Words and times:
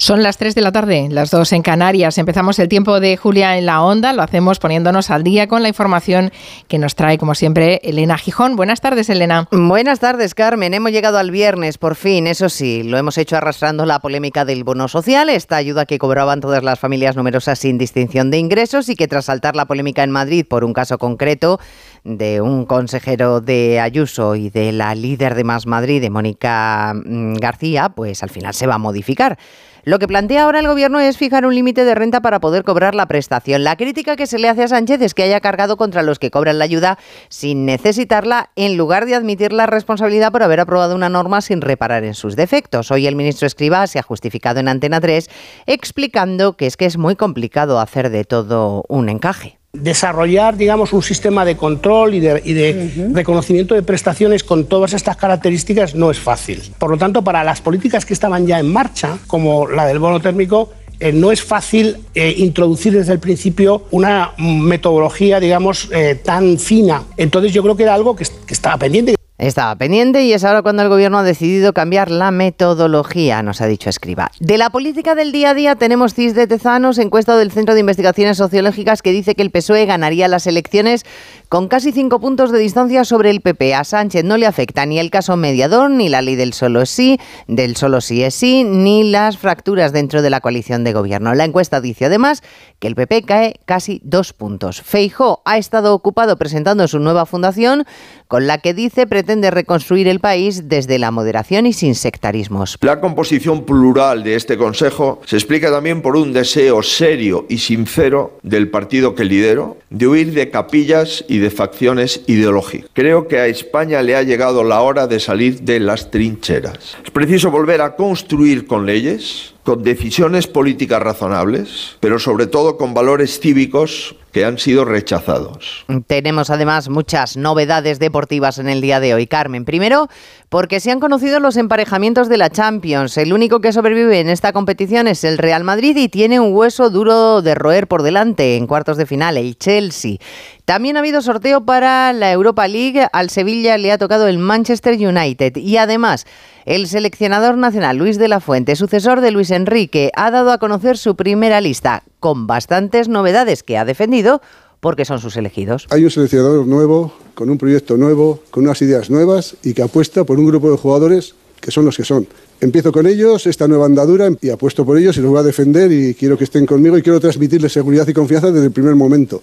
Son 0.00 0.22
las 0.22 0.38
3 0.38 0.54
de 0.54 0.62
la 0.62 0.72
tarde, 0.72 1.08
las 1.10 1.30
2 1.30 1.52
en 1.52 1.60
Canarias. 1.60 2.16
Empezamos 2.16 2.58
el 2.58 2.68
tiempo 2.68 3.00
de 3.00 3.18
Julia 3.18 3.58
en 3.58 3.66
la 3.66 3.82
onda. 3.82 4.14
Lo 4.14 4.22
hacemos 4.22 4.58
poniéndonos 4.58 5.10
al 5.10 5.22
día 5.22 5.46
con 5.46 5.62
la 5.62 5.68
información 5.68 6.32
que 6.68 6.78
nos 6.78 6.94
trae, 6.94 7.18
como 7.18 7.34
siempre, 7.34 7.82
Elena 7.84 8.16
Gijón. 8.16 8.56
Buenas 8.56 8.80
tardes, 8.80 9.10
Elena. 9.10 9.46
Buenas 9.52 10.00
tardes, 10.00 10.34
Carmen. 10.34 10.72
Hemos 10.72 10.92
llegado 10.92 11.18
al 11.18 11.30
viernes, 11.30 11.76
por 11.76 11.96
fin. 11.96 12.26
Eso 12.26 12.48
sí, 12.48 12.82
lo 12.82 12.96
hemos 12.96 13.18
hecho 13.18 13.36
arrastrando 13.36 13.84
la 13.84 13.98
polémica 13.98 14.46
del 14.46 14.64
bono 14.64 14.88
social, 14.88 15.28
esta 15.28 15.56
ayuda 15.56 15.84
que 15.84 15.98
cobraban 15.98 16.40
todas 16.40 16.64
las 16.64 16.78
familias 16.78 17.14
numerosas 17.14 17.58
sin 17.58 17.76
distinción 17.76 18.30
de 18.30 18.38
ingresos 18.38 18.88
y 18.88 18.96
que 18.96 19.06
tras 19.06 19.26
saltar 19.26 19.54
la 19.54 19.66
polémica 19.66 20.02
en 20.02 20.12
Madrid 20.12 20.46
por 20.48 20.64
un 20.64 20.72
caso 20.72 20.96
concreto 20.96 21.60
de 22.04 22.40
un 22.40 22.64
consejero 22.64 23.42
de 23.42 23.80
Ayuso 23.80 24.34
y 24.34 24.48
de 24.48 24.72
la 24.72 24.94
líder 24.94 25.34
de 25.34 25.44
Más 25.44 25.66
Madrid, 25.66 26.00
de 26.00 26.08
Mónica 26.08 26.94
mm, 26.94 27.34
García, 27.34 27.90
pues 27.90 28.22
al 28.22 28.30
final 28.30 28.54
se 28.54 28.66
va 28.66 28.76
a 28.76 28.78
modificar. 28.78 29.36
Lo 29.84 29.98
que 29.98 30.06
plantea 30.06 30.44
ahora 30.44 30.60
el 30.60 30.66
Gobierno 30.66 31.00
es 31.00 31.16
fijar 31.16 31.46
un 31.46 31.54
límite 31.54 31.84
de 31.84 31.94
renta 31.94 32.20
para 32.20 32.40
poder 32.40 32.64
cobrar 32.64 32.94
la 32.94 33.06
prestación. 33.06 33.64
La 33.64 33.76
crítica 33.76 34.16
que 34.16 34.26
se 34.26 34.38
le 34.38 34.48
hace 34.48 34.64
a 34.64 34.68
Sánchez 34.68 35.00
es 35.00 35.14
que 35.14 35.22
haya 35.22 35.40
cargado 35.40 35.76
contra 35.76 36.02
los 36.02 36.18
que 36.18 36.30
cobran 36.30 36.58
la 36.58 36.64
ayuda 36.64 36.98
sin 37.28 37.64
necesitarla, 37.64 38.50
en 38.56 38.76
lugar 38.76 39.06
de 39.06 39.14
admitir 39.14 39.52
la 39.52 39.66
responsabilidad 39.66 40.32
por 40.32 40.42
haber 40.42 40.60
aprobado 40.60 40.94
una 40.94 41.08
norma 41.08 41.40
sin 41.40 41.60
reparar 41.60 42.04
en 42.04 42.14
sus 42.14 42.36
defectos. 42.36 42.90
Hoy 42.90 43.06
el 43.06 43.16
ministro 43.16 43.46
Escribá 43.46 43.86
se 43.86 43.98
ha 43.98 44.02
justificado 44.02 44.60
en 44.60 44.68
Antena 44.68 45.00
3 45.00 45.28
explicando 45.66 46.56
que 46.56 46.66
es 46.66 46.76
que 46.76 46.86
es 46.86 46.98
muy 46.98 47.16
complicado 47.16 47.80
hacer 47.80 48.10
de 48.10 48.24
todo 48.24 48.84
un 48.88 49.08
encaje 49.08 49.59
desarrollar, 49.72 50.56
digamos, 50.56 50.92
un 50.92 51.02
sistema 51.02 51.44
de 51.44 51.56
control 51.56 52.14
y 52.14 52.20
de, 52.20 53.10
reconocimiento 53.12 53.74
de 53.74 53.82
prestaciones 53.82 54.42
con 54.42 54.64
todas 54.64 54.92
estas 54.92 55.16
características 55.16 55.94
no 55.94 56.10
es 56.10 56.18
fácil. 56.18 56.60
Por 56.78 56.90
lo 56.90 56.98
tanto, 56.98 57.22
para 57.22 57.44
las 57.44 57.60
políticas 57.60 58.04
que 58.04 58.14
estaban 58.14 58.46
ya 58.46 58.58
en 58.58 58.72
marcha, 58.72 59.18
como 59.26 59.68
la 59.68 59.86
del 59.86 59.98
bono 59.98 60.20
térmico, 60.20 60.70
eh, 60.98 61.12
no 61.12 61.32
es 61.32 61.42
fácil 61.42 61.96
eh, 62.14 62.34
introducir 62.36 62.92
desde 62.92 63.12
el 63.12 63.20
principio 63.20 63.84
una 63.90 64.32
metodología, 64.38 65.40
digamos, 65.40 65.88
eh, 65.92 66.16
tan 66.22 66.58
fina. 66.58 67.04
Entonces 67.16 67.52
yo 67.52 67.62
creo 67.62 67.76
que 67.76 67.84
era 67.84 67.94
algo 67.94 68.14
que, 68.14 68.24
que 68.24 68.54
estaba 68.54 68.76
pendiente. 68.76 69.19
Estaba 69.40 69.74
pendiente 69.74 70.22
y 70.22 70.34
es 70.34 70.44
ahora 70.44 70.60
cuando 70.60 70.82
el 70.82 70.90
gobierno 70.90 71.16
ha 71.16 71.22
decidido 71.22 71.72
cambiar 71.72 72.10
la 72.10 72.30
metodología, 72.30 73.42
nos 73.42 73.62
ha 73.62 73.66
dicho 73.66 73.88
Escriba. 73.88 74.30
De 74.38 74.58
la 74.58 74.68
política 74.68 75.14
del 75.14 75.32
día 75.32 75.50
a 75.50 75.54
día 75.54 75.76
tenemos 75.76 76.12
CIS 76.12 76.34
de 76.34 76.46
Tezanos, 76.46 76.98
encuesta 76.98 77.34
del 77.38 77.50
Centro 77.50 77.72
de 77.72 77.80
Investigaciones 77.80 78.36
Sociológicas 78.36 79.00
que 79.00 79.12
dice 79.12 79.34
que 79.34 79.40
el 79.40 79.50
PSOE 79.50 79.86
ganaría 79.86 80.28
las 80.28 80.46
elecciones 80.46 81.06
con 81.50 81.66
casi 81.66 81.90
cinco 81.90 82.20
puntos 82.20 82.52
de 82.52 82.60
distancia 82.60 83.04
sobre 83.04 83.28
el 83.28 83.40
PP. 83.40 83.74
A 83.74 83.82
Sánchez 83.82 84.22
no 84.22 84.36
le 84.36 84.46
afecta 84.46 84.86
ni 84.86 85.00
el 85.00 85.10
caso 85.10 85.36
mediador, 85.36 85.90
ni 85.90 86.08
la 86.08 86.22
ley 86.22 86.36
del 86.36 86.52
solo 86.52 86.86
sí, 86.86 87.18
del 87.48 87.74
solo 87.74 88.00
sí 88.00 88.22
es 88.22 88.36
sí, 88.36 88.62
ni 88.62 89.10
las 89.10 89.36
fracturas 89.36 89.92
dentro 89.92 90.22
de 90.22 90.30
la 90.30 90.40
coalición 90.40 90.84
de 90.84 90.92
gobierno. 90.92 91.34
La 91.34 91.44
encuesta 91.44 91.80
dice 91.80 92.04
además 92.04 92.44
que 92.78 92.86
el 92.86 92.94
PP 92.94 93.24
cae 93.24 93.54
casi 93.64 94.00
dos 94.04 94.32
puntos. 94.32 94.80
Feijó 94.80 95.42
ha 95.44 95.58
estado 95.58 95.92
ocupado 95.92 96.36
presentando 96.36 96.86
su 96.86 97.00
nueva 97.00 97.26
fundación 97.26 97.84
con 98.28 98.46
la 98.46 98.58
que 98.58 98.72
dice 98.72 99.08
pretende 99.08 99.50
reconstruir 99.50 100.06
el 100.06 100.20
país 100.20 100.68
desde 100.68 101.00
la 101.00 101.10
moderación 101.10 101.66
y 101.66 101.72
sin 101.72 101.96
sectarismos. 101.96 102.78
La 102.80 103.00
composición 103.00 103.64
plural 103.64 104.22
de 104.22 104.36
este 104.36 104.56
Consejo 104.56 105.20
se 105.26 105.34
explica 105.34 105.72
también 105.72 106.00
por 106.00 106.14
un 106.14 106.32
deseo 106.32 106.80
serio 106.84 107.44
y 107.48 107.58
sincero 107.58 108.38
del 108.44 108.70
partido 108.70 109.16
que 109.16 109.24
lidero 109.24 109.78
de 109.90 110.06
huir 110.06 110.32
de 110.32 110.48
capillas 110.48 111.24
y 111.28 111.39
de 111.40 111.50
facciones 111.50 112.22
ideológicas. 112.26 112.90
Creo 112.92 113.26
que 113.26 113.38
a 113.38 113.46
España 113.46 114.02
le 114.02 114.16
ha 114.16 114.22
llegado 114.22 114.64
la 114.64 114.80
hora 114.80 115.06
de 115.06 115.20
salir 115.20 115.62
de 115.62 115.80
las 115.80 116.10
trincheras. 116.10 116.96
Es 117.04 117.10
preciso 117.10 117.50
volver 117.50 117.80
a 117.80 117.96
construir 117.96 118.66
con 118.66 118.86
leyes, 118.86 119.54
con 119.64 119.82
decisiones 119.82 120.46
políticas 120.46 121.02
razonables, 121.02 121.96
pero 122.00 122.18
sobre 122.18 122.46
todo 122.46 122.76
con 122.76 122.94
valores 122.94 123.40
cívicos 123.40 124.16
que 124.32 124.44
han 124.44 124.58
sido 124.58 124.84
rechazados. 124.84 125.84
Tenemos 126.06 126.50
además 126.50 126.88
muchas 126.88 127.36
novedades 127.36 127.98
deportivas 127.98 128.58
en 128.58 128.68
el 128.68 128.80
día 128.80 129.00
de 129.00 129.14
hoy, 129.14 129.26
Carmen. 129.26 129.64
Primero, 129.64 130.08
porque 130.48 130.80
se 130.80 130.90
han 130.90 131.00
conocido 131.00 131.40
los 131.40 131.56
emparejamientos 131.56 132.28
de 132.28 132.36
la 132.36 132.50
Champions. 132.50 133.16
El 133.16 133.32
único 133.32 133.60
que 133.60 133.72
sobrevive 133.72 134.20
en 134.20 134.28
esta 134.28 134.52
competición 134.52 135.08
es 135.08 135.24
el 135.24 135.38
Real 135.38 135.64
Madrid 135.64 135.96
y 135.96 136.08
tiene 136.08 136.40
un 136.40 136.54
hueso 136.54 136.90
duro 136.90 137.42
de 137.42 137.54
roer 137.54 137.86
por 137.86 138.02
delante 138.02 138.56
en 138.56 138.66
cuartos 138.66 138.96
de 138.96 139.06
final, 139.06 139.36
el 139.36 139.56
Chelsea. 139.58 140.16
También 140.64 140.96
ha 140.96 141.00
habido 141.00 141.22
sorteo 141.22 141.64
para 141.64 142.12
la 142.12 142.30
Europa 142.30 142.68
League. 142.68 143.06
Al 143.12 143.30
Sevilla 143.30 143.78
le 143.78 143.92
ha 143.92 143.98
tocado 143.98 144.28
el 144.28 144.38
Manchester 144.38 144.94
United. 144.94 145.56
Y 145.56 145.76
además, 145.76 146.26
el 146.64 146.86
seleccionador 146.86 147.56
nacional 147.56 147.96
Luis 147.96 148.18
de 148.18 148.28
la 148.28 148.40
Fuente, 148.40 148.76
sucesor 148.76 149.20
de 149.20 149.32
Luis 149.32 149.50
Enrique, 149.50 150.10
ha 150.14 150.30
dado 150.30 150.52
a 150.52 150.58
conocer 150.58 150.96
su 150.96 151.16
primera 151.16 151.60
lista 151.60 152.04
con 152.20 152.46
bastantes 152.46 153.08
novedades 153.08 153.62
que 153.62 153.78
ha 153.78 153.84
defendido 153.84 154.40
porque 154.80 155.04
son 155.04 155.20
sus 155.20 155.36
elegidos. 155.36 155.86
Hay 155.90 156.04
un 156.04 156.10
seleccionador 156.10 156.66
nuevo, 156.66 157.12
con 157.34 157.50
un 157.50 157.58
proyecto 157.58 157.96
nuevo, 157.96 158.42
con 158.50 158.64
unas 158.64 158.80
ideas 158.82 159.10
nuevas 159.10 159.56
y 159.62 159.74
que 159.74 159.82
apuesta 159.82 160.24
por 160.24 160.38
un 160.38 160.46
grupo 160.46 160.70
de 160.70 160.76
jugadores 160.76 161.34
que 161.60 161.70
son 161.70 161.84
los 161.84 161.96
que 161.96 162.04
son. 162.04 162.26
Empiezo 162.60 162.92
con 162.92 163.06
ellos 163.06 163.46
esta 163.46 163.68
nueva 163.68 163.86
andadura 163.86 164.30
y 164.40 164.50
apuesto 164.50 164.84
por 164.84 164.98
ellos 164.98 165.16
y 165.16 165.20
los 165.20 165.30
voy 165.30 165.40
a 165.40 165.42
defender 165.42 165.92
y 165.92 166.14
quiero 166.14 166.38
que 166.38 166.44
estén 166.44 166.66
conmigo 166.66 166.96
y 166.96 167.02
quiero 167.02 167.20
transmitirles 167.20 167.72
seguridad 167.72 168.08
y 168.08 168.12
confianza 168.12 168.50
desde 168.50 168.66
el 168.66 168.72
primer 168.72 168.94
momento. 168.94 169.42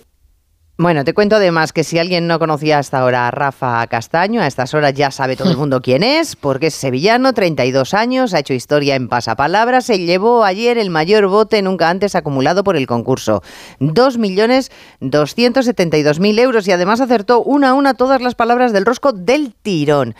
Bueno, 0.79 1.03
te 1.03 1.15
cuento 1.15 1.37
además 1.37 1.73
que 1.73 1.83
si 1.83 1.97
alguien 1.97 2.27
no 2.27 2.37
conocía 2.37 2.77
hasta 2.77 2.99
ahora 2.99 3.27
a 3.27 3.31
Rafa 3.31 3.87
Castaño, 3.87 4.43
a 4.43 4.47
estas 4.47 4.75
horas 4.75 4.93
ya 4.93 5.09
sabe 5.09 5.35
todo 5.35 5.49
el 5.49 5.57
mundo 5.57 5.81
quién 5.81 6.03
es, 6.03 6.35
porque 6.35 6.67
es 6.67 6.75
sevillano, 6.75 7.33
32 7.33 7.95
años, 7.95 8.35
ha 8.35 8.39
hecho 8.39 8.53
historia 8.53 8.93
en 8.93 9.07
pasapalabras, 9.07 9.85
se 9.85 9.97
llevó 9.97 10.43
ayer 10.43 10.77
el 10.77 10.91
mayor 10.91 11.29
bote 11.29 11.63
nunca 11.63 11.89
antes 11.89 12.13
acumulado 12.13 12.63
por 12.63 12.77
el 12.77 12.85
concurso, 12.85 13.41
2.272.000 13.79 16.39
euros 16.39 16.67
y 16.67 16.71
además 16.71 17.01
acertó 17.01 17.41
una 17.41 17.69
a 17.69 17.73
una 17.73 17.95
todas 17.95 18.21
las 18.21 18.35
palabras 18.35 18.71
del 18.71 18.85
rosco 18.85 19.13
del 19.13 19.55
tirón. 19.55 20.13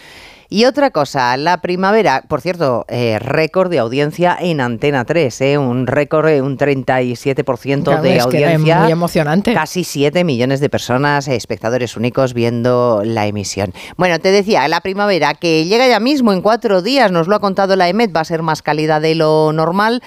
Y 0.50 0.63
otra 0.63 0.91
cosa, 0.91 1.35
la 1.35 1.58
primavera, 1.58 2.24
por 2.25 2.40
cierto, 2.40 2.85
eh, 2.88 3.19
récord 3.19 3.69
de 3.69 3.80
audiencia 3.80 4.38
en 4.40 4.62
Antena 4.62 5.03
3, 5.03 5.41
eh, 5.41 5.58
un 5.58 5.88
récord, 5.88 6.30
eh, 6.30 6.41
un 6.41 6.58
37% 6.58 8.02
de 8.02 8.22
audiencia. 8.22 8.80
muy 8.84 8.91
emocionante. 8.91 9.53
Casi 9.53 9.84
7 9.84 10.24
millones 10.24 10.62
de 10.62 10.69
personas, 10.69 11.28
espectadores 11.28 11.97
únicos 11.97 12.34
viendo 12.34 13.02
la 13.03 13.28
emisión. 13.28 13.74
Bueno, 13.97 14.19
te 14.19 14.31
decía, 14.31 14.66
la 14.69 14.80
primavera 14.80 15.34
que 15.34 15.66
llega 15.66 15.85
ya 15.85 16.00
mismo 16.00 16.31
en 16.31 16.41
cuatro 16.41 16.81
días, 16.81 17.12
nos 17.12 17.28
lo 17.28 17.35
ha 17.35 17.40
contado 17.40 17.75
la 17.75 17.90
EMET, 17.90 18.16
va 18.16 18.22
a 18.22 18.25
ser 18.25 18.41
más 18.41 18.62
cálida 18.62 19.02
de 19.02 19.16
lo 19.16 19.52
normal. 19.52 20.02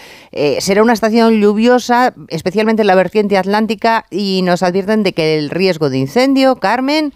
será 0.61 0.83
una 0.83 0.95
estación 0.95 1.41
lluviosa, 1.41 2.15
especialmente 2.29 2.83
en 2.83 2.87
la 2.87 2.95
vertiente 2.95 3.37
atlántica, 3.37 4.07
y 4.11 4.41
nos 4.43 4.63
advierten 4.63 5.03
de 5.03 5.13
que 5.13 5.39
el 5.39 5.51
riesgo 5.51 5.91
de 5.91 5.99
incendio, 5.99 6.57
Carmen, 6.57 7.13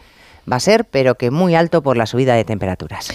va 0.51 0.57
a 0.57 0.61
ser, 0.61 0.85
pero 0.85 1.17
que 1.17 1.31
muy 1.31 1.55
alto 1.55 1.83
por 1.83 1.97
la 1.97 2.07
subida 2.07 2.35
de 2.35 2.45
temperaturas. 2.45 3.09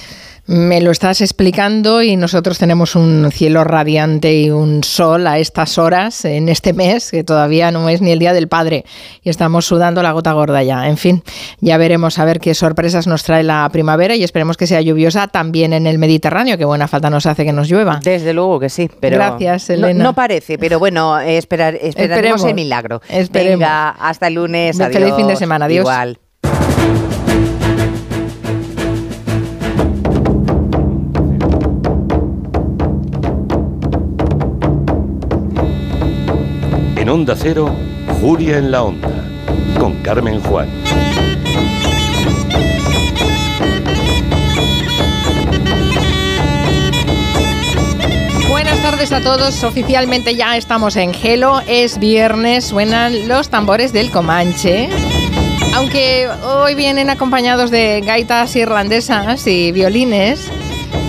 Me 0.50 0.81
lo 0.81 0.90
estás 0.90 1.22
explicando 1.22 2.01
y 2.01 2.16
nosotros 2.16 2.57
tenemos 2.57 2.95
un 2.95 3.29
cielo 3.31 3.63
radiante 3.63 4.34
y 4.34 4.50
un 4.50 4.84
sol 4.84 5.28
a 5.28 5.38
estas 5.38 5.78
horas 5.78 6.25
en 6.25 6.50
este 6.50 6.73
mes, 6.73 7.12
que 7.12 7.23
todavía 7.23 7.69
no 7.69 7.88
es 7.88 8.01
ni 8.01 8.09
el 8.09 8.17
Día 8.17 8.34
del 8.34 8.47
Padre, 8.47 8.84
y 9.22 9.29
estamos 9.29 9.67
sudando 9.67 10.01
la 10.01 10.12
gota 10.12 10.34
gorda 10.34 10.63
ya. 10.63 10.88
En 10.88 10.97
fin, 10.97 11.22
ya 11.59 11.78
veremos 11.78 12.17
a 12.17 12.25
ver 12.25 12.40
qué 12.40 12.56
sorpresas 12.56 13.06
nos 13.06 13.23
trae 13.23 13.44
la 13.44 13.69
primavera 13.72 14.16
y 14.16 14.23
esperemos 14.23 14.57
que 14.57 14.66
sea 14.66 14.81
lluviosa 14.81 15.28
también 15.28 15.72
en 15.72 15.85
el 15.85 16.00
Mediterráneo, 16.00 16.57
que 16.57 16.66
buena 16.66 16.88
falta 16.88 17.11
nos 17.11 17.28
hace 17.28 17.46
que 17.46 17.53
nos 17.53 17.69
llueva. 17.69 18.00
Desde 18.03 18.34
luego 18.34 18.59
que 18.59 18.69
sí, 18.69 18.90
pero 19.00 19.17
Gracias, 19.17 19.69
Elena. 19.69 20.03
No, 20.03 20.16
parece, 20.16 20.57
pero 20.57 20.79
bueno, 20.79 21.19
esperar, 21.19 21.78
esperaremos 21.79 22.44
el 22.46 22.56
milagro. 22.56 23.03
Esperemos. 23.07 23.59
Venga, 23.59 23.90
hasta 23.90 24.25
el 24.25 24.34
lunes. 24.34 24.78
Feliz 24.78 25.13
fin 25.16 25.28
de 25.28 25.35
semana. 25.35 25.66
Adiós. 25.66 25.81
Igual. 25.81 26.17
Onda 37.09 37.35
Cero, 37.35 37.76
Julia 38.22 38.59
en 38.59 38.70
la 38.70 38.84
Onda, 38.84 39.09
con 39.79 39.96
Carmen 40.03 40.40
Juan. 40.41 40.70
Buenas 48.47 48.79
tardes 48.84 49.11
a 49.11 49.22
todos. 49.22 49.64
Oficialmente 49.64 50.35
ya 50.35 50.56
estamos 50.56 50.97
en 50.97 51.16
Gelo. 51.16 51.61
Es 51.67 51.97
viernes, 51.97 52.66
suenan 52.66 53.28
los 53.28 53.50
tambores 53.50 53.91
del 53.91 54.12
Comanche. 54.12 54.90
Aunque 55.73 56.29
hoy 56.46 56.76
vienen 56.76 57.09
acompañados 57.09 57.72
de 57.72 58.02
gaitas 58.05 58.55
irlandesas 58.55 59.47
y 59.47 59.72
violines, 59.72 60.47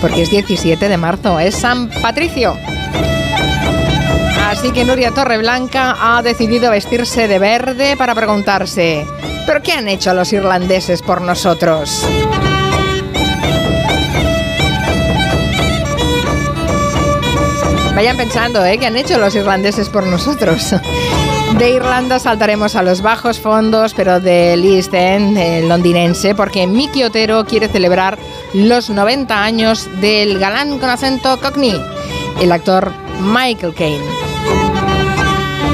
porque 0.01 0.23
es 0.23 0.31
17 0.31 0.89
de 0.89 0.97
marzo, 0.97 1.39
es 1.39 1.53
San 1.53 1.89
Patricio. 2.01 2.57
Así 4.61 4.73
que 4.73 4.85
Nuria 4.85 5.09
Torreblanca 5.09 5.97
ha 5.99 6.21
decidido 6.21 6.69
vestirse 6.69 7.27
de 7.27 7.39
verde 7.39 7.97
para 7.97 8.13
preguntarse, 8.13 9.07
¿pero 9.47 9.63
qué 9.63 9.71
han 9.71 9.87
hecho 9.87 10.13
los 10.13 10.31
irlandeses 10.33 11.01
por 11.01 11.19
nosotros? 11.19 12.05
Vayan 17.95 18.17
pensando, 18.17 18.63
¿eh? 18.63 18.77
¿Qué 18.77 18.85
han 18.85 18.97
hecho 18.97 19.17
los 19.17 19.33
irlandeses 19.33 19.89
por 19.89 20.05
nosotros? 20.05 20.75
De 21.57 21.71
Irlanda 21.71 22.19
saltaremos 22.19 22.75
a 22.75 22.83
los 22.83 23.01
bajos 23.01 23.39
fondos, 23.39 23.95
pero 23.95 24.19
del 24.19 24.63
East 24.63 24.93
End 24.93 25.39
el 25.39 25.69
londinense, 25.69 26.35
porque 26.35 26.67
Mickey 26.67 27.03
Otero 27.03 27.45
quiere 27.45 27.67
celebrar 27.67 28.19
los 28.53 28.91
90 28.91 29.43
años 29.43 29.89
del 29.99 30.37
galán 30.37 30.77
con 30.77 30.91
acento 30.91 31.39
cockney, 31.39 31.81
el 32.39 32.51
actor 32.51 32.91
Michael 33.21 33.73
Caine. 33.73 34.30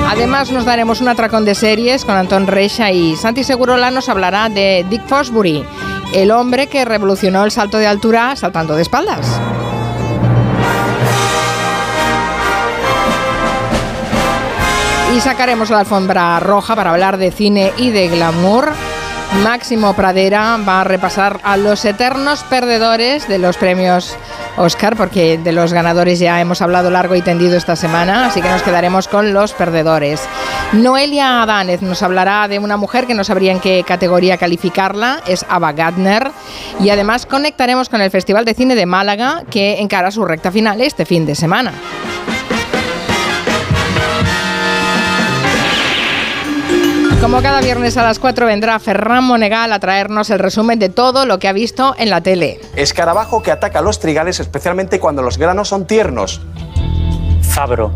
Además 0.07 0.51
nos 0.51 0.63
daremos 0.63 1.01
un 1.01 1.09
atracón 1.09 1.43
de 1.43 1.53
series 1.53 2.05
con 2.05 2.15
Antón 2.15 2.47
Reixa 2.47 2.91
y 2.91 3.17
Santi 3.17 3.43
Segurola 3.43 3.91
nos 3.91 4.07
hablará 4.07 4.47
de 4.47 4.85
Dick 4.89 5.05
Fosbury, 5.05 5.65
el 6.13 6.31
hombre 6.31 6.67
que 6.67 6.85
revolucionó 6.85 7.43
el 7.43 7.51
salto 7.51 7.77
de 7.77 7.87
altura 7.87 8.35
saltando 8.37 8.75
de 8.77 8.83
espaldas. 8.83 9.27
Y 15.13 15.19
sacaremos 15.19 15.69
la 15.69 15.79
alfombra 15.79 16.39
roja 16.39 16.75
para 16.75 16.91
hablar 16.91 17.17
de 17.17 17.31
cine 17.31 17.73
y 17.77 17.89
de 17.89 18.07
glamour. 18.07 18.71
Máximo 19.43 19.93
Pradera 19.93 20.57
va 20.67 20.81
a 20.81 20.83
repasar 20.83 21.39
a 21.43 21.57
los 21.57 21.85
eternos 21.85 22.43
perdedores 22.43 23.27
de 23.27 23.37
los 23.37 23.57
premios 23.57 24.15
Oscar, 24.57 24.95
porque 24.95 25.37
de 25.37 25.51
los 25.51 25.73
ganadores 25.73 26.19
ya 26.19 26.41
hemos 26.41 26.61
hablado 26.61 26.89
largo 26.89 27.15
y 27.15 27.21
tendido 27.21 27.55
esta 27.55 27.75
semana, 27.75 28.25
así 28.25 28.41
que 28.41 28.49
nos 28.49 28.63
quedaremos 28.63 29.07
con 29.07 29.33
los 29.33 29.53
perdedores. 29.53 30.21
Noelia 30.73 31.43
Adánez 31.43 31.81
nos 31.81 32.01
hablará 32.01 32.47
de 32.47 32.57
una 32.57 32.77
mujer 32.77 33.05
que 33.05 33.13
no 33.13 33.23
sabría 33.23 33.51
en 33.51 33.59
qué 33.59 33.83
categoría 33.85 34.37
calificarla, 34.37 35.21
es 35.27 35.45
Ava 35.47 35.73
Gardner, 35.73 36.31
y 36.79 36.89
además 36.89 37.25
conectaremos 37.25 37.89
con 37.89 38.01
el 38.01 38.09
Festival 38.09 38.45
de 38.45 38.55
Cine 38.55 38.75
de 38.75 38.85
Málaga, 38.85 39.43
que 39.51 39.79
encara 39.79 40.09
su 40.09 40.25
recta 40.25 40.51
final 40.51 40.81
este 40.81 41.05
fin 41.05 41.25
de 41.25 41.35
semana. 41.35 41.73
Como 47.21 47.41
cada 47.41 47.61
viernes 47.61 47.97
a 47.97 48.03
las 48.03 48.19
4 48.19 48.45
vendrá 48.45 48.79
Ferran 48.79 49.23
Monegal 49.23 49.73
a 49.73 49.79
traernos 49.79 50.29
el 50.29 50.39
resumen 50.39 50.77
de 50.77 50.89
todo 50.89 51.25
lo 51.25 51.39
que 51.39 51.47
ha 51.47 51.53
visto 51.53 51.95
en 51.97 52.09
la 52.09 52.21
tele. 52.21 52.59
Escarabajo 52.75 53.41
que 53.41 53.51
ataca 53.51 53.79
a 53.79 53.81
los 53.81 53.99
trigales 53.99 54.39
especialmente 54.39 54.99
cuando 54.99 55.23
los 55.23 55.37
granos 55.37 55.67
son 55.67 55.87
tiernos. 55.87 56.41
Fabro. 57.41 57.91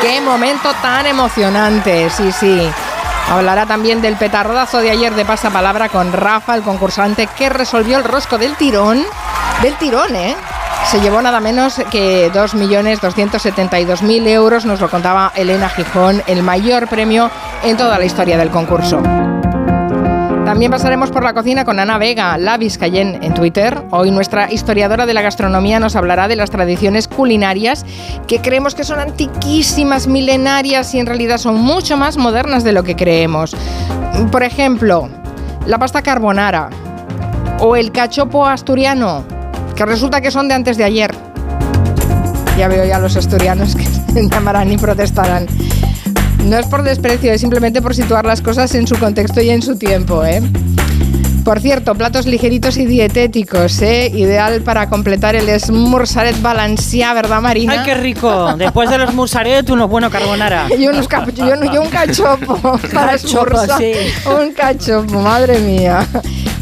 Qué 0.00 0.20
momento 0.20 0.70
tan 0.82 1.06
emocionante, 1.06 2.10
sí, 2.10 2.32
sí. 2.32 2.70
Hablará 3.30 3.64
también 3.64 4.02
del 4.02 4.16
petardazo 4.16 4.80
de 4.80 4.90
ayer 4.90 5.14
de 5.14 5.24
pasapalabra 5.24 5.88
con 5.88 6.12
Rafa, 6.12 6.56
el 6.56 6.62
concursante 6.62 7.28
que 7.38 7.48
resolvió 7.48 7.96
el 7.96 8.04
rosco 8.04 8.38
del 8.38 8.56
tirón. 8.56 9.04
Del 9.62 9.76
tirón, 9.76 10.16
¿eh? 10.16 10.34
Se 10.90 11.00
llevó 11.00 11.22
nada 11.22 11.38
menos 11.38 11.80
que 11.92 12.32
2.272.000 12.32 14.26
euros, 14.26 14.64
nos 14.64 14.80
lo 14.80 14.90
contaba 14.90 15.30
Elena 15.36 15.68
Gijón, 15.68 16.24
el 16.26 16.42
mayor 16.42 16.88
premio 16.88 17.30
en 17.62 17.76
toda 17.76 18.00
la 18.00 18.04
historia 18.04 18.36
del 18.36 18.50
concurso. 18.50 19.00
También 20.50 20.72
pasaremos 20.72 21.12
por 21.12 21.22
la 21.22 21.32
cocina 21.32 21.64
con 21.64 21.78
Ana 21.78 21.96
Vega, 21.96 22.36
la 22.36 22.56
Vizcayen 22.56 23.22
en 23.22 23.34
Twitter. 23.34 23.84
Hoy 23.92 24.10
nuestra 24.10 24.52
historiadora 24.52 25.06
de 25.06 25.14
la 25.14 25.22
gastronomía 25.22 25.78
nos 25.78 25.94
hablará 25.94 26.26
de 26.26 26.34
las 26.34 26.50
tradiciones 26.50 27.06
culinarias 27.06 27.86
que 28.26 28.40
creemos 28.40 28.74
que 28.74 28.82
son 28.82 28.98
antiquísimas, 28.98 30.08
milenarias 30.08 30.92
y 30.92 30.98
en 30.98 31.06
realidad 31.06 31.38
son 31.38 31.54
mucho 31.54 31.96
más 31.96 32.16
modernas 32.16 32.64
de 32.64 32.72
lo 32.72 32.82
que 32.82 32.96
creemos. 32.96 33.56
Por 34.32 34.42
ejemplo, 34.42 35.08
la 35.66 35.78
pasta 35.78 36.02
carbonara 36.02 36.68
o 37.60 37.76
el 37.76 37.92
cachopo 37.92 38.44
asturiano 38.44 39.22
que 39.76 39.86
resulta 39.86 40.20
que 40.20 40.32
son 40.32 40.48
de 40.48 40.54
antes 40.54 40.76
de 40.76 40.82
ayer. 40.82 41.14
Ya 42.58 42.66
veo 42.66 42.84
ya 42.84 42.98
los 42.98 43.16
asturianos 43.16 43.76
que 43.76 43.84
llamarán 44.28 44.72
y 44.72 44.76
protestarán. 44.76 45.46
No 46.44 46.58
es 46.58 46.66
por 46.66 46.82
desprecio, 46.82 47.32
es 47.32 47.40
simplemente 47.40 47.80
por 47.82 47.94
situar 47.94 48.24
las 48.24 48.40
cosas 48.40 48.74
en 48.74 48.86
su 48.86 48.98
contexto 48.98 49.40
y 49.40 49.50
en 49.50 49.62
su 49.62 49.76
tiempo, 49.76 50.24
¿eh? 50.24 50.42
Por 51.44 51.60
cierto, 51.60 51.94
platos 51.94 52.26
ligeritos 52.26 52.76
y 52.76 52.84
dietéticos, 52.86 53.80
¿eh? 53.80 54.10
Ideal 54.14 54.60
para 54.62 54.88
completar 54.88 55.34
el 55.34 55.48
smursaret 55.58 56.40
balanceado, 56.42 57.14
¿verdad, 57.14 57.40
Marina? 57.40 57.72
¡Ay, 57.72 57.80
qué 57.84 57.94
rico! 57.94 58.54
Después 58.56 58.90
de 58.90 58.98
los 58.98 59.14
mursaret, 59.14 59.68
unos 59.70 59.88
buenos 59.88 60.12
carbonara. 60.12 60.66
y, 60.76 60.86
unos 60.86 61.08
yo, 61.34 61.72
yo, 61.72 61.82
un 61.82 61.88
cachopo 61.88 62.78
para 62.92 63.12
cachopo, 63.12 63.58
sí. 63.78 63.92
Un 64.26 64.52
cachopo, 64.52 65.20
madre 65.20 65.58
mía. 65.60 66.06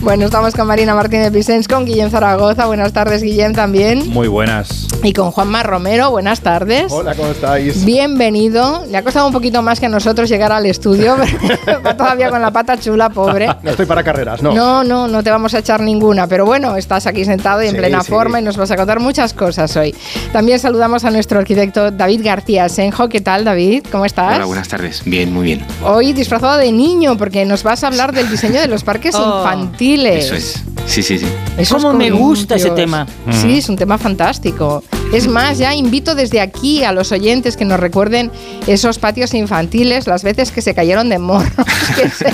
Bueno, 0.00 0.26
estamos 0.26 0.54
con 0.54 0.66
Marina 0.68 0.94
Martínez 0.94 1.32
Vicens, 1.32 1.66
con 1.66 1.84
Guillem 1.84 2.08
Zaragoza. 2.08 2.66
Buenas 2.66 2.92
tardes, 2.92 3.20
Guillem, 3.22 3.52
también. 3.52 4.08
Muy 4.10 4.28
buenas. 4.28 4.86
Y 5.02 5.12
con 5.12 5.32
Juanma 5.32 5.64
Romero. 5.64 6.10
Buenas 6.12 6.40
tardes. 6.40 6.92
Hola, 6.92 7.14
¿cómo 7.16 7.28
estáis? 7.30 7.84
Bienvenido. 7.84 8.84
Le 8.88 8.96
ha 8.96 9.02
costado 9.02 9.26
un 9.26 9.32
poquito 9.32 9.60
más 9.60 9.80
que 9.80 9.86
a 9.86 9.88
nosotros 9.88 10.28
llegar 10.28 10.52
al 10.52 10.66
estudio, 10.66 11.16
va 11.86 11.96
todavía 11.96 12.30
con 12.30 12.40
la 12.40 12.52
pata 12.52 12.78
chula, 12.78 13.10
pobre. 13.10 13.48
no 13.62 13.70
estoy 13.70 13.86
para 13.86 14.04
carreras, 14.04 14.40
¿no? 14.40 14.54
No, 14.54 14.84
no, 14.84 15.08
no 15.08 15.22
te 15.22 15.30
vamos 15.30 15.52
a 15.54 15.58
echar 15.58 15.80
ninguna, 15.80 16.26
pero 16.28 16.46
bueno, 16.46 16.76
estás 16.76 17.06
aquí 17.08 17.24
sentado 17.24 17.62
y 17.62 17.66
en 17.66 17.76
plena 17.76 18.02
forma 18.04 18.38
y 18.40 18.42
nos 18.44 18.56
vas 18.56 18.70
a 18.70 18.76
contar 18.76 19.00
muchas 19.00 19.34
cosas 19.34 19.76
hoy. 19.76 19.94
También 20.32 20.60
saludamos 20.60 21.04
a 21.04 21.10
nuestro 21.10 21.40
arquitecto 21.40 21.90
David 21.90 22.20
García 22.24 22.68
Senjo. 22.68 23.08
¿Qué 23.08 23.20
tal, 23.20 23.44
David? 23.44 23.84
¿Cómo 23.90 24.04
estás? 24.04 24.36
Hola, 24.36 24.44
buenas 24.46 24.68
tardes. 24.68 25.02
Bien, 25.04 25.32
muy 25.32 25.44
bien. 25.44 25.66
Hoy 25.84 26.12
disfrazado 26.12 26.56
de 26.56 26.70
niño, 26.70 27.16
porque 27.18 27.44
nos 27.44 27.64
vas 27.64 27.82
a 27.82 27.88
hablar 27.88 28.12
del 28.12 28.30
diseño 28.30 28.60
de 28.60 28.68
los 28.68 28.84
parques 28.84 29.14
Oh. 29.16 29.38
infantiles. 29.38 29.87
Eso 30.18 30.34
es. 30.34 30.62
Sí, 30.86 31.02
sí, 31.02 31.18
sí. 31.18 31.26
Esos 31.56 31.82
Cómo 31.82 31.96
me 31.96 32.10
gusta 32.10 32.56
ese 32.56 32.70
tema. 32.70 33.06
Sí, 33.30 33.58
es 33.58 33.68
un 33.68 33.76
tema 33.76 33.98
fantástico. 33.98 34.82
Es 35.12 35.26
más, 35.26 35.56
ya 35.56 35.74
invito 35.74 36.14
desde 36.14 36.40
aquí 36.40 36.84
a 36.84 36.92
los 36.92 37.12
oyentes 37.12 37.56
que 37.56 37.64
nos 37.64 37.80
recuerden 37.80 38.30
esos 38.66 38.98
patios 38.98 39.32
infantiles, 39.32 40.06
las 40.06 40.22
veces 40.22 40.52
que 40.52 40.60
se 40.60 40.74
cayeron 40.74 41.08
de 41.08 41.18
morros, 41.18 41.50
que 41.96 42.10
se 42.10 42.30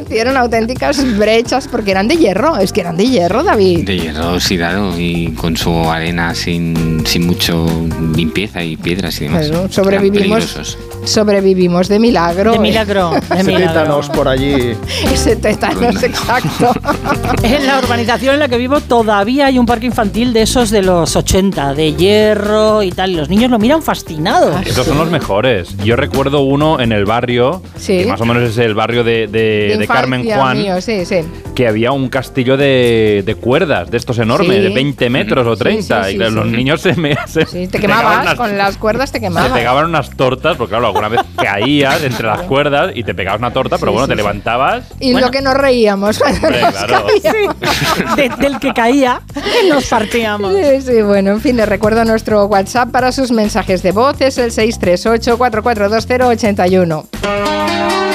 hicieron 0.00 0.36
auténticas 0.36 1.02
brechas 1.18 1.66
porque 1.66 1.90
eran 1.90 2.06
de 2.06 2.16
hierro. 2.16 2.56
Es 2.56 2.72
que 2.72 2.82
eran 2.82 2.96
de 2.96 3.08
hierro, 3.08 3.42
David. 3.42 3.84
De 3.84 3.98
hierro 3.98 4.34
oxidado 4.34 4.98
y 4.98 5.32
con 5.32 5.56
su 5.56 5.72
arena 5.90 6.36
sin, 6.36 7.04
sin 7.04 7.26
mucho 7.26 7.66
limpieza 8.14 8.62
y 8.62 8.76
piedras 8.76 9.20
y 9.20 9.24
demás. 9.24 9.50
Bueno, 9.50 9.72
sobrevivimos, 9.72 10.78
sobrevivimos 11.04 11.88
de 11.88 11.98
milagro. 11.98 12.52
De 12.52 12.56
¿eh? 12.58 12.60
milagro. 12.60 13.10
De 13.10 13.18
Ese 13.18 13.44
milagro. 13.44 13.66
tétanos 13.66 14.08
por 14.10 14.28
allí. 14.28 14.76
Ese 15.12 15.34
tétanos, 15.34 16.00
exacto. 16.00 16.72
En 17.42 17.66
la 17.66 17.80
urbanización 17.80 18.34
en 18.34 18.40
la 18.40 18.48
que 18.48 18.56
vivo 18.56 18.80
todavía 18.80 19.46
hay 19.46 19.58
un 19.58 19.66
parque 19.66 19.86
infantil 19.86 20.32
de 20.32 20.42
esos 20.42 20.70
de 20.70 20.82
los 20.82 21.16
80, 21.16 21.74
de 21.74 21.92
hierro 22.08 22.82
y 22.82 22.90
tal. 22.90 23.10
Y 23.12 23.16
los 23.16 23.28
niños 23.28 23.50
lo 23.50 23.58
miran 23.58 23.82
fascinados. 23.82 24.66
Estos 24.66 24.86
son 24.86 24.98
los 24.98 25.10
mejores. 25.10 25.76
Yo 25.78 25.96
recuerdo 25.96 26.40
uno 26.40 26.80
en 26.80 26.92
el 26.92 27.04
barrio, 27.04 27.62
Sí. 27.76 27.98
que 27.98 28.06
más 28.06 28.20
o 28.20 28.24
menos 28.26 28.42
es 28.42 28.58
el 28.58 28.74
barrio 28.74 29.04
de, 29.04 29.26
de- 29.26 29.76
de 29.78 29.86
Carmen 29.86 30.20
infancia 30.20 30.36
Juan, 30.42 30.58
mío, 30.62 30.80
sí, 30.80 31.04
sí. 31.04 31.20
que 31.54 31.66
había 31.68 31.92
un 31.92 32.08
castillo 32.08 32.56
de, 32.56 33.22
de 33.24 33.34
cuerdas, 33.34 33.90
de 33.90 33.96
estos 33.96 34.18
enormes, 34.18 34.56
Sí. 34.56 34.62
de 34.62 34.68
20 34.70 35.10
metros 35.10 35.46
o 35.46 35.54
Sí, 35.56 35.62
30. 35.62 36.04
sí, 36.04 36.10
sí, 36.10 36.16
y 36.16 36.24
sí. 36.26 36.30
los 36.34 36.46
niños 36.46 36.80
se, 36.80 36.94
me, 36.94 37.16
se 37.26 37.46
Sí, 37.46 37.66
te 37.68 37.78
pegaban 37.78 38.00
quemabas, 38.02 38.22
unas- 38.22 38.34
con 38.34 38.58
las 38.58 38.76
cuerdas 38.76 39.12
te 39.12 39.18
Se 39.18 39.24
quemabas. 39.24 39.52
pegaban 39.52 39.86
unas 39.86 40.10
tortas, 40.10 40.56
porque 40.56 40.70
claro, 40.70 40.86
alguna 40.88 41.08
vez 41.08 41.20
caías 41.36 42.02
entre 42.02 42.26
las 42.26 42.42
cuerdas 42.42 42.92
y 42.94 43.02
te 43.04 43.14
pegabas 43.14 43.38
una 43.40 43.52
torta, 43.52 43.78
pero 43.78 43.92
Sí, 43.92 43.98
bueno, 43.98 44.06
sí, 44.06 44.10
te 44.10 44.16
sí. 44.16 44.22
levantabas. 44.22 44.84
Y 45.00 45.12
Bueno. 45.12 45.26
lo 45.28 45.30
que 45.32 45.40
nos 45.42 45.54
reíamos. 45.54 46.20
Hombre, 46.20 46.60
nos 46.62 46.72
claro. 46.74 47.06
De- 48.16 48.28
del 48.40 48.58
que 48.58 48.72
caía, 48.72 49.20
nos 49.68 49.86
partíamos. 49.86 50.52
Sí, 50.54 50.80
sí, 50.82 51.02
bueno, 51.02 51.30
en 51.32 51.40
fin, 51.40 51.56
les 51.56 51.68
recuerdo 51.68 51.93
recuerdo 51.94 52.10
nuestro 52.10 52.46
WhatsApp 52.46 52.90
para 52.90 53.12
sus 53.12 53.30
mensajes 53.30 53.84
de 53.84 53.92
voz 53.92 54.20
es 54.20 54.36
el 54.38 54.50
638 54.50 55.38
442081. 55.38 58.13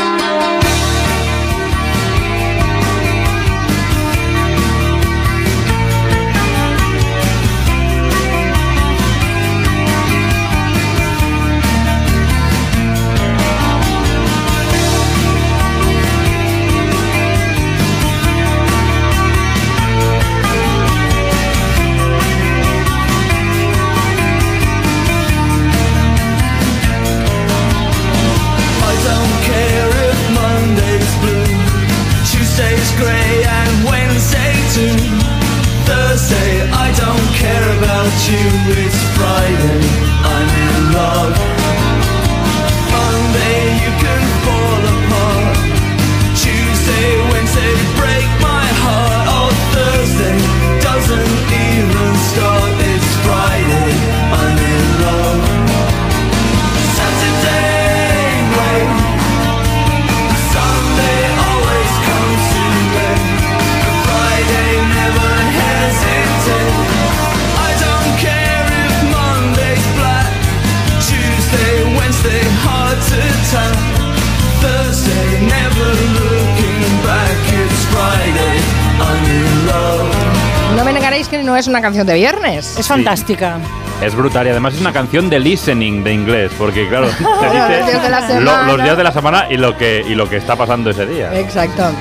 Una 81.69 81.81
canción 81.81 82.05
de 82.07 82.13
viernes. 82.15 82.77
Es 82.77 82.87
fantástica. 82.87 83.57
Es 84.01 84.15
brutal 84.15 84.47
y 84.47 84.49
además 84.51 84.73
es 84.75 84.81
una 84.81 84.93
canción 84.93 85.29
de 85.29 85.39
listening 85.39 86.03
de 86.03 86.13
inglés, 86.13 86.51
porque 86.57 86.87
claro, 86.87 87.07
te 87.17 87.23
Los 87.23 87.51
dice 87.51 87.91
días 87.91 88.03
de 88.03 88.09
la 88.09 88.19
lo- 88.21 88.27
semana. 88.27 88.63
los 88.73 88.83
días 88.83 88.97
de 88.97 89.03
la 89.03 89.11
semana 89.11 89.45
y 89.49 89.57
lo 89.57 89.77
que 89.77 90.03
y 90.07 90.15
lo 90.15 90.29
que 90.29 90.37
está 90.37 90.55
pasando 90.55 90.89
ese 90.89 91.05
día. 91.05 91.37
Exacto. 91.37 91.91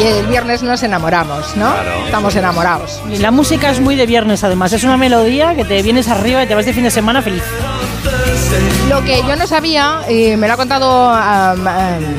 Y 0.00 0.02
el 0.06 0.26
viernes 0.26 0.62
nos 0.64 0.82
enamoramos, 0.82 1.56
¿no? 1.56 1.70
Claro. 1.72 2.04
Estamos 2.06 2.34
enamorados. 2.34 3.00
Y 3.12 3.18
la 3.18 3.30
música 3.30 3.70
es 3.70 3.80
muy 3.80 3.94
de 3.94 4.06
viernes, 4.06 4.42
además. 4.42 4.72
Es 4.72 4.82
una 4.82 4.96
melodía 4.96 5.54
que 5.54 5.64
te 5.64 5.80
vienes 5.82 6.08
arriba 6.08 6.42
y 6.42 6.46
te 6.48 6.54
vas 6.56 6.66
de 6.66 6.72
fin 6.72 6.82
de 6.82 6.90
semana 6.90 7.22
feliz. 7.22 7.42
Lo 8.90 9.04
que 9.04 9.18
yo 9.22 9.36
no 9.36 9.46
sabía, 9.46 10.00
y 10.08 10.36
me 10.36 10.48
lo 10.48 10.54
ha 10.54 10.56
contado 10.56 11.10
um, 11.12 11.60
um, 11.60 12.14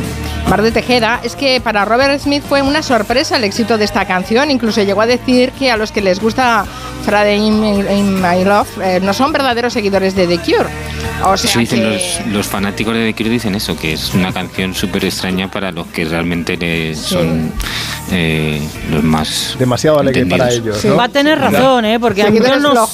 Mar 0.50 0.62
de 0.62 0.72
Tejeda, 0.72 1.20
es 1.24 1.36
que 1.36 1.60
para 1.60 1.86
Robert 1.86 2.20
Smith 2.20 2.44
fue 2.48 2.62
una 2.62 2.84
sorpresa 2.84 3.38
el 3.38 3.44
éxito 3.44 3.78
de 3.78 3.86
esta 3.86 4.06
canción. 4.06 4.52
Incluso 4.52 4.84
llegó 4.84 5.02
a 5.02 5.08
decir 5.08 5.52
que 5.52 5.72
a 5.72 5.78
los 5.78 5.92
que 5.92 6.02
les 6.02 6.20
gusta 6.20 6.66
Friday 7.04 7.38
in, 7.38 8.22
My 8.22 8.44
Love 8.44 8.68
eh, 8.82 9.00
no 9.02 9.14
son 9.14 9.32
verdaderos 9.32 9.74
seguidores 9.74 10.16
de 10.16 10.28
The 10.28 10.38
Cure. 10.38 10.70
O 11.24 11.38
sea 11.38 11.50
Eso 11.50 11.60
dicen 11.60 11.80
que- 11.82 11.90
los, 12.26 12.28
los 12.34 12.48
fanáticos 12.48 12.94
de 12.94 13.06
The 13.12 13.14
Cure, 13.16 13.30
dicen 13.30 13.56
eso, 13.56 13.78
que 13.78 13.94
es 13.94 14.14
una 14.14 14.32
canción 14.34 14.74
súper 14.76 15.06
extraña 15.06 15.50
para 15.50 15.72
los 15.72 15.88
que 15.88 16.06
realmente 16.06 16.94
son 16.96 17.52
eh, 18.12 18.62
los 18.92 19.04
más 19.04 19.56
Demasiado 19.58 20.00
alegre 20.00 20.26
para 20.26 20.52
ellos. 20.52 20.84
¿no? 20.86 20.96
Va 20.96 21.06
a 21.06 21.10
tener 21.10 21.40
razón, 21.40 21.86
¿eh? 21.86 22.00
Porque 22.00 22.22
a 22.24 22.30
mí 22.30 22.38
Seguidores 22.38 22.64
yo 22.64 22.74
no, 22.74 22.88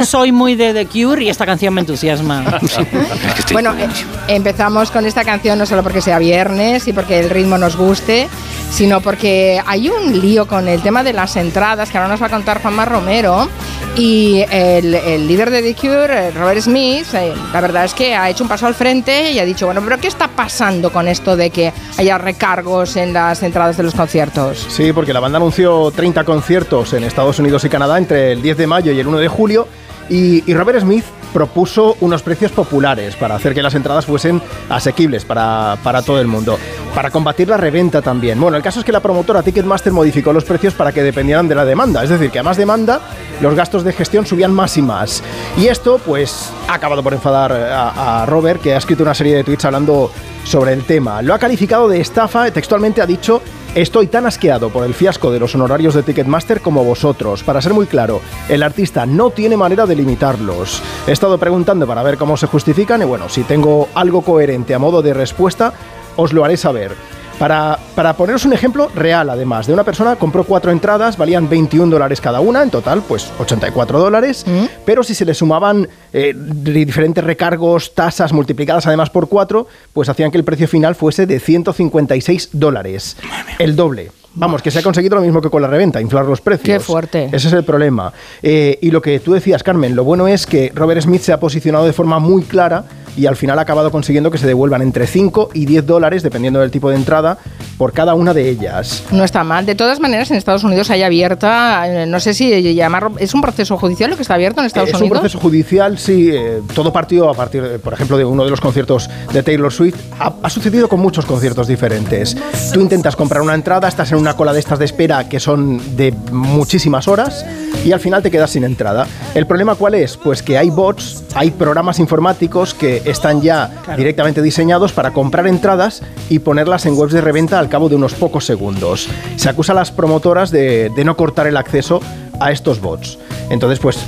no 0.00 0.04
soy 0.04 0.32
muy 0.32 0.54
de 0.54 0.72
The 0.74 0.86
Cure 0.86 1.24
y 1.24 1.28
esta 1.28 1.46
canción 1.46 1.74
me 1.74 1.80
entusiasma. 1.80 2.44
Bueno, 3.52 3.74
eh, 3.78 3.88
empezamos 4.28 4.90
con 4.90 5.04
esta 5.06 5.24
canción 5.24 5.58
no 5.58 5.66
solo 5.66 5.82
porque 5.82 6.00
sea 6.00 6.18
viernes 6.18 6.86
y 6.88 6.92
porque 6.92 7.20
el 7.20 7.30
ritmo 7.30 7.58
nos 7.58 7.76
guste, 7.76 8.28
sino 8.70 9.00
porque 9.00 9.60
hay 9.66 9.88
un 9.88 10.20
lío 10.20 10.46
con 10.46 10.68
el 10.68 10.80
tema 10.82 11.02
de 11.02 11.12
las 11.12 11.36
entradas 11.36 11.90
que 11.90 11.98
ahora 11.98 12.08
nos 12.08 12.22
va 12.22 12.26
a 12.26 12.30
contar 12.30 12.62
Juanma 12.62 12.84
Romero. 12.84 13.48
Y 13.96 14.42
el, 14.50 15.26
líder 15.26 15.50
de 15.50 15.62
The 15.62 15.74
Cure, 15.74 16.30
Robert 16.30 16.60
Smith, 16.62 17.06
eh, 17.12 17.34
la 17.52 17.60
verdad 17.60 17.84
es 17.84 17.92
que 17.92 18.14
ha 18.14 18.30
hecho 18.30 18.42
un 18.42 18.48
paso 18.48 18.66
al 18.66 18.74
frente 18.74 19.32
y 19.32 19.38
ha 19.38 19.44
dicho, 19.44 19.66
bueno, 19.66 19.82
pero 19.84 19.98
¿qué 19.98 20.08
está 20.08 20.28
pasando 20.28 20.90
con 20.90 21.08
esto 21.08 21.36
de 21.36 21.50
que 21.50 21.72
haya 21.98 22.16
recargos 22.16 22.96
en 22.96 23.12
las 23.12 23.42
entradas 23.42 23.76
de 23.76 23.82
los 23.82 23.94
conciertos? 23.94 24.66
Sí, 24.70 24.94
porque 24.94 25.12
la 25.12 25.20
banda 25.20 25.36
anunció 25.36 25.90
30 25.90 26.24
conciertos 26.24 26.94
en 26.94 27.04
Estados 27.04 27.38
Unidos 27.38 27.64
y 27.64 27.68
Canadá 27.68 27.98
entre 27.98 28.32
el 28.32 28.40
10 28.40 28.56
de 28.56 28.66
mayo 28.66 28.92
y 28.92 28.98
el 28.98 29.06
1 29.06 29.18
de 29.18 29.28
julio. 29.28 29.68
Y 30.08 30.52
Robert 30.52 30.80
Smith 30.80 31.04
propuso 31.32 31.96
unos 32.00 32.22
precios 32.22 32.52
populares 32.52 33.16
para 33.16 33.34
hacer 33.34 33.54
que 33.54 33.62
las 33.62 33.74
entradas 33.74 34.06
fuesen 34.06 34.40
asequibles 34.68 35.24
para, 35.24 35.76
para 35.82 36.02
todo 36.02 36.20
el 36.20 36.26
mundo. 36.26 36.58
Para 36.94 37.10
combatir 37.10 37.48
la 37.48 37.56
reventa 37.56 38.02
también. 38.02 38.40
Bueno, 38.40 38.56
el 38.56 38.62
caso 38.62 38.80
es 38.80 38.84
que 38.84 38.92
la 38.92 39.00
promotora 39.00 39.42
Ticketmaster 39.42 39.92
modificó 39.92 40.32
los 40.32 40.44
precios 40.44 40.74
para 40.74 40.92
que 40.92 41.02
dependieran 41.02 41.48
de 41.48 41.54
la 41.54 41.64
demanda. 41.64 42.02
Es 42.04 42.10
decir, 42.10 42.30
que 42.30 42.38
a 42.38 42.42
más 42.42 42.56
demanda, 42.56 43.00
los 43.40 43.54
gastos 43.54 43.84
de 43.84 43.92
gestión 43.92 44.26
subían 44.26 44.52
más 44.52 44.76
y 44.76 44.82
más. 44.82 45.22
Y 45.56 45.66
esto, 45.68 46.00
pues, 46.04 46.50
ha 46.68 46.74
acabado 46.74 47.02
por 47.02 47.14
enfadar 47.14 47.52
a, 47.52 48.22
a 48.22 48.26
Robert, 48.26 48.60
que 48.60 48.74
ha 48.74 48.78
escrito 48.78 49.02
una 49.02 49.14
serie 49.14 49.36
de 49.36 49.44
tweets 49.44 49.64
hablando 49.64 50.10
sobre 50.44 50.72
el 50.72 50.84
tema. 50.84 51.22
Lo 51.22 51.34
ha 51.34 51.38
calificado 51.38 51.88
de 51.88 52.00
estafa, 52.00 52.50
textualmente 52.50 53.00
ha 53.00 53.06
dicho 53.06 53.42
Estoy 53.74 54.06
tan 54.06 54.26
asqueado 54.26 54.68
por 54.68 54.84
el 54.84 54.92
fiasco 54.92 55.30
de 55.30 55.40
los 55.40 55.54
honorarios 55.54 55.94
de 55.94 56.02
Ticketmaster 56.02 56.60
como 56.60 56.84
vosotros. 56.84 57.42
Para 57.42 57.62
ser 57.62 57.72
muy 57.72 57.86
claro, 57.86 58.20
el 58.50 58.62
artista 58.62 59.06
no 59.06 59.30
tiene 59.30 59.56
manera 59.56 59.86
de 59.86 59.96
limitarlos. 59.96 60.82
He 61.06 61.12
estado 61.12 61.38
preguntando 61.38 61.86
para 61.86 62.02
ver 62.02 62.18
cómo 62.18 62.36
se 62.36 62.46
justifican 62.46 63.00
y 63.00 63.06
bueno, 63.06 63.30
si 63.30 63.44
tengo 63.44 63.88
algo 63.94 64.20
coherente 64.20 64.74
a 64.74 64.78
modo 64.78 65.00
de 65.00 65.14
respuesta, 65.14 65.72
os 66.16 66.34
lo 66.34 66.44
haré 66.44 66.58
saber. 66.58 66.92
Para, 67.42 67.76
para 67.96 68.12
poneros 68.16 68.44
un 68.44 68.52
ejemplo 68.52 68.88
real, 68.94 69.28
además, 69.28 69.66
de 69.66 69.72
una 69.72 69.82
persona 69.82 70.14
compró 70.14 70.44
cuatro 70.44 70.70
entradas, 70.70 71.16
valían 71.16 71.48
21 71.48 71.90
dólares 71.90 72.20
cada 72.20 72.38
una, 72.38 72.62
en 72.62 72.70
total, 72.70 73.02
pues 73.08 73.32
84 73.40 73.98
dólares, 73.98 74.46
pero 74.84 75.02
si 75.02 75.12
se 75.12 75.24
le 75.24 75.34
sumaban 75.34 75.88
eh, 76.12 76.34
di- 76.36 76.84
diferentes 76.84 77.24
recargos, 77.24 77.96
tasas 77.96 78.32
multiplicadas 78.32 78.86
además 78.86 79.10
por 79.10 79.28
cuatro, 79.28 79.66
pues 79.92 80.08
hacían 80.08 80.30
que 80.30 80.38
el 80.38 80.44
precio 80.44 80.68
final 80.68 80.94
fuese 80.94 81.26
de 81.26 81.40
156 81.40 82.50
dólares. 82.52 83.16
El 83.58 83.74
doble. 83.74 84.12
Vamos, 84.34 84.62
que 84.62 84.70
se 84.70 84.78
ha 84.78 84.82
conseguido 84.82 85.16
lo 85.16 85.22
mismo 85.22 85.40
que 85.42 85.50
con 85.50 85.60
la 85.62 85.68
reventa, 85.68 86.00
inflar 86.00 86.24
los 86.24 86.40
precios. 86.40 86.64
Qué 86.78 86.78
fuerte. 86.80 87.24
Ese 87.32 87.48
es 87.48 87.52
el 87.54 87.64
problema. 87.64 88.12
Eh, 88.40 88.78
y 88.80 88.92
lo 88.92 89.02
que 89.02 89.18
tú 89.18 89.32
decías, 89.32 89.64
Carmen, 89.64 89.96
lo 89.96 90.04
bueno 90.04 90.28
es 90.28 90.46
que 90.46 90.70
Robert 90.74 91.02
Smith 91.02 91.22
se 91.22 91.32
ha 91.32 91.40
posicionado 91.40 91.84
de 91.86 91.92
forma 91.92 92.18
muy 92.20 92.42
clara 92.44 92.84
y 93.16 93.26
al 93.26 93.36
final 93.36 93.58
ha 93.58 93.62
acabado 93.62 93.90
consiguiendo 93.90 94.30
que 94.30 94.38
se 94.38 94.46
devuelvan 94.46 94.82
entre 94.82 95.06
5 95.06 95.50
y 95.54 95.66
10 95.66 95.86
dólares, 95.86 96.22
dependiendo 96.22 96.60
del 96.60 96.70
tipo 96.70 96.90
de 96.90 96.96
entrada, 96.96 97.38
por 97.78 97.92
cada 97.92 98.14
una 98.14 98.32
de 98.34 98.48
ellas. 98.48 99.04
No 99.10 99.24
está 99.24 99.44
mal. 99.44 99.66
De 99.66 99.74
todas 99.74 100.00
maneras, 100.00 100.30
en 100.30 100.36
Estados 100.36 100.64
Unidos 100.64 100.90
hay 100.90 101.02
abierta, 101.02 101.82
eh, 101.88 102.06
no 102.06 102.20
sé 102.20 102.34
si 102.34 102.74
llamarlo, 102.74 103.12
¿es 103.18 103.34
un 103.34 103.40
proceso 103.40 103.76
judicial 103.76 104.10
lo 104.10 104.16
que 104.16 104.22
está 104.22 104.34
abierto 104.34 104.60
en 104.60 104.66
Estados 104.66 104.90
es 104.90 104.94
Unidos? 104.94 105.10
un 105.16 105.20
proceso 105.20 105.38
judicial, 105.38 105.98
sí. 105.98 106.30
eh, 106.32 106.60
todo 106.74 106.92
partió 106.92 107.28
a 107.28 107.34
partir, 107.34 107.62
de, 107.62 107.78
por 107.78 107.92
ejemplo, 107.92 108.16
de 108.16 108.24
uno 108.24 108.44
de 108.44 108.50
los 108.50 108.60
conciertos 108.60 109.08
de 109.32 109.42
Taylor 109.42 109.72
Swift. 109.72 109.96
Ha, 110.18 110.34
ha 110.42 110.50
sucedido 110.50 110.88
con 110.88 111.00
muchos 111.00 111.26
conciertos 111.26 111.66
diferentes. 111.66 112.36
Tú 112.72 112.80
intentas 112.80 113.16
comprar 113.16 113.42
una 113.42 113.54
entrada, 113.54 113.88
estás 113.88 114.12
en 114.12 114.18
una 114.18 114.34
cola 114.36 114.52
de 114.52 114.60
estas 114.60 114.78
de 114.78 114.84
espera 114.84 115.28
que 115.28 115.40
son 115.40 115.96
de 115.96 116.12
muchísimas 116.30 117.08
horas 117.08 117.44
y 117.84 117.92
al 117.92 118.00
final 118.00 118.22
te 118.22 118.30
quedas 118.30 118.50
sin 118.50 118.64
entrada. 118.64 119.06
¿El 119.34 119.46
problema 119.46 119.74
cuál 119.74 119.94
es? 119.94 120.16
Pues 120.16 120.42
que 120.42 120.58
hay 120.58 120.70
bots, 120.70 121.24
hay 121.34 121.50
programas 121.50 121.98
informáticos 121.98 122.74
que 122.74 123.02
están 123.04 123.40
ya 123.42 123.70
directamente 123.96 124.42
diseñados 124.42 124.92
para 124.92 125.12
comprar 125.12 125.46
entradas 125.46 126.02
y 126.28 126.38
ponerlas 126.38 126.86
en 126.86 126.96
webs 126.96 127.12
de 127.12 127.20
reventa 127.20 127.58
al 127.58 127.68
cabo 127.68 127.88
de 127.88 127.96
unos 127.96 128.14
pocos 128.14 128.44
segundos. 128.44 129.08
Se 129.36 129.48
acusa 129.48 129.72
a 129.72 129.76
las 129.76 129.90
promotoras 129.90 130.50
de, 130.50 130.90
de 130.94 131.04
no 131.04 131.16
cortar 131.16 131.46
el 131.46 131.56
acceso 131.56 132.00
a 132.40 132.52
estos 132.52 132.80
bots. 132.80 133.18
Entonces, 133.50 133.78
pues 133.78 133.98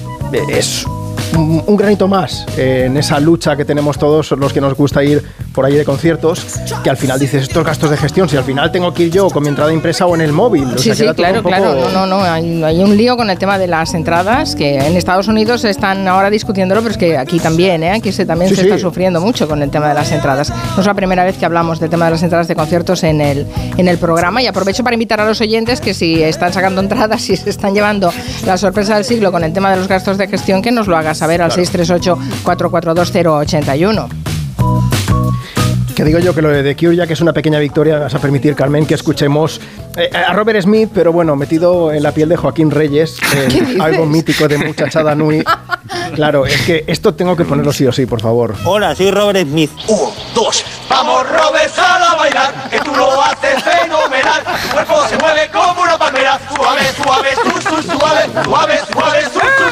es 0.48 0.86
un, 1.36 1.76
granito 1.76 2.08
más 2.08 2.46
en 2.56 2.96
esa 2.96 3.18
lucha 3.20 3.56
que 3.56 3.64
tenemos 3.64 3.98
todos 3.98 4.30
los 4.32 4.52
que 4.52 4.60
nos 4.60 4.74
gusta 4.74 5.02
ir 5.02 5.22
por 5.54 5.64
ahí 5.64 5.74
de 5.74 5.84
conciertos, 5.84 6.44
que 6.82 6.90
al 6.90 6.96
final 6.96 7.18
dices 7.18 7.42
estos 7.44 7.64
gastos 7.64 7.90
de 7.90 7.96
gestión, 7.96 8.28
si 8.28 8.36
al 8.36 8.44
final 8.44 8.72
tengo 8.72 8.92
que 8.92 9.04
ir 9.04 9.12
yo 9.12 9.28
con 9.30 9.42
mi 9.42 9.48
entrada 9.48 9.72
impresa 9.72 10.06
o 10.06 10.14
en 10.14 10.20
el 10.20 10.32
móvil. 10.32 10.64
o 10.74 10.78
Sí, 10.78 10.94
sea, 10.94 11.08
sí, 11.10 11.14
claro, 11.14 11.42
poco- 11.42 11.48
claro. 11.48 11.74
No, 11.74 11.88
no, 11.90 12.06
no. 12.06 12.22
Hay, 12.24 12.62
hay 12.62 12.82
un 12.82 12.96
lío 12.96 13.16
con 13.16 13.30
el 13.30 13.38
tema 13.38 13.58
de 13.58 13.66
las 13.66 13.94
entradas 13.94 14.56
que 14.56 14.76
en 14.78 14.96
Estados 14.96 15.28
Unidos 15.28 15.64
están 15.64 16.06
ahora 16.08 16.30
discutiéndolo, 16.30 16.80
pero 16.82 16.92
es 16.92 16.98
que 16.98 17.16
aquí 17.16 17.38
también, 17.38 17.82
¿eh? 17.82 17.90
Aquí 17.92 18.10
se, 18.12 18.26
también 18.26 18.48
Sí, 18.50 18.56
se 18.56 18.62
sí. 18.62 18.68
está 18.68 18.78
sufriendo 18.80 19.20
mucho 19.20 19.46
con 19.48 19.62
el 19.62 19.70
tema 19.70 19.88
de 19.88 19.94
las 19.94 20.10
entradas. 20.12 20.50
No 20.74 20.80
es 20.80 20.86
la 20.86 20.94
primera 20.94 21.24
vez 21.24 21.36
que 21.36 21.44
hablamos 21.46 21.78
del 21.80 21.90
tema 21.90 22.06
de 22.06 22.12
las 22.12 22.22
entradas 22.22 22.48
de 22.48 22.54
conciertos 22.56 23.02
en 23.04 23.20
el, 23.20 23.46
en 23.76 23.86
el 23.88 23.98
programa 23.98 24.42
y 24.42 24.46
aprovecho 24.46 24.82
para 24.82 24.94
invitar 24.94 25.20
a 25.20 25.26
los 25.26 25.40
oyentes 25.40 25.80
que 25.80 25.94
si 25.94 26.22
están 26.22 26.52
sacando 26.52 26.80
entradas 26.80 27.28
y 27.30 27.36
se 27.36 27.50
están 27.50 27.74
llevando 27.74 28.12
la 28.46 28.56
sorpresa 28.56 28.96
del 28.96 29.04
siglo 29.04 29.30
con 29.30 29.44
el 29.44 29.52
tema 29.52 29.70
de 29.70 29.76
los 29.76 29.88
gastos 29.88 30.18
de 30.18 30.26
gestión, 30.28 30.62
que 30.62 30.72
nos 30.72 30.86
lo 30.88 30.96
haga 30.96 31.14
saber 31.24 31.40
al 31.40 31.50
638-442-081. 31.52 34.08
Que 35.96 36.04
digo 36.04 36.18
yo 36.18 36.34
que 36.34 36.42
lo 36.42 36.50
de 36.50 36.62
The 36.62 36.76
Cure, 36.76 36.96
ya 36.96 37.06
que 37.06 37.14
es 37.14 37.22
una 37.22 37.32
pequeña 37.32 37.58
victoria, 37.60 37.98
vas 37.98 38.14
a 38.14 38.18
permitir, 38.18 38.54
Carmen, 38.54 38.84
que 38.84 38.92
escuchemos 38.94 39.58
eh, 39.96 40.10
a 40.12 40.32
Robert 40.32 40.60
Smith, 40.60 40.90
pero 40.92 41.12
bueno, 41.12 41.36
metido 41.36 41.92
en 41.92 42.02
la 42.02 42.10
piel 42.12 42.28
de 42.28 42.36
Joaquín 42.36 42.72
Reyes, 42.72 43.16
algo 43.80 44.04
mítico 44.04 44.48
de 44.48 44.58
Muchachada 44.58 45.14
Nui. 45.14 45.44
Claro, 46.14 46.44
es 46.46 46.60
que 46.62 46.82
esto 46.88 47.14
tengo 47.14 47.36
que 47.36 47.44
ponerlo 47.44 47.72
sí 47.72 47.86
o 47.86 47.92
sí, 47.92 48.06
por 48.06 48.20
favor. 48.20 48.56
Hola, 48.64 48.96
soy 48.96 49.12
Robert 49.12 49.48
Smith. 49.48 49.70
Uno, 49.86 50.10
dos, 50.34 50.64
vamos 50.88 51.24
Robert, 51.28 51.72
sal 51.72 52.02
a 52.02 52.16
bailar, 52.16 52.68
que 52.70 52.80
tú 52.80 52.92
lo 52.94 53.22
haces 53.22 53.62
fenomenal. 53.62 54.42
Tu 54.62 54.68
cuerpo 54.74 55.06
se 55.08 55.16
mueve 55.18 55.48
como 55.52 55.80
una 55.82 55.96
palmera, 55.96 56.40
suave, 56.54 56.82
suave, 57.02 57.28
su, 57.36 57.50
su, 57.62 57.82
suave, 57.82 58.28
suave, 58.44 58.80
suave, 58.92 59.22
su, 59.24 59.40
su, 59.40 59.63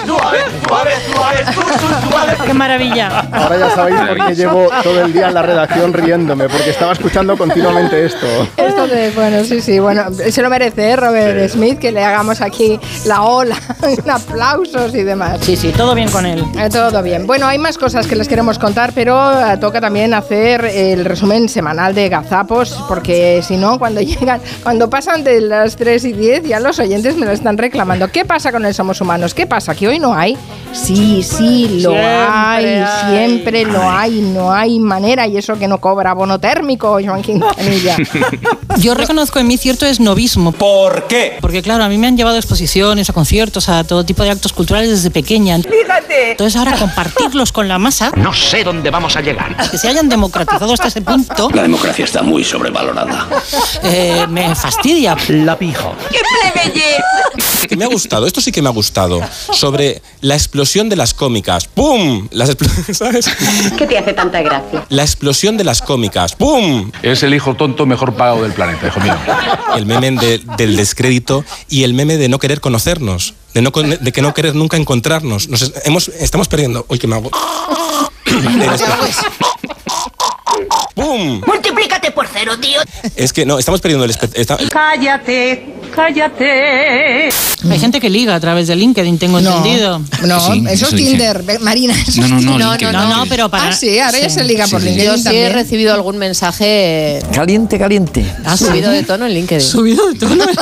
suave, 0.67 0.91
suave, 1.15 1.45
suave, 1.45 1.53
su, 1.53 1.61
su, 1.61 2.11
suave. 2.11 2.37
¡Qué 2.47 2.55
maravilla! 2.55 3.27
Ahora 3.33 3.59
ya 3.59 3.71
sabéis 3.71 4.01
por 4.01 4.27
qué 4.27 4.35
llevo 4.35 4.69
todo 4.83 5.05
el 5.05 5.12
día 5.12 5.29
en 5.29 5.35
la 5.35 5.43
redacción 5.43 5.93
riéndome, 5.93 6.49
porque 6.49 6.71
estaba 6.71 6.93
escuchando 6.93 7.37
continuamente 7.37 8.05
esto. 8.05 8.27
Esto 8.57 8.87
de, 8.87 9.11
bueno, 9.11 9.45
sí, 9.45 9.61
sí, 9.61 9.79
bueno, 9.79 10.05
se 10.12 10.43
lo 10.43 10.51
merece, 10.51 10.91
¿eh, 10.91 10.97
Robert 10.97 11.51
Smith, 11.51 11.79
que 11.79 11.93
le 11.93 12.05
hagamos 12.05 12.41
aquí 12.41 12.79
la 13.07 13.23
ola, 13.23 13.57
aplausos 14.12 14.95
y 14.95 15.03
demás. 15.03 15.39
Sí, 15.43 15.57
sí, 15.57 15.73
todo 15.77 15.95
bien 15.95 16.11
con 16.11 16.27
él. 16.27 16.45
Eh, 16.59 16.69
Todo 16.71 17.03
bien. 17.03 17.27
Bueno, 17.27 17.47
hay 17.47 17.59
más 17.59 17.77
cosas 17.79 18.07
que 18.07 18.17
les 18.17 18.29
queremos 18.29 18.59
contar, 18.59 18.93
pero 18.95 19.33
eh, 19.33 19.57
toca 19.59 19.81
también 19.81 20.15
hacer 20.15 20.65
el 20.65 21.05
resumen 21.05 21.49
semanal 21.49 21.95
de 21.95 22.09
Gazapos, 22.09 22.85
porque 22.89 23.43
si 23.43 23.57
no, 23.57 23.79
cuando 23.79 24.01
llegan, 24.12 24.41
cuando 24.62 24.89
pasan 24.89 25.25
de 25.25 25.41
las 25.41 25.77
3 25.77 26.05
y 26.07 26.12
10, 26.12 26.45
ya 26.45 26.61
los 26.61 26.79
oyentes 26.79 27.17
me 27.17 27.27
lo 27.27 27.33
están 27.33 27.59
reclamando. 27.59 28.09
¿Qué 28.09 28.25
pasa 28.25 28.53
con 28.53 28.65
el 28.65 28.75
Somos 28.75 29.01
Humanos? 29.01 29.35
¿Qué 29.35 29.47
pasa? 29.47 29.75
¿Que 29.75 29.89
hoy 29.89 29.99
no 29.99 30.15
hay? 30.15 30.22
Sí, 30.73 31.23
sí, 31.23 31.81
lo 31.83 31.91
Siempre 31.91 32.07
Ay, 32.26 32.85
siempre 33.11 33.64
lo 33.67 33.91
hay, 33.91 34.21
no 34.23 34.52
hay 34.52 34.81
manera. 34.81 35.26
Y 35.26 35.37
eso 35.37 35.59
que 35.59 35.69
no 35.69 35.79
cobra 35.79 36.14
bono 36.14 36.38
térmico, 36.38 36.99
Joan 37.05 37.21
Quintanilla. 37.21 37.97
Yo 38.79 38.95
reconozco 38.95 39.38
en 39.38 39.49
mí 39.49 39.59
cierto 39.59 39.85
esnovismo. 39.85 40.52
¿Por 40.52 41.07
qué? 41.09 41.37
Porque 41.43 41.61
claro, 41.61 41.85
a 41.85 41.88
mí 41.91 41.99
me 41.99 42.07
han 42.07 42.17
llevado 42.17 42.37
a 42.37 42.38
exposiciones, 42.38 43.11
a 43.11 43.12
conciertos, 43.12 43.69
a 43.69 43.85
todo 43.85 44.05
tipo 44.07 44.23
de 44.23 44.31
actos 44.31 44.55
culturales 44.55 44.88
desde 44.88 45.11
pequeña. 45.11 45.59
Fíjate. 45.59 46.31
Entonces 46.33 46.57
ahora 46.59 46.73
compartirlos 46.79 47.52
con 47.52 47.69
la 47.69 47.79
masa, 47.79 48.11
No 48.17 48.33
sé 48.33 48.64
dónde 48.64 48.88
vamos 48.91 49.14
a 49.17 49.21
llegar. 49.21 49.55
que 49.71 49.76
se 49.76 49.88
hayan 49.88 50.09
democratizado 50.09 50.73
hasta 50.73 50.88
ese 50.88 51.02
punto, 51.02 51.50
La 51.52 51.62
democracia 51.62 52.07
está 52.07 52.23
muy 52.23 52.45
sobrevalorada. 52.45 53.29
eh, 53.83 54.26
me 54.31 54.55
fastidia. 54.55 55.17
La 55.29 55.59
pijo. 55.59 55.95
¡Qué 56.11 56.19
plebeyer! 56.55 57.02
que 57.69 57.76
me 57.76 57.85
ha 57.85 57.88
gustado, 57.88 58.26
esto 58.26 58.41
sí 58.41 58.50
que 58.52 58.61
me 58.61 58.69
ha 58.69 58.73
gustado, 58.73 59.21
sobre 59.52 60.02
la 60.23 60.35
explosión 60.35 60.88
de 60.88 60.97
las 60.97 61.12
cómicas. 61.14 61.67
¡Pum! 61.67 62.29
Las 62.31 62.57
¿Sabes? 62.93 63.29
¿Qué 63.76 63.87
te 63.87 63.99
hace 63.99 64.12
tanta 64.14 64.41
gracia? 64.41 64.87
La 64.88 65.02
explosión 65.02 65.57
de 65.59 65.64
las 65.64 65.83
cómicas. 65.83 66.35
¡Pum! 66.35 66.91
Es 67.02 67.23
el 67.23 67.35
hijo 67.35 67.55
tonto 67.55 67.85
mejor 67.87 68.14
pagado 68.14 68.43
del 68.43 68.52
planeta, 68.52 68.87
hijo 68.87 69.00
mío. 69.00 69.14
El 69.76 69.85
meme 69.87 70.12
de- 70.12 70.38
del 70.57 70.76
descrédito 70.76 71.45
y 71.69 71.83
el 71.85 71.93
meme 71.93 72.17
de 72.17 72.29
no 72.29 72.38
querer 72.38 72.61
conocernos, 72.61 73.35
de, 73.52 73.62
no, 73.62 73.71
de 73.73 74.12
que 74.12 74.23
no 74.23 74.33
querer 74.33 74.55
nunca 74.55 74.76
encontrarnos. 74.76 75.49
Nos 75.49 75.73
hemos, 75.85 76.09
estamos 76.09 76.49
perdiendo. 76.49 76.87
Uy, 76.88 76.99
que 76.99 77.07
me 77.07 77.17
hago. 77.17 77.31
¡Pum! 80.95 81.41
Multiplícate 81.47 82.11
por 82.12 82.26
cero, 82.33 82.59
tío. 82.61 82.81
Es 83.17 83.33
que 83.33 83.45
no, 83.47 83.59
estamos 83.59 83.81
perdiendo 83.81 84.05
el 84.05 84.11
esta- 84.35 84.57
Cállate, 84.69 85.75
cállate. 85.95 87.29
Hay 87.71 87.79
gente 87.79 88.01
que 88.01 88.11
liga 88.11 88.35
a 88.35 88.41
través 88.41 88.67
de 88.67 88.77
LinkedIn, 88.77 89.19
tengo 89.19 89.41
No, 89.41 89.59
entendido. 89.59 90.01
No, 90.27 90.41
Sí, 90.41 90.65
eso 90.69 90.87
es. 90.89 90.95
Tinder, 90.97 91.43
Marina. 91.61 91.95
Eso 92.07 92.23
No, 92.23 92.29
no, 92.29 92.35
no, 92.35 92.41
Tinder. 92.41 92.71
LinkedIn. 92.71 92.93
No, 92.93 93.17
no, 93.19 93.27
pero 93.29 93.49
para. 93.49 93.69
Ah, 93.69 93.73
sí, 93.73 93.99
ahora 94.01 94.19
ya 94.19 94.29
se 94.31 94.45
liga 94.45 94.67
por 94.67 94.81
Sí, 94.81 94.89
sí. 94.89 94.95
LinkedIn 94.95 95.17
Yo 95.25 95.31
sí 95.31 95.37
he 95.37 95.49
recibido 95.51 95.95
algún 95.95 96.19
mensaje 96.19 97.21
Caliente, 97.33 97.79
caliente. 97.79 98.25
ha 98.45 98.57
subido 98.57 98.91
de 98.91 99.03
tono 99.05 99.27
en 99.27 99.35
LinkedIn. 99.35 99.61
Subido 99.67 100.09
de 100.13 100.19
tono. 100.19 100.45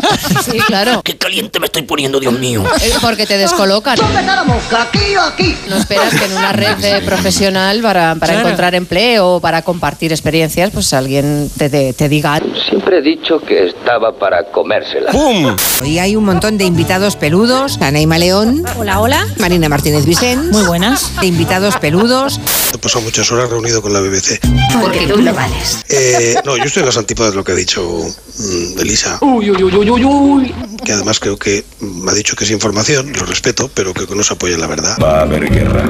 Sí, 0.51 0.59
claro. 0.67 1.03
Qué 1.03 1.17
caliente 1.17 1.59
me 1.61 1.67
estoy 1.67 1.83
poniendo, 1.83 2.19
Dios 2.21 2.33
mío. 2.39 2.63
Eh, 2.83 2.93
Porque 3.01 3.27
te 3.27 3.37
descolocan. 3.37 3.99
aquí 4.01 5.17
o 5.17 5.21
aquí? 5.21 5.55
No 5.69 5.77
esperas 5.77 6.15
que 6.15 6.25
en 6.25 6.33
una 6.33 6.53
red 6.53 6.77
de 6.77 7.01
profesional 7.03 7.81
para, 7.81 8.15
para 8.17 8.33
Claro. 8.33 8.49
encontrar 8.49 8.75
empleo 8.75 9.37
o 9.37 9.41
para 9.41 9.63
compartir 9.63 10.13
experiencias, 10.13 10.71
pues 10.71 10.93
alguien 10.93 11.51
te, 11.57 11.69
te, 11.69 11.93
te 11.93 12.09
diga. 12.09 12.41
Siempre 12.69 12.99
he 12.99 13.03
dicho 13.03 13.41
que 13.41 13.67
estaba 13.69 14.13
para 14.13 14.45
comérsela. 14.45 15.11
¡Pum! 15.21 15.55
Hoy 15.83 15.99
hay 15.99 16.17
un 16.17 16.25
montón 16.25 16.57
de 16.57 16.65
invitados 16.65 17.15
peludos. 17.15 17.77
Anaima 17.83 18.17
León. 18.17 18.65
Hola, 18.79 19.00
hola. 19.00 19.27
Marina 19.39 19.69
Martínez 19.69 20.07
Vicens. 20.07 20.50
Muy 20.50 20.62
buenas. 20.62 21.12
De 21.21 21.27
invitados 21.27 21.77
peludos. 21.77 22.41
He 22.73 22.79
pasado 22.79 23.05
muchas 23.05 23.31
horas 23.31 23.50
reunido 23.50 23.83
con 23.83 23.93
la 23.93 24.00
BBC. 24.00 24.41
Porque 24.81 25.07
tú 25.07 25.21
lo 25.21 25.35
vales. 25.35 25.85
Eh, 25.91 26.37
no, 26.47 26.57
yo 26.57 26.65
estoy 26.65 26.81
en 26.81 26.87
las 26.87 26.97
antípodas 26.97 27.33
de 27.33 27.37
lo 27.37 27.45
que 27.45 27.53
ha 27.53 27.55
dicho 27.55 27.83
mm, 27.83 28.79
Elisa, 28.81 29.19
Uy, 29.21 29.50
uy, 29.50 29.62
uy, 29.62 29.77
uy, 29.77 29.91
uy, 29.91 30.05
uy. 30.05 30.55
que 30.87 30.93
además 30.93 31.21
creo 31.21 31.37
que 31.37 31.67
me 31.81 32.12
ha 32.12 32.15
dicho 32.15 32.35
que 32.35 32.45
es 32.45 32.50
información, 32.50 33.12
lo 33.12 33.27
respeto, 33.27 33.71
pero 33.75 33.93
creo 33.93 34.07
que 34.07 34.15
no 34.15 34.23
se 34.23 34.33
apoya 34.33 34.55
en 34.55 34.62
la 34.62 34.69
verdad. 34.69 34.97
Va 35.03 35.19
a 35.19 35.23
haber 35.25 35.50
guerra. 35.50 35.85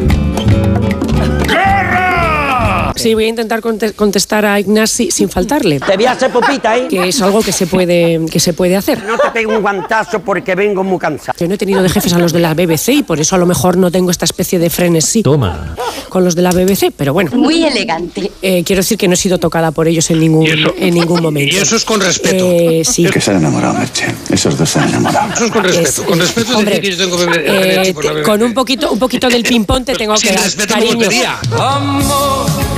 Sí, 2.97 3.15
voy 3.15 3.25
a 3.25 3.29
intentar 3.29 3.61
conte- 3.61 3.93
contestar 3.95 4.45
a 4.45 4.59
Ignasi 4.61 5.11
sin 5.11 5.29
faltarle. 5.29 5.81
Te 5.81 5.97
voy 5.97 6.07
a 6.07 6.13
hacer 6.13 6.31
popita, 6.31 6.77
¿eh? 6.77 6.87
Que 6.89 7.09
es 7.09 7.21
algo 7.23 7.41
que 7.43 7.53
se 7.53 7.67
puede, 7.67 8.21
que 8.31 8.41
se 8.41 8.53
puede 8.53 8.77
hacer. 8.77 9.03
No 9.05 9.17
te 9.19 9.31
pego 9.31 9.53
un 9.57 9.63
guantazo 9.63 10.21
porque 10.21 10.55
vengo 10.55 10.83
muy 10.85 10.99
cansado. 10.99 11.37
Yo 11.39 11.49
no 11.49 11.55
he 11.55 11.59
tenido 11.59 11.83
de 11.83 11.89
jefes 11.89 12.13
a 12.13 12.19
los 12.19 12.33
de 12.33 12.41
la 12.41 12.55
BBC 12.55 12.89
y 12.93 13.03
por 13.03 13.21
eso 13.21 13.37
a 13.37 13.39
lo 13.39 13.47
mejor 13.47 13.77
no 13.77 13.91
tengo 13.91 14.11
esta 14.11 14.25
especie 14.25 14.59
de 14.59 14.69
frenesí 14.71 15.23
Toma. 15.23 15.75
con 16.09 16.25
los 16.25 16.35
de 16.35 16.43
la 16.43 16.51
BBC, 16.51 16.93
pero 16.97 17.13
bueno. 17.13 17.31
Muy 17.35 17.65
elegante. 17.65 18.31
Eh, 18.43 18.63
quiero 18.65 18.81
decir 18.81 18.99
que 18.99 19.09
no 19.09 19.15
he 19.15 19.17
sido 19.17 19.39
tocada 19.39 19.71
por 19.71 19.89
ellos 19.89 20.11
en 20.11 20.21
ningún, 20.21 20.47
en 20.47 20.95
ningún 20.95 21.23
momento. 21.23 21.55
Y 21.55 21.59
eso 21.59 21.77
es 21.77 21.85
con 21.85 22.01
respeto. 22.01 22.45
Eh, 22.51 22.83
sí. 22.85 23.05
Que 23.07 23.21
se 23.21 23.31
han 23.31 23.39
enamorado, 23.39 23.75
Merche. 23.75 24.07
Esos 24.31 24.57
dos 24.59 24.69
se 24.69 24.79
han 24.81 24.89
enamorado. 24.89 25.33
Eso 25.35 25.45
es 25.47 25.51
con 25.51 25.65
respeto. 25.65 26.05
Con 26.05 26.19
respeto 26.19 26.51
es 26.51 26.57
Hombre, 26.57 26.81
que 26.81 26.91
yo 26.91 26.97
tengo 26.99 27.17
bebé- 27.19 27.43
eh, 27.47 28.23
con 28.25 28.43
un 28.43 28.53
poquito, 28.55 28.91
un 28.93 28.99
poquito 28.99 29.29
del 29.29 29.43
ping-pong 29.43 29.85
te 29.85 29.95
tengo 29.95 30.15
que 30.17 30.33
dar. 30.33 30.67
Cariño, 30.69 30.99
pedía. 31.09 31.39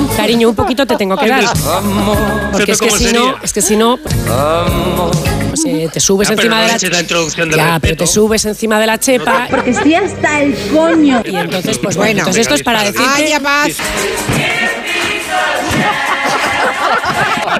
Cariño, 0.08 0.48
un 0.48 0.54
poquito 0.54 0.86
te 0.86 0.96
tengo 0.96 1.16
que 1.16 1.28
dar. 1.28 1.44
Porque 2.52 2.72
es 2.72 2.78
que 2.80 2.88
¿Cómo 2.88 2.98
si 2.98 3.12
no, 3.12 3.36
es 3.42 3.52
que 3.52 3.62
si 3.62 3.76
no, 3.76 3.98
pues, 3.98 5.64
eh, 5.66 5.88
te 5.92 6.00
subes 6.00 6.28
Ya, 6.28 6.34
encima 6.34 6.56
no 6.56 6.62
de 6.62 6.68
la 6.68 6.78
del 6.78 7.50
Ya, 7.50 7.78
pero 7.80 7.96
te 7.96 8.06
subes 8.06 8.44
encima 8.44 8.78
de 8.80 8.86
la 8.86 8.98
chepa. 8.98 9.48
Porque 9.50 9.70
estoy 9.70 9.94
hasta 9.94 10.40
el 10.40 10.56
coño. 10.72 11.22
Y 11.24 11.36
entonces, 11.36 11.78
pues 11.78 11.96
bueno, 11.96 12.12
Bueno. 12.12 12.18
entonces 12.20 12.42
esto 12.42 12.54
es 12.54 12.62
para 12.62 12.82
decirte. 12.82 13.38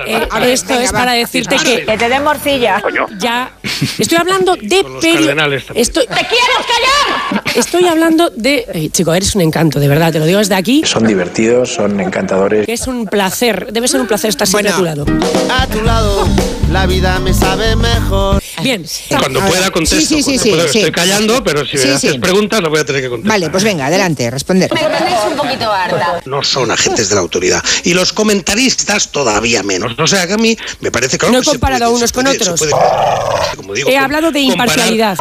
Eh, 0.07 0.29
ver, 0.41 0.43
esto 0.51 0.69
venga, 0.71 0.85
es 0.85 0.93
va. 0.95 0.99
para 0.99 1.13
decirte 1.13 1.57
que 1.57 1.85
Que 1.85 1.97
te 1.99 2.09
den 2.09 2.25
morcilla. 2.25 2.83
ya. 3.19 3.51
Estoy 3.99 4.19
hablando 4.19 4.57
de 4.57 4.83
Con 4.83 4.95
los 4.95 5.05
peri- 5.05 5.15
cardenales 5.15 5.67
también. 5.67 5.83
Estoy, 5.83 6.07
¡Te 6.07 6.15
quieres 6.15 6.59
callar! 6.67 7.43
Estoy 7.55 7.87
hablando 7.87 8.31
de. 8.31 8.91
Chico, 8.93 9.15
eres 9.15 9.35
un 9.35 9.43
encanto, 9.43 9.79
de 9.81 9.89
verdad, 9.89 10.13
te 10.13 10.19
lo 10.19 10.25
digo 10.27 10.39
desde 10.39 10.55
aquí. 10.55 10.83
Son 10.85 11.07
divertidos, 11.07 11.73
son 11.75 12.01
encantadores. 12.01 12.69
Es 12.69 12.87
un 12.87 13.07
placer, 13.07 13.73
debe 13.73 13.89
ser 13.89 14.01
un 14.01 14.07
placer 14.07 14.31
estar 14.31 14.47
siempre 14.47 14.71
a 14.73 14.77
tu 14.77 14.83
lado. 14.83 15.05
A 15.51 15.67
tu 15.67 15.83
lado, 15.83 16.27
la 16.71 16.87
vida 16.87 17.19
me 17.21 17.33
sabe 17.35 17.77
mejor. 17.77 18.42
Bien. 18.61 18.85
Cuando 19.09 19.41
pueda 19.47 19.71
contesto. 19.71 19.97
Sí, 19.97 20.05
sí, 20.05 20.23
sí, 20.23 20.25
Cuando 20.25 20.43
sí, 20.43 20.51
pueda. 20.51 20.69
sí. 20.73 20.79
Estoy 20.81 20.93
callando, 20.93 21.43
pero 21.45 21.65
si 21.67 21.79
Sí, 21.79 21.89
me 21.89 21.95
haces 21.95 22.13
sí. 22.13 22.19
preguntas 22.19 22.61
las 22.61 22.71
voy 22.71 22.81
a 22.81 22.85
tener 22.85 23.01
que 23.03 23.09
contestar. 23.09 23.39
Vale, 23.39 23.51
pues 23.51 23.65
venga, 23.65 23.87
adelante, 23.87 24.31
responder. 24.31 24.71
tenéis 24.71 25.17
un 25.31 25.37
poquito 25.37 25.73
harta. 25.73 26.21
No 26.27 26.43
son 26.45 26.71
agentes 26.71 27.09
de 27.09 27.15
la 27.15 27.21
autoridad. 27.21 27.63
Y 27.85 27.95
los 27.95 28.13
comentaristas 28.13 29.11
todavía 29.11 29.63
menos. 29.63 29.93
O 29.99 30.07
sea 30.07 30.27
que 30.27 30.35
a 30.35 30.39
mí 30.39 30.57
me 30.81 30.91
parece 30.91 31.19
claro 31.19 31.33
No 31.33 31.39
he 31.39 31.43
que 31.43 31.51
comparado 31.51 31.85
puede- 31.87 31.97
unos 31.97 32.13
con 32.13 32.25
puede- 32.25 32.37
otros. 32.37 32.59
puede- 32.59 32.73
como 33.57 33.75
digo, 33.75 33.89
He 33.89 33.95
com- 33.95 34.05
hablado 34.05 34.31
de 34.33 34.41
comparar- 34.47 34.69
imparcialidad. 34.69 35.19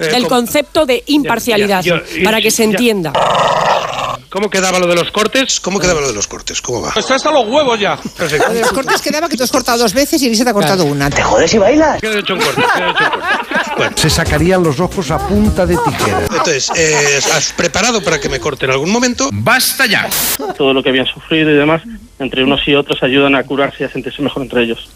Eh, 0.00 0.04
Del 0.06 0.22
com- 0.22 0.28
concepto 0.42 0.86
de 0.86 1.02
imparcialidad, 1.06 1.82
Ya, 1.84 1.96
ya, 1.96 2.16
ya, 2.18 2.24
para 2.24 2.40
que 2.40 2.50
se 2.50 2.64
entienda. 2.64 3.12
¿Cómo 4.30 4.48
quedaba 4.48 4.78
lo 4.78 4.86
de 4.86 4.94
los 4.94 5.10
cortes? 5.10 5.60
¿Cómo 5.60 5.78
quedaba 5.78 6.00
lo 6.00 6.08
de 6.08 6.14
los 6.14 6.26
cortes? 6.26 6.62
¿Cómo 6.62 6.80
va? 6.80 6.94
Está 6.96 7.16
hasta 7.16 7.30
los 7.30 7.46
huevos 7.46 7.78
ya. 7.78 7.98
De 8.18 8.60
los 8.60 8.72
cortes 8.72 9.02
quedaba 9.02 9.28
que 9.28 9.36
tú 9.36 9.42
has 9.44 9.50
cortado 9.50 9.76
dos 9.78 9.92
veces 9.92 10.22
y 10.22 10.26
Elisa 10.26 10.42
te 10.44 10.50
ha 10.50 10.54
cortado 10.54 10.84
una. 10.86 11.10
¿Te 11.10 11.22
jodes 11.22 11.52
y 11.52 11.58
bailas? 11.58 12.02
Hecho 12.02 12.31
un 12.34 12.40
corte, 12.40 12.62
queda 12.62 12.90
hecho 12.90 13.04
un 13.04 13.10
corte. 13.10 13.26
Bueno, 13.76 13.96
Se 13.96 14.10
sacarían 14.10 14.62
los 14.62 14.78
ojos 14.80 15.10
a 15.10 15.18
punta 15.26 15.64
de 15.64 15.76
tijera. 15.76 16.20
entonces, 16.22 16.70
eh, 16.76 17.20
¿has 17.32 17.52
preparado 17.52 18.02
para 18.02 18.20
que 18.20 18.28
me 18.28 18.38
corte 18.38 18.66
en 18.66 18.72
algún 18.72 18.90
momento? 18.90 19.30
¡Basta 19.32 19.86
ya! 19.86 20.08
todo 20.56 20.74
lo 20.74 20.82
que 20.82 20.90
habían 20.90 21.06
sufrido 21.06 21.50
y 21.50 21.54
demás, 21.54 21.82
entre 22.18 22.44
unos 22.44 22.60
y 22.68 22.74
otros 22.74 23.02
ayudan 23.02 23.34
a 23.34 23.42
curarse 23.44 23.84
y 23.84 23.86
a 23.86 23.90
sentirse 23.90 24.20
mejor 24.22 24.42
entre 24.42 24.62
ellos. 24.64 24.90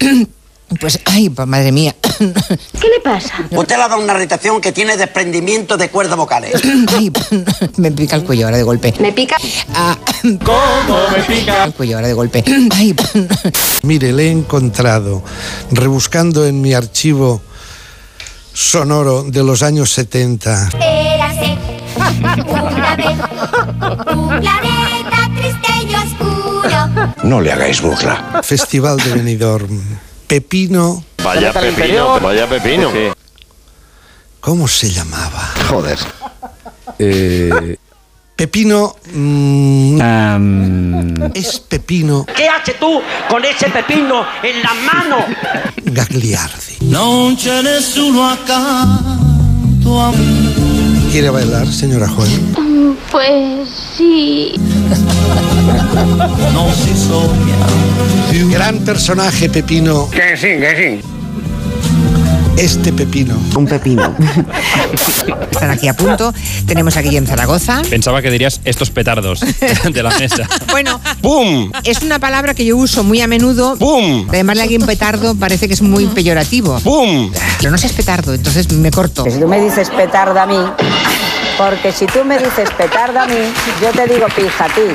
Pues, 0.78 1.00
ay, 1.06 1.28
pues, 1.30 1.48
madre 1.48 1.72
mía. 1.72 1.94
¿Qué 2.18 2.88
le 2.88 3.00
pasa? 3.02 3.34
Usted 3.50 3.76
le 3.76 3.82
ha 3.82 3.88
dado 3.88 4.00
una 4.02 4.12
irritación 4.14 4.60
que 4.60 4.72
tiene 4.72 4.96
desprendimiento 4.96 5.76
de 5.76 5.88
cuerdas 5.88 6.16
vocales. 6.16 6.60
Ay, 6.96 7.10
me 7.76 7.90
pica 7.90 8.16
el 8.16 8.24
cuello 8.24 8.44
ahora 8.46 8.58
de 8.58 8.62
golpe. 8.62 8.94
¿Me 9.00 9.12
pica? 9.12 9.36
Ah, 9.74 9.96
¿Cómo 10.22 11.08
me 11.16 11.22
pica? 11.24 11.64
el 11.64 11.72
cuello 11.74 11.96
ahora 11.96 12.08
de 12.08 12.14
golpe. 12.14 12.44
Ay, 12.72 12.94
Mire, 13.82 14.12
le 14.12 14.28
he 14.28 14.30
encontrado, 14.30 15.22
rebuscando 15.72 16.46
en 16.46 16.60
mi 16.60 16.74
archivo 16.74 17.40
sonoro 18.52 19.22
de 19.24 19.42
los 19.42 19.62
años 19.62 19.90
70. 19.90 20.68
Érase 20.78 21.58
una 22.46 22.96
vez 22.96 23.16
un 24.14 24.28
planeta 24.28 25.30
triste 25.36 25.72
y 25.88 25.94
oscuro. 25.94 27.10
No 27.24 27.40
le 27.40 27.52
hagáis 27.52 27.80
burla. 27.80 28.40
Festival 28.42 28.98
de 28.98 29.14
Benidorm. 29.14 29.80
Pepino, 30.30 31.02
Vaya 31.24 31.52
pepino, 31.52 32.20
vaya 32.20 32.46
pepino. 32.46 32.92
¿cómo 34.38 34.68
se 34.68 34.88
llamaba? 34.88 35.52
Joder. 35.68 35.98
Pepino 38.36 38.94
mm, 39.12 40.00
es 41.34 41.58
Pepino 41.58 42.24
¿Qué 42.32 42.48
haces 42.48 42.78
tú 42.78 43.02
con 43.28 43.44
ese 43.44 43.70
pepino 43.70 44.24
en 44.44 44.62
la 44.62 44.72
mano? 44.74 45.26
Gagliardi. 45.82 46.76
Non 46.78 47.34
c'è 47.34 47.60
¿Quiere 51.10 51.28
bailar, 51.30 51.66
señora 51.66 52.08
Joel? 52.08 52.30
Pues 53.10 53.68
sí. 53.96 54.52
Gran 58.50 58.78
personaje, 58.84 59.50
Pepino. 59.50 60.08
Que 60.10 60.36
sí, 60.36 60.46
que 60.60 61.00
sí. 61.02 61.08
Este 62.60 62.92
Pepino. 62.92 63.34
Un 63.56 63.66
pepino. 63.66 64.14
Están 65.50 65.70
aquí 65.70 65.88
a 65.88 65.94
punto. 65.94 66.34
Tenemos 66.66 66.94
a 66.98 67.00
Guillem 67.00 67.24
Zaragoza. 67.26 67.80
Pensaba 67.88 68.20
que 68.20 68.30
dirías 68.30 68.60
estos 68.66 68.90
petardos 68.90 69.40
de 69.92 70.02
la 70.02 70.10
mesa. 70.18 70.46
Bueno, 70.70 71.00
¡Pum! 71.22 71.72
es 71.84 72.02
una 72.02 72.18
palabra 72.18 72.52
que 72.52 72.66
yo 72.66 72.76
uso 72.76 73.02
muy 73.02 73.22
a 73.22 73.26
menudo. 73.26 73.78
¡Pum! 73.78 74.30
Llamarle 74.30 74.60
a 74.60 74.64
alguien 74.64 74.82
petardo 74.82 75.34
parece 75.36 75.68
que 75.68 75.74
es 75.74 75.80
muy 75.80 76.04
peyorativo. 76.08 76.78
¡Pum! 76.80 77.32
Pero 77.58 77.70
no 77.70 77.78
seas 77.78 77.94
petardo, 77.94 78.34
entonces 78.34 78.70
me 78.70 78.90
corto. 78.90 79.24
Si 79.24 79.38
tú 79.40 79.48
me 79.48 79.58
dices 79.58 79.88
petarda 79.88 80.42
a 80.42 80.46
mí, 80.46 80.58
Porque 81.56 81.92
si 81.92 82.04
tú 82.04 82.26
me 82.26 82.36
dices 82.38 82.68
petarda 82.76 83.22
a 83.22 83.26
mí, 83.26 83.40
yo 83.80 83.90
te 83.90 84.06
digo 84.12 84.26
pijatín. 84.36 84.94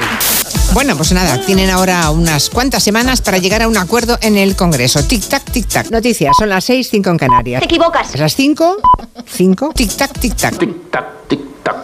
Bueno, 0.74 0.98
pues 0.98 1.12
nada, 1.14 1.40
tienen 1.46 1.70
ahora 1.70 2.10
unas 2.12 2.50
cuantas 2.50 2.84
semanas 2.84 3.22
para 3.22 3.38
llegar 3.38 3.62
a 3.62 3.68
un 3.68 3.78
acuerdo 3.78 4.18
en 4.22 4.38
el 4.38 4.56
Congreso. 4.56 5.00
Tic-tac, 5.00 5.44
tic-tac. 5.52 5.90
Noticias, 5.90 6.36
son 6.38 6.50
las 6.50 6.66
6, 6.66 6.90
5 6.92 7.10
en 7.12 7.18
Canarias. 7.18 7.60
Te 7.62 7.66
equivocas. 7.66 8.18
Las 8.18 8.36
5, 8.36 8.78
5, 9.26 9.74
tic-tac, 9.74 10.12
tic-tac. 10.20 10.58
Tic-tac, 10.58 11.06
tic-tac. 11.30 11.76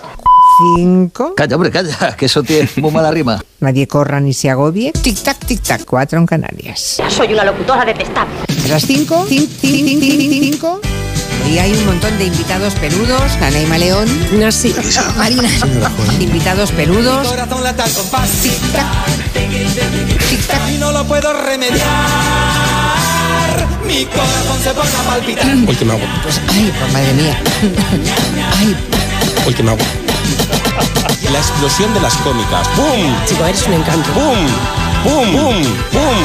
5. 0.75 1.35
Calla, 1.35 1.55
hombre, 1.55 1.71
calla, 1.71 2.15
que 2.17 2.25
eso 2.25 2.43
tiene 2.43 2.69
muy 2.77 2.91
mala 2.91 3.11
rima. 3.11 3.41
Nadie 3.61 3.87
corra 3.87 4.19
ni 4.19 4.33
se 4.33 4.49
agobie. 4.49 4.91
Tic-tac, 4.91 5.37
tic-tac. 5.45 5.85
4 5.85 6.19
en 6.19 6.25
Canarias. 6.25 6.97
Soy 7.07 7.33
una 7.33 7.45
locutora 7.45 7.85
detestable. 7.85 8.33
Las 8.67 8.85
5, 8.85 9.25
5, 9.29 9.49
5. 9.61 10.81
Y 11.47 11.57
hay 11.59 11.73
un 11.73 11.85
montón 11.85 12.17
de 12.17 12.25
invitados 12.25 12.75
peludos. 12.75 13.31
Anaima 13.41 13.77
León. 13.77 14.07
Así. 14.45 14.73
Marina. 15.17 15.49
Invitados 16.19 16.71
peludos. 16.71 17.27
corazón 17.27 17.63
lata 17.63 17.83
al 17.83 17.91
compás. 17.91 18.29
Tic-tac. 18.43 18.85
Tic-tac. 20.29 20.73
Y 20.73 20.77
no 20.77 20.91
lo 20.91 21.05
puedo 21.05 21.33
remediar. 21.33 21.87
Mi 23.85 24.05
corazón 24.05 24.59
se 24.63 24.71
pone 24.71 24.89
a 24.89 25.03
palpitar. 25.09 25.55
Uy, 25.67 25.75
que 25.75 25.85
me 25.85 25.93
hago. 25.93 26.03
Pues, 26.23 26.39
ay, 26.49 26.73
pues 26.79 26.93
madre 26.93 27.13
mía. 27.13 27.41
Ay, 28.57 28.75
Uy, 29.45 29.53
que 29.53 29.63
me 29.63 29.71
hago. 29.71 29.83
La 31.31 31.39
explosión 31.39 31.93
de 31.93 32.01
las 32.01 32.15
cómicas. 32.17 32.67
¡Bum! 32.75 33.15
Chico, 33.25 33.45
eres 33.45 33.65
un 33.67 33.73
encanto. 33.73 34.09
¡Bum! 34.13 34.47
¡Bum! 35.03 35.31
¡Bum! 35.33 35.63
¡Bum! 35.91 36.19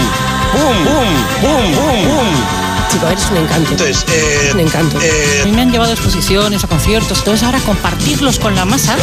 ¡Bum! 0.55 0.85
¡Bum! 0.85 1.09
¡Bum! 1.43 1.75
¡Bum! 1.75 2.05
¡Bum! 2.05 2.66
Chico, 2.89 3.09
eres 3.09 3.31
un 3.31 3.37
encanto. 3.39 3.71
Entonces, 3.73 4.05
eh, 4.09 4.51
Un 4.55 4.61
encanto. 4.61 4.99
A 4.99 5.45
mí 5.47 5.53
me 5.53 5.63
han 5.63 5.73
llevado 5.73 5.91
a 5.91 5.95
exposiciones, 5.95 6.63
a 6.65 6.69
conciertos, 6.69 7.19
entonces 7.19 7.43
ahora 7.45 7.59
compartirlos 7.61 8.39
con 8.39 8.55
la 8.55 8.65
masa, 8.65 8.97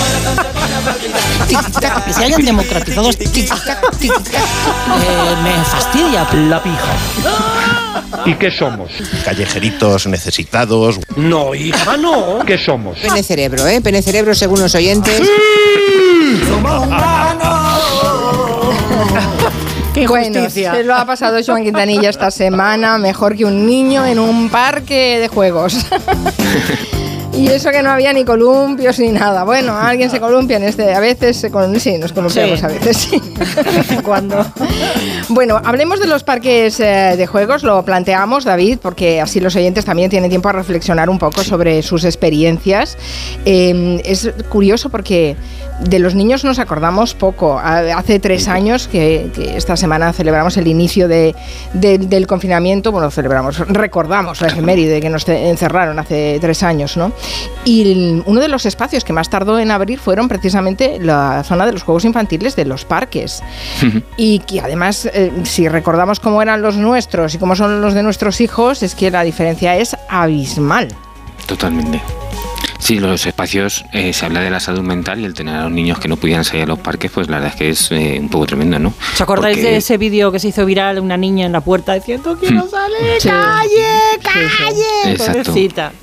tic-tac, 1.47 2.05
que 2.05 2.13
se 2.13 2.23
hayan 2.23 2.43
democratizado, 2.45 3.09
tic-tac, 3.09 3.81
tic-tac, 3.99 4.35
eh, 4.35 5.35
me 5.43 5.63
fastidia. 5.65 6.27
La 6.49 6.61
pija. 6.61 6.93
¿Y 8.25 8.33
qué 8.35 8.51
somos? 8.51 8.91
Callejeritos 9.25 10.07
necesitados. 10.07 10.99
No, 11.15 11.53
hija, 11.53 11.97
no. 11.97 12.39
¿Qué 12.45 12.57
somos? 12.57 12.97
Pene 12.99 13.23
cerebro, 13.23 13.67
¿eh? 13.67 13.81
Pene 13.81 14.01
cerebro 14.01 14.33
según 14.33 14.61
los 14.61 14.73
oyentes. 14.75 15.21
¡Qué 19.93 20.07
Bueno, 20.07 20.49
se 20.49 20.83
lo 20.83 20.95
ha 20.95 21.05
pasado 21.05 21.37
Joan 21.45 21.63
Quintanilla 21.63 22.09
esta 22.09 22.31
semana 22.31 22.97
mejor 22.97 23.35
que 23.35 23.45
un 23.45 23.65
niño 23.65 24.05
en 24.05 24.17
un 24.17 24.49
parque 24.49 25.19
de 25.19 25.27
juegos. 25.27 25.85
Y 27.35 27.47
eso 27.47 27.71
que 27.71 27.81
no 27.81 27.89
había 27.89 28.13
ni 28.13 28.23
columpios 28.25 28.99
ni 28.99 29.09
nada. 29.09 29.43
Bueno, 29.43 29.75
alguien 29.77 30.09
se 30.11 30.19
columpia 30.19 30.57
en 30.57 30.63
este. 30.63 30.93
A 30.93 30.99
veces 30.99 31.35
se 31.37 31.51
colum- 31.51 31.77
sí, 31.79 31.97
nos 31.97 32.13
columpiamos 32.13 32.59
Sí. 32.59 32.65
a 32.65 32.67
veces, 32.69 32.95
sí. 32.97 33.21
Cuando. 34.03 34.45
Bueno, 35.29 35.59
hablemos 35.65 35.99
de 35.99 36.05
los 36.07 36.23
parques 36.23 36.79
eh, 36.79 37.15
de 37.17 37.25
juegos. 37.27 37.63
Lo 37.63 37.83
planteamos, 37.83 38.43
David, 38.45 38.77
porque 38.81 39.19
así 39.19 39.39
los 39.39 39.55
oyentes 39.55 39.83
también 39.83 40.09
tienen 40.11 40.29
tiempo 40.29 40.49
a 40.49 40.51
reflexionar 40.51 41.09
un 41.09 41.17
poco 41.17 41.43
sobre 41.43 41.81
sus 41.81 42.05
experiencias. 42.05 42.97
Eh, 43.45 44.01
es 44.05 44.29
curioso 44.49 44.89
porque 44.89 45.35
de 45.81 45.97
los 45.99 46.13
niños 46.13 46.43
nos 46.43 46.59
acordamos 46.59 47.15
poco. 47.15 47.57
Ha- 47.57 47.97
Hace 47.97 48.19
tres 48.19 48.47
años 48.47 48.87
que, 48.87 49.31
que 49.35 49.57
esta 49.57 49.75
semana 49.75 50.13
celebramos 50.13 50.55
el 50.57 50.67
inicio 50.67 51.07
de- 51.07 51.35
de- 51.73 51.97
del 51.97 52.27
confinamiento. 52.27 52.91
Bueno, 52.91 53.09
celebramos, 53.09 53.57
recordamos 53.67 54.39
la 54.41 54.47
efeméride 54.49 55.01
que 55.01 55.09
nos 55.09 55.27
encerraron 55.27 55.97
hace 55.99 56.37
tres 56.39 56.61
años, 56.63 56.95
¿no? 56.95 57.11
Y 57.65 58.21
uno 58.25 58.39
de 58.41 58.47
los 58.47 58.65
espacios 58.65 59.03
que 59.03 59.13
más 59.13 59.29
tardó 59.29 59.59
en 59.59 59.71
abrir 59.71 59.99
fueron 59.99 60.27
precisamente 60.27 60.97
la 60.99 61.43
zona 61.43 61.65
de 61.65 61.71
los 61.73 61.83
juegos 61.83 62.03
infantiles 62.05 62.55
de 62.55 62.65
los 62.65 62.85
parques. 62.85 63.41
Y 64.17 64.39
que 64.39 64.59
además, 64.61 65.05
eh, 65.13 65.31
si 65.43 65.67
recordamos 65.69 66.19
cómo 66.19 66.41
eran 66.41 66.61
los 66.61 66.75
nuestros 66.75 67.33
y 67.35 67.37
cómo 67.37 67.55
son 67.55 67.81
los 67.81 67.93
de 67.93 68.03
nuestros 68.03 68.41
hijos, 68.41 68.83
es 68.83 68.95
que 68.95 69.11
la 69.11 69.23
diferencia 69.23 69.75
es 69.77 69.95
abismal. 70.09 70.89
Totalmente. 71.45 72.01
Sí, 72.79 72.99
los 72.99 73.25
espacios, 73.25 73.85
eh, 73.93 74.11
se 74.11 74.25
habla 74.25 74.41
de 74.41 74.49
la 74.49 74.59
salud 74.59 74.81
mental 74.81 75.21
y 75.21 75.23
el 75.23 75.33
tener 75.33 75.55
a 75.55 75.63
los 75.63 75.71
niños 75.71 75.99
que 75.99 76.09
no 76.09 76.17
pudieran 76.17 76.43
salir 76.43 76.63
a 76.63 76.65
los 76.65 76.79
parques, 76.79 77.09
pues 77.11 77.29
la 77.29 77.37
verdad 77.37 77.53
es 77.53 77.55
que 77.57 77.69
es 77.69 77.91
eh, 77.93 78.17
un 78.19 78.27
poco 78.27 78.45
tremendo, 78.45 78.77
¿no? 78.77 78.93
¿Os 79.13 79.21
acordáis 79.21 79.55
Porque- 79.55 79.69
de 79.71 79.77
ese 79.77 79.97
vídeo 79.97 80.33
que 80.33 80.39
se 80.39 80.49
hizo 80.49 80.65
viral, 80.65 80.99
una 80.99 81.15
niña 81.15 81.45
en 81.45 81.53
la 81.53 81.61
puerta 81.61 81.93
diciendo 81.93 82.37
quiero 82.37 82.67
salir, 82.67 83.21
Sí. 83.21 83.29
calle, 83.29 83.87
calle? 84.21 85.11
Exacto. 85.13 85.43
Pobrecita. 85.53 85.93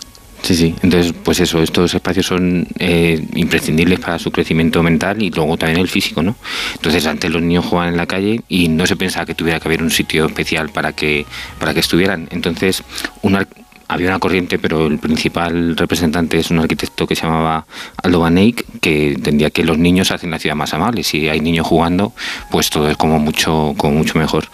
Sí, 0.43 0.55
sí. 0.57 0.75
Entonces, 0.83 1.13
pues 1.23 1.39
eso, 1.41 1.63
estos 1.63 1.95
espacios 1.95 2.27
son 2.27 2.67
eh, 2.79 3.23
imprescindibles 3.35 4.01
para 4.01 4.19
su 4.19 4.31
crecimiento 4.31 4.83
mental 4.83 5.23
y 5.23 5.31
luego 5.31 5.57
también 5.57 5.81
el 5.81 5.89
físico, 5.89 6.23
¿no? 6.23 6.37
Entonces, 6.75 7.07
antes 7.07 7.31
los 7.31 7.43
niños 7.43 7.67
jugaban 7.67 7.91
en 7.91 7.97
la 7.97 8.07
calle 8.07 8.41
y 8.49 8.69
no 8.69 8.87
se 8.87 8.97
pensaba 8.97 9.27
que 9.27 9.35
tuviera 9.35 9.61
que 9.61 9.69
haber 9.69 9.83
un 9.83 9.91
sitio 9.91 10.27
especial 10.27 10.71
para 10.71 10.93
que, 10.93 11.27
para 11.59 11.75
que 11.75 11.81
estuvieran. 11.81 12.27
Entonces, 12.31 12.83
una, 13.23 13.47
había 13.91 14.09
una 14.09 14.21
corriente, 14.21 14.59
pero 14.59 14.87
el 14.87 14.99
principal 14.99 15.77
representante 15.77 16.39
es 16.39 16.51
un 16.51 16.61
arquitecto 16.61 17.09
que 17.09 17.17
se 17.17 17.23
llamaba 17.23 17.67
Aldo 18.03 18.21
Van 18.21 18.39
Eyck, 18.39 18.65
que 18.81 19.15
entendía 19.15 19.51
que 19.51 19.65
los 19.65 19.79
niños 19.79 20.13
hacen 20.13 20.31
la 20.31 20.39
ciudad 20.39 20.55
más 20.55 20.73
amable. 20.73 21.03
Si 21.03 21.29
hay 21.29 21.41
niños 21.41 21.67
jugando, 21.67 22.13
pues 22.53 22.71
todo 22.71 22.89
es 22.89 22.97
como 22.97 23.19
mucho, 23.19 23.75
como 23.77 23.95
mucho 23.99 24.17
mejor. 24.17 24.45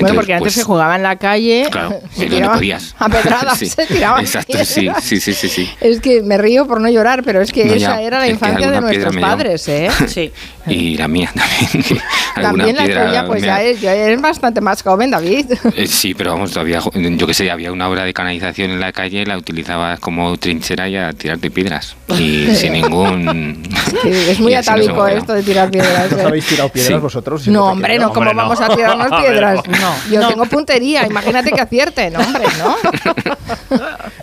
bueno, 0.00 0.14
porque 0.14 0.32
antes 0.32 0.44
pues, 0.44 0.54
se 0.54 0.62
jugaba 0.62 0.96
en 0.96 1.02
la 1.02 1.16
calle, 1.16 1.68
Claro, 1.70 1.90
se 2.10 2.20
donde 2.22 2.36
tiraban 2.36 2.56
podías. 2.56 2.94
a 2.98 3.08
pedradas, 3.10 3.58
Sí, 3.58 3.66
se 3.66 3.86
tiraban 3.86 4.24
Exacto, 4.24 4.64
sí, 4.64 4.88
sí, 5.02 5.20
sí, 5.20 5.34
sí, 5.34 5.48
sí. 5.48 5.70
Es 5.80 6.00
que 6.00 6.22
me 6.22 6.38
río 6.38 6.66
por 6.66 6.80
no 6.80 6.88
llorar, 6.88 7.22
pero 7.22 7.42
es 7.42 7.52
que 7.52 7.66
No, 7.66 7.74
esa 7.74 7.96
ya, 7.96 8.00
era 8.00 8.18
la 8.18 8.28
infancia 8.28 8.70
de 8.70 8.80
nuestros 8.80 9.16
padres, 9.16 9.68
¿eh? 9.68 9.90
Sí. 10.06 10.32
Y 10.66 10.96
la 10.96 11.06
mía 11.06 11.30
también. 11.34 12.02
También 12.34 12.76
la 12.76 12.84
tuya, 12.84 13.26
pues 13.26 13.42
ya 13.42 13.62
eres, 13.62 13.80
ya 13.80 13.94
eres 13.94 14.20
bastante 14.20 14.60
más 14.60 14.82
joven, 14.82 15.10
David. 15.10 15.46
Eh, 15.76 15.86
sí, 15.86 16.14
pero 16.14 16.32
vamos, 16.32 16.50
todavía, 16.52 16.80
yo 16.94 17.26
que 17.26 17.34
sé, 17.34 17.50
había 17.50 17.72
una 17.72 17.88
obra 17.88 18.04
de 18.04 18.12
canalización 18.12 18.70
en 18.70 18.80
la 18.80 18.85
calle, 18.92 19.24
la 19.26 19.36
utilizabas 19.36 19.98
como 20.00 20.36
trinchera 20.36 20.88
y 20.88 20.96
a 20.96 21.12
tirarte 21.12 21.50
piedras. 21.50 21.96
Y 22.08 22.46
sin 22.54 22.72
ningún... 22.74 23.62
Sí, 24.02 24.08
es 24.08 24.40
muy 24.40 24.52
no 24.54 24.58
atávico 24.60 25.06
esto 25.06 25.32
de 25.34 25.42
tirar 25.42 25.70
piedras. 25.70 26.12
¿Os 26.12 26.18
¿eh? 26.18 26.22
habéis 26.24 26.46
tirado 26.46 26.68
piedras 26.70 26.94
Sí. 26.94 27.00
vosotros? 27.00 27.46
No, 27.48 27.66
hombre, 27.66 27.98
no, 27.98 28.08
¿cómo 28.08 28.20
Hombre, 28.30 28.34
no. 28.34 28.42
vamos 28.42 28.60
a 28.60 28.68
tirarnos 28.74 29.08
piedras? 29.20 29.60
no. 29.66 29.94
Yo 30.10 30.28
tengo 30.28 30.46
puntería, 30.46 31.06
imagínate 31.06 31.50
que 31.52 31.60
acierte, 31.60 32.10
no, 32.10 32.20
hombre, 32.26 32.44
¿no? 32.58 32.76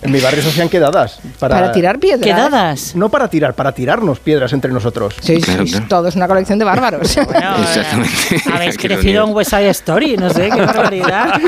En 0.01 0.11
mi 0.11 0.19
barrio 0.19 0.41
se 0.43 0.49
hacían 0.49 0.69
quedadas. 0.69 1.19
Para, 1.39 1.55
Para 1.55 1.71
tirar 1.71 1.99
piedras. 1.99 2.21
¿Quedadas? 2.25 2.95
No 2.95 3.09
para 3.09 3.27
tirar, 3.29 3.53
para 3.53 3.71
tirarnos 3.73 4.19
piedras 4.19 4.51
entre 4.53 4.71
nosotros. 4.71 5.15
Sí, 5.21 5.39
Claro, 5.41 5.65
sí, 5.65 5.71
claro. 5.71 5.85
todo 5.89 6.07
es 6.07 6.15
una 6.15 6.27
colección 6.27 6.59
de 6.59 6.65
bárbaros. 6.65 7.15
Bueno, 7.15 7.55
Exactamente. 7.63 8.41
Habéis 8.53 8.77
crecido 8.77 9.25
en 9.27 9.33
West 9.33 9.49
Side 9.51 9.69
Story, 9.69 10.17
no 10.17 10.29
sé, 10.29 10.49
qué 10.53 10.61
barbaridad. 10.61 11.39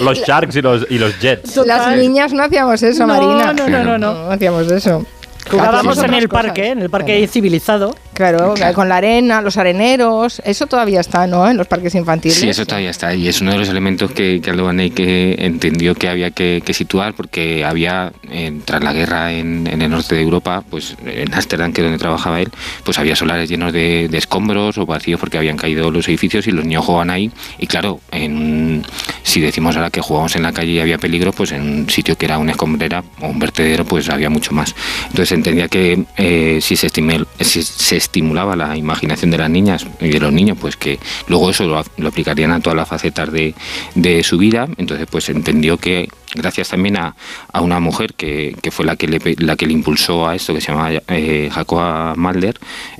Los 0.00 0.18
Sharks 0.20 0.56
y 0.56 0.62
los, 0.62 0.86
y 0.90 0.98
los 0.98 1.18
Jets. 1.20 1.56
Las 1.66 1.86
niñas 1.96 2.32
no 2.32 2.42
hacíamos 2.42 2.82
eso, 2.82 3.06
No, 3.06 3.14
Marina. 3.14 3.52
no, 3.52 3.68
no, 3.68 3.84
no, 3.84 3.98
no. 3.98 4.14
No 4.14 4.30
hacíamos 4.30 4.70
eso. 4.70 5.04
Jugábamos 5.50 5.98
en 5.98 6.14
el 6.14 6.28
parque, 6.28 6.68
en 6.70 6.80
el 6.80 6.90
parque 6.90 7.26
civilizado. 7.28 7.94
Claro, 8.14 8.54
con 8.74 8.88
la 8.88 8.96
arena, 8.96 9.42
los 9.42 9.56
areneros, 9.56 10.40
eso 10.44 10.66
todavía 10.66 11.00
está, 11.00 11.26
¿no? 11.26 11.48
En 11.50 11.56
los 11.56 11.66
parques 11.66 11.94
infantiles. 11.94 12.38
Sí, 12.38 12.48
eso 12.48 12.64
todavía 12.64 12.90
está. 12.90 13.14
Y 13.14 13.28
es 13.28 13.40
uno 13.40 13.52
de 13.52 13.58
los 13.58 13.68
elementos 13.68 14.10
que, 14.12 14.40
que 14.40 14.50
Aldo 14.50 14.70
que 14.94 15.36
entendió 15.38 15.94
que 15.94 16.08
había 16.08 16.30
que, 16.30 16.62
que 16.64 16.72
situar 16.74 17.14
porque 17.14 17.64
había, 17.64 18.12
eh, 18.30 18.60
tras 18.64 18.82
la 18.82 18.92
guerra 18.92 19.32
en, 19.32 19.66
en 19.66 19.82
el 19.82 19.90
norte 19.90 20.14
de 20.14 20.22
Europa, 20.22 20.62
pues 20.70 20.96
en 21.04 21.34
Ámsterdam, 21.34 21.72
que 21.72 21.80
es 21.80 21.84
donde 21.84 21.98
trabajaba 21.98 22.40
él, 22.40 22.50
pues 22.84 22.98
había 22.98 23.14
solares 23.16 23.48
llenos 23.48 23.72
de, 23.72 24.08
de 24.08 24.18
escombros 24.18 24.78
o 24.78 24.86
vacíos 24.86 25.20
porque 25.20 25.36
habían 25.38 25.56
caído 25.56 25.90
los 25.90 26.08
edificios 26.08 26.46
y 26.46 26.50
los 26.52 26.64
niños 26.64 26.84
jugaban 26.84 27.10
ahí. 27.10 27.30
Y 27.58 27.66
claro, 27.66 28.00
en 28.12 28.84
si 29.22 29.40
decimos 29.40 29.76
ahora 29.76 29.90
que 29.90 30.00
jugamos 30.00 30.36
en 30.36 30.42
la 30.42 30.52
calle 30.52 30.72
y 30.72 30.80
había 30.80 30.98
peligro, 30.98 31.32
pues 31.32 31.52
en 31.52 31.62
un 31.62 31.90
sitio 31.90 32.16
que 32.16 32.26
era 32.26 32.38
una 32.38 32.52
escombrera 32.52 33.02
o 33.20 33.26
un 33.26 33.38
vertedero, 33.38 33.84
pues 33.84 34.08
había 34.08 34.30
mucho 34.30 34.52
más. 34.52 34.74
Entonces 35.06 35.32
entendía 35.32 35.68
que 35.68 36.04
eh, 36.16 36.58
si, 36.62 36.76
se 36.76 36.86
estimel- 36.88 37.26
si 37.40 37.62
se 37.62 37.96
estimulaba 38.04 38.54
la 38.56 38.76
imaginación 38.76 39.30
de 39.30 39.38
las 39.38 39.50
niñas 39.50 39.86
y 40.00 40.08
de 40.08 40.20
los 40.20 40.32
niños, 40.32 40.56
pues 40.60 40.76
que 40.76 40.98
luego 41.28 41.50
eso 41.50 41.64
lo, 41.64 41.78
aplicarían 42.08 42.52
a 42.52 42.60
todas 42.60 42.76
las 42.76 42.88
facetas 42.88 43.32
de, 43.32 43.54
de 43.94 44.22
su 44.22 44.38
vida. 44.38 44.68
Entonces 44.76 45.06
pues 45.10 45.28
entendió 45.28 45.76
que 45.78 46.08
gracias 46.34 46.68
también 46.68 46.96
a, 46.96 47.16
a 47.52 47.60
una 47.60 47.80
mujer 47.80 48.14
que, 48.14 48.56
fue 48.70 48.84
la 48.84 48.96
que, 48.96 49.08
le, 49.08 49.20
la 49.38 49.56
que 49.56 49.66
le 49.66 49.72
impulsó 49.72 50.28
a 50.28 50.34
esto, 50.34 50.54
que 50.54 50.60
se 50.60 50.72
llama 50.72 50.90
eh, 51.08 51.50
Jacoba 51.52 52.14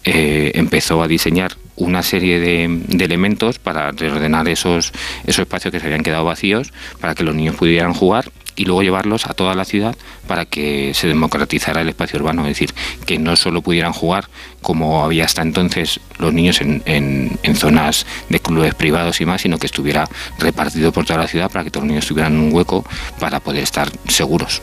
eh, 0.04 0.52
empezó 0.54 1.02
a 1.02 1.08
diseñar 1.08 1.56
una 1.76 2.02
serie 2.02 2.38
de, 2.38 2.68
de 2.88 3.04
elementos 3.04 3.58
para 3.58 3.90
reordenar 3.90 4.48
esos, 4.48 4.92
esos 5.26 5.40
espacios 5.40 5.72
que 5.72 5.80
se 5.80 5.86
habían 5.86 6.02
quedado 6.02 6.24
vacíos, 6.24 6.72
para 7.00 7.14
que 7.14 7.24
los 7.24 7.34
niños 7.34 7.56
pudieran 7.56 7.94
jugar 7.94 8.30
y 8.56 8.64
luego 8.64 8.82
llevarlos 8.82 9.26
a 9.26 9.34
toda 9.34 9.54
la 9.54 9.64
ciudad 9.64 9.96
para 10.26 10.44
que 10.44 10.92
se 10.94 11.06
democratizara 11.08 11.80
el 11.80 11.88
espacio 11.88 12.18
urbano, 12.20 12.42
es 12.42 12.48
decir, 12.48 12.72
que 13.06 13.18
no 13.18 13.34
solo 13.36 13.62
pudieran 13.62 13.92
jugar 13.92 14.26
como 14.62 15.04
había 15.04 15.24
hasta 15.24 15.42
entonces 15.42 16.00
los 16.18 16.32
niños 16.32 16.60
en, 16.60 16.82
en- 16.86 17.38
en 17.42 17.56
zonas 17.56 18.06
de 18.28 18.38
clubes 18.40 18.74
privados 18.74 19.20
y 19.20 19.26
más, 19.26 19.42
sino 19.42 19.58
que 19.58 19.66
estuviera 19.66 20.08
repartido 20.38 20.92
por 20.92 21.04
toda 21.04 21.18
la 21.20 21.28
ciudad 21.28 21.50
para 21.50 21.64
que 21.64 21.70
todos 21.70 21.84
los 21.84 21.90
niños 21.90 22.06
tuvieran 22.06 22.36
un 22.38 22.52
hueco 22.52 22.84
para 23.20 23.40
poder 23.40 23.62
estar 23.62 23.90
seguros. 24.08 24.62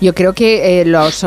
Yo 0.00 0.14
creo 0.14 0.32
que 0.32 0.80
eh, 0.80 0.84
los, 0.86 1.22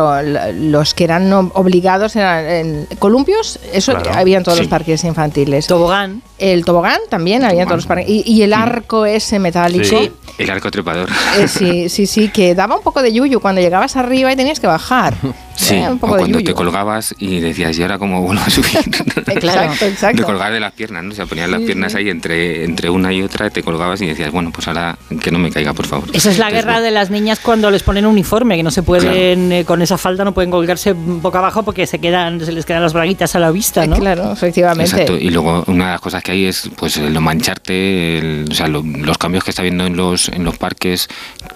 los 0.55 0.93
que 0.95 1.03
eran 1.03 1.31
obligados 1.31 2.15
eran 2.15 2.43
en 2.49 2.87
columpios, 2.97 3.59
eso 3.71 3.93
Claro. 3.93 4.17
había 4.17 4.37
en 4.37 4.43
todos 4.43 4.57
Sí. 4.57 4.63
los 4.63 4.69
parques 4.69 5.03
infantiles. 5.03 5.67
Tobogán. 5.67 6.23
El 6.39 6.63
tobogán 6.65 6.99
también 7.09 7.43
había 7.43 7.63
en 7.63 7.67
todos 7.67 7.85
los. 7.87 7.99
Y, 8.07 8.23
y 8.25 8.41
el 8.43 8.53
arco 8.53 9.05
ese 9.05 9.39
metálico. 9.39 9.83
Sí, 9.85 10.11
el 10.37 10.49
arco 10.49 10.71
trepador. 10.71 11.09
eh, 11.37 11.47
sí, 11.47 11.89
sí, 11.89 12.07
sí, 12.07 12.29
que 12.29 12.55
daba 12.55 12.75
un 12.77 12.83
poco 12.83 13.01
de 13.01 13.11
yuyu 13.13 13.39
cuando 13.39 13.61
llegabas 13.61 13.95
arriba 13.95 14.31
y 14.31 14.35
tenías 14.35 14.59
que 14.59 14.67
bajar. 14.67 15.15
Sí, 15.55 15.75
Eh, 15.75 15.87
un 15.89 15.95
o 15.95 15.97
poco 15.97 16.13
de 16.15 16.19
cuando 16.21 16.37
te 16.37 16.43
yuyu. 16.45 16.55
colgabas 16.55 17.13
y 17.19 17.39
decías, 17.41 17.77
¿y 17.77 17.81
ahora 17.81 17.97
cómo 17.99 18.21
vuelvo 18.21 18.41
a 18.41 18.49
subir? 18.49 18.69
Exacto, 19.27 19.85
exacto. 19.85 20.17
De 20.17 20.23
colgar 20.23 20.51
de 20.53 20.59
las 20.59 20.71
piernas, 20.73 21.03
¿no? 21.03 21.11
O 21.11 21.15
sea, 21.15 21.25
ponías 21.25 21.49
las 21.49 21.59
Sí, 21.59 21.65
piernas 21.65 21.91
sí. 21.91 21.97
ahí 21.97 22.09
entre, 22.09 22.63
entre 22.63 22.89
una 22.89 23.11
y 23.11 23.21
otra, 23.21 23.49
te 23.49 23.61
colgabas 23.63 24.01
y 24.01 24.05
decías, 24.07 24.31
bueno, 24.31 24.51
pues 24.51 24.67
ahora 24.67 24.97
que 25.21 25.31
no 25.31 25.39
me 25.39 25.51
caiga, 25.51 25.73
por 25.73 25.85
favor. 25.85 26.09
Esa 26.13 26.31
es 26.31 26.37
la 26.39 26.49
guerra 26.49 26.79
de 26.81 26.91
las 26.91 27.09
niñas 27.09 27.39
cuando 27.39 27.69
les 27.71 27.83
ponen 27.83 28.05
uniforme, 28.05 28.55
que 28.55 28.63
no 28.63 28.71
se 28.71 28.83
pueden, 28.83 29.51
eh, 29.51 29.65
con 29.65 29.81
esa 29.81 29.97
falda 29.97 30.23
no 30.23 30.33
pueden 30.33 30.49
colgarse 30.51 30.93
boca 30.93 31.39
abajo 31.39 31.63
porque 31.63 31.85
se 31.87 31.99
quedan, 31.99 32.43
se 32.45 32.51
les 32.53 32.65
quedan 32.65 32.81
las 32.81 32.93
braguitas 32.93 33.35
a 33.35 33.39
la 33.39 33.51
vista, 33.51 33.85
¿no? 33.85 33.97
Claro, 33.97 34.31
efectivamente. 34.31 34.89
Exacto, 34.91 35.17
y 35.17 35.29
luego 35.29 35.63
una 35.67 35.85
de 35.87 35.91
las 35.91 36.01
cosas 36.01 36.23
que 36.23 36.28
hay 36.29 36.45
es 36.45 36.69
pues 36.77 36.97
el 36.97 37.19
mancharte, 37.19 38.45
o 38.49 38.53
sea, 38.53 38.67
lo- 38.67 38.83
los 38.83 39.17
cambios 39.17 39.43
que 39.43 39.49
está 39.51 39.61
habiendo 39.61 39.85
en 39.85 39.95
los, 39.95 40.29
en 40.29 40.43
los 40.43 40.57
parques 40.57 41.07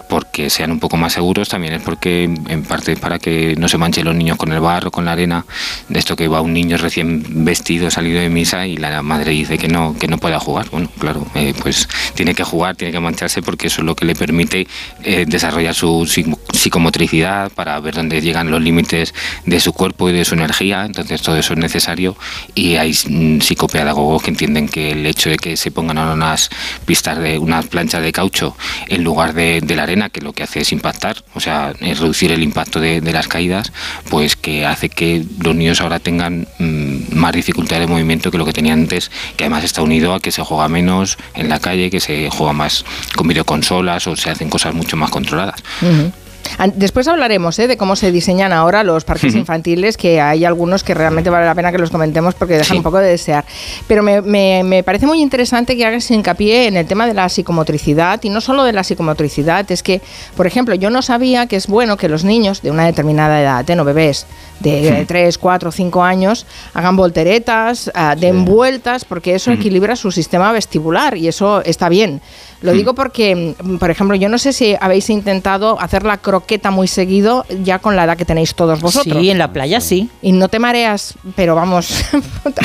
porque 0.08 0.50
sean 0.50 0.70
un 0.70 0.80
poco 0.80 0.96
más 0.96 1.12
seguros, 1.14 1.48
también 1.48 1.74
es 1.74 1.82
porque 1.82 2.24
en 2.24 2.62
parte 2.64 2.92
es 2.92 2.98
para 2.98 3.18
que 3.18 3.54
no 3.58 3.68
se 3.68 3.78
manchen 3.78 4.04
los 4.04 4.14
niños 4.14 4.36
con 4.36 4.52
el 4.52 4.60
barro, 4.60 4.90
con 4.90 5.04
la 5.04 5.12
arena, 5.12 5.44
de 5.88 5.98
esto 5.98 6.14
que 6.16 6.28
va 6.28 6.40
un 6.40 6.52
niño 6.52 6.76
recién 6.76 7.44
vestido, 7.44 7.90
salido 7.90 8.20
de 8.20 8.28
misa 8.28 8.66
y 8.66 8.76
la 8.76 9.02
madre 9.02 9.30
dice 9.32 9.58
que 9.58 9.68
no, 9.68 9.96
que 9.98 10.06
no 10.08 10.18
pueda 10.18 10.38
jugar. 10.38 10.68
Bueno, 10.70 10.88
claro, 10.98 11.26
eh, 11.34 11.54
pues 11.60 11.88
tiene 12.14 12.34
que 12.34 12.44
jugar, 12.44 12.76
tiene 12.76 12.92
que 12.92 13.00
mancharse 13.00 13.42
porque 13.42 13.66
eso 13.68 13.80
es 13.80 13.86
lo 13.86 13.96
que 13.96 14.04
le 14.04 14.14
permite 14.14 14.66
eh, 15.02 15.24
desarrollar 15.26 15.74
su 15.74 16.06
psico- 16.06 16.38
psicomotricidad 16.52 17.50
para 17.52 17.78
ver 17.80 17.94
dónde 17.94 18.20
llegan 18.20 18.50
los 18.50 18.60
límites 18.62 19.14
de 19.46 19.60
su 19.60 19.72
cuerpo 19.72 20.10
y 20.10 20.12
de 20.12 20.24
su 20.24 20.34
energía, 20.34 20.84
entonces 20.84 21.22
todo 21.22 21.36
eso 21.36 21.54
es 21.54 21.58
necesario 21.58 22.16
y 22.54 22.76
hay 22.76 22.92
mm, 23.08 23.40
psicopedagogos 23.40 24.22
que 24.22 24.30
entienden 24.30 24.63
que 24.68 24.92
el 24.92 25.06
hecho 25.06 25.30
de 25.30 25.36
que 25.36 25.56
se 25.56 25.70
pongan 25.70 25.98
ahora 25.98 26.14
unas 26.14 26.50
pistas 26.84 27.18
de 27.18 27.38
unas 27.38 27.66
planchas 27.66 28.02
de 28.02 28.12
caucho 28.12 28.56
en 28.88 29.04
lugar 29.04 29.34
de, 29.34 29.62
la 29.74 29.82
arena, 29.82 30.08
que 30.08 30.20
lo 30.20 30.32
que 30.32 30.42
hace 30.42 30.60
es 30.60 30.72
impactar, 30.72 31.24
o 31.34 31.40
sea, 31.40 31.72
es 31.80 31.98
reducir 31.98 32.32
el 32.32 32.42
impacto 32.42 32.80
de, 32.80 33.00
las 33.14 33.28
caídas, 33.28 33.72
pues 34.10 34.34
que 34.34 34.66
hace 34.66 34.88
que 34.88 35.24
los 35.40 35.54
niños 35.54 35.80
ahora 35.80 36.00
tengan 36.00 36.48
mm, 36.58 37.14
más 37.14 37.32
dificultad 37.32 37.78
de 37.78 37.86
movimiento 37.86 38.30
que 38.30 38.38
lo 38.38 38.44
que 38.44 38.52
tenían 38.52 38.80
antes, 38.80 39.10
que 39.36 39.44
además 39.44 39.64
está 39.64 39.82
unido 39.82 40.14
a 40.14 40.20
que 40.20 40.32
se 40.32 40.42
juega 40.42 40.68
menos 40.68 41.16
en 41.34 41.48
la 41.48 41.60
calle, 41.60 41.90
que 41.90 42.00
se 42.00 42.28
juega 42.30 42.52
más 42.52 42.84
con 43.14 43.28
videoconsolas 43.28 44.06
o 44.06 44.16
se 44.16 44.30
hacen 44.30 44.50
cosas 44.50 44.74
mucho 44.74 44.96
más 44.96 45.10
controladas. 45.10 45.62
Después 46.74 47.08
hablaremos 47.08 47.58
¿eh? 47.58 47.66
de 47.66 47.76
cómo 47.76 47.96
se 47.96 48.12
diseñan 48.12 48.52
ahora 48.52 48.84
los 48.84 49.04
parques 49.04 49.34
infantiles, 49.34 49.96
que 49.96 50.20
hay 50.20 50.44
algunos 50.44 50.84
que 50.84 50.94
realmente 50.94 51.28
vale 51.30 51.46
la 51.46 51.54
pena 51.54 51.72
que 51.72 51.78
los 51.78 51.90
comentemos 51.90 52.34
porque 52.34 52.54
dejan 52.54 52.68
Sí. 52.74 52.76
un 52.78 52.82
poco 52.82 52.98
de 52.98 53.08
desear. 53.08 53.44
Pero 53.88 54.02
me, 54.02 54.20
me- 54.22 54.62
me 54.64 54.82
parece 54.82 55.06
muy 55.06 55.20
interesante 55.20 55.76
que 55.76 55.84
hagas 55.84 56.10
hincapié 56.10 56.66
en 56.66 56.76
el 56.76 56.86
tema 56.86 57.06
de 57.06 57.14
la 57.14 57.28
psicomotricidad 57.28 58.20
y 58.22 58.28
no 58.30 58.40
solo 58.40 58.64
de 58.64 58.72
la 58.72 58.84
psicomotricidad, 58.84 59.70
es 59.70 59.82
que, 59.82 60.00
por 60.36 60.46
ejemplo, 60.46 60.74
yo 60.74 60.90
no 60.90 61.02
sabía 61.02 61.46
que 61.46 61.56
es 61.56 61.66
bueno 61.66 61.96
que 61.96 62.08
los 62.08 62.24
niños 62.24 62.62
de 62.62 62.70
una 62.70 62.84
determinada 62.86 63.40
edad, 63.40 63.68
¿eh? 63.68 63.76
no 63.76 63.84
bebés, 63.84 64.26
de 64.60 65.04
3, 65.06 65.36
4, 65.38 65.72
5 65.72 66.02
años, 66.04 66.46
hagan 66.72 66.96
volteretas, 66.96 67.90
ah, 67.94 68.14
den 68.18 68.44
vueltas, 68.44 69.04
porque 69.04 69.34
eso 69.34 69.50
equilibra 69.50 69.96
su 69.96 70.10
sistema 70.12 70.52
vestibular 70.52 71.16
y 71.16 71.28
eso 71.28 71.62
está 71.64 71.88
bien. 71.88 72.20
Lo 72.62 72.72
digo 72.72 72.94
porque, 72.94 73.54
mm, 73.62 73.76
por 73.76 73.90
ejemplo, 73.90 74.16
yo 74.16 74.28
no 74.28 74.38
sé 74.38 74.52
si 74.52 74.74
habéis 74.80 75.10
intentado 75.10 75.80
hacer 75.80 76.04
la 76.04 76.16
croqueta 76.18 76.70
muy 76.70 76.88
seguido 76.88 77.44
ya 77.62 77.78
con 77.78 77.94
la 77.96 78.04
edad 78.04 78.16
que 78.16 78.24
tenéis 78.24 78.54
todos 78.54 78.80
vosotros. 78.80 79.18
Sí, 79.20 79.30
en 79.30 79.38
la 79.38 79.52
playa 79.52 79.80
sí. 79.80 80.08
Y 80.22 80.32
no 80.32 80.48
te 80.48 80.58
mareas, 80.58 81.14
pero 81.36 81.54
vamos, 81.54 81.90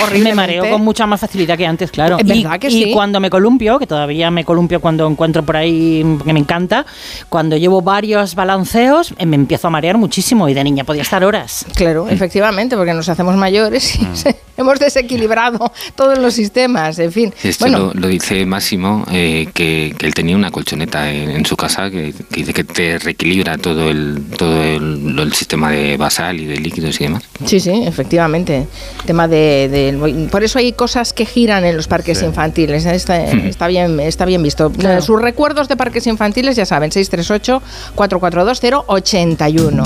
horriblemente. 0.01 0.23
Me 0.29 0.35
mareo 0.35 0.69
con 0.69 0.81
mucha 0.83 1.05
más 1.05 1.19
facilidad 1.19 1.57
que 1.57 1.65
antes, 1.65 1.91
claro. 1.91 2.17
Es 2.17 2.25
y, 2.25 2.43
verdad 2.43 2.59
que 2.59 2.67
y 2.67 2.83
sí. 2.85 2.91
cuando 2.93 3.19
me 3.19 3.29
columpio, 3.29 3.77
que 3.79 3.87
todavía 3.87 4.31
me 4.31 4.45
columpio 4.45 4.79
cuando 4.79 5.07
encuentro 5.07 5.43
por 5.43 5.57
ahí 5.57 6.03
que 6.25 6.33
me 6.33 6.39
encanta, 6.39 6.85
cuando 7.29 7.57
llevo 7.57 7.81
varios 7.81 8.35
balanceos, 8.35 9.13
eh, 9.17 9.25
me 9.25 9.35
empiezo 9.35 9.67
a 9.67 9.69
marear 9.71 9.97
muchísimo 9.97 10.47
y 10.49 10.53
de 10.53 10.63
niña 10.63 10.83
podía 10.83 11.01
estar 11.01 11.23
horas. 11.23 11.65
Claro, 11.75 12.07
efectivamente, 12.09 12.75
porque 12.77 12.93
nos 12.93 13.09
hacemos 13.09 13.35
mayores 13.35 13.95
y 13.95 14.07
se- 14.15 14.35
hemos 14.59 14.79
desequilibrado 14.79 15.71
todos 15.95 16.17
los 16.19 16.33
sistemas, 16.33 16.99
en 16.99 17.11
fin. 17.11 17.33
Esto 17.43 17.65
bueno, 17.65 17.91
lo, 17.93 17.93
lo 18.01 18.07
dice 18.07 18.45
Máximo, 18.45 19.05
eh, 19.11 19.47
que, 19.53 19.95
que 19.97 20.05
él 20.05 20.13
tenía 20.13 20.35
una 20.35 20.51
colchoneta 20.51 21.11
en, 21.11 21.29
en 21.31 21.45
su 21.45 21.55
casa 21.57 21.89
que, 21.89 22.13
que 22.29 22.35
dice 22.41 22.53
que 22.53 22.63
te 22.63 22.99
reequilibra 22.99 23.57
todo 23.57 23.89
el 23.89 24.21
todo 24.37 24.61
el, 24.63 25.33
sistema 25.33 25.71
de 25.71 25.95
basal 25.97 26.39
y 26.39 26.45
de 26.45 26.57
líquidos 26.57 26.99
y 26.99 27.05
demás. 27.05 27.23
Sí, 27.45 27.59
sí, 27.59 27.83
efectivamente. 27.85 28.67
Tema 29.05 29.27
de, 29.27 29.69
de- 29.69 30.27
por 30.29 30.43
eso 30.43 30.59
hay 30.59 30.73
cosas 30.73 31.13
que 31.13 31.25
giran 31.25 31.63
en 31.65 31.77
los 31.77 31.87
parques 31.87 32.19
Sí. 32.19 32.25
infantiles. 32.25 32.85
¿eh? 32.85 32.95
Está, 32.95 33.23
está 33.25 33.67
bien, 33.67 33.99
está 33.99 34.25
bien 34.25 34.43
visto. 34.43 34.71
Claro. 34.71 35.01
Sus 35.01 35.21
recuerdos 35.21 35.67
de 35.67 35.77
parques 35.77 36.05
infantiles 36.07 36.55
ya 36.55 36.65
saben, 36.65 36.91
638 36.91 37.61
442 37.95 38.83
081. 38.87 39.83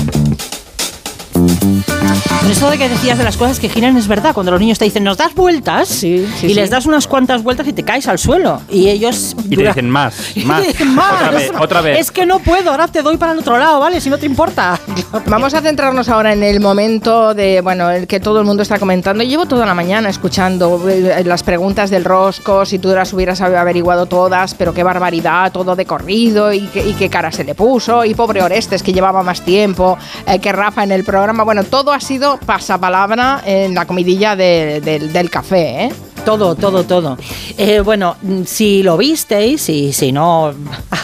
Pero 1.34 2.52
eso 2.52 2.70
de 2.70 2.78
que 2.78 2.90
decías 2.90 3.18
de 3.18 3.24
las 3.24 3.38
cosas 3.38 3.60
que 3.60 3.70
giran 3.70 3.96
es 3.98 4.08
verdad. 4.08 4.34
Cuando 4.34 4.52
los 4.52 4.60
niños 4.60 4.78
te 4.78 4.86
dicen, 4.86 5.04
nos 5.04 5.18
das 5.18 5.34
vueltas, 5.34 6.04
y 6.04 6.28
sí. 6.40 6.54
les 6.54 6.70
das 6.70 6.86
unas 6.86 7.08
cuantas 7.08 7.42
vueltas 7.42 7.68
y 7.68 7.74
te 7.74 7.84
caes 7.84 8.08
al 8.08 8.20
suelo. 8.20 8.62
Y 8.70 8.90
ellos... 8.90 9.36
Y 9.50 9.56
te 9.56 9.64
dicen 9.68 9.90
más, 9.90 10.16
Y 10.36 10.44
más. 10.44 10.62
te 10.62 10.68
dicen, 10.68 10.94
"Más". 10.94 11.14
Otra 11.14 11.32
vez, 11.32 11.52
otra 11.60 11.82
vez. 11.82 12.00
Es 12.00 12.12
que 12.12 12.26
no 12.26 12.40
puedo, 12.40 12.72
ahora 12.72 12.88
te 12.90 13.02
doy 13.02 13.16
para 13.18 13.32
el 13.32 13.40
otro 13.40 13.58
lado, 13.58 13.80
¿vale? 13.80 14.02
Si 14.02 14.10
no 14.10 14.18
te 14.18 14.26
importa. 14.26 14.78
Vamos 15.28 15.54
a 15.54 15.62
centrarnos 15.62 16.10
ahora 16.10 16.34
en 16.34 16.44
el 16.44 16.60
momento 16.60 17.34
de, 17.34 17.62
bueno, 17.62 17.90
el 17.90 18.08
que 18.08 18.20
todo 18.20 18.40
el 18.40 18.46
mundo 18.46 18.62
está 18.62 18.78
comentando. 18.78 19.24
Llevo 19.24 19.46
toda 19.46 19.66
la 19.66 19.74
mañana 19.74 20.10
escuchando 20.10 20.82
eh, 20.90 21.24
las 21.26 21.44
preguntas 21.44 21.90
del 21.90 22.04
rosco, 22.04 22.66
si 22.66 22.78
tú 22.78 22.90
las 22.90 23.14
hubieras 23.14 23.40
averiguado 23.42 24.06
todas, 24.06 24.54
pero 24.54 24.74
qué 24.74 24.84
barbaridad, 24.84 25.52
todo 25.52 25.76
de 25.78 25.86
corrido 25.86 26.52
y, 26.52 26.62
qué- 26.68 26.86
y 26.90 26.94
qué 26.94 27.10
cara 27.10 27.32
se 27.32 27.44
le 27.46 27.56
puso, 27.56 28.04
y 28.04 28.14
pobre 28.16 28.42
Orestes 28.44 28.84
que 28.84 28.92
llevaba 28.92 29.24
más 29.24 29.42
tiempo 29.42 29.98
eh, 30.28 30.40
que 30.40 30.52
Rafa 30.52 30.84
en 30.84 30.92
el 30.92 31.04
programa. 31.06 31.23
Bueno, 31.32 31.64
todo 31.64 31.94
ha 31.94 32.02
sido 32.02 32.38
pasapalabra 32.46 33.42
en 33.46 33.74
la 33.74 33.86
comidilla 33.86 34.36
de- 34.36 34.82
del- 34.82 35.30
café, 35.30 35.86
¿eh? 35.86 35.94
Todo, 36.26 36.56
todo, 36.56 36.84
todo. 36.84 37.18
Eh, 37.58 37.80
bueno, 37.80 38.16
si 38.46 38.84
lo 38.84 38.98
visteis 38.98 39.68
y 39.70 39.92
si 39.94 40.12
no 40.12 40.54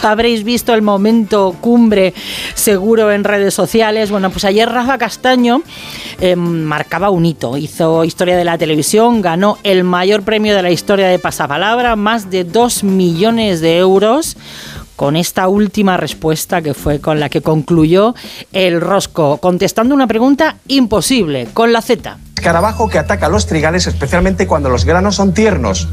habréis 0.02 0.44
visto 0.44 0.72
el 0.74 0.82
momento 0.82 1.54
cumbre 1.60 2.12
seguro 2.54 3.10
en 3.12 3.24
redes 3.24 3.52
sociales, 3.54 4.10
bueno, 4.10 4.30
pues 4.30 4.44
ayer 4.44 4.68
Rafa 4.68 4.98
Castaño 4.98 5.62
eh, 6.20 6.36
marcaba 6.36 7.08
un 7.10 7.24
hito, 7.26 7.56
hizo 7.56 8.04
historia 8.04 8.36
de 8.36 8.44
la 8.44 8.56
televisión, 8.58 9.20
ganó 9.22 9.56
el 9.62 9.84
mayor 9.84 10.22
premio 10.22 10.54
de 10.54 10.62
la 10.62 10.70
historia 10.70 11.08
de 11.08 11.18
Pasapalabra, 11.18 11.96
más 11.96 12.30
de 12.30 12.44
2 12.44 12.84
millones 12.84 13.60
de 13.62 13.78
euros 13.78 14.36
con 15.00 15.16
esta 15.16 15.48
última 15.48 15.96
respuesta 15.96 16.60
que 16.60 16.74
fue 16.74 17.00
con 17.00 17.20
la 17.20 17.30
que 17.30 17.40
concluyó 17.40 18.14
el 18.52 18.82
rosco, 18.82 19.38
contestando 19.38 19.94
una 19.94 20.06
pregunta 20.06 20.56
imposible, 20.68 21.48
con 21.54 21.72
la 21.72 21.80
Z. 21.80 22.18
Escarabajo 22.36 22.86
que 22.90 22.98
ataca 22.98 23.24
a 23.24 23.28
los 23.30 23.46
trigales, 23.46 23.86
especialmente 23.86 24.46
cuando 24.46 24.68
los 24.68 24.84
granos 24.84 25.16
son 25.16 25.32
tiernos. 25.32 25.88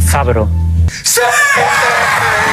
Zabro. 0.00 0.48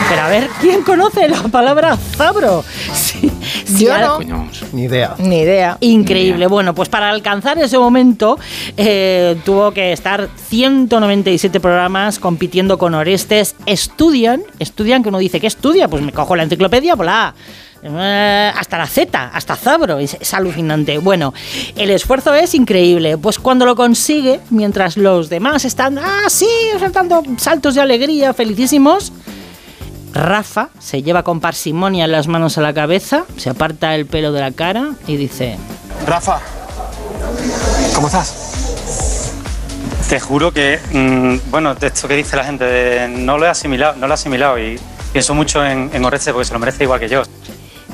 Pero 0.10 0.22
a 0.22 0.28
ver, 0.28 0.48
¿quién 0.62 0.84
conoce 0.84 1.28
la 1.28 1.41
palabra 1.41 1.98
zabro? 2.15 2.63
Sí, 2.93 3.32
Yo 3.77 3.97
no. 3.97 4.49
Ni 4.73 4.83
idea. 4.83 5.15
Ni 5.17 5.39
idea. 5.39 5.77
Increíble. 5.81 6.47
Bueno, 6.47 6.73
pues 6.73 6.89
para 6.89 7.10
alcanzar 7.10 7.57
ese 7.60 7.77
momento 7.77 8.38
eh, 8.75 9.38
tuvo 9.45 9.71
que 9.71 9.93
estar 9.93 10.29
197 10.49 11.60
programas 11.60 12.19
compitiendo 12.19 12.77
con 12.77 12.93
Orestes. 12.93 13.55
Estudian, 13.65 14.43
estudian 14.60 15.03
que 15.03 15.10
uno 15.10 15.19
dice, 15.19 15.39
¿qué 15.39 15.47
estudia? 15.47 15.88
Pues 15.88 16.03
me 16.03 16.12
cojo 16.12 16.36
la 16.36 16.43
enciclopedia, 16.43 16.95
pues 16.95 17.05
la 17.05 17.27
A. 17.27 17.36
Eh, 17.83 18.51
hasta 18.55 18.77
la 18.77 18.88
Z, 18.88 19.31
hasta 19.33 19.55
Zabro, 19.55 19.99
es, 19.99 20.17
es 20.19 20.33
alucinante. 20.33 20.97
Bueno, 20.97 21.33
el 21.75 21.91
esfuerzo 21.91 22.33
es 22.33 22.55
increíble. 22.55 23.17
Pues 23.17 23.39
cuando 23.39 23.65
lo 23.65 23.75
consigue, 23.75 24.39
mientras 24.49 24.97
los 24.97 25.29
demás 25.29 25.65
están, 25.65 25.97
ah, 25.99 26.25
sí, 26.27 26.49
saltando 26.79 27.23
saltos 27.38 27.75
de 27.75 27.81
alegría, 27.81 28.33
felicísimos, 28.33 29.13
Rafa 30.13 30.70
se 30.80 31.04
lleva 31.04 31.24
con 31.24 31.39
parsimonia 31.39 32.08
las 32.08 32.28
manos 32.28 32.58
a 32.58 32.62
la 32.62 32.74
cabeza, 32.74 33.26
se 33.38 33.50
aparta 33.50 33.96
el 33.96 34.06
pelo 34.06 34.32
de 34.32 34.41
la 34.41 34.52
cara 34.52 34.91
y 35.06 35.17
dice: 35.17 35.58
Rafa, 36.06 36.39
¿cómo 37.93 38.08
estás? 38.08 38.43
Te 40.10 40.20
juro 40.20 40.54
que, 40.54 40.80
mm, 40.91 41.52
bueno, 41.52 41.76
de 41.76 41.88
esto 41.88 42.08
que 42.08 42.15
dice 42.15 42.38
la 42.38 42.46
gente, 42.46 42.63
de 42.63 43.08
no 43.10 43.38
lo 43.38 43.46
he 43.46 43.50
asimilado, 43.50 43.96
no 43.98 44.08
lo 44.08 44.13
he 44.13 44.15
asimilado 44.15 44.58
y 44.58 44.80
pienso 45.12 45.34
mucho 45.34 45.65
en, 45.65 45.89
en 45.93 46.06
Oreste 46.06 46.32
porque 46.32 46.46
se 46.46 46.54
lo 46.54 46.60
merece 46.60 46.84
igual 46.84 47.00
que 47.00 47.10
yo. 47.10 47.24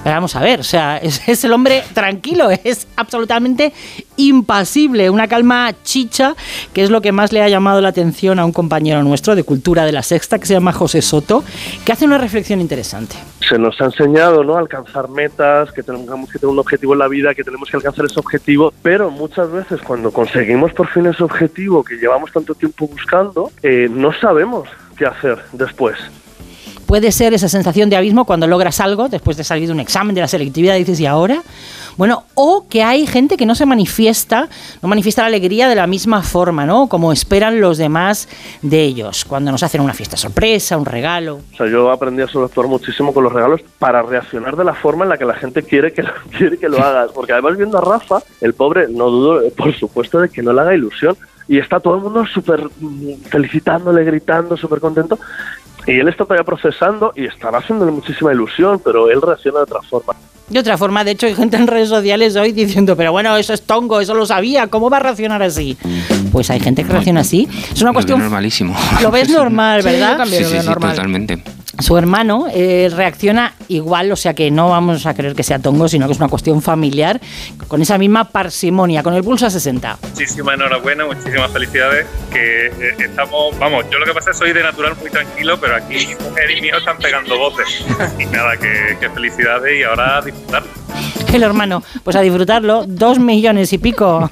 Vamos 0.06 0.36
a 0.36 0.42
ver, 0.42 0.60
o 0.60 0.64
sea, 0.64 0.98
es, 0.98 1.28
es 1.28 1.44
el 1.44 1.54
hombre 1.54 1.84
tranquilo, 1.94 2.50
es 2.50 2.88
absolutamente 2.96 3.74
impasible, 4.18 5.10
una 5.10 5.28
calma 5.28 5.74
chicha, 5.84 6.36
que 6.74 6.84
es 6.84 6.90
lo 6.90 7.02
que 7.02 7.12
más 7.12 7.32
le 7.32 7.42
ha 7.42 7.50
llamado 7.50 7.82
la 7.82 7.90
atención 7.90 8.40
a 8.40 8.46
un 8.46 8.52
compañero 8.52 9.02
nuestro 9.04 9.36
de 9.36 9.44
Cultura 9.44 9.86
de 9.86 9.92
la 9.92 10.04
Sexta, 10.04 10.40
que 10.40 10.46
se 10.46 10.54
llama 10.54 10.74
José 10.74 11.02
Soto, 11.02 11.44
que 11.86 11.92
hace 11.92 12.06
una 12.06 12.18
reflexión 12.18 12.62
interesante. 12.62 13.16
se 13.48 13.58
nos 13.58 13.80
ha 13.82 13.86
enseñado 13.86 14.44
¿no? 14.44 14.56
a 14.56 14.60
alcanzar 14.60 15.10
metas, 15.10 15.72
que 15.72 15.84
tenemos 15.84 16.30
que 16.30 16.40
tener 16.40 16.52
un 16.52 16.60
objetivo 16.60 16.94
en 16.94 17.00
la 17.00 17.08
vida, 17.08 17.34
que 17.34 17.44
tenemos 17.44 17.70
que 17.70 17.78
alcanzar 17.78 18.06
ese 18.06 18.20
objetivo, 18.20 18.74
pero 18.82 19.10
muchas 19.10 19.52
veces 19.52 19.82
cuando 19.82 20.12
conseguimos 20.12 20.74
por 20.74 20.88
fin 20.88 21.06
ese 21.06 21.24
objetivo 21.24 21.84
que 21.84 21.96
llevamos 21.96 22.32
tanto 22.32 22.56
tiempo 22.56 22.88
buscando, 22.88 23.52
eh, 23.62 23.88
no 23.90 24.14
sabemos 24.14 24.68
qué 24.98 25.06
hacer 25.06 25.40
después. 25.54 25.98
Puede 26.86 27.12
ser 27.12 27.34
esa 27.34 27.50
sensación 27.50 27.90
de 27.90 27.96
abismo 27.96 28.26
cuando 28.26 28.48
logras 28.48 28.80
algo 28.80 29.10
después 29.10 29.38
de 29.38 29.44
salir 29.44 29.68
de 29.68 29.74
un 29.74 29.80
examen 29.80 30.16
de 30.16 30.22
la 30.22 30.28
selectividad 30.28 30.76
y 30.76 30.80
dices, 30.80 31.00
¿y 31.00 31.06
ahora? 31.06 31.44
Bueno, 31.98 32.24
o 32.34 32.66
que 32.68 32.84
hay 32.84 33.06
gente 33.06 33.38
que 33.38 33.46
no 33.46 33.54
se 33.54 33.66
manifiesta, 33.66 34.48
no 34.82 34.90
manifiesta 34.90 35.22
la 35.22 35.28
alegría 35.28 35.68
de 35.68 35.76
la 35.76 35.86
misma 35.86 36.24
forma, 36.24 36.66
¿no? 36.66 36.88
Como 36.88 37.12
esperan 37.14 37.62
los 37.62 37.78
demás 37.78 38.28
de 38.62 38.82
ellos, 38.82 39.26
cuando 39.26 39.52
nos 39.52 39.62
hacen 39.62 39.82
una 39.82 39.94
fiesta 39.94 40.18
sorpresa, 40.18 40.78
un 40.78 40.86
regalo. 40.86 41.42
O 41.54 41.56
sea, 41.56 41.68
yo 41.68 41.92
aprendí 41.92 42.24
a 42.24 42.28
sobreactuar 42.28 42.68
muchísimo 42.68 43.14
con 43.14 43.24
los 43.24 43.34
regalos 43.34 43.62
para 43.78 44.02
reaccionar 44.02 44.56
de 44.56 44.64
la 44.64 44.74
forma 44.74 45.04
en 45.04 45.10
la 45.10 45.18
que 45.18 45.26
la 45.26 45.36
gente 45.36 45.62
quiere 45.62 45.94
que 45.94 46.04
lo, 46.04 46.14
quiere 46.38 46.58
que 46.58 46.68
lo 46.68 46.80
hagas. 46.80 47.12
Porque 47.14 47.34
además 47.34 47.58
viendo 47.58 47.78
a 47.78 47.82
Rafa, 47.82 48.20
el 48.42 48.54
pobre, 48.54 48.88
no 48.90 49.10
dudo, 49.10 49.42
por 49.56 49.74
supuesto, 49.76 50.20
de 50.20 50.30
que 50.30 50.42
no 50.42 50.52
le 50.52 50.62
haga 50.62 50.74
ilusión. 50.74 51.16
Y 51.48 51.60
está 51.60 51.80
todo 51.80 51.96
el 51.96 52.02
mundo 52.02 52.26
súper 52.26 52.64
mm, 52.80 53.26
felicitándole, 53.30 54.04
gritando, 54.04 54.58
súper 54.58 54.80
contento. 54.80 55.20
Y 55.86 56.00
él 56.00 56.08
está 56.08 56.24
todavía 56.24 56.46
procesando 56.46 57.12
y 57.16 57.26
estará 57.26 57.58
haciéndole 57.58 57.92
muchísima 57.92 58.32
ilusión, 58.32 58.80
pero 58.84 59.10
él 59.10 59.22
reacciona 59.22 59.60
de 59.60 59.64
otra 59.64 59.82
forma. 59.82 60.14
De 60.50 60.60
otra 60.60 60.78
forma, 60.78 61.04
de 61.04 61.12
hecho, 61.12 61.26
hay 61.26 61.36
gente 61.36 61.58
en 61.58 61.68
redes 61.68 61.90
sociales 61.90 62.36
hoy 62.36 62.52
diciendo, 62.52 62.96
pero 62.98 63.12
bueno, 63.12 63.36
eso 63.38 63.54
es 63.54 63.62
tongo, 63.62 64.02
eso 64.02 64.14
lo 64.14 64.26
sabía, 64.26 64.68
¿cómo 64.68 64.90
va 64.90 64.98
a 64.98 65.00
reaccionar 65.00 65.42
así? 65.42 65.78
Pues 66.32 66.50
hay 66.50 66.60
gente 66.60 66.84
que 66.84 66.92
reacciona 66.92 67.22
así. 67.22 67.48
Es 67.72 67.82
una 67.82 67.92
Lo 67.92 67.94
cuestión... 67.94 68.20
normalísimo. 68.20 68.76
Lo 69.02 69.10
ves 69.10 69.30
normal, 69.30 69.82
¿verdad? 69.82 70.26
Sí, 70.26 70.44
sí, 70.44 70.60
sí, 70.60 70.68
totalmente. 70.68 71.42
Su 71.80 71.98
hermano 71.98 72.46
eh, 72.54 72.92
reacciona 72.96 73.56
igual, 73.68 74.12
o 74.12 74.16
sea 74.16 74.36
que 74.36 74.52
no 74.52 74.70
vamos 74.70 75.08
a 75.08 75.16
creer 75.16 75.34
que 75.34 75.42
sea 75.42 75.58
tongo, 75.58 75.88
sino 75.88 76.06
que 76.06 76.12
es 76.12 76.20
una 76.20 76.28
cuestión 76.28 76.62
familiar, 76.62 77.20
con 77.68 77.82
esa 77.82 77.98
misma 77.98 78.26
parsimonia, 78.26 79.02
con 79.02 79.16
el 79.16 79.24
pulso 79.24 79.48
a 79.48 79.50
60. 79.50 79.98
Muchísima 80.04 80.54
enhorabuena, 80.54 81.06
muchísimas 81.06 81.52
felicidades. 81.52 82.06
Que 82.32 82.68
eh, 82.68 82.96
estamos, 83.00 83.58
vamos, 83.58 83.86
yo 83.92 83.98
lo 83.98 84.06
que 84.06 84.14
pasa 84.14 84.30
es 84.30 84.38
que 84.38 84.46
soy 84.46 84.54
de 84.54 84.62
natural 84.62 84.96
muy 85.02 85.10
tranquilo, 85.10 85.60
pero 85.60 85.76
aquí 85.76 85.96
mi 85.96 86.16
mujer 86.24 86.52
y 86.52 86.62
mi 86.62 86.68
hijo 86.68 86.78
están 86.78 86.98
pegando 87.00 87.40
voces. 87.40 87.84
Y 88.20 88.26
nada, 88.28 88.56
que, 88.56 88.96
que 89.00 89.10
felicidades 89.10 89.80
y 89.80 89.84
ahora 89.84 90.22
a 90.52 91.23
disfrutar. 91.34 91.44
El 91.44 91.44
hermano, 91.44 91.84
pues 92.04 92.16
a 92.16 92.22
disfrutarlo, 92.22 92.86
dos 92.88 93.20
millones 93.20 93.74
y 93.74 93.78
pico. 93.78 94.30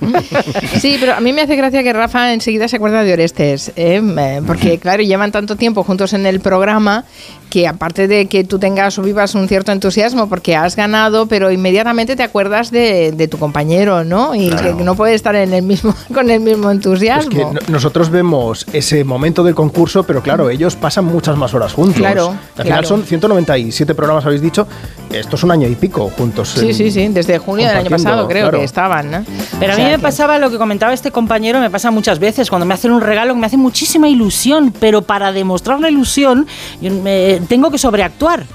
Sí, 0.80 0.98
pero 1.00 1.14
a 1.16 1.20
mí 1.20 1.34
me 1.34 1.42
hace 1.42 1.56
gracia 1.56 1.84
que 1.84 1.94
Rafa 1.94 2.34
enseguida 2.34 2.68
se 2.68 2.76
acuerda 2.78 3.04
de 3.04 3.14
Orestes, 3.14 3.72
¿eh? 3.76 4.02
Porque 4.46 4.78
claro, 4.80 5.04
llevan 5.04 5.32
tanto 5.32 5.56
tiempo 5.56 5.84
juntos 5.84 6.14
en 6.14 6.26
el 6.26 6.40
programa 6.40 7.06
que 7.50 7.68
aparte 7.68 8.08
de 8.08 8.28
que 8.28 8.46
tú 8.46 8.60
tengas 8.60 8.98
o 8.98 9.02
vivas 9.02 9.36
un 9.36 9.46
cierto 9.50 9.74
entusiasmo 9.74 10.30
porque 10.30 10.56
has 10.56 10.78
ganado, 10.78 11.26
pero 11.26 11.52
inmediatamente 11.52 12.16
te 12.16 12.24
acuerdas 12.24 12.72
de, 12.72 13.12
de 13.12 13.28
tu 13.28 13.38
compañero, 13.38 14.06
¿no? 14.06 14.34
Y 14.36 14.50
Claro. 14.52 14.78
que 14.78 14.84
no 14.86 14.96
puede 14.96 15.16
estar 15.16 15.36
en 15.36 15.54
el 15.54 15.62
mismo, 15.64 15.94
con 16.14 16.30
el 16.30 16.40
mismo 16.40 16.70
Es 16.70 16.76
entusiasmo. 16.78 17.30
que 17.30 17.44
no- 17.44 17.60
nosotros 17.68 18.10
vemos 18.10 18.66
ese 18.72 19.04
momento 19.04 19.44
del 19.44 19.54
concurso, 19.56 20.04
pero 20.04 20.22
claro, 20.24 20.50
ellos 20.50 20.78
pasan 20.78 21.04
muchas 21.06 21.36
más 21.36 21.54
horas 21.54 21.74
juntos. 21.74 21.98
Claro, 21.98 22.30
Al 22.30 22.64
final 22.64 22.80
claro. 22.80 22.88
son 22.88 23.04
197 23.04 23.96
programas, 23.96 24.26
habéis 24.26 24.42
dicho. 24.42 24.66
Esto 25.12 25.36
es 25.36 25.44
un 25.44 25.52
año 25.52 25.68
y 25.68 25.76
pico 25.76 26.10
juntos. 26.18 26.50
Sí, 26.58 26.68
en- 26.70 26.74
sí, 26.74 26.91
sí, 26.92 27.08
desde 27.10 27.38
junio 27.38 27.68
del 27.68 27.78
año 27.78 27.90
pasado 27.90 28.28
creo 28.28 28.44
claro. 28.46 28.60
que 28.60 28.64
estaban, 28.66 29.12
¿no? 29.12 29.24
Pero 29.60 29.74
a 29.74 29.76
O 29.76 29.78
mí 29.78 29.84
sea 29.84 29.92
me 29.92 29.96
que- 29.98 30.02
pasaba 30.02 30.38
lo 30.40 30.50
que 30.52 30.58
comentaba 30.58 30.94
este 30.94 31.12
compañero, 31.12 31.60
me 31.60 31.70
pasa 31.70 31.92
muchas 31.92 32.20
veces, 32.20 32.50
cuando 32.50 32.66
me 32.66 32.74
hacen 32.74 32.92
un 32.92 33.02
regalo 33.02 33.34
que 33.34 33.40
me 33.40 33.48
hace 33.48 33.58
muchísima 33.58 34.08
ilusión, 34.10 34.74
pero 34.80 35.02
para 35.02 35.32
demostrar 35.32 35.80
la 35.80 35.90
ilusión 35.90 36.46
yo 36.82 36.92
me- 36.92 37.40
tengo 37.48 37.72
que 37.72 37.78
sobreactuar. 37.78 38.46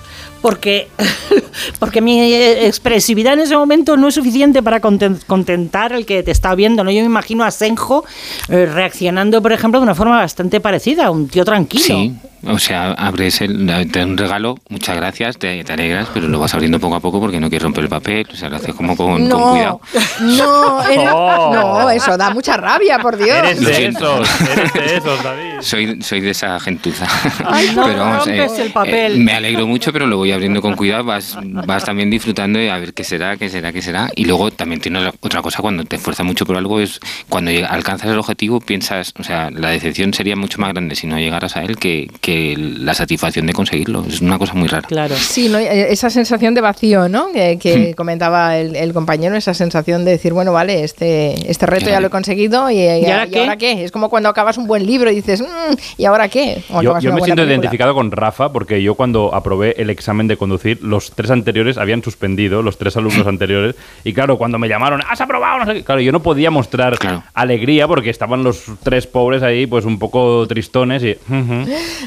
Porque, 0.42 0.88
porque 1.80 2.00
mi 2.00 2.20
eh, 2.20 2.66
expresividad 2.66 3.32
en 3.34 3.40
ese 3.40 3.56
momento 3.56 3.96
no 3.96 4.08
es 4.08 4.14
suficiente 4.14 4.62
para 4.62 4.80
conten- 4.80 5.18
contentar 5.26 5.92
al 5.92 6.04
que 6.06 6.22
te 6.22 6.30
está 6.30 6.54
viendo. 6.54 6.84
¿no? 6.84 6.90
Yo 6.90 7.00
me 7.00 7.06
imagino 7.06 7.44
a 7.44 7.50
Senjo 7.50 8.04
eh, 8.48 8.66
reaccionando, 8.66 9.42
por 9.42 9.52
ejemplo, 9.52 9.80
de 9.80 9.84
una 9.84 9.94
forma 9.94 10.18
bastante 10.18 10.60
parecida, 10.60 11.10
un 11.10 11.28
tío 11.28 11.44
tranquilo. 11.44 11.84
Sí, 11.84 12.14
o 12.46 12.58
sea, 12.60 12.92
abres 12.92 13.40
el, 13.40 13.88
te 13.90 14.04
un 14.04 14.16
regalo, 14.16 14.56
muchas 14.68 14.94
gracias, 14.94 15.36
te, 15.36 15.64
te 15.64 15.72
alegras, 15.72 16.08
pero 16.14 16.28
lo 16.28 16.38
vas 16.38 16.54
abriendo 16.54 16.78
poco 16.78 16.94
a 16.94 17.00
poco 17.00 17.18
porque 17.18 17.40
no 17.40 17.48
quieres 17.48 17.64
romper 17.64 17.84
el 17.84 17.90
papel, 17.90 18.26
o 18.32 18.36
sea, 18.36 18.48
lo 18.48 18.56
haces 18.56 18.72
como 18.74 18.96
con, 18.96 19.28
cuidado. 19.28 19.80
no, 20.20 20.82
eres- 20.90 21.10
Oh. 21.18 21.50
no, 21.52 21.90
eso 21.90 22.16
da 22.16 22.30
mucha 22.30 22.56
rabia, 22.56 22.98
por 22.98 23.16
Dios. 23.16 23.36
Lo 23.60 23.68
siento. 23.70 24.22
eres 24.52 24.72
de 24.74 24.96
esos, 24.96 25.22
David. 25.22 25.42
Soy, 25.60 26.02
soy 26.02 26.20
de 26.20 26.30
esa 26.30 26.58
gentuza. 26.60 27.06
Ay, 27.44 27.70
no 27.74 27.86
rompes 27.88 28.58
el 28.58 28.70
papel. 28.72 29.18
me 29.18 29.32
alegro 29.32 29.66
mucho, 29.66 29.92
pero 29.92 30.06
lo 30.06 30.18
voy 30.26 30.32
abriendo 30.32 30.60
con 30.62 30.74
cuidado. 30.74 31.04
Vas, 31.04 31.38
vas 31.66 31.84
también 31.84 32.10
disfrutando 32.10 32.58
de 32.58 32.70
a 32.70 32.78
ver 32.78 32.92
qué 32.94 33.04
será, 33.04 33.36
qué 33.36 33.48
será, 33.48 33.72
qué 33.72 33.82
será. 33.82 34.10
Y 34.14 34.24
luego 34.24 34.50
también 34.50 34.80
tiene 34.80 34.98
otra- 35.20 35.42
cosa 35.42 35.62
cuando 35.62 35.84
te 35.84 35.96
esfuerzas 35.96 36.26
mucho 36.26 36.44
por 36.46 36.56
algo, 36.56 36.80
es 36.80 36.98
cuando 37.28 37.50
alcanzas 37.68 38.10
el 38.10 38.18
objetivo, 38.18 38.60
piensas, 38.60 39.12
o 39.18 39.22
sea, 39.22 39.50
la 39.50 39.70
decepción 39.70 40.12
sería 40.14 40.34
mucho 40.36 40.58
más 40.60 40.72
grande 40.72 40.94
si 40.96 41.06
no 41.06 41.18
llegaras 41.18 41.56
a 41.56 41.62
él 41.62 41.76
que, 41.76 42.10
que 42.20 42.54
la 42.58 42.94
satisfacción 42.94 43.46
de 43.46 43.52
conseguirlo. 43.52 44.04
Es 44.08 44.20
una 44.20 44.38
cosa 44.38 44.54
muy 44.54 44.66
rara. 44.68 44.88
Claro. 44.88 45.14
Sí, 45.16 45.48
¿no? 45.48 45.58
Eh, 45.58 45.92
esa 45.92 46.10
sensación 46.10 46.54
de 46.54 46.60
vacío, 46.62 47.08
¿no? 47.08 47.30
Que, 47.32 47.58
que 47.60 47.76
Hmm. 47.76 47.92
comentaba 47.94 48.56
el, 48.56 48.74
el 48.76 48.92
compañero, 48.92 49.36
esa 49.36 49.52
sensación 49.54 50.04
de 50.04 50.12
decir, 50.12 50.32
bueno, 50.32 50.52
vale, 50.52 50.82
este, 50.84 51.50
este 51.50 51.66
reto 51.66 51.90
ya 51.90 52.00
lo 52.00 52.06
he 52.06 52.10
conseguido 52.10 52.70
y, 52.70 52.78
y- 52.78 53.04
¿Y 53.06 53.10
ahora 53.10 53.26
y 53.54 53.58
qué? 53.58 53.84
Es 53.84 53.92
como 53.92 54.08
cuando 54.08 54.28
acabas 54.30 54.56
un 54.56 54.66
buen 54.66 54.86
libro 54.86 55.10
y 55.10 55.16
dices, 55.16 55.42
"Mm, 55.42 55.74
¿y 55.98 56.04
ahora 56.06 56.28
qué? 56.28 56.62
O 56.70 56.80
Yo, 56.82 56.94
me 56.94 57.00
siento 57.00 57.20
película. 57.24 57.44
identificado 57.44 57.94
con 57.94 58.10
Rafa 58.10 58.52
porque 58.52 58.82
yo 58.82 58.94
cuando 58.94 59.34
aprobé 59.34 59.74
el 59.76 59.90
examen 59.90 60.15
de 60.26 60.36
conducir, 60.36 60.82
los 60.82 61.10
tres 61.12 61.30
anteriores 61.30 61.76
habían 61.78 62.02
suspendido, 62.02 62.62
los 62.62 62.78
tres 62.78 62.96
alumnos 62.96 63.26
anteriores. 63.26 63.74
Y 64.04 64.12
claro, 64.12 64.38
cuando 64.38 64.58
me 64.58 64.68
llamaron, 64.68 65.02
has 65.08 65.20
aprobado, 65.20 65.58
no 65.60 65.66
sé 65.66 65.74
qué", 65.74 65.84
Claro, 65.84 66.00
yo 66.00 66.12
no 66.12 66.20
podía 66.22 66.50
mostrar 66.50 66.96
alegría 67.34 67.86
porque 67.86 68.10
estaban 68.10 68.42
los 68.42 68.64
tres 68.82 69.06
pobres 69.06 69.42
ahí, 69.42 69.66
pues 69.66 69.84
un 69.84 69.98
poco 69.98 70.46
tristones 70.48 71.02
y. 71.02 71.10
"Ujú, 71.28 71.52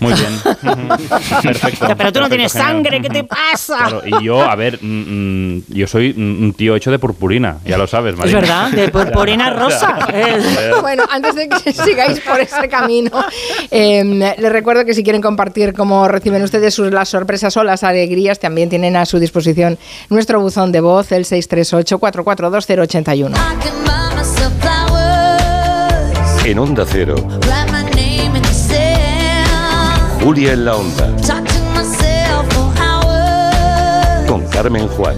muy 0.01 0.13
bien. 0.13 0.33
ujú, 0.45 0.87
perfecto. 1.43 1.85
O 1.85 1.87
sea, 1.87 1.95
pero 1.95 2.11
tú 2.11 2.19
no 2.19 2.27
perfecto, 2.27 2.29
tienes 2.29 2.51
genial". 2.53 2.71
sangre, 2.71 3.01
¿qué 3.01 3.09
te 3.09 3.23
pasa? 3.23 3.77
Claro, 3.77 4.01
y 4.05 4.23
yo, 4.23 4.41
a 4.41 4.55
ver, 4.55 4.79
mm, 4.81 5.55
mm, 5.57 5.63
yo 5.69 5.87
soy 5.87 6.11
un 6.17 6.53
tío 6.57 6.75
hecho 6.75 6.91
de 6.91 6.99
purpurina, 6.99 7.57
ya 7.65 7.77
lo 7.77 7.87
sabes, 7.87 8.13
Es 8.13 8.19
Marina. 8.19 8.39
verdad, 8.39 8.71
de 8.71 8.89
purpurina 8.91 9.49
rosa. 9.51 9.97
bueno, 10.81 11.03
antes 11.09 11.35
de 11.35 11.49
que 11.49 11.71
sigáis 11.73 12.19
por 12.21 12.39
ese 12.39 12.67
camino, 12.69 13.11
eh, 13.71 14.03
les 14.37 14.51
recuerdo 14.51 14.85
que 14.85 14.93
si 14.93 15.03
quieren 15.03 15.21
compartir 15.21 15.73
cómo 15.73 16.07
reciben 16.07 16.41
ustedes 16.43 16.73
sus, 16.73 16.91
las 16.91 17.09
sorpresas 17.09 17.55
o 17.57 17.63
las 17.63 17.83
alegrías, 17.99 18.39
también 18.39 18.69
tienen 18.69 18.95
a 18.95 19.05
su 19.05 19.19
disposición 19.19 19.77
nuestro 20.09 20.39
buzón 20.39 20.71
de 20.71 20.79
voz, 20.81 21.11
el 21.11 21.25
638-442-081. 21.25 23.35
En 26.45 26.57
Onda 26.57 26.85
Cero, 26.89 27.15
Julia 30.23 30.53
en 30.53 30.65
la 30.65 30.75
Onda, 30.75 31.13
con 34.27 34.47
Carmen 34.47 34.87
Juan. 34.87 35.17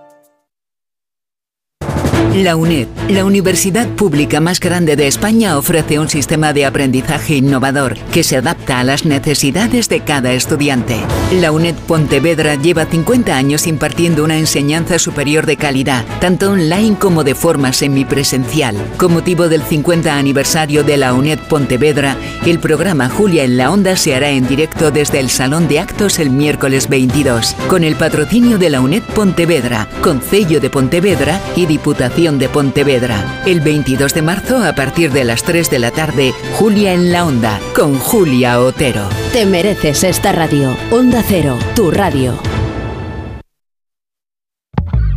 La 2.35 2.55
UNED, 2.55 2.87
la 3.09 3.25
universidad 3.25 3.89
pública 3.89 4.39
más 4.39 4.61
grande 4.61 4.95
de 4.95 5.05
España, 5.05 5.57
ofrece 5.57 5.99
un 5.99 6.07
sistema 6.07 6.53
de 6.53 6.65
aprendizaje 6.65 7.35
innovador 7.35 7.97
que 8.13 8.23
se 8.23 8.37
adapta 8.37 8.79
a 8.79 8.85
las 8.85 9.03
necesidades 9.03 9.89
de 9.89 9.99
cada 9.99 10.31
estudiante. 10.31 10.95
La 11.41 11.51
UNED 11.51 11.75
Pontevedra 11.75 12.55
lleva 12.55 12.85
50 12.85 13.35
años 13.35 13.67
impartiendo 13.67 14.23
una 14.23 14.37
enseñanza 14.37 14.97
superior 14.97 15.45
de 15.45 15.57
calidad, 15.57 16.05
tanto 16.21 16.51
online 16.51 16.95
como 16.97 17.25
de 17.25 17.35
forma 17.35 17.73
semipresencial. 17.73 18.77
Con 18.95 19.11
motivo 19.11 19.49
del 19.49 19.63
50 19.63 20.15
aniversario 20.15 20.85
de 20.85 20.95
la 20.95 21.13
UNED 21.13 21.39
Pontevedra, 21.49 22.15
el 22.45 22.59
programa 22.59 23.09
Julia 23.09 23.43
en 23.43 23.57
la 23.57 23.71
Onda 23.71 23.97
se 23.97 24.15
hará 24.15 24.29
en 24.29 24.47
directo 24.47 24.89
desde 24.89 25.19
el 25.19 25.29
Salón 25.29 25.67
de 25.67 25.81
Actos 25.81 26.17
el 26.17 26.29
miércoles 26.29 26.87
22, 26.87 27.57
con 27.67 27.83
el 27.83 27.97
patrocinio 27.97 28.57
de 28.57 28.69
la 28.69 28.79
UNED 28.79 29.03
Pontevedra, 29.13 29.89
Concello 30.01 30.61
de 30.61 30.69
Pontevedra 30.69 31.41
y 31.57 31.65
Diputación 31.65 32.20
de 32.21 32.49
Pontevedra. 32.49 33.41
El 33.47 33.61
22 33.61 34.13
de 34.13 34.21
marzo, 34.21 34.63
a 34.63 34.73
partir 34.73 35.11
de 35.11 35.23
las 35.23 35.41
3 35.41 35.71
de 35.71 35.79
la 35.79 35.89
tarde, 35.89 36.33
Julia 36.59 36.93
en 36.93 37.11
la 37.11 37.25
Onda, 37.25 37.59
con 37.75 37.97
Julia 37.97 38.59
Otero. 38.59 39.01
Te 39.33 39.47
mereces 39.47 40.03
esta 40.03 40.31
radio. 40.31 40.77
Onda 40.91 41.23
Cero, 41.27 41.57
tu 41.75 41.89
radio. 41.89 42.37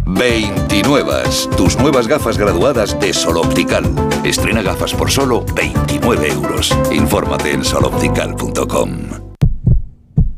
29. 0.06 1.12
Tus 1.58 1.76
nuevas 1.78 2.08
gafas 2.08 2.38
graduadas 2.38 2.98
de 2.98 3.12
Sol 3.12 3.36
Optical. 3.36 3.84
Estrena 4.24 4.62
gafas 4.62 4.94
por 4.94 5.10
solo 5.10 5.44
29 5.54 6.28
euros. 6.28 6.74
Infórmate 6.90 7.52
en 7.52 7.64
soloptical.com. 7.64 9.33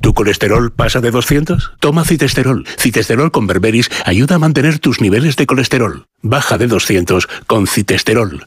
¿Tu 0.07 0.15
colesterol 0.15 0.71
pasa 0.71 1.01
de 1.01 1.11
200? 1.11 1.73
Toma 1.81 2.05
citesterol. 2.05 2.65
Citesterol 2.79 3.33
con 3.33 3.49
berberis 3.49 3.91
ayuda 4.05 4.37
a 4.37 4.39
mantener 4.39 4.79
tus 4.79 5.01
niveles 5.01 5.35
de 5.35 5.47
colesterol. 5.47 6.07
Baja 6.23 6.59
de 6.59 6.69
200 6.69 7.27
con 7.49 7.67
citesterol 7.67 8.47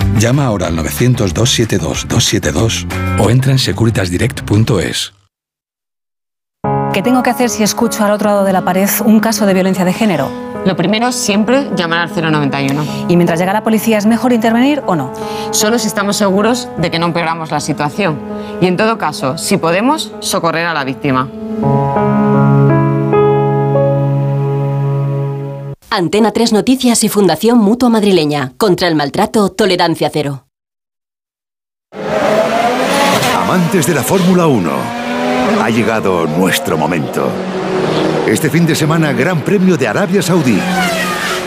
Llama 0.19 0.45
ahora 0.45 0.67
al 0.67 0.77
900-272-272 0.77 2.87
o 3.19 3.29
entra 3.29 3.51
en 3.51 3.59
securitasdirect.es. 3.59 5.13
¿Qué 6.93 7.01
tengo 7.01 7.23
que 7.23 7.29
hacer 7.29 7.49
si 7.49 7.63
escucho 7.63 8.03
al 8.03 8.11
otro 8.11 8.29
lado 8.29 8.43
de 8.43 8.51
la 8.51 8.65
pared 8.65 8.89
un 9.05 9.21
caso 9.21 9.45
de 9.45 9.53
violencia 9.53 9.85
de 9.85 9.93
género? 9.93 10.29
Lo 10.65 10.75
primero 10.75 11.07
es 11.07 11.15
siempre 11.15 11.69
llamar 11.75 12.09
al 12.09 12.31
091. 12.31 12.83
¿Y 13.07 13.15
mientras 13.15 13.39
llega 13.39 13.53
la 13.53 13.63
policía 13.63 13.97
es 13.97 14.05
mejor 14.05 14.33
intervenir 14.33 14.83
o 14.85 14.95
no? 14.95 15.13
Solo 15.51 15.79
si 15.79 15.87
estamos 15.87 16.17
seguros 16.17 16.67
de 16.77 16.91
que 16.91 16.99
no 16.99 17.07
empeoramos 17.07 17.49
la 17.49 17.61
situación. 17.61 18.19
Y 18.59 18.67
en 18.67 18.77
todo 18.77 18.97
caso, 18.97 19.37
si 19.37 19.57
podemos, 19.57 20.11
socorrer 20.19 20.67
a 20.67 20.73
la 20.73 20.83
víctima. 20.83 21.29
Antena 25.93 26.31
3 26.31 26.53
Noticias 26.53 27.03
y 27.03 27.09
Fundación 27.09 27.57
Mutua 27.57 27.89
Madrileña. 27.89 28.53
Contra 28.57 28.87
el 28.87 28.95
maltrato, 28.95 29.49
tolerancia 29.51 30.09
cero. 30.09 30.47
Amantes 33.35 33.87
de 33.87 33.95
la 33.95 34.01
Fórmula 34.01 34.47
1, 34.47 34.71
ha 35.61 35.69
llegado 35.69 36.27
nuestro 36.27 36.77
momento. 36.77 37.29
Este 38.25 38.49
fin 38.49 38.65
de 38.65 38.73
semana, 38.73 39.11
Gran 39.11 39.41
Premio 39.41 39.75
de 39.75 39.89
Arabia 39.89 40.21
Saudí. 40.21 40.57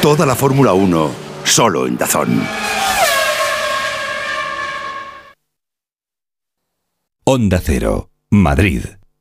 Toda 0.03 0.27
la 0.27 0.35
Fórmula 0.35 0.75
1, 0.75 1.11
solo 1.45 1.87
en 1.87 1.97
Dazón. 1.97 2.43
Onda 7.25 7.63
Cero, 7.65 8.11
Madrid. 8.29 8.85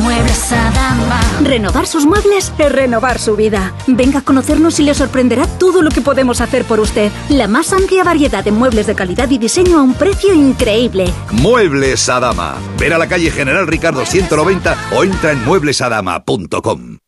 Muebles 0.00 0.52
Adama. 0.52 1.20
Renovar 1.42 1.86
sus 1.86 2.06
muebles 2.06 2.52
es 2.58 2.72
renovar 2.72 3.18
su 3.18 3.36
vida. 3.36 3.74
Venga 3.86 4.20
a 4.20 4.22
conocernos 4.22 4.80
y 4.80 4.84
le 4.84 4.94
sorprenderá 4.94 5.46
todo 5.46 5.82
lo 5.82 5.90
que 5.90 6.00
podemos 6.00 6.40
hacer 6.40 6.64
por 6.64 6.80
usted. 6.80 7.12
La 7.28 7.46
más 7.48 7.72
amplia 7.72 8.02
variedad 8.02 8.42
de 8.42 8.52
muebles 8.52 8.86
de 8.86 8.94
calidad 8.94 9.28
y 9.30 9.38
diseño 9.38 9.78
a 9.78 9.82
un 9.82 9.94
precio 9.94 10.34
increíble. 10.34 11.12
Muebles 11.32 12.08
Adama. 12.08 12.54
Ver 12.78 12.94
a 12.94 12.98
la 12.98 13.08
calle 13.08 13.30
General 13.30 13.66
Ricardo 13.66 14.04
190 14.06 14.76
o 14.96 15.04
entra 15.04 15.32
en 15.32 15.44
mueblesadama.com. 15.44 16.98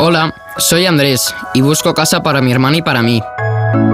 Hola, 0.00 0.34
soy 0.58 0.86
Andrés 0.86 1.34
y 1.54 1.60
busco 1.60 1.94
casa 1.94 2.22
para 2.22 2.40
mi 2.40 2.52
hermana 2.52 2.76
y 2.76 2.82
para 2.82 3.02
mí. 3.02 3.20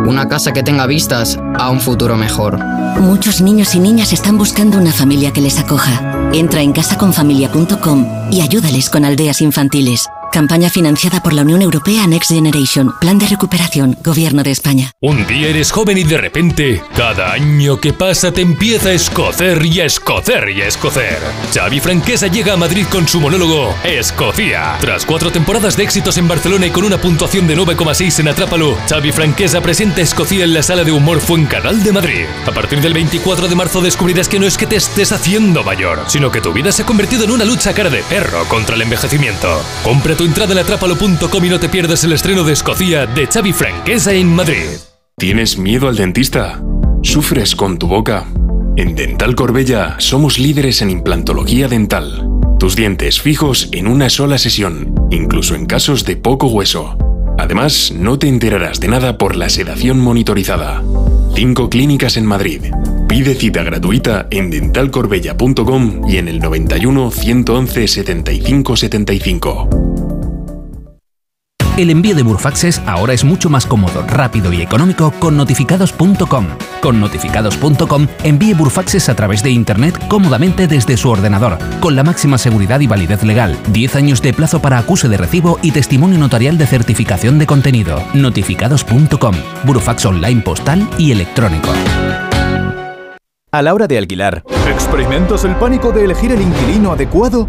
Una 0.06 0.28
casa 0.28 0.52
que 0.52 0.62
tenga 0.62 0.86
vistas 0.86 1.38
a 1.58 1.70
un 1.70 1.80
futuro 1.80 2.16
mejor. 2.16 2.58
Muchos 3.00 3.40
niños 3.40 3.74
y 3.74 3.80
niñas 3.80 4.12
están 4.12 4.38
buscando 4.38 4.78
una 4.78 4.92
familia 4.92 5.32
que 5.32 5.40
les 5.40 5.58
acoja. 5.58 6.30
Entra 6.32 6.62
en 6.62 6.72
casaconfamilia.com 6.72 8.06
y 8.30 8.40
ayúdales 8.40 8.90
con 8.90 9.04
aldeas 9.04 9.40
infantiles. 9.40 10.08
Campaña 10.34 10.68
financiada 10.68 11.22
por 11.22 11.32
la 11.32 11.42
Unión 11.42 11.62
Europea 11.62 12.08
Next 12.08 12.32
Generation. 12.32 12.92
Plan 13.00 13.20
de 13.20 13.28
recuperación. 13.28 13.96
Gobierno 14.02 14.42
de 14.42 14.50
España. 14.50 14.90
Un 15.00 15.24
día 15.28 15.46
eres 15.46 15.70
joven 15.70 15.96
y 15.96 16.02
de 16.02 16.18
repente, 16.18 16.82
cada 16.96 17.32
año 17.32 17.78
que 17.80 17.92
pasa 17.92 18.32
te 18.32 18.40
empieza 18.40 18.88
a 18.88 18.94
escocer 18.94 19.64
y 19.64 19.78
a 19.78 19.84
escocer 19.84 20.50
y 20.50 20.62
a 20.62 20.66
escocer. 20.66 21.18
Xavi 21.54 21.78
Franquesa 21.78 22.26
llega 22.26 22.54
a 22.54 22.56
Madrid 22.56 22.84
con 22.90 23.06
su 23.06 23.20
monólogo 23.20 23.72
Escocia. 23.84 24.76
Tras 24.80 25.06
cuatro 25.06 25.30
temporadas 25.30 25.76
de 25.76 25.84
éxitos 25.84 26.18
en 26.18 26.26
Barcelona 26.26 26.66
y 26.66 26.70
con 26.70 26.82
una 26.82 26.98
puntuación 26.98 27.46
de 27.46 27.56
9,6 27.56 28.18
en 28.18 28.26
Atrápalo, 28.26 28.76
Xavi 28.88 29.12
Franquesa 29.12 29.60
presenta 29.60 30.00
Escocia 30.00 30.42
en 30.42 30.52
la 30.52 30.64
sala 30.64 30.82
de 30.82 30.90
humor 30.90 31.20
Fuencanal 31.20 31.84
de 31.84 31.92
Madrid. 31.92 32.24
A 32.44 32.50
partir 32.50 32.73
del 32.80 32.94
24 32.94 33.48
de 33.48 33.54
marzo 33.54 33.80
descubrirás 33.80 34.28
que 34.28 34.38
no 34.38 34.46
es 34.46 34.56
que 34.56 34.66
te 34.66 34.76
estés 34.76 35.12
haciendo 35.12 35.62
mayor, 35.62 36.00
sino 36.06 36.30
que 36.30 36.40
tu 36.40 36.52
vida 36.52 36.72
se 36.72 36.82
ha 36.82 36.86
convertido 36.86 37.24
en 37.24 37.30
una 37.30 37.44
lucha 37.44 37.74
cara 37.74 37.90
de 37.90 38.02
perro 38.02 38.44
contra 38.48 38.74
el 38.74 38.82
envejecimiento. 38.82 39.60
Compra 39.82 40.14
tu 40.14 40.24
entrada 40.24 40.52
en 40.52 40.58
atrápalo.com 40.58 41.44
y 41.44 41.48
no 41.48 41.60
te 41.60 41.68
pierdas 41.68 42.04
el 42.04 42.12
estreno 42.12 42.44
de 42.44 42.52
Escocia 42.52 43.06
de 43.06 43.26
Xavi 43.26 43.52
Franquesa 43.52 44.12
en 44.12 44.34
Madrid. 44.34 44.64
¿Tienes 45.16 45.58
miedo 45.58 45.88
al 45.88 45.96
dentista? 45.96 46.60
¿Sufres 47.02 47.54
con 47.54 47.78
tu 47.78 47.86
boca? 47.86 48.26
En 48.76 48.94
Dental 48.96 49.36
Corbella 49.36 49.96
somos 49.98 50.38
líderes 50.38 50.82
en 50.82 50.90
implantología 50.90 51.68
dental. 51.68 52.28
Tus 52.58 52.74
dientes 52.74 53.20
fijos 53.20 53.68
en 53.72 53.86
una 53.86 54.10
sola 54.10 54.38
sesión, 54.38 54.94
incluso 55.10 55.54
en 55.54 55.66
casos 55.66 56.04
de 56.04 56.16
poco 56.16 56.46
hueso. 56.48 56.96
Además, 57.38 57.92
no 57.94 58.18
te 58.18 58.26
enterarás 58.26 58.80
de 58.80 58.88
nada 58.88 59.18
por 59.18 59.36
la 59.36 59.48
sedación 59.48 60.00
monitorizada. 60.00 60.82
Cinco 61.34 61.68
clínicas 61.68 62.16
en 62.16 62.26
Madrid. 62.26 62.62
Pide 63.08 63.34
cita 63.34 63.64
gratuita 63.64 64.28
en 64.30 64.50
dentalcorbella.com 64.50 66.08
y 66.08 66.18
en 66.18 66.28
el 66.28 66.38
91 66.38 67.10
111 67.10 67.88
75 67.88 68.76
75. 68.76 70.13
El 71.76 71.90
envío 71.90 72.14
de 72.14 72.22
Burfaxes 72.22 72.80
ahora 72.86 73.14
es 73.14 73.24
mucho 73.24 73.50
más 73.50 73.66
cómodo, 73.66 74.04
rápido 74.06 74.52
y 74.52 74.62
económico 74.62 75.10
con 75.18 75.36
notificados.com. 75.36 76.46
Con 76.80 77.00
notificados.com 77.00 78.06
envíe 78.22 78.54
Burfaxes 78.54 79.08
a 79.08 79.16
través 79.16 79.42
de 79.42 79.50
Internet 79.50 79.98
cómodamente 80.06 80.68
desde 80.68 80.96
su 80.96 81.10
ordenador, 81.10 81.58
con 81.80 81.96
la 81.96 82.04
máxima 82.04 82.38
seguridad 82.38 82.78
y 82.78 82.86
validez 82.86 83.24
legal, 83.24 83.58
10 83.72 83.96
años 83.96 84.22
de 84.22 84.32
plazo 84.32 84.62
para 84.62 84.78
acuse 84.78 85.08
de 85.08 85.16
recibo 85.16 85.58
y 85.62 85.72
testimonio 85.72 86.16
notarial 86.16 86.58
de 86.58 86.66
certificación 86.68 87.40
de 87.40 87.46
contenido. 87.46 88.00
Notificados.com. 88.14 89.34
Burfax 89.64 90.06
online 90.06 90.42
postal 90.42 90.88
y 90.96 91.10
electrónico. 91.10 91.70
A 93.50 93.62
la 93.62 93.74
hora 93.74 93.88
de 93.88 93.98
alquilar, 93.98 94.44
¿experimentas 94.68 95.44
el 95.44 95.56
pánico 95.56 95.90
de 95.90 96.04
elegir 96.04 96.30
el 96.30 96.40
inquilino 96.40 96.92
adecuado? 96.92 97.48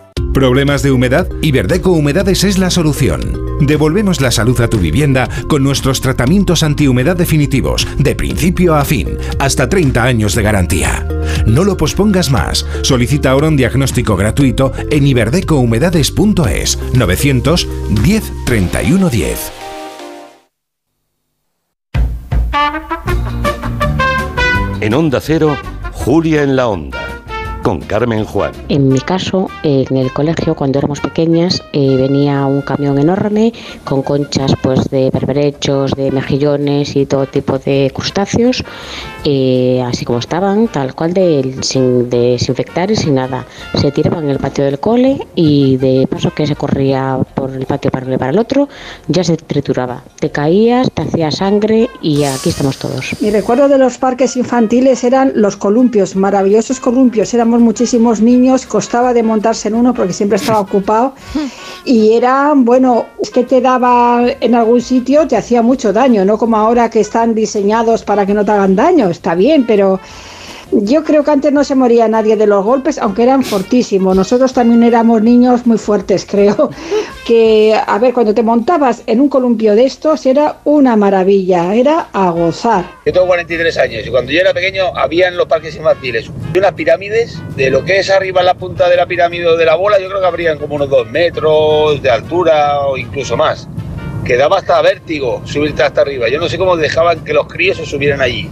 ¿Problemas 0.33 0.81
de 0.81 0.91
humedad? 0.91 1.27
Iberdeco 1.41 1.91
Humedades 1.91 2.43
es 2.43 2.57
la 2.57 2.69
solución. 2.69 3.39
devolvemos 3.59 4.21
la 4.21 4.31
salud 4.31 4.59
a 4.61 4.67
tu 4.67 4.77
vivienda 4.77 5.29
con 5.47 5.63
nuestros 5.63 6.01
tratamientos 6.01 6.63
antihumedad 6.63 7.15
definitivos, 7.15 7.87
de 7.97 8.15
principio 8.15 8.75
a 8.75 8.85
fin, 8.85 9.17
hasta 9.39 9.69
30 9.69 10.03
años 10.03 10.33
de 10.33 10.41
garantía. 10.41 11.07
No 11.45 11.63
lo 11.63 11.77
pospongas 11.77 12.31
más. 12.31 12.65
Solicita 12.81 13.31
ahora 13.31 13.49
un 13.49 13.57
diagnóstico 13.57 14.15
gratuito 14.15 14.71
en 14.89 15.05
iberdecohumedades.es 15.05 16.79
910 16.93 18.31
31 18.45 19.09
10. 19.09 19.51
En 24.81 24.95
Onda 24.95 25.21
Cero, 25.21 25.55
Julia 25.91 26.41
en 26.41 26.55
la 26.55 26.67
Onda, 26.67 27.00
con 27.61 27.79
Carmen 27.79 28.25
Juan. 28.25 28.51
En 28.69 28.89
mi 28.89 28.99
caso, 28.99 29.49
en 29.63 29.95
el 29.95 30.11
colegio, 30.13 30.55
cuando 30.55 30.79
éramos 30.79 30.99
pequeñas, 30.99 31.63
eh, 31.73 31.95
venía 31.95 32.45
un 32.45 32.61
camión 32.61 32.97
enorme 32.97 33.53
con 33.83 34.01
conchas 34.01 34.53
pues, 34.61 34.89
de 34.89 35.09
berberechos, 35.11 35.91
de 35.91 36.11
mejillones 36.11 36.95
y 36.95 37.05
todo 37.05 37.25
tipo 37.25 37.59
de 37.59 37.91
crustáceos, 37.93 38.63
eh, 39.23 39.83
así 39.85 40.05
como 40.05 40.19
estaban, 40.19 40.67
tal 40.67 40.95
cual, 40.95 41.13
de, 41.13 41.55
sin 41.61 42.09
desinfectar 42.09 42.91
y 42.91 42.95
sin 42.95 43.15
nada. 43.15 43.45
Se 43.79 43.91
tiraban 43.91 44.25
en 44.25 44.31
el 44.31 44.39
patio 44.39 44.65
del 44.65 44.79
cole 44.79 45.19
y 45.35 45.77
de 45.77 46.07
paso 46.07 46.31
que 46.31 46.47
se 46.47 46.55
corría 46.55 47.19
por 47.35 47.51
el 47.51 47.65
patio 47.65 47.91
para 47.91 48.01
para 48.17 48.31
el 48.31 48.39
otro, 48.39 48.67
ya 49.07 49.23
se 49.23 49.37
trituraba. 49.37 50.03
Te 50.19 50.31
caías, 50.31 50.91
te 50.91 51.03
hacía 51.03 51.31
sangre 51.31 51.89
y 52.01 52.23
aquí 52.23 52.49
estamos 52.49 52.77
todos. 52.77 53.15
Mi 53.21 53.29
recuerdo 53.29 53.69
de 53.69 53.77
los 53.77 53.97
parques 53.97 54.35
infantiles 54.35 55.03
eran 55.03 55.33
los 55.35 55.55
columpios, 55.55 56.15
maravillosos 56.15 56.79
columpios. 56.79 57.33
Muchísimos 57.59 58.21
niños, 58.21 58.65
costaba 58.65 59.13
de 59.13 59.23
montarse 59.23 59.67
en 59.67 59.75
uno 59.75 59.93
porque 59.93 60.13
siempre 60.13 60.37
estaba 60.37 60.59
ocupado. 60.67 61.13
Y 61.85 62.13
era, 62.13 62.53
bueno, 62.55 63.05
es 63.21 63.29
que 63.29 63.43
te 63.43 63.59
daba 63.59 64.23
en 64.39 64.55
algún 64.55 64.81
sitio, 64.81 65.27
te 65.27 65.35
hacía 65.35 65.61
mucho 65.61 65.91
daño, 65.91 66.23
no 66.25 66.37
como 66.37 66.57
ahora 66.57 66.89
que 66.89 66.99
están 66.99 67.33
diseñados 67.35 68.03
para 68.03 68.25
que 68.25 68.33
no 68.33 68.45
te 68.45 68.51
hagan 68.51 68.75
daño. 68.75 69.09
Está 69.09 69.35
bien, 69.35 69.65
pero 69.65 69.99
yo 70.71 71.03
creo 71.03 71.23
que 71.23 71.31
antes 71.31 71.51
no 71.51 71.63
se 71.63 71.75
moría 71.75 72.07
nadie 72.07 72.35
de 72.35 72.47
los 72.47 72.63
golpes, 72.63 72.97
aunque 72.97 73.23
eran 73.23 73.43
fortísimos. 73.43 74.15
Nosotros 74.15 74.53
también 74.53 74.83
éramos 74.83 75.21
niños 75.21 75.65
muy 75.65 75.77
fuertes, 75.77 76.25
creo. 76.29 76.69
Que, 77.25 77.75
a 77.85 77.99
ver, 77.99 78.13
cuando 78.13 78.33
te 78.33 78.43
montabas 78.43 79.03
en 79.05 79.21
un 79.21 79.29
columpio 79.29 79.75
de 79.75 79.85
estos 79.85 80.25
era 80.25 80.57
una 80.63 80.95
maravilla, 80.95 81.73
era 81.75 82.07
a 82.13 82.29
gozar. 82.31 82.85
Yo 83.05 83.13
tengo 83.13 83.27
43 83.27 83.77
años 83.77 84.07
y 84.07 84.09
cuando 84.09 84.31
yo 84.31 84.39
era 84.39 84.53
pequeño 84.53 84.85
había 84.95 85.27
en 85.27 85.37
los 85.37 85.47
parques 85.47 85.75
infantiles 85.75 86.29
unas 86.55 86.73
pirámides, 86.73 87.41
de 87.55 87.69
lo 87.69 87.83
que 87.83 87.99
es 87.99 88.09
arriba 88.09 88.43
la 88.43 88.55
punta 88.55 88.89
de 88.89 88.97
la 88.97 89.05
pirámide 89.05 89.47
o 89.47 89.57
de 89.57 89.65
la 89.65 89.75
bola, 89.75 89.99
yo 89.99 90.07
creo 90.07 90.19
que 90.19 90.27
habrían 90.27 90.57
como 90.57 90.75
unos 90.75 90.89
2 90.89 91.09
metros 91.09 92.01
de 92.01 92.09
altura 92.09 92.81
o 92.81 92.97
incluso 92.97 93.37
más. 93.37 93.67
Que 94.25 94.37
daba 94.37 94.59
hasta 94.59 94.81
vértigo 94.81 95.41
subirte 95.45 95.83
hasta 95.83 96.01
arriba. 96.01 96.29
Yo 96.29 96.39
no 96.39 96.47
sé 96.47 96.57
cómo 96.57 96.77
dejaban 96.77 97.23
que 97.23 97.33
los 97.33 97.47
críos 97.47 97.77
se 97.77 97.85
subieran 97.85 98.21
allí. 98.21 98.49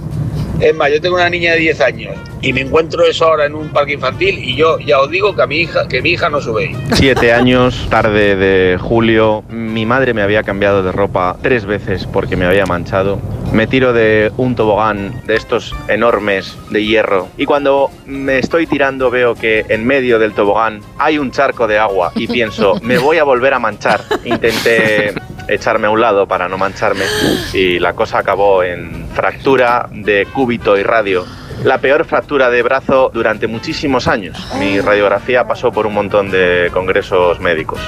Es 0.59 0.75
más, 0.75 0.91
yo 0.91 0.99
tengo 0.99 1.15
una 1.15 1.29
niña 1.29 1.53
de 1.53 1.59
10 1.59 1.81
años 1.81 2.15
y 2.41 2.51
me 2.51 2.61
encuentro 2.61 3.05
eso 3.05 3.25
ahora 3.25 3.45
en 3.45 3.55
un 3.55 3.69
parque 3.69 3.93
infantil 3.93 4.39
y 4.43 4.55
yo 4.55 4.77
ya 4.79 4.99
os 4.99 5.09
digo 5.09 5.33
que 5.33 5.41
a 5.41 5.47
mi 5.47 5.61
hija, 5.61 5.87
que 5.87 6.01
mi 6.01 6.11
hija 6.11 6.29
no 6.29 6.41
sube. 6.41 6.75
Siete 6.93 7.31
años, 7.31 7.87
tarde 7.89 8.35
de 8.35 8.77
julio, 8.77 9.43
mi 9.49 9.85
madre 9.85 10.13
me 10.13 10.21
había 10.21 10.43
cambiado 10.43 10.83
de 10.83 10.91
ropa 10.91 11.37
tres 11.41 11.65
veces 11.65 12.05
porque 12.05 12.35
me 12.35 12.45
había 12.45 12.65
manchado. 12.65 13.19
Me 13.53 13.67
tiro 13.67 13.93
de 13.93 14.31
un 14.37 14.55
tobogán 14.55 15.21
de 15.25 15.35
estos 15.35 15.73
enormes 15.87 16.57
de 16.69 16.85
hierro 16.85 17.29
y 17.37 17.45
cuando 17.45 17.89
me 18.05 18.37
estoy 18.37 18.67
tirando 18.67 19.09
veo 19.09 19.35
que 19.35 19.65
en 19.69 19.87
medio 19.87 20.19
del 20.19 20.33
tobogán 20.33 20.81
hay 20.97 21.17
un 21.17 21.31
charco 21.31 21.67
de 21.67 21.79
agua 21.79 22.11
y 22.15 22.27
pienso, 22.27 22.75
me 22.81 22.97
voy 22.97 23.17
a 23.17 23.23
volver 23.23 23.53
a 23.53 23.59
manchar. 23.59 24.01
Intenté 24.25 25.13
echarme 25.49 25.87
a 25.87 25.89
un 25.89 26.01
lado 26.01 26.27
para 26.27 26.47
no 26.47 26.57
mancharme 26.57 27.05
y 27.53 27.79
la 27.79 27.93
cosa 27.93 28.19
acabó 28.19 28.63
en 28.63 29.07
fractura 29.13 29.87
de 29.91 30.27
cúbito 30.33 30.77
y 30.77 30.83
radio. 30.83 31.25
La 31.63 31.79
peor 31.79 32.05
fractura 32.05 32.49
de 32.49 32.61
brazo 32.61 33.11
durante 33.13 33.45
muchísimos 33.45 34.07
años. 34.07 34.37
Mi 34.57 34.79
radiografía 34.79 35.45
pasó 35.45 35.73
por 35.73 35.85
un 35.85 35.93
montón 35.93 36.31
de 36.31 36.69
congresos 36.71 37.41
médicos. 37.41 37.79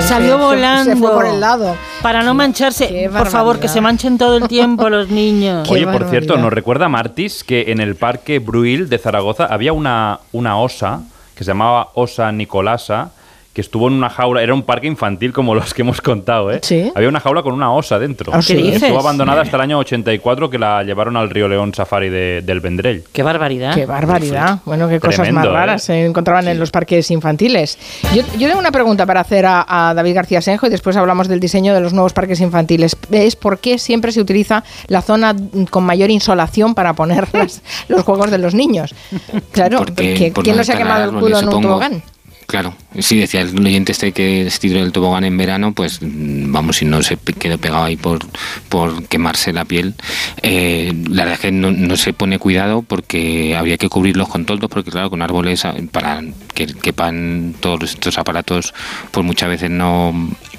Salió 0.00 0.38
volando. 0.38 0.92
Se 0.92 0.96
fue 0.96 1.10
por 1.10 1.26
el 1.26 1.40
lado. 1.40 1.76
Para 2.00 2.22
no 2.22 2.32
mancharse. 2.32 3.10
Por 3.12 3.26
favor, 3.26 3.58
que 3.58 3.66
se 3.66 3.80
manchen 3.80 4.18
todo 4.18 4.36
el 4.36 4.46
tiempo 4.46 4.88
los 4.88 5.08
niños. 5.08 5.68
Oye, 5.68 5.86
por 5.86 6.08
cierto, 6.08 6.36
nos 6.36 6.52
recuerda 6.52 6.88
Martis 6.88 7.42
que 7.42 7.72
en 7.72 7.80
el 7.80 7.96
Parque 7.96 8.38
Bruil 8.38 8.88
de 8.88 8.98
Zaragoza 8.98 9.46
había 9.46 9.72
una, 9.72 10.20
una 10.30 10.56
osa 10.58 11.00
que 11.34 11.42
se 11.42 11.50
llamaba 11.50 11.88
Osa 11.94 12.30
Nicolasa 12.30 13.10
que 13.54 13.60
estuvo 13.60 13.86
en 13.88 13.94
una 13.94 14.10
jaula, 14.10 14.42
era 14.42 14.52
un 14.52 14.62
parque 14.64 14.86
infantil 14.88 15.32
como 15.32 15.54
los 15.54 15.72
que 15.72 15.82
hemos 15.82 16.00
contado, 16.02 16.50
¿eh? 16.52 16.58
Sí. 16.62 16.90
Había 16.94 17.08
una 17.08 17.20
jaula 17.20 17.42
con 17.42 17.54
una 17.54 17.72
osa 17.72 17.98
dentro. 18.00 18.32
¿Ah, 18.34 18.42
sí? 18.42 18.56
¿Qué 18.56 18.62
dices? 18.62 18.82
Estuvo 18.82 18.98
abandonada 18.98 19.42
hasta 19.42 19.56
el 19.56 19.60
año 19.62 19.78
84 19.78 20.50
que 20.50 20.58
la 20.58 20.82
llevaron 20.82 21.16
al 21.16 21.30
Río 21.30 21.48
León 21.48 21.72
Safari 21.72 22.08
de- 22.10 22.42
del 22.44 22.58
Vendrell. 22.60 23.04
Qué 23.12 23.22
barbaridad. 23.22 23.74
Qué 23.74 23.86
barbaridad. 23.86 24.58
Bueno, 24.64 24.88
qué 24.88 24.98
cosas 24.98 25.14
Tremendo, 25.22 25.40
más 25.40 25.46
¿eh? 25.46 25.52
raras 25.52 25.82
se 25.84 26.04
encontraban 26.04 26.48
en 26.48 26.58
los 26.58 26.72
parques 26.72 27.08
infantiles. 27.12 27.78
Yo, 28.12 28.22
yo 28.38 28.48
tengo 28.48 28.58
una 28.58 28.72
pregunta 28.72 29.06
para 29.06 29.20
hacer 29.20 29.46
a, 29.46 29.64
a 29.90 29.94
David 29.94 30.14
García 30.16 30.40
Senjo 30.42 30.66
y 30.66 30.70
después 30.70 30.96
hablamos 30.96 31.28
del 31.28 31.38
diseño 31.38 31.74
de 31.74 31.80
los 31.80 31.92
nuevos 31.92 32.12
parques 32.12 32.40
infantiles. 32.40 32.96
Es 33.12 33.36
por 33.36 33.58
qué 33.60 33.78
siempre 33.78 34.10
se 34.10 34.20
utiliza 34.20 34.64
la 34.88 35.00
zona 35.00 35.34
con 35.70 35.84
mayor 35.84 36.10
insolación 36.10 36.74
para 36.74 36.94
poner 36.94 37.28
las- 37.32 37.62
los 37.86 38.02
juegos 38.02 38.32
de 38.32 38.38
los 38.38 38.52
niños. 38.54 38.94
Claro, 39.52 39.78
porque 39.78 40.32
¿quién 40.42 40.56
no 40.56 40.64
se 40.64 40.72
ha 40.72 40.76
quemado 40.76 41.04
el 41.04 41.16
culo 41.20 41.38
en 41.38 41.48
un 41.48 41.60
tobogán? 41.62 42.02
Claro, 42.46 42.74
sí, 43.00 43.18
decía 43.18 43.40
el 43.40 43.58
oyente 43.66 43.90
este 43.92 44.12
que 44.12 44.48
se 44.50 44.58
tiró 44.58 44.78
el 44.80 44.92
tobogán 44.92 45.24
en 45.24 45.36
verano, 45.36 45.72
pues 45.72 46.00
mm, 46.02 46.52
vamos, 46.52 46.76
si 46.76 46.84
no 46.84 47.02
se 47.02 47.16
quedó 47.16 47.56
pegado 47.58 47.84
ahí 47.84 47.96
por, 47.96 48.20
por 48.68 49.06
quemarse 49.08 49.52
la 49.52 49.64
piel. 49.64 49.94
Eh, 50.42 50.92
la 51.08 51.24
verdad 51.24 51.34
es 51.34 51.40
que 51.40 51.52
no, 51.52 51.96
se 51.96 52.12
pone 52.12 52.38
cuidado 52.38 52.82
porque 52.82 53.56
habría 53.56 53.78
que 53.78 53.88
cubrirlos 53.88 54.28
con 54.28 54.44
toldos, 54.44 54.68
porque 54.70 54.90
claro, 54.90 55.08
con 55.10 55.22
árboles 55.22 55.64
ah, 55.64 55.74
para 55.90 56.22
que 56.54 56.66
quepan 56.66 57.54
todos 57.60 57.90
estos 57.92 58.18
aparatos, 58.18 58.74
pues 59.10 59.24
muchas 59.24 59.48
veces 59.48 59.70
no, 59.70 60.12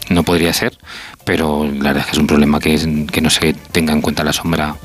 no 0.09 0.23
podría 0.23 0.53
ser, 0.53 0.77
pero 1.23 1.65
la 1.65 1.93
verdad 1.93 1.97
es 1.99 2.05
que 2.07 2.11
es 2.13 2.17
un 2.17 2.27
problema 2.27 2.59
que, 2.59 2.73
es- 2.73 2.87
que 3.11 3.21
no 3.21 3.29
se 3.29 3.53
tenga 3.71 3.93
en 3.93 4.01
cuenta 4.01 4.23
la 4.23 4.33
sombra 4.33 4.75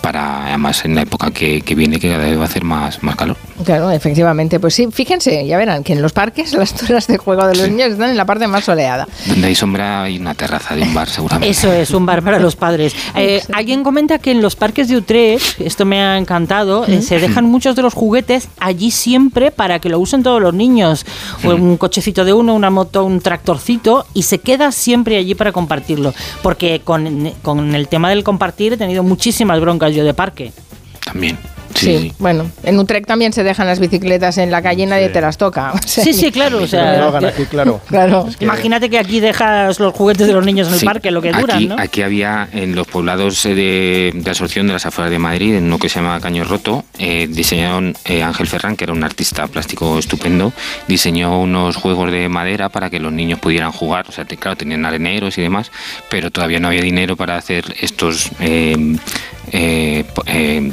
para, 0.00 0.46
además, 0.46 0.84
en 0.84 0.94
la 0.94 1.02
época 1.02 1.30
que, 1.30 1.60
que 1.62 1.74
viene, 1.74 1.98
que 1.98 2.10
cada 2.10 2.24
vez 2.24 2.38
va 2.38 2.42
a 2.42 2.46
hacer 2.46 2.64
más, 2.64 3.02
más 3.02 3.16
calor. 3.16 3.36
Claro, 3.64 3.90
efectivamente. 3.90 4.58
Pues 4.58 4.74
sí, 4.74 4.88
fíjense, 4.90 5.46
ya 5.46 5.58
verán 5.58 5.84
que 5.84 5.92
en 5.92 6.02
los 6.02 6.12
parques 6.12 6.52
las 6.54 6.70
zonas 6.70 7.06
de 7.06 7.18
juego 7.18 7.46
de 7.46 7.56
los 7.56 7.68
niños 7.68 7.92
están 7.92 8.10
en 8.10 8.16
la 8.16 8.24
parte 8.24 8.46
más 8.46 8.64
soleada. 8.64 9.06
Donde 9.26 9.46
hay 9.46 9.54
sombra 9.54 10.02
hay 10.02 10.18
una 10.18 10.34
terraza 10.34 10.74
de 10.74 10.82
un 10.82 10.94
bar, 10.94 11.08
seguramente. 11.08 11.50
Eso 11.50 11.72
es, 11.72 11.90
un 11.90 12.06
bar 12.06 12.22
para 12.22 12.38
los 12.38 12.56
padres. 12.56 12.94
Eh, 13.16 13.42
alguien 13.52 13.82
comenta 13.82 14.18
que 14.18 14.30
en 14.30 14.40
los 14.40 14.56
parques 14.56 14.88
de 14.88 14.96
Utrecht, 14.96 15.60
esto 15.60 15.84
me 15.84 16.00
ha 16.00 16.16
encantado, 16.16 16.86
eh, 16.86 17.02
se 17.02 17.18
dejan 17.18 17.44
muchos 17.44 17.76
de 17.76 17.82
los 17.82 17.92
juguetes 17.92 18.48
allí 18.58 18.90
siempre 18.90 19.50
para 19.50 19.78
que 19.78 19.90
lo 19.90 19.98
usen 19.98 20.22
todos 20.22 20.40
los 20.40 20.54
niños. 20.54 21.04
Un 21.44 21.76
cochecito 21.76 22.24
de 22.24 22.32
uno, 22.32 22.54
una 22.54 22.70
moto, 22.70 23.04
un 23.04 23.20
tractorcito, 23.20 24.06
y 24.14 24.22
se 24.22 24.38
queda 24.38 24.72
siempre 24.72 25.18
allí 25.18 25.34
para 25.34 25.52
compartirlo. 25.52 26.14
Porque 26.42 26.80
con, 26.82 27.32
con 27.42 27.74
el 27.74 27.88
tema 27.88 28.08
del 28.08 28.24
compartir 28.24 28.74
he 28.74 28.76
tenido 28.78 29.02
muchísimas 29.02 29.60
broncas 29.60 29.89
yo 29.94 30.04
de 30.04 30.14
parque. 30.14 30.52
También. 31.04 31.38
Sí, 31.74 32.12
bueno, 32.18 32.50
en 32.62 32.78
Utrecht 32.78 33.06
también 33.06 33.32
se 33.32 33.42
dejan 33.44 33.66
las 33.66 33.78
bicicletas 33.80 34.38
en 34.38 34.50
la 34.50 34.60
calle 34.62 34.82
y 34.82 34.86
nadie 34.86 35.08
te 35.08 35.20
las 35.20 35.38
toca. 35.38 35.72
O 35.72 35.78
sea, 35.86 36.04
Sí, 36.04 36.12
sí, 36.12 36.30
claro. 36.30 36.58
O 36.62 36.66
sea, 36.66 37.10
claro. 37.48 38.26
Imagínate 38.40 38.90
que 38.90 38.98
aquí 38.98 39.20
dejas 39.20 39.78
los 39.80 39.94
juguetes 39.94 40.26
de 40.26 40.32
los 40.32 40.44
niños 40.44 40.68
en 40.68 40.74
el 40.74 40.80
Sí, 40.80 40.86
parque, 40.86 41.10
lo 41.10 41.22
que 41.22 41.30
aquí, 41.30 41.40
duran, 41.40 41.68
¿no? 41.68 41.76
Aquí 41.78 42.02
había 42.02 42.48
en 42.52 42.74
los 42.74 42.86
poblados 42.86 43.44
eh, 43.46 43.54
de, 43.54 44.12
de 44.14 44.30
absorción 44.30 44.66
de 44.66 44.72
las 44.74 44.86
afueras 44.86 45.10
de 45.10 45.18
Madrid, 45.18 45.54
en 45.54 45.64
uno 45.64 45.78
que 45.78 45.88
se 45.88 46.00
llama 46.00 46.20
Caño 46.20 46.44
Roto, 46.44 46.84
eh, 46.98 47.26
diseñaron 47.30 47.94
eh, 48.04 48.22
Ángel 48.22 48.46
Ferrán, 48.46 48.76
que 48.76 48.84
era 48.84 48.92
un 48.92 49.04
artista 49.04 49.46
plástico 49.46 49.98
estupendo, 49.98 50.52
diseñó 50.88 51.40
unos 51.40 51.76
juegos 51.76 52.10
de 52.12 52.28
madera 52.28 52.68
para 52.68 52.90
que 52.90 52.98
los 53.00 53.12
niños 53.12 53.38
pudieran 53.38 53.72
jugar. 53.72 54.06
O 54.08 54.12
sea, 54.12 54.24
te- 54.24 54.36
claro, 54.36 54.56
tenían 54.56 54.84
areneros 54.84 55.38
y 55.38 55.42
demás, 55.42 55.70
pero 56.08 56.30
todavía 56.30 56.60
no 56.60 56.68
había 56.68 56.82
dinero 56.82 57.16
para 57.16 57.36
hacer 57.36 57.64
estos 57.80 58.30
eh, 58.40 58.96
eh, 59.52 60.04
eh, 60.26 60.72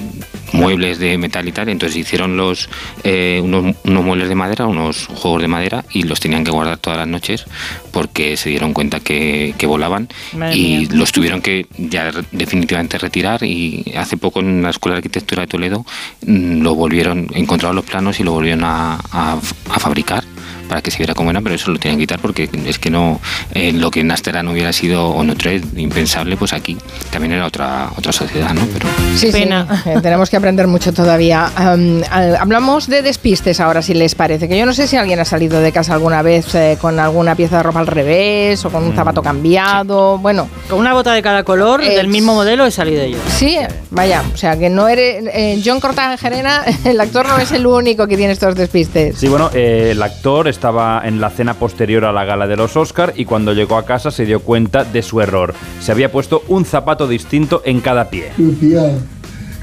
muebles 0.54 1.00
de 1.00 1.18
metal 1.18 1.48
y 1.48 1.52
tal. 1.52 1.70
Entonces 1.70 1.98
hicieron 1.98 2.38
los 2.38 2.70
eh, 3.04 3.40
unos, 3.44 3.76
unos 3.84 4.04
muebles 4.04 4.30
de 4.30 4.36
madera, 4.36 4.66
unos 4.68 5.08
juegos 5.08 5.42
de 5.42 5.48
madera 5.48 5.84
y 5.92 6.04
los 6.04 6.20
tenían 6.20 6.44
que 6.44 6.52
guardar 6.52 6.78
todas 6.78 6.98
las 7.00 7.08
noches 7.08 7.46
porque 7.92 8.38
se 8.38 8.50
dieron 8.50 8.74
cuenta 8.74 9.00
que, 9.00 9.54
que 9.58 9.66
volaban 9.66 10.08
Madre 10.34 10.56
y 10.58 10.78
mía. 10.78 10.90
los 10.92 11.12
tuvieron 11.12 11.42
que 11.42 11.68
ya 11.78 12.12
definitivamente 12.32 12.98
retirar 12.98 13.44
y 13.44 13.84
hace 13.98 14.18
poco 14.18 14.40
en 14.40 14.62
la 14.62 14.70
Escuela 14.70 14.96
de 14.96 15.00
Arquitectura 15.00 15.42
de 15.42 15.48
Toledo 15.48 15.86
mm, 16.26 16.62
lo 16.62 16.76
volvieron, 16.76 17.28
encontraron 17.34 17.76
los 17.76 17.86
planos 17.86 18.20
y 18.20 18.24
lo 18.24 18.32
volvieron 18.32 18.64
a, 18.64 18.96
a- 19.12 19.34
a 19.70 19.80
fabricar 19.80 20.24
para 20.68 20.82
que 20.82 20.92
se 20.92 20.98
viera 20.98 21.14
como 21.14 21.32
era, 21.32 21.42
pero 21.42 21.56
eso 21.56 21.72
lo 21.72 21.80
tienen 21.80 21.98
que 21.98 22.04
quitar 22.04 22.20
porque 22.20 22.50
es 22.66 22.80
que 22.80 22.90
no, 22.90 23.20
eh, 23.54 23.72
lo 23.74 23.92
que 23.92 24.02
en 24.02 24.12
Asterán 24.12 24.48
hubiera 24.48 24.74
sido 24.74 25.10
o 25.10 25.24
en 25.24 25.32
Utrecht 25.32 25.78
impensable, 25.78 26.38
pues 26.38 26.54
aquí 26.54 26.78
también 27.12 27.34
era 27.34 27.46
otra, 27.46 27.90
otra 27.98 28.12
sociedad, 28.12 28.54
¿no? 28.54 28.62
Pero... 28.74 28.88
Sí, 29.16 29.32
Pena. 29.32 29.68
Eh, 29.88 30.00
tenemos 30.02 30.30
que 30.30 30.36
aprender 30.36 30.68
mucho 30.68 30.92
todavía. 30.92 31.50
Um, 31.58 32.02
hablamos 32.12 32.88
de 32.88 33.02
despistes 33.02 33.60
ahora, 33.62 33.82
si 33.82 33.94
les 33.94 34.16
parece, 34.16 34.50
que 34.50 34.58
yo 34.58 34.66
no 34.66 34.74
sé 34.74 34.86
si 34.86 34.98
alguien 34.98 35.20
ha 35.20 35.26
salido 35.26 35.62
de 35.62 35.72
casa 35.72 35.94
alguna 35.94 36.22
vez 36.22 36.54
eh, 36.56 36.78
con 36.82 37.00
alguna 37.00 37.36
pieza 37.36 37.58
de 37.58 37.64
ropa 37.64 37.80
al 37.80 37.88
revés 37.88 38.66
o 38.66 38.70
con 38.70 38.84
un 38.84 38.92
mm. 38.92 38.96
zapato 38.96 39.22
cambiado, 39.22 40.18
bueno. 40.18 40.50
Con 40.68 40.80
una 40.80 40.94
bota 40.94 41.14
de 41.14 41.22
cada 41.22 41.44
color, 41.44 41.82
del 41.82 42.08
mismo 42.08 42.34
modelo, 42.34 42.66
he 42.66 42.72
salido 42.72 43.06
yo. 43.06 43.18
Sí, 43.30 43.58
vaya, 43.92 44.24
o 44.34 44.36
sea 44.36 44.58
que 44.58 44.70
no 44.70 44.90
eres... 44.90 45.64
John 45.64 45.80
Cortagerena, 45.80 46.66
el 46.84 47.00
actor 47.00 47.28
no 47.28 47.38
es 47.38 47.52
el 47.52 47.66
único 47.66 48.08
que 48.08 48.18
tiene 48.18 48.34
estos 48.34 48.56
despistes. 48.56 49.18
Sí, 49.18 49.28
bueno, 49.28 49.50
el 49.54 50.02
actor 50.02 50.48
estaba 50.58 51.04
en 51.06 51.22
la 51.22 51.30
cena 51.30 51.54
posterior 51.54 52.04
a 52.04 52.12
la 52.12 52.26
gala 52.26 52.48
de 52.48 52.58
los 52.58 52.76
Oscar 52.76 53.14
y 53.16 53.26
cuando 53.26 53.54
llegó 53.54 53.78
a 53.78 53.86
casa 53.86 54.10
se 54.10 54.26
dio 54.26 54.40
cuenta 54.40 54.84
de 54.84 55.04
su 55.04 55.22
error. 55.22 55.54
Se 55.80 55.92
había 55.92 56.12
puesto 56.12 56.42
un 56.48 56.66
zapato 56.66 57.08
distinto 57.08 57.62
en 57.64 57.80
cada 57.80 58.10
pie. 58.10 58.32
Lucía, 58.40 58.98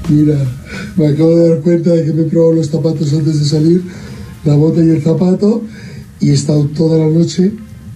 mira, 0.07 0.37
me 0.95 1.07
acabo 1.07 1.35
de 1.35 1.49
dar 1.49 1.59
cuenta 1.59 1.89
de 1.89 2.05
que 2.05 2.13
me 2.13 2.21
he 2.21 2.25
probado 2.25 2.53
los 2.53 2.69
zapatos 2.69 3.11
antes 3.11 3.41
de 3.41 3.45
salir, 3.45 3.83
la 4.45 4.55
bota 4.55 4.81
y 4.81 4.89
el 4.89 5.01
zapato, 5.01 5.63
y 6.21 6.29
he 6.29 6.33
estado 6.33 6.63
toda 6.67 6.97
la 6.97 7.07
noche 7.07 7.51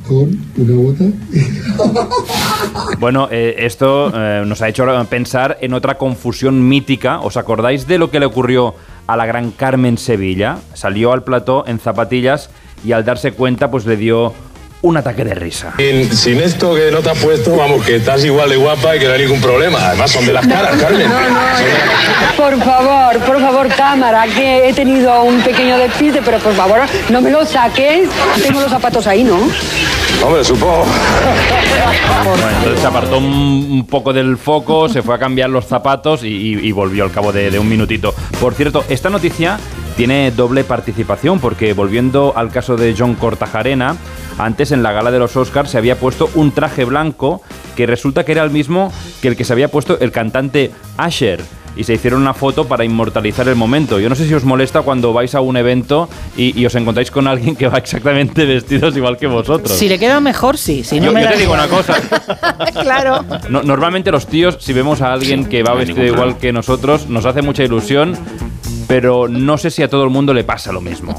con 0.06 0.38
una 0.58 0.76
bota. 0.76 1.06
Bueno, 3.00 3.30
eh, 3.32 3.56
esto 3.60 4.12
eh, 4.14 4.44
nos 4.46 4.62
ha 4.62 4.68
hecho 4.68 4.86
pensar 5.10 5.58
en 5.62 5.74
otra 5.74 5.98
confusión 5.98 6.68
mítica. 6.68 7.22
¿Os 7.22 7.38
acordáis 7.38 7.88
de 7.88 7.98
lo 7.98 8.12
que 8.12 8.20
le 8.20 8.26
ocurrió 8.26 8.76
a 9.08 9.16
la 9.16 9.26
gran 9.26 9.52
Carmen 9.52 9.98
Sevilla? 9.98 10.58
Salió 10.74 11.14
al 11.14 11.24
plató 11.24 11.66
en 11.66 11.80
zapatillas 11.80 12.50
y 12.84 12.92
al 12.92 13.06
darse 13.06 13.32
cuenta 13.32 13.70
pues 13.70 13.86
le 13.86 13.98
dio 13.98 14.34
un 14.82 14.96
ataque 14.96 15.26
de 15.26 15.36
risa. 15.36 15.74
Sin, 16.12 16.40
esto 16.40 16.74
que 16.74 16.90
no 16.92 17.00
te 17.00 17.10
has 17.10 17.18
puesto, 17.18 17.56
vamos, 17.56 17.86
que 17.86 17.98
estás 17.98 18.24
igual 18.24 18.50
de 18.50 18.56
guapa 18.56 18.96
y 18.96 19.00
que 19.00 19.08
no 19.08 19.14
hay 19.14 19.24
ningún 19.24 19.42
problema. 19.42 19.88
Además, 19.88 20.12
son 20.12 20.26
de 20.26 20.34
las 20.34 20.48
caras, 20.48 20.78
Carmen. 20.78 21.08
Por 22.38 22.58
favor, 22.64 23.20
por 23.26 23.42
favor, 23.42 23.68
cámara, 23.76 24.26
que 24.26 24.70
he 24.70 24.74
tenido 24.74 25.24
un 25.24 25.42
pequeño 25.42 25.78
despiste, 25.78 26.22
pero 26.24 26.38
por 26.40 26.54
favor, 26.54 26.80
no 27.10 27.22
me 27.22 27.30
lo 27.30 27.46
saques. 27.46 28.08
Tengo 28.42 28.62
los 28.62 28.70
zapatos 28.70 29.06
ahí, 29.08 29.24
¿no? 29.24 29.36
Hombre, 30.24 30.44
supongo. 30.44 30.86
Bueno, 32.24 32.50
entonces 32.58 32.80
se 32.80 32.88
apartó 32.88 33.18
un, 33.18 33.86
poco 33.90 34.14
del 34.14 34.38
foco, 34.38 34.88
se 34.88 35.02
fue 35.02 35.16
a 35.16 35.20
cambiar 35.20 35.50
los 35.50 35.66
zapatos 35.66 36.22
y, 36.24 36.72
volvió 36.72 37.04
al 37.04 37.12
cabo 37.12 37.34
de, 37.34 37.52
de 37.52 37.60
un 37.60 37.68
minutito. 37.68 38.14
Por 38.40 38.54
cierto, 38.54 38.86
esta 38.88 39.10
noticia 39.10 39.60
tiene 40.00 40.32
doble 40.32 40.64
participación 40.64 41.42
porque 41.42 41.74
volviendo 41.74 42.32
al 42.38 42.52
caso 42.52 42.78
de 42.78 42.96
John 42.98 43.16
Cortajarena, 43.16 43.98
antes 44.38 44.72
en 44.72 44.82
la 44.82 44.94
gala 44.94 45.12
de 45.12 45.20
los 45.20 45.36
Oscars 45.36 45.72
se 45.72 45.78
había 45.78 46.00
puesto 46.00 46.30
un 46.36 46.54
traje 46.54 46.86
blanco 46.86 47.42
que 47.76 47.86
resulta 47.86 48.24
que 48.24 48.32
era 48.32 48.46
el 48.46 48.50
mismo 48.50 48.94
que 49.22 49.28
el 49.28 49.36
que 49.36 49.44
se 49.44 49.52
había 49.52 49.68
puesto 49.68 50.00
el 50.00 50.14
cantante 50.14 50.72
Asher 50.96 51.42
y 51.76 51.84
se 51.84 51.96
hicieron 51.96 52.22
una 52.22 52.34
foto 52.34 52.66
para 52.66 52.86
inmortalizar 52.86 53.50
el 53.50 53.56
momento. 53.56 54.00
Yo 54.00 54.08
no 54.08 54.16
sé 54.16 54.26
si 54.26 54.34
os 54.34 54.46
molesta 54.46 54.84
cuando 54.84 55.12
vais 55.12 55.36
a 55.36 55.42
un 55.42 55.58
evento 55.58 56.08
y, 56.38 56.66
os 56.66 56.74
encontráis 56.76 57.12
con 57.12 57.28
alguien 57.28 57.58
que 57.58 57.68
va 57.68 57.78
exactamente 57.78 58.46
vestidos 58.46 58.96
igual 58.96 59.18
que 59.18 59.28
vosotros. 59.28 59.78
Si 59.78 59.90
le 59.90 60.00
queda 60.00 60.22
mejor, 60.22 60.58
sí. 60.58 60.86
Si 60.86 61.02
no 61.02 61.12
yo, 61.12 61.30
te 61.30 61.36
digo 61.36 61.54
una 61.54 61.68
cosa. 61.68 61.96
claro. 62.82 63.26
normalmente 63.50 64.12
los 64.12 64.28
tíos, 64.28 64.60
si 64.62 64.72
vemos 64.72 65.02
a 65.02 65.12
alguien 65.12 65.44
que 65.44 65.62
va 65.62 65.74
vestido 65.74 66.06
igual 66.06 66.38
que 66.38 66.54
nosotros, 66.54 67.10
nos 67.10 67.26
hace 67.26 67.42
mucha 67.42 67.66
ilusión 67.66 68.18
pero 68.90 69.28
no 69.28 69.60
sé 69.60 69.70
si 69.70 69.84
a 69.84 69.88
todo 69.88 70.04
el 70.04 70.10
mundo 70.10 70.34
le 70.34 70.44
pasa 70.44 70.72
lo 70.72 70.82
mismo. 70.82 71.14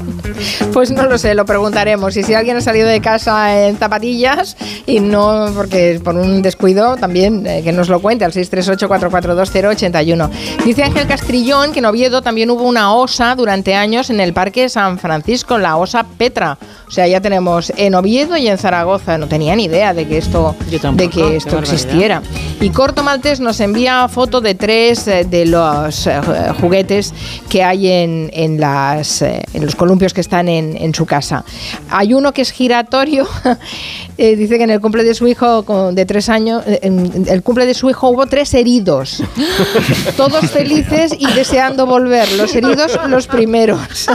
Pues 0.73 0.91
no 0.91 1.05
lo 1.05 1.17
sé, 1.17 1.33
lo 1.35 1.45
preguntaremos. 1.45 2.17
Y 2.17 2.23
si 2.23 2.33
alguien 2.33 2.57
ha 2.57 2.61
salido 2.61 2.85
de 2.85 2.99
casa 2.99 3.65
en 3.65 3.77
zapatillas 3.77 4.57
y 4.85 4.99
no, 4.99 5.49
porque 5.55 6.01
por 6.03 6.15
un 6.15 6.41
descuido 6.41 6.97
también, 6.97 7.47
eh, 7.47 7.61
que 7.63 7.71
nos 7.71 7.87
lo 7.87 8.01
cuente 8.01 8.25
al 8.25 8.33
638-442-081. 8.33 10.29
Dice 10.65 10.83
Ángel 10.83 11.07
Castrillón 11.07 11.71
que 11.71 11.79
en 11.79 11.85
Oviedo 11.85 12.21
también 12.21 12.49
hubo 12.51 12.63
una 12.63 12.93
osa 12.93 13.35
durante 13.35 13.73
años 13.73 14.09
en 14.09 14.19
el 14.19 14.33
Parque 14.33 14.67
San 14.67 14.99
Francisco, 14.99 15.57
la 15.57 15.77
osa 15.77 16.03
Petra. 16.03 16.57
O 16.91 16.93
sea, 16.93 17.07
ya 17.07 17.21
tenemos 17.21 17.71
en 17.77 17.95
Oviedo 17.95 18.35
y 18.35 18.49
en 18.49 18.57
Zaragoza. 18.57 19.17
No 19.17 19.29
tenía 19.29 19.55
ni 19.55 19.63
idea 19.63 19.93
de 19.93 20.05
que 20.09 20.17
esto, 20.17 20.57
de 20.93 21.09
que 21.09 21.37
esto 21.37 21.57
existiera. 21.57 22.21
Y 22.59 22.69
Corto 22.69 23.01
Maltés 23.01 23.39
nos 23.39 23.61
envía 23.61 24.09
foto 24.09 24.41
de 24.41 24.55
tres 24.55 25.07
eh, 25.07 25.23
de 25.23 25.45
los 25.45 26.05
eh, 26.05 26.19
juguetes 26.59 27.13
que 27.47 27.63
hay 27.63 27.87
en, 27.87 28.29
en, 28.33 28.59
las, 28.59 29.21
eh, 29.21 29.41
en 29.53 29.65
los 29.65 29.75
columpios 29.75 30.13
que 30.13 30.19
están 30.19 30.49
en, 30.49 30.75
en, 30.75 30.93
su 30.93 31.05
casa. 31.05 31.45
Hay 31.89 32.13
uno 32.13 32.33
que 32.33 32.41
es 32.41 32.51
giratorio. 32.51 33.25
dice 34.17 34.57
que 34.57 34.63
en 34.65 34.71
el 34.71 34.81
cumple 34.81 35.05
de 35.05 35.15
su 35.15 35.27
hijo 35.27 35.63
de 35.93 36.05
tres 36.05 36.27
años, 36.27 36.61
en 36.67 37.25
el 37.27 37.41
cumple 37.41 37.65
de 37.65 37.73
su 37.73 37.89
hijo 37.89 38.09
hubo 38.09 38.27
tres 38.27 38.53
heridos. 38.53 39.23
Todos 40.17 40.51
felices 40.51 41.15
y 41.17 41.25
deseando 41.31 41.85
volver. 41.85 42.29
Los 42.33 42.53
heridos, 42.53 42.99
los 43.07 43.27
primeros. 43.27 44.07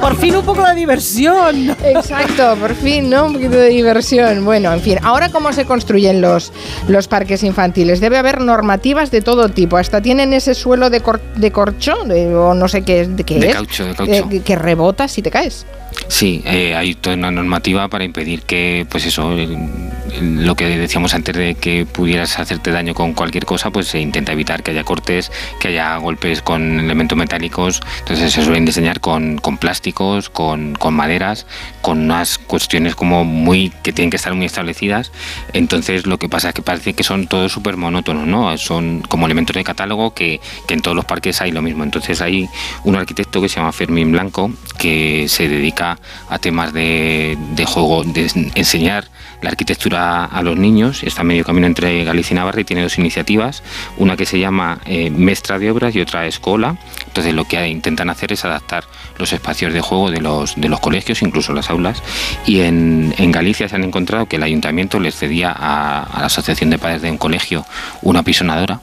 Por 0.00 0.16
fin 0.16 0.34
un 0.34 0.44
poco 0.44 0.64
de 0.64 0.74
diversión. 0.74 1.35
Exacto, 1.84 2.56
por 2.60 2.74
fin, 2.74 3.10
¿no? 3.10 3.26
Un 3.26 3.34
poquito 3.34 3.56
de 3.56 3.68
diversión. 3.68 4.44
Bueno, 4.44 4.72
en 4.72 4.80
fin, 4.80 4.98
ahora 5.02 5.28
cómo 5.30 5.52
se 5.52 5.64
construyen 5.64 6.20
los, 6.20 6.52
los 6.88 7.08
parques 7.08 7.42
infantiles. 7.42 8.00
Debe 8.00 8.18
haber 8.18 8.40
normativas 8.40 9.10
de 9.10 9.20
todo 9.20 9.48
tipo. 9.48 9.76
Hasta 9.76 10.00
tienen 10.00 10.32
ese 10.32 10.54
suelo 10.54 10.90
de, 10.90 11.02
de 11.36 11.50
corcho, 11.52 11.94
o 12.02 12.54
no 12.54 12.68
sé 12.68 12.82
qué, 12.82 13.06
de 13.06 13.24
qué 13.24 13.38
de 13.38 13.48
es. 13.48 13.54
Caucho, 13.54 13.84
de 13.84 13.94
caucho. 13.94 14.28
Que, 14.28 14.40
que 14.42 14.56
rebota 14.56 15.08
si 15.08 15.22
te 15.22 15.30
caes. 15.30 15.66
Sí, 16.08 16.42
eh, 16.46 16.74
hay 16.74 16.94
toda 16.94 17.16
una 17.16 17.30
normativa 17.30 17.88
para 17.88 18.04
impedir 18.04 18.42
que, 18.42 18.86
pues 18.88 19.04
eso, 19.06 19.36
lo 20.20 20.54
que 20.54 20.64
decíamos 20.78 21.14
antes 21.14 21.34
de 21.34 21.56
que 21.56 21.84
pudieras 21.84 22.38
hacerte 22.38 22.70
daño 22.70 22.94
con 22.94 23.12
cualquier 23.12 23.44
cosa, 23.44 23.70
pues 23.70 23.88
se 23.88 24.00
intenta 24.00 24.32
evitar 24.32 24.62
que 24.62 24.70
haya 24.70 24.84
cortes, 24.84 25.32
que 25.60 25.68
haya 25.68 25.96
golpes 25.96 26.42
con 26.42 26.78
elementos 26.80 27.18
metálicos. 27.18 27.80
Entonces 28.00 28.32
se 28.32 28.42
suelen 28.42 28.64
diseñar 28.64 29.00
con, 29.00 29.40
plásticos, 29.60 30.30
con, 30.30 30.76
maderas, 30.92 31.46
con 31.82 32.04
unas 32.04 32.38
cuestiones 32.38 32.94
como 32.94 33.24
muy 33.24 33.70
que 33.82 33.92
tienen 33.92 34.10
que 34.10 34.16
estar 34.16 34.32
muy 34.34 34.46
establecidas. 34.46 35.12
Entonces 35.52 36.06
lo 36.06 36.18
que 36.18 36.28
pasa 36.28 36.48
es 36.48 36.54
que 36.54 36.62
parece 36.62 36.94
que 36.94 37.02
son 37.02 37.26
todos 37.26 37.52
súper 37.52 37.76
monótonos, 37.76 38.26
¿no? 38.26 38.56
Son 38.58 39.02
como 39.02 39.26
elementos 39.26 39.54
de 39.54 39.64
catálogo 39.64 40.14
que 40.14 40.40
en 40.68 40.80
todos 40.82 40.94
los 40.94 41.04
parques 41.04 41.40
hay 41.40 41.50
lo 41.50 41.62
mismo. 41.62 41.82
Entonces 41.82 42.22
hay 42.22 42.48
un 42.84 42.96
arquitecto 42.96 43.40
que 43.40 43.48
se 43.48 43.56
llama 43.56 43.72
Fermín 43.72 44.12
Blanco 44.12 44.50
que 44.76 45.26
se 45.28 45.48
dedica 45.48 45.98
a 46.28 46.38
temas 46.38 46.72
de, 46.72 47.36
juego, 47.66 48.04
de 48.04 48.30
enseñar 48.54 49.08
la 49.42 49.50
arquitectura 49.50 50.24
a 50.24 50.42
los 50.42 50.56
niños. 50.56 51.02
Está 51.02 51.24
medio 51.24 51.44
camino 51.44 51.66
entre 51.66 52.04
Galicia 52.04 52.34
y 52.34 52.36
Navarra 52.36 52.60
y 52.60 52.64
tiene 52.64 52.82
dos 52.82 52.98
iniciativas, 52.98 53.62
una 53.96 54.16
que 54.16 54.26
se 54.26 54.38
llama 54.38 54.80
eh, 54.86 55.10
Mestra 55.10 55.58
de 55.58 55.70
Obras 55.70 55.94
y 55.94 56.00
otra 56.00 56.26
Escola. 56.26 56.76
Entonces 57.06 57.34
lo 57.34 57.44
que 57.44 57.66
intentan 57.68 58.10
hacer 58.10 58.32
es 58.32 58.44
adaptar 58.44 58.84
los 59.18 59.32
espacios 59.32 59.72
de 59.72 59.80
juego 59.80 60.10
de 60.10 60.20
los, 60.20 60.54
de 60.56 60.68
los 60.68 60.80
colegios, 60.80 61.22
incluso 61.22 61.52
las 61.52 61.70
aulas. 61.70 62.02
Y 62.46 62.60
en, 62.60 63.14
Galicia 63.36 63.68
se 63.68 63.74
han 63.74 63.84
encontrado 63.84 64.26
que 64.26 64.36
el 64.36 64.42
ayuntamiento 64.42 64.98
les 64.98 65.16
cedía 65.16 65.52
a, 65.52 66.04
a 66.04 66.20
la 66.20 66.26
Asociación 66.26 66.70
de 66.70 66.78
Padres 66.78 67.02
de 67.02 67.10
un 67.10 67.18
Colegio 67.18 67.66
una 68.02 68.22
pisonadora 68.22 68.80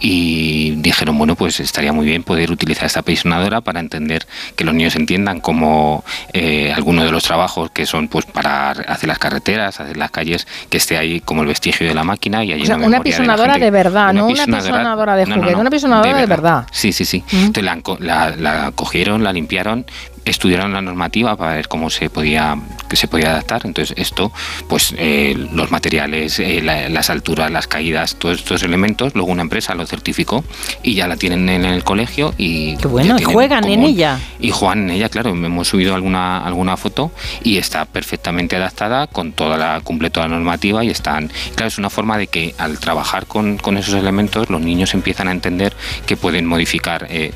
y 0.00 0.72
dijeron, 0.76 1.18
bueno, 1.18 1.34
pues 1.34 1.60
estaría 1.60 1.92
muy 1.92 2.06
bien 2.06 2.22
poder 2.22 2.50
utilizar 2.50 2.86
esta 2.86 3.02
pisonadora 3.02 3.60
para 3.60 3.80
entender 3.80 4.26
que 4.56 4.64
los 4.64 4.74
niños 4.74 4.96
entiendan 4.96 5.40
cómo 5.40 6.04
eh, 6.32 6.72
algunos 6.74 7.04
de 7.04 7.10
los 7.10 7.24
trabajos 7.24 7.70
que 7.70 7.86
son 7.86 8.08
pues 8.08 8.24
para 8.24 8.70
hacer 8.70 9.08
las 9.08 9.18
carreteras, 9.18 9.80
hacer 9.80 9.96
las 9.96 10.10
calles, 10.10 10.46
que 10.68 10.76
esté 10.76 10.96
ahí 10.96 11.20
como 11.20 11.42
el 11.42 11.48
vestigio 11.48 11.86
de 11.86 11.94
la 11.94 12.04
máquina 12.04 12.44
y 12.44 12.52
hay 12.52 12.62
o 12.62 12.66
sea, 12.66 12.76
una, 12.76 13.02
pisonadora 13.02 13.58
de, 13.58 13.70
verdad, 13.70 14.12
no 14.12 14.26
una 14.26 14.46
pisonadora 14.46 15.16
de 15.16 15.26
juguete, 15.26 15.54
una 15.54 15.70
pisonadora 15.70 16.16
de 16.16 16.26
verdad. 16.26 16.66
Sí, 16.70 16.92
sí, 16.92 17.04
sí. 17.04 17.24
Entonces 17.32 17.64
la, 18.00 18.30
la, 18.36 18.72
cogieron, 18.72 19.24
la 19.24 19.32
limpiaron, 19.32 19.86
estudiaron 20.28 20.72
la 20.72 20.82
normativa 20.82 21.36
para 21.36 21.54
ver 21.54 21.68
cómo 21.68 21.90
se 21.90 22.10
podía 22.10 22.56
que 22.88 22.96
se 22.96 23.08
podía 23.08 23.30
adaptar. 23.30 23.62
Entonces 23.64 23.96
esto 23.98 24.32
pues 24.68 24.94
eh, 24.96 25.36
los 25.52 25.70
materiales 25.70 26.38
eh, 26.38 26.60
las 26.62 27.10
alturas 27.10 27.50
las 27.50 27.66
caídas 27.66 28.16
todos 28.16 28.38
estos 28.38 28.62
elementos 28.62 29.14
luego 29.14 29.30
una 29.30 29.42
empresa 29.42 29.74
lo 29.74 29.86
certificó 29.86 30.44
y 30.82 30.94
ya 30.94 31.06
la 31.06 31.16
tienen 31.16 31.48
en 31.48 31.64
el 31.64 31.84
colegio 31.84 32.34
y 32.38 32.76
qué 32.76 32.88
bueno 32.88 33.16
juegan 33.24 33.64
en 33.64 33.82
ella. 33.82 34.18
Y 34.38 34.50
juegan 34.50 34.84
en 34.84 34.96
ella 34.96 35.08
claro 35.08 35.30
hemos 35.30 35.68
subido 35.68 35.94
alguna 35.94 36.38
alguna 36.44 36.76
foto 36.76 37.10
y 37.42 37.58
está 37.58 37.84
perfectamente 37.84 38.56
adaptada 38.56 39.06
con 39.06 39.32
toda 39.32 39.56
la 39.56 39.80
cumple 39.82 40.10
toda 40.10 40.28
la 40.28 40.36
normativa 40.36 40.84
y 40.84 40.90
están 40.90 41.30
claro 41.54 41.68
es 41.68 41.78
una 41.78 41.90
forma 41.90 42.18
de 42.18 42.26
que 42.26 42.54
al 42.58 42.78
trabajar 42.78 43.26
con, 43.26 43.58
con 43.58 43.76
esos 43.76 43.94
elementos 43.94 44.50
los 44.50 44.60
niños 44.60 44.94
empiezan 44.94 45.28
a 45.28 45.32
entender 45.32 45.74
que 46.06 46.16
pueden 46.16 46.46
modificar 46.46 47.06
eh, 47.10 47.32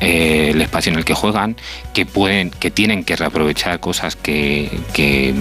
eh, 0.00 0.50
el 0.50 0.60
espacio 0.60 0.92
en 0.92 0.98
el 0.98 1.04
que 1.04 1.14
juegan, 1.14 1.56
que 1.92 2.06
pueden, 2.06 2.50
que 2.50 2.70
tienen 2.70 3.04
que 3.04 3.16
reaprovechar 3.16 3.80
cosas 3.80 4.16
que, 4.16 4.70
que, 4.92 5.34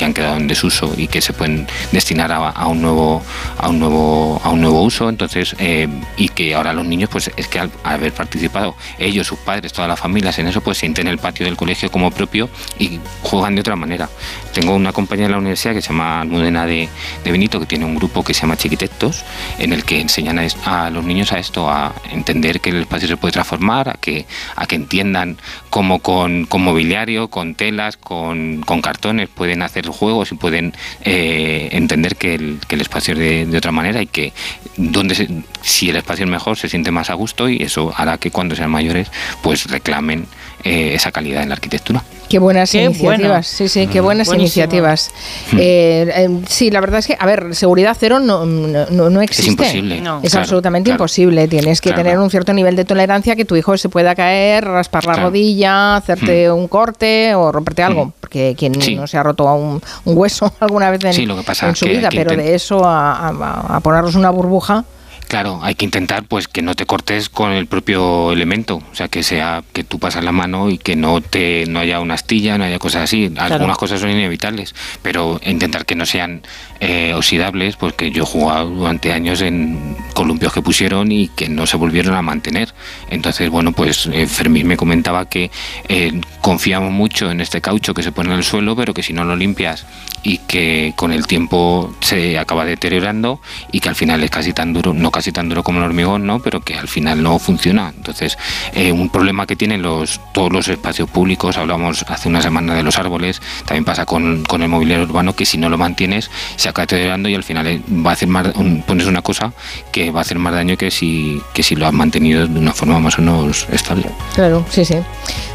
han 0.00 0.14
quedado 0.14 0.36
en 0.36 0.46
desuso 0.46 0.94
y 0.96 1.08
que 1.08 1.20
se 1.20 1.32
pueden 1.32 1.66
destinar 1.90 2.30
a, 2.30 2.50
a 2.50 2.66
un 2.68 2.80
nuevo 2.82 3.22
a 3.58 3.68
un 3.68 3.80
nuevo 3.80 4.40
a 4.44 4.50
un 4.50 4.60
nuevo 4.60 4.82
uso. 4.82 5.08
Entonces 5.08 5.56
eh, 5.58 5.88
y 6.16 6.28
que 6.28 6.54
ahora 6.54 6.72
los 6.72 6.86
niños 6.86 7.10
pues 7.10 7.30
es 7.36 7.48
que 7.48 7.58
al, 7.58 7.70
haber 7.84 8.12
participado 8.12 8.76
ellos, 8.98 9.26
sus 9.26 9.38
padres, 9.38 9.72
todas 9.72 9.88
las 9.88 9.98
familias 9.98 10.38
en 10.38 10.48
eso, 10.48 10.60
pues 10.60 10.78
sienten 10.78 11.08
el 11.08 11.18
patio 11.18 11.46
del 11.46 11.56
colegio 11.56 11.90
como 11.90 12.10
propio 12.10 12.48
y 12.78 13.00
juegan 13.22 13.54
de 13.54 13.60
otra 13.60 13.76
manera. 13.76 14.08
Tengo 14.52 14.74
una 14.74 14.92
compañera 14.92 15.26
en 15.26 15.32
la 15.32 15.38
universidad 15.38 15.74
que 15.74 15.82
se 15.82 15.88
llama 15.88 16.20
Almudena 16.20 16.66
de, 16.66 16.88
de 17.24 17.32
Benito, 17.32 17.60
que 17.60 17.66
tiene 17.66 17.84
un 17.84 17.96
grupo 17.96 18.22
que 18.22 18.34
se 18.34 18.42
llama 18.42 18.56
Chiquitectos, 18.56 19.24
en 19.58 19.72
el 19.72 19.84
que 19.84 20.00
enseñan 20.00 20.38
a 20.64 20.90
los 20.90 21.04
niños 21.04 21.32
a 21.32 21.38
esto, 21.38 21.68
a 21.70 21.94
entender 22.10 22.60
que 22.60 22.70
el 22.70 22.82
espacio 22.82 23.08
se 23.08 23.16
puede 23.16 23.32
transformar, 23.32 23.95
a 23.96 24.00
que, 24.00 24.26
a 24.54 24.66
que 24.66 24.76
entiendan 24.76 25.38
cómo 25.70 25.98
con, 26.00 26.46
con 26.46 26.62
mobiliario, 26.62 27.28
con 27.28 27.54
telas, 27.54 27.96
con, 27.96 28.60
con 28.62 28.80
cartones 28.82 29.28
pueden 29.28 29.62
hacer 29.62 29.86
juegos 29.88 30.30
y 30.32 30.34
pueden 30.36 30.74
eh, 31.04 31.68
entender 31.72 32.16
que 32.16 32.34
el, 32.34 32.58
que 32.68 32.74
el 32.76 32.82
espacio 32.82 33.14
es 33.14 33.18
de, 33.18 33.46
de 33.46 33.58
otra 33.58 33.72
manera 33.72 34.02
y 34.02 34.06
que 34.06 34.32
donde 34.76 35.14
se- 35.14 35.28
si 35.62 35.88
el 35.90 35.96
espacio 35.96 36.24
es 36.24 36.30
mejor 36.30 36.56
se 36.56 36.68
siente 36.68 36.90
más 36.90 37.10
a 37.10 37.14
gusto 37.14 37.48
y 37.48 37.62
eso 37.62 37.92
hará 37.96 38.18
que 38.18 38.30
cuando 38.30 38.54
sean 38.54 38.70
mayores 38.70 39.10
pues 39.42 39.68
reclamen 39.70 40.26
eh, 40.66 40.94
esa 40.94 41.12
calidad 41.12 41.42
en 41.42 41.48
la 41.50 41.54
arquitectura. 41.54 42.02
Qué 42.28 42.40
buenas 42.40 42.72
Qué 42.72 42.82
iniciativas, 42.82 43.28
bueno. 43.28 43.42
sí, 43.44 43.68
sí, 43.68 43.86
qué 43.86 44.00
buenas 44.00 44.26
Buenísimo. 44.26 44.64
iniciativas. 44.64 45.10
Eh, 45.56 46.10
eh, 46.12 46.40
sí, 46.48 46.72
la 46.72 46.80
verdad 46.80 46.98
es 46.98 47.06
que, 47.06 47.16
a 47.18 47.24
ver, 47.24 47.54
seguridad 47.54 47.96
cero 47.98 48.18
no, 48.18 48.44
no, 48.44 49.10
no- 49.10 49.20
existe. 49.22 49.50
imposible. 49.52 50.00
No. 50.00 50.20
Es 50.24 50.30
Claro, 50.32 50.42
absolutamente 50.42 50.88
claro. 50.90 50.96
imposible. 50.96 51.46
Tienes 51.46 51.80
que 51.80 51.90
Claro. 51.90 52.02
tener 52.02 52.18
un 52.18 52.28
cierto 52.28 52.52
nivel 52.52 52.74
de 52.74 52.84
tolerancia 52.84 53.36
que 53.36 53.44
tu 53.44 53.54
hijo 53.54 53.76
se 53.78 53.88
pueda 53.88 54.16
caer, 54.16 54.64
raspar 54.64 55.04
la 55.06 55.12
Claro. 55.12 55.28
rodilla, 55.28 55.96
hacerte 55.96 56.50
un 56.50 56.66
corte 56.66 57.32
o 57.36 57.52
romperte 57.52 57.84
algo. 57.84 58.12
Porque 58.18 58.56
quien 58.58 58.74
Sí. 58.82 58.96
no 58.96 59.06
se 59.06 59.16
ha 59.18 59.22
roto 59.22 59.46
a 59.48 59.54
un, 59.54 59.80
un 60.04 60.18
hueso 60.18 60.52
alguna 60.60 60.90
vez 60.90 61.04
en, 61.04 61.12
Sí, 61.14 61.26
lo 61.26 61.36
que 61.36 61.44
pasa 61.44 61.68
en 61.68 61.76
su 61.76 61.84
que 61.86 61.92
vida, 61.92 62.08
que 62.08 62.16
pero 62.24 62.36
de 62.36 62.56
eso 62.56 62.84
a, 62.84 63.28
a- 63.28 63.76
a 63.76 63.80
ponernos 63.80 64.16
una 64.16 64.30
burbuja. 64.30 64.84
Claro, 65.28 65.58
hay 65.62 65.74
que 65.74 65.84
intentar 65.84 66.22
pues 66.24 66.46
que 66.46 66.62
no 66.62 66.74
te 66.74 66.86
cortes 66.86 67.28
con 67.28 67.50
el 67.50 67.66
propio 67.66 68.30
elemento, 68.30 68.76
o 68.76 68.94
sea 68.94 69.08
que 69.08 69.24
sea 69.24 69.64
que 69.72 69.82
tú 69.82 69.98
pasas 69.98 70.22
la 70.22 70.30
mano 70.30 70.70
y 70.70 70.78
que 70.78 70.94
no 70.94 71.20
te 71.20 71.66
no 71.66 71.80
haya 71.80 71.98
una 71.98 72.14
astilla, 72.14 72.56
no 72.58 72.64
haya 72.64 72.78
cosas 72.78 73.02
así. 73.02 73.32
Algunas 73.36 73.76
cosas 73.76 74.00
son 74.00 74.10
inevitables, 74.10 74.74
pero 75.02 75.40
intentar 75.44 75.84
que 75.84 75.96
no 75.96 76.06
sean 76.06 76.42
eh, 76.78 77.12
oxidables, 77.14 77.76
porque 77.76 78.12
yo 78.12 78.22
he 78.22 78.26
jugado 78.26 78.70
durante 78.70 79.12
años 79.12 79.40
en 79.40 79.96
columpios 80.14 80.52
que 80.52 80.62
pusieron 80.62 81.10
y 81.10 81.28
que 81.28 81.48
no 81.48 81.66
se 81.66 81.76
volvieron 81.76 82.14
a 82.14 82.22
mantener. 82.22 82.72
Entonces, 83.10 83.50
bueno, 83.50 83.72
pues 83.72 84.06
eh, 84.12 84.26
Fermín 84.26 84.68
me 84.68 84.76
comentaba 84.76 85.28
que 85.28 85.50
eh, 85.88 86.20
confiamos 86.40 86.92
mucho 86.92 87.30
en 87.30 87.40
este 87.40 87.60
caucho 87.60 87.94
que 87.94 88.02
se 88.02 88.12
pone 88.12 88.30
en 88.30 88.36
el 88.36 88.44
suelo, 88.44 88.76
pero 88.76 88.94
que 88.94 89.02
si 89.02 89.12
no 89.12 89.24
lo 89.24 89.34
limpias 89.34 89.86
y 90.22 90.38
que 90.38 90.92
con 90.96 91.12
el 91.12 91.26
tiempo 91.26 91.94
se 92.00 92.38
acaba 92.38 92.64
deteriorando 92.64 93.40
y 93.72 93.80
que 93.80 93.88
al 93.88 93.94
final 93.94 94.22
es 94.22 94.30
casi 94.30 94.52
tan 94.52 94.72
duro, 94.72 94.92
no 94.92 95.10
casi 95.16 95.32
tan 95.32 95.48
duro 95.48 95.62
como 95.62 95.78
el 95.78 95.84
hormigón, 95.86 96.26
¿no? 96.26 96.40
pero 96.40 96.60
que 96.60 96.74
al 96.74 96.88
final 96.88 97.22
no 97.22 97.38
funciona. 97.38 97.90
Entonces, 97.96 98.36
eh, 98.74 98.92
un 98.92 99.08
problema 99.08 99.46
que 99.46 99.56
tienen 99.56 99.80
los, 99.80 100.20
todos 100.32 100.52
los 100.52 100.68
espacios 100.68 101.08
públicos, 101.08 101.56
hablamos 101.56 102.04
hace 102.08 102.28
una 102.28 102.42
semana 102.42 102.74
de 102.74 102.82
los 102.82 102.98
árboles, 102.98 103.40
también 103.64 103.84
pasa 103.86 104.04
con, 104.04 104.44
con 104.44 104.62
el 104.62 104.68
mobiliario 104.68 105.04
urbano, 105.06 105.34
que 105.34 105.46
si 105.46 105.56
no 105.56 105.70
lo 105.70 105.78
mantienes 105.78 106.30
se 106.56 106.68
acaba 106.68 106.82
deteriorando 106.84 107.30
y 107.30 107.34
al 107.34 107.44
final 107.44 107.66
eh, 107.66 107.80
va 108.04 108.10
a 108.10 108.12
hacer 108.12 108.28
más, 108.28 108.48
un- 108.56 108.82
pones 108.82 109.06
una 109.06 109.22
cosa 109.22 109.52
que 109.90 110.10
va 110.10 110.20
a 110.20 110.22
hacer 110.22 110.38
más 110.38 110.52
daño 110.52 110.76
que 110.76 110.90
si, 110.90 111.40
que 111.54 111.62
si 111.62 111.76
lo 111.76 111.86
has 111.86 111.94
mantenido 111.94 112.46
de 112.46 112.58
una 112.58 112.74
forma 112.74 113.00
más 113.00 113.18
o 113.18 113.22
menos 113.22 113.66
estable. 113.72 114.10
Claro, 114.34 114.66
sí, 114.68 114.84
sí, 114.84 114.96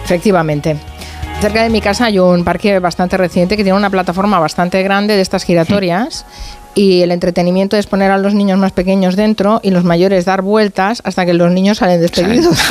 efectivamente. 0.04 0.76
Cerca 1.40 1.64
de 1.64 1.70
mi 1.70 1.82
casa 1.82 2.06
hay 2.06 2.20
un 2.20 2.44
parque 2.44 2.78
bastante 2.80 3.18
reciente 3.18 3.58
que 3.58 3.64
tiene 3.64 3.78
una 3.78 3.90
plataforma 3.90 4.38
bastante 4.40 4.84
grande 4.84 5.16
de 5.16 5.22
estas 5.22 5.44
giratorias 5.44 6.26
y 6.76 7.02
el 7.02 7.12
entretenimiento 7.12 7.78
es 7.78 7.88
poner 7.88 8.12
a 8.12 8.18
los 8.18 8.34
niños 8.34 8.58
más 8.58 8.72
pequeños 8.72 9.16
dentro 9.16 9.60
y 9.64 9.72
los 9.72 9.84
mayores 9.84 10.26
dar 10.26 10.42
vueltas 10.42 11.02
hasta 11.06 11.26
que 11.26 11.34
los 11.34 11.52
niños 11.52 11.80
salen 11.80 12.02
despedidos. 12.02 12.58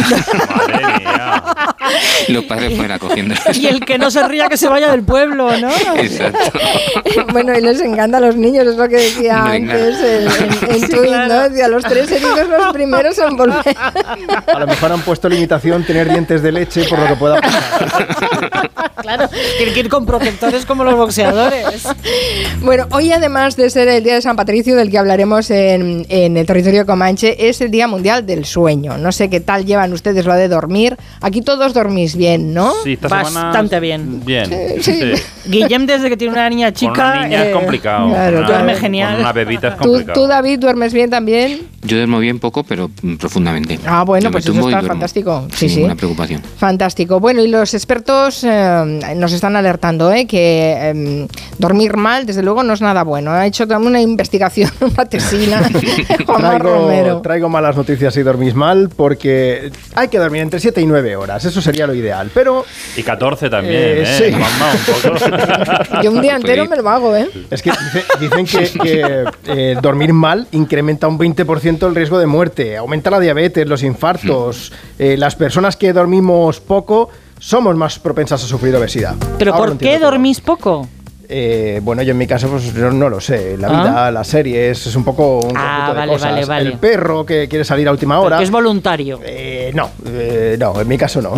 Los 2.28 2.44
padres 2.44 2.76
fuera 2.76 2.98
cogiendo. 2.98 3.34
Y 3.54 3.66
el 3.66 3.80
que 3.80 3.98
no 3.98 4.10
se 4.10 4.26
ría 4.26 4.48
que 4.48 4.56
se 4.56 4.68
vaya 4.68 4.90
del 4.90 5.02
pueblo, 5.02 5.56
¿no? 5.58 5.70
Exacto. 5.96 6.58
bueno, 7.32 7.56
y 7.56 7.60
les 7.60 7.80
encanta 7.80 8.18
a 8.18 8.20
los 8.20 8.36
niños, 8.36 8.66
es 8.66 8.76
lo 8.76 8.88
que 8.88 8.96
decía 8.96 9.44
Hombre, 9.44 9.56
antes 9.56 9.96
claro. 9.98 10.64
en, 10.64 10.74
en, 10.74 10.80
Sí, 10.80 10.88
Twin, 10.88 11.04
claro. 11.04 11.34
¿no? 11.34 11.48
Decía, 11.48 11.68
los 11.68 11.84
tres 11.84 12.10
heridos 12.10 12.48
los 12.48 12.72
primeros 12.72 13.18
en 13.18 13.36
volver. 13.36 13.76
A 13.76 14.58
lo 14.58 14.66
mejor 14.66 14.92
han 14.92 15.00
puesto 15.02 15.28
limitación 15.28 15.84
tener 15.84 16.08
dientes 16.08 16.42
de 16.42 16.52
leche 16.52 16.84
por 16.88 16.98
lo 16.98 17.06
que 17.06 17.16
pueda 17.16 17.40
pasar. 17.40 18.70
Claro, 19.00 19.28
tienen 19.56 19.74
que 19.74 19.80
ir 19.80 19.88
con 19.88 20.06
protectores 20.06 20.66
como 20.66 20.84
los 20.84 20.94
boxeadores. 20.94 21.86
Bueno, 22.60 22.86
hoy 22.90 23.12
además 23.12 23.56
de 23.56 23.70
ser 23.70 23.88
el 23.88 24.04
Día 24.04 24.14
de 24.14 24.22
San 24.22 24.36
Patricio, 24.36 24.76
del 24.76 24.90
que 24.90 24.98
hablaremos 24.98 25.50
en, 25.50 26.06
en 26.08 26.36
el 26.36 26.46
territorio 26.46 26.86
comanche, 26.86 27.48
es 27.48 27.60
el 27.60 27.70
Día 27.70 27.88
Mundial 27.88 28.26
del 28.26 28.44
Sueño. 28.44 28.98
No 28.98 29.12
sé 29.12 29.30
qué 29.30 29.40
tal 29.40 29.64
llevan 29.64 29.92
ustedes 29.92 30.24
lo 30.26 30.34
de 30.34 30.48
dormir. 30.48 30.96
Aquí 31.20 31.40
todos 31.42 31.72
dormís 31.90 32.14
bien, 32.16 32.54
¿no? 32.54 32.72
Sí, 32.84 32.92
esta 32.94 33.08
semana- 33.08 33.46
Bastante 33.46 33.80
bien. 33.80 34.24
Bien. 34.24 34.46
Sí, 34.80 34.92
sí. 34.92 35.12
Guillem, 35.46 35.86
desde 35.86 36.08
que 36.08 36.16
tiene 36.16 36.32
una 36.34 36.48
niña 36.48 36.66
Con 36.68 36.74
chica. 36.74 36.92
una 37.12 37.24
niña 37.26 37.44
eh, 37.44 37.48
es 37.50 37.56
complicado. 37.56 38.08
claro, 38.08 38.36
Con 38.36 38.44
una- 38.46 38.54
duerme 38.54 38.74
genial. 38.76 39.12
Con 39.12 39.20
una 39.20 39.32
bebita 39.32 39.68
es 39.68 39.76
¿Tú, 39.76 39.82
complicado. 39.84 40.20
tú, 40.22 40.26
David, 40.28 40.58
duermes 40.60 40.92
bien 40.92 41.10
también? 41.10 41.62
Yo 41.82 41.96
duermo 41.96 42.18
bien 42.18 42.38
poco, 42.38 42.62
pero 42.62 42.90
profundamente. 43.18 43.78
Ah, 43.86 44.04
bueno, 44.04 44.24
Yo 44.24 44.30
pues 44.32 44.46
eso 44.46 44.68
está 44.68 44.82
fantástico. 44.82 45.46
Sí, 45.50 45.56
sin 45.60 45.68
sí. 45.70 45.76
ninguna 45.76 45.96
preocupación. 45.96 46.42
Fantástico. 46.58 47.18
Bueno, 47.20 47.42
y 47.42 47.48
los 47.48 47.72
expertos 47.74 48.44
eh, 48.44 49.00
nos 49.16 49.32
están 49.32 49.56
alertando 49.56 50.12
¿eh? 50.12 50.26
que 50.26 50.74
eh, 50.78 51.26
dormir 51.58 51.96
mal, 51.96 52.26
desde 52.26 52.42
luego, 52.42 52.62
no 52.62 52.74
es 52.74 52.80
nada 52.82 53.02
bueno. 53.02 53.30
Ha 53.32 53.46
hecho 53.46 53.66
también 53.66 53.90
una 53.90 54.00
investigación, 54.00 54.70
una 54.80 55.06
tesina, 55.06 55.62
Juanma 56.26 56.58
Traigo, 56.58 56.58
Romero. 56.80 57.20
traigo 57.22 57.48
malas 57.48 57.76
noticias 57.76 58.12
si 58.14 58.22
dormís 58.22 58.54
mal 58.54 58.90
porque 58.94 59.70
hay 59.94 60.08
que 60.08 60.18
dormir 60.18 60.42
entre 60.42 60.60
7 60.60 60.80
y 60.82 60.86
9 60.86 61.16
horas, 61.16 61.44
eso 61.44 61.60
sería 61.62 61.79
lo 61.86 61.94
ideal, 61.94 62.30
pero 62.32 62.64
Y 62.96 63.02
14 63.02 63.48
también, 63.50 63.74
Eh, 63.82 64.02
¿eh? 64.02 64.06
sí. 64.18 64.34
Un 64.34 65.18
poco. 65.18 66.00
Yo 66.02 66.10
un 66.12 66.20
día 66.20 66.36
entero 66.36 66.66
me 66.66 66.76
lo 66.76 66.88
hago, 66.88 67.16
¿eh? 67.16 67.28
es 67.50 67.62
que 67.62 67.70
dice- 67.70 68.04
dicen 68.20 68.46
que, 68.46 68.78
que, 68.78 69.24
eh, 69.46 69.76
dormir 69.80 70.12
mal 70.12 70.46
incrementa 70.52 71.08
un 71.08 71.18
20% 71.18 71.86
el 71.86 71.94
riesgo 71.94 72.18
de 72.18 72.26
muerte, 72.26 72.76
aumenta 72.76 73.10
la 73.10 73.20
diabetes, 73.20 73.66
los 73.66 73.82
infartos, 73.82 74.72
eh, 74.98 75.16
las 75.16 75.36
personas 75.36 75.76
que 75.76 75.92
dormimos 75.92 76.60
poco 76.60 77.10
somos 77.38 77.74
más 77.76 77.98
propensas 77.98 78.44
a 78.44 78.46
sufrir 78.46 78.74
obesidad. 78.76 79.14
¿Pero 79.38 79.54
Ahora 79.54 79.70
por 79.70 79.78
qué 79.78 79.98
dormís 79.98 80.40
poco? 80.40 80.86
Eh, 81.32 81.78
bueno, 81.84 82.02
yo 82.02 82.10
en 82.10 82.18
mi 82.18 82.26
caso 82.26 82.48
pues 82.48 82.74
yo 82.74 82.90
no 82.90 83.08
lo 83.08 83.20
sé. 83.20 83.56
La 83.56 83.68
Ah. 83.68 83.82
vida, 83.82 84.10
las 84.10 84.26
series, 84.26 84.84
es 84.84 84.96
un 84.96 85.04
poco 85.04 85.38
un 85.38 85.56
Ah, 85.56 85.90
de 85.90 85.94
vale, 86.00 86.12
cosas. 86.12 86.32
vale, 86.32 86.44
vale. 86.44 86.68
El 86.70 86.78
perro 86.78 87.24
que 87.24 87.46
quiere 87.48 87.64
salir 87.64 87.86
a 87.86 87.92
última 87.92 88.18
hora. 88.18 88.42
Es 88.42 88.50
voluntario. 88.50 89.20
Eh, 89.24 89.70
no, 89.72 89.90
eh, 90.06 90.56
no, 90.58 90.80
en 90.80 90.88
mi 90.88 90.98
caso 90.98 91.22
no. 91.22 91.34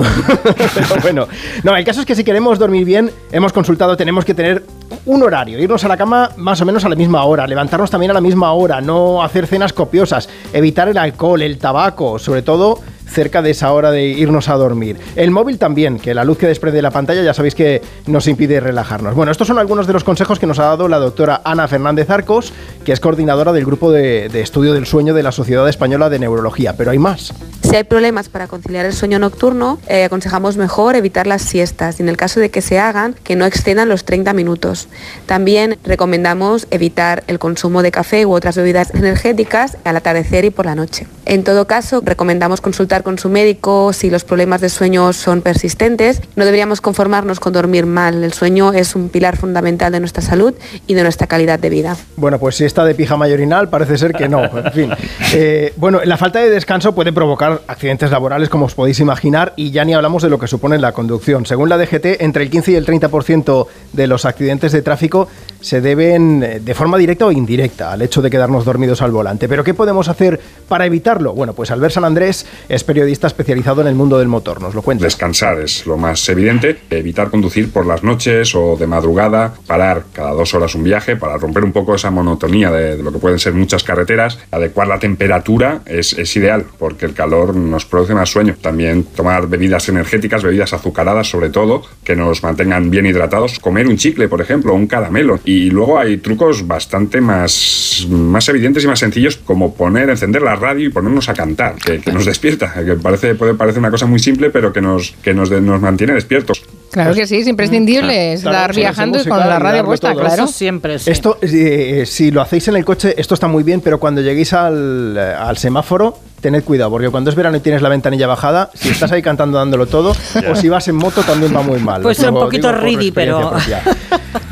Pero 0.74 0.96
bueno, 1.02 1.28
no, 1.62 1.76
el 1.76 1.84
caso 1.84 2.00
es 2.00 2.06
que 2.06 2.14
si 2.14 2.24
queremos 2.24 2.58
dormir 2.58 2.86
bien, 2.86 3.10
hemos 3.32 3.52
consultado, 3.52 3.94
tenemos 3.94 4.24
que 4.24 4.32
tener 4.32 4.64
un 5.04 5.22
horario, 5.22 5.58
irnos 5.58 5.84
a 5.84 5.88
la 5.88 5.98
cama 5.98 6.30
más 6.38 6.58
o 6.62 6.64
menos 6.64 6.86
a 6.86 6.88
la 6.88 6.94
misma 6.96 7.24
hora, 7.24 7.46
levantarnos 7.46 7.90
también 7.90 8.12
a 8.12 8.14
la 8.14 8.22
misma 8.22 8.50
hora, 8.54 8.80
no 8.80 9.22
hacer 9.22 9.46
cenas 9.46 9.74
copiosas, 9.74 10.26
evitar 10.54 10.88
el 10.88 10.96
alcohol, 10.96 11.42
el 11.42 11.58
tabaco, 11.58 12.18
sobre 12.18 12.40
todo 12.40 12.78
cerca 13.12 13.42
de 13.42 13.50
esa 13.50 13.72
hora 13.72 13.90
de 13.90 14.04
irnos 14.04 14.48
a 14.48 14.54
dormir. 14.54 14.98
El 15.16 15.30
móvil 15.30 15.58
también, 15.58 15.98
que 15.98 16.14
la 16.14 16.24
luz 16.24 16.38
que 16.38 16.46
desprende 16.46 16.76
de 16.76 16.82
la 16.82 16.90
pantalla 16.90 17.22
ya 17.22 17.34
sabéis 17.34 17.54
que 17.54 17.82
nos 18.06 18.26
impide 18.26 18.58
relajarnos. 18.60 19.14
Bueno, 19.14 19.30
estos 19.30 19.46
son 19.46 19.58
algunos 19.58 19.86
de 19.86 19.92
los 19.92 20.04
consejos 20.04 20.38
que 20.38 20.46
nos 20.46 20.58
ha 20.58 20.64
dado 20.64 20.88
la 20.88 20.98
doctora 20.98 21.42
Ana 21.44 21.68
Fernández 21.68 22.10
Arcos, 22.10 22.52
que 22.84 22.92
es 22.92 23.00
coordinadora 23.00 23.52
del 23.52 23.64
grupo 23.64 23.92
de, 23.92 24.28
de 24.28 24.40
estudio 24.40 24.72
del 24.72 24.86
sueño 24.86 25.14
de 25.14 25.22
la 25.22 25.32
Sociedad 25.32 25.68
Española 25.68 26.10
de 26.10 26.18
Neurología, 26.18 26.74
pero 26.76 26.90
hay 26.90 26.98
más. 26.98 27.32
Si 27.72 27.76
hay 27.76 27.84
problemas 27.84 28.28
para 28.28 28.48
conciliar 28.48 28.84
el 28.84 28.92
sueño 28.92 29.18
nocturno, 29.18 29.78
eh, 29.88 30.04
aconsejamos 30.04 30.58
mejor 30.58 30.94
evitar 30.94 31.26
las 31.26 31.40
siestas 31.40 32.00
y 32.00 32.02
en 32.02 32.10
el 32.10 32.18
caso 32.18 32.38
de 32.38 32.50
que 32.50 32.60
se 32.60 32.78
hagan, 32.78 33.14
que 33.24 33.34
no 33.34 33.46
excedan 33.46 33.88
los 33.88 34.04
30 34.04 34.34
minutos. 34.34 34.88
También 35.24 35.78
recomendamos 35.82 36.66
evitar 36.70 37.24
el 37.28 37.38
consumo 37.38 37.82
de 37.82 37.90
café 37.90 38.26
u 38.26 38.32
otras 38.32 38.56
bebidas 38.56 38.92
energéticas 38.94 39.78
al 39.84 39.96
atardecer 39.96 40.44
y 40.44 40.50
por 40.50 40.66
la 40.66 40.74
noche. 40.74 41.06
En 41.24 41.44
todo 41.44 41.66
caso, 41.66 42.02
recomendamos 42.04 42.60
consultar 42.60 43.01
con 43.02 43.18
su 43.18 43.28
médico 43.28 43.92
si 43.92 44.10
los 44.10 44.24
problemas 44.24 44.60
de 44.60 44.68
sueño 44.68 45.12
son 45.12 45.42
persistentes. 45.42 46.20
No 46.36 46.44
deberíamos 46.44 46.80
conformarnos 46.80 47.40
con 47.40 47.52
dormir 47.52 47.86
mal. 47.86 48.24
El 48.24 48.32
sueño 48.32 48.72
es 48.72 48.94
un 48.94 49.08
pilar 49.08 49.36
fundamental 49.36 49.92
de 49.92 50.00
nuestra 50.00 50.22
salud 50.22 50.54
y 50.86 50.94
de 50.94 51.02
nuestra 51.02 51.26
calidad 51.26 51.58
de 51.58 51.70
vida. 51.70 51.96
Bueno, 52.16 52.38
pues 52.38 52.56
si 52.56 52.62
siesta 52.62 52.84
de 52.84 52.94
pija 52.94 53.16
mayorinal 53.16 53.68
parece 53.68 53.98
ser 53.98 54.12
que 54.12 54.28
no. 54.28 54.42
En 54.62 54.72
fin. 54.72 54.90
Eh, 55.34 55.72
bueno, 55.76 56.00
la 56.04 56.16
falta 56.16 56.38
de 56.38 56.48
descanso 56.48 56.94
puede 56.94 57.12
provocar 57.12 57.62
accidentes 57.66 58.10
laborales, 58.10 58.48
como 58.48 58.66
os 58.66 58.74
podéis 58.74 59.00
imaginar, 59.00 59.52
y 59.56 59.70
ya 59.70 59.84
ni 59.84 59.92
hablamos 59.92 60.22
de 60.22 60.30
lo 60.30 60.38
que 60.38 60.46
supone 60.46 60.78
la 60.78 60.92
conducción. 60.92 61.46
Según 61.46 61.68
la 61.68 61.78
DGT, 61.78 62.20
entre 62.20 62.44
el 62.44 62.50
15 62.50 62.72
y 62.72 62.74
el 62.76 62.86
30% 62.86 63.66
de 63.92 64.06
los 64.06 64.24
accidentes 64.24 64.72
de 64.72 64.82
tráfico 64.82 65.28
se 65.60 65.80
deben 65.80 66.42
eh, 66.42 66.60
de 66.60 66.74
forma 66.74 66.98
directa 66.98 67.26
o 67.26 67.32
indirecta 67.32 67.92
al 67.92 68.02
hecho 68.02 68.22
de 68.22 68.30
quedarnos 68.30 68.64
dormidos 68.64 69.02
al 69.02 69.10
volante. 69.10 69.48
Pero 69.48 69.64
¿qué 69.64 69.74
podemos 69.74 70.08
hacer 70.08 70.40
para 70.68 70.86
evitarlo? 70.86 71.34
Bueno, 71.34 71.54
pues 71.54 71.70
Albert 71.70 71.94
San 71.94 72.04
Andrés 72.04 72.46
es 72.68 72.84
periodista 72.92 73.26
especializado 73.26 73.80
en 73.80 73.86
el 73.86 73.94
mundo 73.94 74.18
del 74.18 74.28
motor. 74.28 74.60
Nos 74.60 74.74
lo 74.74 74.82
cuenta. 74.82 75.04
Descansar 75.04 75.58
es 75.60 75.86
lo 75.86 75.96
más 75.96 76.28
evidente. 76.28 76.76
Evitar 76.90 77.30
conducir 77.30 77.72
por 77.72 77.86
las 77.86 78.02
noches 78.02 78.54
o 78.54 78.76
de 78.76 78.86
madrugada. 78.86 79.54
Parar 79.66 80.04
cada 80.12 80.32
dos 80.32 80.52
horas 80.52 80.74
un 80.74 80.84
viaje 80.84 81.16
para 81.16 81.38
romper 81.38 81.64
un 81.64 81.72
poco 81.72 81.94
esa 81.94 82.10
monotonía 82.10 82.70
de, 82.70 82.98
de 82.98 83.02
lo 83.02 83.10
que 83.10 83.18
pueden 83.18 83.38
ser 83.38 83.54
muchas 83.54 83.82
carreteras. 83.82 84.38
Adecuar 84.50 84.88
la 84.88 84.98
temperatura 84.98 85.80
es, 85.86 86.12
es 86.12 86.36
ideal 86.36 86.66
porque 86.78 87.06
el 87.06 87.14
calor 87.14 87.56
nos 87.56 87.86
produce 87.86 88.12
más 88.12 88.28
sueño. 88.28 88.56
También 88.60 89.04
tomar 89.04 89.48
bebidas 89.48 89.88
energéticas, 89.88 90.42
bebidas 90.42 90.74
azucaradas 90.74 91.30
sobre 91.30 91.48
todo, 91.48 91.82
que 92.04 92.14
nos 92.14 92.42
mantengan 92.42 92.90
bien 92.90 93.06
hidratados. 93.06 93.58
Comer 93.58 93.86
un 93.86 93.96
chicle, 93.96 94.28
por 94.28 94.42
ejemplo, 94.42 94.74
un 94.74 94.86
caramelo. 94.86 95.40
Y 95.46 95.70
luego 95.70 95.98
hay 95.98 96.18
trucos 96.18 96.66
bastante 96.66 97.22
más, 97.22 98.06
más 98.10 98.46
evidentes 98.50 98.84
y 98.84 98.86
más 98.86 98.98
sencillos 98.98 99.38
como 99.38 99.74
poner, 99.74 100.10
encender 100.10 100.42
la 100.42 100.56
radio 100.56 100.88
y 100.88 100.90
ponernos 100.90 101.30
a 101.30 101.32
cantar, 101.32 101.76
que, 101.76 101.98
que 101.98 102.12
nos 102.12 102.26
despierta. 102.26 102.74
Que 102.84 102.94
parece, 102.94 103.34
puede 103.34 103.54
parecer 103.54 103.78
una 103.80 103.90
cosa 103.90 104.06
muy 104.06 104.18
simple, 104.18 104.50
pero 104.50 104.72
que 104.72 104.80
nos, 104.80 105.12
que 105.22 105.34
nos, 105.34 105.48
de- 105.50 105.60
nos 105.60 105.80
mantiene 105.80 106.12
despiertos. 106.14 106.62
Claro 106.90 107.14
que 107.14 107.26
sí, 107.26 107.36
es 107.38 107.46
imprescindible 107.48 108.36
Claro, 108.42 108.58
estar 108.58 108.74
sí, 108.74 108.80
viajando 108.80 109.18
y 109.20 109.24
con 109.26 109.38
la 109.38 109.58
radio 109.58 109.84
puesta, 109.84 110.12
todo. 110.12 110.20
claro. 110.20 110.44
Eso 110.44 110.52
siempre, 110.52 110.96
Esto, 110.96 111.38
eh, 111.40 112.04
si 112.06 112.30
lo 112.30 112.42
hacéis 112.42 112.68
en 112.68 112.76
el 112.76 112.84
coche, 112.84 113.14
esto 113.16 113.32
está 113.34 113.48
muy 113.48 113.62
bien, 113.62 113.80
pero 113.80 113.98
cuando 113.98 114.20
lleguéis 114.20 114.52
al, 114.52 115.16
eh, 115.18 115.34
al 115.38 115.56
semáforo, 115.56 116.18
tened 116.42 116.62
cuidado, 116.64 116.90
porque 116.90 117.08
cuando 117.08 117.30
es 117.30 117.36
verano 117.36 117.56
y 117.56 117.60
tienes 117.60 117.80
la 117.80 117.88
ventanilla 117.88 118.26
bajada, 118.26 118.70
si 118.74 118.90
estás 118.90 119.10
ahí 119.12 119.22
cantando 119.22 119.56
dándolo 119.58 119.86
todo, 119.86 120.14
o 120.50 120.54
si 120.56 120.68
vas 120.68 120.86
en 120.88 120.96
moto 120.96 121.22
también 121.22 121.54
va 121.56 121.62
muy 121.62 121.78
mal. 121.78 122.02
Puede 122.02 122.12
Os 122.12 122.18
ser 122.18 122.30
un 122.30 122.40
poquito 122.40 122.72
ridi, 122.72 123.10
pero- 123.10 123.50
propia. 123.50 123.80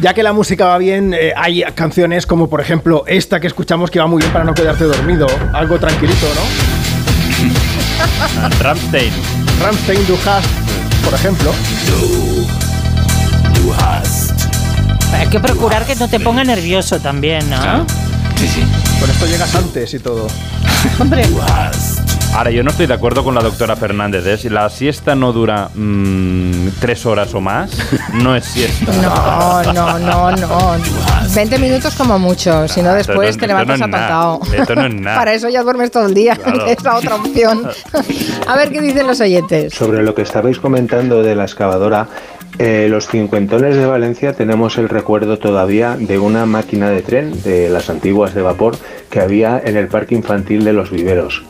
Ya 0.01 0.14
que 0.14 0.22
la 0.22 0.33
música 0.33 0.64
va 0.66 0.78
bien, 0.78 1.12
eh, 1.12 1.33
hay 1.37 1.62
canciones 1.74 2.26
como 2.26 2.49
por 2.49 2.62
ejemplo 2.62 3.05
esta 3.07 3.39
que 3.39 3.49
escuchamos 3.49 3.91
que 3.91 3.99
va 3.99 4.07
muy 4.07 4.20
bien 4.20 4.33
para 4.33 4.45
no 4.47 4.55
quedarte 4.55 4.85
dormido. 4.85 5.26
Algo 5.53 5.78
tranquilito, 5.78 6.26
¿no? 6.35 6.80
Ramstein. 8.61 9.12
Ramstein 9.61 10.07
Du 10.07 10.14
hast, 10.14 10.48
por 11.05 11.14
ejemplo. 11.14 11.53
Hay 15.12 15.26
que 15.28 15.40
procurar 15.40 15.84
que 15.84 15.94
no 15.96 16.09
te 16.09 16.20
ponga 16.20 16.44
nervioso 16.44 16.98
también, 16.98 17.48
¿no? 17.51 17.86
Sí, 18.36 18.48
sí. 18.48 18.64
Con 19.01 19.11
esto 19.11 19.26
llegas 19.26 19.55
antes 19.55 19.92
y 19.94 19.98
todo. 19.98 20.26
Hombre. 20.98 21.24
Ahora, 22.35 22.51
yo 22.53 22.62
no 22.62 22.70
estoy 22.70 22.87
de 22.87 22.95
acuerdo 22.95 23.22
con 23.24 23.35
la 23.35 23.43
doctora 23.43 23.76
Fernández. 23.76 24.24
¿eh? 24.24 24.39
Si 24.39 24.49
la 24.49 24.70
siesta 24.70 25.14
no 25.14 25.33
dura 25.33 25.68
mm, 25.74 26.68
tres 26.81 27.05
horas 27.05 27.35
o 27.35 27.41
más, 27.41 27.70
no 28.14 28.35
es 28.35 28.45
siesta. 28.47 28.93
No, 29.03 29.72
no, 29.72 29.99
no, 29.99 30.31
no. 30.37 30.76
20 31.35 31.59
minutos 31.59 31.95
como 31.97 32.18
mucho, 32.18 32.66
si 32.68 32.83
no 32.83 32.91
Ah, 32.91 32.95
después 32.95 33.37
no- 33.37 33.41
te 33.41 33.47
levantas 33.47 33.81
no. 33.81 34.41
Esto 34.55 34.74
no 34.74 34.87
es 34.87 34.95
nada. 34.95 35.18
Para 35.18 35.35
eso 35.35 35.49
ya 35.49 35.62
duermes 35.62 35.91
todo 35.91 36.07
el 36.07 36.14
día, 36.14 36.37
Claro. 36.37 36.66
es 36.66 36.83
la 36.83 36.97
otra 36.97 37.16
opción. 37.16 37.68
A 38.49 38.57
ver 38.57 38.70
qué 38.72 38.81
dicen 38.81 39.07
los 39.07 39.20
oyentes. 39.20 39.74
Sobre 39.74 40.03
lo 40.03 40.14
que 40.14 40.22
estabais 40.22 40.59
comentando 40.61 41.22
de 41.22 41.35
la 41.35 41.45
excavadora, 41.45 42.09
eh, 42.59 42.88
los 42.90 43.09
cincuentones 43.09 43.76
de 43.76 43.86
Valencia 43.86 44.32
tenemos 44.32 44.76
el 44.76 44.88
recuerdo 44.88 45.38
todavía 45.38 45.96
de 45.96 46.18
una 46.18 46.46
máquina 46.46 46.90
de 46.90 47.03
tren, 47.03 47.42
de 47.42 47.70
las 47.70 47.88
antiguas 47.88 48.34
de 48.34 48.42
vapor, 48.42 48.76
que 49.09 49.20
había 49.20 49.61
en 49.64 49.76
el 49.76 49.88
parque 49.88 50.14
infantil 50.14 50.64
de 50.64 50.72
los 50.72 50.90
viveros. 50.90 51.42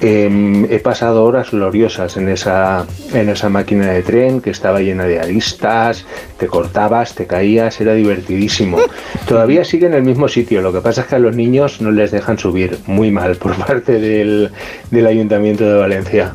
Eh, 0.00 0.66
he 0.68 0.78
pasado 0.78 1.24
horas 1.24 1.52
gloriosas 1.52 2.18
en 2.18 2.28
esa, 2.28 2.84
en 3.14 3.30
esa 3.30 3.48
máquina 3.48 3.86
de 3.92 4.02
tren 4.02 4.40
que 4.40 4.50
estaba 4.50 4.80
llena 4.80 5.04
de 5.04 5.20
aristas, 5.20 6.04
te 6.38 6.46
cortabas, 6.48 7.14
te 7.14 7.26
caías, 7.26 7.80
era 7.80 7.94
divertidísimo. 7.94 8.78
Todavía 9.26 9.64
sigue 9.64 9.86
en 9.86 9.94
el 9.94 10.02
mismo 10.02 10.28
sitio, 10.28 10.60
lo 10.60 10.72
que 10.72 10.80
pasa 10.80 11.02
es 11.02 11.06
que 11.06 11.14
a 11.14 11.18
los 11.18 11.34
niños 11.34 11.80
no 11.80 11.90
les 11.92 12.10
dejan 12.10 12.38
subir, 12.38 12.78
muy 12.86 13.10
mal 13.10 13.36
por 13.36 13.54
parte 13.66 13.98
del, 13.98 14.50
del 14.90 15.06
Ayuntamiento 15.06 15.64
de 15.64 15.78
Valencia. 15.78 16.34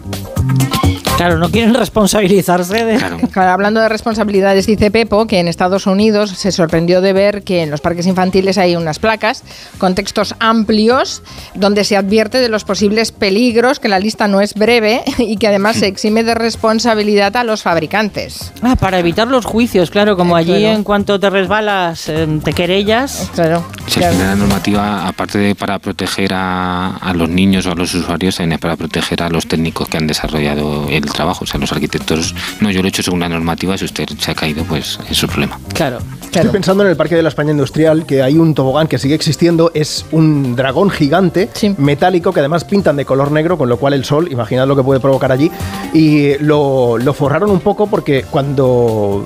Claro, 1.17 1.37
no 1.37 1.49
quieren 1.49 1.73
responsabilizarse 1.73 2.85
de... 2.85 3.01
Claro, 3.31 3.51
hablando 3.51 3.79
de 3.79 3.89
responsabilidades, 3.89 4.65
dice 4.65 4.91
Pepo 4.91 5.27
que 5.27 5.39
en 5.39 5.47
Estados 5.47 5.87
Unidos 5.87 6.31
se 6.31 6.51
sorprendió 6.51 7.01
de 7.01 7.13
ver 7.13 7.43
que 7.43 7.61
en 7.61 7.69
los 7.69 7.81
parques 7.81 8.07
infantiles 8.07 8.57
hay 8.57 8.75
unas 8.75 8.99
placas 8.99 9.43
con 9.77 9.95
textos 9.95 10.35
amplios 10.39 11.21
donde 11.53 11.83
se 11.83 11.97
advierte 11.97 12.39
de 12.39 12.49
los 12.49 12.63
posibles 12.63 13.11
peligros, 13.11 13.79
que 13.79 13.87
la 13.87 13.99
lista 13.99 14.27
no 14.27 14.41
es 14.41 14.53
breve 14.53 15.03
y 15.19 15.37
que 15.37 15.47
además 15.47 15.77
se 15.77 15.87
exime 15.87 16.23
de 16.23 16.33
responsabilidad 16.33 17.35
a 17.37 17.43
los 17.43 17.61
fabricantes. 17.63 18.51
Ah, 18.61 18.75
para 18.75 18.99
evitar 18.99 19.27
los 19.27 19.45
juicios, 19.45 19.91
claro, 19.91 20.17
como 20.17 20.35
allí 20.35 20.59
claro. 20.59 20.75
en 20.75 20.83
cuanto 20.83 21.19
te 21.19 21.29
resbalas 21.29 22.09
eh, 22.09 22.27
te 22.43 22.53
querellas. 22.53 23.29
Claro. 23.33 23.63
Si 23.87 24.03
al 24.03 24.13
final 24.13 24.27
la 24.27 24.35
normativa, 24.35 25.07
aparte 25.07 25.37
de 25.37 25.55
para 25.55 25.79
proteger 25.79 26.33
a, 26.33 26.97
a 26.97 27.13
los 27.13 27.29
niños 27.29 27.65
o 27.65 27.71
a 27.71 27.75
los 27.75 27.93
usuarios, 27.93 28.37
también 28.37 28.53
es 28.53 28.59
para 28.59 28.75
proteger 28.75 29.23
a 29.23 29.29
los 29.29 29.47
técnicos 29.47 29.87
que 29.87 29.97
han 29.97 30.07
desarrollado 30.07 30.87
el 30.89 31.10
trabajo. 31.13 31.43
O 31.43 31.47
sea, 31.47 31.59
los 31.59 31.71
arquitectos, 31.71 32.33
no, 32.59 32.71
yo 32.71 32.81
lo 32.81 32.87
he 32.87 32.89
hecho 32.89 33.03
según 33.03 33.19
la 33.19 33.29
normativa, 33.29 33.77
si 33.77 33.85
usted 33.85 34.07
se 34.17 34.31
ha 34.31 34.35
caído, 34.35 34.63
pues 34.65 34.99
es 35.09 35.17
su 35.17 35.27
problema. 35.27 35.59
Claro. 35.73 35.99
Estoy 36.21 36.49
pensando 36.49 36.83
en 36.83 36.89
el 36.89 36.95
Parque 36.95 37.15
de 37.15 37.23
la 37.23 37.29
España 37.29 37.51
Industrial, 37.51 38.05
que 38.05 38.21
hay 38.23 38.37
un 38.37 38.55
tobogán 38.55 38.87
que 38.87 38.97
sigue 38.97 39.15
existiendo, 39.15 39.69
es 39.73 40.05
un 40.11 40.55
dragón 40.55 40.89
gigante, 40.89 41.49
metálico, 41.77 42.31
que 42.31 42.39
además 42.39 42.63
pintan 42.63 42.95
de 42.95 43.03
color 43.03 43.31
negro, 43.31 43.57
con 43.57 43.67
lo 43.67 43.77
cual 43.77 43.93
el 43.93 44.05
sol, 44.05 44.31
imaginad 44.31 44.65
lo 44.65 44.77
que 44.77 44.83
puede 44.83 45.01
provocar 45.01 45.33
allí, 45.33 45.51
y 45.93 46.37
lo, 46.37 46.97
lo 46.97 47.13
forraron 47.13 47.51
un 47.51 47.59
poco 47.59 47.87
porque 47.87 48.23
cuando, 48.23 49.25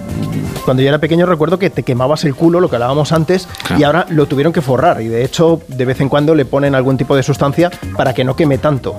cuando 0.66 0.82
yo 0.82 0.90
era 0.90 0.98
pequeño 0.98 1.28
recuerdo 1.28 1.60
que 1.60 1.70
te 1.70 1.84
quemabas 1.84 2.24
el 2.26 2.34
culo, 2.34 2.60
lo 2.60 2.72
que 2.72 2.78
hablábamos 2.78 3.12
antes, 3.12 3.48
y 3.78 3.84
ahora 3.84 4.08
lo 4.10 4.26
tuvieron 4.26 4.52
que 4.52 4.62
forrar, 4.62 5.02
y 5.04 5.08
de 5.08 5.24
hecho 5.24 5.62
de 5.68 5.86
vez 5.86 6.02
en 6.02 6.10
cuando 6.10 6.34
le 6.34 6.46
ponen 6.46 6.74
algún 6.74 6.98
tipo 6.98 7.16
de 7.16 7.22
sustancia 7.22 7.70
para 7.96 8.16
que 8.16 8.24
no 8.24 8.36
queme 8.36 8.58
tanto. 8.58 8.98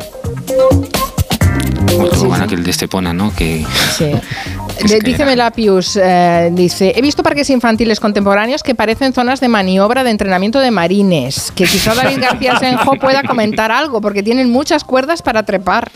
Otro 1.98 2.18
tobogán 2.20 2.42
aquel 2.42 2.62
de 2.62 2.70
Estepona, 2.70 3.12
¿no? 3.12 3.34
Que, 3.34 3.64
Sí. 3.96 4.12
que 4.86 4.98
eh, 5.96 6.50
dice, 6.52 6.92
he 6.96 7.02
visto 7.02 7.22
parques 7.22 7.50
infantiles 7.50 8.00
contemporáneos 8.00 8.62
que 8.62 8.74
parecen 8.74 9.12
zonas 9.12 9.40
de 9.40 9.48
maniobra 9.48 10.04
de 10.04 10.10
entrenamiento 10.10 10.60
de 10.60 10.70
marines, 10.70 11.52
que 11.54 11.64
quizá 11.64 11.94
David 11.94 12.20
García 12.20 12.58
Senjo 12.58 12.96
pueda 12.96 13.22
comentar 13.22 13.72
algo, 13.72 14.00
porque 14.00 14.22
tienen 14.22 14.50
muchas 14.50 14.84
cuerdas 14.84 15.22
para 15.22 15.44
trepar. 15.44 15.90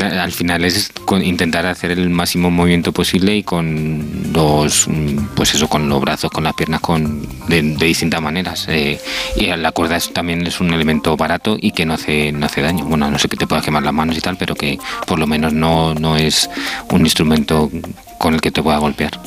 Al 0.00 0.32
final 0.32 0.64
es 0.64 0.92
intentar 1.22 1.66
hacer 1.66 1.90
el 1.90 2.08
máximo 2.10 2.50
movimiento 2.50 2.92
posible 2.92 3.36
y 3.36 3.42
con 3.42 4.30
los 4.32 4.88
mm, 4.88 5.34
pues 5.34 5.54
eso 5.54 5.68
con 5.68 5.88
los 5.88 6.00
brazos 6.00 6.30
con 6.30 6.44
las 6.44 6.54
piernas 6.54 6.80
con 6.80 7.26
de, 7.48 7.62
distintas 7.62 8.22
maneras. 8.22 8.66
Eh, 8.68 8.98
y 9.36 9.46
la 9.46 9.72
cuerda 9.72 9.98
también 10.12 10.46
es 10.46 10.60
un 10.60 10.72
elemento 10.72 11.16
barato 11.16 11.56
y 11.60 11.72
que 11.72 11.84
no 11.84 11.94
hace 11.94 12.32
no 12.32 12.46
hace 12.46 12.62
daño. 12.62 12.84
Bueno 12.84 13.10
no 13.10 13.18
sé 13.18 13.28
que 13.28 13.36
te 13.36 13.46
pueda 13.46 13.62
quemar 13.62 13.82
las 13.82 13.94
manos 13.94 14.16
y 14.16 14.20
tal 14.20 14.36
pero 14.36 14.54
que 14.54 14.78
por 15.06 15.18
lo 15.18 15.26
menos 15.26 15.52
no 15.52 15.94
no 15.94 16.16
es 16.16 16.48
un 16.90 17.02
instrumento 17.02 17.70
con 18.18 18.34
el 18.34 18.40
que 18.40 18.50
te 18.50 18.62
pueda 18.62 18.78
golpear 18.78 19.20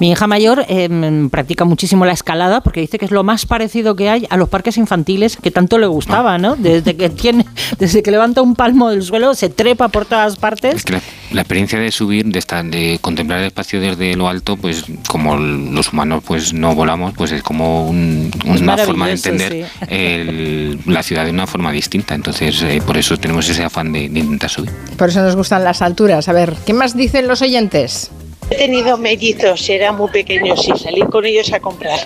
Mi 0.00 0.10
hija 0.10 0.26
mayor 0.26 0.64
eh, 0.68 1.28
practica 1.30 1.64
muchísimo 1.64 2.04
la 2.04 2.12
escalada 2.12 2.60
porque 2.62 2.80
dice 2.80 2.98
que 2.98 3.04
es 3.04 3.10
lo 3.10 3.22
más 3.24 3.46
parecido 3.46 3.96
que 3.96 4.08
hay 4.10 4.26
a 4.30 4.36
los 4.36 4.48
parques 4.48 4.76
infantiles 4.76 5.36
que 5.36 5.50
tanto 5.50 5.78
le 5.78 5.86
gustaba, 5.86 6.38
¿no? 6.38 6.56
Desde 6.56 6.96
que 6.96 7.10
tiene, 7.10 7.46
desde 7.78 8.02
que 8.02 8.10
levanta 8.10 8.42
un 8.42 8.54
palmo 8.54 8.90
del 8.90 9.02
suelo, 9.02 9.34
se 9.34 9.48
trepa 9.48 9.88
por 9.88 10.04
todas 10.06 10.36
partes. 10.36 10.84
que 10.84 10.94
la, 10.94 11.00
la 11.32 11.40
experiencia 11.42 11.78
de 11.78 11.90
subir 11.92 12.26
de 12.26 12.38
estar 12.38 12.64
de 12.64 12.98
contemplar 13.00 13.40
el 13.40 13.46
espacio 13.46 13.80
desde 13.80 14.14
lo 14.16 14.28
alto 14.28 14.56
pues 14.56 14.84
como 15.08 15.36
los 15.36 15.92
humanos 15.92 16.22
pues 16.26 16.52
no 16.52 16.74
volamos 16.74 17.14
pues 17.14 17.32
es 17.32 17.42
como 17.42 17.88
un- 17.88 18.30
Es 18.44 18.60
una 18.60 18.76
forma 18.78 19.06
de 19.06 19.12
entender 19.12 19.66
el- 19.88 20.78
la 20.86 21.02
ciudad 21.02 21.24
de 21.24 21.30
una 21.30 21.46
forma 21.46 21.72
distinta 21.72 22.14
entonces 22.14 22.62
eh, 22.62 22.82
por 22.84 22.96
eso 22.96 23.16
tenemos 23.16 23.48
ese 23.48 23.64
afán 23.64 23.92
de, 23.92 24.08
de 24.08 24.20
intentar 24.20 24.50
subir 24.50 24.70
Por 24.96 25.08
eso 25.08 25.20
nos 25.22 25.36
gustan 25.36 25.64
las 25.64 25.82
alturas. 25.82 26.28
A 26.28 26.32
ver, 26.32 26.54
¿qué 26.66 26.72
más 26.74 26.96
dicen 26.96 27.26
los 27.28 27.42
oyentes? 27.42 28.10
He 28.52 28.54
tenido 28.54 28.98
mellizos, 28.98 29.66
eran 29.70 29.96
muy 29.96 30.10
pequeños 30.10 30.68
y 30.68 30.78
salí 30.78 31.00
con 31.00 31.24
ellos 31.24 31.50
a 31.54 31.60
comprar. 31.60 31.98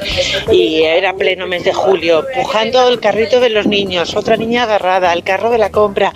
Y 0.53 0.83
era 0.83 1.13
pleno 1.13 1.45
mes 1.49 1.65
de 1.65 1.73
julio, 1.73 2.25
pujando 2.37 2.87
el 2.87 3.01
carrito 3.01 3.41
de 3.41 3.51
los 3.51 3.67
niños, 3.67 4.15
otra 4.15 4.37
niña 4.37 4.63
agarrada 4.63 5.11
al 5.11 5.25
carro 5.25 5.51
de 5.51 5.59
la 5.59 5.73
compra. 5.73 6.13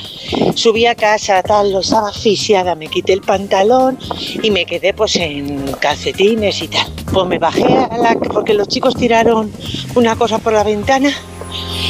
Subí 0.54 0.86
a 0.86 0.94
casa, 0.94 1.42
tal, 1.42 1.72
lo 1.72 1.80
estaba 1.80 2.10
asfixiada, 2.10 2.76
me 2.76 2.86
quité 2.86 3.12
el 3.12 3.22
pantalón 3.22 3.98
y 4.40 4.52
me 4.52 4.66
quedé 4.66 4.94
pues 4.94 5.16
en 5.16 5.72
calcetines 5.80 6.62
y 6.62 6.68
tal. 6.68 6.86
Pues 7.12 7.26
me 7.26 7.40
bajé 7.40 7.64
a 7.64 7.98
la, 7.98 8.14
porque 8.32 8.54
los 8.54 8.68
chicos 8.68 8.94
tiraron 8.94 9.50
una 9.96 10.14
cosa 10.14 10.38
por 10.38 10.52
la 10.52 10.62
ventana 10.62 11.12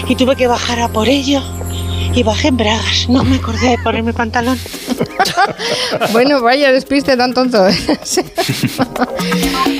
y 0.09 0.16
tuve 0.16 0.34
que 0.34 0.47
bajar 0.47 0.80
a 0.80 0.88
por 0.88 1.11
ello. 1.11 1.43
Y 2.14 2.22
bajé 2.22 2.48
en 2.48 2.56
bragas. 2.56 3.08
No 3.08 3.24
me 3.24 3.36
acordé 3.36 3.70
de 3.70 3.78
ponerme 3.78 4.12
pantalón. 4.12 4.58
bueno, 6.12 6.42
vaya 6.42 6.72
despiste 6.72 7.16
tan 7.16 7.32
tonto. 7.32 7.62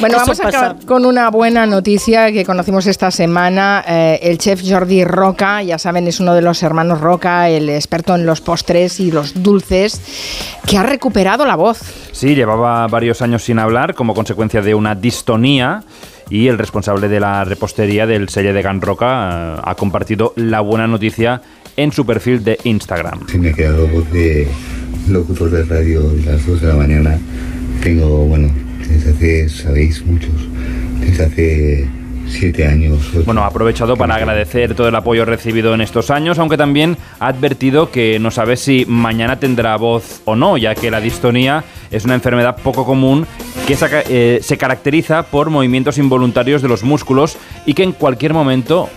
bueno, 0.01 0.16
Eso 0.16 0.16
vamos 0.16 0.41
a 0.41 0.45
pasa. 0.45 0.59
acabar 0.59 0.87
con 0.87 1.05
una 1.07 1.31
buena 1.31 1.66
noticia 1.66 2.31
que 2.33 2.45
conocimos 2.45 2.87
esta 2.87 3.11
semana. 3.11 3.85
Eh, 3.87 4.20
el 4.22 4.39
chef 4.39 4.62
Jordi 4.66 5.05
Roca, 5.05 5.62
ya 5.62 5.78
saben, 5.78 6.07
es 6.07 6.20
uno 6.20 6.35
de 6.35 6.43
los 6.43 6.62
hermanos 6.62 7.01
Roca, 7.01 7.49
el 7.49 7.68
experto 7.68 8.14
en 8.14 8.26
los 8.26 8.41
postres 8.41 9.01
y 9.01 9.11
los 9.11 9.43
dulces, 9.43 10.01
que 10.66 10.78
ha 10.78 10.83
recuperado 10.83 11.45
la 11.45 11.57
voz. 11.57 11.81
Sí, 12.12 12.35
llevaba 12.35 12.87
varios 12.87 13.22
años 13.22 13.43
sin 13.43 13.59
hablar 13.59 13.95
como 13.95 14.14
consecuencia 14.14 14.62
de 14.62 14.74
una 14.74 14.95
distonía 14.95 15.83
y 16.28 16.47
el 16.47 16.59
responsable 16.59 17.09
de 17.09 17.18
la 17.18 17.45
repostería 17.45 18.07
del 18.07 18.28
sello 18.28 18.55
de 18.55 18.62
Gan 18.62 18.81
Roca 18.81 19.57
eh, 19.57 19.61
ha 19.64 19.74
compartido 19.74 20.33
la 20.37 20.61
buena 20.61 20.87
noticia 20.87 21.43
en 21.77 21.93
su 21.93 22.05
perfil 22.07 22.43
de 22.45 22.59
Instagram. 22.64 23.27
Se 23.29 23.39
me 23.39 23.51
ha 23.51 23.53
quedado 23.53 23.87
de 24.12 24.49
locutor 25.09 25.51
de 25.51 25.64
radio 25.64 26.03
de 26.03 26.23
las 26.25 26.47
2 26.47 26.61
de 26.61 26.68
la 26.68 26.75
mañana. 26.75 27.18
Tengo, 27.83 28.25
bueno, 28.27 28.51
desde 28.89 29.11
hace, 29.11 29.49
sabéis, 29.49 30.05
muchos, 30.05 30.31
desde 31.01 31.25
hace 31.25 31.89
7 32.29 32.66
años. 32.66 32.99
ocho. 33.11 33.25
Bueno, 33.25 33.43
ha 33.43 33.47
aprovechado 33.47 33.97
para 33.97 34.14
agradecer 34.14 34.75
todo 34.75 34.89
el 34.89 34.95
apoyo 34.95 35.25
recibido 35.25 35.75
en 35.75 35.81
estos 35.81 36.11
años, 36.11 36.39
aunque 36.39 36.57
también 36.57 36.97
ha 37.18 37.27
advertido 37.29 37.91
que 37.91 38.18
no 38.21 38.31
sabe 38.31 38.57
si 38.57 38.85
mañana 38.87 39.41
tendrá 39.41 39.77
voz 39.77 40.21
o 40.27 40.37
no, 40.37 40.57
ya 40.57 40.75
que 40.77 40.91
la 40.93 41.01
distonía 41.01 41.64
es 41.91 42.05
una 42.05 42.14
enfermedad 42.14 42.57
poco 42.62 42.85
común 42.85 43.27
que 43.66 43.75
saca- 43.75 44.05
eh, 44.09 44.39
se 44.43 44.57
caracteriza 44.59 45.25
por 45.25 45.51
movimientos 45.51 45.99
involuntarios 45.99 46.62
de 46.62 46.68
los 46.68 46.85
músculos 46.85 47.37
y 47.66 47.75
que 47.75 47.83
en 47.83 47.93
cualquier 47.93 48.33
momento 48.33 48.89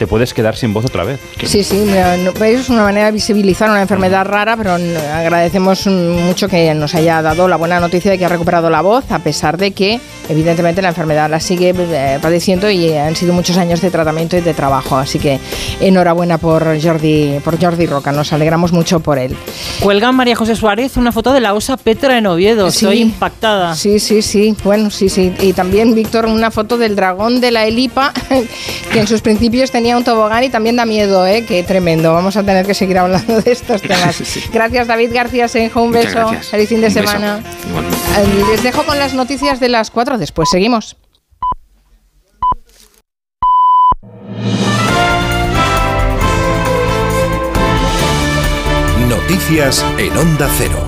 te 0.00 0.06
puedes 0.06 0.32
quedar 0.32 0.56
sin 0.56 0.72
voz 0.72 0.86
otra 0.86 1.04
vez. 1.04 1.20
Sí, 1.44 1.62
sí, 1.62 1.84
no- 1.84 2.44
es 2.46 2.70
una 2.70 2.84
manera 2.84 3.06
de 3.06 3.12
visibilizar 3.12 3.68
una 3.68 3.82
enfermedad 3.82 4.24
rara, 4.24 4.56
pero 4.56 4.72
agradecemos 4.72 5.86
mucho 5.86 6.48
que 6.48 6.72
nos 6.72 6.94
haya 6.94 7.20
dado 7.20 7.46
la 7.48 7.56
buena 7.56 7.78
noticia 7.80 8.10
de 8.10 8.16
que 8.16 8.24
ha 8.24 8.30
recuperado 8.30 8.70
la 8.70 8.80
voz, 8.80 9.04
a 9.12 9.18
pesar 9.18 9.58
de 9.58 9.72
que 9.72 10.00
evidentemente 10.30 10.80
la 10.80 10.88
enfermedad 10.88 11.28
la 11.28 11.38
sigue 11.38 11.74
eh, 11.76 12.18
padeciendo 12.22 12.70
y 12.70 12.94
han 12.94 13.14
sido 13.14 13.34
muchos 13.34 13.58
años 13.58 13.82
de 13.82 13.90
tratamiento 13.90 14.38
y 14.38 14.40
de 14.40 14.54
trabajo. 14.54 14.96
Así 14.96 15.18
que 15.18 15.38
enhorabuena 15.82 16.38
por 16.38 16.80
Jordi, 16.82 17.38
por 17.44 17.60
Jordi 17.62 17.84
Roca, 17.84 18.10
nos 18.10 18.32
alegramos 18.32 18.72
mucho 18.72 19.00
por 19.00 19.18
él. 19.18 19.36
Cuelga 19.80 20.12
María 20.12 20.34
José 20.34 20.56
Suárez 20.56 20.96
una 20.96 21.12
foto 21.12 21.34
de 21.34 21.40
la 21.40 21.52
osa 21.52 21.76
Petra 21.76 22.16
en 22.16 22.26
Oviedo. 22.26 22.68
Estoy 22.68 23.00
impactada. 23.02 23.74
Sí, 23.74 23.98
sí, 24.00 24.22
sí. 24.22 24.56
Bueno, 24.64 24.90
sí, 24.90 25.10
sí. 25.10 25.34
Y 25.40 25.52
también, 25.52 25.94
Víctor, 25.94 26.24
una 26.24 26.50
foto 26.50 26.78
del 26.78 26.96
dragón 26.96 27.42
de 27.42 27.50
la 27.50 27.66
Elipa, 27.66 28.14
que 28.94 29.00
en 29.00 29.06
sus 29.06 29.20
principios 29.20 29.70
tenía 29.70 29.89
un 29.96 30.04
tobogán 30.04 30.44
y 30.44 30.48
también 30.48 30.76
da 30.76 30.84
miedo, 30.84 31.26
¿eh? 31.26 31.44
Qué 31.46 31.62
tremendo. 31.62 32.12
Vamos 32.12 32.36
a 32.36 32.42
tener 32.42 32.66
que 32.66 32.74
seguir 32.74 32.98
hablando 32.98 33.40
de 33.40 33.52
estos 33.52 33.82
temas. 33.82 34.22
Gracias, 34.52 34.86
David 34.86 35.10
García 35.12 35.48
Senjo. 35.48 35.82
Un 35.82 35.92
beso. 35.92 36.28
Feliz 36.50 36.68
fin 36.68 36.80
de 36.80 36.88
Un 36.88 36.92
semana. 36.92 37.40
Les 38.50 38.62
dejo 38.62 38.84
con 38.84 38.98
las 38.98 39.14
noticias 39.14 39.60
de 39.60 39.68
las 39.68 39.90
cuatro. 39.90 40.18
Después 40.18 40.48
seguimos. 40.50 40.96
Noticias 49.08 49.84
en 49.98 50.16
Onda 50.16 50.48
Cero. 50.58 50.86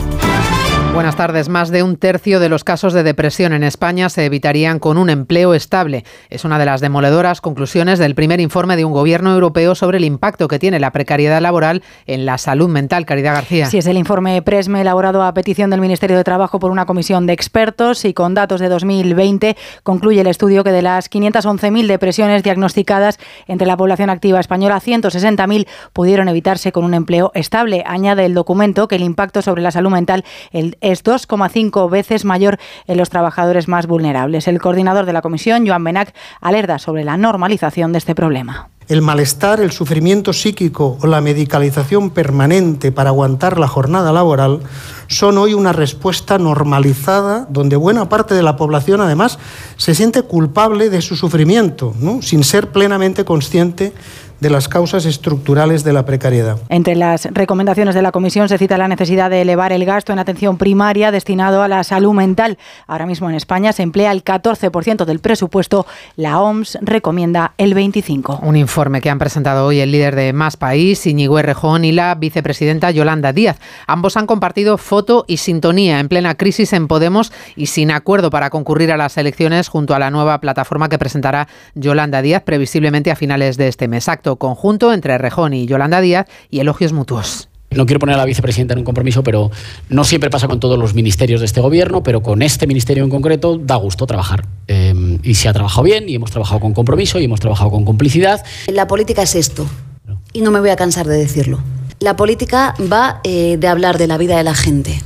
Buenas 0.95 1.16
tardes. 1.16 1.49
Más 1.49 1.70
de 1.70 1.82
un 1.82 1.97
tercio 1.97 2.38
de 2.38 2.51
los 2.51 2.64
casos 2.64 2.93
de 2.93 3.03
depresión 3.03 3.55
en 3.55 3.62
España 3.64 4.11
se 4.11 4.26
evitarían 4.26 4.78
con 4.78 4.99
un 4.99 5.09
empleo 5.09 5.55
estable. 5.55 6.05
Es 6.28 6.45
una 6.45 6.59
de 6.59 6.66
las 6.66 6.82
demoledoras 6.82 7.40
conclusiones 7.40 7.99
del 7.99 8.14
primer 8.14 8.40
informe 8.40 8.76
de 8.76 8.84
un 8.84 8.93
gobierno 8.93 9.32
europeo 9.32 9.74
sobre 9.74 9.97
el 9.97 10.05
impacto 10.05 10.49
que 10.49 10.59
tiene 10.59 10.78
la 10.78 10.93
precariedad 10.93 11.40
laboral 11.40 11.82
en 12.07 12.26
la 12.26 12.36
salud 12.36 12.68
mental. 12.68 13.07
Caridad 13.07 13.34
García. 13.34 13.66
Sí, 13.66 13.78
es 13.78 13.86
el 13.86 13.97
informe 13.97 14.43
PRESME 14.43 14.82
elaborado 14.82 15.22
a 15.22 15.32
petición 15.32 15.70
del 15.70 15.80
Ministerio 15.80 16.16
de 16.16 16.24
Trabajo 16.24 16.59
por 16.59 16.70
una 16.70 16.84
comisión 16.84 17.26
de 17.26 17.32
expertos 17.32 18.05
y 18.05 18.12
con 18.12 18.34
datos 18.34 18.61
de 18.61 18.68
2020 18.68 19.57
concluye 19.82 20.20
el 20.20 20.26
estudio 20.26 20.62
que 20.62 20.72
de 20.72 20.82
las 20.82 21.11
511.000 21.11 21.86
depresiones 21.86 22.43
diagnosticadas 22.43 23.18
entre 23.49 23.66
la 23.66 23.78
población 23.78 24.11
activa 24.11 24.40
española, 24.40 24.78
160.000 24.78 25.66
pudieron 25.95 26.28
evitarse 26.28 26.70
con 26.70 26.84
un 26.84 26.93
empleo 26.93 27.32
estable. 27.34 27.82
Añade 27.86 28.26
el 28.26 28.34
documento 28.34 28.88
que 28.88 28.97
el 28.97 29.03
impacto 29.03 29.40
sobre 29.40 29.62
la 29.62 29.70
salud 29.70 29.90
mental 29.90 30.24
el- 30.53 30.76
es 30.83 31.03
2,5 31.05 31.89
veces 31.89 32.24
mayor 32.24 32.59
en 32.87 32.99
los 32.99 33.09
trabajadores 33.09 33.68
más 33.68 33.87
vulnerables. 33.87 34.47
El 34.49 34.61
coordinador 34.61 35.07
de 35.07 35.14
la 35.14 35.22
comisión, 35.22 35.66
Joan 35.66 35.85
Benac, 35.85 36.14
alerta 36.41 36.78
sobre 36.78 37.05
la 37.05 37.16
normalización 37.16 37.93
de 37.93 37.99
este 37.99 38.14
problema. 38.14 38.68
El 38.89 39.01
malestar, 39.01 39.61
el 39.61 39.70
sufrimiento 39.70 40.33
psíquico 40.33 40.99
o 41.01 41.07
la 41.07 41.20
medicalización 41.20 42.11
permanente 42.11 42.91
para 42.91 43.11
aguantar 43.11 43.59
la 43.59 43.68
jornada 43.68 44.12
laboral 44.12 44.61
son 45.07 45.39
hoy 45.39 45.55
una 45.55 45.72
respuesta 45.72 46.37
normalizada 46.37 47.47
donde 47.49 47.76
buena 47.76 48.09
parte 48.09 48.35
de 48.35 48.43
la 48.43 48.57
población 48.57 49.01
además 49.01 49.39
se 49.76 49.95
siente 49.95 50.22
culpable 50.22 50.91
de 50.91 51.01
su 51.01 51.14
sufrimiento, 51.14 51.95
sin 52.20 52.43
ser 52.43 52.70
plenamente 52.70 53.24
consciente 53.24 53.93
de 54.43 54.51
las 54.51 54.68
causas 54.68 55.07
estructurales 55.07 55.84
de 55.84 55.93
la 55.93 56.05
precariedad. 56.05 56.59
Entre 56.68 56.97
las 56.97 57.26
recomendaciones 57.26 57.95
de 57.95 58.03
la 58.03 58.11
comisión 58.11 58.49
se 58.49 58.59
cita 58.59 58.76
la 58.76 58.88
necesidad 58.88 59.30
de 59.30 59.40
elevar 59.40 59.72
el 59.72 59.84
gasto 59.84 60.12
en 60.12 60.18
atención 60.18 60.59
primaria 60.59 61.12
destinado 61.12 61.62
a 61.62 61.68
la 61.68 61.84
salud 61.84 62.12
mental. 62.12 62.59
Ahora 62.88 63.07
mismo 63.07 63.30
en 63.30 63.36
España 63.36 63.72
se 63.72 63.84
emplea 63.84 64.11
el 64.11 64.24
14% 64.24 65.05
del 65.05 65.20
presupuesto. 65.20 65.86
La 66.16 66.40
OMS 66.40 66.76
recomienda 66.82 67.55
el 67.57 67.76
25%. 67.76 68.40
Un 68.43 68.57
informe 68.57 69.01
que 69.01 69.11
han 69.11 69.20
presentado 69.20 69.64
hoy 69.64 69.78
el 69.78 69.93
líder 69.93 70.16
de 70.16 70.32
Más 70.32 70.57
País, 70.57 71.07
Iñigo 71.07 71.38
Errejón, 71.38 71.84
y 71.84 71.93
la 71.93 72.16
vicepresidenta 72.16 72.90
Yolanda 72.90 73.32
Díaz. 73.32 73.61
Ambos 73.86 74.16
han 74.16 74.26
compartido 74.26 74.76
foto 74.76 75.24
y 75.28 75.36
sintonía 75.36 76.01
en 76.01 76.09
plena 76.09 76.34
crisis 76.34 76.72
en 76.72 76.88
Podemos 76.88 77.32
y 77.55 77.66
sin 77.66 77.93
acuerdo 77.93 78.30
para 78.30 78.51
concurrir 78.51 78.90
a 78.90 78.97
las 78.97 79.16
elecciones 79.18 79.68
junto 79.68 79.95
a 79.95 80.01
la 80.01 80.11
nueva 80.11 80.40
plataforma 80.40 80.88
que 80.88 80.99
presentará 80.99 81.47
Yolanda 81.76 82.22
Díaz 82.22 82.43
previsiblemente 82.43 83.12
a 83.12 83.16
finales 83.16 83.57
de 83.57 83.68
este 83.68 83.86
mes. 83.86 84.09
Acto 84.09 84.32
conjunto 84.37 84.93
entre 84.93 85.14
Errejón 85.14 85.55
y 85.55 85.66
Yolanda 85.66 86.01
Díaz 86.01 86.26
y 86.51 86.61
elogios 86.61 86.93
mutuos. 86.93 87.49
No 87.74 87.87
quiero 87.87 88.01
poner 88.01 88.16
a 88.16 88.18
la 88.18 88.24
vicepresidenta 88.24 88.74
en 88.74 88.80
un 88.80 88.85
compromiso, 88.85 89.22
pero 89.22 89.51
no 89.89 90.05
siempre 90.05 90.30
pasa 90.30 90.47
con 90.47 90.61
todos 90.61 90.78
los 90.78 90.95
ministerios 90.95 91.41
de 91.41 91.47
este 91.47 91.61
gobierno, 91.61 92.03
pero 92.03 92.22
con 92.22 92.43
este 92.43 92.66
ministerio 92.66 93.03
en 93.03 93.11
concreto 93.11 93.59
da 93.59 93.76
gusto 93.76 94.07
trabajar. 94.07 94.45
Eh, 94.68 95.18
y 95.22 95.35
se 95.35 95.49
ha 95.49 95.53
trabajado 95.53 95.83
bien, 95.83 96.09
y 96.09 96.14
hemos 96.14 96.30
trabajado 96.30 96.61
con 96.61 96.74
compromiso, 96.74 97.18
y 97.18 97.24
hemos 97.24 97.41
trabajado 97.41 97.70
con 97.70 97.85
complicidad. 97.85 98.45
La 98.66 98.87
política 98.87 99.22
es 99.22 99.35
esto, 99.35 99.66
y 100.33 100.43
no 100.43 100.51
me 100.51 100.61
voy 100.61 100.70
a 100.70 100.76
cansar 100.76 101.07
de 101.07 101.16
decirlo. 101.16 101.61
La 101.99 102.16
política 102.16 102.74
va 102.93 103.20
eh, 103.24 103.57
de 103.59 103.68
hablar 103.68 103.97
de 103.97 104.07
la 104.07 104.18
vida 104.18 104.37
de 104.37 104.43
la 104.43 104.55
gente. 104.55 105.01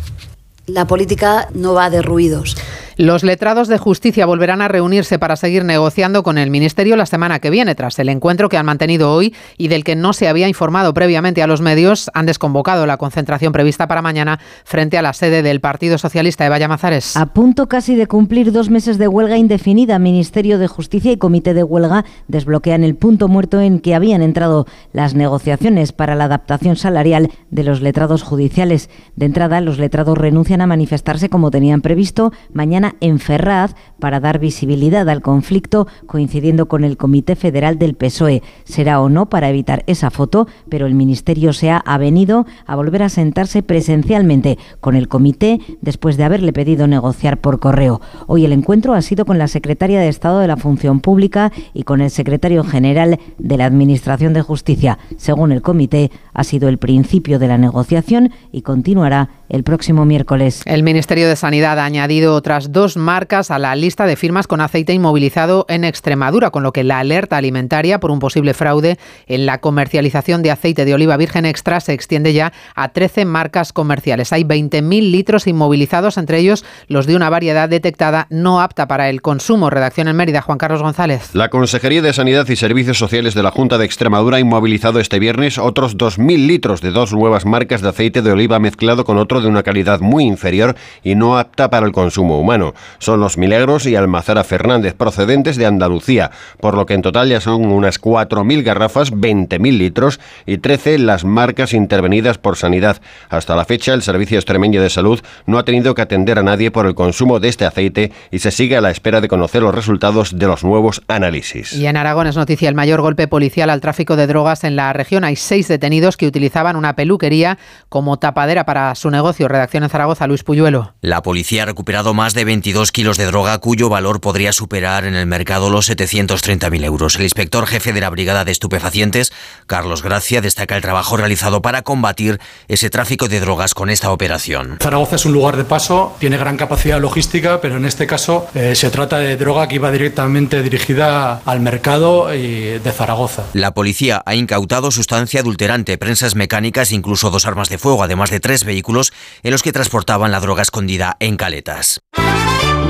La 0.67 0.87
política 0.87 1.49
no 1.55 1.75
va 1.75 1.91
de 1.91 2.03
ruidos. 2.03 2.57
Los 2.99 3.25
letrados 3.25 3.69
de 3.69 3.77
justicia 3.77 4.25
volverán 4.25 4.63
a 4.63 4.69
reunirse 4.69 5.19
para 5.19 5.37
seguir 5.37 5.67
negociando 5.67 6.23
con 6.23 6.39
el 6.39 6.49
Ministerio 6.49 6.97
la 6.97 7.05
semana 7.05 7.41
que 7.41 7.51
viene, 7.51 7.75
tras 7.75 7.99
el 7.99 8.09
encuentro 8.09 8.49
que 8.49 8.57
han 8.57 8.65
mantenido 8.65 9.13
hoy 9.13 9.35
y 9.59 9.69
del 9.69 9.85
que 9.85 9.95
no 9.95 10.15
se 10.15 10.29
había 10.29 10.49
informado 10.49 10.95
previamente 10.95 11.43
a 11.43 11.47
los 11.47 11.61
medios. 11.61 12.11
Han 12.15 12.25
desconvocado 12.25 12.87
la 12.87 12.97
concentración 12.97 13.53
prevista 13.53 13.87
para 13.87 14.01
mañana 14.01 14.41
frente 14.65 14.97
a 14.97 15.03
la 15.03 15.13
sede 15.13 15.43
del 15.43 15.61
Partido 15.61 15.99
Socialista 15.99 16.45
de 16.45 16.49
Vallamazares. 16.49 17.19
A 17.19 17.27
punto 17.27 17.69
casi 17.69 17.97
de 17.97 18.07
cumplir 18.07 18.51
dos 18.51 18.71
meses 18.71 18.97
de 18.97 19.09
huelga 19.09 19.37
indefinida, 19.37 19.99
Ministerio 19.99 20.59
de 20.59 20.67
Justicia 20.67 21.13
y 21.13 21.19
Comité 21.19 21.53
de 21.53 21.65
Huelga 21.65 22.07
desbloquean 22.29 22.83
el 22.83 22.95
punto 22.95 23.29
muerto 23.29 23.61
en 23.61 23.81
que 23.81 23.95
habían 23.95 24.23
entrado 24.23 24.67
las 24.95 25.15
negociaciones 25.15 25.93
para 25.93 26.15
la 26.15 26.25
adaptación 26.25 26.77
salarial 26.77 27.31
de 27.51 27.63
los 27.63 27.83
letrados 27.83 28.23
judiciales. 28.23 28.89
De 29.17 29.27
entrada, 29.27 29.61
los 29.61 29.79
letrados 29.79 30.17
renuncian 30.17 30.63
a 30.63 30.67
manifestarse 30.67 31.29
como 31.29 31.51
tenían 31.51 31.83
previsto 31.83 32.33
mañana 32.55 32.86
en 33.01 33.19
Ferraz 33.19 33.75
para 33.99 34.21
dar 34.21 34.39
visibilidad 34.39 35.09
al 35.09 35.23
conflicto, 35.23 35.87
coincidiendo 36.07 36.67
con 36.69 36.85
el 36.85 36.97
Comité 36.97 37.35
Federal 37.37 37.79
del 37.79 37.95
PSOE. 37.95 38.43
Será 38.65 39.01
o 39.01 39.09
no 39.09 39.29
para 39.29 39.49
evitar 39.49 39.83
esa 39.87 40.11
foto, 40.11 40.47
pero 40.69 40.87
el 40.87 40.95
Ministerio 40.95 41.53
se 41.53 41.71
ha 41.71 41.79
avenido 41.79 42.47
a 42.67 42.77
volver 42.77 43.03
a 43.03 43.09
sentarse 43.09 43.63
presencialmente 43.63 44.59
con 44.81 44.97
el 44.97 45.09
comité 45.09 45.61
después 45.81 46.17
de 46.17 46.25
haberle 46.25 46.53
pedido 46.53 46.87
negociar 46.87 47.39
por 47.39 47.59
correo. 47.59 48.01
Hoy 48.27 48.45
el 48.45 48.53
encuentro 48.53 48.95
ha 48.95 49.03
sido 49.03 49.25
con 49.25 49.39
la 49.39 49.49
secretaria 49.49 50.01
de 50.01 50.09
Estado 50.09 50.41
de 50.41 50.49
la 50.49 50.57
Función 50.57 51.01
Pública 51.01 51.53
y 51.75 51.85
con 51.85 52.01
el 52.01 52.11
secretario 52.11 52.65
general 52.65 53.19
de 53.39 53.57
la 53.57 53.67
Administración 53.67 54.33
de 54.33 54.43
Justicia. 54.43 54.99
Según 55.17 55.53
el 55.53 55.63
comité, 55.63 56.11
ha 56.33 56.45
sido 56.45 56.69
el 56.69 56.79
principio 56.79 57.39
de 57.39 57.49
la 57.49 57.59
negociación 57.59 58.31
y 58.53 58.63
continuará 58.63 59.31
el 59.49 59.63
próximo 59.63 60.05
miércoles. 60.05 60.63
El 60.67 60.83
Ministerio 60.83 61.29
de 61.29 61.37
Sanidad 61.37 61.79
ha 61.79 61.85
añadido 61.85 62.35
otras 62.35 62.73
dos 62.73 62.97
marcas 62.97 63.51
a 63.51 63.59
la 63.59 63.75
lista 63.77 64.07
de 64.07 64.17
firmas 64.17 64.47
con 64.47 64.61
aceite 64.61 64.93
inmovilizado 64.93 65.67
en 65.69 65.85
Extremadura, 65.85 66.51
con 66.51 66.63
lo 66.63 66.73
que 66.73 66.85
la 66.85 66.99
alerta 66.99 67.37
alimentaria 67.37 68.01
por 68.01 68.11
un 68.11 68.19
posible 68.19 68.55
fraude 68.55 68.99
en 69.27 69.47
la 69.47 69.59
comercialización 69.59 70.43
de 70.43 70.51
aceite 70.51 70.85
de 70.85 70.95
oliva 70.95 71.17
virgen 71.17 71.47
extra 71.47 71.81
se 71.81 71.93
extiende 71.93 72.33
ya 72.33 72.53
a 72.75 72.89
13 72.89 73.25
marcas 73.25 73.73
comerciales. 73.73 74.33
Hay 74.33 74.45
20.000 74.45 75.11
litros 75.11 75.47
inmovilizados, 75.47 76.19
entre 76.19 76.39
ellos 76.39 76.65
los 76.89 77.07
de 77.07 77.17
una 77.17 77.31
variedad 77.31 77.69
detectada 77.69 78.27
no 78.31 78.61
apta 78.61 78.89
para 78.89 79.09
el 79.09 79.23
consumo. 79.23 79.71
Redacción 79.71 80.09
en 80.09 80.17
Mérida, 80.17 80.43
Juan 80.43 80.59
Carlos 80.59 80.83
González. 80.83 81.35
La 81.35 81.51
Consejería 81.51 82.03
de 82.03 82.13
Sanidad 82.13 82.49
y 82.49 82.57
Servicios 82.57 82.99
Sociales 82.99 83.35
de 83.35 83.43
la 83.43 83.51
Junta 83.51 83.79
de 83.79 83.85
Extremadura 83.85 84.37
ha 84.39 84.41
inmovilizado 84.41 85.01
este 85.01 85.19
viernes 85.19 85.59
otros 85.59 85.97
2.000 85.97 86.47
litros 86.47 86.81
de 86.81 86.91
dos 86.91 87.13
nuevas 87.13 87.47
marcas 87.47 87.83
de 87.83 87.89
aceite 87.89 88.23
de 88.23 88.33
oliva 88.33 88.59
mezclado 88.59 89.05
con 89.05 89.19
de 89.41 89.49
una 89.49 89.63
calidad 89.63 90.01
muy 90.01 90.25
inferior 90.25 90.77
y 91.03 91.15
no 91.15 91.39
apta 91.39 91.71
para 91.71 91.87
el 91.87 91.93
consumo 91.93 92.41
humano. 92.41 92.75
Son 92.99 93.21
los 93.21 93.39
Milagros 93.39 93.87
y 93.87 93.97
Almazara 93.97 94.45
Fernández, 94.45 94.95
procedentes 94.95 95.57
de 95.57 95.67
Andalucía, 95.67 96.31
por 96.61 96.75
lo 96.75 96.87
que 96.87 96.95
en 96.95 97.03
total 97.03 97.29
ya 97.29 97.41
son 97.41 97.67
unas 97.67 98.01
4.000 98.01 98.63
garrafas, 98.63 99.13
20.000 99.13 99.79
litros 99.79 100.21
y 100.47 100.59
13 100.59 100.99
las 100.99 101.25
marcas 101.25 101.73
intervenidas 101.73 102.39
por 102.39 102.57
Sanidad. 102.57 103.01
Hasta 103.29 103.57
la 103.57 103.65
fecha, 103.65 103.95
el 103.95 104.03
Servicio 104.03 104.39
Extremeño 104.39 104.83
de 104.83 104.91
Salud 104.91 105.21
no 105.47 105.59
ha 105.59 105.65
tenido 105.65 105.95
que 105.95 106.03
atender 106.03 106.39
a 106.39 106.43
nadie 106.43 106.71
por 106.71 106.87
el 106.87 106.95
consumo 106.95 107.41
de 107.41 107.49
este 107.49 107.65
aceite 107.65 108.13
y 108.31 108.39
se 108.39 108.51
sigue 108.51 108.77
a 108.77 108.81
la 108.81 108.91
espera 108.91 109.21
de 109.21 109.29
conocer 109.29 109.63
los 109.63 109.75
resultados 109.75 110.39
de 110.39 110.47
los 110.47 110.65
nuevos 110.65 111.03
análisis. 111.09 111.73
Y 111.73 111.87
en 111.87 111.97
Aragón 111.97 112.27
es 112.27 112.37
noticia 112.37 112.69
el 112.69 112.75
mayor 112.75 113.01
golpe 113.01 113.29
policial 113.29 113.71
al 113.71 113.81
tráfico 113.81 114.17
de 114.17 114.27
drogas 114.27 114.65
en 114.65 114.77
la 114.77 114.93
región. 114.93 115.25
Hay 115.25 115.37
seis 115.37 115.69
detenidos 115.69 116.17
que 116.17 116.27
utilizaban 116.27 116.77
una 116.77 116.95
peluquería 116.95 117.59
como 117.89 118.19
tapadera 118.19 118.65
para 118.65 118.95
su 118.95 119.11
negocio. 119.11 119.26
Redacción 119.33 119.83
en 119.83 119.91
Zaragoza, 119.91 120.27
Luis 120.27 120.45
Puyuelo. 120.45 120.95
La 121.01 121.23
policía 121.23 121.65
ha 121.65 121.67
recuperado 121.67 122.15
más 122.15 122.35
de 122.35 122.45
22 122.45 122.93
kilos 122.93 123.17
de 123.17 123.27
droga 123.27 123.59
cuyo 123.59 123.89
valor 123.89 124.21
podría 124.21 124.53
superar 124.53 125.05
en 125.05 125.15
el 125.15 125.27
mercado 125.27 125.69
los 125.69 125.91
730.000 125.91 126.85
euros. 126.85 127.17
El 127.17 127.23
inspector 127.23 127.67
jefe 127.67 127.93
de 127.93 128.01
la 128.01 128.11
Brigada 128.11 128.45
de 128.45 128.53
Estupefacientes, 128.53 129.33
Carlos 129.67 130.03
Gracia, 130.03 130.41
destaca 130.41 130.77
el 130.77 130.83
trabajo 130.83 131.17
realizado 131.17 131.63
para 131.63 131.83
combatir 131.83 132.41
ese 132.69 132.91
tráfico 132.91 133.29
de 133.29 133.41
drogas 133.41 133.75
con 133.75 133.91
esta 133.91 134.11
operación. 134.11 134.79
Zaragoza 134.81 135.17
es 135.17 135.27
un 135.27 135.33
lugar 135.33 135.57
de 135.57 135.65
paso, 135.65 136.15
tiene 136.19 136.37
gran 136.37 136.57
capacidad 136.57 137.01
logística, 137.01 137.61
pero 137.61 137.77
en 137.77 137.85
este 137.85 138.07
caso 138.07 138.47
eh, 138.55 138.75
se 138.75 138.91
trata 138.91 139.19
de 139.19 139.37
droga 139.37 139.67
que 139.69 139.77
iba 139.77 139.91
directamente 139.91 140.63
dirigida 140.63 141.41
al 141.45 141.61
mercado 141.61 142.27
de 142.29 142.93
Zaragoza. 142.95 143.45
La 143.53 143.73
policía 143.75 144.23
ha 144.25 144.35
incautado 144.35 144.91
sustancia 144.91 145.41
adulterante, 145.41 145.99
prensas 145.99 146.35
mecánicas, 146.35 146.93
incluso 146.93 147.31
dos 147.31 147.47
armas 147.47 147.69
de 147.69 147.79
fuego, 147.79 148.03
además 148.03 148.31
de 148.31 148.41
tres 148.41 148.65
vehículos 148.65 149.13
en 149.43 149.51
los 149.51 149.63
que 149.63 149.73
transportaban 149.73 150.33
la 150.33 150.41
droga 150.41 150.63
escondida 150.63 151.17
en 151.21 151.37
caletas. 151.37 152.01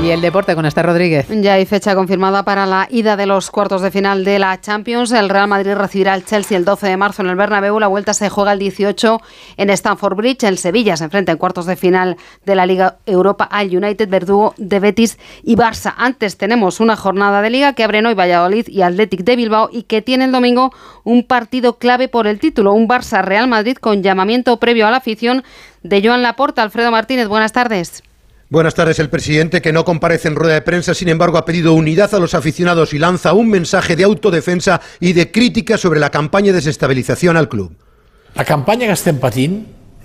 Y 0.07 0.11
el 0.11 0.21
deporte 0.21 0.55
con 0.55 0.65
Esther 0.65 0.85
Rodríguez. 0.85 1.27
Ya 1.29 1.55
hay 1.55 1.65
fecha 1.65 1.93
confirmada 1.93 2.43
para 2.43 2.65
la 2.65 2.87
ida 2.89 3.17
de 3.17 3.25
los 3.25 3.51
cuartos 3.51 3.81
de 3.81 3.91
final 3.91 4.23
de 4.23 4.39
la 4.39 4.61
Champions. 4.61 5.11
El 5.11 5.27
Real 5.27 5.49
Madrid 5.49 5.73
recibirá 5.73 6.13
al 6.13 6.23
Chelsea 6.23 6.57
el 6.57 6.63
12 6.63 6.87
de 6.87 6.95
marzo 6.95 7.23
en 7.23 7.27
el 7.27 7.35
Bernabéu. 7.35 7.77
La 7.77 7.87
vuelta 7.87 8.13
se 8.13 8.29
juega 8.29 8.53
el 8.53 8.59
18 8.59 9.19
en 9.57 9.69
Stamford 9.69 10.15
Bridge. 10.15 10.45
El 10.45 10.59
Sevilla 10.59 10.95
se 10.95 11.03
enfrenta 11.03 11.33
en 11.33 11.37
cuartos 11.37 11.65
de 11.65 11.75
final 11.75 12.15
de 12.45 12.55
la 12.55 12.65
Liga 12.65 12.99
Europa 13.05 13.49
al 13.51 13.75
United, 13.75 14.07
Verdugo 14.07 14.53
de 14.55 14.79
Betis 14.79 15.19
y 15.43 15.57
Barça. 15.57 15.93
Antes 15.97 16.37
tenemos 16.37 16.79
una 16.79 16.95
jornada 16.95 17.41
de 17.41 17.49
Liga 17.49 17.73
que 17.73 17.83
abren 17.83 18.05
hoy 18.05 18.13
Valladolid 18.13 18.69
y 18.69 18.83
Athletic 18.83 19.25
de 19.25 19.35
Bilbao 19.35 19.67
y 19.73 19.83
que 19.83 20.01
tiene 20.01 20.23
el 20.23 20.31
domingo 20.31 20.71
un 21.03 21.23
partido 21.23 21.79
clave 21.79 22.07
por 22.07 22.27
el 22.27 22.39
título. 22.39 22.71
Un 22.71 22.87
Barça-Real 22.87 23.49
Madrid 23.49 23.75
con 23.75 24.03
llamamiento 24.03 24.57
previo 24.57 24.87
a 24.87 24.91
la 24.91 24.97
afición 24.97 25.43
de 25.83 26.01
Joan 26.01 26.21
Laporta. 26.21 26.61
Alfredo 26.61 26.91
Martínez, 26.91 27.27
buenas 27.27 27.51
tardes. 27.51 28.03
Buenas 28.49 28.75
tardes. 28.75 28.99
El 28.99 29.09
presidente, 29.09 29.61
que 29.61 29.73
no 29.73 29.83
comparece 29.83 30.29
en 30.29 30.35
rueda 30.35 30.53
de 30.53 30.61
prensa, 30.61 30.93
sin 30.93 31.09
embargo, 31.09 31.37
ha 31.37 31.43
pedido 31.43 31.73
unidad 31.73 32.15
a 32.15 32.19
los 32.19 32.33
aficionados 32.33 32.93
y 32.93 32.99
lanza 32.99 33.33
un 33.33 33.49
mensaje 33.49 33.97
de 33.97 34.05
autodefensa 34.05 34.79
y 35.01 35.11
de 35.11 35.31
crítica 35.31 35.77
sobre 35.77 35.99
la 35.99 36.11
campaña 36.11 36.47
de 36.47 36.59
desestabilización 36.59 37.35
al 37.35 37.49
club. 37.49 37.75
La 38.35 38.45
campaña 38.45 38.87
que 38.87 38.93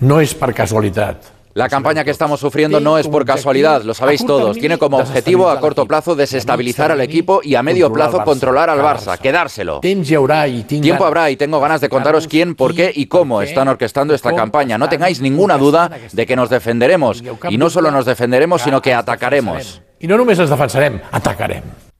no 0.03 0.19
és 0.19 0.33
per 0.35 0.51
casualitat. 0.51 1.32
La 1.55 1.69
campaña 1.69 2.03
que 2.03 2.09
estamos 2.09 2.39
sufriendo 2.39 2.79
no 2.79 2.97
es 2.97 3.07
por 3.07 3.25
casualidad, 3.25 3.83
lo 3.83 3.93
sabéis 3.93 4.25
todos. 4.25 4.57
Tiene 4.57 4.79
como 4.79 4.97
objetivo 4.97 5.49
a 5.49 5.59
corto 5.59 5.85
plazo 5.85 6.15
desestabilizar 6.15 6.91
al 6.91 7.01
equipo 7.01 7.41
y 7.43 7.53
a 7.53 7.61
medio 7.61 7.93
plazo 7.93 8.23
controlar 8.23 8.71
al 8.71 8.79
Barça, 8.79 9.19
quedárselo. 9.19 9.79
Tiempo 9.79 11.05
habrá 11.05 11.29
y 11.29 11.35
tengo 11.35 11.59
ganas 11.59 11.79
de 11.81 11.89
contaros 11.89 12.27
quién, 12.27 12.55
por 12.55 12.73
qué 12.73 12.91
y 12.93 13.05
cómo 13.05 13.41
están 13.41 13.67
orquestando 13.67 14.15
esta 14.15 14.33
campaña. 14.35 14.79
No 14.79 14.89
tengáis 14.89 15.21
ninguna 15.21 15.57
duda 15.57 15.91
de 16.11 16.25
que 16.25 16.35
nos 16.35 16.49
defenderemos. 16.49 17.23
Y 17.49 17.57
no 17.57 17.69
solo 17.69 17.91
nos 17.91 18.05
defenderemos, 18.05 18.63
sino 18.63 18.81
que 18.81 18.93
atacaremos. 18.93 19.81
Y 19.99 20.07
no 20.07 20.17
només 20.17 20.39
ens 20.39 20.49
defensarem, 20.49 20.99
atacarem. 21.11 21.92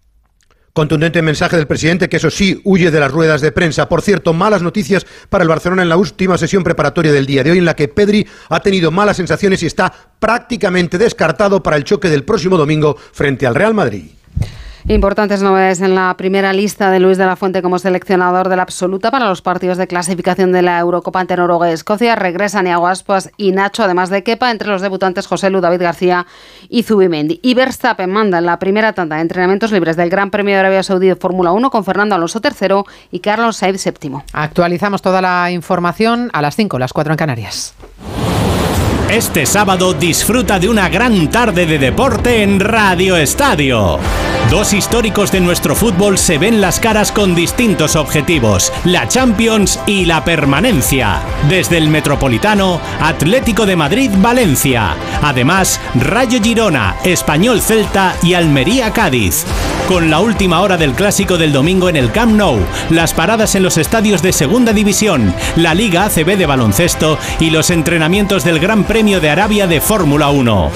Contundente 0.74 1.22
mensaje 1.22 1.56
del 1.56 1.68
presidente 1.68 2.10
que 2.10 2.18
eso 2.18 2.32
sí 2.32 2.60
huye 2.64 2.90
de 2.90 3.00
las 3.00 3.12
ruedas 3.12 3.42
de 3.42 3.52
prensa. 3.52 3.88
Por 3.88 4.02
cierto, 4.02 4.34
malas 4.34 4.64
noticias 4.64 5.06
para 5.30 5.44
el 5.44 5.48
Barcelona 5.48 5.84
en 5.84 5.90
la 5.90 5.98
última 5.98 6.36
sesión 6.36 6.64
preparatoria 6.64 7.12
del 7.12 7.28
día 7.28 7.44
de 7.44 7.52
hoy 7.52 7.60
en 7.60 7.66
la 7.66 7.76
que 7.76 7.88
Pedri 7.88 8.26
ha 8.50 8.60
tenido 8.60 8.90
malas 8.90 9.18
sensaciones 9.18 9.62
y 9.62 9.68
está 9.68 9.94
prácticamente 10.18 10.98
descartado 10.98 11.62
para 11.62 11.78
el 11.78 11.84
choque 11.84 12.10
del 12.10 12.24
próximo 12.24 12.58
domingo 12.58 12.98
frente 13.12 13.46
al 13.46 13.54
Real 13.54 13.76
Madrid. 13.76 14.06
Importantes 14.88 15.42
novedades 15.42 15.80
en 15.80 15.96
la 15.96 16.14
primera 16.18 16.52
lista 16.52 16.92
de 16.92 17.00
Luis 17.00 17.18
de 17.18 17.26
la 17.26 17.38
Fuente 17.38 17.62
como 17.62 17.80
seleccionador 17.80 18.50
de 18.50 18.58
la 18.58 18.64
absoluta 18.64 19.12
para 19.12 19.30
los 19.30 19.42
partidos 19.42 19.78
de 19.78 19.88
clasificación 19.88 20.52
de 20.52 20.62
la 20.62 20.78
Eurocopa 20.78 21.22
ante 21.22 21.38
Noruega 21.38 21.70
y 21.70 21.74
Escocia. 21.74 22.16
Regresan 22.18 22.68
Iago 22.68 22.88
Aspas 22.88 23.32
y 23.38 23.54
Nacho, 23.54 23.84
además 23.84 24.10
de 24.10 24.24
Kepa, 24.24 24.52
entre 24.52 24.68
los 24.68 24.82
debutantes 24.82 25.26
José 25.26 25.50
Lu, 25.50 25.62
David 25.62 25.82
García 25.82 26.26
y 26.68 26.84
Zubimendi. 26.84 27.40
Y 27.42 27.54
Verstappen 27.54 28.10
manda 28.10 28.40
en 28.40 28.46
la 28.46 28.60
primera 28.60 28.92
tanda 28.92 29.16
de 29.16 29.22
entrenamientos 29.22 29.72
libres 29.72 29.96
del 29.96 30.10
Gran 30.10 30.32
Premio 30.32 30.54
de 30.54 30.60
Arabia 30.60 30.84
Saudí 30.84 31.08
de 31.08 31.16
Fórmula 31.16 31.54
1 31.54 31.72
con 31.72 31.86
Fernando 31.86 32.16
Alonso 32.16 32.42
tercero 32.42 32.86
y 33.10 33.20
Carlos 33.20 33.56
Sainz 33.56 33.80
séptimo. 33.80 34.26
Actualizamos 34.34 35.02
toda 35.02 35.22
la 35.22 35.50
información 35.50 36.30
a 36.34 36.42
las 36.42 36.58
5, 36.58 36.78
las 36.78 36.92
4 36.92 37.14
en 37.14 37.18
Canarias. 37.18 37.74
Este 39.14 39.46
sábado 39.46 39.94
disfruta 39.94 40.58
de 40.58 40.68
una 40.68 40.90
gran 40.90 41.30
tarde 41.30 41.68
de 41.68 41.78
deporte 41.78 42.42
en 42.42 42.60
Radio 42.60 43.16
Estadio. 43.16 44.00
Dos 44.50 44.74
históricos 44.74 45.32
de 45.32 45.40
nuestro 45.40 45.76
fútbol 45.76 46.18
se 46.18 46.40
ven 46.40 46.60
las 46.60 46.80
caras 46.80 47.12
con 47.12 47.36
distintos 47.36 47.96
objetivos, 47.96 48.74
la 48.86 49.08
Champions 49.08 49.80
y 49.86 50.06
la 50.06 50.26
permanencia. 50.26 51.22
Desde 51.48 51.78
el 51.78 51.90
Metropolitano, 51.90 52.82
Atlético 53.00 53.68
de 53.68 53.76
Madrid, 53.76 54.10
Valencia. 54.18 54.96
Además, 55.22 55.80
Rayo 55.94 56.42
Girona, 56.42 56.96
Español 57.04 57.62
Celta 57.62 58.16
y 58.24 58.34
Almería 58.34 58.92
Cádiz. 58.94 59.46
Con 59.88 60.10
la 60.10 60.22
última 60.22 60.62
hora 60.62 60.78
del 60.78 60.94
clásico 60.94 61.38
del 61.38 61.52
domingo 61.52 61.90
en 61.90 61.98
el 61.98 62.12
Camp 62.12 62.34
Nou, 62.36 62.58
las 62.90 63.14
paradas 63.14 63.54
en 63.56 63.64
los 63.64 63.78
estadios 63.78 64.22
de 64.22 64.32
Segunda 64.32 64.72
División, 64.72 65.34
la 65.58 65.74
Liga 65.74 66.06
ACB 66.06 66.38
de 66.38 66.46
baloncesto 66.46 67.20
y 67.40 67.50
los 67.50 67.70
entrenamientos 67.70 68.46
del 68.46 68.60
Gran 68.60 68.86
Premio 69.04 69.20
de 69.20 69.30
Arabia 69.30 69.68
de 69.68 69.82
Fórmula 69.82 70.30
1. 70.30 70.72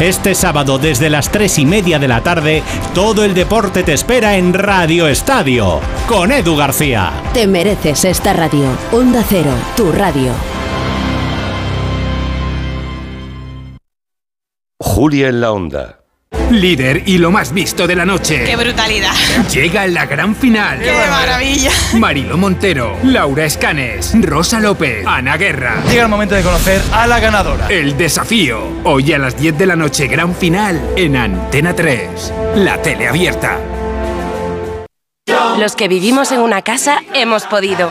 Este 0.00 0.34
sábado 0.34 0.78
desde 0.78 1.08
las 1.08 1.30
3 1.30 1.60
y 1.60 1.64
media 1.64 2.00
de 2.00 2.08
la 2.08 2.24
tarde, 2.24 2.64
todo 2.92 3.22
el 3.22 3.34
deporte 3.34 3.84
te 3.84 3.92
espera 3.92 4.36
en 4.36 4.52
Radio 4.52 5.06
Estadio, 5.06 5.78
con 6.08 6.32
Edu 6.32 6.56
García. 6.56 7.12
Te 7.32 7.46
mereces 7.46 8.04
esta 8.04 8.32
radio. 8.32 8.66
Onda 8.90 9.22
Cero, 9.28 9.52
tu 9.76 9.92
radio. 9.92 10.32
Julia 14.80 15.28
en 15.28 15.40
la 15.40 15.52
Onda. 15.52 15.97
Líder 16.50 17.02
y 17.06 17.18
lo 17.18 17.30
más 17.30 17.52
visto 17.52 17.86
de 17.86 17.94
la 17.94 18.04
noche. 18.04 18.44
¡Qué 18.44 18.56
brutalidad! 18.56 19.12
Llega 19.52 19.86
la 19.86 20.06
gran 20.06 20.34
final. 20.34 20.80
¡Qué 20.80 20.92
maravilla! 20.92 21.70
Marilo 21.94 22.38
Montero, 22.38 22.98
Laura 23.02 23.44
Escanes, 23.44 24.14
Rosa 24.22 24.58
López, 24.58 25.06
Ana 25.06 25.36
Guerra. 25.36 25.82
Llega 25.90 26.04
el 26.04 26.08
momento 26.08 26.34
de 26.34 26.42
conocer 26.42 26.80
a 26.92 27.06
la 27.06 27.20
ganadora. 27.20 27.68
El 27.68 27.96
desafío. 27.96 28.60
Hoy 28.84 29.12
a 29.12 29.18
las 29.18 29.36
10 29.38 29.58
de 29.58 29.66
la 29.66 29.76
noche, 29.76 30.06
gran 30.06 30.34
final 30.34 30.80
en 30.96 31.16
Antena 31.16 31.74
3. 31.74 32.32
La 32.56 32.80
tele 32.80 33.08
abierta. 33.08 33.58
Los 35.58 35.76
que 35.76 35.88
vivimos 35.88 36.32
en 36.32 36.40
una 36.40 36.62
casa 36.62 37.02
hemos 37.14 37.44
podido. 37.44 37.90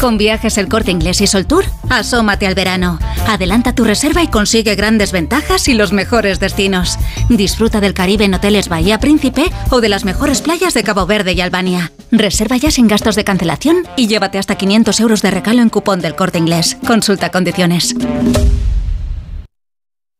Con 0.00 0.16
viajes 0.16 0.56
El 0.56 0.68
Corte 0.68 0.90
Inglés 0.90 1.20
y 1.20 1.26
Soltour, 1.26 1.66
asómate 1.90 2.46
al 2.46 2.54
verano. 2.54 2.98
Adelanta 3.28 3.74
tu 3.74 3.84
reserva 3.84 4.22
y 4.22 4.28
consigue 4.28 4.74
grandes 4.74 5.12
ventajas 5.12 5.68
y 5.68 5.74
los 5.74 5.92
mejores 5.92 6.40
destinos. 6.40 6.98
Disfruta 7.28 7.82
del 7.82 7.92
Caribe 7.92 8.24
en 8.24 8.32
hoteles 8.32 8.70
Bahía 8.70 8.98
Príncipe 8.98 9.52
o 9.68 9.82
de 9.82 9.90
las 9.90 10.06
mejores 10.06 10.40
playas 10.40 10.72
de 10.72 10.84
Cabo 10.84 11.04
Verde 11.04 11.34
y 11.34 11.42
Albania. 11.42 11.92
Reserva 12.10 12.56
ya 12.56 12.70
sin 12.70 12.88
gastos 12.88 13.14
de 13.14 13.24
cancelación 13.24 13.82
y 13.98 14.06
llévate 14.06 14.38
hasta 14.38 14.56
500 14.56 14.98
euros 15.00 15.20
de 15.20 15.32
regalo 15.32 15.60
en 15.60 15.68
cupón 15.68 16.00
del 16.00 16.16
Corte 16.16 16.38
Inglés. 16.38 16.78
Consulta 16.86 17.30
condiciones. 17.30 17.94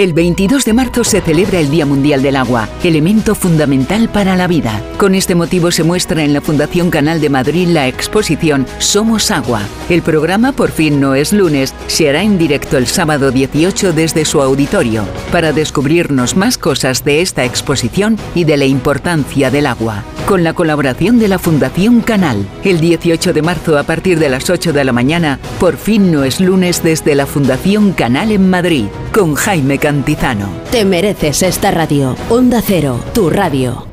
El 0.00 0.14
22 0.14 0.64
de 0.64 0.72
marzo 0.72 1.04
se 1.04 1.20
celebra 1.20 1.60
el 1.60 1.70
Día 1.70 1.84
Mundial 1.84 2.22
del 2.22 2.36
Agua, 2.36 2.70
elemento 2.82 3.34
fundamental 3.34 4.08
para 4.08 4.34
la 4.34 4.46
vida. 4.46 4.80
Con 4.96 5.14
este 5.14 5.34
motivo 5.34 5.70
se 5.70 5.82
muestra 5.82 6.24
en 6.24 6.32
la 6.32 6.40
Fundación 6.40 6.88
Canal 6.88 7.20
de 7.20 7.28
Madrid 7.28 7.68
la 7.68 7.86
exposición 7.86 8.66
Somos 8.78 9.30
Agua. 9.30 9.60
El 9.90 10.00
programa 10.00 10.52
Por 10.52 10.70
fin 10.70 11.00
no 11.00 11.14
es 11.14 11.34
lunes 11.34 11.74
se 11.86 12.08
hará 12.08 12.22
en 12.22 12.38
directo 12.38 12.78
el 12.78 12.86
sábado 12.86 13.30
18 13.30 13.92
desde 13.92 14.24
su 14.24 14.40
auditorio 14.40 15.04
para 15.30 15.52
descubrirnos 15.52 16.34
más 16.34 16.56
cosas 16.56 17.04
de 17.04 17.20
esta 17.20 17.44
exposición 17.44 18.16
y 18.34 18.44
de 18.44 18.56
la 18.56 18.64
importancia 18.64 19.50
del 19.50 19.66
agua. 19.66 20.02
Con 20.26 20.44
la 20.44 20.54
colaboración 20.54 21.18
de 21.18 21.28
la 21.28 21.38
Fundación 21.38 22.00
Canal, 22.02 22.46
el 22.62 22.80
18 22.80 23.32
de 23.32 23.42
marzo 23.42 23.76
a 23.76 23.82
partir 23.82 24.18
de 24.18 24.28
las 24.28 24.48
8 24.48 24.72
de 24.72 24.84
la 24.84 24.92
mañana, 24.92 25.40
Por 25.58 25.76
fin 25.76 26.12
no 26.12 26.24
es 26.24 26.40
lunes 26.40 26.82
desde 26.82 27.14
la 27.14 27.26
Fundación 27.26 27.92
Canal 27.92 28.30
en 28.30 28.48
Madrid, 28.48 28.86
con 29.12 29.34
Jaime 29.34 29.78
Cantizano. 29.90 30.46
Te 30.70 30.84
mereces 30.84 31.42
esta 31.42 31.72
radio. 31.72 32.14
Onda 32.28 32.62
Cero, 32.64 33.00
tu 33.12 33.28
radio. 33.28 33.88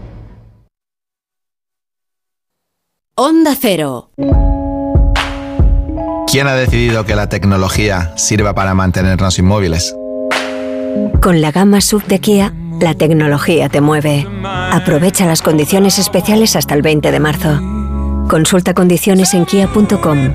Onda 3.15 3.55
Cero. 3.59 4.11
¿Quién 6.31 6.45
ha 6.45 6.53
decidido 6.53 7.03
que 7.03 7.15
la 7.15 7.29
tecnología 7.29 8.15
sirva 8.15 8.53
para 8.53 8.75
mantenernos 8.75 9.39
inmóviles? 9.39 9.95
Con 11.19 11.41
la 11.41 11.51
gama 11.51 11.81
sub 11.81 12.05
de 12.05 12.19
Kia, 12.19 12.53
la 12.79 12.93
tecnología 12.93 13.67
te 13.67 13.81
mueve. 13.81 14.27
Aprovecha 14.45 15.25
las 15.25 15.41
condiciones 15.41 15.97
especiales 15.97 16.55
hasta 16.55 16.75
el 16.75 16.83
20 16.83 17.09
de 17.09 17.19
marzo. 17.19 17.59
Consulta 18.29 18.75
condiciones 18.75 19.33
en 19.33 19.45
kia.com. 19.45 20.33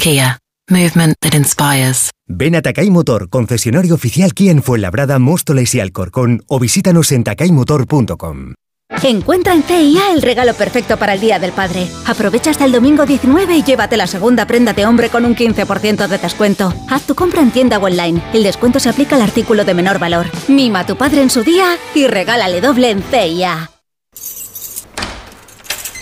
Kia. 0.00 0.41
Movement 0.68 1.16
that 1.20 1.34
inspires. 1.34 2.10
Ven 2.28 2.54
a 2.54 2.62
Takay 2.62 2.88
Motor, 2.90 3.28
concesionario 3.28 3.94
oficial 3.94 4.32
Kia 4.32 4.52
en 4.52 4.62
Fuenlabrada, 4.62 5.18
Móstoles 5.18 5.74
y 5.74 5.80
Alcorcón 5.80 6.44
o 6.46 6.60
visítanos 6.60 7.10
en 7.12 7.24
takaymotor.com. 7.24 8.54
Encuentra 9.02 9.54
en 9.54 9.64
CIA 9.64 10.12
el 10.12 10.22
regalo 10.22 10.54
perfecto 10.54 10.96
para 10.96 11.14
el 11.14 11.20
Día 11.20 11.38
del 11.38 11.52
Padre. 11.52 11.88
Aprovecha 12.06 12.50
hasta 12.50 12.64
el 12.64 12.72
domingo 12.72 13.04
19 13.04 13.56
y 13.56 13.62
llévate 13.62 13.96
la 13.96 14.06
segunda 14.06 14.46
prenda 14.46 14.72
de 14.72 14.86
hombre 14.86 15.08
con 15.08 15.24
un 15.24 15.34
15% 15.34 16.06
de 16.06 16.18
descuento. 16.18 16.72
Haz 16.88 17.02
tu 17.02 17.14
compra 17.14 17.42
en 17.42 17.50
tienda 17.50 17.78
o 17.78 17.84
online. 17.84 18.22
El 18.32 18.44
descuento 18.44 18.78
se 18.78 18.88
aplica 18.88 19.16
al 19.16 19.22
artículo 19.22 19.64
de 19.64 19.74
menor 19.74 19.98
valor. 19.98 20.26
Mima 20.46 20.80
a 20.80 20.86
tu 20.86 20.96
padre 20.96 21.22
en 21.22 21.30
su 21.30 21.42
día 21.42 21.76
y 21.94 22.06
regálale 22.06 22.60
doble 22.60 22.90
en 22.90 23.02
CIA. 23.02 23.70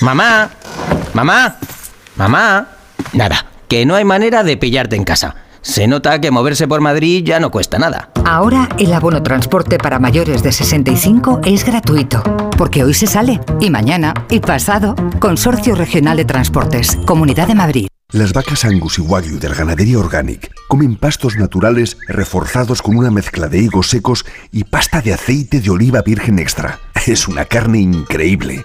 Mamá, 0.00 0.50
mamá, 1.14 1.58
mamá. 2.16 2.68
Nada, 3.12 3.49
que 3.70 3.86
no 3.86 3.94
hay 3.94 4.04
manera 4.04 4.42
de 4.42 4.56
pillarte 4.56 4.96
en 4.96 5.04
casa. 5.04 5.36
Se 5.62 5.86
nota 5.86 6.20
que 6.20 6.32
moverse 6.32 6.66
por 6.66 6.80
Madrid 6.80 7.22
ya 7.24 7.38
no 7.38 7.52
cuesta 7.52 7.78
nada. 7.78 8.10
Ahora 8.24 8.68
el 8.78 8.92
abono 8.92 9.22
transporte 9.22 9.78
para 9.78 10.00
mayores 10.00 10.42
de 10.42 10.50
65 10.50 11.42
es 11.44 11.64
gratuito, 11.64 12.20
porque 12.58 12.82
hoy 12.82 12.94
se 12.94 13.06
sale, 13.06 13.40
y 13.60 13.70
mañana, 13.70 14.12
y 14.28 14.40
pasado. 14.40 14.96
Consorcio 15.20 15.76
Regional 15.76 16.16
de 16.16 16.24
Transportes, 16.24 16.98
Comunidad 17.06 17.46
de 17.46 17.54
Madrid. 17.54 17.86
Las 18.10 18.32
vacas 18.32 18.64
Angus 18.64 18.98
y 18.98 19.02
Wagyu 19.02 19.38
del 19.38 19.54
Ganadería 19.54 20.00
Organic 20.00 20.50
comen 20.66 20.96
pastos 20.96 21.36
naturales 21.36 21.96
reforzados 22.08 22.82
con 22.82 22.96
una 22.96 23.12
mezcla 23.12 23.46
de 23.46 23.58
higos 23.60 23.88
secos 23.88 24.26
y 24.50 24.64
pasta 24.64 25.00
de 25.00 25.14
aceite 25.14 25.60
de 25.60 25.70
oliva 25.70 26.02
virgen 26.02 26.40
extra. 26.40 26.80
Es 27.06 27.28
una 27.28 27.44
carne 27.44 27.78
increíble. 27.78 28.64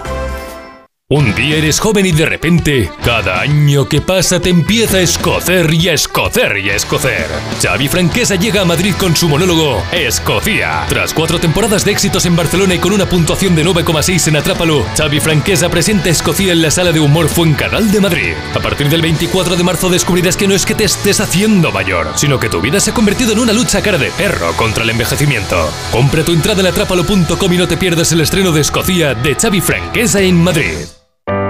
Un 1.13 1.35
día 1.35 1.57
eres 1.57 1.77
joven 1.81 2.05
y 2.05 2.13
de 2.13 2.25
repente, 2.25 2.89
cada 3.03 3.41
año 3.41 3.89
que 3.89 3.99
pasa 3.99 4.39
te 4.39 4.47
empieza 4.47 4.95
a 4.95 5.01
escocer 5.01 5.73
y 5.73 5.89
a 5.89 5.93
escocer 5.93 6.57
y 6.57 6.69
a 6.69 6.75
escocer. 6.77 7.25
Xavi 7.61 7.89
Franquesa 7.89 8.35
llega 8.35 8.61
a 8.61 8.65
Madrid 8.65 8.93
con 8.97 9.13
su 9.13 9.27
monólogo 9.27 9.83
Escocia. 9.91 10.85
Tras 10.87 11.13
cuatro 11.13 11.37
temporadas 11.37 11.83
de 11.83 11.91
éxitos 11.91 12.25
en 12.25 12.37
Barcelona 12.37 12.75
y 12.75 12.79
con 12.79 12.93
una 12.93 13.09
puntuación 13.09 13.57
de 13.57 13.65
9,6 13.65 14.29
en 14.29 14.37
Atrápalo, 14.37 14.85
Xavi 14.95 15.19
Franquesa 15.19 15.67
presenta 15.67 16.07
Escocia 16.07 16.53
en 16.53 16.61
la 16.61 16.71
sala 16.71 16.93
de 16.93 17.01
humor 17.01 17.27
Fuencanal 17.27 17.91
de 17.91 17.99
Madrid. 17.99 18.33
A 18.55 18.61
partir 18.61 18.87
del 18.87 19.01
24 19.01 19.57
de 19.57 19.63
marzo 19.65 19.89
descubrirás 19.89 20.37
que 20.37 20.47
no 20.47 20.55
es 20.55 20.65
que 20.65 20.75
te 20.75 20.85
estés 20.85 21.19
haciendo 21.19 21.73
mayor, 21.73 22.07
sino 22.15 22.39
que 22.39 22.47
tu 22.47 22.61
vida 22.61 22.79
se 22.79 22.91
ha 22.91 22.93
convertido 22.93 23.33
en 23.33 23.39
una 23.39 23.51
lucha 23.51 23.81
cara 23.81 23.97
de 23.97 24.11
perro 24.11 24.53
contra 24.53 24.85
el 24.85 24.91
envejecimiento. 24.91 25.69
Compra 25.91 26.23
tu 26.23 26.31
entrada 26.31 26.61
en 26.61 26.67
atrápalo.com 26.67 27.51
y 27.51 27.57
no 27.57 27.67
te 27.67 27.75
pierdas 27.75 28.13
el 28.13 28.21
estreno 28.21 28.53
de 28.53 28.61
Escocia 28.61 29.13
de 29.13 29.35
Xavi 29.35 29.59
Franquesa 29.59 30.21
en 30.21 30.41
Madrid. 30.41 31.00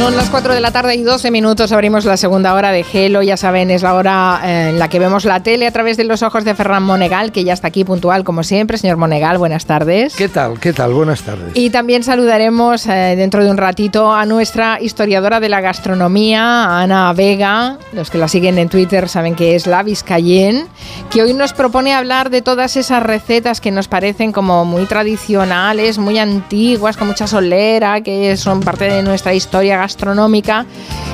Son 0.00 0.16
las 0.16 0.30
4 0.30 0.54
de 0.54 0.60
la 0.62 0.70
tarde 0.70 0.94
y 0.94 1.02
12 1.02 1.30
minutos. 1.30 1.72
Abrimos 1.72 2.06
la 2.06 2.16
segunda 2.16 2.54
hora 2.54 2.72
de 2.72 2.84
Gelo. 2.84 3.20
Ya 3.20 3.36
saben, 3.36 3.70
es 3.70 3.82
la 3.82 3.92
hora 3.92 4.40
eh, 4.42 4.70
en 4.70 4.78
la 4.78 4.88
que 4.88 4.98
vemos 4.98 5.26
la 5.26 5.42
tele 5.42 5.66
a 5.66 5.72
través 5.72 5.98
de 5.98 6.04
los 6.04 6.22
ojos 6.22 6.42
de 6.46 6.54
Ferran 6.54 6.82
Monegal, 6.82 7.32
que 7.32 7.44
ya 7.44 7.52
está 7.52 7.68
aquí 7.68 7.84
puntual 7.84 8.24
como 8.24 8.42
siempre. 8.42 8.78
Señor 8.78 8.96
Monegal, 8.96 9.36
buenas 9.36 9.66
tardes. 9.66 10.16
¿Qué 10.16 10.30
tal? 10.30 10.58
¿Qué 10.58 10.72
tal? 10.72 10.94
Buenas 10.94 11.20
tardes. 11.20 11.52
Y 11.52 11.68
también 11.68 12.02
saludaremos 12.02 12.86
eh, 12.86 13.14
dentro 13.14 13.44
de 13.44 13.50
un 13.50 13.58
ratito 13.58 14.10
a 14.10 14.24
nuestra 14.24 14.80
historiadora 14.80 15.38
de 15.38 15.50
la 15.50 15.60
gastronomía, 15.60 16.80
Ana 16.80 17.12
Vega. 17.12 17.76
Los 17.92 18.08
que 18.08 18.16
la 18.16 18.28
siguen 18.28 18.56
en 18.56 18.70
Twitter 18.70 19.06
saben 19.06 19.34
que 19.34 19.54
es 19.54 19.66
la 19.66 19.82
Vizcayen, 19.82 20.66
que 21.10 21.20
hoy 21.20 21.34
nos 21.34 21.52
propone 21.52 21.92
hablar 21.92 22.30
de 22.30 22.40
todas 22.40 22.78
esas 22.78 23.02
recetas 23.02 23.60
que 23.60 23.70
nos 23.70 23.86
parecen 23.86 24.32
como 24.32 24.64
muy 24.64 24.86
tradicionales, 24.86 25.98
muy 25.98 26.18
antiguas, 26.18 26.96
con 26.96 27.08
mucha 27.08 27.26
solera, 27.26 28.00
que 28.00 28.38
son 28.38 28.60
parte 28.60 28.86
de 28.86 29.02
nuestra 29.02 29.34
historia 29.34 29.76
gastronómica 29.76 29.89
gastronómica 29.90 30.66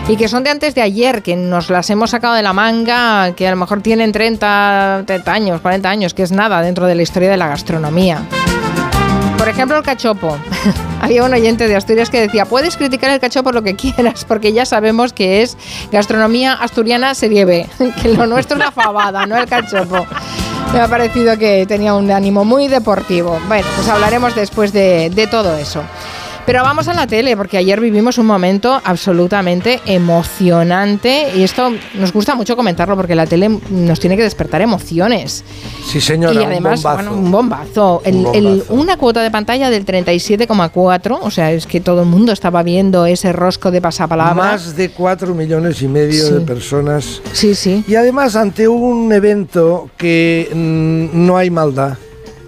y 0.06 0.16
que 0.16 0.28
son 0.28 0.44
de 0.44 0.50
antes 0.50 0.74
de 0.74 0.82
ayer, 0.82 1.22
que 1.22 1.34
nos 1.34 1.70
las 1.70 1.88
hemos 1.88 2.10
sacado 2.10 2.34
de 2.34 2.42
la 2.42 2.52
manga, 2.52 3.32
que 3.34 3.48
a 3.48 3.50
lo 3.50 3.56
mejor 3.56 3.80
tienen 3.80 4.12
30, 4.12 5.04
30 5.06 5.32
años, 5.32 5.60
40 5.62 5.88
años, 5.88 6.14
que 6.14 6.22
es 6.22 6.30
nada 6.30 6.60
dentro 6.60 6.86
de 6.86 6.94
la 6.94 7.02
historia 7.02 7.30
de 7.30 7.36
la 7.38 7.48
gastronomía. 7.48 8.22
Por 9.38 9.48
ejemplo, 9.48 9.76
el 9.78 9.82
cachopo. 9.82 10.36
Había 11.00 11.24
un 11.24 11.32
oyente 11.32 11.68
de 11.68 11.76
Asturias 11.76 12.10
que 12.10 12.20
decía, 12.20 12.44
puedes 12.44 12.76
criticar 12.76 13.10
el 13.10 13.20
cachopo 13.20 13.50
lo 13.50 13.62
que 13.62 13.74
quieras, 13.76 14.24
porque 14.26 14.52
ya 14.52 14.66
sabemos 14.66 15.12
que 15.12 15.42
es 15.42 15.56
gastronomía 15.90 16.52
asturiana 16.52 17.14
serie 17.14 17.44
B, 17.44 17.66
que 18.02 18.08
lo 18.10 18.26
nuestro 18.26 18.58
es 18.58 18.64
la 18.64 18.70
fabada, 18.70 19.26
no 19.26 19.36
el 19.38 19.46
cachopo. 19.46 20.06
Me 20.72 20.80
ha 20.80 20.88
parecido 20.88 21.38
que 21.38 21.64
tenía 21.66 21.94
un 21.94 22.10
ánimo 22.10 22.44
muy 22.44 22.68
deportivo. 22.68 23.40
Bueno, 23.48 23.66
pues 23.74 23.88
hablaremos 23.88 24.34
después 24.34 24.72
de, 24.72 25.10
de 25.10 25.26
todo 25.26 25.56
eso. 25.56 25.82
Pero 26.46 26.62
vamos 26.62 26.86
a 26.86 26.94
la 26.94 27.08
tele, 27.08 27.36
porque 27.36 27.56
ayer 27.58 27.80
vivimos 27.80 28.18
un 28.18 28.26
momento 28.26 28.80
absolutamente 28.84 29.80
emocionante 29.84 31.26
y 31.34 31.42
esto 31.42 31.72
nos 31.94 32.12
gusta 32.12 32.36
mucho 32.36 32.54
comentarlo 32.54 32.94
porque 32.94 33.16
la 33.16 33.26
tele 33.26 33.58
nos 33.70 33.98
tiene 33.98 34.16
que 34.16 34.22
despertar 34.22 34.62
emociones. 34.62 35.42
Sí, 35.90 36.00
señora, 36.00 36.40
y 36.40 36.44
además, 36.44 36.78
un 36.78 36.82
bombazo. 36.84 36.94
bueno, 37.10 37.12
un 37.24 37.30
bombazo. 37.32 38.02
El- 38.04 38.14
Un 38.26 38.34
el- 38.34 38.44
bombazo. 38.44 38.74
una 38.74 38.96
cuota 38.96 39.22
de 39.22 39.30
pantalla 39.32 39.70
del 39.70 39.84
37,4, 39.84 41.18
o 41.20 41.30
sea, 41.32 41.50
es 41.50 41.66
que 41.66 41.80
todo 41.80 42.02
el 42.02 42.08
mundo 42.08 42.30
estaba 42.32 42.62
viendo 42.62 43.06
ese 43.06 43.32
rosco 43.32 43.72
de 43.72 43.80
pasapalabra. 43.80 44.34
Más 44.34 44.76
de 44.76 44.90
4 44.90 45.34
millones 45.34 45.82
y 45.82 45.88
medio 45.88 46.26
Sí. 46.28 46.32
de 46.34 46.40
personas. 46.42 47.22
Sí, 47.32 47.56
sí. 47.56 47.84
Y 47.88 47.96
además 47.96 48.36
ante 48.36 48.68
un 48.68 49.12
evento 49.12 49.90
que 49.96 50.48
mm, 50.54 51.26
no 51.26 51.36
hay 51.36 51.50
maldad. 51.50 51.98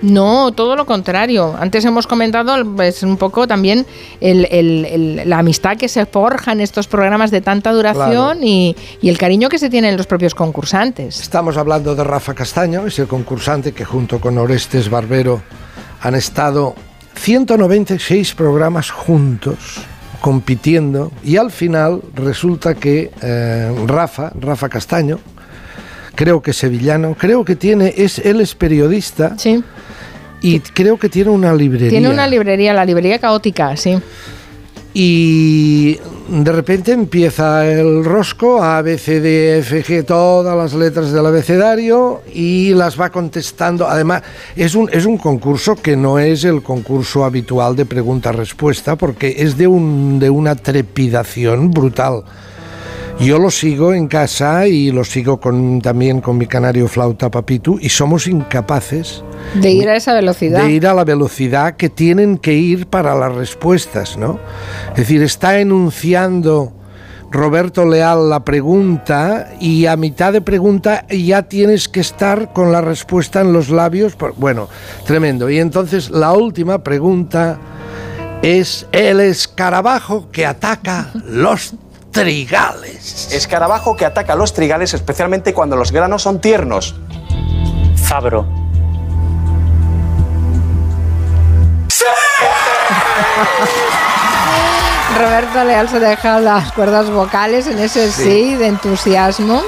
No, 0.01 0.53
todo 0.53 0.77
lo 0.77 0.87
contrario. 0.87 1.55
Antes 1.59 1.85
hemos 1.85 2.07
comentado 2.07 2.55
pues, 2.77 3.03
un 3.03 3.17
poco 3.17 3.47
también 3.49 3.85
el- 4.21 4.47
el- 4.51 4.85
el- 4.85 5.29
la 5.29 5.39
amistad 5.41 5.77
que 5.77 5.89
se 5.89 6.07
forja 6.07 6.53
en 6.53 6.61
estos 6.61 6.87
programas 6.87 7.31
de 7.31 7.41
tanta 7.41 7.73
duración 7.73 8.39
Claro. 8.39 8.39
y, 8.43 8.77
y 9.03 9.09
el 9.09 9.19
cariño 9.19 9.49
que 9.49 9.59
se 9.59 9.71
tienen 9.71 9.97
los 9.97 10.07
propios 10.07 10.35
concursantes. 10.35 11.21
Estamos 11.21 11.57
hablando 11.57 11.95
de 11.95 12.05
Rafa 12.05 12.35
Castaño, 12.35 12.87
es 12.87 12.99
el 12.99 13.09
concursante 13.09 13.73
que 13.73 13.85
junto 13.85 14.21
con 14.21 14.39
Orestes 14.39 14.89
Barbero 14.89 15.43
han 16.01 16.15
estado 16.15 16.75
196 17.17 18.35
programas 18.35 18.91
juntos 18.91 19.57
compitiendo 20.21 21.13
y 21.25 21.37
al 21.37 21.51
final 21.51 22.03
resulta 22.15 22.75
que 22.75 23.11
eh, 23.23 23.85
Rafa, 23.87 24.31
Rafa 24.41 24.69
Castaño, 24.69 25.19
creo 26.19 26.43
que 26.43 26.53
sevillano, 26.53 27.15
creo 27.15 27.45
que 27.45 27.55
tiene, 27.55 27.95
es, 27.97 28.19
él 28.19 28.41
es 28.41 28.57
periodista 28.57 29.37
y 30.41 30.59
creo 30.59 30.99
que 30.99 31.09
tiene 31.09 31.31
una 31.31 31.55
librería. 31.55 31.91
Tiene 31.91 32.11
una 32.11 32.27
librería, 32.27 32.75
la 32.75 32.85
librería 32.85 33.21
caótica, 33.21 33.77
sí. 33.77 33.97
Y 34.93 35.97
de 36.29 36.51
repente 36.51 36.91
empieza 36.91 37.65
el 37.71 38.05
rosco, 38.05 38.61
A, 38.61 38.83
B, 38.83 38.99
C, 38.99 39.21
D, 39.21 39.59
F, 39.59 39.85
G, 39.85 40.05
todas 40.05 40.57
las 40.57 40.75
letras 40.75 41.13
del 41.13 41.25
abecedario 41.25 42.23
y 42.35 42.75
las 42.75 43.01
va 43.01 43.11
contestando. 43.11 43.87
Además, 43.87 44.25
es 44.57 44.75
un, 44.75 44.91
es 44.93 45.07
un 45.07 45.19
concurso 45.19 45.77
que 45.77 45.97
no 45.97 46.19
es 46.19 46.43
el 46.43 46.65
concurso 46.65 47.25
habitual 47.25 47.77
de 47.77 47.87
pregunta-respuesta 47.87 48.97
porque 48.97 49.37
es 49.39 49.57
de, 49.57 49.69
un, 49.69 50.19
de 50.19 50.31
una 50.31 50.57
trepidación 50.57 51.71
brutal. 51.71 52.25
Yo 53.21 53.39
lo 53.41 53.51
sigo 53.51 53.95
en 53.95 54.07
casa 54.07 54.69
y 54.69 54.93
lo 54.93 55.03
sigo 55.03 55.41
con, 55.41 55.81
también 55.81 56.21
con 56.21 56.39
mi 56.39 56.47
canario 56.47 56.87
flauta 56.87 57.31
Papitu 57.31 57.77
y 57.81 57.89
somos 57.89 58.29
incapaces 58.29 59.25
De 59.61 59.71
ir 59.71 59.89
a 59.89 59.97
esa 59.97 60.15
velocidad. 60.15 60.63
de 60.63 60.71
ir 60.71 60.87
a 60.87 60.95
la 60.95 61.05
velocidad 61.05 61.75
que 61.77 61.89
tienen 61.89 62.39
que 62.39 62.55
ir 62.55 62.87
para 62.87 63.17
las 63.17 63.35
respuestas, 63.35 64.17
¿no? 64.17 64.39
Es 64.93 64.99
decir, 64.99 65.21
está 65.23 65.59
enunciando 65.59 66.73
Roberto 67.33 67.85
Leal 67.85 68.31
la 68.31 68.45
pregunta 68.45 69.51
y 69.61 69.87
a 69.87 69.97
mitad 69.97 70.33
de 70.33 70.41
pregunta 70.41 71.05
ya 71.09 71.43
tienes 71.43 71.89
que 71.89 72.01
estar 72.01 72.53
con 72.53 72.71
la 72.71 72.81
respuesta 72.81 73.41
en 73.41 73.53
los 73.53 73.69
labios. 73.69 74.17
Bueno, 74.37 74.69
tremendo. 75.07 75.51
Y 75.51 75.59
entonces 75.59 76.11
la 76.11 76.33
última 76.33 76.85
pregunta 76.85 77.59
es 78.43 78.87
el 78.93 79.19
escarabajo 79.21 80.29
que 80.31 80.47
ataca 80.47 81.11
los 81.27 81.75
trigales. 82.23 83.33
Escarabajo 83.33 83.97
que 83.97 84.05
ataca 84.05 84.35
los 84.35 84.53
trigales 84.53 84.95
especialmente 84.95 85.55
cuando 85.55 85.77
los 85.77 85.93
granos 85.93 86.23
son 86.23 86.41
tiernos. 86.41 86.95
Zabro. 87.97 88.47
Roberto 95.19 95.65
Leal 95.65 95.89
se 95.89 95.99
deja 96.01 96.39
las 96.39 96.73
cuerdas 96.73 97.11
vocales 97.11 97.67
en 97.67 97.79
ese 97.79 98.11
sí, 98.13 98.23
Sí. 98.23 98.55
de 98.55 98.67
entusiasmo. 98.69 99.63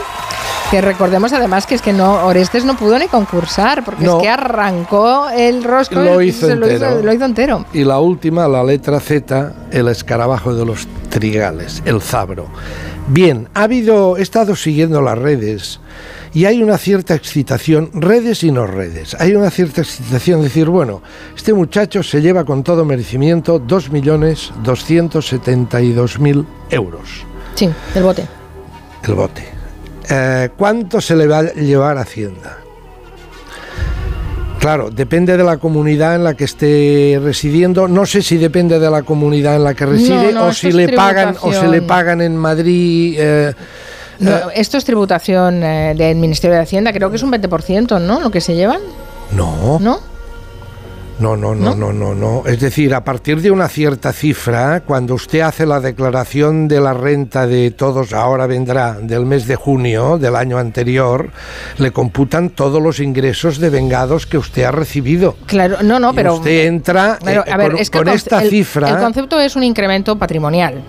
Que 0.71 0.81
recordemos 0.81 1.33
además 1.33 1.67
que 1.67 1.75
es 1.75 1.83
que 1.83 1.93
no 1.93 2.25
Orestes 2.27 2.65
no 2.65 2.77
pudo 2.77 2.97
ni 2.97 3.09
concursar, 3.09 3.85
porque 3.85 4.05
No. 4.05 4.19
es 4.19 4.23
que 4.23 4.29
arrancó 4.29 5.29
el 5.31 5.65
rosco 5.65 5.97
Lo 5.97 6.23
y 6.23 6.29
hizo 6.29 6.47
se 6.47 6.55
lo 6.55 6.69
entero. 6.69 6.93
hizo, 6.93 7.03
lo 7.05 7.13
hizo 7.13 7.25
entero. 7.25 7.65
Y 7.73 7.83
la 7.83 7.99
última, 7.99 8.47
la 8.47 8.63
letra 8.63 9.01
Z, 9.01 9.53
el 9.73 9.89
escarabajo 9.89 10.55
de 10.55 10.65
los 10.65 10.87
trigales, 11.09 11.83
el 11.87 12.01
zabro. 12.01 12.47
Bien, 13.09 13.49
ha 13.55 13.65
habido, 13.65 14.17
he 14.17 14.23
estado 14.23 14.55
siguiendo 14.55 15.03
las 15.03 15.19
redes 15.19 15.81
y 16.33 16.45
hay 16.45 16.63
una 16.63 16.79
cierta 16.79 17.17
excitación, 17.17 17.91
redes 17.93 18.45
y 18.45 18.53
no 18.53 18.65
redes, 18.69 19.17
hay 19.19 19.35
una 19.35 19.51
cierta 19.51 19.81
excitación, 19.81 20.39
de 20.39 20.45
decir, 20.45 20.69
bueno, 20.69 21.03
este 21.37 21.53
muchacho 21.53 22.05
se 22.05 22.23
lleva 22.23 22.45
con 22.45 22.63
todo 22.63 22.85
merecimiento 22.85 23.61
2.272.000 23.61 26.47
euros, 26.71 27.09
Sí, 27.57 27.69
el 27.97 28.03
bote. 28.05 28.29
el 29.03 29.15
bote. 29.15 29.59
Eh, 30.09 30.51
¿Cuánto 30.57 31.01
se 31.01 31.15
le 31.17 31.27
va 31.27 31.39
a 31.39 31.53
llevar 31.55 31.99
a 31.99 32.03
Hacienda? 32.03 32.59
Claro, 34.59 34.91
depende 34.91 35.37
de 35.39 35.43
la 35.45 35.57
comunidad 35.57 36.17
en 36.17 36.25
la 36.25 36.35
que 36.35 36.45
esté 36.45 37.19
residiendo. 37.23 37.89
No 37.89 38.05
sé 38.05 38.21
si 38.21 38.37
depende 38.37 38.79
de 38.79 38.91
la 38.91 39.03
comunidad 39.03 39.57
en 39.57 39.65
la 39.65 39.73
que 39.75 39.87
reside 39.87 40.33
no, 40.33 40.47
o 40.49 40.53
si 40.53 40.71
le 40.71 40.89
pagan 40.91 41.35
o 41.41 41.53
se 41.53 41.67
le 41.67 41.81
pagan 41.83 42.21
en 42.21 42.37
Madrid. 42.37 43.15
eh, 43.19 43.55
No, 44.19 44.31
eh, 44.31 44.43
esto 44.57 44.77
es 44.77 44.85
tributación 44.85 45.61
del 45.61 46.17
Ministerio 46.17 46.57
de 46.57 46.63
Hacienda, 46.63 46.93
creo 46.93 47.09
que 47.09 47.17
es 47.17 47.23
un 47.23 47.33
20%, 47.33 47.99
¿no? 48.03 48.21
Lo 48.21 48.31
que 48.31 48.43
se 48.43 48.55
llevan. 48.55 48.81
no, 49.33 49.79
¿No? 49.81 50.10
No, 51.21 51.37
no, 51.37 51.55
no, 51.55 51.75
no, 51.75 51.93
no, 51.93 52.15
no. 52.15 52.43
Es 52.47 52.61
decir, 52.61 52.95
a 52.95 53.05
partir 53.05 53.41
de 53.41 53.51
una 53.51 53.69
cierta 53.69 54.13
cifra, 54.13 54.81
cuando 54.81 55.15
usted 55.15 55.41
hace 55.41 55.67
la 55.67 55.79
declaración 55.81 56.67
de 56.67 56.81
la 56.81 56.95
renta 56.95 57.47
de 57.47 57.71
todos, 57.71 58.13
ahora 58.13 58.47
vendrá 58.47 58.95
del 58.95 59.27
mes 59.27 59.47
de 59.47 59.57
junio 59.57 60.19
del 60.19 60.35
año 60.35 60.59
anterior, 60.59 61.31
le 61.79 61.91
computan 61.93 62.51
todos 62.51 62.83
los 62.83 63.01
ingresos 63.01 63.59
de 63.59 63.71
vengados 63.71 64.27
que 64.27 64.39
usted 64.39 64.65
ha 64.65 64.73
recibido. 64.73 65.37
Claro, 65.47 65.77
no, 65.83 66.01
no, 66.01 66.15
pero. 66.15 66.35
usted 66.35 66.67
entra 66.67 67.19
pero, 67.25 67.45
a 67.51 67.57
ver, 67.57 67.73
con, 67.73 67.81
es 67.81 67.91
que 67.91 67.99
con 67.99 68.09
el 68.09 68.15
conce- 68.15 68.17
esta 68.17 68.41
cifra. 68.41 68.89
El 68.89 68.99
concepto 68.99 69.39
es 69.41 69.57
un 69.57 69.63
incremento 69.63 70.19
patrimonial. 70.19 70.83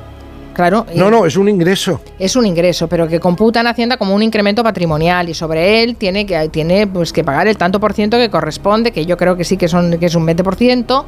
Claro. 0.54 0.86
No, 0.96 1.10
no, 1.10 1.26
es 1.26 1.38
un 1.38 1.50
ingreso. 1.50 2.02
es 2.20 2.36
un 2.36 2.46
ingreso, 2.46 2.88
pero 2.88 3.08
que 3.08 3.20
computan 3.20 3.68
Hacienda 3.68 3.98
como 3.98 4.14
un 4.14 4.24
incremento 4.24 4.64
patrimonial 4.64 5.30
y 5.30 5.34
sobre 5.34 5.84
él 5.84 5.96
tiene 5.96 6.26
que 6.26 6.50
tiene 6.50 6.88
pues 6.88 7.14
que 7.14 7.24
pagar 7.24 7.48
el 7.48 7.58
tanto 7.58 7.80
por 7.80 7.94
ciento 7.94 8.18
que 8.18 8.30
corresponde, 8.30 8.92
que 8.92 9.06
yo 9.06 9.18
creo 9.18 9.36
que 9.36 9.44
sí 9.44 9.58
que 9.58 9.68
son 9.68 9.98
que 9.98 10.08
es 10.08 10.16
un 10.16 10.28
20% 10.28 11.06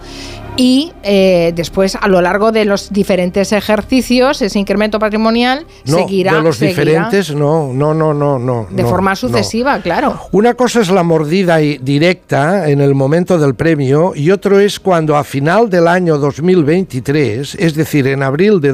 y 0.55 0.91
eh, 1.03 1.51
después 1.55 1.95
a 1.95 2.07
lo 2.07 2.21
largo 2.21 2.51
de 2.51 2.65
los 2.65 2.91
diferentes 2.91 3.51
ejercicios 3.51 4.41
ese 4.41 4.59
incremento 4.59 4.99
patrimonial 4.99 5.65
No, 5.85 5.97
seguirá 5.97 6.35
de 6.35 6.41
los 6.41 6.57
seguirá 6.57 6.83
diferentes, 6.83 7.35
no, 7.35 7.73
no, 7.73 7.93
no, 7.93 8.13
no, 8.13 8.39
no. 8.39 8.67
de 8.69 8.83
no, 8.83 8.89
forma 8.89 9.11
no. 9.11 9.15
sucesiva, 9.15 9.79
claro. 9.79 10.19
Una 10.31 10.53
cosa 10.53 10.81
es 10.81 10.89
la 10.89 11.03
mordida 11.03 11.57
directa 11.57 12.69
en 12.69 12.81
el 12.81 12.95
momento 12.95 13.37
del 13.37 13.55
premio 13.55 14.13
y 14.15 14.31
otro 14.31 14.59
es 14.59 14.79
cuando 14.79 15.15
a 15.15 15.23
final 15.23 15.69
del 15.69 15.87
año 15.87 16.17
2023, 16.17 17.55
es 17.55 17.75
decir, 17.75 18.07
en 18.07 18.23
abril 18.23 18.61
de 18.61 18.73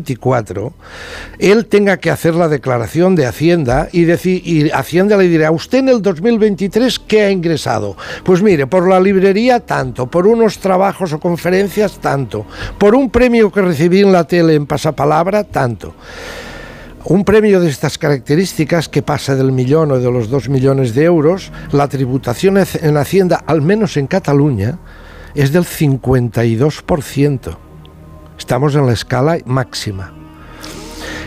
2024, 0.00 0.72
él 1.38 1.66
tenga 1.66 1.96
que 1.96 2.10
hacer 2.10 2.34
la 2.34 2.48
declaración 2.48 3.14
de 3.14 3.26
Hacienda 3.26 3.88
y, 3.92 4.04
decir, 4.04 4.42
y 4.44 4.70
Hacienda 4.70 5.16
le 5.16 5.28
dirá, 5.28 5.50
¿usted 5.50 5.78
en 5.78 5.88
el 5.88 6.02
2023 6.02 6.98
qué 7.00 7.22
ha 7.22 7.30
ingresado? 7.30 7.96
Pues 8.24 8.42
mire, 8.42 8.66
por 8.66 8.88
la 8.88 9.00
librería 9.00 9.60
tanto, 9.60 10.06
por 10.06 10.26
unos 10.26 10.58
trabajos 10.58 11.12
o 11.12 11.20
conferencias 11.20 11.98
tanto, 11.98 12.46
por 12.78 12.94
un 12.94 13.10
premio 13.10 13.52
que 13.52 13.62
recibí 13.62 14.00
en 14.00 14.12
la 14.12 14.24
tele 14.24 14.54
en 14.54 14.66
pasapalabra 14.66 15.44
tanto. 15.44 15.94
Un 17.04 17.24
premio 17.24 17.60
de 17.60 17.70
estas 17.70 17.96
características 17.96 18.88
que 18.88 19.02
pasa 19.02 19.34
del 19.34 19.52
millón 19.52 19.92
o 19.92 19.98
de 19.98 20.10
los 20.10 20.28
dos 20.28 20.48
millones 20.48 20.94
de 20.94 21.04
euros, 21.04 21.52
la 21.72 21.88
tributación 21.88 22.58
en 22.58 22.96
Hacienda, 22.96 23.42
al 23.46 23.62
menos 23.62 23.96
en 23.96 24.06
Cataluña, 24.06 24.78
es 25.34 25.52
del 25.52 25.64
52%. 25.64 27.67
Estamos 28.38 28.74
en 28.74 28.86
la 28.86 28.92
escala 28.92 29.38
máxima. 29.44 30.12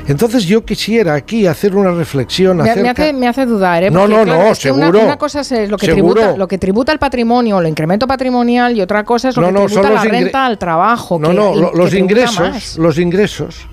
Entonces 0.08 0.46
yo 0.46 0.66
quisiera 0.66 1.14
aquí 1.14 1.46
hacer 1.46 1.76
una 1.76 1.92
reflexión 1.92 2.58
Me, 2.58 2.64
me 2.64 2.70
acerca... 2.72 2.92
hace, 2.92 3.14
me 3.14 3.28
hace 3.28 3.46
dudar, 3.46 3.84
¿eh? 3.84 3.92
No, 3.92 4.02
Porque, 4.02 4.16
no, 4.16 4.24
claro, 4.24 4.40
no, 4.40 4.46
una- 4.48 4.56
seguro. 4.56 5.00
Una, 5.00 5.18
cosa 5.18 5.42
es 5.42 5.70
lo 5.70 5.78
que, 5.78 5.86
Seguro. 5.86 6.14
tributa, 6.16 6.38
lo 6.38 6.48
que 6.48 6.58
tributa 6.58 6.92
el 6.92 6.98
patrimonio, 7.00 7.60
el 7.60 7.68
incremento 7.68 8.08
patrimonial, 8.08 8.76
y 8.76 8.82
otra 8.82 9.04
cosa 9.04 9.30
es 9.30 9.36
lo 9.38 9.44
No, 9.44 9.48
que 9.50 9.54
no, 9.54 9.66
tributa 9.68 9.90
la 9.92 10.04
ingre- 10.04 10.10
renta 10.10 10.46
al 10.48 10.58
trabajo. 10.58 11.20
No, 11.20 11.30
que- 11.30 11.36
no, 11.36 11.72
los 11.74 11.94
ingresos, 11.94 12.78
los 12.78 12.98
ingresos 12.98 13.68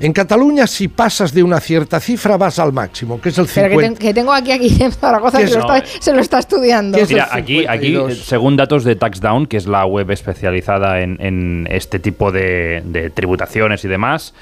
En 0.00 0.12
Cataluña, 0.12 0.66
si 0.66 0.88
pasas 0.88 1.32
de 1.32 1.42
una 1.42 1.60
cierta 1.60 2.00
cifra, 2.00 2.36
vas 2.36 2.58
al 2.58 2.72
máximo, 2.72 3.20
que 3.20 3.28
es 3.28 3.38
el 3.38 3.46
50. 3.46 3.76
Pero 3.76 3.98
que, 3.98 4.14
tengo 4.14 4.32
aquí, 4.32 4.52
aquí 4.52 4.82
en 4.82 4.92
Zaragoza 4.92 5.38
que, 5.38 5.48
se 6.00 6.12
lo 6.12 6.20
está 6.20 6.38
estudiando. 6.40 6.98
Mira, 7.08 7.28
aquí, 7.30 7.64
aquí, 7.66 7.96
según 8.22 8.56
datos 8.56 8.84
de 8.84 8.96
TaxDown, 8.96 9.46
que 9.46 9.56
es 9.56 9.66
la 9.66 9.86
web 9.86 10.10
especializada 10.10 11.00
en, 11.00 11.66
este 11.70 11.98
tipo 11.98 12.32
de 12.32 13.12
tributaciones 13.14 13.84
y 13.84 13.88
demás, 13.88 14.34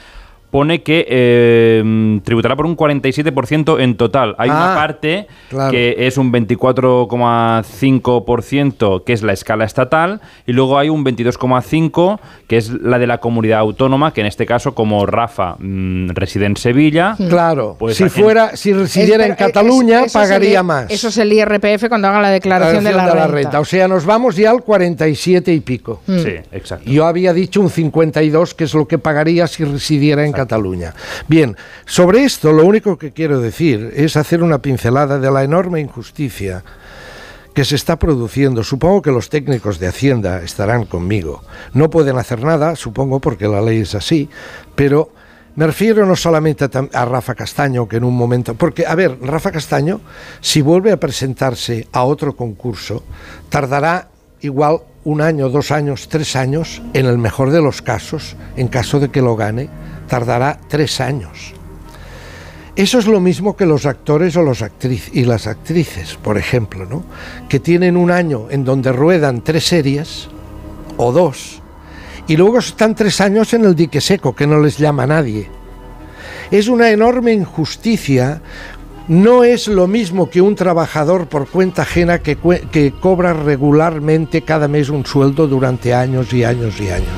pone 0.52 0.82
que 0.82 1.04
eh, 1.08 2.20
tributará 2.24 2.54
por 2.54 2.66
un 2.66 2.76
47% 2.76 3.80
en 3.80 3.96
total. 3.96 4.36
Hay 4.36 4.50
una 4.50 4.74
ah, 4.74 4.76
parte 4.76 5.26
que 5.70 6.06
es 6.06 6.18
un 6.18 6.30
24,5% 6.30 9.04
que 9.04 9.14
es 9.14 9.22
la 9.22 9.32
escala 9.32 9.64
estatal 9.64 10.20
y 10.46 10.52
luego 10.52 10.78
hay 10.78 10.90
un 10.90 11.06
22,5% 11.06 12.20
que 12.46 12.58
es 12.58 12.68
la 12.68 12.98
de 12.98 13.06
la 13.06 13.16
comunidad 13.16 13.60
autónoma, 13.60 14.12
que 14.12 14.20
en 14.20 14.26
este 14.26 14.44
caso 14.44 14.74
como 14.74 15.06
Rafa 15.06 15.56
mm, 15.58 16.10
reside 16.10 16.44
en 16.44 16.58
Sevilla. 16.58 17.16
Claro, 17.16 17.76
pues 17.78 17.96
si 17.96 18.10
fuera 18.10 18.54
si 18.54 18.74
residiera 18.74 19.24
en 19.24 19.36
Cataluña 19.36 20.02
pagaría 20.12 20.62
más. 20.62 20.90
Eso 20.90 21.08
es 21.08 21.16
el 21.16 21.32
IRPF 21.32 21.88
cuando 21.88 22.08
haga 22.08 22.20
la 22.20 22.28
declaración, 22.28 22.84
de, 22.84 22.92
la, 22.92 23.26
renta. 23.26 23.58
O 23.58 23.64
sea, 23.64 23.88
nos 23.88 24.04
vamos 24.04 24.36
ya 24.36 24.50
al 24.50 24.62
47 24.62 25.50
y 25.50 25.60
pico. 25.60 26.02
Mm. 26.06 26.18
Sí, 26.18 26.34
exacto. 26.52 26.90
Yo 26.90 27.06
había 27.06 27.32
dicho 27.32 27.62
un 27.62 27.70
52 27.70 28.52
que 28.52 28.64
es 28.64 28.74
lo 28.74 28.86
que 28.86 28.98
pagaría 28.98 29.46
si 29.46 29.64
residiera 29.64 30.26
en 30.26 30.32
Cataluña. 30.32 30.41
Cataluña. 30.42 30.94
Bien, 31.28 31.56
sobre 31.86 32.24
esto 32.24 32.52
lo 32.52 32.64
único 32.64 32.98
que 32.98 33.12
quiero 33.12 33.40
decir 33.40 33.92
es 33.94 34.16
hacer 34.16 34.42
una 34.42 34.58
pincelada 34.58 35.18
de 35.18 35.30
la 35.30 35.44
enorme 35.44 35.80
injusticia 35.80 36.64
que 37.54 37.64
se 37.64 37.76
está 37.76 37.98
produciendo. 37.98 38.64
Supongo 38.64 39.02
que 39.02 39.10
los 39.10 39.28
técnicos 39.28 39.78
de 39.78 39.88
Hacienda 39.88 40.42
estarán 40.42 40.84
conmigo. 40.86 41.42
No 41.74 41.90
pueden 41.90 42.18
hacer 42.18 42.42
nada, 42.42 42.76
supongo 42.76 43.20
porque 43.20 43.48
la 43.48 43.60
ley 43.60 43.80
es 43.80 43.94
así, 43.94 44.28
pero 44.74 45.10
me 45.54 45.66
refiero 45.66 46.06
no 46.06 46.16
solamente 46.16 46.64
a, 46.64 47.04
Rafa 47.04 47.34
Castaño, 47.34 47.86
que 47.86 47.98
en 47.98 48.04
un 48.04 48.16
momento... 48.16 48.54
Porque, 48.54 48.86
a 48.86 48.94
ver, 48.94 49.18
Rafa 49.20 49.52
Castaño, 49.52 50.00
si 50.40 50.62
vuelve 50.62 50.92
a 50.92 50.96
presentarse 50.96 51.88
a 51.92 52.04
otro 52.04 52.34
concurso, 52.34 53.04
tardará 53.50 54.08
igual 54.40 54.80
un 55.04 55.20
año, 55.20 55.50
dos 55.50 55.70
años, 55.70 56.08
tres 56.08 56.36
años, 56.36 56.80
en 56.94 57.04
el 57.04 57.18
mejor 57.18 57.50
de 57.50 57.60
los 57.60 57.82
casos, 57.82 58.36
en 58.56 58.68
caso 58.68 58.98
de 58.98 59.10
que 59.10 59.20
lo 59.20 59.36
gane, 59.36 59.68
tardará 60.12 60.58
tres 60.68 61.00
años. 61.00 61.54
Eso 62.76 62.98
es 62.98 63.06
lo 63.06 63.18
mismo 63.18 63.56
que 63.56 63.64
los 63.64 63.86
actores 63.86 64.36
o 64.36 64.42
los 64.42 64.62
y 65.14 65.24
las 65.24 65.46
actrices, 65.46 66.16
por 66.16 66.36
ejemplo, 66.36 66.84
¿no? 66.84 67.02
que 67.48 67.58
tienen 67.60 67.96
un 67.96 68.10
año 68.10 68.48
en 68.50 68.62
donde 68.62 68.92
ruedan 68.92 69.40
tres 69.40 69.64
series 69.64 70.28
o 70.98 71.12
dos 71.12 71.62
y 72.26 72.36
luego 72.36 72.58
están 72.58 72.94
tres 72.94 73.22
años 73.22 73.54
en 73.54 73.64
el 73.64 73.74
dique 73.74 74.02
seco 74.02 74.34
que 74.34 74.46
no 74.46 74.60
les 74.60 74.76
llama 74.76 75.06
nadie. 75.06 75.48
Es 76.50 76.68
una 76.68 76.90
enorme 76.90 77.32
injusticia 77.32 78.42
no 79.12 79.44
es 79.44 79.68
lo 79.68 79.86
mismo 79.86 80.30
que 80.30 80.40
un 80.40 80.54
trabajador 80.54 81.26
por 81.26 81.46
cuenta 81.46 81.82
ajena 81.82 82.20
que, 82.20 82.38
que, 82.70 82.92
cobra 82.98 83.34
regularmente 83.34 84.40
cada 84.40 84.68
mes 84.68 84.88
un 84.88 85.04
sueldo 85.04 85.46
durante 85.46 85.92
años 85.92 86.32
y 86.32 86.44
años 86.44 86.80
y 86.80 86.88
años. 86.88 87.08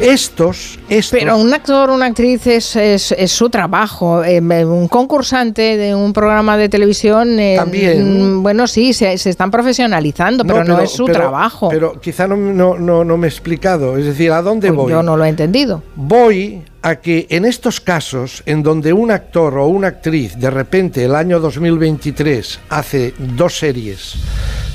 Estos, 0.00 0.78
estos 0.88 1.18
Pero 1.18 1.36
un 1.36 1.52
actor, 1.52 1.90
una 1.90 2.06
actriz 2.06 2.46
es, 2.46 2.74
es, 2.76 3.14
su 3.30 3.50
trabajo. 3.50 4.24
Eh, 4.24 4.40
un 4.40 4.88
concursante 4.88 5.76
de 5.76 5.94
un 5.94 6.14
programa 6.14 6.56
de 6.56 6.70
televisión, 6.70 7.38
eh, 7.38 7.56
también. 7.56 8.38
Mm, 8.38 8.42
bueno, 8.42 8.66
sí, 8.66 8.94
se, 8.94 9.18
se 9.18 9.28
están 9.28 9.50
profesionalizando, 9.50 10.42
pero, 10.42 10.64
no 10.64 10.80
es 10.80 10.90
su 10.90 11.04
trabajo. 11.04 11.68
Pero 11.68 12.00
quizá 12.00 12.26
no, 12.26 12.36
no, 12.36 13.04
no, 13.04 13.16
me 13.18 13.26
he 13.26 13.30
explicado. 13.30 13.98
Es 13.98 14.06
decir, 14.06 14.32
¿a 14.32 14.40
dónde 14.40 14.68
pues 14.68 14.76
voy? 14.76 14.92
Yo 14.92 15.02
no 15.02 15.18
lo 15.18 15.24
he 15.24 15.28
entendido. 15.28 15.82
Voy 15.96 16.62
a 16.86 17.00
que 17.00 17.26
en 17.30 17.44
estos 17.44 17.80
casos, 17.80 18.44
en 18.46 18.62
donde 18.62 18.92
un 18.92 19.10
actor 19.10 19.58
o 19.58 19.66
una 19.66 19.88
actriz 19.88 20.36
de 20.38 20.50
repente 20.50 21.02
el 21.02 21.16
año 21.16 21.40
2023 21.40 22.60
hace 22.68 23.12
dos 23.18 23.58
series 23.58 24.14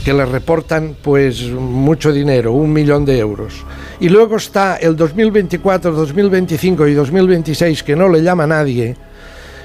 que 0.04 0.14
le 0.14 0.26
reportan 0.26 0.98
pues 1.02 1.42
mucho 1.44 2.12
dinero, 2.12 2.52
un 2.52 2.74
millón 2.74 3.06
de 3.06 3.18
euros, 3.18 3.64
y 4.02 4.10
luego 4.10 4.36
está 4.36 4.76
el 4.76 4.98
2024, 4.98 5.94
2025 5.94 6.86
y 6.88 6.94
2026 6.96 7.82
que 7.82 7.96
no 7.96 8.10
le 8.10 8.22
llama 8.22 8.46
nadie, 8.46 8.98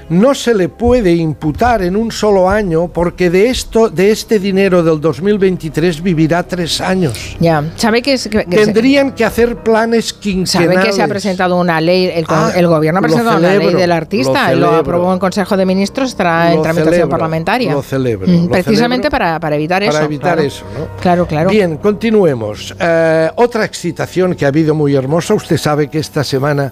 no 0.09 0.33
se 0.33 0.53
le 0.53 0.69
puede 0.69 1.13
imputar 1.13 1.81
en 1.81 1.95
un 1.95 2.11
solo 2.11 2.49
año 2.49 2.87
porque 2.87 3.29
de 3.29 3.49
esto, 3.49 3.89
de 3.89 4.11
este 4.11 4.39
dinero 4.39 4.83
del 4.83 5.01
2023 5.01 6.01
vivirá 6.01 6.43
tres 6.43 6.79
años. 6.81 7.35
Ya, 7.39 7.63
sabe 7.75 8.01
que, 8.01 8.17
tendrían 8.17 9.11
que 9.11 9.25
hacer 9.25 9.57
planes 9.57 10.13
quinquenales. 10.13 10.75
Sabe 10.75 10.87
que 10.87 10.93
se 10.93 11.03
ha 11.03 11.07
presentado 11.07 11.59
una 11.59 11.81
ley, 11.81 12.05
el, 12.05 12.25
ah, 12.29 12.51
gobierno 12.61 12.99
ha 12.99 13.01
presentado 13.01 13.37
una 13.37 13.55
ley 13.55 13.73
del 13.73 13.91
artista, 13.91 14.53
lo, 14.53 14.75
aprobó 14.75 15.13
en 15.13 15.19
Consejo 15.19 15.57
de 15.57 15.65
Ministros, 15.65 16.09
estará 16.09 16.53
en 16.53 16.61
tramitación 16.61 17.09
parlamentaria. 17.09 17.71
Lo 17.73 17.81
celebro. 17.81 18.27
Mm, 18.27 18.47
precisamente 18.49 19.09
para, 19.09 19.39
para, 19.39 19.55
evitar 19.55 19.83
eso. 19.83 19.93
Para 19.93 20.05
evitar 20.05 20.39
eso, 20.39 20.65
¿no? 20.77 20.87
Claro, 21.01 21.25
claro. 21.25 21.49
Bien, 21.49 21.77
continuemos. 21.77 22.75
Eh, 22.79 23.29
otra 23.35 23.65
excitación 23.65 24.35
que 24.35 24.45
ha 24.45 24.49
habido 24.49 24.73
muy 24.73 24.95
hermosa. 24.95 25.33
Usted 25.33 25.57
sabe 25.57 25.89
que 25.89 25.99
esta 25.99 26.23
semana 26.23 26.71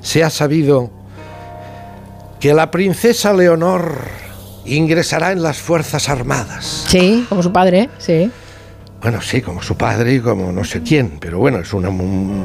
se 0.00 0.22
ha 0.22 0.30
sabido 0.30 0.90
que 2.46 2.54
la 2.54 2.70
princesa 2.70 3.32
Leonor 3.32 3.98
ingresará 4.66 5.32
en 5.32 5.42
las 5.42 5.58
Fuerzas 5.58 6.08
Armadas. 6.08 6.84
Sí, 6.86 7.26
como 7.28 7.42
su 7.42 7.50
padre, 7.50 7.90
sí. 7.98 8.30
Bueno, 9.02 9.20
sí, 9.20 9.42
como 9.42 9.60
su 9.62 9.76
padre 9.76 10.14
y 10.14 10.20
como 10.20 10.52
no 10.52 10.62
sé 10.62 10.80
quién, 10.82 11.18
pero 11.20 11.40
bueno, 11.40 11.58
es 11.58 11.72
una... 11.72 11.90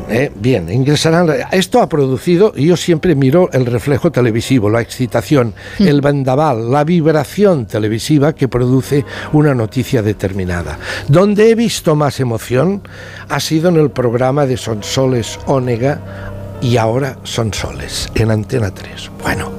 Eh, 0.09 0.31
bien, 0.33 0.71
ingresarán... 0.71 1.29
Esto 1.51 1.81
ha 1.81 1.87
producido, 1.87 2.51
y 2.55 2.65
yo 2.65 2.77
siempre 2.77 3.13
miro 3.13 3.49
el 3.53 3.67
reflejo 3.67 4.11
televisivo, 4.11 4.71
la 4.71 4.81
excitación, 4.81 5.53
mm. 5.77 5.87
el 5.87 6.01
vendaval, 6.01 6.71
la 6.71 6.83
vibración 6.83 7.67
televisiva 7.67 8.33
que 8.33 8.47
produce 8.47 9.05
una 9.33 9.53
noticia 9.53 10.01
determinada. 10.01 10.79
Donde 11.07 11.51
he 11.51 11.55
visto 11.55 11.95
más 11.95 12.19
emoción 12.19 12.81
ha 13.29 13.39
sido 13.39 13.69
en 13.69 13.75
el 13.75 13.91
programa 13.91 14.47
de 14.47 14.57
Sonsoles 14.57 15.39
Ónega 15.45 16.30
y 16.61 16.77
ahora 16.77 17.17
Sonsoles, 17.23 18.09
en 18.15 18.31
Antena 18.31 18.71
3. 18.71 19.11
Bueno, 19.21 19.51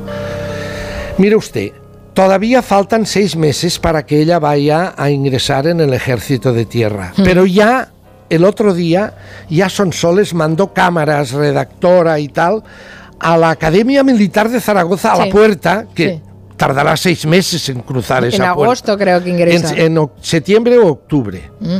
Mire 1.18 1.36
usted, 1.36 1.72
todavía 2.14 2.62
faltan 2.62 3.06
seis 3.06 3.36
meses 3.36 3.78
para 3.78 4.04
que 4.06 4.20
ella 4.20 4.38
vaya 4.38 4.94
a 4.96 5.10
ingresar 5.10 5.66
en 5.66 5.80
el 5.80 5.92
ejército 5.92 6.52
de 6.52 6.64
tierra, 6.64 7.12
hmm. 7.16 7.22
pero 7.22 7.46
ya 7.46 7.90
el 8.30 8.44
otro 8.44 8.72
día, 8.72 9.14
ya 9.50 9.68
Sonsoles 9.68 10.32
mandó 10.32 10.72
cámaras, 10.72 11.32
redactora 11.32 12.18
y 12.18 12.28
tal, 12.28 12.62
a 13.20 13.36
la 13.36 13.50
Academia 13.50 14.02
Militar 14.02 14.48
de 14.48 14.60
Zaragoza 14.60 15.12
a 15.12 15.26
la 15.26 15.30
puerta, 15.30 15.86
que 15.94 16.20
tardará 16.56 16.96
seis 16.96 17.26
meses 17.26 17.68
en 17.68 17.80
cruzar 17.80 18.24
esa 18.24 18.38
puerta. 18.38 18.44
En 18.44 18.50
agosto 18.50 18.98
creo 18.98 19.22
que 19.22 19.30
ingresa. 19.30 19.74
En, 19.76 20.10
septiembre 20.20 20.78
o 20.78 20.88
octubre. 20.88 21.42
Hmm. 21.60 21.78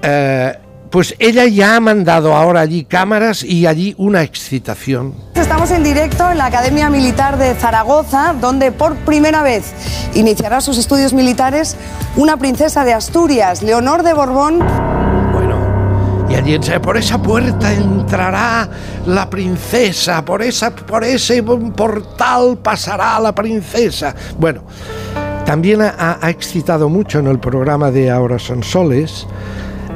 Eh, 0.00 0.58
pues 0.90 1.14
ella 1.20 1.46
ya 1.46 1.76
ha 1.76 1.80
mandado 1.80 2.34
ahora 2.34 2.60
allí 2.60 2.84
cámaras 2.84 3.44
y 3.44 3.66
allí 3.66 3.94
una 3.96 4.22
excitación. 4.22 5.14
Estamos 5.34 5.70
en 5.70 5.84
directo 5.84 6.30
en 6.30 6.38
la 6.38 6.46
Academia 6.46 6.90
Militar 6.90 7.38
de 7.38 7.54
Zaragoza, 7.54 8.34
donde 8.40 8.72
por 8.72 8.96
primera 8.96 9.42
vez 9.42 9.72
iniciará 10.14 10.60
sus 10.60 10.78
estudios 10.78 11.12
militares 11.12 11.76
una 12.16 12.36
princesa 12.36 12.84
de 12.84 12.92
Asturias, 12.92 13.62
Leonor 13.62 14.02
de 14.02 14.14
Borbón. 14.14 14.58
Bueno, 15.32 16.26
y 16.28 16.34
allí 16.34 16.58
por 16.80 16.96
esa 16.96 17.22
puerta 17.22 17.72
entrará 17.72 18.68
la 19.06 19.30
princesa, 19.30 20.24
por, 20.24 20.42
esa, 20.42 20.74
por 20.74 21.04
ese 21.04 21.42
portal 21.42 22.58
pasará 22.58 23.20
la 23.20 23.32
princesa. 23.32 24.14
Bueno, 24.38 24.62
también 25.44 25.82
ha, 25.82 26.18
ha 26.20 26.30
excitado 26.30 26.88
mucho 26.88 27.20
en 27.20 27.28
el 27.28 27.38
programa 27.38 27.92
de 27.92 28.10
Ahora 28.10 28.38
son 28.38 28.62
soles 28.64 29.26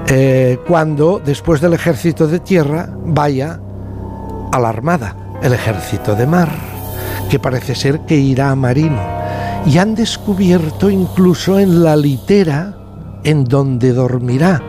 eh, 0.09 0.59
cuando 0.67 1.21
después 1.25 1.61
del 1.61 1.75
ejército 1.75 2.27
de 2.27 2.41
tierra 2.41 2.89
vaya 3.05 3.61
a 4.53 4.59
la 4.59 4.69
armada, 4.69 5.17
el 5.43 5.53
ejército 5.53 6.15
de 6.15 6.27
mar, 6.27 6.51
que 7.29 7.39
parece 7.39 7.75
ser 7.75 8.01
que 8.01 8.17
irá 8.17 8.51
a 8.51 8.57
marino. 8.57 9.01
Y 9.67 9.79
han 9.79 9.95
descubierto 9.95 10.91
incluso 10.91 11.59
en 11.59 11.83
la 11.83 11.97
litera 11.97 12.77
en 13.25 13.45
donde 13.45 13.93
dormirá, 13.93 14.63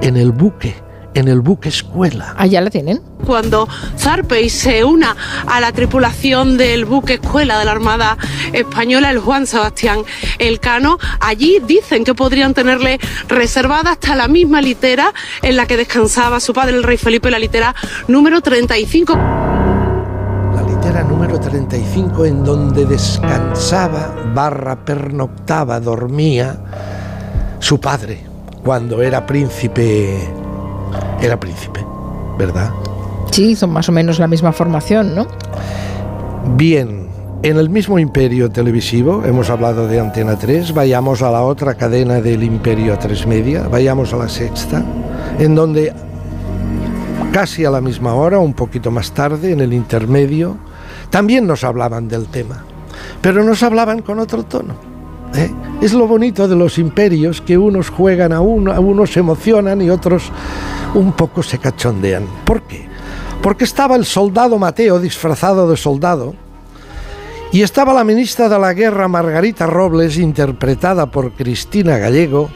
en 0.00 0.16
el 0.16 0.32
buque 0.32 0.74
en 1.14 1.28
el 1.28 1.40
buque 1.40 1.68
escuela. 1.68 2.34
¿Allá 2.36 2.60
la 2.60 2.70
tienen? 2.70 3.00
Cuando 3.26 3.68
zarpe 3.98 4.42
y 4.42 4.50
se 4.50 4.84
una 4.84 5.16
a 5.46 5.60
la 5.60 5.72
tripulación 5.72 6.56
del 6.56 6.84
buque 6.84 7.14
escuela 7.14 7.58
de 7.58 7.64
la 7.64 7.72
Armada 7.72 8.16
Española, 8.52 9.10
el 9.10 9.18
Juan 9.18 9.46
Sebastián 9.46 10.00
Elcano, 10.38 10.98
allí 11.20 11.60
dicen 11.66 12.04
que 12.04 12.14
podrían 12.14 12.54
tenerle 12.54 12.98
reservada 13.28 13.92
hasta 13.92 14.16
la 14.16 14.28
misma 14.28 14.60
litera 14.60 15.12
en 15.42 15.56
la 15.56 15.66
que 15.66 15.76
descansaba 15.76 16.40
su 16.40 16.52
padre, 16.52 16.76
el 16.76 16.82
rey 16.82 16.96
Felipe, 16.96 17.30
la 17.30 17.38
litera 17.38 17.74
número 18.08 18.40
35. 18.40 19.14
La 20.54 20.62
litera 20.62 21.02
número 21.04 21.38
35 21.38 22.24
en 22.24 22.44
donde 22.44 22.86
descansaba, 22.86 24.14
barra 24.34 24.84
pernoctaba, 24.84 25.80
dormía 25.80 26.58
su 27.60 27.78
padre 27.80 28.32
cuando 28.64 29.02
era 29.02 29.26
príncipe 29.26 30.28
era 31.20 31.38
príncipe, 31.38 31.84
¿verdad? 32.38 32.70
Sí, 33.30 33.56
son 33.56 33.70
más 33.70 33.88
o 33.88 33.92
menos 33.92 34.18
la 34.18 34.26
misma 34.26 34.52
formación, 34.52 35.14
¿no? 35.14 35.26
Bien, 36.56 37.08
en 37.42 37.56
el 37.56 37.70
mismo 37.70 37.98
imperio 37.98 38.50
televisivo, 38.50 39.24
hemos 39.24 39.50
hablado 39.50 39.88
de 39.88 39.98
Antena 39.98 40.36
3, 40.36 40.74
vayamos 40.74 41.22
a 41.22 41.30
la 41.30 41.42
otra 41.42 41.74
cadena 41.74 42.20
del 42.20 42.42
imperio 42.42 42.94
a 42.94 42.98
3 42.98 43.26
media, 43.26 43.68
vayamos 43.68 44.12
a 44.12 44.16
la 44.16 44.28
sexta, 44.28 44.84
en 45.38 45.54
donde 45.54 45.92
casi 47.32 47.64
a 47.64 47.70
la 47.70 47.80
misma 47.80 48.14
hora, 48.14 48.38
un 48.38 48.52
poquito 48.52 48.90
más 48.90 49.12
tarde, 49.12 49.52
en 49.52 49.60
el 49.60 49.72
intermedio, 49.72 50.56
también 51.10 51.46
nos 51.46 51.64
hablaban 51.64 52.06
del 52.06 52.26
tema, 52.26 52.64
pero 53.20 53.42
nos 53.42 53.62
hablaban 53.62 54.02
con 54.02 54.18
otro 54.18 54.44
tono. 54.44 54.74
¿eh? 55.34 55.50
Es 55.80 55.94
lo 55.94 56.06
bonito 56.06 56.46
de 56.46 56.56
los 56.56 56.78
imperios, 56.78 57.40
que 57.40 57.58
unos 57.58 57.88
juegan 57.90 58.32
a 58.32 58.40
uno, 58.40 58.72
a 58.72 58.80
unos 58.80 59.12
se 59.12 59.20
emocionan 59.20 59.80
y 59.80 59.90
otros 59.90 60.30
un 60.94 61.12
poco 61.12 61.42
se 61.42 61.58
cachondean. 61.58 62.26
¿Por 62.44 62.62
qué? 62.62 62.88
Porque 63.42 63.64
estaba 63.64 63.96
el 63.96 64.04
soldado 64.04 64.58
Mateo 64.58 64.98
disfrazado 64.98 65.68
de 65.68 65.76
soldado 65.76 66.34
y 67.50 67.62
estaba 67.62 67.92
la 67.92 68.04
ministra 68.04 68.48
de 68.48 68.58
la 68.58 68.72
Guerra 68.72 69.08
Margarita 69.08 69.66
Robles 69.66 70.16
interpretada 70.16 71.06
por 71.06 71.32
Cristina 71.32 71.98
Gallego, 71.98 72.48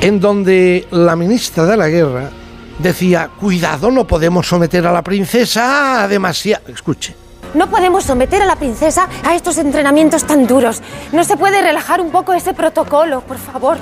en 0.00 0.20
donde 0.20 0.86
la 0.90 1.16
ministra 1.16 1.64
de 1.64 1.76
la 1.76 1.88
Guerra 1.88 2.30
decía, 2.78 3.30
cuidado, 3.40 3.90
no 3.90 4.06
podemos 4.06 4.46
someter 4.46 4.86
a 4.86 4.92
la 4.92 5.02
princesa 5.02 6.02
a 6.02 6.08
demasiado... 6.08 6.64
Escuche. 6.68 7.14
No 7.54 7.68
podemos 7.68 8.04
someter 8.04 8.42
a 8.42 8.46
la 8.46 8.56
princesa 8.56 9.08
a 9.24 9.34
estos 9.34 9.58
entrenamientos 9.58 10.24
tan 10.24 10.46
duros. 10.46 10.82
No 11.12 11.22
se 11.22 11.36
puede 11.36 11.62
relajar 11.62 12.00
un 12.00 12.10
poco 12.10 12.32
ese 12.32 12.54
protocolo, 12.54 13.20
por 13.20 13.36
favor. 13.38 13.78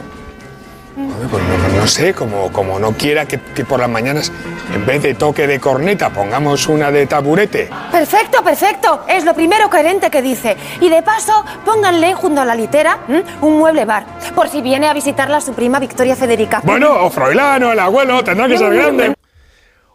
Pues 0.94 1.42
no, 1.44 1.80
no 1.80 1.86
sé, 1.86 2.12
como, 2.14 2.50
como 2.52 2.78
no 2.78 2.92
quiera 2.92 3.26
que, 3.26 3.38
que 3.38 3.64
por 3.64 3.78
las 3.78 3.88
mañanas, 3.88 4.32
en 4.74 4.84
vez 4.84 5.02
de 5.02 5.14
toque 5.14 5.46
de 5.46 5.60
corneta, 5.60 6.10
pongamos 6.10 6.66
una 6.68 6.90
de 6.90 7.06
taburete. 7.06 7.70
Perfecto, 7.92 8.42
perfecto. 8.42 9.02
Es 9.08 9.24
lo 9.24 9.34
primero 9.34 9.70
coherente 9.70 10.10
que 10.10 10.20
dice. 10.20 10.56
Y 10.80 10.88
de 10.88 11.02
paso, 11.02 11.44
pónganle 11.64 12.14
junto 12.14 12.40
a 12.40 12.44
la 12.44 12.54
litera 12.54 12.98
¿m? 13.08 13.22
un 13.40 13.58
mueble 13.58 13.84
bar, 13.84 14.04
por 14.34 14.48
si 14.48 14.62
viene 14.62 14.88
a 14.88 14.92
visitarla 14.92 15.40
su 15.40 15.52
prima 15.52 15.78
Victoria 15.78 16.16
Federica. 16.16 16.60
Bueno, 16.64 17.04
o 17.04 17.10
Froilán 17.10 17.62
o 17.62 17.72
el 17.72 17.78
abuelo, 17.78 18.24
tendrá 18.24 18.48
que 18.48 18.58
ser 18.58 18.74
grande. 18.74 19.14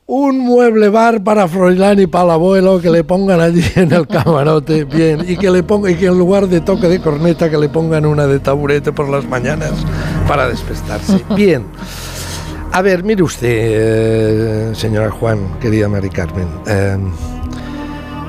Un 0.08 0.38
mueble 0.38 0.90
bar 0.90 1.24
para 1.24 1.48
Froilán 1.48 2.00
y 2.00 2.06
para 2.08 2.26
el 2.26 2.32
abuelo 2.32 2.80
que 2.80 2.92
le 2.92 3.04
pongan 3.04 3.42
allí 3.42 3.64
en 3.76 3.92
el 3.92 4.08
camarote, 4.08 4.86
bien, 4.86 5.26
y 5.28 5.36
que 5.36 5.50
le 5.50 5.64
ponga, 5.64 5.90
y 5.90 5.96
que 5.96 6.06
en 6.06 6.18
lugar 6.18 6.48
de 6.48 6.62
toque 6.62 6.88
de 6.88 7.02
corneta 7.02 7.50
que 7.50 7.58
le 7.58 7.70
pongan 7.70 8.06
una 8.06 8.28
de 8.28 8.40
taburete 8.40 8.92
por 8.92 9.10
las 9.10 9.26
mañanas 9.26 9.74
para 10.28 10.48
despertarse. 10.48 11.24
Bien. 11.36 11.66
A 12.72 12.82
ver, 12.82 13.04
mire 13.04 13.24
usted, 13.24 13.50
eh, 13.52 14.76
señora 14.76 15.10
Juan, 15.10 15.60
querida 15.62 15.88
Mari 15.88 16.10
Carmen, 16.10 16.48
eh, 16.68 16.98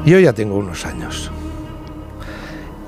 yo 0.05 0.21
ya 0.21 0.33
tengo 0.33 0.57
unos 0.57 0.87
años. 0.87 1.33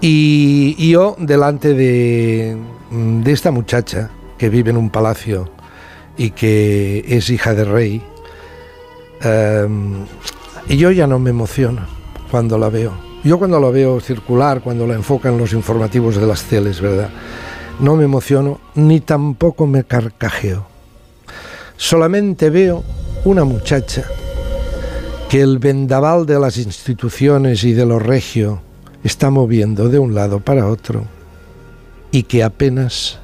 Y, 0.01 0.77
y 0.79 0.91
yo, 0.91 1.17
delante 1.19 1.75
de, 1.75 2.57
de 2.91 3.33
esta 3.33 3.51
muchacha 3.51 4.11
que 4.39 4.49
vive 4.49 4.71
en 4.71 4.77
un 4.77 4.91
palacio 4.91 5.51
y 6.17 6.31
que 6.31 7.05
es 7.09 7.29
hija 7.31 7.55
de 7.55 7.65
rey, 7.65 8.03
eh, 9.25 9.67
y 10.69 10.77
yo 10.77 10.93
ya 10.93 11.09
no 11.09 11.19
me 11.19 11.31
emociono 11.31 11.83
cuando 12.31 12.57
la 12.57 12.69
veo. 12.69 12.93
Yo 13.25 13.39
cuando 13.39 13.59
la 13.59 13.71
veo 13.71 13.99
circular, 14.01 14.61
cuando 14.61 14.87
la 14.87 14.95
enfocan 14.95 15.37
los 15.39 15.53
informativos 15.53 16.17
de 16.17 16.27
las 16.27 16.45
teles, 16.45 16.81
¿verdad? 16.81 17.11
No 17.81 17.97
me 17.97 18.05
emociono 18.05 18.61
ni 18.75 19.01
tampoco 19.01 19.67
me 19.67 19.85
carcajeo. 19.85 20.67
Solamente 21.77 22.51
veo 22.51 22.83
una 23.25 23.45
muchacha 23.45 24.05
que 25.29 25.41
el 25.41 25.59
vendaval 25.59 26.27
de 26.27 26.41
las 26.41 26.57
instituciones 26.57 27.63
y 27.65 27.75
de 27.75 27.87
lo 27.87 27.99
regio 27.99 28.63
está 29.05 29.31
moviendo 29.31 29.89
de 29.89 29.99
un 29.99 30.15
lado 30.15 30.41
para 30.41 30.67
otro 30.67 31.05
y 32.11 32.25
que 32.25 32.43
apenas 32.43 33.19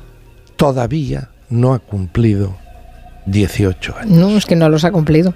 todavía 0.56 1.30
no 1.48 1.74
ha 1.74 1.78
cumplido 1.78 2.56
18 3.26 3.96
años. 3.98 4.10
No, 4.10 4.36
es 4.36 4.46
que 4.46 4.56
no 4.56 4.68
los 4.68 4.84
ha 4.84 4.92
cumplido. 4.92 5.34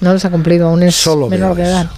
No 0.00 0.12
los 0.12 0.24
ha 0.24 0.30
cumplido, 0.30 0.68
aún 0.68 0.82
es 0.82 0.96
Solo 0.96 1.28
menor 1.28 1.56
de 1.56 1.62
edad. 1.62 1.90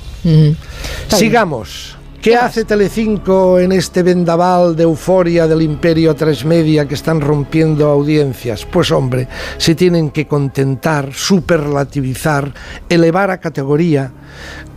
Sigamos. 1.08 1.96
¿Qué 2.24 2.36
hace 2.36 2.64
Telecinco 2.64 3.58
en 3.58 3.70
este 3.70 4.02
vendaval 4.02 4.74
de 4.74 4.84
euforia 4.84 5.46
del 5.46 5.60
imperio 5.60 6.16
tres 6.16 6.42
media 6.46 6.88
que 6.88 6.94
están 6.94 7.20
rompiendo 7.20 7.90
audiencias? 7.90 8.64
Pues 8.64 8.90
hombre, 8.92 9.28
se 9.58 9.74
tienen 9.74 10.08
que 10.08 10.26
contentar, 10.26 11.12
superlativizar, 11.12 12.54
elevar 12.88 13.30
a 13.30 13.40
categoría 13.40 14.10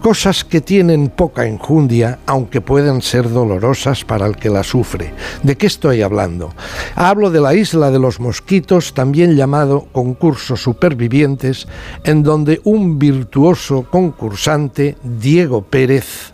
cosas 0.02 0.44
que 0.44 0.60
tienen 0.60 1.07
poca 1.07 1.45
enjundia, 1.48 2.19
aunque 2.26 2.60
puedan 2.60 3.02
ser 3.02 3.30
dolorosas 3.30 4.03
para 4.03 4.26
el 4.26 4.36
que 4.36 4.49
la 4.49 4.64
sufre. 4.64 5.14
¿De 5.41 5.56
qué 5.56 5.68
estoy 5.68 6.02
hablando? 6.02 6.53
Hablo 6.95 7.32
de 7.32 7.40
la 7.40 7.56
isla 7.56 7.91
de 7.91 7.99
los 7.99 8.19
mosquitos, 8.19 8.94
también 8.94 9.38
llamado 9.38 9.88
concurso 9.94 10.57
supervivientes, 10.57 11.65
en 12.03 12.24
donde 12.24 12.60
un 12.65 12.99
virtuoso 12.99 13.88
concursante, 13.90 14.98
Diego 15.02 15.61
Pérez, 15.61 16.34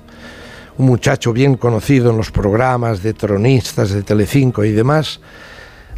un 0.77 0.85
muchacho 0.87 1.33
bien 1.33 1.55
conocido 1.55 2.11
en 2.11 2.17
los 2.17 2.31
programas 2.31 3.03
de 3.03 3.13
tronistas 3.13 3.91
de 3.91 4.03
Telecinco 4.03 4.63
y 4.63 4.71
demás, 4.71 5.19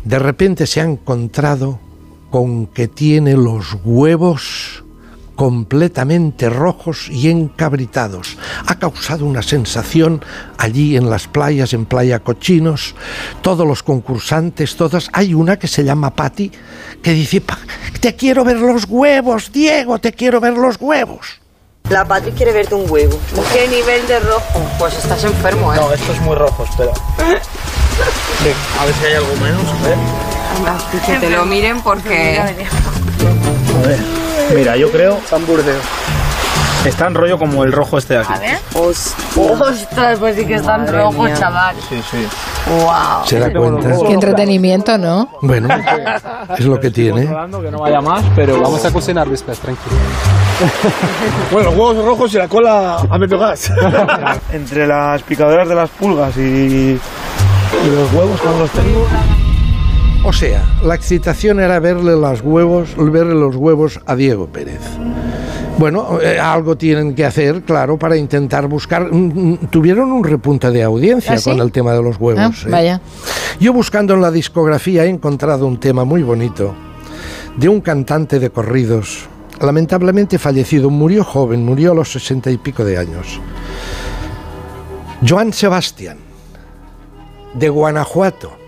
de 0.03 0.19
repente 0.19 0.67
se 0.67 0.81
ha 0.81 0.83
encontrado 0.83 1.79
con 2.29 2.67
que 2.67 2.87
tiene 2.87 3.33
los 3.33 3.77
huevos 3.83 4.83
completamente 5.35 6.49
rojos 6.49 7.09
y 7.09 7.29
encabritados. 7.29 8.37
Ha 8.67 8.79
causado 8.79 9.25
una 9.25 9.41
sensación 9.41 10.23
allí 10.57 10.95
en 10.95 11.09
las 11.09 11.27
playas, 11.27 11.73
en 11.73 11.85
Playa 11.85 12.19
Cochinos, 12.19 12.95
todos 13.41 13.67
los 13.67 13.83
concursantes, 13.83 14.77
todas. 14.77 15.09
Hay 15.11 15.33
una 15.33 15.57
que 15.59 15.67
se 15.67 15.83
llama 15.83 16.15
Patti, 16.15 16.51
que 17.01 17.11
dice, 17.11 17.41
"Pa- 17.41 17.59
te 17.99 18.15
quiero 18.15 18.45
ver 18.45 18.57
los 18.57 18.85
huevos, 18.87 19.51
Diego, 19.51 19.99
te 19.99 20.13
quiero 20.13 20.39
ver 20.39 20.53
los 20.53 20.77
huevos. 20.79 21.41
La 21.89 22.03
Patri 22.03 22.31
quiere 22.31 22.51
verte 22.51 22.73
un 22.75 22.89
huevo. 22.89 23.19
¿Qué 23.53 23.67
nivel 23.67 24.07
de 24.07 24.19
rojo? 24.19 24.65
Pues 24.79 24.95
estás 24.95 25.23
enfermo, 25.23 25.73
¿eh? 25.73 25.77
No, 25.79 25.91
esto 25.93 26.11
es 26.13 26.21
muy 26.21 26.35
rojo, 26.35 26.63
espera. 26.63 26.91
Sí, 28.43 28.51
a 28.77 28.85
ver 28.85 28.93
si 28.95 29.05
hay 29.05 29.13
algo 29.13 29.33
menos. 29.37 29.63
¿eh? 29.63 29.95
Que 31.05 31.17
te 31.17 31.29
lo 31.29 31.45
miren 31.45 31.81
porque... 31.81 32.37
A 32.39 32.43
ver. 33.87 33.99
Mira, 34.53 34.75
yo 34.75 34.91
creo. 34.91 35.21
San 35.29 35.45
Burdeos. 35.45 35.81
Está 36.85 37.07
en 37.07 37.15
rollo 37.15 37.37
como 37.39 37.63
el 37.63 37.71
rojo 37.71 37.97
este 37.97 38.13
de 38.13 38.19
aquí. 38.21 38.33
A 38.33 38.39
ver. 38.39 38.59
Ostras, 38.75 40.19
pues 40.19 40.35
sí 40.35 40.45
que 40.45 40.55
están 40.55 40.81
Madre 40.81 40.97
rojos, 40.99 41.25
mía. 41.25 41.35
chaval. 41.35 41.75
Sí, 41.89 42.01
sí. 42.11 42.27
Wow. 42.69 43.25
¿Se 43.25 43.39
da 43.39 43.51
cuenta? 43.51 43.89
Qué 44.07 44.13
entretenimiento, 44.13 44.97
¿no? 44.97 45.29
Bueno, 45.41 45.67
es 46.57 46.65
lo 46.65 46.79
que 46.79 46.91
tiene. 46.91 47.21
Controlando 47.23 47.61
que 47.61 47.71
no 47.71 47.79
vaya 47.79 48.01
más, 48.01 48.23
pero 48.35 48.61
vamos 48.61 48.85
a 48.85 48.91
cocinar 48.93 49.27
después, 49.27 49.57
tranquilo. 49.59 49.95
Bueno, 51.51 51.69
los 51.71 51.77
huevos 51.79 52.05
rojos 52.05 52.33
y 52.33 52.37
la 52.37 52.47
cola 52.47 52.97
a 53.09 53.17
medio 53.17 53.37
gas. 53.37 53.71
Entre 54.53 54.87
las 54.87 55.21
picadoras 55.23 55.67
de 55.67 55.75
las 55.75 55.89
pulgas 55.89 56.37
y, 56.37 56.41
y 56.41 56.99
los 57.93 58.13
huevos 58.13 58.39
cuando 58.39 58.59
los 58.59 58.71
tengo. 58.71 59.05
O 60.25 60.33
sea, 60.33 60.65
la 60.83 60.95
excitación 60.95 61.59
era 61.59 61.79
verle 61.79 62.15
los 62.15 62.41
huevos, 62.41 62.95
verle 62.97 63.35
los 63.35 63.55
huevos 63.55 63.99
a 64.07 64.15
Diego 64.15 64.47
Pérez. 64.47 64.81
Bueno, 65.77 66.19
eh, 66.19 66.39
algo 66.39 66.75
tienen 66.75 67.13
que 67.13 67.23
hacer, 67.25 67.61
claro, 67.61 67.97
para 67.99 68.17
intentar 68.17 68.67
buscar. 68.67 69.11
mm, 69.11 69.17
mm, 69.51 69.57
Tuvieron 69.69 70.11
un 70.11 70.23
repunte 70.23 70.71
de 70.71 70.81
audiencia 70.81 71.33
¿Ah, 71.33 71.37
sí? 71.37 71.49
con 71.51 71.59
el 71.59 71.71
tema 71.71 71.93
de 71.93 72.01
los 72.01 72.17
huevos. 72.19 72.63
Ah, 72.63 72.67
¿eh? 72.67 72.71
vaya. 72.71 73.01
Yo 73.59 73.71
buscando 73.71 74.15
en 74.15 74.21
la 74.21 74.31
discografía 74.31 75.05
he 75.05 75.09
encontrado 75.09 75.67
un 75.67 75.79
tema 75.79 76.05
muy 76.05 76.23
bonito 76.23 76.73
de 77.57 77.69
un 77.69 77.81
cantante 77.81 78.39
de 78.39 78.49
corridos, 78.49 79.27
lamentablemente 79.61 80.39
fallecido, 80.39 80.89
murió 80.89 81.23
joven, 81.23 81.63
murió 81.63 81.91
a 81.91 81.95
los 81.95 82.11
sesenta 82.11 82.49
y 82.49 82.57
pico 82.57 82.83
de 82.83 82.97
años. 82.97 83.39
Joan 85.27 85.53
Sebastián, 85.53 86.17
de 87.53 87.69
Guanajuato. 87.69 88.64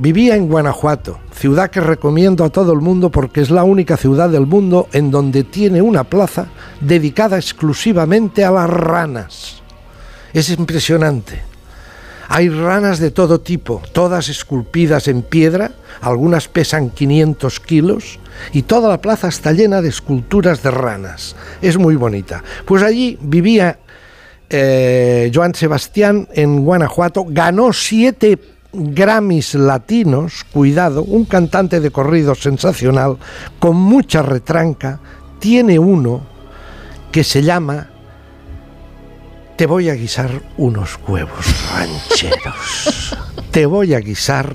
Vivía 0.00 0.36
en 0.36 0.46
Guanajuato, 0.46 1.18
ciudad 1.32 1.70
que 1.70 1.80
recomiendo 1.80 2.44
a 2.44 2.50
todo 2.50 2.72
el 2.72 2.78
mundo 2.78 3.10
porque 3.10 3.40
es 3.40 3.50
la 3.50 3.64
única 3.64 3.96
ciudad 3.96 4.30
del 4.30 4.46
mundo 4.46 4.88
en 4.92 5.10
donde 5.10 5.42
tiene 5.42 5.82
una 5.82 6.04
plaza 6.04 6.46
dedicada 6.80 7.36
exclusivamente 7.36 8.44
a 8.44 8.52
las 8.52 8.70
ranas. 8.70 9.60
Es 10.32 10.50
impresionante. 10.50 11.42
Hay 12.28 12.48
ranas 12.48 13.00
de 13.00 13.10
todo 13.10 13.40
tipo, 13.40 13.82
todas 13.92 14.28
esculpidas 14.28 15.08
en 15.08 15.22
piedra, 15.22 15.72
algunas 16.00 16.46
pesan 16.46 16.90
500 16.90 17.58
kilos 17.58 18.20
y 18.52 18.62
toda 18.62 18.88
la 18.88 19.00
plaza 19.00 19.26
está 19.26 19.50
llena 19.50 19.82
de 19.82 19.88
esculturas 19.88 20.62
de 20.62 20.70
ranas. 20.70 21.34
Es 21.60 21.76
muy 21.76 21.96
bonita. 21.96 22.44
Pues 22.66 22.84
allí 22.84 23.18
vivía 23.20 23.80
eh, 24.48 25.32
Joan 25.34 25.56
Sebastián 25.56 26.28
en 26.32 26.64
Guanajuato, 26.64 27.26
ganó 27.28 27.72
siete 27.72 28.38
Grammys 28.72 29.54
latinos, 29.54 30.44
cuidado, 30.52 31.02
un 31.02 31.24
cantante 31.24 31.80
de 31.80 31.90
corrido 31.90 32.34
sensacional, 32.34 33.16
con 33.58 33.76
mucha 33.76 34.22
retranca, 34.22 35.00
tiene 35.38 35.78
uno 35.78 36.20
que 37.10 37.24
se 37.24 37.42
llama 37.42 37.88
te 39.56 39.66
voy 39.66 39.88
a 39.88 39.94
guisar 39.94 40.30
unos 40.56 41.00
huevos 41.08 41.46
rancheros. 41.72 43.16
te 43.50 43.66
voy 43.66 43.92
a 43.94 43.98
guisar 43.98 44.54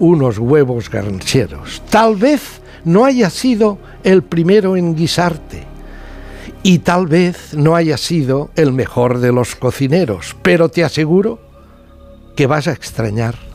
unos 0.00 0.38
huevos 0.38 0.90
rancheros. 0.90 1.82
Tal 1.88 2.16
vez 2.16 2.60
no 2.84 3.04
haya 3.04 3.30
sido 3.30 3.78
el 4.02 4.24
primero 4.24 4.76
en 4.76 4.96
guisarte. 4.96 5.64
Y 6.64 6.80
tal 6.80 7.06
vez 7.06 7.54
no 7.54 7.76
haya 7.76 7.96
sido 7.96 8.50
el 8.56 8.72
mejor 8.72 9.18
de 9.18 9.32
los 9.32 9.54
cocineros, 9.54 10.36
pero 10.42 10.68
te 10.68 10.82
aseguro 10.82 11.38
que 12.34 12.46
vas 12.46 12.66
a 12.66 12.72
extrañar 12.72 13.49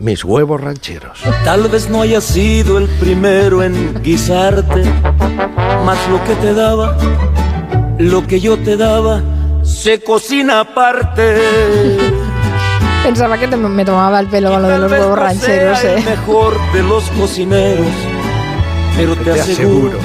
mis 0.00 0.24
huevos 0.24 0.60
rancheros. 0.60 1.20
Tal 1.44 1.68
vez 1.68 1.88
no 1.88 2.00
haya 2.02 2.20
sido 2.20 2.78
el 2.78 2.88
primero 2.88 3.62
en 3.62 4.02
guisarte, 4.02 4.82
mas 5.84 5.98
lo 6.10 6.22
que 6.24 6.34
te 6.36 6.54
daba, 6.54 6.96
lo 7.98 8.26
que 8.26 8.40
yo 8.40 8.58
te 8.58 8.76
daba, 8.76 9.22
se 9.62 10.02
cocina 10.02 10.60
aparte. 10.60 11.36
Pensaba 13.04 13.38
que 13.38 13.46
te- 13.48 13.56
me 13.56 13.84
tomaba 13.84 14.20
el 14.20 14.26
pelo 14.26 14.50
con 14.50 14.62
lo 14.62 14.68
de 14.68 14.78
los 14.78 14.90
huevos 14.92 15.18
rancheros, 15.18 15.78
Sea 15.78 15.92
el 15.94 15.98
¿eh? 16.00 16.04
mejor 16.10 16.54
de 16.72 16.82
los 16.82 17.04
cocineros, 17.10 17.86
pero 18.96 19.16
te, 19.16 19.24
Te 19.32 19.40
aseguro, 19.40 19.98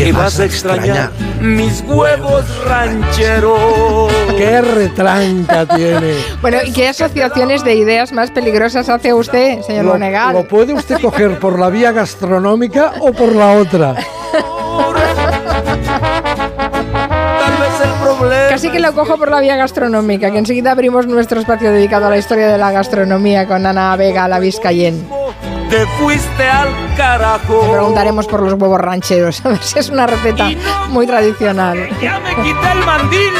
que 0.00 0.12
vas 0.12 0.40
a 0.40 0.46
extrañar 0.46 1.10
mis 1.42 1.84
huevos 1.86 2.44
rancheros. 2.64 4.10
¡Qué 4.38 4.62
retranca 4.62 5.66
tiene! 5.66 6.14
Bueno, 6.40 6.56
¿y 6.64 6.72
qué 6.72 6.88
asociaciones 6.88 7.64
de 7.64 7.74
ideas 7.74 8.10
más 8.12 8.30
peligrosas 8.30 8.88
hace 8.88 9.12
usted, 9.12 9.60
señor 9.60 9.84
Lo, 9.84 10.32
lo 10.32 10.48
puede 10.48 10.72
usted 10.72 10.98
coger 11.02 11.38
por 11.38 11.58
la 11.58 11.68
vía 11.68 11.92
gastronómica 11.92 12.94
o 13.00 13.12
por 13.12 13.34
la 13.34 13.52
otra. 13.52 13.94
Casi 18.48 18.70
que 18.70 18.80
lo 18.80 18.94
cojo 18.94 19.18
por 19.18 19.30
la 19.30 19.40
vía 19.40 19.56
gastronómica, 19.56 20.30
que 20.30 20.38
enseguida 20.38 20.70
abrimos 20.70 21.06
nuestro 21.06 21.40
espacio 21.40 21.70
dedicado 21.72 22.06
a 22.06 22.10
la 22.10 22.16
historia 22.16 22.48
de 22.48 22.56
la 22.56 22.72
gastronomía 22.72 23.46
con 23.46 23.66
Ana 23.66 23.94
Vega, 23.96 24.26
la 24.28 24.38
Vizcayen. 24.38 25.19
Te 25.70 25.86
fuiste 25.86 26.48
al 26.48 26.68
carajo. 26.96 27.62
Le 27.62 27.70
preguntaremos 27.70 28.26
por 28.26 28.42
los 28.42 28.54
huevos 28.54 28.80
rancheros, 28.80 29.40
a 29.44 29.50
ver 29.50 29.62
si 29.62 29.78
es 29.78 29.88
una 29.88 30.04
receta 30.06 30.48
muy 30.88 31.06
tradicional. 31.06 31.88
Ya 32.02 32.18
me 32.18 32.30
quité 32.42 32.72
el 32.72 32.84
mandil. 32.84 33.32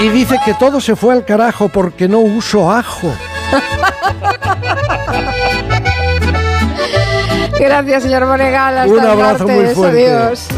Y 0.00 0.08
dice 0.08 0.36
que 0.44 0.54
todo 0.54 0.80
se 0.80 0.96
fue 0.96 1.14
al 1.14 1.24
carajo 1.24 1.68
porque 1.68 2.08
no 2.08 2.18
uso 2.18 2.72
ajo. 2.72 3.12
Gracias, 7.60 8.02
señor 8.02 8.26
Monegal. 8.26 8.78
Hasta 8.78 8.92
Un 8.92 8.98
el 8.98 9.06
abrazo 9.06 9.46
muy 9.46 9.66
fuerte. 9.66 10.12
Adiós. 10.12 10.48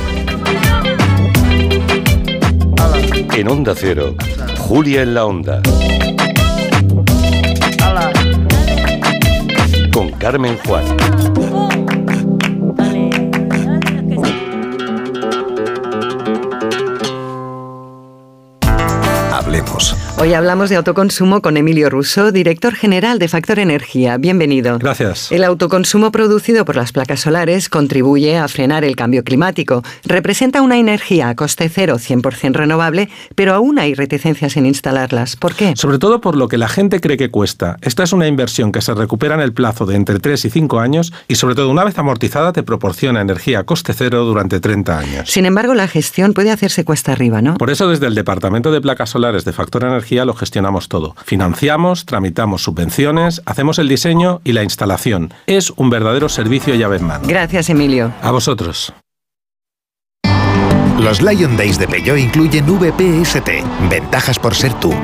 En 3.35 3.49
Onda 3.49 3.75
Cero, 3.77 4.15
Julia 4.59 5.03
en 5.03 5.15
la 5.15 5.27
Onda. 5.27 5.61
Carmen 10.23 10.57
Juan. 10.65 11.22
Hoy 20.19 20.35
hablamos 20.35 20.71
de 20.71 20.77
autoconsumo 20.77 21.43
con 21.43 21.57
Emilio 21.57 21.91
Russo, 21.91 22.31
director 22.31 22.75
general 22.75 23.19
de 23.19 23.27
Factor 23.27 23.59
Energía. 23.59 24.19
Bienvenido. 24.19 24.79
Gracias. 24.79 25.33
El 25.33 25.43
autoconsumo 25.43 26.13
producido 26.13 26.65
por 26.65 26.77
las 26.77 26.93
placas 26.93 27.21
solares 27.21 27.69
contribuye 27.69 28.37
a 28.37 28.47
frenar 28.47 28.85
el 28.85 28.95
cambio 28.95 29.25
climático. 29.25 29.83
Representa 30.05 30.63
una 30.63 30.79
energía 30.79 31.31
a 31.31 31.35
coste 31.35 31.69
cero, 31.69 31.97
100% 31.97 32.53
renovable, 32.53 33.09
pero 33.35 33.55
aún 33.55 33.81
hay 33.81 33.95
reticencias 33.95 34.57
en 34.57 34.67
instalarlas. 34.67 35.35
¿Por 35.35 35.57
qué? 35.57 35.75
Sobre 35.77 35.99
todo 35.99 36.21
por 36.21 36.37
lo 36.37 36.47
que 36.47 36.59
la 36.59 36.69
gente 36.69 37.01
cree 37.01 37.17
que 37.17 37.31
cuesta. 37.31 37.79
Esta 37.81 38.05
es 38.05 38.13
una 38.13 38.29
inversión 38.29 38.71
que 38.71 38.81
se 38.81 38.95
recupera 38.95 39.35
en 39.35 39.41
el 39.41 39.53
plazo 39.53 39.87
de 39.87 39.97
entre 39.97 40.21
3 40.21 40.45
y 40.45 40.51
5 40.51 40.79
años 40.79 41.13
y 41.27 41.35
sobre 41.35 41.57
todo 41.57 41.69
una 41.69 41.83
vez 41.83 41.99
amortizada 41.99 42.53
te 42.53 42.63
proporciona 42.63 43.23
energía 43.23 43.61
a 43.61 43.65
coste 43.65 43.93
cero 43.93 44.25
durante 44.25 44.61
30 44.61 44.99
años. 44.99 45.31
Sin 45.31 45.47
embargo, 45.47 45.75
la 45.75 45.89
gestión 45.89 46.33
puede 46.33 46.53
hacerse 46.53 46.85
cuesta 46.85 47.11
arriba, 47.11 47.43
¿no? 47.43 47.55
Por 47.55 47.71
eso 47.71 47.89
desde 47.89 48.07
el 48.07 48.15
Departamento 48.15 48.71
de 48.71 48.81
Placas 48.81 49.11
Solares 49.11 49.45
de 49.45 49.53
Factor 49.53 49.83
Energía 49.83 50.12
lo 50.25 50.35
gestionamos 50.35 50.89
todo. 50.89 51.15
Financiamos, 51.25 52.07
tramitamos 52.07 52.63
subvenciones, 52.63 53.43
hacemos 53.47 53.79
el 53.79 53.89
diseño 53.89 54.41
y 54.45 54.53
la 54.53 54.63
instalación. 54.63 55.33
Es 55.47 55.71
un 55.71 55.91
verdadero 55.91 56.29
servicio 56.29 56.75
llave 56.75 56.99
en 56.99 57.05
mano. 57.07 57.25
Gracias, 57.27 57.71
Emilio. 57.71 58.13
A 58.23 58.31
vosotros. 58.31 58.93
Los 61.03 61.21
Lion 61.21 61.57
Days 61.57 61.79
de 61.79 61.89
Peugeot 61.89 62.17
incluyen 62.17 62.65
VPST, 62.65 63.49
ventajas 63.91 64.39
por 64.39 64.55
ser 64.55 64.73
tú. 64.75 64.95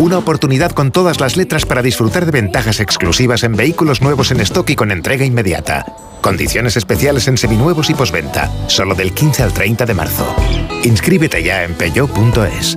Una 0.00 0.18
oportunidad 0.18 0.72
con 0.72 0.92
todas 0.92 1.18
las 1.18 1.38
letras 1.38 1.64
para 1.64 1.80
disfrutar 1.80 2.26
de 2.26 2.32
ventajas 2.32 2.78
exclusivas 2.78 3.42
en 3.42 3.56
vehículos 3.56 4.02
nuevos 4.02 4.30
en 4.32 4.40
stock 4.40 4.68
y 4.68 4.76
con 4.76 4.90
entrega 4.90 5.24
inmediata. 5.24 5.86
Condiciones 6.20 6.76
especiales 6.76 7.26
en 7.28 7.38
seminuevos 7.38 7.88
y 7.88 7.94
posventa, 7.94 8.50
solo 8.68 8.94
del 8.94 9.14
15 9.14 9.44
al 9.44 9.54
30 9.54 9.86
de 9.86 9.94
marzo. 9.94 10.36
Inscríbete 10.84 11.42
ya 11.42 11.64
en 11.64 11.74
peugeot.es. 11.74 12.76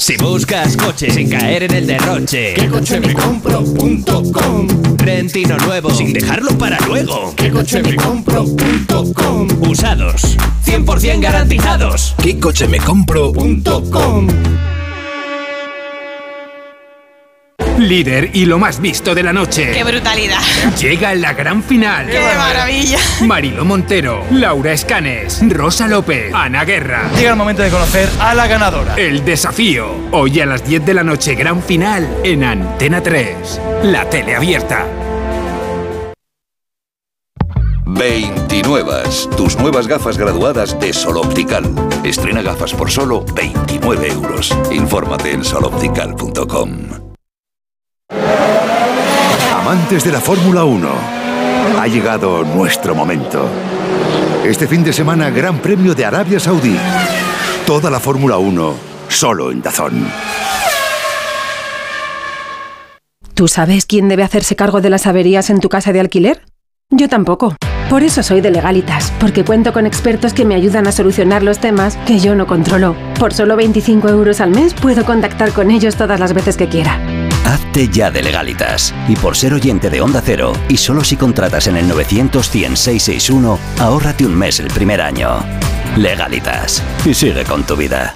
Si 0.00 0.16
buscas 0.16 0.78
coche 0.78 1.10
sin 1.10 1.28
caer 1.28 1.64
en 1.64 1.74
el 1.74 1.86
derroche, 1.86 2.54
¿Qué 2.54 2.68
coche 2.70 2.98
me 3.00 3.12
compro.com? 3.12 4.66
Rentino 4.96 5.58
nuevo 5.58 5.90
sin 5.90 6.14
dejarlo 6.14 6.56
para 6.56 6.80
luego. 6.86 7.34
¿Qué 7.36 7.50
coche 7.50 7.82
me 7.82 7.94
compro.com? 7.96 9.48
Usados, 9.68 10.38
100% 10.64 11.20
garantizados. 11.20 12.14
¿Qué 12.22 12.40
coche 12.40 12.66
me 12.66 12.78
compro.com? 12.78 14.28
Líder 17.80 18.30
y 18.34 18.44
lo 18.44 18.58
más 18.58 18.78
visto 18.78 19.14
de 19.14 19.22
la 19.22 19.32
noche. 19.32 19.72
¡Qué 19.72 19.82
brutalidad! 19.82 20.38
Llega 20.78 21.14
la 21.14 21.32
gran 21.32 21.62
final. 21.62 22.10
¡Qué 22.10 22.20
maravilla! 22.20 22.98
Marilo 23.22 23.64
Montero, 23.64 24.22
Laura 24.30 24.72
Escanes, 24.72 25.40
Rosa 25.48 25.88
López, 25.88 26.32
Ana 26.34 26.66
Guerra. 26.66 27.10
Llega 27.16 27.30
el 27.30 27.36
momento 27.36 27.62
de 27.62 27.70
conocer 27.70 28.10
a 28.20 28.34
la 28.34 28.46
ganadora. 28.46 28.96
El 28.96 29.24
desafío. 29.24 29.94
Hoy 30.12 30.40
a 30.40 30.46
las 30.46 30.66
10 30.66 30.84
de 30.84 30.94
la 30.94 31.02
noche, 31.02 31.34
gran 31.34 31.62
final 31.62 32.06
en 32.22 32.44
Antena 32.44 33.02
3. 33.02 33.60
La 33.84 34.08
tele 34.10 34.36
abierta. 34.36 34.86
29. 37.86 38.92
Tus 39.38 39.56
nuevas 39.56 39.86
gafas 39.86 40.18
graduadas 40.18 40.78
de 40.78 40.92
Sol 40.92 41.16
Optical. 41.16 41.64
Estrena 42.04 42.42
gafas 42.42 42.74
por 42.74 42.90
solo 42.90 43.24
29 43.34 44.08
euros. 44.08 44.54
Infórmate 44.70 45.32
en 45.32 45.44
soloptical.com. 45.44 47.09
Amantes 49.70 50.02
de 50.02 50.10
la 50.10 50.20
Fórmula 50.20 50.64
1, 50.64 50.88
ha 51.78 51.86
llegado 51.86 52.42
nuestro 52.42 52.92
momento. 52.92 53.48
Este 54.44 54.66
fin 54.66 54.82
de 54.82 54.92
semana, 54.92 55.30
Gran 55.30 55.60
Premio 55.60 55.94
de 55.94 56.04
Arabia 56.04 56.40
Saudí. 56.40 56.76
Toda 57.68 57.88
la 57.88 58.00
Fórmula 58.00 58.36
1, 58.38 58.74
solo 59.06 59.52
en 59.52 59.62
Dazón. 59.62 60.08
¿Tú 63.34 63.46
sabes 63.46 63.86
quién 63.86 64.08
debe 64.08 64.24
hacerse 64.24 64.56
cargo 64.56 64.80
de 64.80 64.90
las 64.90 65.06
averías 65.06 65.50
en 65.50 65.60
tu 65.60 65.68
casa 65.68 65.92
de 65.92 66.00
alquiler? 66.00 66.42
Yo 66.90 67.08
tampoco. 67.08 67.54
Por 67.88 68.02
eso 68.02 68.24
soy 68.24 68.40
de 68.40 68.50
Legalitas, 68.50 69.12
porque 69.20 69.44
cuento 69.44 69.72
con 69.72 69.86
expertos 69.86 70.34
que 70.34 70.44
me 70.44 70.56
ayudan 70.56 70.88
a 70.88 70.92
solucionar 70.92 71.44
los 71.44 71.60
temas 71.60 71.96
que 72.08 72.18
yo 72.18 72.34
no 72.34 72.48
controlo. 72.48 72.96
Por 73.20 73.32
solo 73.32 73.54
25 73.54 74.08
euros 74.08 74.40
al 74.40 74.50
mes 74.50 74.74
puedo 74.74 75.04
contactar 75.04 75.52
con 75.52 75.70
ellos 75.70 75.94
todas 75.94 76.18
las 76.18 76.32
veces 76.32 76.56
que 76.56 76.68
quiera. 76.68 77.19
Hazte 77.50 77.88
ya 77.88 78.12
de 78.12 78.22
legalitas. 78.22 78.94
Y 79.08 79.16
por 79.16 79.36
ser 79.36 79.54
oyente 79.54 79.90
de 79.90 80.00
Onda 80.00 80.22
Cero, 80.24 80.52
y 80.68 80.76
solo 80.76 81.02
si 81.02 81.16
contratas 81.16 81.66
en 81.66 81.76
el 81.76 81.88
900 81.88 82.48
100 82.48 82.76
661, 82.76 83.58
ahórrate 83.80 84.24
un 84.24 84.36
mes 84.36 84.60
el 84.60 84.68
primer 84.68 85.00
año. 85.00 85.44
Legalitas. 85.96 86.80
Y 87.04 87.12
sigue 87.12 87.42
con 87.44 87.64
tu 87.64 87.74
vida. 87.74 88.14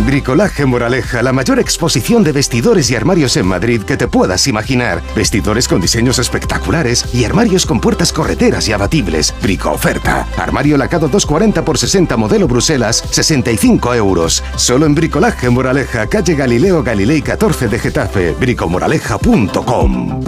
Bricolaje 0.00 0.66
Moraleja, 0.66 1.22
la 1.22 1.32
mayor 1.32 1.58
exposición 1.58 2.22
de 2.22 2.32
vestidores 2.32 2.90
y 2.90 2.96
armarios 2.96 3.36
en 3.36 3.46
Madrid 3.46 3.82
que 3.82 3.96
te 3.96 4.08
puedas 4.08 4.46
imaginar. 4.46 5.02
Vestidores 5.14 5.68
con 5.68 5.80
diseños 5.80 6.18
espectaculares 6.18 7.14
y 7.14 7.24
armarios 7.24 7.66
con 7.66 7.80
puertas 7.80 8.12
correteras 8.12 8.68
y 8.68 8.72
abatibles. 8.72 9.34
Brico 9.42 9.70
oferta. 9.70 10.26
Armario 10.36 10.76
lacado 10.76 11.08
240 11.08 11.64
por 11.64 11.78
60 11.78 12.16
modelo 12.16 12.46
Bruselas, 12.46 13.02
65 13.10 13.94
euros. 13.94 14.42
Solo 14.56 14.86
en 14.86 14.94
Bricolaje 14.94 15.50
Moraleja, 15.50 16.06
calle 16.06 16.34
Galileo 16.34 16.82
Galilei 16.82 17.22
14 17.22 17.68
de 17.68 17.78
Getafe. 17.78 18.34
bricomoraleja.com. 18.38 20.20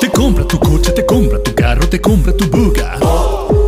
Te 0.00 0.10
compra 0.10 0.44
tu 0.44 0.58
coche, 0.58 0.92
te 0.92 1.04
compra 1.04 1.42
tu 1.42 1.54
carro, 1.54 1.88
te 1.88 2.00
compra 2.00 2.32
tu 2.32 2.48
buga. 2.48 2.98
Te 2.98 3.67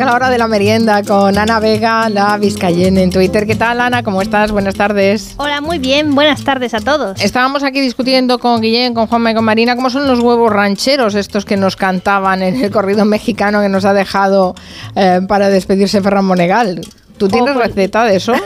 Llega 0.00 0.12
la 0.12 0.16
hora 0.16 0.30
de 0.30 0.38
la 0.38 0.48
merienda 0.48 1.02
con 1.02 1.36
Ana 1.36 1.60
Vega, 1.60 2.08
la 2.08 2.38
Vizcayene 2.38 3.02
en 3.02 3.10
Twitter. 3.10 3.46
¿Qué 3.46 3.54
tal, 3.54 3.82
Ana? 3.82 4.02
¿Cómo 4.02 4.22
estás? 4.22 4.50
Buenas 4.50 4.74
tardes. 4.74 5.34
Hola, 5.36 5.60
muy 5.60 5.78
bien. 5.78 6.14
Buenas 6.14 6.42
tardes 6.42 6.72
a 6.72 6.80
todos. 6.80 7.20
Estábamos 7.22 7.62
aquí 7.64 7.82
discutiendo 7.82 8.38
con 8.38 8.62
Guillén, 8.62 8.94
con 8.94 9.08
Juanma 9.08 9.32
y 9.32 9.34
con 9.34 9.44
Marina 9.44 9.76
cómo 9.76 9.90
son 9.90 10.06
los 10.06 10.20
huevos 10.20 10.50
rancheros 10.50 11.14
estos 11.14 11.44
que 11.44 11.58
nos 11.58 11.76
cantaban 11.76 12.42
en 12.42 12.64
el 12.64 12.70
corrido 12.70 13.04
mexicano 13.04 13.60
que 13.60 13.68
nos 13.68 13.84
ha 13.84 13.92
dejado 13.92 14.54
eh, 14.96 15.20
para 15.28 15.50
despedirse 15.50 16.00
Ferran 16.00 16.24
Monegal. 16.24 16.80
¿Tú 17.18 17.28
tienes 17.28 17.50
Oh, 17.50 17.54
pues- 17.56 17.66
receta 17.68 18.04
de 18.04 18.16
eso? 18.16 18.32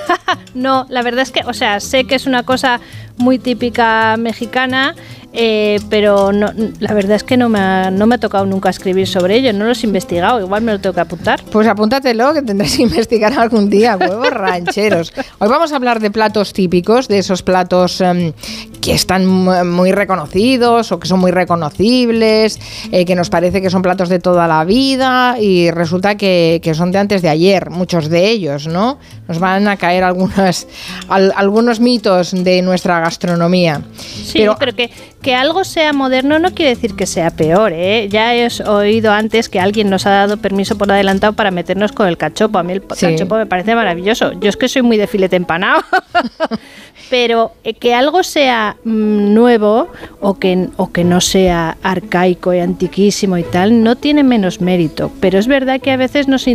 No, 0.55 0.87
la 0.89 1.03
verdad 1.03 1.23
es 1.23 1.33
que, 1.33 1.41
o 1.47 1.53
sea, 1.53 1.81
sé 1.81 2.05
que 2.05 2.15
es 2.15 2.27
una 2.27 2.45
cosa 2.45 2.81
muy 3.17 3.39
típica 3.41 4.17
mexicana, 4.17 4.95
eh, 5.35 5.81
pero 5.91 6.33
no, 6.33 6.53
la 6.79 6.95
verdad 6.95 7.17
es 7.17 7.25
que 7.25 7.37
no 7.37 7.49
me, 7.49 7.59
ha, 7.59 7.91
no 7.91 8.07
me 8.07 8.15
ha 8.15 8.19
tocado 8.19 8.47
nunca 8.47 8.71
escribir 8.71 9.07
sobre 9.09 9.37
ello, 9.37 9.53
no 9.53 9.65
los 9.65 9.83
he 9.83 9.87
investigado, 9.87 10.41
igual 10.41 10.63
me 10.63 10.73
lo 10.73 10.81
tengo 10.81 10.95
que 10.95 11.01
apuntar. 11.01 11.43
Pues 11.51 11.67
apúntatelo, 11.67 12.33
que 12.33 12.43
tendrás 12.43 12.77
que 12.77 12.83
investigar 12.85 13.33
algún 13.39 13.69
día, 13.69 13.97
huevos 13.97 14.31
rancheros. 14.31 15.13
Hoy 15.41 15.49
vamos 15.49 15.73
a 15.73 15.77
hablar 15.77 16.01
de 16.01 16.11
platos 16.11 16.53
típicos, 16.53 17.09
de 17.09 17.19
esos 17.19 17.43
platos 17.43 18.01
em, 18.01 18.33
que 18.81 18.93
están 18.93 19.27
mu- 19.27 19.65
muy 19.65 19.93
reconocidos 19.93 20.93
o 20.93 21.01
que 21.01 21.09
son 21.09 21.19
muy 21.21 21.31
reconocibles, 21.33 22.59
eh, 22.93 23.05
que 23.05 23.15
nos 23.15 23.29
parece 23.31 23.61
que 23.61 23.71
son 23.71 23.83
platos 23.83 24.09
de 24.09 24.19
toda 24.21 24.47
la 24.47 24.65
vida 24.65 25.37
y 25.41 25.71
resulta 25.71 26.17
que, 26.17 26.61
que 26.63 26.75
son 26.75 26.93
de 26.93 26.99
antes 26.99 27.23
de 27.23 27.29
ayer, 27.29 27.71
muchos 27.71 28.09
de 28.09 28.29
ellos, 28.31 28.67
¿no? 28.67 28.99
Nos 29.27 29.39
van 29.39 29.67
a 29.69 29.77
caer 29.77 30.05
algunas, 30.05 30.67
al- 31.09 31.33
algunos 31.37 31.81
mitos 31.81 32.33
de 32.33 32.63
nuestra 32.63 33.01
gastronomía. 33.01 33.81
Sí, 33.97 34.39
pero, 34.39 34.57
que, 34.77 34.91
que 35.25 35.35
algo 35.35 35.65
sea 35.65 35.93
moderno 35.95 36.39
no 36.39 36.53
quiere 36.53 36.75
decir 36.75 36.95
que 36.95 37.07
sea 37.07 37.31
peor, 37.31 37.73
¿eh? 37.73 38.09
Ya 38.11 38.35
he 38.35 38.47
oído 38.67 39.11
antes 39.11 39.49
que 39.49 39.59
alguien 39.59 39.89
nos 39.89 40.05
ha 40.07 40.11
dado 40.11 40.37
permiso 40.37 40.77
por 40.77 40.93
adelantado 40.93 41.33
para 41.33 41.51
meternos 41.51 41.93
con 41.93 42.07
el 42.07 42.19
cachopo. 42.19 42.59
A 42.59 42.63
mí 42.63 42.75
el 42.75 42.83
Sí. 42.95 43.07
cachopo 43.07 43.37
me 43.37 43.47
parece 43.47 43.75
maravilloso. 43.75 44.33
Yo 44.39 44.51
es 44.51 44.57
que 44.59 44.69
soy 44.69 44.83
muy 44.83 44.99
de 44.99 45.07
filete 45.07 45.37
empanado. 45.37 45.83
pero 47.11 47.53
eh, 47.65 47.75
que 47.75 47.95
algo 47.95 48.23
sea 48.23 48.77
mm, 48.85 49.35
nuevo 49.35 49.89
o 50.21 50.35
que, 50.35 50.69
o 50.77 50.91
que 50.91 51.05
no 51.05 51.21
sea 51.21 51.77
arcaico 51.83 52.55
y 52.55 52.61
antiquísimo 52.61 53.39
y 53.39 53.43
tal, 53.43 53.83
no 53.83 53.97
tiene 53.97 54.23
menos 54.23 54.61
mérito. 54.61 55.11
Pero 55.21 55.39
es 55.39 55.47
verdad 55.47 55.81
que 55.81 55.91
a 55.91 55.97
veces 55.97 56.29
nos, 56.29 56.47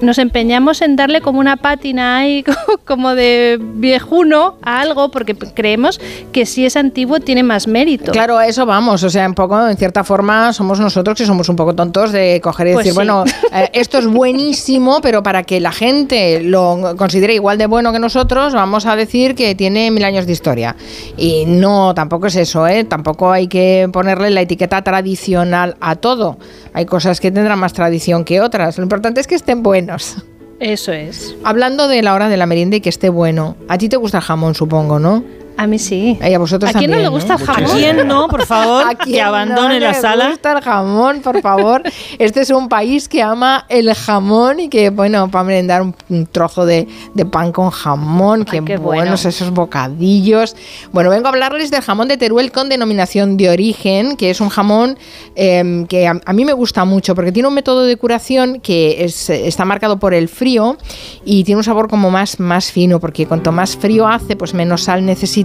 nos 0.00 0.18
empeñamos 0.18 0.82
en 0.82 0.96
darle 0.96 1.20
como 1.20 1.40
una 1.40 1.56
pátina 1.56 2.18
ahí, 2.18 2.44
como 2.84 3.14
de 3.14 3.58
viejuno 3.60 4.56
a 4.62 4.80
algo, 4.80 5.10
porque 5.10 5.34
creemos 5.34 6.00
que 6.32 6.46
si 6.46 6.66
es 6.66 6.76
antiguo 6.76 7.20
tiene 7.20 7.42
más 7.42 7.66
mérito. 7.66 8.12
Claro, 8.12 8.38
a 8.38 8.46
eso 8.46 8.66
vamos. 8.66 9.02
O 9.02 9.10
sea, 9.10 9.26
un 9.26 9.34
poco, 9.34 9.68
en 9.68 9.76
cierta 9.76 10.04
forma, 10.04 10.52
somos 10.52 10.80
nosotros 10.80 11.16
que 11.16 11.26
somos 11.26 11.48
un 11.48 11.56
poco 11.56 11.74
tontos 11.74 12.12
de 12.12 12.40
coger 12.42 12.68
y 12.68 12.72
Pues 12.72 12.84
decir, 12.84 12.92
sí. 12.92 12.96
bueno, 12.96 13.24
eh, 13.52 13.70
esto 13.72 13.98
es 13.98 14.06
buenísimo, 14.06 15.00
pero 15.00 15.22
para 15.22 15.42
que 15.42 15.60
la 15.60 15.72
gente 15.72 16.42
lo 16.42 16.94
considere 16.96 17.34
igual 17.34 17.58
de 17.58 17.66
bueno 17.66 17.92
que 17.92 17.98
nosotros, 17.98 18.54
vamos 18.54 18.86
a 18.86 18.96
decir 18.96 19.34
que 19.34 19.54
tiene 19.54 19.90
mil 19.92 20.04
años 20.04 20.26
de 20.26 20.32
historia. 20.32 20.76
Y 21.16 21.44
no, 21.46 21.94
tampoco 21.94 22.26
es 22.26 22.36
eso, 22.36 22.66
¿eh? 22.66 22.84
Tampoco 22.84 23.30
hay 23.30 23.46
que 23.46 23.88
ponerle 23.92 24.30
la 24.30 24.40
etiqueta 24.40 24.82
tradicional 24.82 25.76
a 25.80 25.96
todo. 25.96 26.38
Hay 26.72 26.86
cosas 26.86 27.20
que 27.20 27.30
tendrán 27.30 27.58
más 27.58 27.72
tradición 27.72 28.24
que 28.24 28.40
otras. 28.40 28.78
Lo 28.78 28.84
importante 28.84 29.20
es 29.20 29.26
que 29.26 29.34
estén 29.34 29.62
buenos. 29.62 30.16
Eso 30.60 30.92
es. 30.92 31.34
Hablando 31.42 31.88
de 31.88 32.02
la 32.02 32.14
hora 32.14 32.28
de 32.28 32.36
la 32.36 32.46
merienda 32.46 32.76
y 32.76 32.80
que 32.80 32.88
esté 32.88 33.08
bueno. 33.08 33.56
A 33.68 33.78
ti 33.78 33.88
te 33.88 33.96
gusta 33.96 34.18
el 34.18 34.24
jamón, 34.24 34.54
supongo, 34.54 34.98
¿no? 35.00 35.24
A 35.56 35.66
mí 35.66 35.78
sí. 35.78 36.18
Y 36.20 36.34
a 36.34 36.38
vosotros 36.38 36.74
¿A 36.74 36.78
quién 36.78 36.90
no 36.90 36.98
le 36.98 37.08
gusta 37.08 37.34
el 37.34 37.40
jamón? 37.40 37.70
¿A 37.70 37.74
quién 37.74 38.08
no, 38.08 38.28
por 38.28 38.46
favor? 38.46 38.84
¿A 38.88 38.94
quién 38.94 39.16
que 39.16 39.22
abandone 39.22 39.74
no 39.74 39.86
la 39.86 39.92
le 39.92 40.00
sala. 40.00 40.30
gusta 40.30 40.52
el 40.52 40.60
jamón, 40.62 41.20
por 41.20 41.40
favor? 41.40 41.82
Este 42.18 42.40
es 42.40 42.50
un 42.50 42.68
país 42.68 43.08
que 43.08 43.22
ama 43.22 43.66
el 43.68 43.92
jamón 43.94 44.60
y 44.60 44.68
que, 44.68 44.90
bueno, 44.90 45.30
para 45.30 45.44
merendar 45.44 45.82
un, 45.82 45.94
un 46.08 46.26
trozo 46.26 46.66
de, 46.66 46.88
de 47.14 47.24
pan 47.24 47.52
con 47.52 47.70
jamón, 47.70 48.44
que 48.44 48.62
qué 48.64 48.76
bueno. 48.76 49.02
buenos 49.02 49.24
esos 49.24 49.50
bocadillos. 49.50 50.56
Bueno, 50.92 51.10
vengo 51.10 51.26
a 51.26 51.30
hablarles 51.30 51.70
del 51.70 51.82
jamón 51.82 52.08
de 52.08 52.16
Teruel 52.16 52.52
con 52.52 52.68
denominación 52.68 53.36
de 53.36 53.50
origen, 53.50 54.16
que 54.16 54.30
es 54.30 54.40
un 54.40 54.48
jamón 54.48 54.98
eh, 55.36 55.84
que 55.88 56.06
a, 56.06 56.20
a 56.24 56.32
mí 56.32 56.44
me 56.44 56.52
gusta 56.52 56.84
mucho 56.84 57.14
porque 57.14 57.32
tiene 57.32 57.48
un 57.48 57.54
método 57.54 57.82
de 57.84 57.96
curación 57.96 58.60
que 58.60 59.04
es, 59.04 59.30
está 59.30 59.64
marcado 59.64 59.98
por 59.98 60.14
el 60.14 60.28
frío 60.28 60.76
y 61.24 61.44
tiene 61.44 61.58
un 61.58 61.64
sabor 61.64 61.88
como 61.88 62.10
más, 62.10 62.40
más 62.40 62.70
fino, 62.70 63.00
porque 63.00 63.26
cuanto 63.26 63.52
más 63.52 63.76
frío 63.76 64.08
hace, 64.08 64.36
pues 64.36 64.54
menos 64.54 64.84
sal 64.84 65.04
necesita 65.04 65.41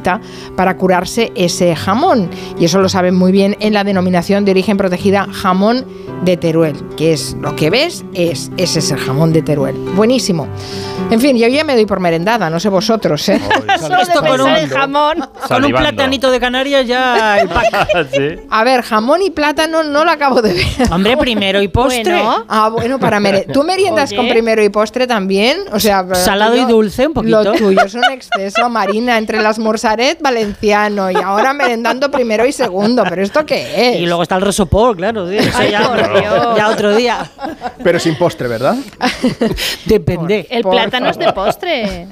para 0.55 0.77
curarse 0.77 1.31
ese 1.35 1.75
jamón. 1.75 2.29
Y 2.59 2.65
eso 2.65 2.79
lo 2.79 2.89
saben 2.89 3.15
muy 3.15 3.31
bien 3.31 3.55
en 3.59 3.73
la 3.73 3.83
denominación 3.83 4.45
de 4.45 4.51
origen 4.51 4.77
protegida 4.77 5.27
jamón 5.31 5.85
de 6.23 6.35
Teruel, 6.37 6.75
que 6.97 7.13
es 7.13 7.35
lo 7.41 7.55
que 7.55 7.69
ves, 7.69 8.03
es 8.13 8.49
ese 8.57 8.79
es 8.79 8.91
el 8.91 8.97
jamón 8.97 9.33
de 9.33 9.41
Teruel. 9.43 9.75
Buenísimo. 9.95 10.47
En 11.11 11.21
fin, 11.21 11.37
yo 11.37 11.47
ya 11.47 11.63
me 11.63 11.75
doy 11.75 11.85
por 11.85 11.99
merendada, 11.99 12.49
no 12.49 12.59
sé 12.59 12.69
vosotros, 12.69 13.29
¿eh? 13.29 13.39
Solo 13.79 14.01
Esto 14.01 14.21
con 14.21 14.41
un- 14.41 14.67
jamón. 14.67 15.17
Con 15.47 15.63
un 15.65 15.71
platanito 15.71 16.31
de 16.31 16.39
Canarias 16.39 16.85
ya 16.87 17.37
el 17.39 17.47
pack. 17.49 18.07
Sí. 18.11 18.41
A 18.49 18.63
ver, 18.63 18.81
jamón 18.81 19.21
y 19.21 19.29
plátano 19.29 19.83
no 19.83 20.03
lo 20.03 20.11
acabo 20.11 20.41
de 20.41 20.53
ver. 20.53 20.91
Hombre, 20.91 21.15
primero 21.17 21.61
y 21.61 21.67
postre. 21.67 22.03
Bueno. 22.03 22.45
Ah, 22.49 22.69
bueno, 22.69 22.99
para 22.99 23.19
merendar. 23.19 23.53
¿Tú 23.53 23.63
meriendas 23.63 24.09
Oye. 24.09 24.17
con 24.17 24.27
primero 24.27 24.63
y 24.63 24.69
postre 24.69 25.05
también? 25.07 25.59
O 25.71 25.79
sea, 25.79 26.05
Salado 26.15 26.55
lo 26.55 26.61
y 26.61 26.65
dulce, 26.65 27.07
un 27.07 27.13
poquito. 27.13 27.43
Lo 27.43 27.53
tuyo 27.53 27.81
es 27.85 27.93
un 27.93 28.03
exceso, 28.05 28.67
Marina, 28.69 29.17
entre 29.17 29.41
las 29.41 29.59
valenciano 30.19 31.09
y 31.11 31.15
ahora 31.15 31.53
merendando 31.53 32.11
primero 32.11 32.45
y 32.45 32.51
segundo. 32.51 33.03
¿Pero 33.07 33.23
esto 33.23 33.45
qué 33.45 33.93
es? 33.93 33.99
Y 34.01 34.05
luego 34.05 34.23
está 34.23 34.35
el 34.35 34.41
rosopol, 34.41 34.95
claro. 34.97 35.27
sí, 35.29 35.37
Ay, 35.55 35.71
ya, 35.71 35.87
por 35.87 35.97
Dios. 36.19 36.57
ya 36.57 36.69
otro 36.69 36.95
día. 36.95 37.31
Pero 37.83 37.99
sin 37.99 38.17
postre, 38.17 38.47
¿verdad? 38.47 38.75
Depende. 39.85 40.47
El 40.49 40.63
Por 40.63 40.73
plátano 40.73 41.09
es 41.09 41.17
de 41.17 41.31
postre. 41.33 42.07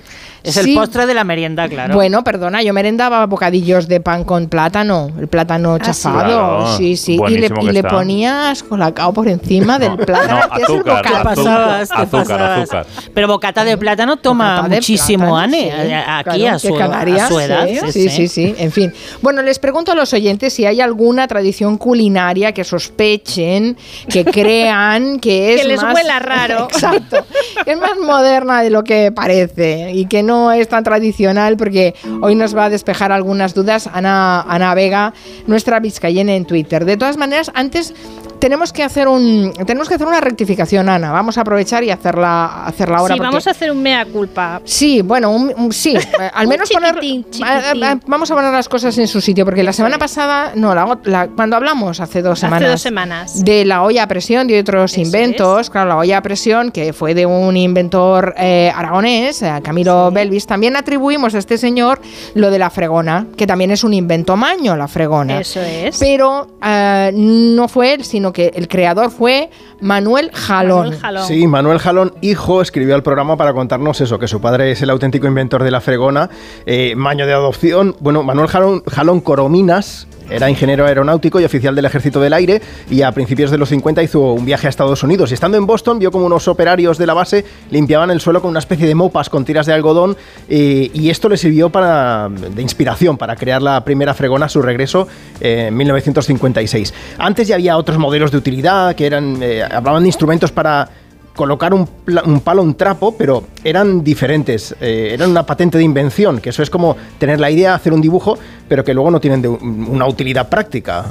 Es 0.45 0.57
el 0.57 0.73
postre 0.75 1.05
de 1.05 1.13
la 1.13 1.23
merienda, 1.23 1.67
claro. 1.67 1.93
Bueno, 1.95 2.23
perdona, 2.23 2.61
yo 2.63 2.73
merendaba 2.73 3.25
bocadillos 3.25 3.87
de 3.87 3.99
pan 3.99 4.23
con 4.23 4.47
plátano, 4.47 5.09
el 5.19 5.27
plátano 5.27 5.75
¿Ah, 5.75 5.77
sí? 5.79 5.85
chafado, 5.85 6.25
Claro, 6.25 6.77
sí, 6.77 6.95
sí, 6.97 7.19
y 7.27 7.37
le, 7.37 7.49
y 7.61 7.71
le 7.71 7.83
ponías 7.83 8.63
colacao 8.63 9.13
por 9.13 9.27
encima 9.27 9.79
del 9.79 9.97
plátano. 9.97 10.39
No, 10.47 10.63
azúcar. 10.63 11.01
Te 11.05 11.11
pasabas, 11.23 11.91
azúcar, 11.91 12.07
pasabas. 12.09 12.59
azúcar. 12.61 12.85
Pero 13.13 13.27
bocata 13.27 13.63
de 13.63 13.77
plátano 13.77 14.17
toma 14.17 14.57
Bocata 14.57 14.75
muchísimo, 14.75 15.25
plátano, 15.25 15.37
Ane. 15.37 15.71
sí, 15.87 15.91
a- 15.93 16.17
Aquí 16.19 16.39
claro, 16.39 16.55
a, 16.55 16.59
su, 16.59 16.75
Canarias, 16.75 17.21
a 17.21 17.27
su 17.27 17.39
edad. 17.39 17.67
sí, 17.67 17.91
sí, 17.91 18.09
sí, 18.09 18.27
sí, 18.27 18.55
en 18.57 18.71
fin. 18.71 18.93
Bueno, 19.21 19.41
les 19.41 19.59
pregunto 19.59 19.91
a 19.91 19.95
los 19.95 20.13
oyentes 20.13 20.53
si 20.53 20.65
hay 20.65 20.81
alguna 20.81 21.27
tradición 21.27 21.77
culinaria 21.77 22.51
que 22.51 22.63
sospechen, 22.63 23.77
que 24.09 24.25
crean 24.25 25.19
que 25.19 25.55
es 25.55 25.61
Que 25.61 25.67
les 25.67 25.81
más- 25.81 25.93
huela 25.95 26.19
raro. 26.19 26.67
Exacto. 26.71 27.25
Que 27.63 27.71
es 27.71 27.79
más 27.79 27.97
moderna 28.01 28.61
de 28.61 28.69
lo 28.69 28.83
que 28.83 29.11
parece 29.11 29.91
y 29.93 30.05
que 30.05 30.23
no 30.23 30.34
es 30.51 30.67
tan 30.69 30.83
tradicional 30.83 31.57
porque 31.57 31.95
hoy 32.21 32.35
nos 32.35 32.55
va 32.55 32.65
a 32.65 32.69
despejar 32.69 33.11
algunas 33.11 33.53
dudas 33.53 33.89
Ana, 33.91 34.41
Ana 34.41 34.73
Vega, 34.75 35.13
nuestra 35.47 35.79
vizcayena 35.79 36.33
en 36.35 36.45
Twitter. 36.45 36.85
De 36.85 36.97
todas 36.97 37.17
maneras, 37.17 37.51
antes 37.53 37.93
tenemos 38.39 38.73
que 38.73 38.83
hacer 38.83 39.07
un 39.07 39.53
tenemos 39.65 39.87
que 39.87 39.95
hacer 39.95 40.05
una 40.07 40.19
rectificación, 40.21 40.89
Ana. 40.89 41.11
Vamos 41.11 41.37
a 41.37 41.41
aprovechar 41.41 41.83
y 41.83 41.89
hacerla 41.89 42.65
hacerla 42.65 42.97
ahora 42.97 43.13
Sí, 43.15 43.17
porque- 43.17 43.27
vamos 43.31 43.47
a 43.47 43.51
hacer 43.51 43.71
un 43.71 43.81
mea 43.81 44.05
culpa. 44.05 44.61
Sí, 44.65 45.01
bueno, 45.01 45.31
un- 45.31 45.53
un- 45.57 45.71
sí, 45.71 45.95
eh, 46.19 46.29
al 46.33 46.45
Un 46.45 46.49
menos 46.49 46.69
poner, 46.69 46.99
chiquitín, 46.99 47.25
eh, 47.45 47.61
eh, 47.73 47.95
vamos 48.05 48.29
a 48.29 48.35
poner 48.35 48.51
las 48.51 48.67
cosas 48.69 48.97
en 48.97 49.07
su 49.07 49.21
sitio, 49.21 49.45
porque 49.45 49.63
la 49.63 49.73
semana 49.73 49.97
pasada, 49.97 50.51
no, 50.55 50.75
la, 50.75 50.99
la- 51.05 51.27
cuando 51.29 51.55
hablamos 51.55 51.99
hace 52.01 52.21
dos 52.21 52.33
Hace 52.33 52.47
semanas, 52.47 52.69
dos 52.71 52.81
semanas. 52.81 53.45
de 53.45 53.65
la 53.65 53.81
olla 53.83 54.03
a 54.03 54.07
presión 54.07 54.47
de 54.47 54.59
otros 54.59 54.97
inventos, 54.97 55.69
claro, 55.69 55.89
la 55.89 55.97
olla 55.97 56.17
a 56.17 56.21
presión, 56.21 56.71
que 56.71 56.91
fue 56.93 57.13
de 57.15 57.25
un 57.25 57.55
inventor 57.57 58.35
eh, 58.37 58.71
aragonés, 58.75 59.43
Camilo 59.63 60.11
Belvis, 60.25 60.47
también 60.47 60.75
atribuimos 60.75 61.35
a 61.35 61.37
este 61.37 61.57
señor 61.57 61.99
lo 62.33 62.49
de 62.49 62.59
la 62.59 62.69
fregona, 62.69 63.27
que 63.37 63.45
también 63.45 63.71
es 63.71 63.83
un 63.83 63.93
invento 63.93 64.35
maño, 64.35 64.75
la 64.75 64.87
fregona. 64.87 65.39
Eso 65.39 65.61
es. 65.61 65.97
Pero 65.99 66.47
eh, 66.65 67.11
no 67.13 67.67
fue 67.67 67.93
él, 67.93 68.03
sino 68.03 68.33
que 68.33 68.51
el 68.55 68.67
creador 68.67 69.11
fue 69.11 69.49
Manuel 69.81 70.31
Jalón. 70.33 70.85
Manuel 70.85 70.99
Jalón. 70.99 71.27
Sí, 71.27 71.47
Manuel 71.47 71.79
Jalón, 71.79 72.13
hijo, 72.21 72.61
escribió 72.61 72.95
al 72.95 73.03
programa 73.03 73.37
para 73.37 73.53
contarnos 73.53 74.01
eso, 74.01 74.17
que 74.17 74.27
su 74.27 74.41
padre 74.41 74.71
es 74.71 74.81
el 74.81 74.89
auténtico 74.89 75.27
inventor 75.27 75.63
de 75.63 75.71
la 75.71 75.81
fregona, 75.81 76.29
eh, 76.65 76.95
maño 76.95 77.25
de 77.25 77.33
adopción. 77.33 77.95
Bueno, 77.99 78.23
Manuel 78.23 78.47
Jalón, 78.47 78.83
Jalón 78.87 79.21
Corominas 79.21 80.07
era 80.29 80.49
ingeniero 80.49 80.85
aeronáutico 80.85 81.39
y 81.39 81.45
oficial 81.45 81.75
del 81.75 81.85
Ejército 81.85 82.19
del 82.19 82.33
Aire 82.33 82.61
y 82.89 83.01
a 83.01 83.11
principios 83.11 83.51
de 83.51 83.57
los 83.57 83.69
50 83.69 84.03
hizo 84.03 84.33
un 84.33 84.45
viaje 84.45 84.67
a 84.67 84.69
Estados 84.69 85.03
Unidos. 85.03 85.31
Y 85.31 85.33
estando 85.33 85.57
en 85.57 85.65
Boston 85.65 85.99
vio 85.99 86.11
como 86.11 86.25
unos 86.25 86.47
operarios 86.47 86.97
de 86.97 87.05
la 87.05 87.13
base 87.13 87.45
limpiaban 87.71 88.11
el 88.11 88.21
suelo 88.21 88.41
con 88.41 88.51
una 88.51 88.59
especie 88.59 88.87
de 88.87 88.95
mopas 88.95 89.29
con 89.29 89.45
tiras 89.45 89.65
de 89.65 89.73
algodón 89.73 90.17
eh, 90.49 90.89
y 90.93 91.09
esto 91.09 91.29
le 91.29 91.37
sirvió 91.37 91.69
para, 91.69 92.29
de 92.29 92.61
inspiración 92.61 93.17
para 93.17 93.35
crear 93.35 93.61
la 93.61 93.83
primera 93.83 94.13
fregona 94.13 94.47
a 94.47 94.49
su 94.49 94.61
regreso 94.61 95.07
eh, 95.39 95.67
en 95.67 95.77
1956. 95.77 96.93
Antes 97.17 97.47
ya 97.47 97.55
había 97.55 97.77
otros 97.77 97.97
modelos 97.97 98.31
de 98.31 98.37
utilidad 98.37 98.95
que 98.95 99.05
eran, 99.05 99.37
eh, 99.41 99.63
hablaban 99.63 100.03
de 100.03 100.09
instrumentos 100.09 100.51
para 100.51 100.89
colocar 101.35 101.73
un, 101.73 101.87
un 102.25 102.39
palo, 102.39 102.61
un 102.63 102.75
trapo, 102.75 103.15
pero 103.17 103.43
eran 103.63 104.03
diferentes. 104.03 104.75
eh, 104.81 105.11
eran 105.13 105.29
una 105.31 105.45
patente 105.45 105.77
de 105.77 105.83
invención, 105.83 106.39
que 106.39 106.49
eso 106.49 106.63
es 106.63 106.69
como 106.69 106.95
tener 107.17 107.39
la 107.39 107.51
idea, 107.51 107.75
hacer 107.75 107.93
un 107.93 108.01
dibujo, 108.01 108.37
pero 108.67 108.83
que 108.83 108.93
luego 108.93 109.11
no 109.11 109.19
tienen 109.19 109.41
de 109.41 109.47
un- 109.49 109.87
una 109.89 110.07
utilidad 110.07 110.49
práctica. 110.49 111.05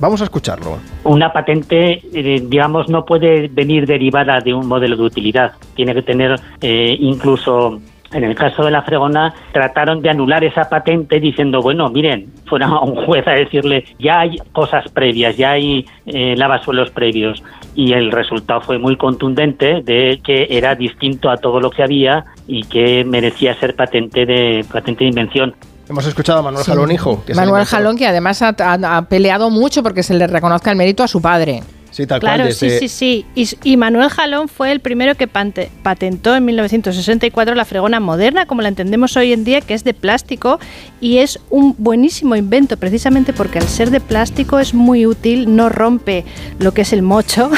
Vamos 0.00 0.20
a 0.20 0.24
escucharlo. 0.24 0.78
Una 1.04 1.32
patente, 1.32 2.02
eh, 2.12 2.42
digamos, 2.48 2.88
no 2.88 3.04
puede 3.04 3.46
venir 3.46 3.86
derivada 3.86 4.40
de 4.40 4.52
un 4.52 4.66
modelo 4.66 4.96
de 4.96 5.02
utilidad. 5.04 5.52
Tiene 5.76 5.94
que 5.94 6.02
tener 6.02 6.40
eh, 6.60 6.96
incluso, 6.98 7.80
en 8.12 8.24
el 8.24 8.34
caso 8.34 8.64
de 8.64 8.70
la 8.70 8.82
fregona, 8.82 9.32
trataron 9.52 10.02
de 10.02 10.10
anular 10.10 10.44
esa 10.44 10.68
patente 10.68 11.20
diciendo, 11.20 11.60
bueno, 11.60 11.88
miren, 11.88 12.32
fueron 12.46 12.70
a 12.72 12.80
un 12.82 12.94
juez 13.04 13.26
a 13.26 13.32
decirle, 13.32 13.84
ya 13.98 14.20
hay 14.20 14.36
cosas 14.52 14.88
previas, 14.92 15.36
ya 15.36 15.52
hay 15.52 15.86
eh, 16.06 16.34
lavasuelos 16.36 16.90
previos. 16.90 17.42
Y 17.74 17.92
el 17.94 18.12
resultado 18.12 18.60
fue 18.60 18.78
muy 18.78 18.96
contundente 18.96 19.80
de 19.82 20.20
que 20.22 20.46
era 20.50 20.74
distinto 20.74 21.30
a 21.30 21.36
todo 21.38 21.60
lo 21.60 21.70
que 21.70 21.82
había 21.82 22.24
y 22.46 22.64
que 22.64 23.04
merecía 23.04 23.54
ser 23.58 23.74
patente 23.74 24.26
de, 24.26 24.64
patente 24.70 25.04
de 25.04 25.08
invención. 25.10 25.54
Hemos 25.88 26.06
escuchado 26.06 26.38
a 26.38 26.42
Manuel 26.42 26.64
Sí. 26.64 26.70
Jalón, 26.70 26.90
hijo. 26.92 27.22
que 27.26 27.34
Manuel. 27.34 27.64
Jalón, 27.64 27.96
que 27.96 28.06
además 28.06 28.40
ha, 28.42 28.54
ha- 28.58 28.96
ha 28.98 29.02
peleado 29.08 29.50
mucho 29.50 29.82
porque 29.82 30.02
se 30.02 30.14
le 30.14 30.26
reconozca 30.26 30.70
el 30.70 30.76
mérito 30.76 31.02
a 31.02 31.08
su 31.08 31.20
padre. 31.20 31.60
Sí, 31.92 32.06
tal 32.06 32.20
Claro, 32.20 32.50
sí, 32.52 32.70
sí, 32.70 32.88
sí. 32.88 33.26
Y, 33.34 33.48
y 33.62 33.76
Manuel 33.76 34.08
Jalón 34.08 34.48
fue 34.48 34.72
el 34.72 34.80
primero 34.80 35.14
que 35.14 35.28
pante- 35.28 35.68
patentó 35.82 36.34
en 36.34 36.44
1964 36.46 37.54
la 37.54 37.64
fregona 37.64 38.00
moderna, 38.00 38.46
como 38.46 38.62
la 38.62 38.68
entendemos 38.68 39.16
hoy 39.16 39.32
en 39.32 39.44
día, 39.44 39.60
que 39.60 39.74
es 39.74 39.84
de 39.84 39.92
plástico 39.92 40.58
y 41.00 41.18
es 41.18 41.38
un 41.50 41.74
buenísimo 41.78 42.34
invento, 42.34 42.76
precisamente 42.78 43.32
porque 43.32 43.58
al 43.58 43.68
ser 43.68 43.90
de 43.90 44.00
plástico 44.00 44.58
es 44.58 44.72
muy 44.74 45.06
útil, 45.06 45.54
no 45.54 45.68
rompe 45.68 46.24
lo 46.58 46.72
que 46.72 46.80
es 46.82 46.92
el 46.94 47.02
mocho. 47.02 47.50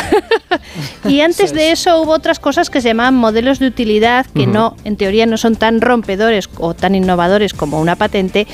y 1.09 1.21
antes 1.21 1.53
de 1.55 1.71
eso 1.71 2.01
hubo 2.03 2.13
otras 2.13 2.39
cosas 2.41 2.71
que 2.71 2.81
se 2.81 2.89
llamaban 2.89 3.15
modelos 3.15 3.59
de 3.59 3.69
utilidad, 3.69 4.27
que 4.27 4.47
no, 4.47 4.77
en 4.85 4.97
teoría 4.97 5.27
no 5.27 5.37
son 5.37 5.57
tan 5.57 5.81
rompedores 5.81 6.49
o 6.59 6.75
tan 6.75 6.95
innovadores 6.95 7.55
como 7.55 7.81
una 7.81 7.97
patente, 7.97 8.47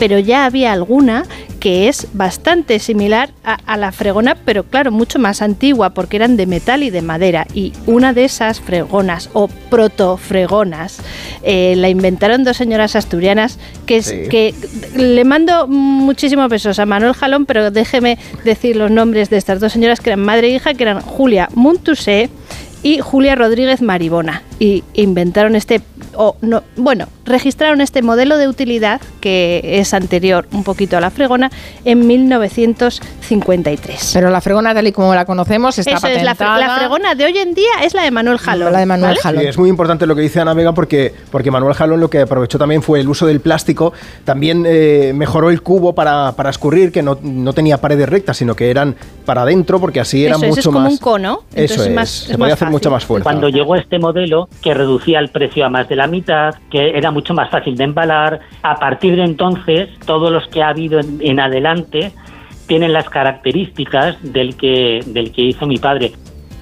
pero 0.00 0.18
ya 0.18 0.46
había 0.46 0.72
alguna 0.72 1.24
que 1.60 1.88
es 1.88 2.08
bastante 2.14 2.78
similar 2.80 3.30
a, 3.44 3.54
a 3.66 3.76
la 3.76 3.92
fregona, 3.92 4.34
pero 4.34 4.64
claro, 4.64 4.90
mucho 4.90 5.18
más 5.18 5.42
antigua, 5.42 5.90
porque 5.90 6.16
eran 6.16 6.36
de 6.36 6.46
metal 6.46 6.82
y 6.82 6.90
de 6.90 7.02
madera. 7.02 7.46
Y 7.54 7.74
una 7.86 8.12
de 8.14 8.24
esas 8.24 8.60
fregonas 8.60 9.28
o 9.34 9.46
protofregonas 9.68 10.98
eh, 11.42 11.74
la 11.76 11.88
inventaron 11.88 12.44
dos 12.44 12.56
señoras 12.56 12.96
asturianas 12.96 13.58
que, 13.86 13.98
es, 13.98 14.06
Sí. 14.06 14.28
que 14.30 14.54
le 14.96 15.24
mando 15.24 15.66
muchísimos 15.68 16.48
besos 16.48 16.78
a 16.78 16.86
Manuel 16.86 17.12
Jalón, 17.12 17.44
pero 17.46 17.70
déjeme 17.70 18.18
decir 18.44 18.76
los 18.76 18.90
nombres 18.90 19.30
de 19.30 19.36
estas 19.36 19.60
dos 19.60 19.72
señoras 19.72 20.00
que 20.00 20.10
eran 20.10 20.24
madre 20.24 20.48
e 20.48 20.50
hija, 20.56 20.74
que 20.74 20.82
eran 20.82 21.00
Julia 21.02 21.48
Muntusé 21.54 22.30
y 22.82 22.98
Julia 23.00 23.34
Rodríguez 23.34 23.82
Maribona. 23.82 24.42
Y 24.58 24.82
inventaron 24.94 25.54
este, 25.54 25.82
o 26.14 26.36
no, 26.40 26.62
bueno, 26.76 27.06
registraron 27.30 27.80
este 27.80 28.02
modelo 28.02 28.38
de 28.38 28.48
utilidad 28.48 29.00
que 29.20 29.60
es 29.80 29.94
anterior 29.94 30.46
un 30.52 30.64
poquito 30.64 30.96
a 30.96 31.00
la 31.00 31.10
fregona 31.10 31.50
en 31.84 32.06
1953. 32.06 34.10
Pero 34.14 34.30
la 34.30 34.40
fregona 34.40 34.74
tal 34.74 34.86
y 34.86 34.92
como 34.92 35.14
la 35.14 35.24
conocemos 35.24 35.78
está 35.78 35.96
Eso 35.96 36.06
es, 36.08 36.22
la, 36.22 36.34
fre- 36.34 36.38
patentada. 36.38 36.58
la 36.66 36.76
fregona 36.78 37.14
de 37.14 37.24
hoy 37.24 37.38
en 37.38 37.54
día 37.54 37.70
es 37.82 37.94
la 37.94 38.02
de 38.02 38.10
Manuel 38.10 38.38
Jalón. 38.38 38.72
La 38.72 38.80
de 38.80 38.86
Manuel 38.86 39.16
¿vale? 39.22 39.40
Sí, 39.40 39.46
es 39.46 39.58
muy 39.58 39.68
importante 39.68 40.06
lo 40.06 40.14
que 40.14 40.22
dice 40.22 40.40
Ana 40.40 40.54
Vega 40.54 40.72
porque, 40.72 41.12
porque 41.30 41.50
Manuel 41.50 41.74
Jalón 41.74 42.00
lo 42.00 42.10
que 42.10 42.20
aprovechó 42.20 42.58
también 42.58 42.82
fue 42.82 43.00
el 43.00 43.08
uso 43.08 43.26
del 43.26 43.40
plástico. 43.40 43.92
También 44.24 44.64
eh, 44.66 45.12
mejoró 45.14 45.50
el 45.50 45.62
cubo 45.62 45.94
para, 45.94 46.32
para 46.32 46.50
escurrir, 46.50 46.92
que 46.92 47.02
no, 47.02 47.18
no 47.22 47.52
tenía 47.52 47.78
paredes 47.78 48.08
rectas, 48.08 48.36
sino 48.36 48.54
que 48.54 48.70
eran 48.70 48.96
para 49.24 49.42
adentro, 49.42 49.80
porque 49.80 50.00
así 50.00 50.24
era 50.24 50.36
Eso 50.36 50.44
es, 50.44 50.48
mucho 50.50 50.60
es 50.60 50.66
como 50.66 50.80
más. 50.80 50.92
un 50.92 50.98
cono. 50.98 51.40
Eso 51.54 51.84
es, 51.84 51.94
más- 51.94 52.10
se 52.10 52.32
es 52.32 52.38
podía 52.38 52.54
más 52.54 52.54
hacer 52.54 52.70
mucha 52.70 52.90
más 52.90 53.04
fuerza. 53.04 53.24
Cuando 53.24 53.48
llegó 53.48 53.76
este 53.76 53.98
modelo 53.98 54.48
que 54.62 54.74
reducía 54.74 55.18
el 55.18 55.28
precio 55.28 55.64
a 55.64 55.68
más 55.68 55.88
de 55.88 55.96
la 55.96 56.06
mitad, 56.06 56.54
que 56.70 56.96
era 56.96 57.10
mucho 57.20 57.34
más 57.34 57.50
fácil 57.50 57.76
de 57.76 57.84
embalar, 57.84 58.40
a 58.62 58.76
partir 58.76 59.14
de 59.14 59.24
entonces 59.24 59.90
todos 60.06 60.32
los 60.32 60.48
que 60.48 60.62
ha 60.62 60.68
habido 60.68 60.98
en, 61.00 61.38
adelante 61.38 62.12
tienen 62.66 62.94
las 62.94 63.10
características 63.10 64.16
del 64.22 64.56
que, 64.56 65.00
del 65.06 65.30
que 65.30 65.42
hizo 65.42 65.66
mi 65.66 65.76
padre. 65.76 66.12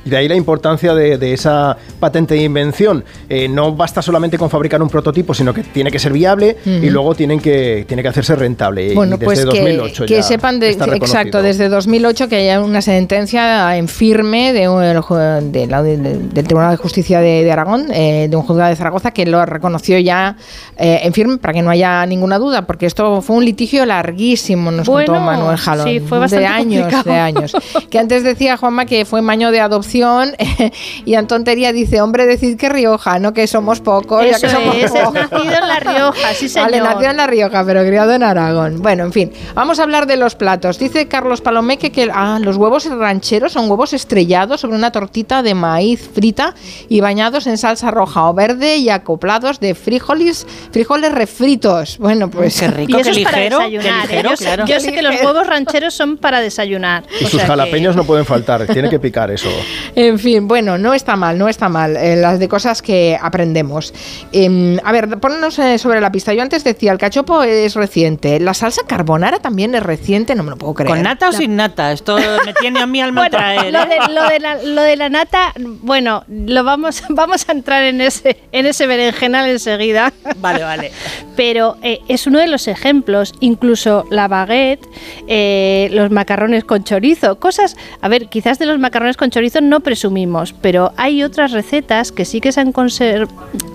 Y 0.08 0.10
de 0.10 0.16
ahí 0.16 0.26
la 0.26 0.36
importancia 0.36 0.94
de, 0.94 1.18
de 1.18 1.34
esa 1.34 1.76
patente 2.00 2.32
de 2.34 2.42
invención. 2.44 3.04
Eh, 3.28 3.46
no 3.46 3.74
basta 3.74 4.00
solamente 4.00 4.38
con 4.38 4.48
fabricar 4.48 4.80
un 4.82 4.88
prototipo, 4.88 5.34
sino 5.34 5.52
que 5.52 5.62
tiene 5.62 5.90
que 5.90 5.98
ser 5.98 6.14
viable 6.14 6.56
y 6.64 6.78
Ujú. 6.78 6.90
luego 6.90 7.14
tienen 7.14 7.40
que, 7.40 7.84
tiene 7.86 8.02
que 8.02 8.08
hacerse 8.08 8.34
rentable. 8.34 8.94
Bueno, 8.94 9.16
y 9.16 9.18
desde 9.18 9.24
pues 9.26 9.38
que, 9.40 9.44
2008 9.44 10.06
que 10.06 10.14
ya 10.14 10.22
sepan, 10.22 10.58
de, 10.60 10.70
está 10.70 10.86
exacto, 10.96 11.42
desde 11.42 11.68
2008 11.68 12.26
que 12.30 12.36
haya 12.36 12.60
una 12.62 12.80
sentencia 12.80 13.76
en 13.76 13.86
firme 13.86 14.54
de, 14.54 14.60
de 14.62 15.66
la- 15.66 15.82
de- 15.82 15.96
del 15.98 16.44
Tribunal 16.46 16.70
de 16.70 16.76
Justicia 16.78 17.20
de, 17.20 17.44
de 17.44 17.52
Aragón, 17.52 17.88
eh, 17.92 18.28
de 18.30 18.36
un 18.36 18.42
juzgado 18.44 18.70
de 18.70 18.76
Zaragoza, 18.76 19.10
que 19.10 19.26
lo 19.26 19.44
reconoció 19.44 19.98
ya 19.98 20.36
eh, 20.78 21.00
en 21.02 21.12
firme 21.12 21.36
para 21.36 21.52
que 21.52 21.60
no 21.60 21.68
haya 21.68 22.06
ninguna 22.06 22.38
duda, 22.38 22.66
porque 22.66 22.86
esto 22.86 23.20
fue 23.20 23.36
un 23.36 23.44
litigio 23.44 23.84
larguísimo, 23.84 24.70
nos 24.70 24.86
Bueno, 24.88 25.12
contó 25.12 25.20
Manuel 25.26 25.56
Jalón. 25.58 25.86
sí, 25.86 26.00
fue 26.00 26.16
de 26.18 26.20
bastante 26.22 26.46
años, 26.46 26.80
complicado. 26.82 27.10
de 27.12 27.20
años. 27.20 27.52
Que 27.90 27.98
antes 27.98 28.24
decía 28.24 28.56
Juanma 28.56 28.86
que 28.86 29.04
fue 29.04 29.20
maño 29.20 29.50
de 29.50 29.60
adopción 29.60 29.97
y 31.04 31.14
en 31.14 31.26
tontería 31.26 31.72
dice, 31.72 32.00
hombre, 32.00 32.26
decid 32.26 32.56
que 32.56 32.68
Rioja, 32.68 33.18
no 33.18 33.32
que 33.32 33.46
somos 33.46 33.80
pocos, 33.80 34.22
ya 34.24 34.30
Eso 34.32 34.40
que 34.46 34.48
somos 34.52 34.76
es, 34.76 34.92
nacido 34.92 35.42
en 35.54 35.68
La 35.68 35.80
Rioja, 35.80 36.34
sí 36.34 36.48
señor. 36.48 36.70
Vale, 36.70 36.82
nació 36.82 37.10
en 37.10 37.16
La 37.16 37.26
Rioja, 37.26 37.64
pero 37.64 37.82
criado 37.84 38.12
en 38.12 38.22
Aragón. 38.22 38.80
Bueno, 38.82 39.04
en 39.04 39.12
fin, 39.12 39.32
vamos 39.54 39.78
a 39.78 39.82
hablar 39.82 40.06
de 40.06 40.16
los 40.16 40.34
platos. 40.34 40.78
Dice 40.78 41.08
Carlos 41.08 41.40
Palomeque 41.40 41.90
que 41.92 42.08
ah, 42.12 42.38
los 42.40 42.56
huevos 42.56 42.86
rancheros 42.86 43.52
son 43.52 43.70
huevos 43.70 43.92
estrellados 43.92 44.60
sobre 44.60 44.76
una 44.76 44.90
tortita 44.92 45.42
de 45.42 45.54
maíz 45.54 46.10
frita 46.14 46.54
y 46.88 47.00
bañados 47.00 47.46
en 47.46 47.58
salsa 47.58 47.90
roja 47.90 48.24
o 48.28 48.34
verde 48.34 48.76
y 48.76 48.88
acoplados 48.90 49.60
de 49.60 49.74
frijoles, 49.74 50.46
frijoles 50.72 51.12
refritos. 51.12 51.98
Bueno, 51.98 52.30
pues... 52.30 52.58
Qué 52.60 52.68
rico, 52.68 52.98
Y 52.98 53.00
eso 53.00 53.10
qué 53.12 53.18
es 53.20 53.24
para 53.24 53.36
ligero, 53.38 53.58
qué 53.58 53.64
desayunar. 53.78 53.98
¿eh? 53.98 54.08
ligero, 54.08 54.30
yo, 54.30 54.36
sé- 54.36 54.44
claro. 54.44 54.66
yo 54.66 54.80
sé 54.80 54.92
que 54.92 55.02
los 55.02 55.14
huevos 55.22 55.46
rancheros 55.46 55.94
son 55.94 56.16
para 56.18 56.40
desayunar. 56.40 57.04
Y 57.20 57.24
o 57.24 57.28
sus 57.28 57.30
sea 57.32 57.40
que- 57.42 57.46
jalapeños 57.46 57.96
no 57.96 58.04
pueden 58.04 58.24
faltar, 58.24 58.66
tiene 58.66 58.88
que 58.90 58.98
picar 58.98 59.30
eso. 59.30 59.48
En 59.94 60.18
fin, 60.18 60.46
bueno, 60.48 60.78
no 60.78 60.94
está 60.94 61.16
mal, 61.16 61.38
no 61.38 61.48
está 61.48 61.68
mal. 61.68 61.96
eh, 61.96 62.16
las 62.16 62.38
de 62.38 62.48
cosas 62.48 62.82
que 62.82 63.18
aprendemos. 63.20 63.92
Em, 64.32 64.78
a 64.84 64.92
ver, 64.92 65.18
ponnos 65.18 65.58
eh, 65.58 65.78
sobre 65.78 66.00
la 66.00 66.10
pista. 66.12 66.32
Yo 66.34 66.42
antes 66.42 66.64
decía, 66.64 66.92
el 66.92 66.98
cachopo 66.98 67.42
es 67.42 67.74
reciente. 67.74 68.38
La 68.40 68.54
salsa 68.54 68.82
carbonara 68.86 69.38
también 69.38 69.74
es 69.74 69.82
reciente, 69.82 70.34
no 70.34 70.42
me 70.42 70.50
lo 70.50 70.56
puedo 70.56 70.74
creer. 70.74 70.90
¿Con 70.90 71.02
nata 71.02 71.28
o 71.28 71.32
La- 71.32 71.38
sin 71.38 71.56
nata? 71.56 71.92
Esto 71.92 72.16
me 72.44 72.52
tiene 72.54 72.80
a 72.80 72.86
mí 72.86 73.00
al 73.00 73.12
Bueno, 73.18 73.30
traer. 73.30 73.72
lo, 73.72 73.80
¿eh? 73.82 73.86
de, 73.88 74.12
lo, 74.12 74.28
de 74.28 74.40
la, 74.40 74.62
lo 74.62 74.82
de 74.82 74.96
la 74.96 75.08
nata, 75.08 75.52
bueno, 75.58 76.24
lo 76.28 76.64
vamos, 76.64 77.02
vamos 77.08 77.48
a 77.48 77.52
entrar 77.52 77.82
en 77.84 78.00
ese, 78.00 78.36
en 78.52 78.66
ese 78.66 78.86
berenjenal 78.86 79.48
enseguida. 79.48 80.12
Vale, 80.38 80.62
vale. 80.62 80.92
Pero 81.36 81.76
eh, 81.82 82.00
es 82.08 82.26
uno 82.26 82.38
de 82.38 82.46
los 82.48 82.68
ejemplos, 82.68 83.32
incluso 83.40 84.04
la 84.10 84.28
baguette, 84.28 84.86
eh, 85.26 85.88
los 85.92 86.10
macarrones 86.10 86.64
con 86.64 86.84
chorizo, 86.84 87.38
cosas, 87.40 87.76
a 88.00 88.08
ver, 88.08 88.28
quizás 88.28 88.58
de 88.58 88.66
los 88.66 88.78
macarrones 88.78 89.16
con 89.16 89.30
chorizo 89.30 89.60
no 89.68 89.80
presumimos, 89.80 90.52
pero 90.52 90.92
hay 90.96 91.22
otras 91.22 91.52
recetas 91.52 92.10
que 92.10 92.24
sí 92.24 92.40
que 92.40 92.50
se 92.52 92.60
han, 92.60 92.72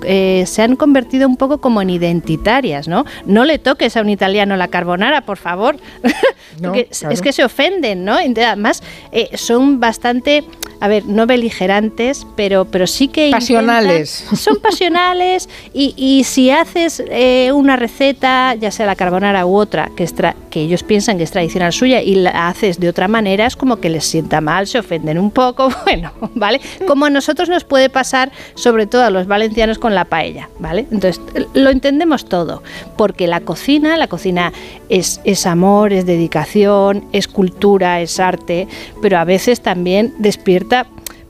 eh, 0.04 0.44
se 0.46 0.62
han 0.62 0.76
convertido 0.76 1.28
un 1.28 1.38
poco 1.38 1.60
como 1.60 1.82
en 1.82 1.90
identitarias, 1.90 2.88
¿no? 2.88 3.06
No 3.26 3.46
le 3.46 3.60
toques 3.60 3.96
a 3.96 4.02
un 4.02 4.10
italiano 4.10 4.56
la 4.58 4.68
carbonara, 4.68 5.22
por 5.22 5.38
favor, 5.38 5.78
No, 6.60 6.74
es- 6.76 7.00
claro. 7.00 7.14
es 7.14 7.22
que 7.22 7.32
se 7.34 7.44
ofenden, 7.44 8.06
¿no? 8.06 8.14
Además, 8.14 8.84
eh, 9.12 9.30
son 9.38 9.80
bastante, 9.80 10.44
a 10.84 10.88
ver, 10.90 11.06
no 11.06 11.26
beligerantes, 11.26 12.28
pero, 12.36 12.66
pero 12.66 12.88
sí 12.88 13.08
que... 13.08 13.28
intentan- 13.30 13.40
Pasionales. 13.40 14.26
son 14.36 14.58
pasionales 14.60 15.48
y, 15.74 15.94
y 15.96 16.26
si 16.26 16.50
haces 16.50 17.02
eh, 17.08 17.52
una 17.54 17.78
receta, 17.78 18.56
ya 18.56 18.70
sea 18.70 18.86
la 18.86 18.96
carbonara 18.98 19.46
u 19.46 19.56
otra, 19.56 19.90
que, 19.96 20.04
es 20.04 20.14
tra- 20.14 20.36
que 20.50 20.60
ellos 20.60 20.84
piensan 20.84 21.18
que 21.18 21.24
es 21.24 21.32
tradicional 21.32 21.72
suya 21.72 22.02
y 22.02 22.16
la 22.16 22.50
haces 22.50 22.82
de 22.82 22.90
otra 22.90 23.08
manera, 23.08 23.46
es 23.46 23.56
como 23.56 23.78
que 23.78 23.90
les 23.90 24.04
sienta 24.04 24.42
mal, 24.42 24.68
se 24.68 24.78
ofenden 24.80 25.18
un 25.20 25.32
poco, 25.32 25.70
bueno, 25.86 26.12
¿vale? 26.36 26.60
Como 26.86 27.06
a 27.06 27.10
nosotros 27.10 27.48
nos 27.48 27.64
puede 27.64 27.90
pasar, 27.90 28.34
sobre 28.56 28.86
todo 28.86 29.04
a 29.06 29.10
los 29.10 29.26
valencianos 29.26 29.80
con 29.80 29.96
la 29.96 30.04
paella, 30.06 30.50
¿vale? 30.60 30.86
Entonces, 30.92 31.22
lo 31.54 31.70
entendemos 31.70 32.26
todo, 32.26 32.62
porque 32.98 33.28
la 33.28 33.40
cocina, 33.40 33.96
la 33.96 34.08
cocina 34.08 34.52
es, 34.90 35.22
es 35.24 35.46
amor, 35.46 35.94
es 35.94 36.06
dedicación, 36.06 37.06
es 37.14 37.30
cultura, 37.30 38.02
es 38.02 38.20
arte, 38.20 38.68
pero 39.02 39.18
a 39.18 39.24
veces 39.24 39.62
también 39.62 40.14
despierta 40.20 40.73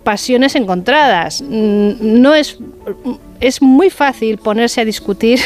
pasiones 0.03 0.55
encontradas. 0.55 1.41
Mm, 1.41 2.21
No 2.21 2.33
es 2.33 2.57
es 3.43 3.61
muy 3.61 3.89
fácil 3.89 4.37
ponerse 4.37 4.79
a 4.79 4.85
discutir 4.85 5.39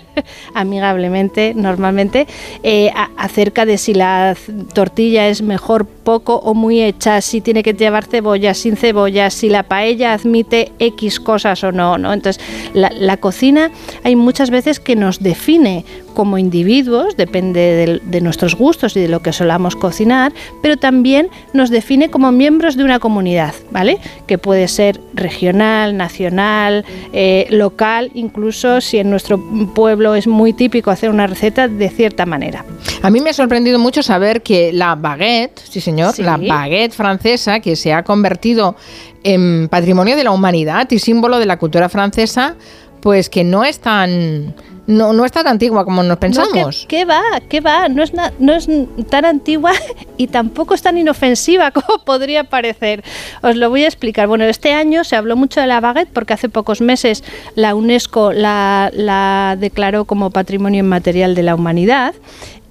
amigablemente, 0.54 1.52
normalmente, 1.54 2.26
eh, 2.62 2.90
acerca 3.16 3.66
de 3.66 3.76
si 3.76 3.92
la 3.92 4.36
tortilla 4.72 5.28
es 5.28 5.42
mejor 5.42 5.86
poco 5.86 6.36
o 6.36 6.54
muy 6.54 6.80
hecha, 6.80 7.20
si 7.20 7.40
tiene 7.40 7.62
que 7.62 7.74
llevar 7.74 8.04
cebolla, 8.04 8.54
sin 8.54 8.76
cebolla, 8.76 9.30
si 9.30 9.48
la 9.48 9.64
paella 9.64 10.12
admite 10.12 10.72
X 10.78 11.20
cosas 11.20 11.62
o 11.64 11.72
no, 11.72 11.98
¿no? 11.98 12.12
Entonces, 12.12 12.42
la, 12.72 13.16
cocina 13.16 13.70
hay 14.04 14.16
muchas 14.16 14.50
veces 14.50 14.80
que 14.80 14.96
nos 14.96 15.20
define 15.20 15.84
como 16.14 16.38
individuos, 16.38 17.16
depende 17.16 18.00
de, 18.02 18.20
nuestros 18.20 18.54
gustos 18.54 18.96
y 18.96 19.00
de 19.00 19.08
lo 19.08 19.20
que 19.20 19.32
solamos 19.32 19.76
cocinar, 19.76 20.32
pero 20.62 20.76
también 20.76 21.28
nos 21.52 21.70
define 21.70 22.10
como 22.10 22.32
miembros 22.32 22.76
de 22.76 22.84
una 22.84 22.98
comunidad, 22.98 23.54
¿vale? 23.70 23.98
Que 24.26 24.38
puede 24.38 24.68
ser 24.68 25.00
regional, 25.14 25.96
nacional, 25.96 26.84
eh, 27.12 27.39
local, 27.50 28.10
incluso 28.14 28.80
si 28.80 28.98
en 28.98 29.10
nuestro 29.10 29.38
pueblo 29.74 30.14
es 30.14 30.26
muy 30.26 30.52
típico 30.52 30.90
hacer 30.90 31.10
una 31.10 31.26
receta 31.26 31.68
de 31.68 31.88
cierta 31.88 32.26
manera. 32.26 32.64
A 33.02 33.10
mí 33.10 33.20
me 33.20 33.30
ha 33.30 33.32
sorprendido 33.32 33.78
mucho 33.78 34.02
saber 34.02 34.42
que 34.42 34.72
la 34.72 34.94
baguette, 34.94 35.58
sí 35.68 35.80
señor, 35.80 36.12
Sí. 36.14 36.22
la 36.22 36.36
baguette 36.36 36.92
francesa, 36.92 37.60
que 37.60 37.76
se 37.76 37.92
ha 37.92 38.02
convertido 38.02 38.76
en 39.22 39.68
patrimonio 39.68 40.16
de 40.16 40.24
la 40.24 40.30
humanidad 40.30 40.90
y 40.90 40.98
símbolo 40.98 41.38
de 41.38 41.46
la 41.46 41.58
cultura 41.58 41.88
francesa, 41.88 42.56
pues 43.00 43.28
que 43.30 43.44
no 43.44 43.64
es 43.64 43.80
tan 43.80 44.54
no, 44.86 45.12
no 45.12 45.24
está 45.24 45.44
tan 45.44 45.52
antigua 45.52 45.84
como 45.84 46.02
nos 46.02 46.18
pensamos. 46.18 46.52
No, 46.54 46.70
¿qué, 46.70 46.86
qué 46.88 47.04
va? 47.04 47.22
¿Qué 47.48 47.60
va? 47.60 47.88
No 47.88 48.02
es, 48.02 48.12
na- 48.12 48.32
no 48.40 48.54
es 48.54 48.68
tan 49.08 49.24
antigua 49.24 49.70
y 50.16 50.26
tampoco 50.26 50.74
es 50.74 50.82
tan 50.82 50.98
inofensiva 50.98 51.70
como 51.72 52.02
podría 52.04 52.44
parecer. 52.44 53.04
Os 53.42 53.54
lo 53.54 53.70
voy 53.70 53.84
a 53.84 53.86
explicar. 53.86 54.26
Bueno, 54.26 54.44
este 54.44 54.72
año 54.72 55.04
se 55.04 55.14
habló 55.14 55.36
mucho 55.36 55.60
de 55.60 55.68
la 55.68 55.80
baguette 55.80 56.08
porque 56.12 56.32
hace 56.32 56.48
pocos 56.48 56.80
meses 56.80 57.22
la 57.54 57.76
UNESCO 57.76 58.32
la, 58.32 58.90
la 58.92 59.56
declaró 59.60 60.06
como 60.06 60.30
Patrimonio 60.30 60.80
Inmaterial 60.80 61.36
de 61.36 61.42
la 61.44 61.54
Humanidad. 61.54 62.14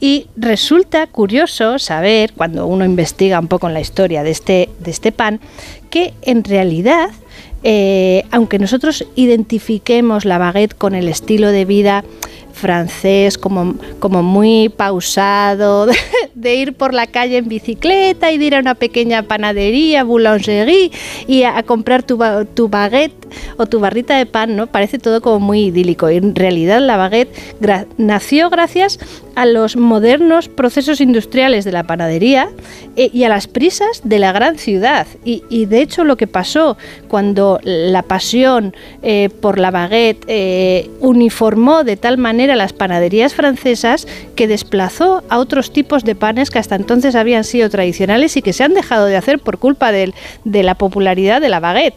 Y 0.02 0.28
resulta 0.38 1.08
curioso 1.08 1.78
saber, 1.78 2.32
cuando 2.34 2.68
uno 2.68 2.86
investiga 2.86 3.40
un 3.40 3.48
poco 3.48 3.68
en 3.68 3.74
la 3.74 3.82
historia 3.82 4.24
de 4.24 4.32
este, 4.32 4.70
de 4.80 4.92
este 4.92 5.12
pan, 5.12 5.42
que 5.90 6.14
en 6.22 6.44
realidad 6.46 7.10
eh, 7.64 8.24
aunque 8.32 8.60
nosotros 8.60 9.06
identifiquemos 9.16 10.26
la 10.26 10.38
baguette 10.38 10.76
con 10.76 10.96
el 10.96 11.08
estilo 11.08 11.50
de 11.50 11.66
vida 11.66 12.04
francés, 12.54 13.38
como, 13.38 13.76
como 14.00 14.24
muy 14.24 14.70
pausado, 14.70 15.88
de, 16.36 16.56
ir 16.56 16.74
por 16.74 16.94
la 16.94 17.08
calle 17.08 17.38
en 17.38 17.48
bicicleta 17.48 18.32
y 18.32 18.38
de 18.38 18.46
ir 18.46 18.56
a 18.56 18.60
una 18.60 18.76
pequeña 18.76 19.24
panadería, 19.24 20.04
boulangerie, 20.04 20.92
y 21.28 21.44
a, 21.44 21.64
comprar 21.64 22.04
tu, 22.04 22.20
tu 22.54 22.70
baguette 22.70 23.28
o 23.58 23.66
tu 23.66 23.80
barrita 23.80 24.18
de 24.18 24.26
pan, 24.26 24.56
¿no? 24.56 24.68
Parece 24.68 25.00
todo 25.00 25.22
como 25.22 25.40
muy 25.40 25.66
idílico. 25.66 26.10
En 26.10 26.36
realidad 26.36 26.80
la 26.82 26.98
baguette 26.98 27.34
nació 27.98 28.50
gracias 28.50 29.00
a 29.36 29.46
los 29.46 29.78
modernos 29.78 30.50
procesos 30.50 31.00
industriales 31.00 31.64
de 31.64 31.72
la 31.72 31.84
panadería 31.84 32.50
eh, 32.96 33.10
y 33.14 33.24
a 33.24 33.30
las 33.30 33.48
prisas 33.48 34.02
de 34.04 34.20
la 34.20 34.32
gran 34.32 34.58
ciudad. 34.58 35.08
Y, 35.24 35.44
y 35.50 35.66
de 35.66 35.82
hecho 35.82 36.04
lo 36.04 36.18
que 36.18 36.28
pasó 36.28 36.78
cuando 37.08 37.60
la 37.64 38.02
pasión 38.04 38.76
eh, 39.02 39.30
por 39.42 39.60
la 39.60 39.72
baguette 39.72 40.24
eh, 40.28 40.90
uniformó 41.00 41.84
de 41.84 41.98
tal 41.98 42.18
manera 42.18 42.39
las 42.48 42.74
panaderías 42.74 43.34
francesas 43.34 44.08
que 44.36 44.48
desplazó 44.48 45.24
a 45.30 45.38
otros 45.38 45.72
tipos 45.72 46.04
de 46.04 46.16
panes 46.16 46.50
que 46.50 46.60
hasta 46.60 46.76
entonces 46.76 47.16
habían 47.16 47.44
sido 47.44 47.70
tradicionales 47.70 48.38
y 48.38 48.42
que 48.42 48.54
se 48.54 48.64
han 48.64 48.74
dejado 48.74 49.06
de 49.06 49.18
hacer 49.18 49.40
por 49.40 49.58
culpa 49.58 49.92
de 49.92 50.14
la 50.64 50.76
popularidad 50.76 51.42
de 51.42 51.50
la 51.50 51.60
baguette. 51.60 51.96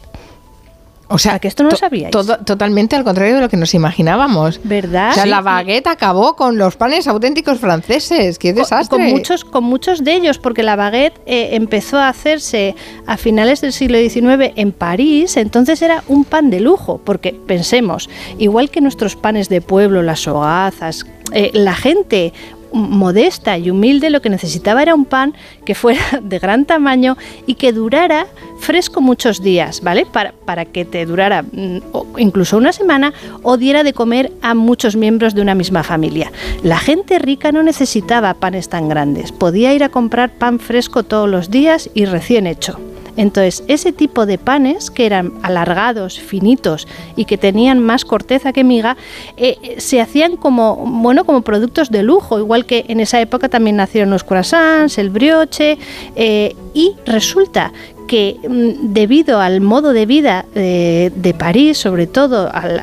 O 1.15 1.19
sea, 1.19 1.37
que 1.37 1.47
esto 1.47 1.61
no 1.63 1.69
lo 1.69 1.75
sabíais. 1.75 2.09
todo- 2.11 2.37
totalmente 2.39 2.95
al 2.95 3.03
contrario 3.03 3.35
de 3.35 3.41
lo 3.41 3.47
que 3.49 3.55
nos 3.57 3.73
imaginábamos. 3.75 4.59
¿Verdad? 4.63 5.11
O 5.11 5.13
sea, 5.13 5.23
Sí. 5.23 5.29
la 5.29 5.41
baguette 5.41 5.85
acabó 5.87 6.35
con 6.35 6.57
los 6.57 6.75
panes 6.75 7.07
auténticos 7.07 7.59
franceses. 7.59 8.39
¡Qué 8.39 8.51
desastre! 8.53 8.97
Con 8.97 9.05
muchos, 9.09 9.45
con 9.45 9.63
muchos 9.63 10.03
de 10.03 10.13
ellos, 10.15 10.39
porque 10.39 10.63
la 10.63 10.75
baguette 10.75 11.19
eh, 11.27 11.49
empezó 11.51 11.99
a 11.99 12.09
hacerse 12.09 12.75
a 13.05 13.17
finales 13.17 13.61
del 13.61 13.73
siglo 13.73 13.97
XIX 13.99 14.51
en 14.55 14.71
París, 14.71 15.37
entonces 15.37 15.81
era 15.83 16.03
un 16.07 16.25
pan 16.25 16.49
de 16.49 16.59
lujo, 16.61 16.99
porque 17.03 17.33
pensemos, 17.45 18.09
igual 18.39 18.71
que 18.71 18.81
nuestros 18.81 19.15
panes 19.15 19.49
de 19.49 19.61
pueblo, 19.61 20.01
las 20.01 20.27
hogazas, 20.27 21.05
eh, 21.31 21.51
la 21.53 21.75
gente 21.75 22.33
modesta 22.73 23.57
y 23.57 23.69
humilde 23.69 24.09
lo 24.09 24.21
que 24.21 24.29
necesitaba 24.29 24.81
era 24.81 24.95
un 24.95 25.05
pan 25.05 25.33
que 25.65 25.75
fuera 25.75 26.01
de 26.21 26.39
gran 26.39 26.65
tamaño 26.65 27.17
y 27.47 27.55
que 27.55 27.71
durara 27.71 28.27
fresco 28.59 29.01
muchos 29.01 29.41
días, 29.41 29.81
¿vale? 29.81 30.05
Para, 30.05 30.33
para 30.45 30.65
que 30.65 30.85
te 30.85 31.05
durara 31.05 31.43
mm, 31.43 31.79
incluso 32.17 32.57
una 32.57 32.73
semana 32.73 33.13
o 33.41 33.57
diera 33.57 33.83
de 33.83 33.93
comer 33.93 34.31
a 34.41 34.53
muchos 34.53 34.95
miembros 34.95 35.35
de 35.35 35.41
una 35.41 35.55
misma 35.55 35.83
familia. 35.83 36.31
La 36.63 36.79
gente 36.79 37.19
rica 37.19 37.51
no 37.51 37.63
necesitaba 37.63 38.33
panes 38.33 38.69
tan 38.69 38.89
grandes, 38.89 39.31
podía 39.31 39.73
ir 39.73 39.83
a 39.83 39.89
comprar 39.89 40.31
pan 40.31 40.59
fresco 40.59 41.03
todos 41.03 41.29
los 41.29 41.49
días 41.49 41.89
y 41.93 42.05
recién 42.05 42.47
hecho. 42.47 42.79
Entonces, 43.17 43.63
ese 43.67 43.91
tipo 43.91 44.25
de 44.25 44.37
panes 44.37 44.89
que 44.91 45.05
eran 45.05 45.33
alargados, 45.43 46.19
finitos 46.19 46.87
y 47.15 47.25
que 47.25 47.37
tenían 47.37 47.79
más 47.79 48.05
corteza 48.05 48.53
que 48.53 48.63
miga, 48.63 48.97
eh, 49.37 49.57
eh, 49.61 49.75
se 49.79 50.01
hacían 50.01 50.35
como, 50.37 50.75
bueno, 50.77 51.23
como 51.25 51.41
productos 51.41 51.89
de 51.91 52.03
lujo, 52.03 52.39
igual 52.39 52.65
que 52.65 52.85
en 52.87 52.99
esa 52.99 53.21
época 53.21 53.49
también 53.49 53.75
nacieron 53.75 54.09
los 54.09 54.23
croissants, 54.23 54.97
el 54.97 55.09
brioche, 55.09 55.77
eh, 56.15 56.55
y 56.73 56.93
resulta 57.05 57.71
que 58.07 58.37
mm, 58.47 58.93
debido 58.93 59.39
al 59.39 59.61
modo 59.61 59.93
de 59.93 60.05
vida 60.05 60.45
de 60.53 61.35
París, 61.37 61.77
sobre 61.77 62.05
todo 62.07 62.49
al- 62.53 62.79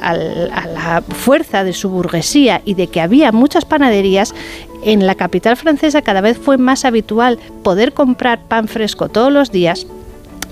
a 0.53 0.67
la 0.67 1.03
fuerza 1.03 1.63
de 1.65 1.73
su 1.73 1.91
burguesía 1.91 2.63
y 2.65 2.75
de 2.75 2.87
que 2.87 3.01
había 3.01 3.31
muchas 3.33 3.65
panaderías, 3.65 4.35
en 4.83 5.07
la 5.07 5.15
capital 5.15 5.57
francesa 5.59 6.01
cada 6.01 6.23
vez 6.23 6.39
fue 6.39 6.57
más 6.57 6.87
habitual 6.87 7.39
poder 7.63 7.93
comprar 7.93 8.41
pan 8.49 8.67
fresco 8.67 9.11
todos 9.11 9.31
los 9.31 9.53
días 9.53 9.87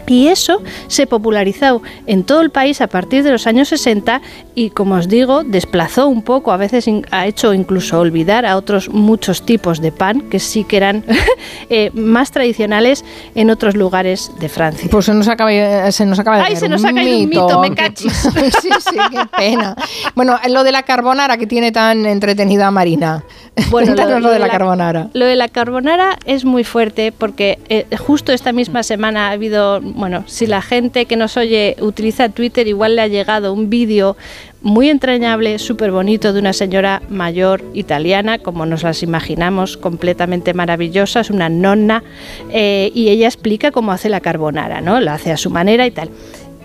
y 0.08 0.28
eso 0.28 0.62
se 0.88 1.06
popularizó 1.06 1.82
en 2.06 2.24
todo 2.24 2.40
el 2.40 2.50
país 2.50 2.80
a 2.80 2.86
partir 2.86 3.22
de 3.22 3.30
los 3.30 3.46
años 3.46 3.68
60 3.68 4.20
y, 4.54 4.70
como 4.70 4.96
os 4.96 5.08
digo, 5.08 5.44
desplazó 5.44 6.08
un 6.08 6.22
poco, 6.22 6.52
a 6.52 6.56
veces 6.56 6.86
ha 7.10 7.26
hecho 7.26 7.54
incluso 7.54 7.98
olvidar 8.00 8.46
a 8.46 8.56
otros 8.56 8.88
muchos 8.88 9.44
tipos 9.44 9.80
de 9.80 9.92
pan 9.92 10.22
que 10.22 10.40
sí 10.40 10.64
que 10.64 10.76
eran 10.76 11.04
eh, 11.70 11.90
más 11.94 12.30
tradicionales 12.30 13.04
en 13.34 13.50
otros 13.50 13.76
lugares 13.76 14.32
de 14.40 14.48
Francia. 14.48 14.88
Pues 14.90 15.04
se 15.04 15.14
nos 15.14 15.28
acaba, 15.28 15.50
se 15.92 16.06
nos 16.06 16.18
acaba 16.18 16.38
de 16.38 16.42
Ay, 16.44 16.56
se 16.56 16.68
nos 16.68 16.82
un 16.82 16.94
mito, 16.94 17.60
me 17.60 17.74
cachis. 17.74 18.12
sí, 18.12 18.70
sí, 18.80 18.96
qué 19.10 19.20
pena. 19.36 19.76
Bueno, 20.14 20.38
lo 20.48 20.64
de 20.64 20.72
la 20.72 20.82
carbonara 20.82 21.36
que 21.36 21.46
tiene 21.46 21.72
tan 21.72 22.06
entretenida 22.06 22.70
Marina. 22.70 23.24
Bueno, 23.70 23.94
Cuéntanos 23.94 24.22
lo, 24.22 24.30
de 24.30 24.38
la, 24.38 24.48
carbonara. 24.48 25.08
Lo 25.14 25.26
de 25.26 25.34
la 25.34 25.48
carbonara 25.48 26.16
es 26.24 26.44
muy 26.44 26.62
fuerte 26.62 27.10
porque 27.10 27.58
eh, 27.68 27.86
justo 27.96 28.32
esta 28.32 28.52
misma 28.52 28.84
semana 28.84 29.28
ha 29.28 29.30
habido, 29.32 29.80
bueno, 29.98 30.22
si 30.28 30.46
la 30.46 30.62
gente 30.62 31.06
que 31.06 31.16
nos 31.16 31.36
oye 31.36 31.74
utiliza 31.80 32.28
Twitter, 32.28 32.68
igual 32.68 32.94
le 32.94 33.02
ha 33.02 33.08
llegado 33.08 33.52
un 33.52 33.68
vídeo 33.68 34.16
muy 34.62 34.90
entrañable, 34.90 35.58
súper 35.58 35.90
bonito 35.90 36.32
de 36.32 36.38
una 36.38 36.52
señora 36.52 37.02
mayor 37.08 37.64
italiana, 37.74 38.38
como 38.38 38.64
nos 38.64 38.84
las 38.84 39.02
imaginamos, 39.02 39.76
completamente 39.76 40.54
maravillosa, 40.54 41.18
es 41.18 41.30
una 41.30 41.48
nonna, 41.48 42.04
eh, 42.52 42.92
y 42.94 43.08
ella 43.08 43.26
explica 43.26 43.72
cómo 43.72 43.90
hace 43.90 44.08
la 44.08 44.20
carbonara, 44.20 44.80
¿no? 44.80 45.00
La 45.00 45.14
hace 45.14 45.32
a 45.32 45.36
su 45.36 45.50
manera 45.50 45.84
y 45.84 45.90
tal. 45.90 46.10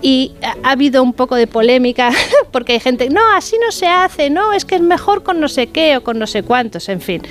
Y 0.04 0.34
ha 0.44 0.54
ha 0.64 0.76
habido 0.76 1.02
un 1.02 1.14
poco 1.14 1.36
de 1.36 1.48
polémica 1.48 2.12
porque 2.52 2.74
hay 2.74 2.80
gente, 2.80 3.10
no, 3.10 3.22
así 3.36 3.56
no 3.64 3.72
se 3.72 3.88
hace, 3.88 4.30
no, 4.30 4.54
es 4.54 4.66
que 4.66 4.76
es 4.76 4.82
mejor 4.82 5.24
con 5.24 5.40
no 5.40 5.48
sé 5.48 5.68
qué 5.68 5.98
o 5.98 6.04
con 6.04 6.20
no 6.20 6.28
sé 6.28 6.44
cuántos, 6.44 6.90
en 6.90 7.00
fin. 7.00 7.22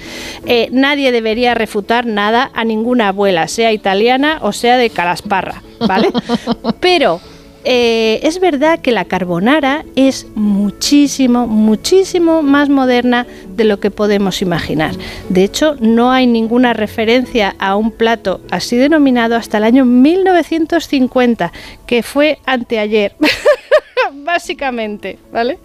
Eh, 0.47 0.69
nadie 0.71 1.13
debería 1.13 1.55
refutar 1.55 2.07
nada 2.07 2.51
a 2.55 2.65
ninguna 2.65 3.09
abuela, 3.09 3.49
sea 3.49 3.73
italiana 3.73 4.39
o 4.43 4.53
sea 4.53 4.77
de 4.77 4.91
Calasparra, 4.91 5.63
¿vale? 5.87 6.11
Pero 6.81 7.21
eh, 7.65 8.21
es 8.23 8.41
verdad 8.41 8.81
que 8.81 8.93
la 8.93 9.05
carbonara 9.05 9.85
es 9.97 10.27
muchísimo, 10.35 11.47
muchísimo 11.47 12.43
más 12.43 12.69
moderna 12.69 13.27
de 13.57 13.65
lo 13.65 13.81
que 13.81 13.91
podemos 13.91 14.43
imaginar. 14.43 14.95
De 15.29 15.45
hecho, 15.45 15.77
no 15.81 16.11
hay 16.11 16.27
ninguna 16.27 16.73
referencia 16.73 17.55
a 17.59 17.77
un 17.77 17.91
plato 17.93 18.41
así 18.51 18.77
denominado 18.77 19.37
hasta 19.37 19.59
el 19.59 19.65
año 19.65 19.85
1950, 19.85 21.53
que 21.87 22.03
fue 22.03 22.39
anteayer, 22.47 23.15
básicamente, 24.13 25.19
¿vale? 25.33 25.59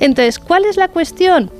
Entonces, 0.00 0.38
¿cuál 0.38 0.64
es 0.64 0.76
la 0.76 0.88
cuestión? 0.88 1.50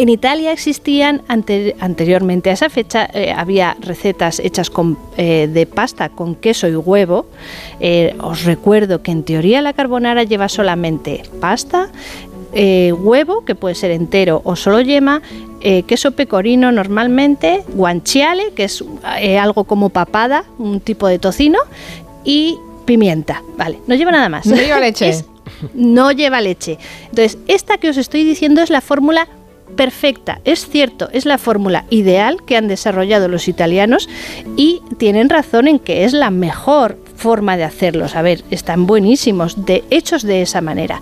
En 0.00 0.08
Italia 0.08 0.50
existían 0.52 1.20
ante- 1.28 1.76
anteriormente 1.78 2.48
a 2.48 2.54
esa 2.54 2.70
fecha 2.70 3.06
eh, 3.12 3.34
había 3.36 3.76
recetas 3.80 4.38
hechas 4.38 4.70
con, 4.70 4.96
eh, 5.18 5.46
de 5.52 5.66
pasta 5.66 6.08
con 6.08 6.36
queso 6.36 6.66
y 6.68 6.74
huevo. 6.74 7.26
Eh, 7.80 8.14
os 8.22 8.44
recuerdo 8.44 9.02
que 9.02 9.10
en 9.10 9.24
teoría 9.24 9.60
la 9.60 9.74
carbonara 9.74 10.22
lleva 10.24 10.48
solamente 10.48 11.22
pasta, 11.38 11.90
eh, 12.54 12.92
huevo 12.94 13.44
que 13.44 13.54
puede 13.54 13.74
ser 13.74 13.90
entero 13.90 14.40
o 14.42 14.56
solo 14.56 14.80
yema, 14.80 15.20
eh, 15.60 15.82
queso 15.82 16.12
pecorino 16.12 16.72
normalmente, 16.72 17.62
guanciale 17.74 18.52
que 18.56 18.64
es 18.64 18.82
eh, 19.20 19.36
algo 19.38 19.64
como 19.64 19.90
papada, 19.90 20.44
un 20.56 20.80
tipo 20.80 21.08
de 21.08 21.18
tocino 21.18 21.58
y 22.24 22.56
pimienta. 22.86 23.42
Vale, 23.58 23.80
no 23.86 23.94
lleva 23.96 24.12
nada 24.12 24.30
más. 24.30 24.46
No 24.46 24.56
lleva 24.56 24.80
leche. 24.80 25.08
Es- 25.10 25.26
no 25.74 26.10
lleva 26.12 26.40
leche. 26.40 26.78
Entonces, 27.10 27.36
esta 27.46 27.76
que 27.76 27.90
os 27.90 27.98
estoy 27.98 28.24
diciendo 28.24 28.62
es 28.62 28.70
la 28.70 28.80
fórmula 28.80 29.28
perfecta. 29.76 30.40
Es 30.44 30.68
cierto, 30.68 31.08
es 31.12 31.26
la 31.26 31.38
fórmula 31.38 31.84
ideal 31.90 32.42
que 32.44 32.56
han 32.56 32.68
desarrollado 32.68 33.28
los 33.28 33.48
italianos 33.48 34.08
y 34.56 34.82
tienen 34.98 35.28
razón 35.28 35.68
en 35.68 35.78
que 35.78 36.04
es 36.04 36.12
la 36.12 36.30
mejor 36.30 36.98
forma 37.16 37.56
de 37.56 37.64
hacerlos. 37.64 38.16
A 38.16 38.22
ver, 38.22 38.42
están 38.50 38.86
buenísimos, 38.86 39.64
de, 39.66 39.84
hechos 39.90 40.22
de 40.22 40.42
esa 40.42 40.60
manera. 40.60 41.00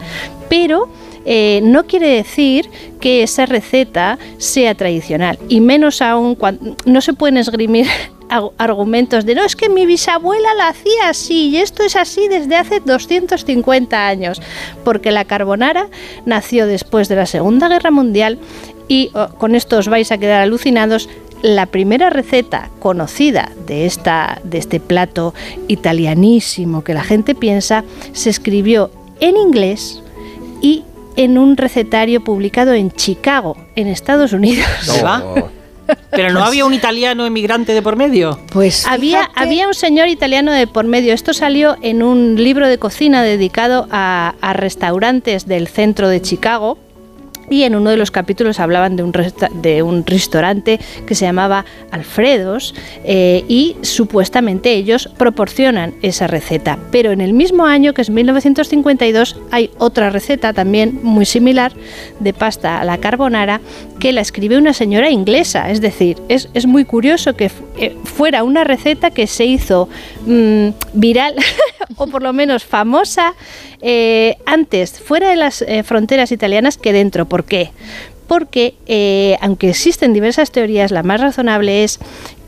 Pero 0.49 0.89
eh, 1.24 1.61
no 1.62 1.86
quiere 1.86 2.09
decir 2.09 2.69
que 3.01 3.23
esa 3.23 3.47
receta 3.47 4.19
sea 4.39 4.74
tradicional 4.74 5.39
y 5.49 5.61
menos 5.61 6.03
aún 6.03 6.35
cuando 6.35 6.77
no 6.86 7.01
se 7.01 7.12
pueden 7.12 7.36
esgrimir 7.36 7.86
argumentos 8.29 9.25
de 9.25 9.35
no 9.35 9.45
es 9.45 9.57
que 9.57 9.69
mi 9.69 9.87
bisabuela 9.87 10.55
la 10.55 10.69
hacía 10.69 11.09
así 11.09 11.49
y 11.49 11.57
esto 11.59 11.83
es 11.83 11.97
así 11.97 12.29
desde 12.29 12.57
hace 12.57 12.81
250 12.81 14.07
años 14.07 14.41
porque 14.85 15.11
la 15.11 15.25
carbonara 15.25 15.89
nació 16.27 16.67
después 16.67 17.09
de 17.09 17.17
la 17.17 17.27
Segunda 17.27 17.69
Guerra 17.69 17.91
Mundial 17.91 18.39
y 18.87 19.11
oh, 19.15 19.29
con 19.39 19.55
esto 19.55 19.79
os 19.79 19.89
vais 19.89 20.13
a 20.13 20.19
quedar 20.19 20.43
alucinados 20.43 21.09
la 21.43 21.67
primera 21.67 22.11
receta 22.11 22.71
conocida 22.81 23.53
de, 23.67 23.87
esta, 23.87 24.41
de 24.45 24.59
este 24.59 24.81
plato 24.81 25.35
italianísimo 25.69 26.83
que 26.83 26.95
la 26.95 27.05
gente 27.05 27.35
piensa 27.35 27.85
se 28.13 28.31
escribió 28.31 28.91
en 29.21 29.37
inglés 29.37 30.03
y 30.61 30.85
en 31.17 31.39
un 31.39 31.57
recetario 31.57 32.23
publicado 32.23 32.75
en 32.75 32.93
Chicago, 32.93 33.57
en 33.75 33.89
Estados 33.89 34.33
Unidos. 34.33 34.67
Pero 36.10 36.32
no 36.32 36.44
había 36.44 36.65
un 36.65 36.74
italiano 36.74 37.27
emigrante 37.27 37.74
de 37.74 37.82
por 37.82 37.97
medio. 37.97 38.39
Pues 38.52 38.86
había, 38.86 39.31
había 39.35 39.66
un 39.66 39.74
señor 39.74 40.09
italiano 40.09 40.52
de 40.52 40.66
por 40.66 40.85
medio. 40.86 41.15
Esto 41.15 41.32
salió 41.32 41.77
en 41.82 42.02
un 42.02 42.43
libro 42.43 42.69
de 42.69 42.78
cocina 42.78 43.23
dedicado 43.23 43.86
a, 43.90 44.35
a 44.40 44.52
restaurantes 44.52 45.47
del 45.47 45.69
centro 45.69 46.09
de 46.09 46.20
Chicago. 46.23 46.78
Y 47.51 47.62
en 47.62 47.75
uno 47.75 47.91
de 47.91 47.97
los 47.97 48.11
capítulos 48.11 48.61
hablaban 48.61 48.97
de 48.97 49.03
un, 49.03 49.12
de 49.62 49.83
un 49.83 50.05
restaurante 50.05 50.79
que 51.07 51.15
se 51.15 51.25
llamaba 51.25 51.65
Alfredos 51.91 52.75
eh, 53.05 53.45
y 53.49 53.77
supuestamente 53.83 54.73
ellos 54.73 55.09
proporcionan 55.16 55.95
esa 56.03 56.27
receta. 56.27 56.79
Pero 56.91 57.12
en 57.12 57.20
el 57.20 57.33
mismo 57.33 57.66
año, 57.66 57.95
que 57.95 58.03
es 58.03 58.11
1952, 58.11 59.37
hay 59.51 59.70
otra 59.79 60.11
receta 60.11 60.53
también 60.53 61.01
muy 61.03 61.25
similar 61.25 61.73
de 62.20 62.33
pasta 62.33 62.81
a 62.81 62.85
la 62.85 62.99
carbonara 62.99 63.61
que 63.99 64.12
la 64.12 64.20
escribe 64.20 64.59
una 64.59 64.73
señora 64.73 65.11
inglesa. 65.11 65.70
Es 65.70 65.81
decir, 65.81 66.19
es, 66.29 66.49
es 66.55 66.66
muy 66.66 66.85
curioso 66.85 67.35
que 67.35 67.51
eh, 67.79 67.97
fuera 68.05 68.43
una 68.43 68.65
receta 68.65 69.11
que 69.11 69.27
se 69.27 69.45
hizo 69.45 69.89
mm, 70.27 70.69
viral 70.93 71.35
o 71.97 72.07
por 72.07 72.23
lo 72.23 72.33
menos 72.33 72.65
famosa 72.65 73.35
eh, 73.81 74.37
antes 74.45 75.01
fuera 75.01 75.31
de 75.31 75.37
las 75.37 75.65
fronteras 75.85 76.33
italianas 76.33 76.77
que 76.77 76.93
dentro. 76.93 77.27
¿Por 77.27 77.38
qué? 77.44 77.70
Porque 78.27 78.74
eh, 78.86 79.36
aunque 79.40 79.70
existen 79.70 80.12
diversas 80.12 80.51
teorías, 80.51 80.90
la 80.90 81.02
más 81.02 81.20
razonable 81.20 81.85
es 81.85 81.98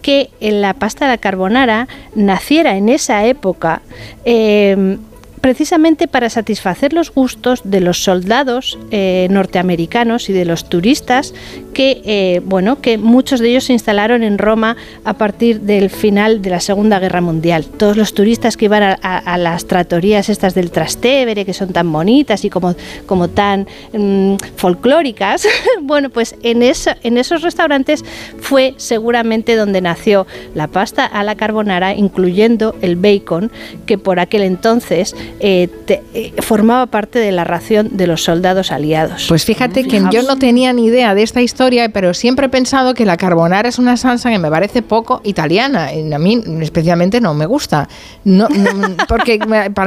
que 0.02 0.30
en 0.40 0.60
la 0.60 0.74
pasta 0.74 1.06
de 1.06 1.12
la 1.12 1.18
carbonara 1.18 1.88
naciera 2.14 2.76
en 2.76 2.88
esa 2.88 3.24
época 3.26 3.82
eh, 4.24 4.98
precisamente 5.40 6.06
para 6.06 6.28
satisfacer 6.30 6.92
los 6.92 7.12
gustos 7.12 7.62
de 7.64 7.80
los 7.80 8.02
soldados 8.02 8.78
eh, 8.90 9.26
norteamericanos 9.30 10.28
y 10.28 10.32
de 10.32 10.44
los 10.44 10.68
turistas 10.68 11.34
que, 11.72 12.02
eh, 12.04 12.42
bueno, 12.44 12.80
que 12.80 12.98
muchos 12.98 13.40
de 13.40 13.50
ellos 13.50 13.64
se 13.64 13.72
instalaron 13.72 14.22
en 14.22 14.38
Roma 14.38 14.76
a 15.04 15.14
partir 15.14 15.60
del 15.60 15.88
final 15.88 16.42
de 16.42 16.50
la 16.50 16.60
Segunda 16.60 16.98
Guerra 16.98 17.20
Mundial. 17.20 17.64
Todos 17.64 17.96
los 17.96 18.12
turistas 18.12 18.56
que 18.56 18.66
iban 18.66 18.82
a, 18.82 19.38
las 19.38 19.66
tratorías 19.66 20.28
estas 20.28 20.54
del 20.54 20.70
Trastevere, 20.70 21.44
que 21.44 21.54
son 21.54 21.72
tan 21.72 21.90
bonitas 21.90 22.44
y 22.44 22.50
como, 22.50 22.74
como 23.06 23.28
tan 23.28 23.66
mm, 23.92 24.34
folclóricas, 24.56 25.46
bueno, 25.82 26.10
pues 26.10 26.34
en, 26.42 26.62
eso, 26.62 26.90
en 27.02 27.16
esos 27.16 27.42
restaurantes 27.42 28.04
fue 28.40 28.74
seguramente 28.76 29.56
donde 29.56 29.80
nació 29.80 30.26
la 30.54 30.66
pasta 30.66 31.06
a 31.06 31.22
la 31.24 31.36
carbonara, 31.36 31.94
incluyendo 31.94 32.74
el 32.82 32.96
bacon, 32.96 33.50
que 33.86 33.96
por 33.96 34.20
aquel 34.20 34.42
entonces 34.42 35.14
eh, 35.40 35.68
eh, 35.88 36.32
formaba 36.40 36.86
parte 36.86 37.18
de 37.18 37.32
la 37.32 37.44
ración 37.44 37.90
de 37.92 38.06
los 38.06 38.24
soldados 38.24 38.72
aliados. 38.72 39.26
Pues 39.28 39.44
fíjate 39.44 39.84
que 39.84 40.02
yo 40.10 40.22
no 40.22 40.36
tenía 40.36 40.72
ni 40.72 40.86
idea 40.86 41.14
de 41.14 41.22
esta 41.22 41.40
historia, 41.40 41.88
pero 41.88 42.14
siempre 42.14 42.46
he 42.46 42.48
pensado 42.48 42.94
que 42.94 43.04
la 43.04 43.16
carbonara 43.16 43.68
es 43.68 43.78
una 43.78 43.96
salsa 43.96 44.30
que 44.30 44.38
me 44.38 44.50
parece 44.50 44.82
poco 44.82 45.20
italiana. 45.24 45.92
Y 45.92 46.12
a 46.12 46.18
mí 46.18 46.42
especialmente 46.60 47.20
no 47.20 47.34
me 47.34 47.46
gusta. 47.46 47.88
No, 48.24 48.48
porque 49.08 49.38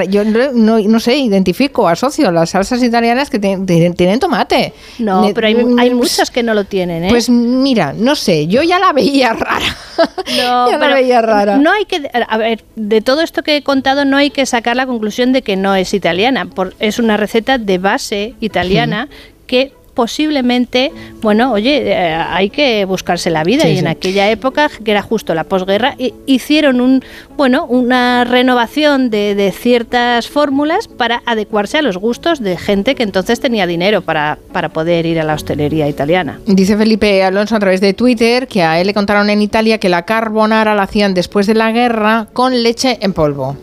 yo 0.09 0.23
no, 0.23 0.99
sé, 0.99 1.17
identifico, 1.17 1.87
asocio 1.87 2.31
las 2.31 2.51
salsas 2.51 2.81
italianas 2.81 3.29
que 3.29 3.39
tienen 3.39 4.19
tomate. 4.19 4.73
No, 4.99 5.29
pero 5.33 5.47
hay, 5.47 5.57
hay 5.77 5.93
muchas 5.93 6.31
que 6.31 6.43
no 6.43 6.53
lo 6.53 6.63
tienen. 6.65 7.05
¿eh? 7.05 7.09
Pues 7.09 7.29
mira, 7.29 7.93
no 7.93 8.15
sé, 8.15 8.47
yo 8.47 8.63
ya 8.63 8.79
la 8.79 8.93
veía 8.93 9.33
rara. 9.33 9.65
No, 10.37 10.69
ya 10.71 10.77
la 10.77 10.87
veía 10.95 11.21
rara. 11.21 11.57
No 11.57 11.71
hay 11.71 11.85
que, 11.85 12.09
a 12.11 12.37
ver, 12.37 12.63
de 12.75 13.01
todo 13.01 13.21
esto 13.21 13.43
que 13.43 13.57
he 13.57 13.63
contado 13.63 14.05
no 14.05 14.17
hay 14.17 14.31
que 14.31 14.45
sacar 14.45 14.75
la 14.75 14.85
conclusión 14.85 15.32
de 15.33 15.41
que 15.41 15.55
no 15.55 15.75
es 15.75 15.93
italiana. 15.93 16.47
es 16.79 16.99
una 16.99 17.17
receta 17.17 17.57
de 17.57 17.77
base 17.77 18.35
italiana 18.39 19.09
que 19.47 19.73
posiblemente, 19.93 20.91
bueno, 21.21 21.51
oye, 21.51 21.91
eh, 21.91 22.13
hay 22.13 22.49
que 22.49 22.85
buscarse 22.85 23.29
la 23.29 23.43
vida 23.43 23.67
y 23.67 23.77
en 23.77 23.87
aquella 23.87 24.29
época, 24.29 24.69
que 24.83 24.91
era 24.91 25.01
justo 25.01 25.33
la 25.35 25.43
posguerra, 25.43 25.95
hicieron 26.25 26.81
un, 26.81 27.03
bueno, 27.37 27.65
una 27.65 28.23
renovación 28.23 29.09
de, 29.09 29.35
de 29.35 29.51
ciertas 29.51 30.27
fórmulas 30.29 30.87
para 30.87 31.21
adecuarse 31.25 31.77
a 31.77 31.81
los 31.81 31.97
gustos 31.97 32.39
de 32.39 32.57
gente 32.57 32.95
que 32.95 33.03
entonces 33.03 33.39
tenía 33.39 33.67
dinero 33.67 34.01
para, 34.01 34.37
para 34.51 34.69
poder 34.69 35.05
ir 35.05 35.19
a 35.19 35.23
la 35.23 35.35
hostelería 35.35 35.87
italiana. 35.87 36.39
Dice 36.45 36.77
Felipe 36.77 37.23
Alonso 37.23 37.55
a 37.55 37.59
través 37.59 37.81
de 37.81 37.93
Twitter 37.93 38.47
que 38.47 38.63
a 38.63 38.79
él 38.79 38.87
le 38.87 38.93
contaron 38.93 39.29
en 39.29 39.41
Italia 39.41 39.77
que 39.77 39.89
la 39.89 40.03
carbonara 40.03 40.75
la 40.75 40.83
hacían 40.83 41.13
después 41.13 41.47
de 41.47 41.55
la 41.55 41.71
guerra 41.71 42.27
con 42.33 42.63
leche 42.63 42.97
en 43.01 43.13
polvo. 43.13 43.57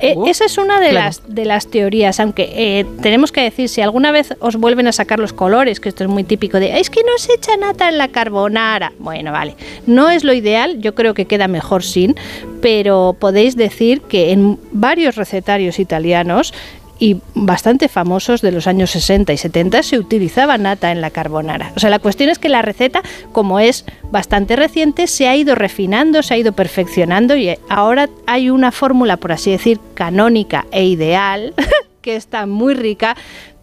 Eh, 0.00 0.14
esa 0.26 0.44
es 0.44 0.58
una 0.58 0.80
de, 0.80 0.92
las, 0.92 1.22
de 1.26 1.44
las 1.44 1.68
teorías, 1.68 2.20
aunque 2.20 2.50
eh, 2.54 2.86
tenemos 3.02 3.32
que 3.32 3.40
decir, 3.40 3.68
si 3.68 3.80
alguna 3.80 4.12
vez 4.12 4.34
os 4.40 4.56
vuelven 4.56 4.86
a 4.86 4.92
sacar 4.92 5.18
los 5.18 5.32
colores, 5.32 5.80
que 5.80 5.88
esto 5.88 6.04
es 6.04 6.10
muy 6.10 6.24
típico 6.24 6.60
de, 6.60 6.78
es 6.78 6.90
que 6.90 7.02
no 7.02 7.16
se 7.18 7.34
echa 7.34 7.56
nata 7.56 7.88
en 7.88 7.98
la 7.98 8.08
carbonara. 8.08 8.92
Bueno, 8.98 9.32
vale, 9.32 9.56
no 9.86 10.10
es 10.10 10.24
lo 10.24 10.32
ideal, 10.32 10.80
yo 10.80 10.94
creo 10.94 11.14
que 11.14 11.24
queda 11.24 11.48
mejor 11.48 11.82
sin, 11.82 12.14
pero 12.60 13.16
podéis 13.18 13.56
decir 13.56 14.02
que 14.02 14.32
en 14.32 14.58
varios 14.72 15.16
recetarios 15.16 15.78
italianos 15.78 16.52
y 16.98 17.20
bastante 17.34 17.88
famosos 17.88 18.40
de 18.40 18.52
los 18.52 18.66
años 18.66 18.90
60 18.90 19.32
y 19.32 19.36
70 19.36 19.82
se 19.82 19.98
utilizaba 19.98 20.58
nata 20.58 20.92
en 20.92 21.00
la 21.00 21.10
carbonara. 21.10 21.72
O 21.76 21.80
sea, 21.80 21.90
la 21.90 21.98
cuestión 21.98 22.30
es 22.30 22.38
que 22.38 22.48
la 22.48 22.62
receta, 22.62 23.02
como 23.32 23.60
es 23.60 23.84
bastante 24.10 24.56
reciente, 24.56 25.06
se 25.06 25.28
ha 25.28 25.36
ido 25.36 25.54
refinando, 25.54 26.22
se 26.22 26.34
ha 26.34 26.38
ido 26.38 26.52
perfeccionando 26.52 27.36
y 27.36 27.56
ahora 27.68 28.08
hay 28.26 28.50
una 28.50 28.72
fórmula, 28.72 29.16
por 29.16 29.32
así 29.32 29.50
decir, 29.50 29.78
canónica 29.94 30.66
e 30.70 30.84
ideal, 30.84 31.54
que 32.00 32.16
está 32.16 32.46
muy 32.46 32.74
rica, 32.74 33.16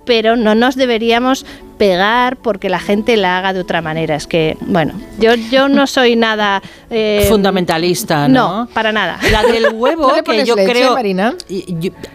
pero 0.06 0.36
no 0.36 0.56
nos 0.56 0.76
deberíamos 0.76 1.46
pegar 1.78 2.38
porque 2.38 2.70
la 2.70 2.80
gente 2.80 3.18
la 3.18 3.38
haga 3.38 3.54
de 3.54 3.60
otra 3.60 3.82
manera. 3.82 4.16
Es 4.16 4.28
que, 4.28 4.58
bueno, 4.62 4.94
yo, 5.20 5.36
yo 5.36 5.68
no 5.68 5.88
soy 5.88 6.16
nada... 6.16 6.62
Eh, 6.90 7.26
Fundamentalista, 7.30 8.28
¿no? 8.28 8.64
No, 8.64 8.68
para 8.74 8.92
nada. 8.92 9.20
La 9.32 9.44
del 9.44 9.74
huevo, 9.74 10.12
que 10.26 10.46
yo 10.46 10.56
creo... 10.56 10.94
Marina? 10.94 11.36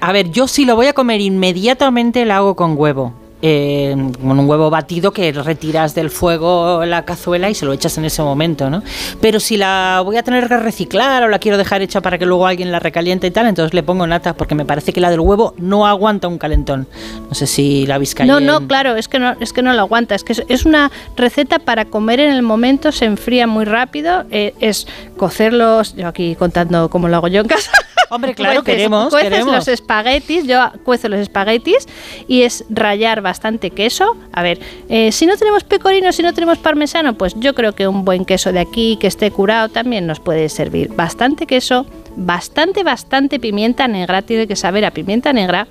a 0.01 0.13
ver, 0.13 0.31
yo 0.31 0.49
si 0.49 0.65
lo 0.65 0.77
voy 0.77 0.87
a 0.87 0.93
comer 0.93 1.21
inmediatamente 1.21 2.25
la 2.25 2.37
hago 2.39 2.55
con 2.55 2.77
huevo 2.79 3.28
eh, 3.43 3.95
con 4.21 4.39
un 4.39 4.49
huevo 4.49 4.71
batido 4.71 5.13
que 5.13 5.33
retiras 5.33 5.95
del 5.95 6.11
fuego 6.11 6.85
la 6.85 7.05
cazuela 7.05 7.49
y 7.49 7.55
se 7.55 7.67
lo 7.67 7.73
echas 7.73 7.97
en 7.99 8.05
ese 8.05 8.23
momento, 8.23 8.71
¿no? 8.71 8.83
Pero 9.21 9.41
si 9.41 9.57
la 9.57 10.03
voy 10.05 10.17
a 10.17 10.23
tener 10.23 10.49
que 10.49 10.57
reciclar 10.57 11.23
o 11.23 11.29
la 11.29 11.39
quiero 11.39 11.57
dejar 11.57 11.83
hecha 11.83 12.01
para 12.01 12.19
que 12.19 12.27
luego 12.27 12.47
alguien 12.47 12.73
la 12.73 12.81
recaliente 12.81 13.27
y 13.27 13.31
tal, 13.31 13.47
entonces 13.47 13.75
le 13.75 13.83
pongo 13.83 14.07
nata 14.07 14.35
porque 14.35 14.55
me 14.55 14.65
parece 14.65 14.93
que 14.93 15.01
la 15.01 15.11
del 15.11 15.21
huevo 15.21 15.55
no 15.59 15.87
aguanta 15.87 16.29
un 16.29 16.39
calentón. 16.39 16.89
No 17.29 17.35
sé 17.35 17.47
si 17.47 17.87
la 17.87 17.97
habéis 17.97 18.15
No, 18.27 18.41
no, 18.41 18.67
claro, 18.67 18.97
es 18.97 19.09
que 19.09 19.19
no, 19.19 19.35
es 19.41 19.53
que 19.53 19.63
no 19.63 19.73
lo 19.73 19.81
aguanta. 19.81 20.15
Es 20.15 20.25
que 20.25 20.35
es, 20.49 20.65
una 20.65 20.91
receta 21.17 21.59
para 21.59 21.85
comer 21.85 22.21
en 22.21 22.33
el 22.33 22.43
momento, 22.43 22.93
se 22.93 23.05
enfría 23.05 23.47
muy 23.47 23.65
rápido, 23.65 24.25
eh, 24.31 24.55
es 24.61 24.87
cocerlos, 25.17 25.95
yo 25.95 26.09
aquí 26.09 26.35
contando 26.35 26.91
cómo 26.91 27.09
lo 27.09 27.17
hago 27.17 27.29
yo 27.29 27.41
en 27.41 27.49
casa. 27.49 27.71
Hombre, 28.11 28.35
claro, 28.35 28.63
queremos, 28.63 29.11
cueces 29.11 29.45
los 29.45 29.69
espaguetis, 29.69 30.47
yo 30.47 30.71
cuezo 30.83 31.09
los 31.09 31.21
espaguetis 31.21 31.87
y 32.27 32.43
es 32.43 32.65
rayar 32.71 33.21
bastante 33.21 33.71
queso. 33.71 34.17
A 34.33 34.43
ver, 34.43 34.61
eh, 34.89 35.13
si 35.13 35.27
no 35.27 35.37
tenemos 35.37 35.65
pecorino, 35.65 36.13
si 36.13 36.23
no 36.23 36.33
tenemos 36.33 36.59
parmesano, 36.59 37.15
pues 37.15 37.35
yo 37.37 37.55
creo 37.55 37.75
que 37.75 37.87
un 37.87 38.05
buen 38.05 38.25
queso 38.25 38.53
de 38.53 38.61
aquí 38.61 38.97
que 39.01 39.07
esté 39.07 39.31
curado 39.31 39.69
también 39.69 40.07
nos 40.07 40.21
puede 40.21 40.49
servir. 40.49 40.89
Bastante 40.95 41.47
queso, 41.47 41.87
bastante, 42.19 42.83
bastante 42.83 43.39
pimienta 43.39 43.89
negra, 43.89 44.23
tiene 44.23 44.47
que 44.47 44.57
saber 44.57 44.85
a 44.85 44.91
pimienta 44.91 45.33
negra. 45.33 45.69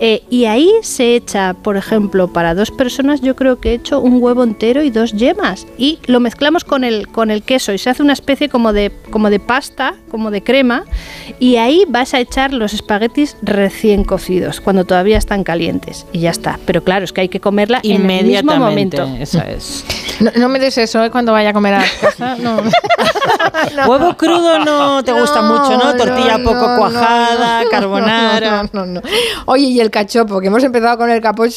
Eh, 0.00 0.22
y 0.28 0.44
ahí 0.46 0.70
se 0.82 1.14
echa, 1.14 1.54
por 1.54 1.76
ejemplo, 1.76 2.32
para 2.32 2.54
dos 2.54 2.70
personas, 2.70 3.20
yo 3.20 3.36
creo 3.36 3.60
que 3.60 3.70
he 3.70 3.74
hecho 3.74 4.00
un 4.00 4.22
huevo 4.22 4.42
entero 4.42 4.82
y 4.82 4.90
dos 4.90 5.12
yemas. 5.12 5.66
Y 5.78 5.98
lo 6.06 6.20
mezclamos 6.20 6.64
con 6.64 6.84
el, 6.84 7.08
con 7.08 7.30
el 7.30 7.42
queso 7.42 7.72
y 7.72 7.78
se 7.78 7.90
hace 7.90 8.02
una 8.02 8.12
especie 8.12 8.48
como 8.48 8.72
de, 8.72 8.92
como 9.10 9.30
de 9.30 9.40
pasta, 9.40 9.94
como 10.10 10.30
de 10.30 10.42
crema. 10.42 10.84
Y 11.38 11.56
ahí 11.56 11.84
vas 11.88 12.12
a 12.14 12.20
echar 12.20 12.52
los 12.52 12.74
espaguetis 12.74 13.36
recién 13.42 14.04
cocidos, 14.04 14.60
cuando 14.60 14.84
todavía 14.84 15.16
están 15.16 15.44
calientes. 15.44 16.06
Y 16.12 16.20
ya 16.20 16.30
está. 16.30 16.58
Pero 16.66 16.82
claro, 16.82 17.04
es 17.04 17.12
que 17.12 17.22
hay 17.22 17.28
que 17.28 17.40
comerla 17.40 17.80
en 17.82 18.10
el 18.10 18.26
mismo 18.26 18.56
momento. 18.56 19.04
Eso 19.18 19.42
es. 19.42 19.84
No, 20.36 20.48
me 20.48 20.58
des 20.58 20.78
eso 20.78 21.04
¿eh? 21.04 21.10
cuando 21.10 21.32
vaya 21.32 21.50
a 21.50 21.52
comer 21.52 21.74
a 21.74 21.84
casa. 22.00 22.36
No. 22.44 22.60
Huevo 23.86 24.16
crudo 24.16 24.58
no 24.58 25.02
te 25.02 25.12
gusta 25.20 25.42
mucho, 25.42 25.76
¿no? 25.78 25.83
Tortilla 25.92 26.38
poco 26.42 26.76
cuajada, 26.76 27.62
carbonara. 27.70 28.70
Oye, 29.46 29.66
y 29.66 29.80
el 29.80 29.90
cachopo, 29.90 30.40
que 30.40 30.46
hemos 30.46 30.64
empezado 30.64 30.98
con 30.98 31.10
el 31.10 31.20
capoch, 31.20 31.52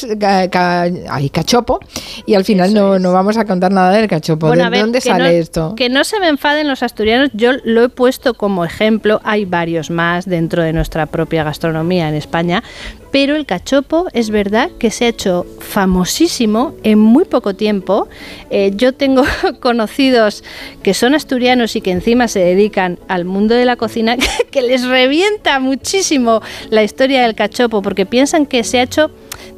cachopo 1.32 1.80
y 2.26 2.34
al 2.34 2.44
final 2.44 2.74
no, 2.74 2.98
no, 2.98 3.12
vamos 3.12 3.36
a 3.36 3.44
contar 3.44 3.72
nada 3.72 3.92
del 3.92 4.08
cachopo. 4.08 4.50
¿De 4.50 4.78
dónde 4.78 5.00
sale 5.00 5.38
esto? 5.38 5.74
Que 5.76 5.88
no 5.88 6.04
se 6.04 6.20
me 6.20 6.28
enfaden 6.28 6.68
los 6.68 6.82
asturianos, 6.82 7.30
yo 7.32 7.52
lo 7.64 7.84
he 7.84 7.88
puesto 7.88 8.34
como 8.34 8.64
ejemplo, 8.64 9.20
hay 9.24 9.44
varios 9.44 9.90
más 9.90 10.26
dentro 10.26 10.62
de 10.62 10.72
nuestra 10.72 11.06
propia 11.06 11.44
gastronomía 11.44 12.08
en 12.08 12.14
España, 12.14 12.62
pero 13.10 13.36
el 13.36 13.46
cachopo 13.46 14.06
es 14.12 14.30
verdad 14.30 14.70
que 14.78 14.90
se 14.90 15.06
ha 15.06 15.08
hecho 15.08 15.46
famosísimo 15.60 16.74
en 16.82 16.98
muy 16.98 17.24
poco 17.24 17.54
tiempo. 17.54 18.08
Eh, 18.50 18.72
yo 18.74 18.92
tengo 18.92 19.22
conocidos 19.60 20.44
que 20.82 20.94
son 20.94 21.14
asturianos 21.14 21.76
y 21.76 21.80
que 21.80 21.90
encima 21.90 22.28
se 22.28 22.40
dedican 22.40 22.98
al 23.08 23.24
mundo 23.24 23.54
de 23.54 23.64
la 23.64 23.76
cocina 23.76 24.16
que 24.50 24.62
les 24.62 24.84
revienta 24.84 25.58
muchísimo 25.60 26.42
la 26.70 26.82
historia 26.82 27.22
del 27.22 27.34
cachopo 27.34 27.82
porque 27.82 28.06
piensan 28.06 28.46
que 28.46 28.64
se 28.64 28.78
ha 28.78 28.82
hecho 28.82 29.10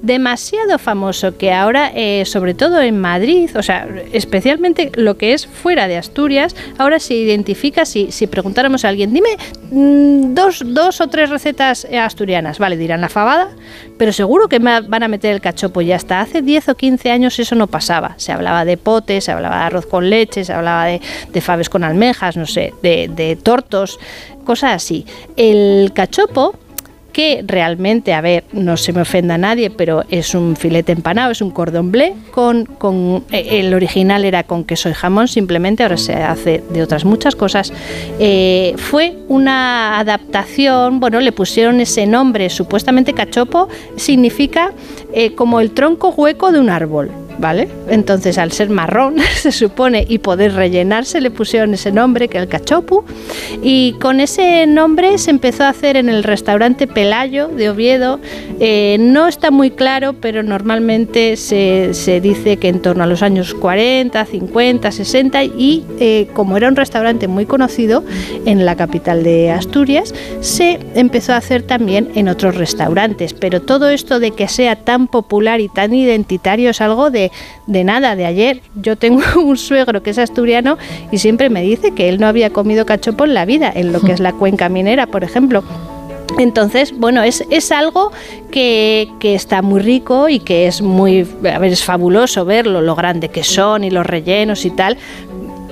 demasiado 0.02 0.78
famoso 0.78 1.36
que 1.36 1.52
ahora, 1.52 1.90
eh, 1.94 2.24
sobre 2.24 2.54
todo 2.54 2.80
en 2.80 3.00
Madrid, 3.00 3.50
o 3.56 3.62
sea, 3.62 3.88
especialmente 4.12 4.90
lo 4.94 5.16
que 5.16 5.32
es 5.32 5.46
fuera 5.46 5.88
de 5.88 5.96
Asturias, 5.96 6.54
ahora 6.78 6.98
se 6.98 7.14
identifica, 7.14 7.84
si, 7.84 8.10
si 8.12 8.26
preguntáramos 8.26 8.84
a 8.84 8.88
alguien, 8.88 9.12
dime 9.12 9.30
mm, 9.70 10.34
dos, 10.34 10.62
dos 10.66 11.00
o 11.00 11.08
tres 11.08 11.30
recetas 11.30 11.86
asturianas, 11.86 12.58
vale, 12.58 12.76
dirán 12.76 13.00
la 13.00 13.08
fabada, 13.08 13.48
pero 13.98 14.12
seguro 14.12 14.48
que 14.48 14.58
van 14.58 15.02
a 15.02 15.08
meter 15.08 15.34
el 15.34 15.40
cachopo 15.40 15.80
y 15.82 15.92
hasta 15.92 16.20
hace 16.20 16.42
10 16.42 16.70
o 16.70 16.74
15 16.74 17.10
años 17.10 17.38
eso 17.38 17.54
no 17.54 17.66
pasaba. 17.66 18.14
Se 18.16 18.32
hablaba 18.32 18.64
de 18.64 18.76
potes, 18.76 19.24
se 19.24 19.32
hablaba 19.32 19.58
de 19.58 19.62
arroz 19.64 19.86
con 19.86 20.08
leche, 20.08 20.44
se 20.44 20.52
hablaba 20.52 20.86
de, 20.86 21.00
de 21.32 21.40
faves 21.40 21.68
con 21.68 21.84
almejas, 21.84 22.36
no 22.36 22.46
sé, 22.46 22.72
de, 22.82 23.08
de 23.08 23.36
tortos, 23.36 23.98
cosas 24.44 24.72
así. 24.74 25.06
El 25.36 25.92
cachopo 25.94 26.54
que 27.10 27.44
realmente, 27.46 28.12
a 28.12 28.20
ver, 28.20 28.44
no 28.52 28.76
se 28.76 28.92
me 28.92 29.02
ofenda 29.02 29.34
a 29.34 29.38
nadie, 29.38 29.70
pero 29.70 30.04
es 30.10 30.34
un 30.34 30.56
filete 30.56 30.92
empanado, 30.92 31.30
es 31.32 31.40
un 31.40 31.50
cordón 31.50 31.90
bleu 31.90 32.14
con, 32.30 32.64
con 32.64 33.24
eh, 33.30 33.60
el 33.60 33.74
original 33.74 34.24
era 34.24 34.42
con 34.44 34.64
queso 34.64 34.88
y 34.88 34.94
jamón, 34.94 35.28
simplemente 35.28 35.82
ahora 35.82 35.96
se 35.96 36.14
hace 36.14 36.62
de 36.70 36.82
otras 36.82 37.04
muchas 37.04 37.36
cosas. 37.36 37.72
Eh, 38.18 38.74
fue 38.76 39.16
una 39.28 39.98
adaptación, 39.98 41.00
bueno, 41.00 41.20
le 41.20 41.32
pusieron 41.32 41.80
ese 41.80 42.06
nombre, 42.06 42.50
supuestamente 42.50 43.12
cachopo, 43.12 43.68
significa 43.96 44.72
eh, 45.12 45.34
como 45.34 45.60
el 45.60 45.72
tronco 45.72 46.10
hueco 46.10 46.52
de 46.52 46.60
un 46.60 46.70
árbol. 46.70 47.29
Entonces, 47.88 48.38
al 48.38 48.52
ser 48.52 48.68
marrón, 48.68 49.16
se 49.34 49.52
supone, 49.52 50.04
y 50.08 50.18
poder 50.18 50.54
rellenarse, 50.54 51.20
le 51.20 51.30
pusieron 51.30 51.74
ese 51.74 51.90
nombre, 51.90 52.28
que 52.28 52.38
es 52.38 52.42
el 52.42 52.48
cachopu, 52.48 53.04
y 53.62 53.94
con 53.94 54.20
ese 54.20 54.66
nombre 54.66 55.16
se 55.18 55.30
empezó 55.30 55.64
a 55.64 55.70
hacer 55.70 55.96
en 55.96 56.08
el 56.08 56.22
restaurante 56.22 56.86
Pelayo 56.86 57.48
de 57.48 57.70
Oviedo. 57.70 58.20
Eh, 58.60 58.98
no 59.00 59.26
está 59.26 59.50
muy 59.50 59.70
claro, 59.70 60.12
pero 60.12 60.42
normalmente 60.42 61.36
se, 61.36 61.94
se 61.94 62.20
dice 62.20 62.58
que 62.58 62.68
en 62.68 62.80
torno 62.80 63.04
a 63.04 63.06
los 63.06 63.22
años 63.22 63.54
40, 63.54 64.24
50, 64.24 64.92
60, 64.92 65.44
y 65.44 65.84
eh, 65.98 66.28
como 66.34 66.56
era 66.56 66.68
un 66.68 66.76
restaurante 66.76 67.26
muy 67.26 67.46
conocido 67.46 68.04
en 68.44 68.66
la 68.66 68.76
capital 68.76 69.22
de 69.22 69.50
Asturias, 69.50 70.14
se 70.40 70.78
empezó 70.94 71.32
a 71.32 71.38
hacer 71.38 71.62
también 71.62 72.10
en 72.14 72.28
otros 72.28 72.56
restaurantes. 72.56 73.32
Pero 73.32 73.62
todo 73.62 73.88
esto 73.88 74.20
de 74.20 74.32
que 74.32 74.48
sea 74.48 74.76
tan 74.76 75.08
popular 75.08 75.60
y 75.60 75.68
tan 75.68 75.94
identitario 75.94 76.70
es 76.70 76.80
algo 76.80 77.10
de, 77.10 77.29
de 77.66 77.84
nada, 77.84 78.16
de 78.16 78.26
ayer. 78.26 78.60
Yo 78.74 78.96
tengo 78.96 79.22
un 79.44 79.56
suegro 79.56 80.02
que 80.02 80.10
es 80.10 80.18
asturiano 80.18 80.78
y 81.10 81.18
siempre 81.18 81.50
me 81.50 81.62
dice 81.62 81.92
que 81.92 82.08
él 82.08 82.20
no 82.20 82.26
había 82.26 82.50
comido 82.50 82.86
cachopo 82.86 83.24
en 83.24 83.34
la 83.34 83.44
vida, 83.44 83.72
en 83.74 83.92
lo 83.92 84.00
que 84.00 84.12
es 84.12 84.20
la 84.20 84.32
cuenca 84.32 84.68
minera, 84.68 85.06
por 85.06 85.24
ejemplo. 85.24 85.62
Entonces, 86.38 86.96
bueno, 86.96 87.22
es, 87.22 87.44
es 87.50 87.72
algo 87.72 88.12
que, 88.50 89.08
que, 89.18 89.34
está 89.34 89.62
muy 89.62 89.80
rico 89.80 90.28
y 90.28 90.38
que 90.38 90.66
es 90.66 90.80
muy, 90.80 91.26
a 91.52 91.58
ver, 91.58 91.72
es 91.72 91.84
fabuloso 91.84 92.44
verlo, 92.44 92.80
lo 92.80 92.94
grande 92.94 93.28
que 93.28 93.42
son 93.42 93.84
y 93.84 93.90
los 93.90 94.06
rellenos 94.06 94.64
y 94.64 94.70
tal. 94.70 94.96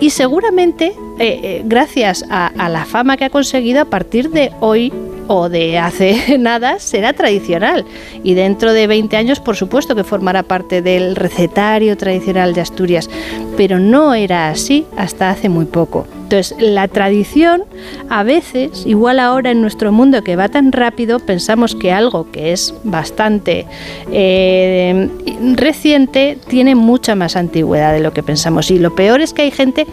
Y 0.00 0.10
seguramente, 0.10 0.86
eh, 1.18 1.40
eh, 1.42 1.62
gracias 1.64 2.24
a, 2.28 2.48
a 2.48 2.68
la 2.68 2.84
fama 2.84 3.16
que 3.16 3.24
ha 3.24 3.30
conseguido, 3.30 3.82
a 3.82 3.84
partir 3.84 4.30
de 4.30 4.52
hoy 4.60 4.92
o 5.28 5.48
de 5.48 5.78
hace 5.78 6.36
nada 6.38 6.78
será 6.78 7.12
tradicional 7.12 7.84
y 8.24 8.34
dentro 8.34 8.72
de 8.72 8.86
20 8.86 9.16
años 9.16 9.40
por 9.40 9.56
supuesto 9.56 9.94
que 9.94 10.04
formará 10.04 10.42
parte 10.42 10.82
del 10.82 11.14
recetario 11.16 11.96
tradicional 11.96 12.54
de 12.54 12.60
Asturias, 12.62 13.08
pero 13.56 13.78
no 13.78 14.14
era 14.14 14.50
así 14.50 14.86
hasta 14.96 15.30
hace 15.30 15.48
muy 15.48 15.66
poco. 15.66 16.06
Entonces, 16.28 16.54
la 16.60 16.88
tradición, 16.88 17.64
a 18.10 18.22
veces, 18.22 18.84
igual 18.84 19.18
ahora 19.18 19.50
en 19.50 19.62
nuestro 19.62 19.92
mundo 19.92 20.22
que 20.22 20.36
va 20.36 20.50
tan 20.50 20.72
rápido, 20.72 21.20
pensamos 21.20 21.74
que 21.74 21.90
algo 21.90 22.30
que 22.30 22.52
es 22.52 22.74
bastante 22.84 23.64
eh, 24.12 25.08
reciente 25.54 26.36
tiene 26.46 26.74
mucha 26.74 27.14
más 27.14 27.34
antigüedad 27.34 27.94
de 27.94 28.00
lo 28.00 28.12
que 28.12 28.22
pensamos. 28.22 28.70
Y 28.70 28.78
lo 28.78 28.94
peor 28.94 29.22
es 29.22 29.32
que 29.32 29.40
hay 29.40 29.50
gente 29.50 29.86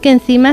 que 0.00 0.10
encima, 0.10 0.52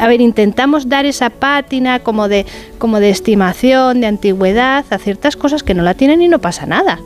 a 0.00 0.08
ver, 0.08 0.20
intentamos 0.20 0.88
dar 0.88 1.06
esa 1.06 1.30
pátina 1.30 2.00
como 2.00 2.28
de, 2.28 2.44
como 2.78 2.98
de 2.98 3.10
estimación, 3.10 3.63
de 3.64 4.06
antigüedad 4.06 4.84
a 4.90 4.98
ciertas 4.98 5.36
cosas 5.36 5.62
que 5.62 5.72
no 5.72 5.82
la 5.82 5.94
tienen 5.94 6.20
y 6.20 6.28
no 6.28 6.38
pasa 6.38 6.66
nada. 6.66 7.00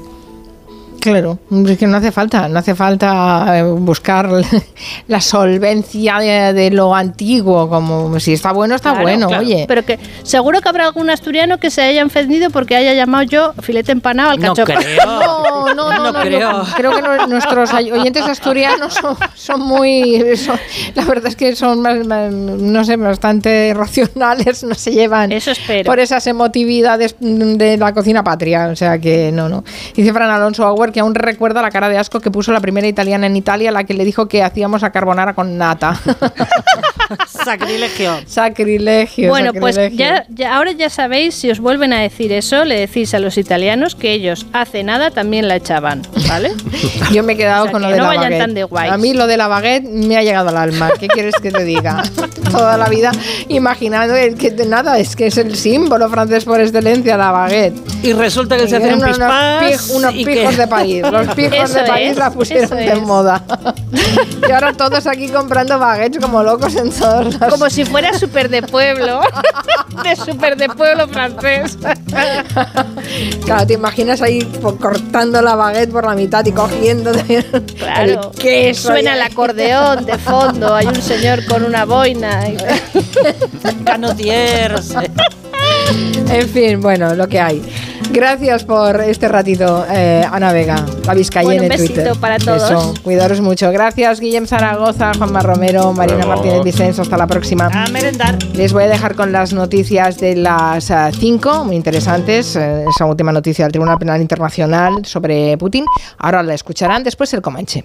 Claro, 1.11 1.39
es 1.67 1.79
que 1.79 1.87
no 1.87 1.97
hace 1.97 2.13
falta, 2.13 2.49
no 2.49 2.59
hace 2.59 2.75
falta 2.75 3.63
buscar 3.65 4.29
la 5.09 5.21
solvencia 5.21 6.19
de, 6.19 6.53
de 6.53 6.71
lo 6.71 6.95
antiguo, 6.95 7.69
como 7.69 8.19
si 8.21 8.33
está 8.35 8.53
bueno, 8.53 8.75
está 8.75 8.91
Claro, 8.91 9.03
bueno, 9.05 9.29
claro. 9.29 9.43
oye. 9.43 9.65
Pero 9.69 9.85
que 9.85 9.99
seguro 10.23 10.61
que 10.61 10.69
habrá 10.69 10.85
algún 10.87 11.11
asturiano 11.11 11.59
que 11.59 11.71
se 11.71 11.83
haya 11.83 12.05
ofendido 12.05 12.51
porque 12.51 12.77
haya 12.77 12.95
llamado 12.95 13.25
yo 13.25 13.53
filete 13.63 13.93
empanado 13.93 14.31
al 14.31 14.41
No 14.41 14.55
cachopo. 14.55 14.73
creo. 14.79 14.99
No, 15.69 15.75
no, 15.75 15.93
no, 15.93 16.13
no, 16.13 16.21
creo. 16.21 16.53
no. 16.53 16.65
Creo 16.77 16.93
que 16.97 17.03
no- 17.03 17.27
nuestros 17.27 17.73
oyentes 17.75 18.25
asturianos 18.27 18.95
son, 18.95 19.17
son 19.35 19.61
muy. 19.61 20.37
son- 20.37 20.59
la 20.95 21.05
verdad 21.05 21.27
es 21.29 21.37
que 21.37 21.55
son, 21.55 21.81
más, 21.83 22.05
más, 22.07 22.33
no 22.33 22.85
sé, 22.85 22.97
bastante 22.97 23.73
racionales, 23.77 24.65
no 24.65 24.75
se 24.75 24.93
llevan 24.93 25.31
Eso 25.33 25.51
espero. 25.51 25.85
por 25.85 26.01
esas 26.01 26.27
emotividades 26.27 27.17
de 27.21 27.77
la 27.77 27.93
cocina 27.93 28.25
patria. 28.25 28.69
O 28.69 28.77
sea 28.77 28.99
que 28.99 29.31
no, 29.33 29.49
no. 29.49 29.65
Dice 29.95 30.13
Fran 30.13 30.31
Alonso 30.31 30.65
Auer 30.65 30.91
que 30.93 30.98
aún 30.99 31.15
recuerda 31.15 31.63
la 31.63 31.71
cara 31.71 31.89
de 31.89 31.99
asco 31.99 32.21
que 32.21 32.31
puso 32.31 32.53
la 32.53 32.61
primera 32.61 32.87
italiana 32.87 33.27
en 33.27 33.37
Italia, 33.37 33.71
la 33.71 33.85
que 33.85 33.95
le 33.95 34.05
dijo 34.05 34.29
que 34.29 34.43
hacíamos 34.43 34.83
a 34.83 34.91
carbonara 34.91 35.35
con 35.35 35.57
nata. 35.59 35.99
Sacrilegio. 37.45 38.13
Sacrilegio. 38.27 39.29
Bueno, 39.29 39.53
pues 39.55 39.77
ya, 39.93 40.25
ya- 40.29 40.57
ahora 40.57 40.73
ya 40.73 40.91
sabéis, 40.91 41.35
si 41.35 41.51
os 41.51 41.61
vuelven 41.61 41.93
a 41.93 42.01
decir 42.01 42.33
eso, 42.33 42.65
le 42.65 42.79
decís 42.81 43.15
a 43.15 43.19
los 43.19 43.39
italianos 43.39 43.95
que 43.95 44.13
ellos 44.13 44.47
hace 44.53 44.83
nada 44.83 45.11
también 45.11 45.49
la 45.49 45.57
echaban, 45.57 46.03
¿vale? 46.29 46.53
Yo 47.13 47.23
me 47.23 47.33
he 47.35 47.37
quedado 47.37 47.63
O 47.63 47.67
sea, 47.67 47.73
con 47.73 47.83
lo 47.83 47.89
que 47.89 47.95
de 47.95 47.99
no 48.01 48.05
la 48.05 48.09
vayan 48.09 48.23
baguette. 48.25 48.41
tan 48.41 48.55
de 48.55 48.65
guays. 48.65 48.93
A 48.93 48.97
mí 48.99 49.15
lo 49.15 49.27
de 49.27 49.37
la 49.37 49.49
baguette 49.49 49.85
me 49.85 50.17
ha 50.17 50.23
llegado 50.23 50.49
al 50.51 50.57
alma. 50.57 50.91
¿Qué 50.99 51.09
quieres 51.09 51.35
que 51.43 51.51
te 51.51 51.65
diga? 51.65 52.03
Toda 52.51 52.77
la 52.77 52.89
vida 52.89 53.13
imaginando 53.49 54.15
el 54.15 54.37
que 54.37 54.51
de 54.51 54.67
nada, 54.67 54.99
es 54.99 55.17
que 55.17 55.27
es 55.27 55.37
el 55.39 55.55
símbolo 55.57 56.09
francés 56.09 56.45
por 56.45 56.61
excelencia, 56.61 57.17
la 57.17 57.31
baguette. 57.31 57.75
Y 58.03 58.13
resulta 58.13 58.57
que 58.57 58.69
se 58.69 58.77
hacen 58.77 58.95
unos, 58.95 59.09
pispás 59.19 59.91
unos 59.91 60.15
y 60.15 60.25
pijos 60.25 60.51
que- 60.55 60.57
de 60.61 60.67
París. 60.69 61.03
Los 61.11 61.35
pijos 61.35 61.59
Eso 61.71 61.75
de 61.81 61.85
París 61.87 62.11
es, 62.13 62.17
la 62.17 62.31
pusieron 62.31 62.71
de 62.79 62.93
es. 62.93 63.01
moda. 63.03 63.43
y 64.49 64.51
ahora 64.53 64.73
todos 64.73 65.07
aquí 65.07 65.29
comprando 65.29 65.79
baguettes 65.79 66.21
como 66.23 66.43
locos 66.43 66.75
en 66.77 66.93
todos 66.99 67.25
los... 67.27 67.37
Como 67.53 67.71
si 67.71 67.85
fuera 67.85 68.13
súper 68.19 68.49
de 68.49 68.63
pueblo, 68.63 69.21
de 70.05 70.17
súper 70.17 70.57
de 70.57 70.69
pueblo 70.69 71.09
francés. 71.09 71.79
Claro, 73.45 73.67
te 73.67 73.73
imaginas 73.75 74.21
ahí 74.21 74.43
cortando 74.81 75.41
la 75.41 75.55
baguette 75.55 75.91
por 75.91 76.05
la 76.05 76.15
mitad 76.15 76.45
y 76.45 76.53
cogiendo 76.53 77.13
de- 77.13 77.43
Claro, 77.79 78.31
el 78.33 78.39
queso. 78.39 78.89
suena 78.89 79.15
el 79.15 79.23
acordeón 79.23 80.05
de 80.05 80.19
fondo, 80.19 80.75
hay 80.75 80.87
un 80.87 81.01
señor 81.01 81.45
con 81.47 81.65
una 81.65 81.85
boina. 81.87 82.49
y- 82.49 82.57
Canodiers. 83.85 84.95
En 86.31 86.49
fin, 86.51 86.81
bueno, 86.83 87.15
lo 87.15 87.27
que 87.29 87.41
hay. 87.41 87.63
Gracias 88.11 88.65
por 88.65 89.01
este 89.01 89.29
ratito, 89.29 89.85
eh, 89.91 90.25
Ana 90.31 90.53
Vega, 90.53 90.85
la 91.07 91.15
Vizcayena 91.15 91.45
Bueno, 91.45 91.63
un 91.67 91.73
en 91.73 91.79
besito 91.79 91.95
Twitter. 91.95 92.17
para 92.21 92.39
todos. 92.39 92.63
Eso, 92.71 92.95
cuidaros 93.03 93.41
mucho. 93.41 93.71
Gracias, 93.71 94.21
Guillem 94.21 94.47
Zaragoza, 94.47 95.13
Juanma 95.17 95.41
Romero, 95.41 95.93
Marina 95.93 96.19
luego. 96.25 96.35
Martínez 96.35 96.65
Vicens. 96.65 96.99
Hasta 96.99 97.17
la 97.17 97.27
próxima. 97.27 97.67
A 97.73 97.89
merendar. 97.91 98.39
Les 98.55 98.73
voy 98.73 98.85
a 98.85 98.89
dejar 98.89 99.15
con 99.15 99.31
las 99.33 99.53
noticias 99.53 100.19
de 100.19 100.37
las 100.37 100.91
5, 101.19 101.65
muy 101.65 101.77
interesantes. 101.77 102.57
eh, 102.57 102.85
esa 102.89 103.05
última 103.05 103.33
noticia 103.33 103.65
del 103.65 103.73
Tribunal 103.73 103.99
Penal 103.99 104.21
Internacional 104.21 105.05
sobre 105.05 105.57
Putin. 105.59 105.85
Ahora 106.19 106.43
la 106.43 106.55
escucharán 106.55 107.05
después 107.05 107.33
el 107.35 107.43
Comanche. 107.43 107.85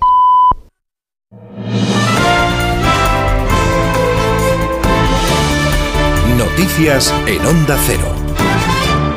Noticias 6.37 7.13
en 7.27 7.45
Onda 7.45 7.77
Cero. 7.85 8.22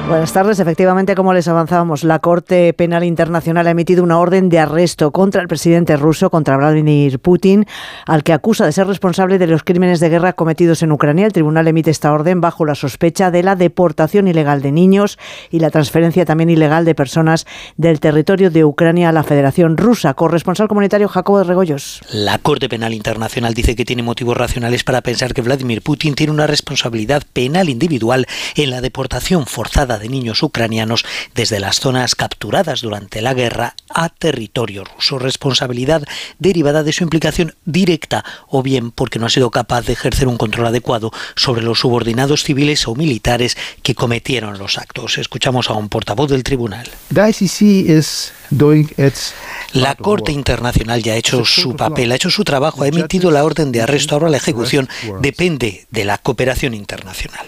Buenas 0.08 0.32
tardes. 0.32 0.60
Efectivamente, 0.60 1.16
como 1.16 1.34
les 1.34 1.48
avanzábamos, 1.48 2.04
la 2.04 2.20
Corte 2.20 2.72
Penal 2.74 3.02
Internacional 3.02 3.66
ha 3.66 3.72
emitido 3.72 4.04
una 4.04 4.20
orden 4.20 4.48
de 4.48 4.60
arresto 4.60 5.10
contra 5.10 5.42
el 5.42 5.48
presidente 5.48 5.96
ruso, 5.96 6.30
contra 6.30 6.56
Vladimir 6.56 7.18
Putin, 7.18 7.66
al 8.06 8.22
que 8.22 8.32
acusa 8.32 8.64
de 8.64 8.70
ser 8.70 8.86
responsable 8.86 9.38
de 9.38 9.48
los 9.48 9.64
crímenes 9.64 9.98
de 9.98 10.08
guerra 10.08 10.34
cometidos 10.34 10.84
en 10.84 10.92
Ucrania. 10.92 11.26
El 11.26 11.32
tribunal 11.32 11.66
emite 11.66 11.90
esta 11.90 12.12
orden 12.12 12.40
bajo 12.40 12.64
la 12.64 12.76
sospecha 12.76 13.32
de 13.32 13.42
la 13.42 13.56
deportación 13.56 14.28
ilegal 14.28 14.62
de 14.62 14.70
niños 14.70 15.18
y 15.50 15.58
la 15.58 15.70
transferencia 15.70 16.24
también 16.24 16.50
ilegal 16.50 16.84
de 16.84 16.94
personas 16.94 17.44
del 17.76 17.98
territorio 17.98 18.52
de 18.52 18.64
Ucrania 18.64 19.08
a 19.08 19.12
la 19.12 19.24
Federación 19.24 19.76
Rusa. 19.76 20.14
Corresponsal 20.14 20.68
comunitario 20.68 21.08
Jacobo 21.08 21.38
de 21.38 21.44
Regoyos. 21.44 22.00
La 22.12 22.38
Corte 22.38 22.68
Penal 22.68 22.94
Internacional 22.94 23.54
dice 23.54 23.74
que 23.74 23.84
tiene 23.84 24.04
motivos 24.04 24.36
racionales 24.36 24.84
para 24.84 25.00
pensar 25.00 25.34
que 25.34 25.42
Vladimir 25.42 25.82
Putin 25.82 26.14
tiene 26.14 26.32
una 26.32 26.46
responsabilidad 26.46 27.24
penal 27.32 27.68
individual 27.68 28.26
en 28.54 28.70
la 28.70 28.80
deportación 28.80 29.46
forzada 29.46 29.95
de 29.98 30.09
niños 30.09 30.43
ucranianos 30.43 31.05
desde 31.35 31.60
las 31.60 31.81
zonas 31.81 32.14
capturadas 32.14 32.81
durante 32.81 33.23
la 33.23 33.35
guerra 33.35 33.74
a 33.94 34.09
territorio 34.09 34.85
ruso. 34.85 35.18
Responsabilidad 35.18 36.02
derivada 36.39 36.82
de 36.82 36.93
su 36.93 37.05
implicación 37.05 37.55
directa 37.64 38.24
o 38.48 38.62
bien 38.62 38.90
porque 38.90 39.18
no 39.18 39.27
ha 39.27 39.31
sido 39.31 39.51
capaz 39.51 39.86
de 39.86 39.93
ejercer 39.93 40.28
un 40.28 40.39
control 40.39 40.66
adecuado 40.66 41.12
sobre 41.35 41.62
los 41.62 41.81
subordinados 41.81 42.44
civiles 42.44 42.86
o 42.89 42.94
militares 42.94 43.56
que 43.82 43.94
cometieron 43.94 44.59
los 44.59 44.78
actos. 44.78 45.18
Escuchamos 45.18 45.70
a 45.70 45.74
un 45.74 45.89
portavoz 45.89 46.31
del 46.31 46.43
tribunal. 46.43 46.89
The 47.12 47.28
ICC 47.31 47.89
is 47.89 48.32
doing 48.51 48.89
its 48.97 49.35
La 49.73 49.94
Corte 49.94 50.32
Internacional 50.32 51.02
ya 51.02 51.14
ha 51.14 51.16
hecho 51.16 51.44
su 51.44 51.77
papel, 51.77 52.12
ha 52.12 52.14
hecho 52.14 52.31
su 52.31 52.44
trabajo, 52.44 52.82
ha 52.82 52.89
emitido 52.89 53.31
la 53.31 53.44
orden 53.44 53.73
de 53.73 53.82
arresto. 53.82 54.14
Ahora 54.14 54.28
la 54.28 54.36
ejecución 54.36 54.89
depende 55.20 55.86
de 55.90 56.05
la 56.05 56.18
cooperación 56.18 56.74
internacional. 56.74 57.47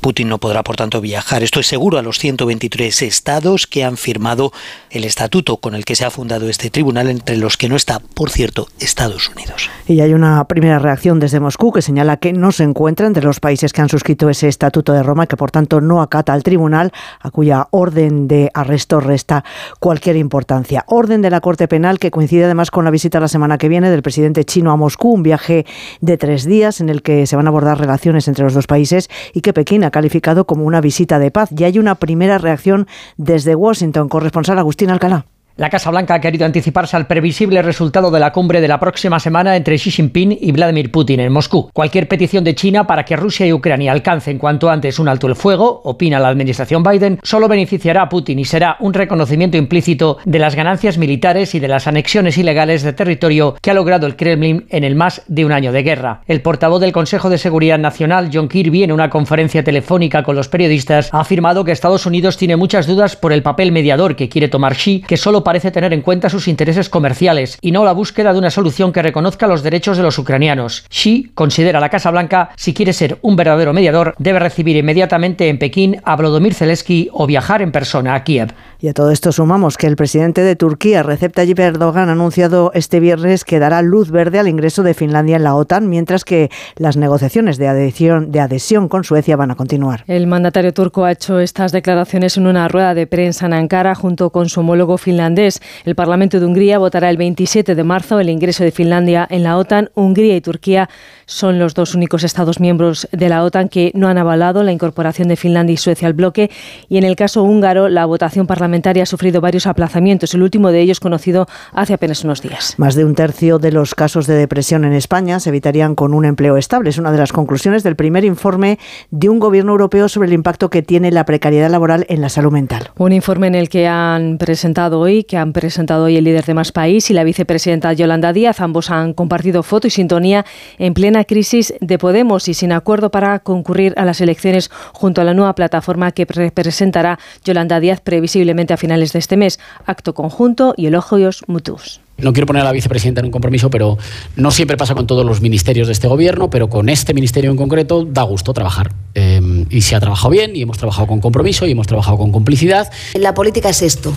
Putin 0.00 0.28
no 0.28 0.38
podrá, 0.38 0.62
por 0.62 0.76
tanto, 0.76 1.00
viajar. 1.00 1.42
Esto 1.42 1.60
es 1.60 1.66
seguro 1.66 1.98
a 1.98 2.02
los 2.02 2.18
123 2.18 3.02
estados 3.02 3.66
que 3.66 3.84
han 3.84 3.96
firmado 3.96 4.52
el 4.90 5.04
estatuto 5.04 5.58
con 5.58 5.74
el 5.74 5.84
que 5.84 5.96
se 5.96 6.04
ha 6.04 6.10
fundado 6.10 6.48
este 6.48 6.70
tribunal, 6.70 7.08
entre 7.08 7.36
los 7.36 7.56
que 7.56 7.68
no 7.68 7.76
está, 7.76 8.00
por 8.00 8.30
cierto, 8.30 8.68
Estados 8.78 9.28
Unidos. 9.28 9.70
Y 9.86 10.00
hay 10.00 10.14
una 10.14 10.44
primera 10.44 10.78
reacción 10.78 11.20
desde 11.20 11.40
Moscú 11.40 11.72
que 11.72 11.82
señala 11.82 12.16
que 12.16 12.32
no 12.32 12.52
se 12.52 12.64
encuentra 12.64 13.06
entre 13.06 13.24
los 13.24 13.40
países 13.40 13.72
que 13.72 13.82
han 13.82 13.88
suscrito 13.88 14.28
ese 14.30 14.48
estatuto 14.48 14.92
de 14.92 15.02
Roma, 15.02 15.26
que 15.26 15.36
por 15.36 15.50
tanto 15.50 15.80
no 15.80 16.02
acata 16.02 16.32
al 16.32 16.42
tribunal, 16.42 16.92
a 17.20 17.30
cuya 17.30 17.68
orden 17.70 18.28
de 18.28 18.50
arresto 18.54 19.00
resta 19.00 19.44
cualquier 19.80 20.16
importancia. 20.16 20.84
Orden 20.88 21.22
de 21.22 21.30
la 21.30 21.40
Corte 21.40 21.68
Penal 21.68 21.98
que 21.98 22.10
coincide 22.10 22.44
además 22.44 22.70
con 22.70 22.84
la 22.84 22.90
visita 22.90 23.20
la 23.20 23.28
semana 23.28 23.58
que 23.58 23.68
viene 23.68 23.90
del 23.90 24.02
presidente 24.02 24.44
chino 24.44 24.70
a 24.70 24.76
Moscú, 24.76 25.12
un 25.12 25.22
viaje 25.22 25.66
de 26.00 26.16
tres 26.16 26.44
días 26.44 26.80
en 26.80 26.88
el 26.88 27.02
que 27.02 27.26
se 27.26 27.36
van 27.36 27.46
a 27.46 27.50
abordar 27.50 27.78
relaciones 27.78 28.28
entre 28.28 28.44
los 28.44 28.54
dos 28.54 28.66
países 28.66 29.08
y 29.32 29.40
que 29.40 29.52
Pekín 29.52 29.83
ha 29.84 29.90
calificado 29.90 30.46
como 30.46 30.64
una 30.64 30.80
visita 30.80 31.18
de 31.18 31.30
paz. 31.30 31.50
Y 31.56 31.64
hay 31.64 31.78
una 31.78 31.96
primera 31.96 32.38
reacción 32.38 32.86
desde 33.16 33.54
Washington, 33.54 34.08
corresponsal 34.08 34.58
Agustín 34.58 34.90
Alcalá. 34.90 35.26
La 35.56 35.70
Casa 35.70 35.88
Blanca 35.92 36.14
ha 36.14 36.20
querido 36.20 36.44
anticiparse 36.44 36.96
al 36.96 37.06
previsible 37.06 37.62
resultado 37.62 38.10
de 38.10 38.18
la 38.18 38.32
cumbre 38.32 38.60
de 38.60 38.66
la 38.66 38.80
próxima 38.80 39.20
semana 39.20 39.54
entre 39.54 39.76
Xi 39.76 39.92
Jinping 39.92 40.36
y 40.40 40.50
Vladimir 40.50 40.90
Putin 40.90 41.20
en 41.20 41.32
Moscú. 41.32 41.70
Cualquier 41.72 42.08
petición 42.08 42.42
de 42.42 42.56
China 42.56 42.88
para 42.88 43.04
que 43.04 43.14
Rusia 43.14 43.46
y 43.46 43.52
Ucrania 43.52 43.92
alcancen 43.92 44.38
cuanto 44.38 44.68
antes 44.68 44.98
un 44.98 45.06
alto 45.08 45.28
el 45.28 45.36
fuego, 45.36 45.80
opina 45.84 46.18
la 46.18 46.26
administración 46.26 46.82
Biden, 46.82 47.20
solo 47.22 47.46
beneficiará 47.46 48.02
a 48.02 48.08
Putin 48.08 48.40
y 48.40 48.44
será 48.44 48.76
un 48.80 48.94
reconocimiento 48.94 49.56
implícito 49.56 50.18
de 50.24 50.40
las 50.40 50.56
ganancias 50.56 50.98
militares 50.98 51.54
y 51.54 51.60
de 51.60 51.68
las 51.68 51.86
anexiones 51.86 52.36
ilegales 52.36 52.82
de 52.82 52.92
territorio 52.92 53.54
que 53.62 53.70
ha 53.70 53.74
logrado 53.74 54.08
el 54.08 54.16
Kremlin 54.16 54.66
en 54.70 54.82
el 54.82 54.96
más 54.96 55.22
de 55.28 55.44
un 55.44 55.52
año 55.52 55.70
de 55.70 55.84
guerra. 55.84 56.22
El 56.26 56.42
portavoz 56.42 56.80
del 56.80 56.90
Consejo 56.90 57.30
de 57.30 57.38
Seguridad 57.38 57.78
Nacional, 57.78 58.30
John 58.34 58.48
Kirby, 58.48 58.82
en 58.82 58.90
una 58.90 59.08
conferencia 59.08 59.62
telefónica 59.62 60.24
con 60.24 60.34
los 60.34 60.48
periodistas, 60.48 61.14
ha 61.14 61.20
afirmado 61.20 61.64
que 61.64 61.70
Estados 61.70 62.06
Unidos 62.06 62.38
tiene 62.38 62.56
muchas 62.56 62.88
dudas 62.88 63.14
por 63.14 63.32
el 63.32 63.44
papel 63.44 63.70
mediador 63.70 64.16
que 64.16 64.28
quiere 64.28 64.48
tomar 64.48 64.74
Xi, 64.74 65.04
que 65.06 65.16
solo 65.16 65.43
parece 65.44 65.70
tener 65.70 65.92
en 65.92 66.00
cuenta 66.02 66.28
sus 66.28 66.48
intereses 66.48 66.88
comerciales 66.88 67.58
y 67.60 67.70
no 67.70 67.84
la 67.84 67.92
búsqueda 67.92 68.32
de 68.32 68.38
una 68.38 68.50
solución 68.50 68.92
que 68.92 69.02
reconozca 69.02 69.46
los 69.46 69.62
derechos 69.62 69.96
de 69.96 70.02
los 70.02 70.18
ucranianos. 70.18 70.86
Xi 70.88 71.30
considera 71.34 71.80
la 71.80 71.90
Casa 71.90 72.10
Blanca, 72.10 72.50
si 72.56 72.74
quiere 72.74 72.92
ser 72.92 73.18
un 73.22 73.36
verdadero 73.36 73.72
mediador, 73.72 74.14
debe 74.18 74.38
recibir 74.38 74.76
inmediatamente 74.76 75.48
en 75.48 75.58
Pekín 75.58 76.00
a 76.04 76.16
Volodymyr 76.16 76.54
Zelensky 76.54 77.08
o 77.12 77.26
viajar 77.26 77.62
en 77.62 77.72
persona 77.72 78.14
a 78.14 78.24
Kiev. 78.24 78.54
Y 78.84 78.88
a 78.88 78.92
todo 78.92 79.12
esto 79.12 79.32
sumamos 79.32 79.78
que 79.78 79.86
el 79.86 79.96
presidente 79.96 80.42
de 80.42 80.56
Turquía, 80.56 81.02
Recep 81.02 81.32
Tayyip 81.32 81.58
Erdogan, 81.58 82.10
ha 82.10 82.12
anunciado 82.12 82.70
este 82.74 83.00
viernes 83.00 83.42
que 83.46 83.58
dará 83.58 83.80
luz 83.80 84.10
verde 84.10 84.38
al 84.38 84.46
ingreso 84.46 84.82
de 84.82 84.92
Finlandia 84.92 85.36
en 85.36 85.42
la 85.42 85.54
OTAN, 85.54 85.88
mientras 85.88 86.22
que 86.22 86.50
las 86.76 86.98
negociaciones 86.98 87.56
de 87.56 87.66
adhesión, 87.66 88.30
de 88.30 88.40
adhesión 88.40 88.90
con 88.90 89.02
Suecia 89.02 89.36
van 89.36 89.50
a 89.50 89.54
continuar. 89.54 90.04
El 90.06 90.26
mandatario 90.26 90.74
turco 90.74 91.06
ha 91.06 91.12
hecho 91.12 91.40
estas 91.40 91.72
declaraciones 91.72 92.36
en 92.36 92.46
una 92.46 92.68
rueda 92.68 92.92
de 92.92 93.06
prensa 93.06 93.46
en 93.46 93.54
Ankara 93.54 93.94
junto 93.94 94.28
con 94.28 94.50
su 94.50 94.60
homólogo 94.60 94.98
finlandés. 94.98 95.62
El 95.86 95.94
Parlamento 95.94 96.38
de 96.38 96.44
Hungría 96.44 96.78
votará 96.78 97.08
el 97.08 97.16
27 97.16 97.74
de 97.74 97.84
marzo 97.84 98.20
el 98.20 98.28
ingreso 98.28 98.64
de 98.64 98.70
Finlandia 98.70 99.26
en 99.30 99.44
la 99.44 99.56
OTAN. 99.56 99.88
Hungría 99.94 100.36
y 100.36 100.42
Turquía 100.42 100.90
son 101.24 101.58
los 101.58 101.72
dos 101.72 101.94
únicos 101.94 102.22
Estados 102.22 102.60
miembros 102.60 103.08
de 103.12 103.30
la 103.30 103.44
OTAN 103.44 103.70
que 103.70 103.92
no 103.94 104.08
han 104.08 104.18
avalado 104.18 104.62
la 104.62 104.72
incorporación 104.72 105.28
de 105.28 105.36
Finlandia 105.36 105.72
y 105.72 105.78
Suecia 105.78 106.06
al 106.06 106.12
bloque. 106.12 106.50
Y 106.90 106.98
en 106.98 107.04
el 107.04 107.16
caso 107.16 107.42
húngaro, 107.44 107.88
la 107.88 108.04
votación 108.04 108.46
parlamentaria 108.46 108.73
ha 109.02 109.06
sufrido 109.06 109.40
varios 109.40 109.66
aplazamientos, 109.66 110.34
el 110.34 110.42
último 110.42 110.70
de 110.70 110.80
ellos 110.80 111.00
conocido 111.00 111.46
hace 111.72 111.94
apenas 111.94 112.24
unos 112.24 112.42
días. 112.42 112.74
Más 112.76 112.94
de 112.94 113.04
un 113.04 113.14
tercio 113.14 113.58
de 113.58 113.72
los 113.72 113.94
casos 113.94 114.26
de 114.26 114.34
depresión 114.34 114.84
en 114.84 114.92
España 114.92 115.40
se 115.40 115.50
evitarían 115.50 115.94
con 115.94 116.14
un 116.14 116.24
empleo 116.24 116.56
estable. 116.56 116.90
Es 116.90 116.98
una 116.98 117.12
de 117.12 117.18
las 117.18 117.32
conclusiones 117.32 117.82
del 117.82 117.96
primer 117.96 118.24
informe 118.24 118.78
de 119.10 119.28
un 119.28 119.38
gobierno 119.38 119.72
europeo 119.72 120.08
sobre 120.08 120.28
el 120.28 120.34
impacto 120.34 120.70
que 120.70 120.82
tiene 120.82 121.10
la 121.10 121.24
precariedad 121.24 121.70
laboral 121.70 122.06
en 122.08 122.20
la 122.20 122.28
salud 122.28 122.52
mental. 122.52 122.90
Un 122.96 123.12
informe 123.12 123.46
en 123.46 123.54
el 123.54 123.68
que 123.68 123.86
han 123.86 124.38
presentado 124.38 125.00
hoy, 125.00 125.24
que 125.24 125.36
han 125.36 125.52
presentado 125.52 126.04
hoy 126.04 126.16
el 126.16 126.24
líder 126.24 126.44
de 126.44 126.54
Más 126.54 126.72
País 126.72 127.10
y 127.10 127.14
la 127.14 127.24
vicepresidenta 127.24 127.92
Yolanda 127.92 128.32
Díaz. 128.32 128.60
Ambos 128.60 128.90
han 128.90 129.12
compartido 129.12 129.62
foto 129.62 129.86
y 129.86 129.90
sintonía 129.90 130.44
en 130.78 130.94
plena 130.94 131.24
crisis 131.24 131.74
de 131.80 131.98
Podemos 131.98 132.48
y 132.48 132.54
sin 132.54 132.72
acuerdo 132.72 133.10
para 133.10 133.38
concurrir 133.40 133.94
a 133.96 134.04
las 134.04 134.20
elecciones 134.20 134.70
junto 134.92 135.20
a 135.20 135.24
la 135.24 135.34
nueva 135.34 135.54
plataforma 135.54 136.12
que 136.12 136.24
representará 136.24 137.18
Yolanda 137.44 137.80
Díaz 137.80 138.00
previsiblemente 138.00 138.63
a 138.72 138.76
finales 138.76 139.12
de 139.12 139.18
este 139.18 139.36
mes. 139.36 139.58
Acto 139.84 140.14
conjunto 140.14 140.74
y 140.76 140.86
elogios 140.86 141.44
mutuos. 141.46 142.00
No 142.16 142.32
quiero 142.32 142.46
poner 142.46 142.62
a 142.62 142.66
la 142.66 142.72
vicepresidenta 142.72 143.20
en 143.20 143.26
un 143.26 143.32
compromiso, 143.32 143.70
pero 143.70 143.98
no 144.36 144.50
siempre 144.50 144.76
pasa 144.76 144.94
con 144.94 145.06
todos 145.06 145.26
los 145.26 145.40
ministerios 145.40 145.88
de 145.88 145.92
este 145.92 146.06
gobierno, 146.06 146.48
pero 146.48 146.68
con 146.68 146.88
este 146.88 147.12
ministerio 147.12 147.50
en 147.50 147.56
concreto 147.56 148.04
da 148.04 148.22
gusto 148.22 148.54
trabajar. 148.54 148.92
Eh, 149.14 149.66
y 149.68 149.80
se 149.82 149.96
ha 149.96 150.00
trabajado 150.00 150.30
bien, 150.30 150.54
y 150.54 150.62
hemos 150.62 150.78
trabajado 150.78 151.08
con 151.08 151.20
compromiso, 151.20 151.66
y 151.66 151.72
hemos 151.72 151.88
trabajado 151.88 152.16
con 152.16 152.30
complicidad. 152.30 152.90
La 153.14 153.34
política 153.34 153.68
es 153.68 153.82
esto, 153.82 154.14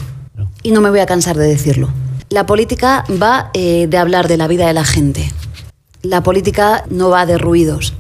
y 0.62 0.72
no 0.72 0.82
me 0.82 0.92
voy 0.92 1.00
a 1.00 1.08
cansar 1.08 1.38
de 1.38 1.48
decirlo. 1.48 1.90
La 2.30 2.46
política 2.46 3.04
va 3.22 3.50
eh, 3.54 3.88
de 3.90 3.98
hablar 3.98 4.28
de 4.28 4.38
la 4.38 4.48
vida 4.48 4.68
de 4.68 4.74
la 4.74 4.84
gente. 4.84 5.32
La 6.04 6.22
política 6.22 6.84
no 6.90 7.10
va 7.10 7.26
de 7.26 7.38
ruidos. 7.38 7.94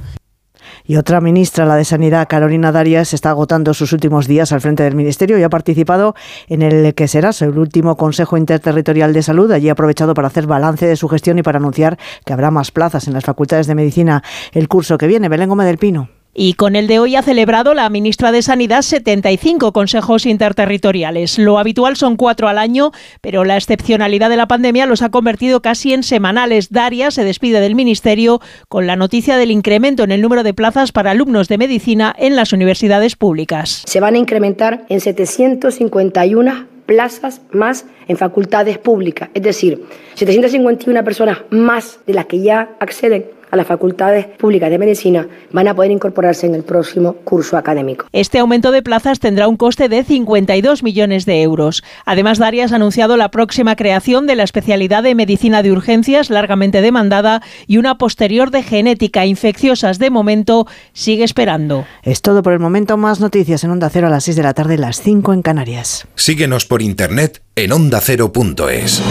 Y 0.89 0.95
otra 0.95 1.19
ministra, 1.19 1.65
la 1.65 1.76
de 1.76 1.84
Sanidad, 1.84 2.30
Carolina 2.30 2.72
Darias, 2.72 3.14
está 3.14 3.30
agotando 3.31 3.73
sus 3.73 3.91
últimos 3.91 4.26
días 4.26 4.53
al 4.53 4.61
frente 4.61 4.84
del 4.84 4.95
Ministerio 4.95 5.38
y 5.38 5.43
ha 5.43 5.49
participado 5.49 6.15
en 6.47 6.61
el 6.61 6.95
que 6.95 7.09
será 7.09 7.31
el 7.41 7.57
último 7.57 7.97
Consejo 7.97 8.38
Interterritorial 8.38 9.11
de 9.11 9.22
Salud. 9.22 9.51
Allí 9.51 9.68
ha 9.68 9.73
aprovechado 9.73 10.14
para 10.14 10.30
hacer 10.30 10.47
balance 10.47 10.88
de 10.88 10.95
su 10.95 11.09
gestión 11.09 11.39
y 11.39 11.43
para 11.43 11.57
anunciar 11.57 11.97
que 12.23 12.31
habrá 12.31 12.51
más 12.51 12.72
plazas 12.72 13.05
en 13.07 13.14
las 13.14 13.26
facultades 13.26 13.68
de 13.68 13.76
medicina 13.76 14.23
el 14.53 14.69
curso 14.69 14.97
que 14.97 15.07
viene. 15.07 15.27
Belén 15.27 15.49
Gómez 15.49 15.68
del 15.68 15.77
Pino. 15.77 16.07
Y 16.39 16.53
con 16.53 16.76
el 16.76 16.85
de 16.85 16.99
hoy 16.99 17.15
ha 17.15 17.23
celebrado 17.23 17.73
la 17.73 17.89
ministra 17.89 18.31
de 18.31 18.43
Sanidad 18.43 18.84
75 18.84 19.73
consejos 19.73 20.27
interterritoriales. 20.27 21.39
Lo 21.39 21.57
habitual 21.57 21.95
son 21.95 22.15
cuatro 22.15 22.47
al 22.47 22.59
año, 22.59 22.91
pero 23.22 23.43
la 23.43 23.57
excepcionalidad 23.57 24.30
de 24.30 24.38
la 24.38 24.47
pandemia 24.47 24.85
los 24.85 25.01
ha 25.01 25.09
convertido 25.09 25.64
casi 25.64 25.93
en 25.93 26.03
semanales. 26.03 26.69
Daria 26.69 27.09
se 27.09 27.23
despide 27.23 27.59
del 27.59 27.73
ministerio 27.73 28.39
con 28.69 28.85
la 28.85 28.95
noticia 28.95 29.38
del 29.38 29.49
incremento 29.49 30.03
en 30.03 30.11
el 30.11 30.22
número 30.22 30.43
de 30.43 30.53
plazas 30.53 30.91
para 30.91 31.09
alumnos 31.09 31.47
de 31.47 31.57
medicina 31.57 32.15
en 32.19 32.35
las 32.35 32.53
universidades 32.53 33.15
públicas. 33.15 33.81
Se 33.88 33.99
van 33.99 34.14
a 34.14 34.19
incrementar 34.19 34.85
en 34.89 35.01
751 35.01 36.68
plazas 36.85 37.41
más 37.51 37.85
en 38.07 38.15
facultades 38.15 38.77
públicas, 38.77 39.30
es 39.34 39.41
decir, 39.41 39.85
751 40.14 41.03
personas 41.03 41.39
más 41.49 41.99
de 42.05 42.14
las 42.14 42.27
que 42.27 42.41
ya 42.41 42.69
acceden 42.80 43.36
a 43.49 43.55
las 43.55 43.67
facultades 43.67 44.25
públicas 44.25 44.69
de 44.69 44.77
medicina 44.77 45.27
van 45.51 45.67
a 45.67 45.75
poder 45.75 45.91
incorporarse 45.91 46.47
en 46.47 46.55
el 46.55 46.63
próximo 46.63 47.13
curso 47.23 47.57
académico. 47.57 48.05
Este 48.11 48.39
aumento 48.39 48.71
de 48.71 48.81
plazas 48.81 49.19
tendrá 49.19 49.47
un 49.47 49.57
coste 49.57 49.89
de 49.89 50.03
52 50.03 50.83
millones 50.83 51.25
de 51.25 51.41
euros. 51.41 51.83
Además, 52.05 52.39
Darias 52.39 52.71
ha 52.71 52.75
anunciado 52.75 53.17
la 53.17 53.31
próxima 53.31 53.75
creación 53.75 54.27
de 54.27 54.35
la 54.35 54.43
especialidad 54.43 55.03
de 55.03 55.15
medicina 55.15 55.63
de 55.63 55.71
urgencias 55.71 56.29
largamente 56.29 56.81
demandada 56.81 57.41
y 57.67 57.77
una 57.77 57.97
posterior 57.97 58.51
de 58.51 58.63
genética 58.63 59.25
infecciosas. 59.25 59.99
De 59.99 60.09
momento, 60.09 60.67
sigue 60.93 61.23
esperando. 61.23 61.85
Es 62.03 62.21
todo 62.21 62.43
por 62.43 62.53
el 62.53 62.59
momento. 62.59 62.97
Más 62.97 63.19
noticias 63.19 63.63
en 63.63 63.71
Onda 63.71 63.89
Cero 63.89 64.07
a 64.07 64.09
las 64.09 64.23
6 64.25 64.37
de 64.37 64.43
la 64.43 64.53
tarde, 64.53 64.77
las 64.77 65.01
5 65.01 65.33
en 65.33 65.41
Canarias. 65.41 66.07
Síguenos 66.15 66.65
por 66.65 66.81
internet 66.81 67.41
en 67.55 67.71
ondacero.es. 67.71 69.01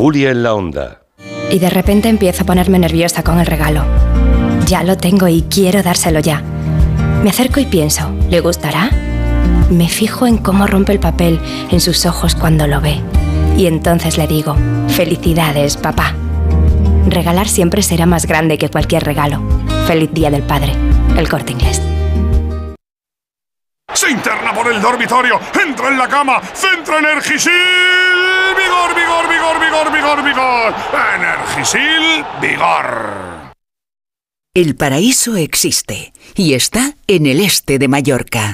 Julia 0.00 0.30
en 0.30 0.42
la 0.42 0.54
onda. 0.54 1.02
Y 1.50 1.58
de 1.58 1.68
repente 1.68 2.08
empiezo 2.08 2.44
a 2.44 2.46
ponerme 2.46 2.78
nerviosa 2.78 3.22
con 3.22 3.38
el 3.38 3.44
regalo. 3.44 3.84
Ya 4.64 4.82
lo 4.82 4.96
tengo 4.96 5.28
y 5.28 5.42
quiero 5.42 5.82
dárselo 5.82 6.20
ya. 6.20 6.42
Me 7.22 7.28
acerco 7.28 7.60
y 7.60 7.66
pienso, 7.66 8.10
¿le 8.30 8.40
gustará? 8.40 8.88
Me 9.68 9.90
fijo 9.90 10.26
en 10.26 10.38
cómo 10.38 10.66
rompe 10.66 10.92
el 10.92 11.00
papel 11.00 11.38
en 11.70 11.82
sus 11.82 12.06
ojos 12.06 12.34
cuando 12.34 12.66
lo 12.66 12.80
ve. 12.80 12.98
Y 13.58 13.66
entonces 13.66 14.16
le 14.16 14.26
digo, 14.26 14.56
felicidades, 14.88 15.76
papá. 15.76 16.14
Regalar 17.06 17.48
siempre 17.48 17.82
será 17.82 18.06
más 18.06 18.24
grande 18.24 18.56
que 18.56 18.70
cualquier 18.70 19.04
regalo. 19.04 19.42
Feliz 19.86 20.08
Día 20.14 20.30
del 20.30 20.44
Padre. 20.44 20.72
El 21.18 21.28
corte 21.28 21.52
inglés. 21.52 21.82
Se 23.92 24.10
interna 24.10 24.52
por 24.54 24.72
el 24.72 24.80
dormitorio, 24.80 25.40
entra 25.62 25.88
en 25.88 25.98
la 25.98 26.08
cama, 26.08 26.40
centra 26.54 26.98
Energisil. 26.98 27.52
Vigor, 28.56 28.94
vigor, 28.94 29.28
vigor, 29.28 29.60
vigor, 29.60 29.92
vigor, 29.92 30.24
vigor. 30.24 30.74
Energisil, 31.16 32.24
vigor. 32.40 33.50
El 34.54 34.74
paraíso 34.74 35.36
existe 35.36 36.12
y 36.34 36.54
está 36.54 36.94
en 37.06 37.26
el 37.26 37.40
este 37.40 37.78
de 37.78 37.88
Mallorca. 37.88 38.52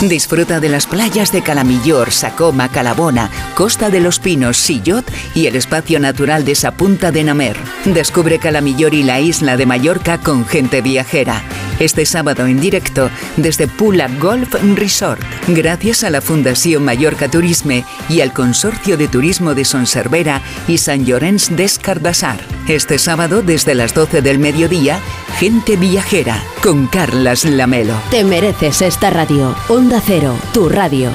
Disfruta 0.00 0.60
de 0.60 0.70
las 0.70 0.86
playas 0.86 1.30
de 1.30 1.42
Calamillor, 1.42 2.10
Sacoma, 2.10 2.70
Calabona, 2.70 3.30
Costa 3.54 3.90
de 3.90 4.00
los 4.00 4.18
Pinos, 4.18 4.56
Sillot 4.56 5.04
y 5.34 5.46
el 5.46 5.56
espacio 5.56 6.00
natural 6.00 6.46
de 6.46 6.54
Sapunta 6.54 7.12
de 7.12 7.22
Namer. 7.22 7.58
Descubre 7.84 8.38
Calamillor 8.38 8.94
y 8.94 9.02
la 9.02 9.20
isla 9.20 9.58
de 9.58 9.66
Mallorca 9.66 10.16
con 10.16 10.46
gente 10.46 10.80
viajera. 10.80 11.42
Este 11.80 12.04
sábado 12.04 12.46
en 12.46 12.60
directo 12.60 13.10
desde 13.36 13.66
Pula 13.66 14.08
Golf 14.20 14.54
Resort, 14.74 15.20
gracias 15.48 16.04
a 16.04 16.10
la 16.10 16.20
Fundación 16.20 16.84
Mallorca 16.84 17.30
Turisme 17.30 17.84
y 18.08 18.20
al 18.20 18.32
Consorcio 18.32 18.96
de 18.96 19.08
Turismo 19.08 19.54
de 19.54 19.64
Sonservera 19.64 20.42
y 20.68 20.78
San 20.78 21.06
Llorenç 21.06 21.50
des 21.50 21.78
Cardassar. 21.78 22.38
Este 22.68 22.98
sábado 22.98 23.42
desde 23.42 23.74
las 23.74 23.94
12 23.94 24.20
del 24.20 24.38
mediodía, 24.38 25.00
gente 25.38 25.76
viajera 25.76 26.42
con 26.62 26.86
Carlas 26.86 27.44
Lamelo. 27.44 27.94
Te 28.10 28.24
mereces 28.24 28.82
esta 28.82 29.08
radio. 29.08 29.56
Cero, 29.98 30.36
tu 30.52 30.68
radio. 30.68 31.10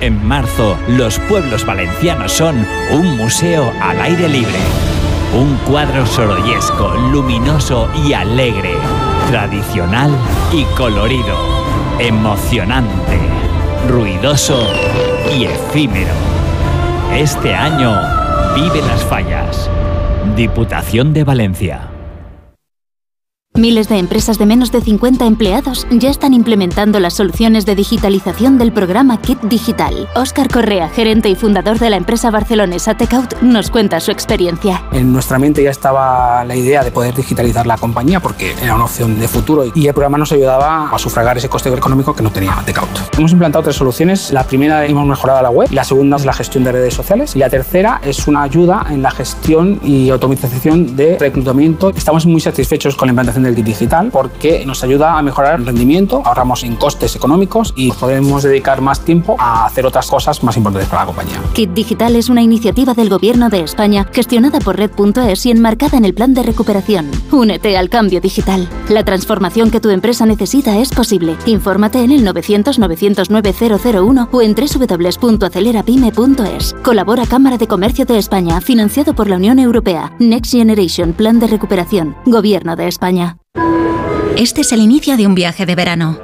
En 0.00 0.22
marzo, 0.26 0.76
los 0.88 1.18
pueblos 1.20 1.64
valencianos 1.64 2.32
son 2.32 2.66
un 2.90 3.16
museo 3.16 3.72
al 3.80 4.00
aire 4.02 4.28
libre. 4.28 4.58
Un 5.34 5.56
cuadro 5.68 6.04
sorollesco, 6.04 6.94
luminoso 7.10 7.88
y 8.06 8.12
alegre. 8.12 8.74
Tradicional 9.30 10.14
y 10.52 10.64
colorido. 10.76 11.36
Emocionante. 11.98 13.18
Ruidoso 13.88 14.68
y 15.34 15.44
efímero. 15.44 16.12
Este 17.14 17.54
año, 17.54 17.98
vive 18.54 18.82
las 18.82 19.02
fallas. 19.04 19.70
Diputación 20.36 21.14
de 21.14 21.24
Valencia. 21.24 21.95
Miles 23.56 23.88
de 23.88 23.96
empresas 23.96 24.36
de 24.36 24.44
menos 24.44 24.70
de 24.70 24.82
50 24.82 25.24
empleados 25.24 25.86
ya 25.90 26.10
están 26.10 26.34
implementando 26.34 27.00
las 27.00 27.14
soluciones 27.14 27.64
de 27.64 27.74
digitalización 27.74 28.58
del 28.58 28.70
programa 28.70 29.18
Kit 29.22 29.40
Digital. 29.40 30.08
Óscar 30.14 30.48
Correa, 30.48 30.90
gerente 30.90 31.30
y 31.30 31.36
fundador 31.36 31.78
de 31.78 31.88
la 31.88 31.96
empresa 31.96 32.30
barcelonesa 32.30 32.98
Tecout, 32.98 33.40
nos 33.40 33.70
cuenta 33.70 33.98
su 34.00 34.10
experiencia. 34.10 34.84
En 34.92 35.10
nuestra 35.10 35.38
mente 35.38 35.62
ya 35.62 35.70
estaba 35.70 36.44
la 36.44 36.54
idea 36.54 36.84
de 36.84 36.90
poder 36.90 37.14
digitalizar 37.14 37.66
la 37.66 37.78
compañía 37.78 38.20
porque 38.20 38.54
era 38.62 38.74
una 38.74 38.84
opción 38.84 39.18
de 39.18 39.26
futuro 39.26 39.64
y 39.74 39.86
el 39.86 39.94
programa 39.94 40.18
nos 40.18 40.32
ayudaba 40.32 40.90
a 40.90 40.98
sufragar 40.98 41.38
ese 41.38 41.48
coste 41.48 41.70
económico 41.70 42.14
que 42.14 42.22
no 42.22 42.30
tenía 42.30 42.62
Tecout. 42.66 43.16
Hemos 43.16 43.32
implantado 43.32 43.64
tres 43.64 43.76
soluciones. 43.76 44.34
La 44.34 44.44
primera 44.44 44.84
hemos 44.84 45.06
mejorado 45.06 45.40
la 45.40 45.50
web, 45.50 45.70
la 45.72 45.84
segunda 45.84 46.18
es 46.18 46.26
la 46.26 46.34
gestión 46.34 46.62
de 46.62 46.72
redes 46.72 46.92
sociales 46.92 47.34
y 47.34 47.38
la 47.38 47.48
tercera 47.48 48.02
es 48.04 48.28
una 48.28 48.42
ayuda 48.42 48.84
en 48.90 49.00
la 49.00 49.10
gestión 49.10 49.80
y 49.82 50.10
automatización 50.10 50.94
de 50.94 51.16
reclutamiento. 51.18 51.88
Estamos 51.88 52.26
muy 52.26 52.42
satisfechos 52.42 52.96
con 52.96 53.06
la 53.06 53.12
implantación 53.12 53.45
del 53.46 53.56
kit 53.56 53.66
digital 53.66 54.10
porque 54.12 54.64
nos 54.66 54.82
ayuda 54.84 55.18
a 55.18 55.22
mejorar 55.22 55.60
el 55.60 55.66
rendimiento, 55.66 56.22
ahorramos 56.24 56.64
en 56.64 56.76
costes 56.76 57.16
económicos 57.16 57.72
y 57.76 57.92
podemos 57.92 58.42
dedicar 58.42 58.80
más 58.80 59.00
tiempo 59.00 59.36
a 59.38 59.66
hacer 59.66 59.86
otras 59.86 60.08
cosas 60.08 60.42
más 60.42 60.56
importantes 60.56 60.88
para 60.88 61.02
la 61.02 61.06
compañía. 61.06 61.40
Kit 61.54 61.70
Digital 61.70 62.16
es 62.16 62.28
una 62.28 62.42
iniciativa 62.42 62.94
del 62.94 63.08
Gobierno 63.08 63.48
de 63.48 63.60
España 63.60 64.06
gestionada 64.12 64.58
por 64.60 64.76
Red.es 64.76 65.46
y 65.46 65.50
enmarcada 65.50 65.98
en 65.98 66.04
el 66.04 66.14
plan 66.14 66.34
de 66.34 66.42
recuperación. 66.42 67.10
Únete 67.30 67.76
al 67.76 67.88
cambio 67.88 68.20
digital. 68.20 68.68
La 68.88 69.04
transformación 69.04 69.70
que 69.70 69.80
tu 69.80 69.90
empresa 69.90 70.26
necesita 70.26 70.78
es 70.78 70.90
posible. 70.90 71.36
Infórmate 71.46 72.02
en 72.02 72.12
el 72.12 72.24
900 72.24 72.78
909 72.78 73.54
001 73.54 74.28
o 74.32 74.42
en 74.42 74.54
www.acelerapyme.es. 74.54 76.74
Colabora 76.82 77.26
Cámara 77.26 77.58
de 77.58 77.66
Comercio 77.66 78.04
de 78.04 78.18
España, 78.18 78.60
financiado 78.60 79.14
por 79.14 79.28
la 79.28 79.36
Unión 79.36 79.58
Europea. 79.58 80.12
Next 80.18 80.52
Generation 80.52 81.12
Plan 81.12 81.38
de 81.38 81.46
Recuperación. 81.46 82.16
Gobierno 82.26 82.76
de 82.76 82.88
España. 82.88 83.35
Este 84.36 84.60
es 84.60 84.72
el 84.72 84.80
inicio 84.80 85.16
de 85.16 85.26
un 85.26 85.34
viaje 85.34 85.64
de 85.64 85.74
verano. 85.74 86.18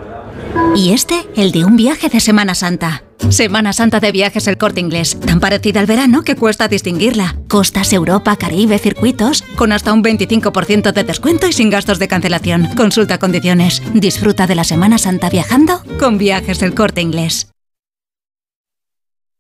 Y 0.77 0.93
este, 0.93 1.15
el 1.35 1.53
de 1.53 1.65
un 1.65 1.77
viaje 1.77 2.09
de 2.09 2.21
Semana 2.21 2.55
Santa. 2.55 3.03
Semana 3.31 3.73
Santa 3.73 4.01
de 4.01 4.13
Viajes 4.13 4.47
El 4.47 4.59
Corte 4.59 4.81
Inglés, 4.81 5.19
tan 5.19 5.41
parecida 5.41 5.81
al 5.81 5.87
verano 5.87 6.23
que 6.23 6.37
cuesta 6.37 6.69
distinguirla. 6.69 7.37
Costas, 7.49 7.93
Europa, 7.93 8.37
Caribe, 8.37 8.79
circuitos, 8.79 9.43
con 9.57 9.73
hasta 9.73 9.93
un 9.93 10.03
25% 10.03 10.93
de 10.93 11.05
descuento 11.05 11.47
y 11.47 11.53
sin 11.53 11.71
gastos 11.71 11.99
de 11.99 12.09
cancelación. 12.09 12.69
Consulta 12.77 13.19
condiciones. 13.19 13.83
Disfruta 13.95 14.47
de 14.47 14.57
la 14.57 14.65
Semana 14.65 14.99
Santa 14.99 15.31
viajando 15.31 15.83
con 15.99 16.19
Viajes 16.19 16.63
El 16.63 16.75
Corte 16.75 17.01
Inglés. 17.01 17.49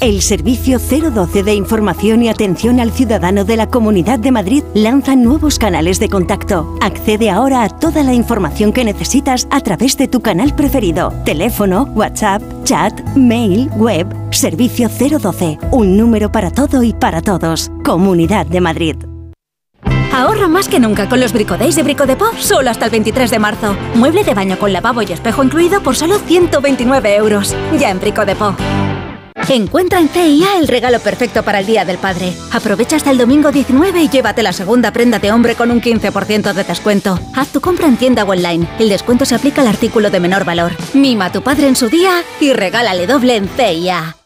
El 0.00 0.20
Servicio 0.20 0.78
012 0.78 1.42
de 1.42 1.54
Información 1.54 2.22
y 2.22 2.28
Atención 2.28 2.80
al 2.80 2.92
Ciudadano 2.92 3.44
de 3.46 3.56
la 3.56 3.66
Comunidad 3.68 4.18
de 4.18 4.30
Madrid 4.30 4.62
lanza 4.74 5.16
nuevos 5.16 5.58
canales 5.58 5.98
de 5.98 6.10
contacto. 6.10 6.76
Accede 6.82 7.30
ahora 7.30 7.62
a 7.62 7.70
toda 7.70 8.02
la 8.02 8.12
información 8.12 8.74
que 8.74 8.84
necesitas 8.84 9.48
a 9.50 9.62
través 9.62 9.96
de 9.96 10.06
tu 10.06 10.20
canal 10.20 10.54
preferido. 10.54 11.14
Teléfono, 11.24 11.84
WhatsApp, 11.94 12.42
chat, 12.64 12.92
mail, 13.16 13.70
web. 13.76 14.06
Servicio 14.32 14.90
012. 14.90 15.58
Un 15.70 15.96
número 15.96 16.30
para 16.30 16.50
todo 16.50 16.82
y 16.82 16.92
para 16.92 17.22
todos. 17.22 17.70
Comunidad 17.82 18.44
de 18.44 18.60
Madrid. 18.60 18.96
Ahorra 20.12 20.46
más 20.46 20.68
que 20.68 20.78
nunca 20.78 21.08
con 21.08 21.20
los 21.20 21.32
Brico 21.32 21.56
de 21.56 21.82
Brico 21.82 22.04
Depot, 22.04 22.34
solo 22.36 22.70
hasta 22.70 22.84
el 22.84 22.90
23 22.90 23.30
de 23.30 23.38
marzo. 23.38 23.74
Mueble 23.94 24.24
de 24.24 24.34
baño 24.34 24.58
con 24.58 24.74
lavabo 24.74 25.00
y 25.00 25.12
espejo 25.12 25.42
incluido 25.42 25.82
por 25.82 25.96
solo 25.96 26.18
129 26.18 27.16
euros. 27.16 27.56
Ya 27.78 27.90
en 27.90 27.98
Brico 27.98 28.26
Depot. 28.26 28.54
Encuentra 29.48 30.00
en 30.00 30.08
CIA 30.08 30.58
el 30.58 30.68
regalo 30.68 30.98
perfecto 31.00 31.42
para 31.42 31.60
el 31.60 31.66
Día 31.66 31.84
del 31.84 31.98
Padre. 31.98 32.32
Aprovecha 32.52 32.96
hasta 32.96 33.10
el 33.10 33.18
domingo 33.18 33.52
19 33.52 34.02
y 34.02 34.08
llévate 34.08 34.42
la 34.42 34.52
segunda 34.52 34.92
prenda 34.92 35.18
de 35.18 35.32
hombre 35.32 35.54
con 35.54 35.70
un 35.70 35.80
15% 35.80 36.52
de 36.52 36.64
descuento. 36.64 37.18
Haz 37.34 37.48
tu 37.48 37.60
compra 37.60 37.86
en 37.86 37.96
tienda 37.96 38.24
o 38.24 38.30
online. 38.30 38.68
El 38.78 38.88
descuento 38.88 39.24
se 39.24 39.34
aplica 39.34 39.62
al 39.62 39.68
artículo 39.68 40.10
de 40.10 40.20
menor 40.20 40.44
valor. 40.44 40.72
Mima 40.94 41.26
a 41.26 41.32
tu 41.32 41.42
padre 41.42 41.68
en 41.68 41.76
su 41.76 41.88
día 41.88 42.22
y 42.40 42.52
regálale 42.52 43.06
doble 43.06 43.36
en 43.36 43.48
CIA. 43.48 44.16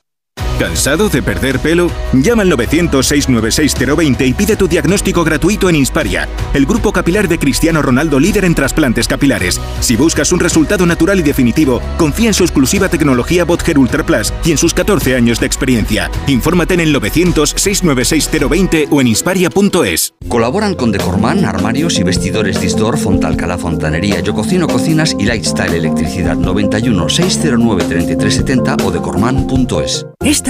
¿Cansado 0.60 1.08
de 1.08 1.22
perder 1.22 1.58
pelo? 1.58 1.90
Llama 2.12 2.42
al 2.42 2.52
900-696-020 2.52 4.28
y 4.28 4.34
pide 4.34 4.56
tu 4.56 4.68
diagnóstico 4.68 5.24
gratuito 5.24 5.70
en 5.70 5.76
Insparia, 5.76 6.28
el 6.52 6.66
grupo 6.66 6.92
capilar 6.92 7.28
de 7.28 7.38
Cristiano 7.38 7.80
Ronaldo 7.80 8.20
líder 8.20 8.44
en 8.44 8.54
trasplantes 8.54 9.08
capilares. 9.08 9.58
Si 9.80 9.96
buscas 9.96 10.32
un 10.32 10.40
resultado 10.40 10.84
natural 10.84 11.18
y 11.18 11.22
definitivo, 11.22 11.80
confía 11.96 12.28
en 12.28 12.34
su 12.34 12.44
exclusiva 12.44 12.90
tecnología 12.90 13.46
Botger 13.46 13.78
Ultra 13.78 14.04
Plus 14.04 14.34
y 14.44 14.50
en 14.50 14.58
sus 14.58 14.74
14 14.74 15.16
años 15.16 15.40
de 15.40 15.46
experiencia. 15.46 16.10
Infórmate 16.26 16.74
en 16.74 16.80
el 16.80 16.94
900-696-020 16.94 18.88
o 18.90 19.00
en 19.00 19.06
insparia.es. 19.06 20.12
Colaboran 20.28 20.74
con 20.74 20.92
Decorman, 20.92 21.46
armarios 21.46 21.98
y 21.98 22.02
vestidores 22.02 22.60
Disdor, 22.60 22.98
Fontalcala 22.98 23.56
Fontanería, 23.56 24.20
Yo 24.20 24.34
Cocino 24.34 24.66
Cocinas 24.68 25.16
y 25.18 25.24
Lifestyle 25.24 25.72
Electricidad 25.72 26.36
91 26.36 27.08
609 27.08 27.84
3370 27.88 28.76
o 28.84 28.90
decorman.es. 28.90 30.04
Esta 30.22 30.49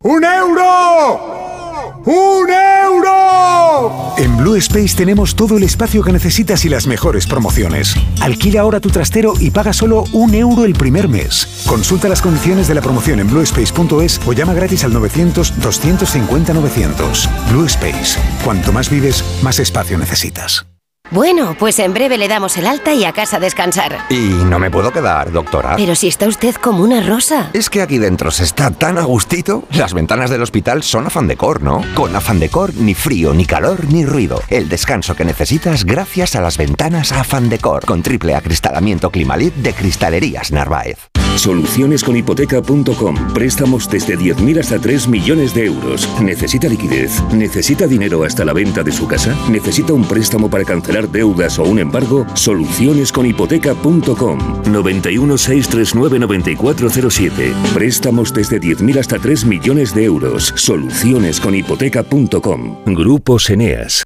¡Un 0.00 0.24
euro! 0.24 2.02
¡Un 2.04 2.50
euro! 2.50 4.14
En 4.18 4.36
Blue 4.36 4.56
Space 4.56 4.94
tenemos 4.94 5.34
todo 5.34 5.56
el 5.56 5.62
espacio 5.62 6.02
que 6.02 6.12
necesitas 6.12 6.66
y 6.66 6.68
las 6.68 6.86
mejores 6.86 7.26
promociones. 7.26 7.94
Alquila 8.20 8.60
ahora 8.60 8.80
tu 8.80 8.90
trastero 8.90 9.32
y 9.40 9.50
paga 9.50 9.72
solo 9.72 10.04
un 10.12 10.34
euro 10.34 10.64
el 10.64 10.74
primer 10.74 11.08
mes. 11.08 11.64
Consulta 11.66 12.10
las 12.10 12.20
condiciones 12.20 12.68
de 12.68 12.74
la 12.74 12.82
promoción 12.82 13.20
en 13.20 13.28
bluespace.es 13.28 14.20
o 14.26 14.34
llama 14.34 14.52
gratis 14.52 14.84
al 14.84 14.92
900-250-900. 14.92 17.50
Blue 17.50 17.64
Space. 17.64 18.20
Cuanto 18.44 18.70
más 18.70 18.90
vives, 18.90 19.24
más 19.42 19.58
espacio 19.58 19.96
necesitas. 19.96 20.66
Bueno, 21.14 21.54
pues 21.58 21.78
en 21.78 21.92
breve 21.92 22.16
le 22.16 22.28
damos 22.28 22.56
el 22.56 22.66
alta 22.66 22.94
y 22.94 23.04
a 23.04 23.12
casa 23.12 23.36
a 23.36 23.40
descansar. 23.40 23.98
Y 24.08 24.16
no 24.16 24.58
me 24.58 24.70
puedo 24.70 24.90
quedar, 24.90 25.30
doctora. 25.30 25.76
Pero 25.76 25.94
si 25.94 26.08
está 26.08 26.26
usted 26.26 26.54
como 26.56 26.82
una 26.82 27.02
rosa. 27.02 27.50
Es 27.52 27.68
que 27.68 27.82
aquí 27.82 27.98
dentro 27.98 28.30
se 28.30 28.42
está 28.42 28.70
tan 28.70 28.96
a 28.98 29.04
gustito. 29.04 29.64
Las 29.70 29.92
ventanas 29.92 30.30
del 30.30 30.42
hospital 30.42 30.82
son 30.82 31.06
afán 31.06 31.28
decor, 31.28 31.62
¿no? 31.62 31.82
Con 31.94 32.16
afán 32.16 32.40
decor, 32.40 32.74
ni 32.74 32.94
frío, 32.94 33.34
ni 33.34 33.44
calor, 33.44 33.84
ni 33.92 34.04
ruido. 34.04 34.42
El 34.48 34.68
descanso 34.68 35.14
que 35.14 35.24
necesitas 35.24 35.84
gracias 35.84 36.34
a 36.36 36.40
las 36.40 36.56
ventanas 36.56 37.12
afán 37.12 37.48
decor. 37.48 37.84
Con 37.84 38.02
triple 38.02 38.34
acristalamiento 38.34 39.10
Climalit 39.10 39.54
de 39.54 39.74
Cristalerías 39.74 40.52
Narváez. 40.52 40.98
Solucionesconhipoteca.com. 41.36 43.32
Préstamos 43.34 43.90
desde 43.90 44.16
10.000 44.16 44.60
hasta 44.60 44.78
3 44.78 45.08
millones 45.08 45.52
de 45.52 45.66
euros. 45.66 46.08
¿Necesita 46.20 46.68
liquidez? 46.68 47.20
¿Necesita 47.32 47.88
dinero 47.88 48.22
hasta 48.22 48.44
la 48.44 48.52
venta 48.52 48.84
de 48.84 48.92
su 48.92 49.08
casa? 49.08 49.34
¿Necesita 49.48 49.92
un 49.92 50.04
préstamo 50.04 50.48
para 50.48 50.64
cancelar 50.64 50.93
deudas 51.02 51.58
o 51.58 51.64
un 51.64 51.80
embargo? 51.80 52.24
Solucionesconhipoteca.com. 52.34 54.62
91 54.70 55.38
639 55.38 56.20
9407. 56.20 57.52
Préstamos 57.74 58.32
desde 58.32 58.60
10.000 58.60 59.00
hasta 59.00 59.18
3 59.18 59.46
millones 59.46 59.92
de 59.94 60.04
euros. 60.04 60.54
Solucionesconhipoteca.com. 60.56 62.84
Grupos 62.86 63.50
Eneas. 63.50 64.04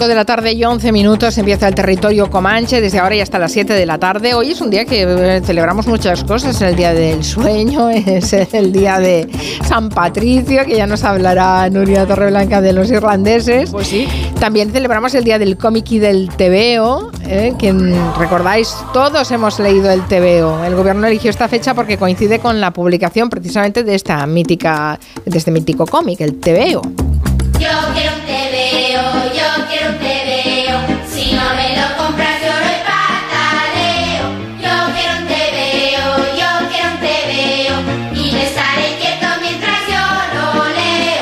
5 0.00 0.08
de 0.08 0.14
la 0.14 0.24
tarde 0.24 0.52
y 0.52 0.64
11 0.64 0.92
minutos 0.92 1.36
empieza 1.36 1.68
el 1.68 1.74
territorio 1.74 2.30
Comanche, 2.30 2.80
desde 2.80 2.98
ahora 2.98 3.16
y 3.16 3.20
hasta 3.20 3.38
las 3.38 3.52
7 3.52 3.74
de 3.74 3.84
la 3.84 3.98
tarde. 3.98 4.32
Hoy 4.32 4.52
es 4.52 4.62
un 4.62 4.70
día 4.70 4.86
que 4.86 5.02
eh, 5.02 5.42
celebramos 5.44 5.86
muchas 5.88 6.24
cosas, 6.24 6.56
es 6.56 6.62
el 6.62 6.74
día 6.74 6.94
del 6.94 7.22
sueño, 7.22 7.90
es 8.06 8.32
el 8.32 8.72
día 8.72 8.98
de 8.98 9.28
San 9.68 9.90
Patricio, 9.90 10.64
que 10.64 10.76
ya 10.76 10.86
nos 10.86 11.04
hablará 11.04 11.68
Nuria 11.68 12.06
Torreblanca 12.06 12.62
de 12.62 12.72
los 12.72 12.90
irlandeses. 12.90 13.68
Pues 13.68 13.88
sí. 13.88 14.08
También 14.38 14.72
celebramos 14.72 15.14
el 15.14 15.22
día 15.22 15.38
del 15.38 15.58
cómic 15.58 15.92
y 15.92 15.98
del 15.98 16.30
tebeo, 16.34 17.10
eh, 17.28 17.52
que 17.58 17.70
recordáis, 18.18 18.74
todos 18.94 19.30
hemos 19.32 19.58
leído 19.58 19.90
el 19.90 20.06
tebeo. 20.06 20.64
El 20.64 20.76
gobierno 20.76 21.08
eligió 21.08 21.28
esta 21.28 21.46
fecha 21.46 21.74
porque 21.74 21.98
coincide 21.98 22.38
con 22.38 22.58
la 22.58 22.70
publicación 22.70 23.28
precisamente 23.28 23.84
de 23.84 23.96
esta 23.96 24.26
mítica, 24.26 24.98
de 25.26 25.36
este 25.36 25.50
mítico 25.50 25.84
cómic, 25.84 26.22
el 26.22 26.40
tebeo. 26.40 26.80
Yo 27.60 27.68
quiero 27.92 28.14
un 28.16 28.22
TVO, 28.22 29.34
yo 29.34 29.66
quiero 29.68 29.90
un 29.90 29.98
TVO. 29.98 30.19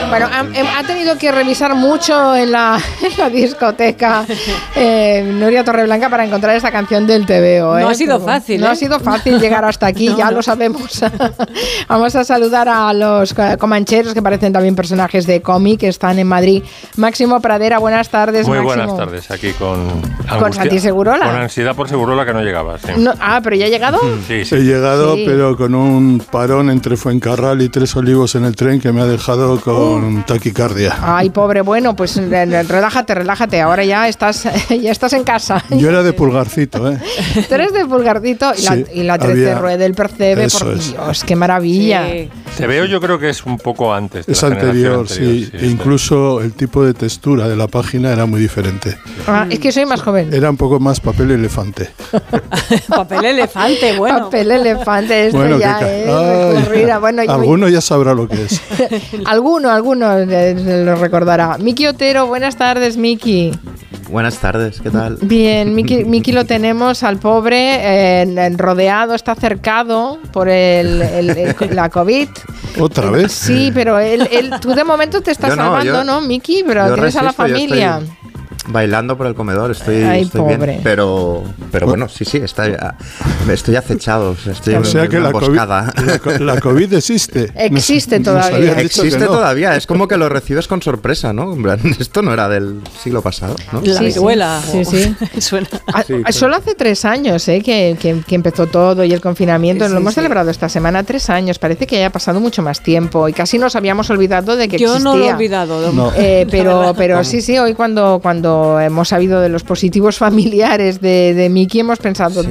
Bueno, 0.08 0.26
ha, 0.32 0.40
em, 0.40 0.66
ha 0.66 0.82
tenido 0.84 1.18
que 1.18 1.30
revisar 1.30 1.74
mucho 1.74 2.34
en 2.34 2.50
la, 2.52 2.78
en 3.02 3.12
la 3.18 3.28
discoteca 3.28 4.24
eh, 4.74 5.22
Nuria 5.34 5.64
Torreblanca 5.64 6.08
para 6.08 6.24
encontrar 6.24 6.56
esta 6.56 6.70
canción 6.72 7.06
del 7.06 7.26
TVO. 7.26 7.78
No 7.78 7.78
¿eh? 7.78 7.92
ha 7.92 7.94
sido 7.94 8.18
Pero 8.18 8.26
fácil, 8.32 8.60
No 8.60 8.66
¿eh? 8.68 8.70
ha 8.70 8.74
sido 8.74 9.00
fácil 9.00 9.38
llegar 9.38 9.64
hasta 9.64 9.86
aquí, 9.86 10.08
No, 10.10 10.16
ya 10.18 10.24
no. 10.26 10.36
lo 10.36 10.42
sabemos. 10.42 11.00
Vamos 11.88 12.14
a 12.16 12.24
saludar 12.24 12.68
a 12.68 12.92
los 12.94 13.34
co- 13.34 13.58
comancheros 13.58 14.14
que 14.14 14.22
parecen 14.22 14.52
también 14.52 14.74
personajes 14.74 15.26
de 15.26 15.42
cómic 15.42 15.80
que 15.80 15.88
están 15.88 16.18
en 16.18 16.26
Madrid. 16.26 16.62
Máximo 16.96 17.40
Pradera, 17.40 17.78
buenas 17.78 18.08
tardes. 18.08 18.46
Muy 18.48 18.58
Máximo. 18.58 18.74
buenas 18.86 18.96
tardes, 18.96 19.30
aquí 19.30 19.52
con... 19.52 19.88
¿Con 20.38 20.52
Santi 20.52 20.78
Segurola? 20.78 21.26
Con 21.26 21.36
ansiedad 21.36 21.74
por 21.76 21.88
Segurola 21.88 22.24
que 22.24 22.32
no 22.32 22.40
llegaba, 22.42 22.78
sí. 22.78 22.92
No- 22.96 23.12
ah, 23.20 23.40
pero 23.42 23.56
ya 23.56 23.66
ha 23.66 23.68
llegado. 23.68 23.98
Sí, 24.26 24.44
sí. 24.44 24.54
He 24.54 24.60
llegado, 24.60 25.14
Sí. 25.16 25.24
pero 25.26 25.56
con 25.56 25.74
un 25.74 26.20
parón 26.30 26.70
entre 26.70 26.96
Fuencarral 26.96 27.60
y 27.62 27.68
Tres 27.68 27.94
Olivos 27.96 28.34
en 28.34 28.44
el 28.44 28.56
tren 28.56 28.80
que 28.80 28.90
me 28.92 29.00
ha 29.02 29.06
dejado 29.06 29.60
con 29.60 29.97
taquicardia. 30.26 30.96
Ay, 31.00 31.30
pobre, 31.30 31.60
bueno, 31.62 31.94
pues 31.96 32.16
eh, 32.16 32.62
relájate, 32.62 33.14
relájate. 33.14 33.60
Ahora 33.60 33.84
ya 33.84 34.08
estás, 34.08 34.44
ya 34.82 34.90
estás 34.90 35.12
en 35.12 35.24
casa. 35.24 35.62
Yo 35.70 35.88
era 35.88 36.02
de 36.02 36.12
pulgarcito, 36.12 36.90
¿eh? 36.90 36.98
Tú 37.48 37.54
eres 37.54 37.72
de 37.72 37.84
pulgarcito 37.86 38.52
y, 38.54 38.58
Sí, 38.58 38.66
la, 38.66 38.76
y 38.94 39.02
la 39.04 39.18
13 39.18 39.32
había- 39.50 39.58
rueda 39.58 39.76
del 39.78 39.94
percebe, 39.94 40.44
Eso 40.44 40.60
por 40.66 40.74
es. 40.74 40.90
Dios, 40.92 41.24
qué 41.24 41.36
maravilla. 41.36 42.04
Te 42.56 42.66
veo 42.66 42.84
yo 42.86 43.00
creo 43.00 43.18
que 43.18 43.28
es 43.30 43.44
un 43.46 43.58
poco 43.58 43.92
antes. 43.94 44.26
de 44.26 44.32
Es 44.32 44.42
la 44.42 44.48
anterior, 44.48 45.08
sí. 45.08 45.48
E 45.52 45.66
incluso 45.66 46.40
el 46.40 46.52
tipo 46.52 46.84
de 46.84 46.94
textura 46.94 47.48
de 47.48 47.56
la 47.56 47.68
página 47.68 48.12
era 48.12 48.26
muy 48.26 48.40
diferente. 48.40 48.96
Ah, 49.26 49.46
es 49.48 49.58
que 49.60 49.70
soy 49.72 49.86
más 49.86 50.02
joven. 50.02 50.32
Era 50.32 50.50
un 50.50 50.56
poco 50.56 50.80
más 50.80 51.00
papel 51.00 51.30
elefante. 51.30 51.90
Papel 52.88 53.24
elefante, 53.24 53.96
bueno. 53.96 54.24
Papel 54.24 54.50
elefante, 54.50 55.26
esto 55.26 55.38
Bueno, 55.38 55.58
ya 55.58 55.78
es 55.80 57.00
Bueno, 57.00 57.22
alguno 57.28 57.68
ya 57.68 57.80
sabrá 57.80 58.14
lo 58.14 58.28
que 58.28 58.42
es. 58.44 58.60
alguno, 59.24 59.70
alguno 59.70 59.87
eh, 59.94 60.82
lo 60.84 60.94
recordará. 60.96 61.56
Miki 61.58 61.86
Otero, 61.86 62.26
buenas 62.26 62.56
tardes, 62.56 62.96
Miki. 62.96 63.52
Buenas 64.10 64.38
tardes, 64.38 64.80
¿qué 64.80 64.90
tal? 64.90 65.18
Bien, 65.20 65.74
Miki, 65.74 66.04
Miki 66.04 66.32
lo 66.32 66.46
tenemos 66.46 67.02
al 67.02 67.18
pobre 67.18 67.74
eh, 67.76 68.22
en- 68.22 68.56
rodeado, 68.58 69.14
está 69.14 69.34
cercado 69.34 70.18
por 70.32 70.48
el, 70.48 71.02
el- 71.02 71.30
el- 71.30 71.56
la 71.76 71.90
COVID. 71.90 72.28
¿Otra 72.80 73.10
vez? 73.10 73.32
Sí, 73.32 73.70
pero 73.74 73.98
él, 73.98 74.26
él- 74.32 74.50
tú 74.60 74.70
de 74.74 74.84
momento 74.84 75.20
te 75.20 75.30
estás 75.30 75.50
Yo 75.50 75.56
no, 75.56 75.62
salvando, 75.64 75.84
yo- 75.92 76.04
¿no, 76.04 76.20
Miki? 76.22 76.62
Pero 76.66 76.94
tienes 76.94 77.16
a 77.16 77.22
la 77.22 77.28
resisto, 77.32 77.46
yo 77.46 77.54
estoy 77.56 77.68
familia. 77.68 78.00
Bailando 78.70 79.16
por 79.16 79.26
el 79.26 79.34
comedor, 79.34 79.70
estoy, 79.70 80.02
Ay, 80.02 80.22
estoy 80.22 80.40
pobre. 80.42 80.56
bien. 80.58 80.80
Pero, 80.82 81.42
pero 81.72 81.86
bueno, 81.86 82.08
sí, 82.08 82.24
sí, 82.24 82.36
está, 82.38 82.96
estoy 83.50 83.76
acechado. 83.76 84.32
o 84.32 84.36
sea, 84.36 84.52
Estoy 84.52 84.74
O 84.74 84.84
sea 84.84 85.04
en 85.04 85.10
que 85.10 85.20
la 85.20 85.32
COVID, 85.32 85.56
la, 85.56 86.18
co- 86.22 86.30
la 86.38 86.60
COVID 86.60 86.92
existe. 86.94 87.50
Existe 87.56 88.18
Nos- 88.20 88.24
todavía. 88.28 88.74
nos 88.74 88.78
Existe 88.84 89.18
no. 89.20 89.26
todavía, 89.26 89.74
es 89.76 89.86
como 89.86 90.06
que 90.06 90.16
lo 90.16 90.28
recibes 90.28 90.68
con 90.68 90.82
sorpresa, 90.82 91.32
¿no? 91.32 91.52
En 91.54 91.62
plan, 91.62 91.80
esto 91.98 92.22
no 92.22 92.32
era 92.32 92.48
del 92.48 92.80
siglo 93.02 93.22
pasado, 93.22 93.56
¿no? 93.72 93.80
La 93.82 94.00
viruela. 94.00 94.60
Sí, 94.70 94.84
sí. 94.84 95.14
Suena. 95.40 95.68
Ah, 95.92 96.02
Sí, 96.06 96.14
ah, 96.24 96.32
Solo 96.32 96.56
hace 96.56 96.74
tres 96.74 97.04
años 97.04 97.48
eh, 97.48 97.62
que, 97.64 97.96
que- 97.98 98.20
que 98.26 98.34
empezó 98.34 98.66
todo 98.66 99.02
y 99.04 99.12
el 99.12 99.20
confinamiento. 99.20 99.84
Sí, 99.86 99.90
Lo 99.90 99.96
sí, 99.96 100.00
hemos 100.02 100.12
sí. 100.12 100.16
celebrado 100.16 100.50
esta 100.50 100.68
semana 100.68 101.02
tres 101.02 101.30
años. 101.30 101.58
Parece 101.58 101.86
que 101.86 101.96
haya 101.96 102.10
pasado 102.10 102.40
mucho 102.40 102.62
más 102.62 102.82
tiempo 102.82 103.28
y 103.28 103.32
casi 103.32 103.58
nos 103.58 103.74
habíamos 103.76 104.10
olvidado 104.10 104.56
de 104.56 104.68
que 104.68 104.76
Yo 104.78 104.88
existía. 104.88 105.04
no 105.04 105.16
lo 105.16 105.24
he 105.24 105.32
olvidado. 105.32 105.92
No. 105.92 106.12
Eh, 106.16 106.46
pero, 106.50 106.94
pero 106.96 107.24
sí, 107.24 107.40
sí, 107.40 107.58
hoy 107.58 107.74
cuando, 107.74 108.20
cuando 108.22 108.57
hemos 108.80 109.08
sabido 109.08 109.40
de 109.40 109.48
los 109.48 109.62
positivos 109.64 110.18
familiares 110.24 111.00
de, 111.00 111.34
de 111.34 111.48
Miki 111.48 111.80
hemos 111.80 111.98
pensado, 111.98 112.42
Sí. 112.42 112.48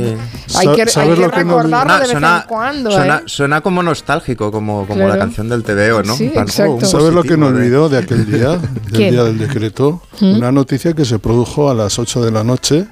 hay 0.55 0.67
que, 0.75 0.87
Sa- 0.87 1.01
hay 1.01 1.07
¿sabes 1.07 1.15
que 1.19 1.25
lo 1.25 1.31
que 1.31 1.43
nos- 1.43 1.55
recordarlo 1.57 1.93
de 1.93 1.99
vez 1.99 2.09
suena, 2.11 2.39
en 2.43 2.47
cuando. 2.47 2.91
suena, 2.91 3.17
¿eh? 3.17 3.21
suena 3.25 3.61
como 3.61 3.83
nostálgico, 3.83 4.51
como, 4.51 4.85
como 4.87 4.95
Claro. 4.99 5.13
la 5.13 5.19
canción 5.19 5.49
del 5.49 5.63
TVO, 5.63 6.03
¿no? 6.03 6.15
Sí, 6.15 6.29
plan, 6.29 6.47
oh, 6.67 6.71
un 6.75 6.85
¿Sabes 6.85 7.13
lo 7.13 7.23
que 7.23 7.37
me 7.37 7.47
de- 7.51 7.53
olvidó 7.57 7.89
de 7.89 7.97
aquel 7.99 8.25
día, 8.31 8.49
del 8.85 8.91
¿Quién? 8.93 9.11
día 9.11 9.23
del 9.23 9.37
decreto? 9.37 10.01
¿Mm? 10.19 10.35
Una 10.37 10.51
noticia 10.51 10.93
que 10.93 11.05
se 11.05 11.19
produjo 11.19 11.69
a 11.69 11.73
las 11.73 11.99
8 11.99 12.23
de 12.23 12.31
la 12.31 12.43
noche, 12.43 12.87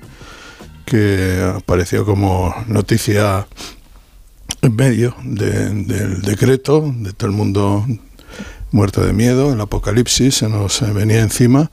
que 0.86 1.42
apareció 1.56 2.06
como 2.06 2.54
noticia 2.68 3.48
en 4.62 4.76
medio 4.76 5.16
de- 5.24 5.70
del 5.70 6.22
decreto, 6.22 6.94
de 6.98 7.14
todo 7.14 7.30
el 7.30 7.36
mundo 7.36 7.86
muerto 8.72 9.04
de 9.06 9.14
miedo, 9.14 9.54
el 9.54 9.62
apocalipsis 9.62 10.36
se 10.36 10.50
nos 10.50 10.82
eh, 10.82 10.92
venía 10.92 11.22
encima, 11.22 11.72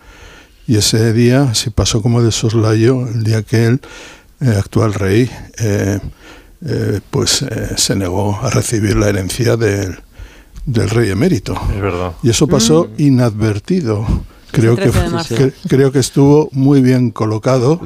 y 0.66 0.76
ese 0.76 1.12
día 1.12 1.55
se 1.55 1.70
pasó 1.70 2.02
como 2.02 2.22
de 2.22 2.32
soslayo, 2.32 3.06
el 3.09 3.24
día 3.24 3.43
que 3.43 3.66
el 3.66 3.80
eh, 4.40 4.55
actual 4.56 4.94
rey 4.94 5.30
eh, 5.59 5.98
eh, 6.64 7.01
pues 7.10 7.43
eh, 7.43 7.74
se 7.76 7.97
negó 7.97 8.39
a 8.40 8.51
recibir 8.51 8.94
la 8.97 9.09
herencia 9.09 9.56
del, 9.56 9.98
del 10.64 10.90
rey 10.90 11.10
emérito. 11.10 11.55
Es 11.74 11.80
verdad. 11.80 12.12
Y 12.22 12.30
eso 12.30 12.47
pasó 12.47 12.89
inadvertido. 12.98 14.06
Creo 14.52 14.76
que, 14.76 14.82
13 14.82 14.98
de 15.00 15.04
fu- 15.08 15.14
marzo. 15.14 15.34
que- 15.34 15.52
creo 15.68 15.90
que 15.92 15.98
estuvo 15.98 16.48
muy 16.52 16.80
bien 16.82 17.10
colocado 17.10 17.80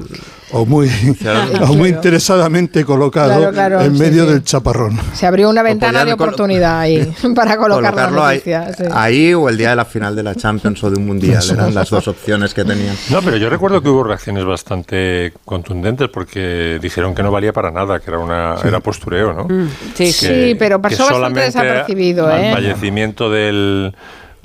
o 0.53 0.65
muy, 0.67 0.89
o 1.63 1.75
muy 1.75 1.89
interesadamente 1.91 2.85
colocado 2.85 3.37
Claro, 3.39 3.53
claro, 3.53 3.81
en 3.81 3.95
sí, 3.95 4.01
medio 4.01 4.25
sí. 4.27 4.31
del 4.33 4.45
chaparrón. 4.45 4.99
Se 5.15 5.27
abrió 5.27 5.49
una 5.51 5.63
ventana 5.63 6.05
de 6.05 6.13
oportunidad 6.13 6.81
ahí 6.81 7.13
para 7.35 7.57
colocar 7.57 7.83
la 7.83 7.91
Colocarlo 7.91 8.25
ahí, 8.25 8.37
noticia. 8.39 8.75
sí. 8.77 8.85
ahí 8.93 9.35
o 9.35 9.49
el 9.49 9.57
día 9.57 9.71
de 9.71 9.77
la 9.77 9.85
final 9.85 10.15
de 10.17 10.23
la 10.23 10.35
Champions 10.35 10.83
o 10.85 10.91
de 10.91 10.97
un 10.99 11.07
Mundial, 11.07 11.43
eran 11.53 11.75
las 11.75 11.89
dos 11.91 12.07
opciones 12.09 12.53
que 12.55 12.65
tenían. 12.65 12.97
No, 13.11 13.23
pero 13.23 13.37
yo 13.37 13.49
recuerdo 13.49 13.81
que 13.83 13.89
hubo 13.89 14.03
reacciones 14.05 14.45
bastante 14.45 15.33
contundentes 15.45 16.09
porque 16.09 16.79
dijeron 16.83 17.15
que 17.15 17.23
no 17.23 17.31
valía 17.31 17.53
para 17.53 17.71
nada, 17.71 18.01
que 18.01 18.11
era 18.11 18.19
una 18.19 18.57
era 18.65 18.81
postureo, 18.81 19.33
¿no? 19.33 19.45
Mm, 19.45 19.69
sí, 19.95 20.05
Que- 20.05 20.13
Sí, 20.13 20.55
pero 20.59 20.81
pasó 20.83 21.05
bastante 21.05 21.15
solamente 21.15 21.41
desapercibido, 21.43 22.27
Al 22.27 22.45
¿eh? 22.45 22.53
fallecimiento 22.53 23.31
del 23.31 23.95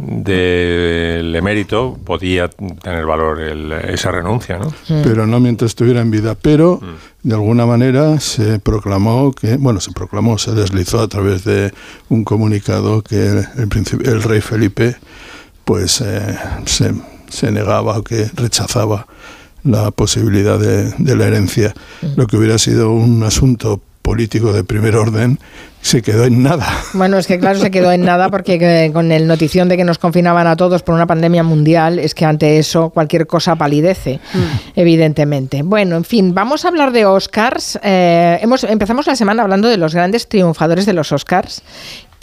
del 0.05 1.35
emérito 1.35 1.97
podía 2.03 2.47
tener 2.49 3.05
valor 3.05 3.39
el- 3.41 3.71
esa 3.71 4.11
renuncia, 4.11 4.57
¿no? 4.57 4.73
pero 5.03 5.27
no 5.27 5.39
mientras 5.39 5.71
estuviera 5.71 6.01
en 6.01 6.11
vida. 6.11 6.35
Pero 6.41 6.79
de 7.23 7.33
alguna 7.35 7.65
manera 7.65 8.19
se 8.19 8.59
proclamó 8.59 9.31
que, 9.31 9.57
bueno, 9.57 9.79
se 9.79 9.91
proclamó, 9.91 10.37
se 10.37 10.51
deslizó 10.53 10.99
a 11.01 11.07
través 11.07 11.43
de 11.43 11.71
un 12.09 12.23
comunicado 12.23 13.01
que 13.01 13.27
el, 13.27 13.37
el 13.57 13.67
príncipe- 13.69 14.07
el 14.07 14.23
rey 14.23 14.41
Felipe, 14.41 14.95
pues 15.65 16.01
eh, 16.01 16.35
se, 16.65 16.93
se 17.29 17.51
negaba 17.51 17.97
o 17.97 18.03
que 18.03 18.29
rechazaba 18.35 19.07
la 19.63 19.91
posibilidad 19.91 20.57
de, 20.59 20.91
de 20.97 21.15
la 21.15 21.27
herencia. 21.27 21.73
Lo 22.15 22.25
que 22.25 22.35
hubiera 22.37 22.57
sido 22.57 22.91
un 22.91 23.21
asunto 23.23 23.79
político 24.01 24.51
de 24.53 24.63
primer 24.63 24.95
orden 24.95 25.39
se 25.81 26.01
quedó 26.03 26.25
en 26.25 26.43
nada. 26.43 26.67
Bueno, 26.93 27.17
es 27.17 27.25
que 27.25 27.39
claro, 27.39 27.57
se 27.59 27.71
quedó 27.71 27.91
en 27.91 28.01
nada 28.05 28.29
porque 28.29 28.59
eh, 28.61 28.91
con 28.93 29.11
el 29.11 29.25
notición 29.27 29.67
de 29.67 29.77
que 29.77 29.83
nos 29.83 29.97
confinaban 29.97 30.45
a 30.45 30.55
todos 30.55 30.83
por 30.83 30.93
una 30.93 31.07
pandemia 31.07 31.41
mundial, 31.43 31.97
es 31.97 32.13
que 32.13 32.25
ante 32.25 32.59
eso 32.59 32.89
cualquier 32.91 33.25
cosa 33.25 33.55
palidece, 33.55 34.19
evidentemente. 34.75 35.63
Bueno, 35.63 35.95
en 35.95 36.03
fin, 36.03 36.33
vamos 36.33 36.65
a 36.65 36.69
hablar 36.69 36.91
de 36.91 37.05
Oscars. 37.05 37.79
Eh, 37.83 38.39
hemos, 38.41 38.63
empezamos 38.63 39.07
la 39.07 39.15
semana 39.15 39.43
hablando 39.43 39.67
de 39.69 39.77
los 39.77 39.93
grandes 39.95 40.27
triunfadores 40.27 40.85
de 40.85 40.93
los 40.93 41.11
Oscars. 41.11 41.61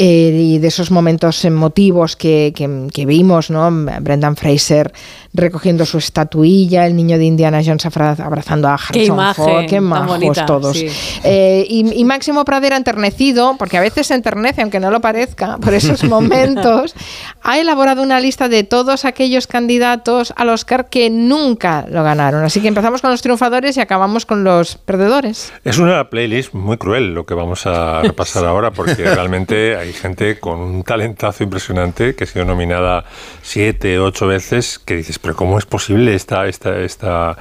eh, 0.01 0.31
y 0.33 0.59
de 0.61 0.69
esos 0.69 0.93
momentos 0.93 1.45
emotivos 1.45 2.15
que, 2.15 2.53
que- 2.55 2.87
que 2.95 3.05
vimos, 3.05 3.51
¿no? 3.51 3.69
Brendan 4.01 4.37
Fraser 4.37 4.93
recogiendo 5.39 5.87
su 5.87 5.99
estatuilla, 5.99 6.87
el 6.87 6.97
niño 6.97 7.19
de 7.19 7.25
Indiana 7.25 7.61
Jones 7.65 7.87
abrazando 7.87 8.69
a 8.69 8.75
Harrison 8.75 8.93
Qué 8.93 9.05
imagen 9.05 9.45
Ford, 9.45 9.67
qué 9.67 9.81
majos 9.81 10.07
bonita, 10.09 10.47
todos. 10.47 10.77
sí. 10.77 10.89
Eh, 11.25 11.67
y, 11.69 12.01
y 12.01 12.05
Máximo 12.05 12.45
Pradera 12.45 12.77
enternecido, 12.77 13.57
porque 13.59 13.77
a 13.79 13.81
veces 13.81 14.09
se 14.09 14.15
enternece, 14.15 14.63
aunque 14.63 14.81
no 14.81 14.91
lo 14.91 15.01
parezca, 15.01 15.59
por 15.59 15.75
esos 15.75 16.05
momentos, 16.09 16.95
ha 17.43 17.59
elaborado 17.59 18.03
una 18.03 18.21
lista 18.21 18.49
de 18.49 18.65
todos 18.65 19.05
aquellos 19.05 19.47
candidatos 19.47 20.33
al 20.37 20.49
Oscar 20.51 20.89
que 20.89 21.11
nunca 21.11 21.87
lo 21.89 22.03
ganaron. 22.03 22.45
Así 22.45 22.61
que 22.61 22.69
empezamos 22.69 23.01
con 23.01 23.11
los 23.11 23.23
triunfadores 23.23 23.77
y 23.77 23.81
acabamos 23.81 24.27
con 24.27 24.45
los 24.45 24.77
perdedores. 24.77 25.53
Es 25.65 25.79
una 25.79 26.11
playlist 26.11 26.55
muy 26.55 26.77
cruel 26.77 27.15
lo 27.15 27.25
que 27.25 27.35
vamos 27.35 27.67
a 27.67 28.03
repasar 28.03 28.45
ahora, 28.45 28.71
porque 28.71 28.95
realmente 29.15 29.77
hay 29.77 29.93
gente 29.93 30.39
con 30.39 30.59
un 30.61 30.83
talentazo 30.83 31.45
impresionante 31.45 32.15
que 32.15 32.25
ha 32.25 32.27
sido 32.27 32.45
nominada 32.45 33.05
siete, 33.43 33.99
ocho 33.99 34.27
veces, 34.27 34.79
que 34.79 34.97
dices, 34.97 35.19
pero 35.29 35.37
¿cómo 35.37 35.59
es 35.59 35.67
posible 35.67 36.15
esta, 36.15 36.47
esta, 36.47 36.79
esta, 36.79 37.37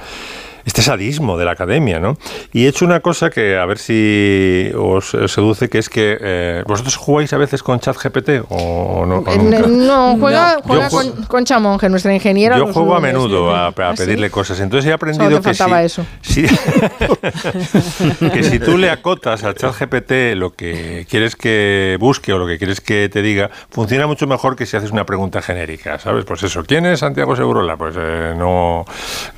este 0.68 0.82
sadismo 0.82 1.38
de 1.38 1.46
la 1.46 1.52
academia, 1.52 1.98
¿no? 1.98 2.18
Y 2.52 2.66
he 2.66 2.68
hecho 2.68 2.84
una 2.84 3.00
cosa 3.00 3.30
que 3.30 3.56
a 3.56 3.64
ver 3.64 3.78
si 3.78 4.70
os 4.76 5.16
seduce, 5.26 5.68
que 5.70 5.78
es 5.78 5.88
que 5.88 6.18
eh, 6.20 6.62
vosotros 6.66 6.94
jugáis 6.96 7.32
a 7.32 7.38
veces 7.38 7.62
con 7.62 7.80
ChatGPT 7.80 8.44
o 8.50 9.06
no. 9.06 9.20
o 9.20 9.32
Eh, 9.32 9.38
nunca? 9.38 9.66
No, 9.66 10.16
juega, 10.18 10.56
Yo 10.56 10.62
juega 10.64 10.90
ju- 10.90 11.14
con, 11.14 11.24
con 11.24 11.44
Chamonge, 11.46 11.88
nuestra 11.88 12.12
ingeniera. 12.14 12.58
Yo 12.58 12.70
juego 12.72 12.94
a 12.94 13.00
menudo 13.00 13.50
a, 13.50 13.68
a 13.68 13.72
¿Ah, 13.76 13.96
sí? 13.96 14.02
pedirle 14.04 14.28
cosas. 14.30 14.60
Entonces 14.60 14.88
he 14.90 14.92
aprendido 14.92 15.40
que 15.40 15.54
si, 15.54 15.62
eso. 15.82 16.04
si- 16.20 16.46
que 18.32 18.42
si 18.44 18.58
tú 18.58 18.76
le 18.76 18.90
acotas 18.90 19.44
al 19.44 19.54
chat 19.54 19.74
GPT 19.74 20.36
lo 20.36 20.50
que 20.54 21.06
quieres 21.08 21.34
que 21.36 21.96
busque 21.98 22.32
o 22.32 22.38
lo 22.38 22.46
que 22.46 22.58
quieres 22.58 22.80
que 22.82 23.08
te 23.08 23.22
diga, 23.22 23.50
funciona 23.70 24.06
mucho 24.06 24.26
mejor 24.26 24.54
que 24.56 24.66
si 24.66 24.76
haces 24.76 24.90
una 24.90 25.06
pregunta 25.06 25.40
genérica, 25.42 25.98
¿sabes? 25.98 26.24
Pues 26.24 26.42
eso, 26.42 26.62
¿quién 26.64 26.84
es 26.86 27.00
Santiago 27.00 27.34
Segurola? 27.36 27.76
Pues 27.76 27.94
eh, 27.98 28.34
no, 28.36 28.84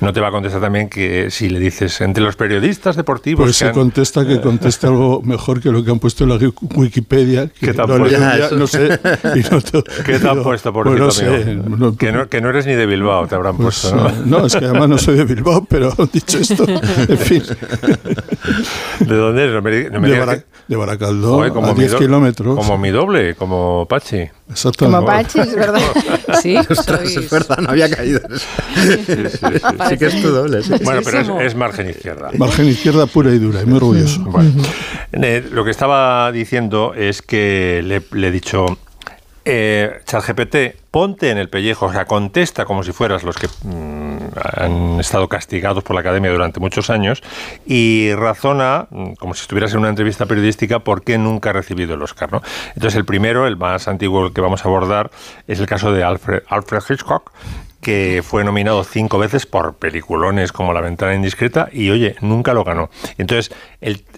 no 0.01 0.13
te 0.13 0.19
va 0.19 0.27
a 0.27 0.31
contestar 0.31 0.61
también 0.61 0.89
que 0.89 1.20
si 1.29 1.49
le 1.49 1.59
dices 1.59 2.01
entre 2.01 2.23
los 2.23 2.35
periodistas 2.35 2.95
deportivos 2.95 3.43
Pues 3.45 3.57
que 3.57 3.59
se 3.59 3.65
han- 3.67 3.73
contesta 3.73 4.25
que 4.25 4.41
conteste 4.41 4.87
algo 4.87 5.21
mejor 5.21 5.61
que 5.61 5.69
lo 5.71 5.83
que 5.83 5.91
han 5.91 5.99
puesto 5.99 6.23
en 6.23 6.29
la 6.31 6.39
Wikipedia. 6.75 7.47
Que 7.47 7.67
¿Qué 7.67 7.73
te 7.73 7.81
han 7.81 7.87
lo 7.89 7.97
puesto? 7.99 8.17
ya, 8.19 8.49
no 8.55 8.67
sé. 8.67 8.99
y 9.35 9.39
no 9.51 9.61
te- 9.61 9.83
¿Qué 10.05 10.19
te 10.19 10.27
han 10.29 10.41
puesto, 10.43 10.73
por 10.73 10.87
pues 10.87 10.99
no 10.99 11.11
sé, 11.11 11.55
no- 11.55 11.95
que, 11.95 12.11
no, 12.11 12.27
que 12.27 12.41
no 12.41 12.49
eres 12.49 12.65
ni 12.65 12.73
de 12.73 12.85
Bilbao, 12.85 13.27
te 13.27 13.35
habrán 13.35 13.57
pues, 13.57 13.81
puesto, 13.81 13.95
¿no? 13.95 14.09
eh, 14.09 14.13
no, 14.25 14.45
es 14.45 14.55
que 14.55 14.65
además 14.65 14.89
no 14.89 14.97
soy 14.97 15.17
de 15.17 15.25
Bilbao, 15.25 15.65
pero 15.69 15.93
dicho 16.11 16.37
esto, 16.39 16.65
en 16.67 17.17
fin. 17.17 17.43
¿De 18.99 19.15
dónde 19.15 19.43
eres? 19.43 19.55
No 19.55 19.61
me, 19.61 19.89
no 19.89 19.99
me 19.99 20.09
de, 20.09 20.19
Bara- 20.19 20.37
que- 20.39 20.45
de 20.67 20.75
Baracaldo, 20.75 21.33
Joder, 21.35 21.51
a 21.55 21.73
mi 21.73 21.79
10 21.79 21.91
do- 21.91 21.97
kilómetros. 21.99 22.55
Como 22.55 22.77
mi 22.77 22.89
doble, 22.89 23.35
como 23.35 23.85
Pachi. 23.87 24.29
Exactamente. 24.51 24.95
Como 24.97 25.07
Pachi, 25.07 25.39
es 25.39 25.55
verdad. 25.55 25.81
Sí, 26.41 26.55
Ostras, 26.57 27.01
sois- 27.01 27.17
es 27.23 27.29
verdad, 27.29 27.57
no 27.59 27.69
había 27.71 27.89
caído 27.89 28.19
eso. 28.33 28.45
Sí, 29.89 29.97
que 29.97 30.05
es 30.05 30.21
tu 30.21 30.29
doble. 30.29 30.63
sí. 30.63 30.73
Bueno, 30.83 31.01
pero 31.03 31.19
es, 31.39 31.45
es 31.47 31.55
margen 31.55 31.89
izquierda. 31.89 32.29
Margen 32.37 32.67
izquierda 32.67 33.05
pura 33.05 33.31
y 33.31 33.39
dura, 33.39 33.61
y 33.61 33.65
muy 33.65 33.77
orgulloso. 33.77 34.21
Bueno, 34.23 34.51
eh, 35.13 35.47
lo 35.51 35.63
que 35.65 35.71
estaba 35.71 36.31
diciendo 36.31 36.93
es 36.95 37.21
que 37.21 37.81
le, 37.83 38.01
le 38.17 38.27
he 38.27 38.31
dicho, 38.31 38.77
eh, 39.45 40.01
ChatGPT, 40.05 40.55
ponte 40.91 41.29
en 41.31 41.37
el 41.37 41.49
pellejo, 41.49 41.85
o 41.87 41.91
sea, 41.91 42.05
contesta 42.05 42.65
como 42.65 42.83
si 42.83 42.91
fueras 42.91 43.23
los 43.23 43.37
que 43.37 43.47
mm, 43.63 44.17
han 44.55 44.99
estado 44.99 45.29
castigados 45.29 45.83
por 45.83 45.95
la 45.95 46.01
academia 46.01 46.29
durante 46.31 46.59
muchos 46.59 46.89
años 46.89 47.23
y 47.65 48.13
razona, 48.13 48.87
mm, 48.89 49.13
como 49.13 49.33
si 49.33 49.41
estuvieras 49.41 49.73
en 49.73 49.79
una 49.79 49.89
entrevista 49.89 50.25
periodística, 50.25 50.79
por 50.79 51.03
qué 51.03 51.17
nunca 51.17 51.51
ha 51.51 51.53
recibido 51.53 51.95
el 51.95 52.01
Oscar. 52.01 52.29
Entonces, 52.75 52.95
el 52.95 53.05
primero, 53.05 53.47
el 53.47 53.55
más 53.55 53.87
antiguo 53.87 54.33
que 54.33 54.41
vamos 54.41 54.65
a 54.65 54.67
abordar, 54.67 55.11
es 55.47 55.59
el 55.59 55.65
caso 55.65 55.93
de 55.93 56.03
Alfred 56.03 56.43
Hitchcock 56.89 57.31
que 57.81 58.23
fue 58.23 58.43
nominado 58.43 58.83
cinco 58.83 59.17
veces 59.17 59.45
por 59.45 59.75
peliculones 59.75 60.51
como 60.51 60.73
La 60.73 60.81
ventana 60.81 61.15
indiscreta 61.15 61.67
y 61.71 61.89
oye, 61.89 62.15
nunca 62.21 62.53
lo 62.53 62.63
ganó. 62.63 62.89
Entonces, 63.17 63.53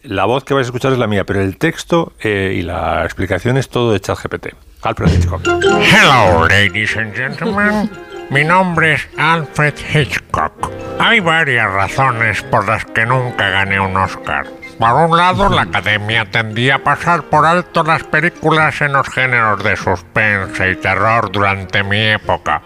la 0.03 0.25
voz 0.25 0.43
que 0.43 0.53
vais 0.53 0.65
a 0.65 0.69
escuchar 0.69 0.91
es 0.91 0.99
la 0.99 1.07
mía, 1.07 1.23
pero 1.25 1.41
el 1.41 1.57
texto 1.57 2.13
eh, 2.21 2.53
y 2.55 2.61
la 2.61 3.03
explicación 3.03 3.57
es 3.57 3.69
todo 3.69 3.93
de 3.93 3.99
ChatGPT. 3.99 4.47
Alfred 4.83 5.13
Hitchcock. 5.13 5.47
Hello, 5.47 6.45
ladies 6.47 6.97
and 6.97 7.15
gentlemen. 7.15 7.89
Mi 8.29 8.43
nombre 8.43 8.95
es 8.95 9.07
Alfred 9.17 9.75
Hitchcock. 9.93 10.69
Hay 10.99 11.21
varias 11.21 11.71
razones 11.71 12.41
por 12.43 12.67
las 12.67 12.85
que 12.85 13.05
nunca 13.05 13.49
gané 13.49 13.79
un 13.79 13.95
Oscar. 13.95 14.45
Por 14.77 14.93
un 14.93 15.15
lado, 15.15 15.49
la 15.49 15.61
academia 15.61 16.25
tendía 16.29 16.75
a 16.75 16.79
pasar 16.79 17.23
por 17.23 17.45
alto 17.45 17.83
las 17.83 18.03
películas 18.03 18.81
en 18.81 18.93
los 18.93 19.07
géneros 19.07 19.63
de 19.63 19.75
suspense 19.75 20.71
y 20.71 20.75
terror 20.75 21.31
durante 21.31 21.83
mi 21.83 21.99
época. 21.99 22.61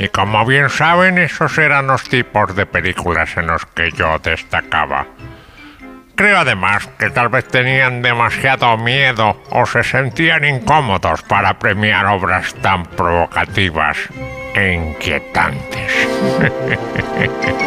Y 0.00 0.08
como 0.08 0.46
bien 0.46 0.70
saben, 0.70 1.18
esos 1.18 1.58
eran 1.58 1.88
los 1.88 2.04
tipos 2.04 2.56
de 2.56 2.64
películas 2.64 3.36
en 3.36 3.48
los 3.48 3.66
que 3.66 3.90
yo 3.90 4.18
destacaba. 4.18 5.06
Creo 6.14 6.38
además 6.38 6.88
que 6.98 7.10
tal 7.10 7.28
vez 7.28 7.46
tenían 7.46 8.00
demasiado 8.00 8.78
miedo 8.78 9.42
o 9.50 9.66
se 9.66 9.84
sentían 9.84 10.46
incómodos 10.46 11.20
para 11.24 11.58
premiar 11.58 12.06
obras 12.06 12.54
tan 12.62 12.86
provocativas 12.86 13.98
e 14.54 14.72
inquietantes. 14.72 16.08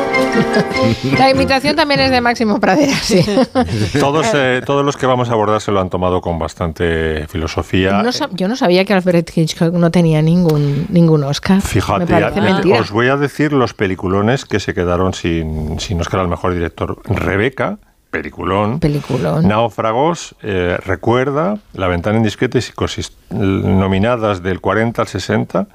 La 1.18 1.30
imitación 1.30 1.76
también 1.76 2.00
es 2.00 2.12
de 2.12 2.22
Máximo 2.22 2.60
Pradera, 2.60 2.94
sí. 2.96 3.24
Todos, 4.00 4.28
eh, 4.34 4.62
todos 4.66 4.86
los 4.86 4.98
que 4.98 5.06
vamos 5.06 5.30
a 5.30 5.34
abordar 5.34 5.62
se 5.62 5.72
lo 5.72 5.80
han 5.82 5.90
tomado 5.90 6.22
con 6.22 6.40
bastante 6.40 7.28
filosofía. 7.28 8.02
No 8.04 8.10
yo 8.32 8.48
no 8.48 8.56
sabía 8.56 8.86
que 8.86 8.94
Alfred 8.94 9.26
Hitchcock 9.34 9.74
no 9.74 9.92
tenía 9.92 10.22
ningún, 10.22 10.88
ningún 10.90 11.24
Oscar. 11.24 11.62
Fíjate, 11.62 12.14
Me 12.14 12.20
ya- 12.20 12.32
mentira. 12.32 12.80
os 12.80 12.92
voy 12.92 13.08
a 13.08 13.18
decir 13.18 13.54
los 13.54 13.74
peliculones 13.74 14.46
que 14.46 14.60
se 14.60 14.74
quedaron 14.74 15.14
sin, 15.14 15.80
sin 15.80 16.00
Oscar 16.02 16.22
al 16.22 16.28
mejor 16.28 16.54
director. 16.54 17.00
Rebeca, 17.06 17.78
peliculón. 18.10 18.80
Peliculón. 18.80 19.48
Náufragos, 19.48 20.36
eh, 20.44 20.78
Recuerda, 20.86 21.58
La 21.74 21.88
ventana 21.88 22.18
indiscreta 22.18 22.58
y 22.58 22.62
Psicosis, 22.62 23.12
nominadas 23.32 24.44
del 24.44 24.62
40 24.62 25.02
al 25.02 25.08
60, 25.08 25.68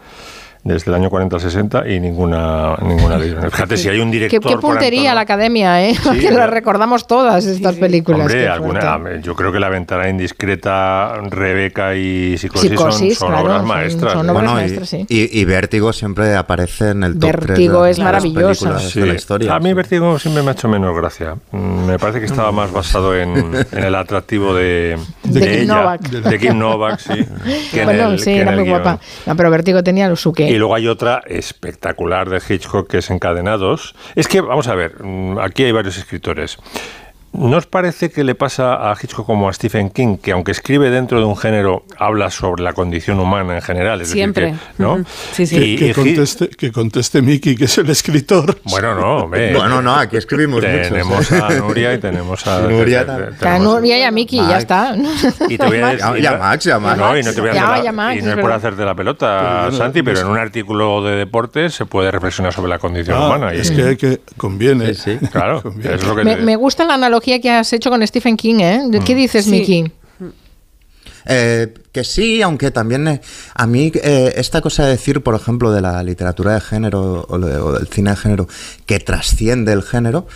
desde 0.65 0.91
el 0.91 0.95
año 0.97 1.09
40 1.11 1.37
al 1.37 1.43
60 1.43 1.89
y 1.89 2.01
ninguna, 2.01 2.77
ninguna 2.83 3.17
de 3.19 3.29
ellas. 3.29 3.45
Fíjate, 3.51 3.77
si 3.77 3.89
hay 3.89 4.01
un 4.01 4.11
Qué, 4.11 4.19
director... 4.19 4.41
qué 4.41 4.49
por 4.57 4.61
puntería 4.61 5.15
la 5.15 5.23
academia, 5.23 5.85
¿eh? 5.89 5.95
que 6.15 6.29
pero- 6.29 6.39
las 6.39 6.51
recordamos 6.51 7.07
todas 7.07 7.45
estas 7.47 7.77
películas. 7.77 8.21
Hombre, 8.23 8.41
qué 8.43 8.49
alguna, 8.49 9.17
yo 9.23 9.35
creo 9.35 9.53
que 9.53 9.61
La 9.61 9.69
ventana 9.69 10.09
indiscreta, 10.09 11.15
Rebeca 11.31 11.95
y 11.95 12.37
Psicosis, 12.39 12.71
Psicosis, 12.71 13.19
son, 13.19 13.29
son 13.29 13.29
claro, 13.29 13.45
obras 13.45 13.59
son- 13.59 13.69
maestras. 13.69 14.13
son 14.13 14.27
¿eh? 14.27 14.31
obras 14.31 14.45
Bueno, 14.45 14.51
y, 14.51 14.63
maestras, 14.63 14.89
sí. 14.89 15.07
y- 15.09 15.41
y 15.41 15.45
Vértigo 15.45 15.93
siempre 15.93 16.35
aparece 16.37 16.91
en 16.91 17.03
el 17.05 17.19
top 17.19 17.31
Vértigo 17.31 17.83
de 17.85 17.91
es 17.93 17.99
películas 17.99 18.91
Sí. 18.91 19.01
de 19.01 19.07
la 19.07 19.15
historia. 19.15 19.55
A 19.55 19.61
mí 19.61 19.73
Vértigo 19.73 20.19
siempre 20.19 20.43
me 20.43 20.51
ha 20.51 20.53
hecho 20.53 20.69
menos 20.69 20.95
gracia. 20.97 21.37
Mm, 21.53 21.87
Me 21.87 21.99
parece 21.99 22.21
que 22.21 22.27
estaba 22.27 22.53
más 22.53 22.73
basado 22.73 23.17
en, 23.17 23.37
en 23.73 23.85
el 23.85 23.95
atractivo 23.95 24.55
de, 24.55 24.97
De 25.25 25.41
Kim 25.41 25.51
ella, 25.51 25.75
Novak. 25.77 26.01
de 26.09 26.39
Kim 26.39 26.59
Novak, 26.59 26.99
sí. 26.99 27.27
que 27.73 27.81
en 27.81 27.85
bueno, 27.85 28.09
el- 28.11 28.19
sí, 28.19 28.25
que 28.27 28.35
en 28.37 28.41
era 28.43 28.51
el 28.51 28.57
muy 28.57 28.65
guion. 28.67 28.83
guapa. 28.83 29.01
No, 29.27 29.37
pero 29.37 29.51
Vértigo 29.51 29.83
tenía 29.83 30.09
lo 30.09 30.17
su 30.17 30.33
qué. 30.33 30.49
Luego 30.59 30.75
hay 30.75 30.89
otra 30.89 31.23
espectacular 31.27 32.29
de 32.29 32.43
Hitchcock 32.47 32.91
que 32.91 32.99
es 32.99 33.11
Encadenados. 33.11 33.95
Es 34.15 34.29
que, 34.29 34.41
vamos 34.41 34.69
a 34.69 34.75
ver, 34.75 35.03
mm, 35.03 35.39
aquí 35.39 35.65
hay 35.65 35.73
varios 35.73 35.97
escritores. 35.97 36.59
¿No 37.39 37.57
os 37.57 37.67
parece 37.67 38.11
que 38.11 38.25
le 38.25 38.35
pasa 38.35 38.91
a 38.91 38.97
Hitchcock 39.01 39.25
como 39.25 39.49
a 39.49 39.53
Stephen 39.53 39.91
King, 39.91 40.17
que 40.19 40.33
aunque 40.33 40.51
escribe 40.53 40.91
dentro 40.91 41.19
de 41.21 41.25
un 41.25 41.37
género, 41.37 41.85
habla 41.99 42.31
sobre 42.31 42.63
la 42.65 42.73
condición 42.73 43.21
humana 43.21 43.55
en 43.57 43.63
general? 43.63 44.01
Es 44.01 44.09
Siempre. 44.11 44.47
Decir 44.47 44.61
que, 44.77 44.83
¿no? 44.83 44.93
Ujú. 44.95 45.05
Sí, 45.33 45.47
sí. 45.47 45.57
Que, 45.57 45.65
Y- 45.67 45.77
que 45.79 45.95
conteste, 45.95 46.49
que 46.49 46.73
conteste 46.73 47.23
Miki, 47.23 47.55
que 47.57 47.67
es 47.67 47.79
el 47.79 47.89
escritor. 47.91 48.59
Bueno, 48.65 48.95
no, 48.95 49.17
hombre. 49.25 49.53
Bueno, 49.59 49.81
no, 49.83 49.95
aquí 49.95 50.17
escribimos 50.17 50.61
Tenemos 50.61 51.31
muchos. 51.31 51.33
a 51.43 51.51
Nuria 51.51 51.95
y 51.95 51.99
tenemos 51.99 52.47
a... 52.47 52.61
Nuria 52.63 53.01
te- 53.01 53.05
te- 53.05 53.13
también. 53.13 53.39
te- 53.39 53.49
A 53.49 53.59
Nuria 53.59 53.99
y 53.99 54.03
a 54.03 54.11
Miki, 54.11 54.37
ya 54.37 54.43
Max. 54.43 54.59
está. 54.59 54.97
Y 55.49 55.59
te 55.59 55.67
voy 55.67 55.79
a 55.79 55.87
decir, 55.95 56.01
Ya- 56.17 56.19
ya 56.33 56.39
Max, 56.39 56.65
ya 56.65 56.79
Max. 56.79 56.99
No, 56.99 57.17
y 57.17 57.23
no 57.23 57.33
te 57.33 57.41
voy 57.41 57.51
a 57.51 57.55
Ya, 57.55 57.69
la- 57.71 57.83
ya 57.85 57.93
Max, 57.93 58.17
y 58.17 58.19
es 58.19 58.25
no 58.25 58.31
es 58.33 58.39
por 58.39 58.53
hacerte 58.53 58.85
la 58.85 58.95
pelota, 58.95 59.63
Pero 59.67 59.77
Santi, 59.77 60.03
pero 60.03 60.21
en 60.21 60.27
un 60.27 60.39
artículo 60.39 61.03
de 61.05 61.17
deportes 61.17 61.75
se 61.75 61.87
puede 61.87 62.11
reflexionar 62.11 62.53
sobre 62.53 62.69
la 62.71 62.79
condición 62.79 63.17
Ah, 63.17 63.27
humana. 63.27 63.55
y 63.55 63.59
es 63.61 63.71
que, 63.71 63.97
que 63.97 64.21
conviene. 64.37 64.93
Claro, 65.31 65.63
Conviene. 65.63 65.95
es 65.95 66.05
lo 66.05 66.17
que 66.17 66.25
Me, 66.25 66.37
me 66.37 66.57
gusta 66.57 66.85
la 66.85 66.95
analogía 66.95 67.28
que 67.41 67.51
has 67.51 67.73
hecho 67.73 67.91
con 67.91 68.05
Stephen 68.07 68.37
King, 68.37 68.61
¿eh? 68.61 68.81
¿De 68.89 69.01
¿Qué 69.01 69.15
dices, 69.15 69.45
Sí. 69.45 69.51
Miki? 69.51 69.93
Eh, 71.31 71.75
que 71.93 72.05
sí, 72.05 72.41
aunque 72.41 72.71
también 72.71 73.07
eh, 73.07 73.21
a 73.55 73.67
mí 73.67 73.93
eh, 74.03 74.33
esta 74.37 74.63
cosa 74.63 74.85
de 74.85 74.93
decir, 74.93 75.23
por 75.23 75.35
ejemplo, 75.35 75.71
de 75.73 75.83
la 75.83 76.03
literatura 76.03 76.55
de 76.55 76.61
género 76.61 77.27
o, 77.29 77.39
de- 77.39 77.57
o 77.59 77.73
del 77.73 77.87
cine 77.89 78.11
de 78.11 78.17
género 78.17 78.49
que 78.87 78.99
trasciende 78.99 79.73
el 79.73 79.83
género, 79.83 80.27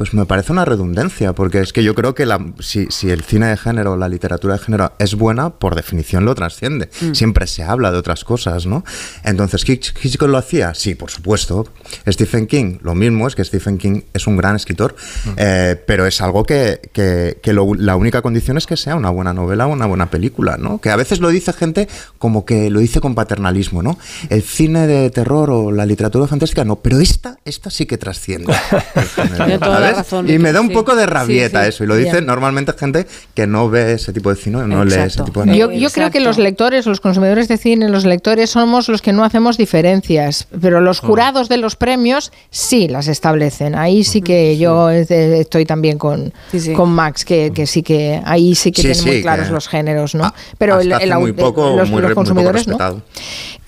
pues 0.00 0.14
me 0.14 0.24
parece 0.24 0.50
una 0.52 0.64
redundancia, 0.64 1.34
porque 1.34 1.60
es 1.60 1.74
que 1.74 1.84
yo 1.84 1.94
creo 1.94 2.14
que 2.14 2.24
la, 2.24 2.42
si, 2.60 2.86
si 2.88 3.10
el 3.10 3.22
cine 3.22 3.48
de 3.48 3.58
género 3.58 3.92
o 3.92 3.96
la 3.98 4.08
literatura 4.08 4.54
de 4.54 4.60
género 4.60 4.94
es 4.98 5.14
buena, 5.14 5.50
por 5.50 5.74
definición 5.74 6.24
lo 6.24 6.34
trasciende. 6.34 6.88
Siempre 7.12 7.46
se 7.46 7.64
habla 7.64 7.92
de 7.92 7.98
otras 7.98 8.24
cosas, 8.24 8.64
¿no? 8.64 8.82
Entonces, 9.24 9.66
¿Hitch- 9.68 9.92
¿Hitchcock 10.02 10.30
lo 10.30 10.38
hacía? 10.38 10.72
Sí, 10.72 10.94
por 10.94 11.10
supuesto. 11.10 11.66
Stephen 12.08 12.46
King, 12.46 12.78
lo 12.80 12.94
mismo, 12.94 13.26
es 13.28 13.34
que 13.34 13.44
Stephen 13.44 13.76
King 13.76 14.00
es 14.14 14.26
un 14.26 14.38
gran 14.38 14.56
escritor, 14.56 14.96
eh, 15.36 15.76
pero 15.86 16.06
es 16.06 16.18
algo 16.22 16.44
que, 16.44 16.80
que- 16.94 17.38
que 17.42 17.52
lo- 17.52 17.74
la 17.74 17.96
única 17.96 18.22
condición 18.22 18.56
es 18.56 18.66
que 18.66 18.78
sea 18.78 18.96
una 18.96 19.10
buena 19.10 19.34
novela 19.34 19.66
o 19.66 19.70
una 19.70 19.84
buena 19.84 20.08
película, 20.08 20.56
¿no? 20.56 20.80
Que 20.80 20.88
a 20.88 20.96
veces 20.96 21.20
lo 21.20 21.28
dice 21.28 21.52
gente 21.52 21.88
como 22.16 22.46
que 22.46 22.70
lo 22.70 22.80
dice 22.80 23.00
con 23.02 23.14
paternalismo, 23.14 23.82
¿no? 23.82 23.98
El 24.30 24.40
cine 24.42 24.86
de 24.86 25.10
terror 25.10 25.50
o 25.50 25.70
la 25.70 25.84
literatura 25.84 26.26
fantástica, 26.26 26.64
no, 26.64 26.76
pero 26.76 27.00
esta, 27.00 27.36
esta 27.44 27.68
sí 27.68 27.84
que 27.84 27.98
trasciende. 27.98 28.54
y 30.26 30.38
me 30.38 30.52
da 30.52 30.60
un 30.60 30.68
sí. 30.68 30.74
poco 30.74 30.94
de 30.96 31.06
rabieta 31.06 31.60
Sí, 31.60 31.64
sí. 31.64 31.68
eso. 31.68 31.84
Y 31.84 31.86
lo 31.86 31.96
dice 31.96 32.20
normalmente 32.22 32.72
gente 32.72 33.06
que 33.34 33.46
no 33.46 33.68
ve 33.70 33.92
ese 33.94 34.12
tipo 34.12 34.30
de 34.30 34.36
cine, 34.36 34.66
no 34.66 34.84
lee 34.84 34.92
ese 34.92 35.02
Exacto. 35.04 35.24
tipo 35.24 35.44
de 35.44 35.56
Yo, 35.56 35.70
yo 35.70 35.90
creo 35.90 36.10
que 36.10 36.20
los 36.20 36.38
lectores, 36.38 36.86
los 36.86 37.00
consumidores 37.00 37.48
de 37.48 37.56
cine, 37.56 37.88
los 37.88 38.04
lectores 38.04 38.50
somos 38.50 38.88
los 38.88 39.02
que 39.02 39.12
no 39.12 39.24
hacemos 39.24 39.56
diferencias, 39.56 40.46
pero 40.60 40.80
los 40.80 41.00
jurados 41.00 41.48
de 41.48 41.56
los 41.56 41.76
premios 41.76 42.32
sí 42.50 42.88
las 42.88 43.08
establecen. 43.08 43.74
Ahí 43.74 44.04
sí 44.04 44.22
que 44.22 44.56
yo 44.58 44.90
estoy 44.90 45.64
también 45.64 45.98
con, 45.98 46.32
con 46.76 46.90
Max, 46.92 47.24
que, 47.24 47.52
que 47.54 47.66
sí 47.66 47.82
que 47.82 48.20
ahí 48.24 48.54
sí 48.54 48.72
que 48.72 48.82
Sí, 48.82 48.88
tienen 48.92 49.04
muy 49.04 49.22
claros 49.22 49.46
que 49.48 49.52
los 49.52 49.68
géneros, 49.68 50.14
¿no? 50.14 50.32
Pero 50.58 50.76
hasta 50.76 50.96
el, 50.98 51.10
el 51.12 51.18
muy 51.18 51.32
poco, 51.32 51.76
los, 51.76 51.90
muy 51.90 52.00
los 52.02 52.10
re- 52.10 52.14
muy 52.14 52.14
poco 52.14 52.14
consumidores 52.14 52.66
no. 52.68 53.02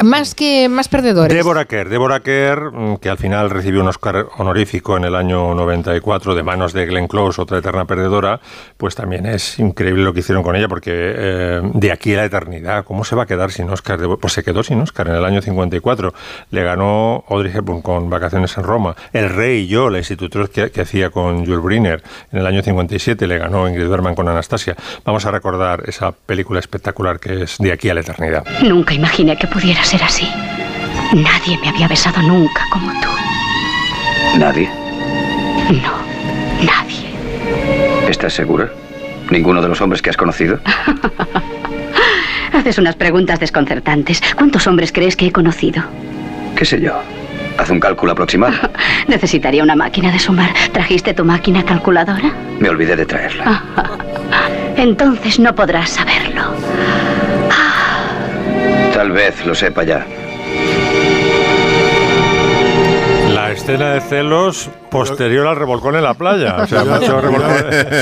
Más 0.02 0.34
que 0.34 0.68
más 0.68 0.88
perdedores. 0.88 1.32
Deborah 1.36 1.64
Kerr, 1.66 1.88
Deborah 1.88 2.20
Kerr, 2.20 2.72
mm, 2.72 2.96
que 2.96 3.08
al 3.08 3.18
final 3.18 3.50
recibió 3.50 3.80
un 3.82 3.88
Oscar 3.88 4.26
honorífico 4.36 4.96
en 4.96 5.04
el 5.04 5.14
año 5.14 5.54
94 5.54 5.92
de 6.12 6.42
manos 6.42 6.74
de 6.74 6.84
Glenn 6.84 7.08
Close, 7.08 7.40
otra 7.40 7.58
eterna 7.58 7.86
perdedora, 7.86 8.38
pues 8.76 8.94
también 8.94 9.24
es 9.24 9.58
increíble 9.58 10.04
lo 10.04 10.12
que 10.12 10.20
hicieron 10.20 10.42
con 10.42 10.54
ella, 10.54 10.68
porque 10.68 10.90
eh, 10.94 11.60
de 11.72 11.90
aquí 11.90 12.12
a 12.12 12.18
la 12.18 12.24
eternidad, 12.26 12.84
¿cómo 12.84 13.02
se 13.02 13.16
va 13.16 13.22
a 13.22 13.26
quedar 13.26 13.50
sin 13.50 13.70
Oscar? 13.70 13.98
Pues 14.20 14.34
se 14.34 14.44
quedó 14.44 14.62
sin 14.62 14.80
Oscar 14.82 15.08
en 15.08 15.14
el 15.14 15.24
año 15.24 15.40
54. 15.40 16.12
Le 16.50 16.62
ganó 16.62 17.24
Audrey 17.28 17.50
Hepburn 17.54 17.80
con 17.80 18.10
Vacaciones 18.10 18.56
en 18.58 18.64
Roma. 18.64 18.94
El 19.14 19.30
Rey 19.30 19.60
y 19.60 19.66
yo, 19.68 19.88
la 19.88 19.98
institutriz 19.98 20.50
que, 20.50 20.70
que 20.70 20.82
hacía 20.82 21.08
con 21.08 21.46
Jules 21.46 21.62
Briner 21.62 22.02
en 22.30 22.38
el 22.38 22.46
año 22.46 22.62
57, 22.62 23.26
le 23.26 23.38
ganó 23.38 23.66
Ingrid 23.66 23.88
Bergman 23.88 24.14
con 24.14 24.28
Anastasia. 24.28 24.76
Vamos 25.04 25.24
a 25.24 25.30
recordar 25.30 25.84
esa 25.86 26.12
película 26.12 26.60
espectacular 26.60 27.18
que 27.18 27.44
es 27.44 27.56
De 27.58 27.72
aquí 27.72 27.88
a 27.88 27.94
la 27.94 28.00
eternidad. 28.00 28.44
Nunca 28.62 28.92
imaginé 28.92 29.36
que 29.36 29.46
pudiera 29.46 29.82
ser 29.82 30.02
así. 30.02 30.28
Nadie 31.14 31.58
me 31.58 31.68
había 31.70 31.88
besado 31.88 32.20
nunca 32.22 32.66
como 32.70 32.90
tú. 33.00 33.08
¿Nadie? 34.38 34.70
No, 35.70 36.01
nadie. 36.62 37.10
¿Estás 38.08 38.32
segura? 38.32 38.70
¿Ninguno 39.30 39.62
de 39.62 39.68
los 39.68 39.80
hombres 39.80 40.02
que 40.02 40.10
has 40.10 40.16
conocido? 40.16 40.58
Haces 42.52 42.78
unas 42.78 42.96
preguntas 42.96 43.40
desconcertantes. 43.40 44.20
¿Cuántos 44.36 44.66
hombres 44.66 44.92
crees 44.92 45.16
que 45.16 45.26
he 45.26 45.32
conocido? 45.32 45.82
¿Qué 46.56 46.64
sé 46.64 46.80
yo? 46.80 47.00
Haz 47.58 47.70
un 47.70 47.80
cálculo 47.80 48.12
aproximado. 48.12 48.54
Necesitaría 49.08 49.62
una 49.62 49.74
máquina 49.76 50.12
de 50.12 50.18
sumar. 50.18 50.50
¿Trajiste 50.72 51.14
tu 51.14 51.24
máquina 51.24 51.64
calculadora? 51.64 52.32
Me 52.58 52.68
olvidé 52.68 52.96
de 52.96 53.06
traerla. 53.06 53.62
Entonces 54.76 55.38
no 55.38 55.54
podrás 55.54 55.90
saberlo. 55.90 56.42
Tal 58.92 59.10
vez 59.10 59.44
lo 59.46 59.54
sepa 59.54 59.84
ya. 59.84 60.06
La 63.42 63.50
escena 63.50 63.94
de 63.94 64.00
celos 64.00 64.70
posterior 64.88 65.48
al 65.48 65.56
revolcón 65.56 65.96
en 65.96 66.04
la 66.04 66.14
playa. 66.14 66.58
O 66.62 66.66
sea. 66.68 66.84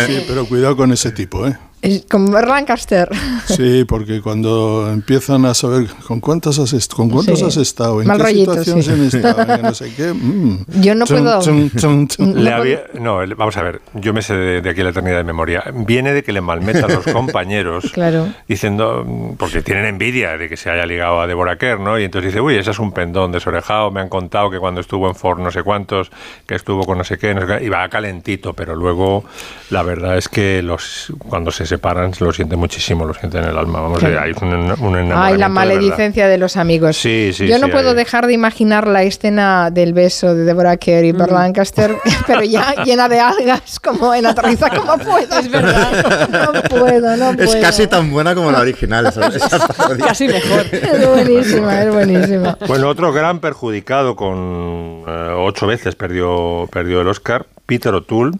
Sí, 0.07 0.25
pero 0.28 0.44
cuidado 0.44 0.77
con 0.77 0.93
ese 0.93 1.12
tipo, 1.12 1.47
¿eh? 1.47 1.57
Es 1.83 2.05
Como 2.10 2.39
Lancaster. 2.41 3.09
Sí, 3.47 3.84
porque 3.84 4.20
cuando 4.20 4.89
empiezan 4.92 5.44
a 5.44 5.55
saber 5.55 5.86
con 6.07 6.20
cuántas 6.20 6.59
has, 6.59 6.73
est- 6.73 6.92
con 6.92 7.09
cuántos 7.10 7.39
Sí. 7.41 7.44
has 7.44 7.57
estado, 7.57 8.00
en 8.00 8.07
Mal 8.07 8.18
qué 8.18 8.23
rollito, 8.25 8.55
situaciones 8.55 9.10
sí. 9.10 9.17
estado, 9.17 9.55
en 9.55 9.62
no 9.62 9.75
sé 9.75 9.92
qué. 9.94 10.12
mm. 10.12 10.65
Yo 10.83 10.94
no 10.94 11.05
Chun, 11.07 11.18
puedo- 11.25 11.41
chun, 11.42 12.09
chun. 12.09 12.44
Le 12.44 12.52
había- 12.52 12.84
no, 12.94 13.18
vamos 13.36 13.57
a 13.57 13.62
ver, 13.62 13.81
yo 13.94 14.12
me 14.12 14.23
sé 14.23 14.34
de, 14.34 14.60
de 14.60 14.70
aquí 14.70 14.83
la 14.83 14.91
eternidad 14.91 15.17
de 15.18 15.25
memoria. 15.25 15.65
Viene 15.75 16.12
de 16.12 16.23
que 16.23 16.33
le 16.33 16.41
malmetan 16.41 16.92
los 16.92 17.05
compañeros 17.07 17.91
Claro. 17.92 18.28
diciendo, 18.47 19.05
mm, 19.07 19.34
porque 19.36 19.62
tienen 19.62 19.86
envidia 19.86 20.36
de 20.36 20.49
que 20.49 20.57
se 20.57 20.70
haya 20.70 20.86
ligado 20.86 21.20
a 21.20 21.26
Deborah 21.26 21.57
Kerr, 21.57 21.81
¿no? 21.81 21.99
Y 21.99 22.05
entonces 22.05 22.33
dice, 22.33 22.41
uy, 22.41 22.57
ese 22.57 22.70
es 22.70 22.78
un 22.78 22.92
pendón 22.92 23.33
desorejado, 23.33 23.91
me 23.91 24.00
han 24.00 24.09
contado 24.09 24.50
que 24.50 24.59
cuando 24.59 24.81
estuvo 24.81 25.09
en 25.09 25.15
Ford 25.15 25.41
no 25.41 25.50
sé 25.50 25.62
cuántos, 25.62 26.10
que 26.47 26.55
estuvo 26.55 26.84
con 26.84 26.99
no 26.99 27.05
sé 27.05 27.18
qué, 27.18 27.34
no 27.34 27.41
sé 27.41 27.47
qué, 27.59 27.65
y 27.65 27.68
va 27.68 27.89
calentito, 27.89 28.52
pero 28.52 28.76
luego 28.76 29.25
la 29.70 29.83
verdad 29.83 30.17
es 30.18 30.28
que 30.28 30.62
los 30.62 31.12
cuando 31.18 31.50
se 31.50 31.70
separan 31.71 32.13
lo 32.21 32.33
sienten 32.33 32.59
muchísimo, 32.59 33.07
lo 33.07 33.15
sienten 33.15 33.45
en 33.45 33.51
el 33.51 33.57
alma. 33.59 33.81
Vamos, 33.81 33.99
Claro. 33.99 34.21
hay 34.21 34.33
un, 34.41 34.49
un 34.53 34.55
enamoramiento 34.99 35.19
Ay, 35.19 35.37
la 35.39 35.47
de 35.47 35.53
maledicencia 35.55 36.29
de 36.29 36.37
los 36.39 36.57
amigos. 36.59 36.97
Sí, 36.99 37.31
sí, 37.33 37.47
Yo 37.47 37.59
no 37.59 37.67
sí, 37.67 37.73
puedo 37.73 37.91
hay- 37.91 37.97
dejar 37.97 38.27
de 38.27 38.35
imaginar 38.35 38.87
la 38.87 39.03
escena 39.03 39.71
del 39.71 39.93
beso 39.95 40.35
de 40.35 40.45
Deborah 40.45 40.77
Kerr 40.77 41.05
y 41.05 41.13
Burt 41.13 41.31
Lancaster, 41.33 41.97
pero 42.27 42.43
ya 42.43 42.75
llena 42.85 43.09
de 43.09 43.21
algas, 43.21 43.81
como 43.81 44.13
en 44.15 44.27
Aterriza 44.27 44.69
como 44.71 44.99
puedas. 44.99 45.45
Es 45.47 45.51
verdad. 45.51 46.29
No 46.53 46.63
puedo, 46.69 47.17
no 47.17 47.33
puedo. 47.37 47.43
Es 47.49 47.57
casi 47.57 47.87
tan 47.87 48.11
buena 48.11 48.35
como 48.35 48.51
la 48.53 48.61
original. 48.61 49.07
esa-. 49.07 49.31
Casi 49.99 50.29
mejor. 50.29 50.67
Es 50.73 51.09
buenísima, 51.09 51.83
es 51.83 51.93
buenísima. 51.93 52.59
Bueno, 52.67 52.89
otro 52.89 53.13
gran 53.13 53.39
perjudicado 53.39 54.17
con 54.17 55.05
eh, 55.07 55.35
ocho 55.37 55.67
veces 55.67 55.95
perdió, 55.95 56.69
perdió 56.73 57.01
el 57.01 57.09
Oscar, 57.09 57.47
Peter 57.67 57.95
O'Toole, 57.95 58.33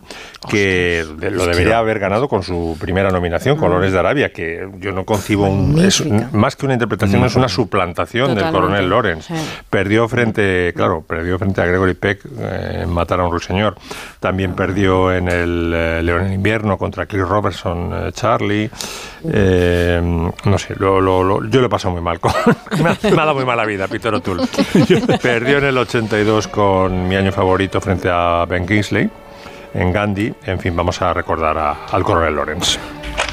que 0.49 1.05
lo 1.31 1.45
debería 1.47 1.79
haber 1.79 1.99
ganado 1.99 2.29
con 2.29 2.43
su 2.43 2.77
primera 2.81 3.11
nominación, 3.11 3.57
con 3.59 3.71
Lores 3.71 3.93
de 3.93 3.99
Arabia, 3.99 4.33
que 4.33 4.67
yo 4.79 4.91
no 4.93 5.05
concibo 5.05 5.47
un, 5.47 5.79
es 5.79 6.03
más 6.33 6.57
que 6.57 6.65
una 6.65 6.75
interpretación, 6.75 7.23
es 7.25 7.37
una 7.37 7.49
suplantación 7.49 8.29
del 8.29 8.37
Totalmente. 8.45 8.61
coronel 8.61 8.89
Lawrence. 8.91 9.35
Sí. 9.35 9.41
Perdió 9.69 10.09
frente, 10.09 10.73
claro, 10.75 11.03
perdió 11.07 11.39
frente 11.39 11.61
a 11.61 11.67
Gregory 11.67 11.95
Peck 11.95 12.21
eh, 12.39 12.81
en 12.85 12.89
Matar 12.91 13.21
a 13.21 13.25
un 13.27 13.33
ruiseñor. 13.33 13.77
También 14.19 14.55
perdió 14.55 15.13
en 15.13 15.29
el 15.29 15.73
eh, 15.75 16.03
León 16.03 16.27
en 16.27 16.33
invierno 16.33 16.79
contra 16.79 17.05
Chris 17.07 17.27
Robertson, 17.29 17.91
eh, 17.93 18.11
Charlie. 18.13 18.71
Eh, 19.31 20.01
no 20.45 20.59
sé, 20.59 20.75
lo- 20.79 21.01
lo- 21.01 21.23
lo- 21.23 21.45
yo 21.49 21.61
lo 21.61 21.67
he 21.67 21.71
pasado 21.71 21.93
muy 21.93 22.03
mal. 22.03 22.19
Con, 22.19 22.33
me, 22.83 22.91
ha, 22.91 22.97
me 23.03 23.09
ha 23.11 23.15
dado 23.15 23.35
muy 23.35 23.45
mala 23.45 23.65
vida 23.67 23.87
Peter 23.89 24.13
O'Toole. 24.15 24.45
Perdió 25.23 25.59
en 25.59 25.65
el 25.65 25.77
82 25.79 26.49
con 26.49 27.09
mi 27.09 27.17
año 27.17 27.31
favorito 27.33 27.81
frente 27.81 28.09
a 28.11 28.47
Ben 28.49 28.67
Kingsley 28.67 29.11
en 29.75 29.93
Gandhi. 29.93 30.33
En 30.47 30.59
fin, 30.61 30.75
vamos 30.77 31.01
a 31.03 31.13
recordar 31.15 31.57
a- 31.59 31.87
al 31.91 32.03
coronel 32.03 32.37
Lawrence. 32.37 32.79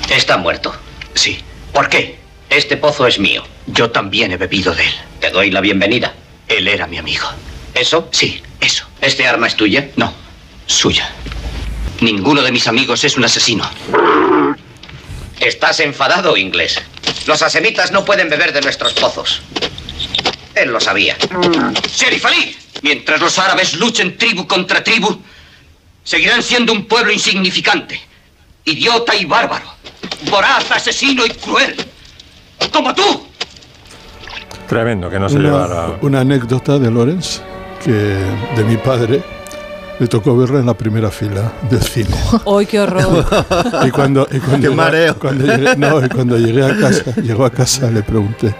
Está 0.09 0.38
muerto. 0.38 0.74
Sí. 1.14 1.40
¿Por 1.74 1.90
qué? 1.90 2.17
Este 2.49 2.77
pozo 2.77 3.07
es 3.07 3.19
mío. 3.19 3.43
Yo 3.67 3.91
también 3.91 4.32
he 4.32 4.38
bebido 4.38 4.74
de 4.74 4.83
él. 4.85 4.93
Te 5.19 5.30
doy 5.30 5.51
la 5.51 5.61
bienvenida. 5.61 6.14
Él 6.48 6.67
era 6.67 6.88
mi 6.88 6.98
amigo. 6.98 7.27
¿Eso? 7.74 8.07
Sí, 8.11 8.41
eso. 8.61 8.85
¿Este 9.01 9.27
arma 9.27 9.48
es 9.48 9.56
tuya? 9.56 9.90
No, 9.98 10.14
suya. 10.66 11.09
Ninguno 11.99 12.41
de 12.41 12.51
mis 12.51 12.67
amigos 12.67 13.03
es 13.03 13.17
un 13.17 13.25
asesino. 13.25 13.69
¿Estás 15.40 15.80
enfadado, 15.82 16.38
inglés? 16.38 16.82
Los 17.27 17.41
asemitas 17.41 17.91
no 17.91 18.06
pueden 18.06 18.30
beber 18.30 18.53
de 18.53 18.61
nuestros 18.61 18.93
pozos. 18.93 19.41
Él 20.56 20.72
lo 20.72 20.80
sabía. 20.80 21.16
Sheriff 21.95 22.25
Ali, 22.25 22.57
mientras 22.82 23.19
los 23.22 23.38
árabes 23.38 23.74
luchen 23.75 24.17
tribu 24.17 24.48
contra 24.48 24.83
tribu, 24.83 25.22
seguirán 26.07 26.41
siendo 26.41 26.71
un 26.71 26.85
pueblo 26.85 27.11
insignificante, 27.11 27.99
idiota 28.63 29.13
y 29.13 29.25
bárbaro, 29.25 29.65
voraz, 30.31 30.71
asesino 30.71 31.25
y 31.25 31.29
cruel, 31.31 31.75
como 32.71 32.95
tú. 32.95 33.27
Tremendo, 34.69 35.09
que 35.09 35.19
no 35.19 35.27
se 35.27 35.35
una, 35.35 35.49
llevara. 35.49 35.97
una 36.01 36.21
anécdota 36.21 36.79
de 36.79 36.89
Lorenz, 36.89 37.41
que 37.83 37.91
de 37.91 38.63
mi 38.65 38.77
padre, 38.77 39.21
le 39.99 40.07
tocó 40.07 40.37
verla 40.37 40.59
en 40.59 40.65
la 40.65 40.75
primera 40.77 41.11
fila 41.11 41.51
del 41.69 41.81
cine. 41.83 42.15
¡Ay, 42.57 42.65
qué 42.65 42.79
horror! 42.79 43.25
Y 43.85 43.91
cuando, 43.91 44.25
y 44.31 44.39
cuando 44.39 44.61
Qué 44.61 44.67
llegué- 44.69 44.75
mareo. 44.75 45.19
Cuando 45.19 45.45
llegué, 45.45 45.75
no, 45.75 46.05
y 46.05 46.09
cuando 46.09 46.37
llegué 46.37 46.63
a 46.65 46.77
casa, 46.77 47.15
llegó 47.21 47.43
a 47.45 47.49
casa, 47.49 47.91
le 47.91 48.01
pregunté, 48.01 48.55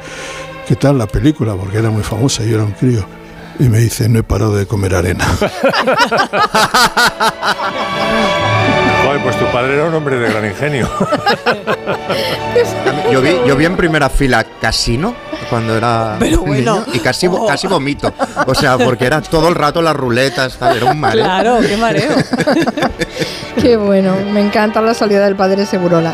¿qué 0.67 0.76
tal 0.76 0.98
la 0.98 1.08
película? 1.08 1.56
Porque 1.56 1.77
era 1.77 1.90
muy 1.92 2.03
famosa, 2.03 2.43
yo 2.43 2.56
era 2.56 2.66
un 2.66 2.72
crío. 2.74 3.06
Y 3.60 3.64
me 3.69 3.80
dice, 3.80 4.08
no 4.08 4.19
he 4.19 4.24
parado 4.24 4.56
de 4.56 4.66
comer 4.68 4.94
arena. 4.95 5.26
Joder, 9.03 9.22
pues 9.24 9.38
tu 9.40 9.45
padre 9.48 9.76
era 9.76 9.86
un 9.86 9.94
hombre 9.95 10.18
de 10.18 10.30
gran 10.30 10.45
ingenio. 10.45 10.90
Yo 13.11 13.22
vi, 13.22 13.38
yo 13.45 13.56
vi 13.56 13.64
en 13.64 13.77
primera 13.77 14.10
fila 14.10 14.45
Casino 14.60 15.16
cuando 15.50 15.77
era 15.77 16.18
Pero 16.19 16.42
bueno. 16.42 16.82
niño 16.82 16.86
y 16.94 17.00
casi, 17.00 17.30
casi 17.48 17.66
vomito. 17.68 18.14
O 18.45 18.53
sea, 18.53 18.77
porque 18.77 19.06
era 19.06 19.22
todo 19.22 19.48
el 19.48 19.56
rato 19.56 19.82
las 19.82 19.95
ruletas, 19.95 20.58
tal, 20.58 20.76
era 20.76 20.92
un 20.92 21.00
mareo. 21.00 21.24
Claro, 21.24 21.60
qué 21.66 21.77
mareo. 21.77 22.11
Qué 23.61 23.76
bueno, 23.76 24.16
me 24.32 24.42
encanta 24.42 24.82
la 24.82 24.94
salida 24.94 25.26
del 25.26 25.36
padre 25.36 25.66
Segurola. 25.66 26.14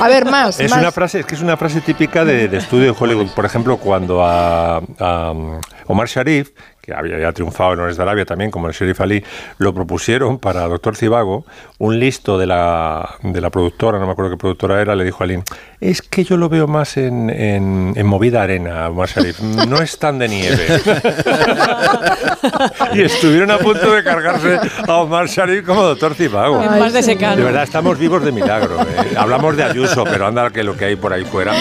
A 0.00 0.06
ver, 0.06 0.26
más. 0.26 0.60
Es 0.60 0.70
más. 0.70 0.78
una 0.80 0.92
frase, 0.92 1.20
es 1.20 1.26
que 1.26 1.34
es 1.34 1.40
una 1.42 1.56
frase 1.56 1.80
típica 1.80 2.24
de, 2.24 2.46
de 2.46 2.56
estudio 2.58 2.92
de 2.92 2.96
Hollywood. 2.98 3.30
Por 3.30 3.44
ejemplo, 3.44 3.78
cuando 3.78 4.24
a, 4.24 4.76
a, 5.00 5.30
um, 5.32 5.60
Omar 5.86 6.06
Sharif, 6.06 6.50
que 6.84 6.94
había 6.94 7.18
ya 7.18 7.32
triunfado 7.32 7.72
en 7.72 7.78
Lawrence 7.78 7.96
de 7.98 8.02
Arabia 8.02 8.24
también, 8.24 8.50
como 8.50 8.68
el 8.68 8.74
Sheriff 8.74 9.00
Ali, 9.00 9.24
lo 9.58 9.72
propusieron 9.72 10.38
para 10.38 10.66
Doctor 10.68 10.96
Cibago, 10.96 11.44
un 11.78 11.98
listo 11.98 12.38
de 12.38 12.46
la, 12.46 13.16
de 13.22 13.40
la 13.40 13.50
productora, 13.50 13.98
no 13.98 14.06
me 14.06 14.12
acuerdo 14.12 14.32
qué 14.32 14.36
productora 14.36 14.80
era, 14.80 14.94
le 14.94 15.04
dijo 15.04 15.22
a 15.22 15.24
Ali, 15.24 15.42
es 15.80 16.02
que 16.02 16.24
yo 16.24 16.36
lo 16.36 16.48
veo 16.48 16.66
más 16.66 16.96
en, 16.96 17.30
en, 17.30 17.92
en 17.96 18.06
movida 18.06 18.42
arena, 18.42 18.88
Omar 18.88 19.08
Sharif, 19.08 19.40
no 19.40 19.78
es 19.78 19.98
tan 19.98 20.18
de 20.18 20.28
nieve. 20.28 20.66
y 22.94 23.02
estuvieron 23.02 23.50
a 23.50 23.58
punto 23.58 23.92
de 23.92 24.04
cargarse 24.04 24.60
a 24.86 24.94
Omar 24.96 25.26
Sharif 25.26 25.66
como 25.66 25.82
Doctor 25.82 26.14
Cibago. 26.14 26.62
Más 26.62 26.92
de 26.92 27.02
secano. 27.02 27.36
De 27.36 27.44
verdad, 27.44 27.64
estamos 27.64 27.98
vivos 27.98 28.24
de 28.24 28.32
milagro. 28.32 28.80
eh. 28.82 29.14
Hablamos 29.16 29.56
de 29.56 29.64
Ayuso, 29.64 30.04
pero 30.04 30.26
anda 30.26 30.50
que 30.50 30.62
lo 30.62 30.76
que 30.76 30.86
hay 30.86 30.96
por 30.96 31.12
ahí 31.12 31.24
fuera. 31.24 31.54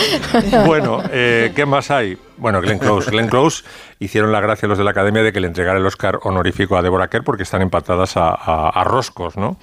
Bueno, 0.65 1.01
eh, 1.11 1.51
¿qué 1.55 1.65
más 1.65 1.89
hay? 1.91 2.17
Bueno, 2.43 2.59
Glenn 2.59 2.77
Close. 2.77 3.09
Glenn 3.09 3.29
Close 3.29 3.63
hicieron 3.99 4.33
la 4.33 4.41
gracia 4.41 4.67
los 4.67 4.77
de 4.77 4.83
la 4.83 4.91
academia 4.91 5.23
de 5.23 5.31
que 5.31 5.39
le 5.39 5.47
entregara 5.47 5.79
el 5.79 5.85
Oscar 5.85 6.19
honorífico 6.23 6.75
a 6.75 6.81
Deborah 6.81 7.07
Kerr 7.07 7.23
porque 7.23 7.43
están 7.43 7.61
empatadas 7.61 8.15
a, 8.17 8.83
roscos, 8.83 9.37
¿no? 9.37 9.55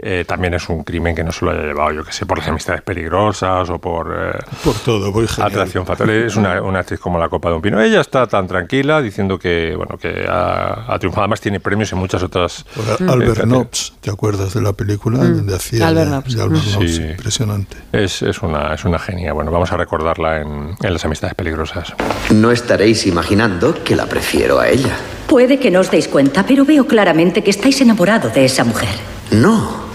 Eh, 0.00 0.24
también 0.26 0.54
es 0.54 0.68
un 0.68 0.84
crimen 0.84 1.14
que 1.14 1.24
no 1.24 1.32
se 1.32 1.44
lo 1.44 1.50
haya 1.50 1.62
llevado, 1.62 1.90
yo 1.92 2.04
que 2.04 2.12
sé, 2.12 2.24
por 2.24 2.38
las 2.38 2.46
amistades 2.48 2.82
peligrosas 2.82 3.68
o 3.70 3.78
por. 3.78 4.14
eh, 4.16 4.38
Por 4.64 4.74
todo, 4.76 5.12
genial. 5.12 5.28
Atracción 5.38 5.84
fatal. 5.86 6.08
Es 6.10 6.36
una, 6.36 6.62
una 6.62 6.80
actriz 6.80 7.00
como 7.00 7.18
la 7.18 7.28
copa 7.28 7.48
de 7.50 7.56
un 7.56 7.62
pino. 7.62 7.80
Ella 7.80 8.00
está 8.00 8.26
tan 8.26 8.46
tranquila 8.46 9.02
diciendo 9.02 9.38
que, 9.38 9.74
bueno, 9.76 9.98
que 9.98 10.26
ha, 10.28 10.92
ha 10.92 10.98
triunfado. 10.98 11.22
Además 11.24 11.40
tiene 11.40 11.58
premios 11.60 11.92
en 11.92 11.98
muchas 11.98 12.22
otras. 12.22 12.64
Ahora, 12.76 12.92
eh, 12.92 12.96
Albert 13.12 13.34
categorías. 13.34 13.46
Nobbs, 13.48 13.92
¿te 14.00 14.10
acuerdas 14.10 14.54
de 14.54 14.62
la 14.62 14.72
película? 14.72 15.18
Mm. 15.18 15.36
Donde 15.38 15.56
hacía 15.56 15.88
Albert 15.88 16.06
de- 16.10 16.14
Nobbs. 16.16 16.34
de 16.36 16.42
Albert 16.42 16.62
Sí. 16.62 17.02
Impresionante. 17.02 17.76
Es, 17.92 18.22
es 18.22 18.40
una, 18.42 18.74
es 18.74 18.84
una 18.84 18.98
genia. 18.98 19.32
Bueno, 19.32 19.50
vamos 19.50 19.72
a 19.72 19.76
recordarla 19.76 20.40
en, 20.42 20.76
en 20.80 20.92
las 20.92 21.04
amistades 21.04 21.34
peligrosas. 21.34 21.92
No 22.32 22.52
estaréis 22.52 23.06
imaginando 23.06 23.82
que 23.82 23.96
la 23.96 24.06
prefiero 24.06 24.60
a 24.60 24.68
ella. 24.68 24.96
Puede 25.26 25.58
que 25.58 25.70
no 25.70 25.80
os 25.80 25.90
deis 25.90 26.06
cuenta, 26.08 26.44
pero 26.46 26.64
veo 26.64 26.86
claramente 26.86 27.42
que 27.42 27.50
estáis 27.50 27.80
enamorado 27.80 28.30
de 28.30 28.44
esa 28.44 28.64
mujer. 28.64 28.88
No. 29.30 29.87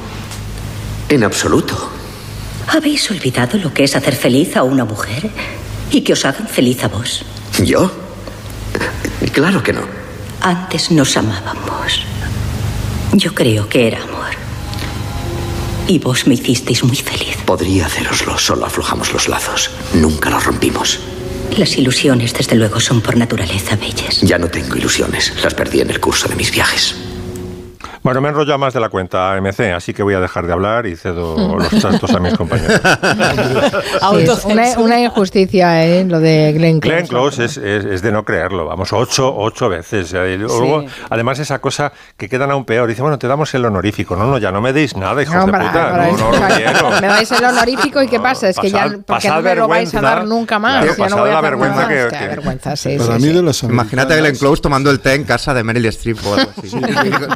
En 1.09 1.23
absoluto. 1.23 1.89
¿Habéis 2.67 3.09
olvidado 3.11 3.57
lo 3.57 3.73
que 3.73 3.83
es 3.83 3.95
hacer 3.95 4.15
feliz 4.15 4.55
a 4.55 4.63
una 4.63 4.85
mujer 4.85 5.29
y 5.91 6.01
que 6.01 6.13
os 6.13 6.25
hagan 6.25 6.47
feliz 6.47 6.83
a 6.83 6.87
vos? 6.87 7.23
¿Yo? 7.63 7.91
Claro 9.31 9.61
que 9.61 9.73
no. 9.73 9.81
Antes 10.41 10.91
nos 10.91 11.15
amábamos. 11.17 12.01
Yo 13.13 13.33
creo 13.35 13.69
que 13.69 13.87
era 13.87 14.01
amor. 14.01 14.31
Y 15.87 15.99
vos 15.99 16.25
me 16.27 16.35
hicisteis 16.35 16.83
muy 16.83 16.95
feliz. 16.95 17.37
Podría 17.45 17.85
haceroslo, 17.85 18.37
solo 18.37 18.65
aflojamos 18.65 19.13
los 19.13 19.27
lazos. 19.27 19.71
Nunca 19.93 20.29
los 20.29 20.45
rompimos. 20.45 20.99
Las 21.57 21.77
ilusiones, 21.77 22.33
desde 22.33 22.55
luego, 22.55 22.79
son 22.79 23.01
por 23.01 23.17
naturaleza 23.17 23.75
bellas. 23.75 24.21
Ya 24.21 24.37
no 24.39 24.47
tengo 24.47 24.75
ilusiones. 24.75 25.33
Las 25.43 25.53
perdí 25.53 25.81
en 25.81 25.91
el 25.91 25.99
curso 25.99 26.27
de 26.27 26.35
mis 26.35 26.51
viajes. 26.51 26.95
Bueno, 28.03 28.19
me 28.21 28.27
he 28.27 28.31
enrollado 28.31 28.57
más 28.59 28.73
de 28.73 28.79
la 28.81 28.89
cuenta 28.89 29.33
MC, 29.41 29.71
así 29.73 29.93
que 29.93 30.03
voy 30.03 30.13
a 30.13 30.19
dejar 30.19 30.45
de 30.45 30.51
hablar 30.53 30.85
y 30.85 30.95
cedo 30.97 31.57
los 31.57 31.69
trastos 31.69 32.13
a 32.13 32.19
mis 32.19 32.33
compañeros. 32.35 32.79
Sí, 34.13 34.17
es 34.23 34.45
una, 34.45 34.63
una 34.77 34.99
injusticia, 34.99 35.85
¿eh? 35.85 36.03
Lo 36.05 36.19
de 36.19 36.51
Glenn 36.53 36.79
Close. 36.79 36.95
Glenn 36.95 37.07
Close 37.07 37.45
es, 37.45 37.57
es- 37.57 37.85
es 37.85 38.01
de 38.01 38.11
no 38.11 38.23
creerlo, 38.25 38.65
vamos, 38.65 38.91
ocho, 38.93 39.33
ocho 39.35 39.69
veces. 39.69 40.11
Y 40.13 40.37
luego, 40.37 40.81
Sí. 40.81 40.87
Además, 41.09 41.39
esa 41.39 41.59
cosa 41.59 41.91
que 42.17 42.27
quedan 42.29 42.51
aún 42.51 42.65
peor. 42.65 42.87
Dice, 42.89 43.01
bueno, 43.01 43.17
te 43.17 43.27
damos 43.27 43.53
el 43.53 43.65
honorífico. 43.65 44.15
No, 44.15 44.25
no, 44.27 44.37
ya 44.37 44.51
no 44.51 44.61
me 44.61 44.73
deis 44.73 44.95
nada, 44.95 45.21
hijos 45.23 45.35
No, 45.35 45.45
de 45.45 45.51
para- 45.51 45.67
puta. 45.67 45.91
para 45.91 46.07
no, 46.07 46.17
no, 46.17 46.29
o 46.29 46.33
sea, 46.33 46.49
lo 46.49 46.55
quiero. 46.55 46.89
Me 47.01 47.07
dais 47.07 47.31
el 47.31 47.43
honorífico 47.45 48.01
y 48.03 48.07
¿qué 48.07 48.19
pasa? 48.19 48.49
Es 48.49 48.59
que 48.59 48.69
ya, 48.69 48.89
porque 49.05 49.29
no 49.29 49.41
me 49.41 49.55
lo 49.55 49.67
vais 49.67 49.93
a 49.95 50.01
dar 50.01 50.25
nunca 50.25 50.59
más. 50.59 50.83
Claro, 50.83 50.85
ya 50.87 50.97
no 50.97 51.03
pasad 51.03 51.19
voy 51.21 51.29
a 51.29 51.33
la 51.33 51.41
vergüenza 51.41 51.87
que- 51.87 51.95
más. 52.03 52.11
Qué 52.13 52.17
que- 52.19 52.27
vergüenza, 52.27 52.75
sí, 52.75 52.97
Para 52.97 53.15
sí, 53.17 53.21
mí 53.23 53.29
sí. 53.29 53.33
de 53.35 53.41
las 53.43 53.63
Imagínate 53.63 54.13
a 54.13 54.17
Glenn 54.17 54.35
Close 54.35 54.61
tomando 54.61 54.91
el 54.91 54.99
té 54.99 55.13
en 55.15 55.23
casa 55.23 55.53
de 55.53 55.63
Meryl 55.63 55.85
Streep 55.87 56.17
o 56.25 56.33
algo 56.35 56.51
así. 56.57 56.79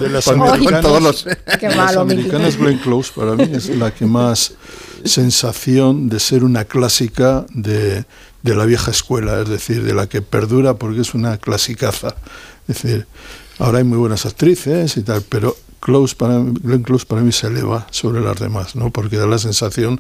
de 0.03 0.09
las 0.09 0.27
americanas, 0.57 0.81
todos 0.81 1.01
los... 1.01 1.23
Qué 1.59 1.67
las 1.67 1.75
malo, 1.75 2.05
Miki. 2.05 2.21
americanas 2.21 2.57
Glenn 2.57 2.79
Close 2.79 3.11
para 3.15 3.35
mí 3.35 3.49
es 3.53 3.69
la 3.69 3.91
que 3.91 4.05
más 4.05 4.53
sensación 5.03 6.09
de 6.09 6.19
ser 6.19 6.43
una 6.43 6.65
clásica 6.65 7.45
de, 7.49 8.05
de 8.41 8.55
la 8.55 8.65
vieja 8.65 8.91
escuela, 8.91 9.41
es 9.41 9.49
decir, 9.49 9.83
de 9.83 9.93
la 9.93 10.07
que 10.07 10.21
perdura 10.21 10.75
porque 10.75 11.01
es 11.01 11.13
una 11.13 11.37
clasicaza. 11.37 12.15
Es 12.67 12.81
decir, 12.81 13.07
ahora 13.59 13.79
hay 13.79 13.83
muy 13.83 13.97
buenas 13.97 14.25
actrices 14.25 14.97
y 14.97 15.03
tal, 15.03 15.21
pero 15.27 15.55
Close 15.79 16.15
para, 16.15 16.39
Glenn 16.39 16.83
Close 16.83 17.05
para 17.05 17.21
mí 17.21 17.31
se 17.31 17.47
eleva 17.47 17.87
sobre 17.91 18.21
las 18.21 18.39
demás, 18.39 18.75
¿no? 18.75 18.89
porque 18.91 19.17
da 19.17 19.27
la 19.27 19.37
sensación 19.37 19.99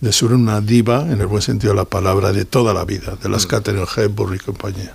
de 0.00 0.12
ser 0.12 0.32
una 0.32 0.60
diva, 0.60 1.00
en 1.10 1.20
el 1.20 1.26
buen 1.26 1.42
sentido 1.42 1.72
de 1.72 1.78
la 1.78 1.84
palabra, 1.86 2.32
de 2.32 2.44
toda 2.44 2.74
la 2.74 2.84
vida, 2.84 3.16
de 3.22 3.28
las 3.28 3.46
Catherine 3.46 3.86
Hepburn 3.96 4.34
y 4.34 4.38
compañía. 4.38 4.94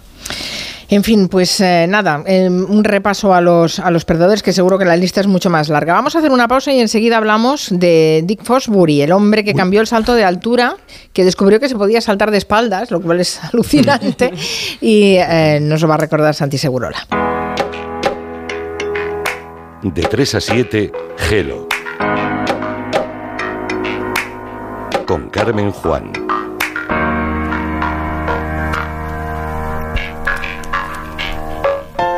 En 0.92 1.04
fin, 1.04 1.28
pues 1.28 1.62
eh, 1.62 1.86
nada, 1.88 2.24
eh, 2.26 2.50
un 2.50 2.84
repaso 2.84 3.34
a 3.34 3.42
los, 3.42 3.78
a 3.78 3.92
los 3.92 4.06
perdedores, 4.06 4.42
que 4.42 4.52
seguro 4.52 4.80
que 4.80 4.86
la 4.86 4.96
lista 4.96 5.22
es 5.22 5.28
mucho 5.28 5.52
más 5.52 5.70
larga. 5.70 5.94
Vamos 5.94 6.16
a 6.16 6.20
hacer 6.20 6.32
una 6.32 6.48
pausa 6.48 6.74
y 6.74 6.80
enseguida 6.80 7.18
hablamos 7.18 7.68
de 7.72 8.24
Dick 8.26 8.44
Fosbury, 8.44 9.04
el 9.04 9.12
hombre 9.12 9.44
que 9.44 9.54
cambió 9.54 9.82
el 9.82 9.88
salto 9.88 10.16
de 10.16 10.24
altura, 10.24 10.78
que 11.14 11.24
descubrió 11.24 11.60
que 11.60 11.70
se 11.70 11.76
podía 11.76 12.02
saltar 12.02 12.32
de 12.32 12.40
espaldas, 12.40 12.90
lo 12.90 13.02
cual 13.02 13.20
es 13.20 13.40
alucinante, 13.54 14.34
y 14.82 15.18
eh, 15.18 15.60
nos 15.62 15.82
lo 15.84 15.88
va 15.88 15.94
a 15.94 16.00
recordar 16.00 16.34
Santi 16.34 16.58
Segurola. 16.58 16.98
De 19.84 20.02
3 20.02 20.36
a 20.36 20.42
7, 20.42 20.92
Gelo. 21.18 21.68
Con 25.06 25.30
Carmen 25.30 25.72
Juan. 25.72 26.19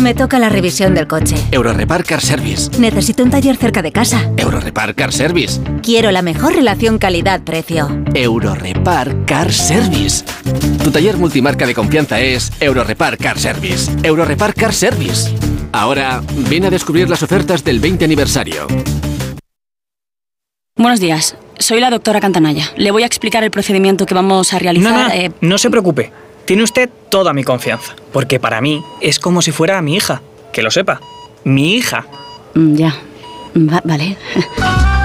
Me 0.00 0.14
toca 0.14 0.38
la 0.38 0.48
revisión 0.48 0.94
del 0.94 1.08
coche. 1.08 1.34
Eurorepar 1.50 2.04
Car 2.04 2.20
Service. 2.20 2.70
Necesito 2.78 3.24
un 3.24 3.30
taller 3.30 3.56
cerca 3.56 3.82
de 3.82 3.90
casa. 3.90 4.30
Eurorepar 4.36 4.94
Car 4.94 5.12
Service. 5.12 5.60
Quiero 5.82 6.12
la 6.12 6.22
mejor 6.22 6.54
relación 6.54 6.98
calidad-precio. 6.98 8.04
Eurorepar 8.14 9.24
Car 9.26 9.52
Service. 9.52 10.24
Tu 10.84 10.90
taller 10.92 11.16
multimarca 11.16 11.66
de 11.66 11.74
confianza 11.74 12.20
es 12.20 12.52
Eurorepar 12.60 13.18
Car 13.18 13.38
Service. 13.40 13.90
Eurorepar 14.04 14.54
Car 14.54 14.72
Service. 14.72 15.34
Ahora, 15.72 16.22
ven 16.48 16.64
a 16.64 16.70
descubrir 16.70 17.10
las 17.10 17.22
ofertas 17.24 17.64
del 17.64 17.80
20 17.80 18.04
aniversario. 18.04 18.66
Buenos 20.76 21.00
días, 21.00 21.36
soy 21.58 21.80
la 21.80 21.90
doctora 21.90 22.20
Cantanaya. 22.20 22.70
Le 22.76 22.92
voy 22.92 23.02
a 23.02 23.06
explicar 23.06 23.42
el 23.42 23.50
procedimiento 23.50 24.06
que 24.06 24.14
vamos 24.14 24.52
a 24.54 24.60
realizar. 24.60 24.92
No, 24.92 25.08
no, 25.08 25.12
eh, 25.12 25.32
no 25.40 25.58
se 25.58 25.70
preocupe. 25.70 26.12
Tiene 26.48 26.62
usted 26.62 26.88
toda 27.10 27.34
mi 27.34 27.44
confianza. 27.44 27.94
Porque 28.10 28.40
para 28.40 28.62
mí 28.62 28.82
es 29.02 29.18
como 29.18 29.42
si 29.42 29.52
fuera 29.52 29.82
mi 29.82 29.96
hija. 29.96 30.22
Que 30.50 30.62
lo 30.62 30.70
sepa. 30.70 30.98
Mi 31.44 31.74
hija. 31.74 32.06
mm, 32.54 32.74
ya. 32.74 32.94
Va- 33.54 33.82
vale. 33.84 34.16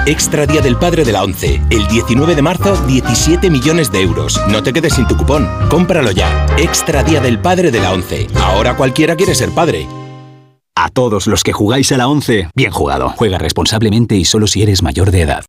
Extra 0.06 0.46
Día 0.46 0.62
del 0.62 0.76
Padre 0.78 1.04
de 1.04 1.12
la 1.12 1.22
ONCE. 1.22 1.60
El 1.68 1.86
19 1.88 2.34
de 2.34 2.40
marzo, 2.40 2.74
17 2.86 3.50
millones 3.50 3.92
de 3.92 4.00
euros. 4.00 4.40
No 4.48 4.62
te 4.62 4.72
quedes 4.72 4.94
sin 4.94 5.06
tu 5.06 5.18
cupón. 5.18 5.46
Cómpralo 5.68 6.12
ya. 6.12 6.46
Extra 6.56 7.02
Día 7.02 7.20
del 7.20 7.38
Padre 7.38 7.70
de 7.70 7.80
la 7.80 7.92
ONCE. 7.92 8.26
Ahora 8.36 8.74
cualquiera 8.74 9.14
quiere 9.14 9.34
ser 9.34 9.50
padre. 9.50 9.86
A 10.74 10.88
todos 10.88 11.26
los 11.26 11.42
que 11.44 11.52
jugáis 11.52 11.92
a 11.92 11.98
la 11.98 12.08
11, 12.08 12.48
bien 12.56 12.70
jugado. 12.72 13.10
Juega 13.10 13.36
responsablemente 13.36 14.16
y 14.16 14.24
solo 14.24 14.46
si 14.46 14.62
eres 14.62 14.82
mayor 14.82 15.10
de 15.10 15.20
edad. 15.20 15.44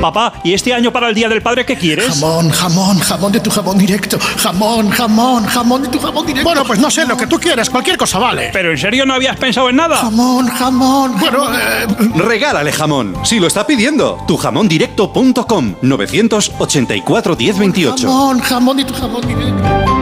Papá, 0.00 0.32
¿y 0.42 0.52
este 0.52 0.74
año 0.74 0.92
para 0.92 1.08
el 1.08 1.14
Día 1.14 1.28
del 1.28 1.42
Padre 1.42 1.64
qué 1.64 1.76
quieres? 1.76 2.08
Jamón, 2.08 2.50
jamón, 2.50 2.98
jamón 2.98 3.32
de 3.32 3.40
tu 3.40 3.50
jamón 3.50 3.78
directo. 3.78 4.18
Jamón, 4.38 4.90
jamón, 4.90 5.44
jamón 5.46 5.82
de 5.82 5.88
tu 5.88 5.98
jamón 6.00 6.26
directo. 6.26 6.48
Bueno, 6.48 6.64
pues 6.64 6.78
no 6.80 6.90
sé, 6.90 7.06
lo 7.06 7.16
que 7.16 7.26
tú 7.26 7.38
quieras, 7.38 7.70
cualquier 7.70 7.96
cosa 7.96 8.18
vale. 8.18 8.50
¿Pero 8.52 8.70
en 8.72 8.78
serio 8.78 9.06
no 9.06 9.14
habías 9.14 9.36
pensado 9.36 9.70
en 9.70 9.76
nada? 9.76 9.96
Jamón, 9.96 10.48
jamón. 10.48 11.18
Bueno, 11.18 11.46
eh, 11.54 11.86
Regálale 12.16 12.72
jamón, 12.72 13.14
si 13.24 13.38
lo 13.38 13.46
está 13.46 13.66
pidiendo. 13.66 14.18
Tujamondirecto.com 14.26 15.74
984 15.82 17.36
1028. 17.36 18.06
jamón, 18.08 18.40
jamón 18.40 18.76
de 18.76 18.84
tu 18.84 18.94
jamón 18.94 19.20
directo. 19.26 20.01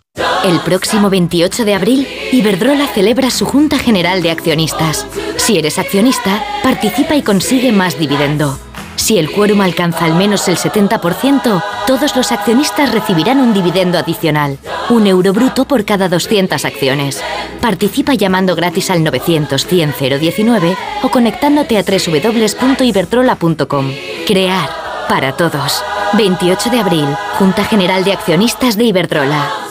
El 0.43 0.59
próximo 0.61 1.11
28 1.11 1.65
de 1.65 1.75
abril, 1.75 2.07
Iberdrola 2.31 2.87
celebra 2.87 3.29
su 3.29 3.45
Junta 3.45 3.77
General 3.77 4.23
de 4.23 4.31
Accionistas. 4.31 5.05
Si 5.37 5.59
eres 5.59 5.77
accionista, 5.77 6.43
participa 6.63 7.15
y 7.15 7.21
consigue 7.21 7.71
más 7.71 7.99
dividendo. 7.99 8.57
Si 8.95 9.19
el 9.19 9.31
quórum 9.31 9.61
alcanza 9.61 10.05
al 10.05 10.15
menos 10.15 10.47
el 10.47 10.57
70%, 10.57 11.63
todos 11.85 12.15
los 12.15 12.31
accionistas 12.31 12.91
recibirán 12.91 13.39
un 13.39 13.53
dividendo 13.53 13.99
adicional, 13.99 14.57
un 14.89 15.05
euro 15.05 15.31
bruto 15.31 15.65
por 15.65 15.85
cada 15.85 16.09
200 16.09 16.65
acciones. 16.65 17.21
Participa 17.61 18.15
llamando 18.15 18.55
gratis 18.55 18.89
al 18.89 19.03
900 19.03 19.63
100 19.65 19.93
019 20.19 20.75
o 21.03 21.09
conectándote 21.09 21.77
a 21.77 21.83
www.iberdrola.com. 21.83 23.91
Crear 24.25 24.69
para 25.07 25.37
todos. 25.37 25.83
28 26.13 26.71
de 26.71 26.79
abril, 26.79 27.05
Junta 27.37 27.63
General 27.63 28.03
de 28.03 28.13
Accionistas 28.13 28.75
de 28.75 28.85
Iberdrola. 28.85 29.70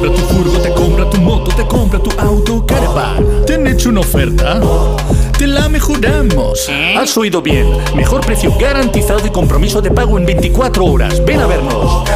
compra 0.00 0.14
tu 0.14 0.34
furgo, 0.34 0.58
te 0.60 0.72
compra 0.72 1.10
tu 1.10 1.20
moto, 1.20 1.54
te 1.54 1.66
compra 1.66 1.98
tu 1.98 2.10
auto, 2.18 2.64
caravan. 2.64 3.44
¿Te 3.44 3.54
han 3.54 3.66
hecho 3.66 3.90
una 3.90 4.00
oferta? 4.00 4.58
Te 5.36 5.46
la 5.46 5.68
mejoramos. 5.68 6.70
Has 6.96 7.14
oído 7.18 7.42
bien. 7.42 7.66
Mejor 7.94 8.24
precio 8.24 8.54
garantizado 8.58 9.26
y 9.26 9.30
compromiso 9.30 9.82
de 9.82 9.90
pago 9.90 10.16
en 10.16 10.24
24 10.24 10.84
horas. 10.86 11.22
Ven 11.26 11.40
a 11.40 11.46
vernos. 11.46 12.08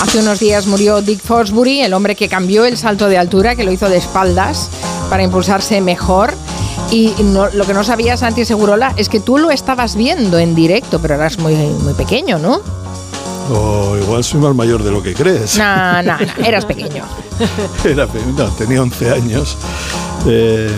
Hace 0.00 0.20
unos 0.20 0.40
días 0.40 0.66
murió 0.66 1.02
Dick 1.02 1.20
Fosbury, 1.20 1.82
el 1.82 1.92
hombre 1.92 2.14
que 2.14 2.30
cambió 2.30 2.64
el 2.64 2.78
salto 2.78 3.10
de 3.10 3.18
altura, 3.18 3.56
que 3.56 3.64
lo 3.64 3.72
hizo 3.72 3.90
de 3.90 3.98
espaldas 3.98 4.70
para 5.10 5.22
impulsarse 5.22 5.82
mejor. 5.82 6.32
Y 6.90 7.14
no- 7.22 7.48
lo 7.50 7.64
que 7.66 7.74
no 7.74 7.82
sabía 7.84 8.16
Santi 8.16 8.44
Segurola 8.44 8.92
es 8.96 9.08
que 9.08 9.20
tú 9.20 9.38
lo 9.38 9.50
estabas 9.50 9.96
viendo 9.96 10.38
en 10.38 10.54
directo, 10.54 11.00
pero 11.00 11.14
eras 11.14 11.38
muy, 11.38 11.54
muy 11.54 11.94
pequeño, 11.94 12.38
¿no? 12.38 12.60
O 13.52 13.96
igual 13.96 14.24
soy 14.24 14.40
más 14.40 14.54
mayor 14.54 14.82
de 14.82 14.90
lo 14.90 15.02
que 15.02 15.14
crees. 15.14 15.56
No, 15.58 16.02
no, 16.02 16.16
no, 16.18 16.44
eras 16.46 16.64
pequeño. 16.64 17.04
Era 17.84 18.08
no, 18.36 18.44
tenía 18.50 18.82
11 18.82 19.10
años. 19.10 19.56
Eh, 20.26 20.70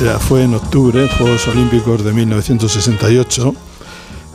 era, 0.00 0.18
fue 0.18 0.44
en 0.44 0.54
octubre, 0.54 1.08
Juegos 1.18 1.46
Olímpicos 1.48 2.04
de 2.04 2.12
1968. 2.12 3.54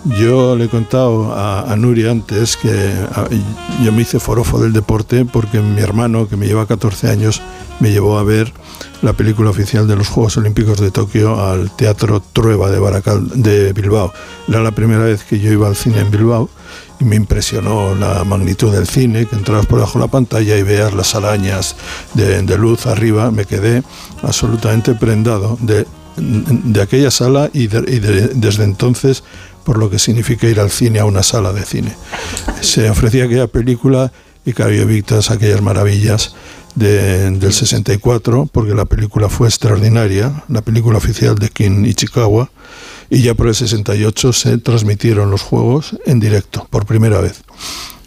Yo 0.05 0.55
le 0.55 0.65
he 0.65 0.69
contado 0.69 1.31
a, 1.33 1.71
a 1.71 1.75
Nuria 1.75 2.09
antes 2.11 2.57
que 2.57 2.91
yo 3.83 3.91
me 3.91 4.01
hice 4.01 4.19
forofo 4.19 4.59
del 4.59 4.73
deporte 4.73 5.25
porque 5.25 5.59
mi 5.61 5.79
hermano, 5.81 6.27
que 6.27 6.35
me 6.37 6.47
lleva 6.47 6.65
14 6.65 7.09
años, 7.09 7.39
me 7.79 7.91
llevó 7.91 8.17
a 8.17 8.23
ver 8.23 8.51
la 9.03 9.13
película 9.13 9.51
oficial 9.51 9.87
de 9.87 9.95
los 9.95 10.07
Juegos 10.07 10.37
Olímpicos 10.37 10.79
de 10.79 10.89
Tokio 10.89 11.39
al 11.43 11.69
Teatro 11.75 12.19
Trueba 12.33 12.71
de, 12.71 12.79
Baracal, 12.79 13.29
de 13.43 13.73
Bilbao. 13.73 14.11
Era 14.47 14.61
la 14.63 14.71
primera 14.71 15.03
vez 15.03 15.23
que 15.23 15.39
yo 15.39 15.51
iba 15.51 15.67
al 15.67 15.75
cine 15.75 15.99
en 15.99 16.09
Bilbao 16.09 16.49
y 16.99 17.03
me 17.05 17.15
impresionó 17.15 17.93
la 17.95 18.23
magnitud 18.23 18.71
del 18.71 18.87
cine, 18.87 19.27
que 19.27 19.35
entrabas 19.35 19.65
por 19.67 19.77
debajo 19.79 19.99
de 19.99 20.05
la 20.05 20.11
pantalla 20.11 20.57
y 20.57 20.63
veas 20.63 20.93
las 20.93 21.13
arañas 21.13 21.75
de, 22.15 22.57
luz 22.57 22.85
arriba. 22.87 23.29
Me 23.31 23.45
quedé 23.45 23.83
absolutamente 24.23 24.93
prendado 24.95 25.57
de, 25.61 25.85
aquella 26.81 27.09
sala 27.09 27.49
y, 27.53 27.67
de- 27.67 27.91
y 27.91 27.99
de- 27.99 28.27
desde 28.35 28.63
entonces 28.65 29.23
por 29.63 29.77
lo 29.77 29.89
que 29.89 29.99
significa 29.99 30.47
ir 30.47 30.59
al 30.59 30.69
cine 30.71 30.99
a 30.99 31.05
una 31.05 31.23
sala 31.23 31.53
de 31.53 31.63
cine. 31.63 31.95
Se 32.61 32.89
ofrecía 32.89 33.25
aquella 33.25 33.47
película 33.47 34.11
y 34.45 34.53
claro, 34.53 34.71
yo 34.73 34.85
vi 34.85 35.01
todas 35.01 35.29
aquellas 35.31 35.61
maravillas 35.61 36.35
de- 36.75 37.29
del 37.31 37.53
64, 37.53 38.47
porque 38.51 38.73
la 38.73 38.85
película 38.85 39.29
fue 39.29 39.47
extraordinaria, 39.47 40.43
la 40.47 40.61
película 40.61 40.97
oficial 40.97 41.35
de 41.35 41.49
Kin 41.49 41.85
Ichikawa, 41.85 42.49
y 43.09 43.21
ya 43.23 43.33
por 43.33 43.47
el 43.47 43.55
68 43.55 44.31
se 44.33 44.57
transmitieron 44.57 45.29
los 45.31 45.41
juegos 45.41 45.97
en 46.05 46.19
directo, 46.19 46.65
por 46.69 46.85
primera 46.85 47.19
vez. 47.19 47.41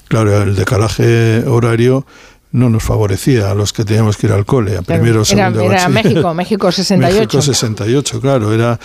Claro, 0.09 0.43
el 0.43 0.57
decalaje 0.57 1.45
horario 1.47 2.07
no 2.55 2.71
nos 2.71 2.85
favorecía 2.85 3.51
a 3.51 3.55
los 3.55 3.73
que 3.73 3.85
teníamos 3.85 4.17
que 4.17 4.29
ir 4.29 4.33
al 4.33 4.47
cole, 4.47 4.77
a 4.77 4.83
primero, 4.83 5.17
era, 5.17 5.25
segundo 5.25 5.61
era 5.63 5.89
bachiller. 5.89 6.05
México, 6.05 6.35
México 6.35 6.71
68. 6.71 7.17
México 7.19 7.43
68, 7.43 8.21
claro, 8.21 8.53
era 8.55 8.79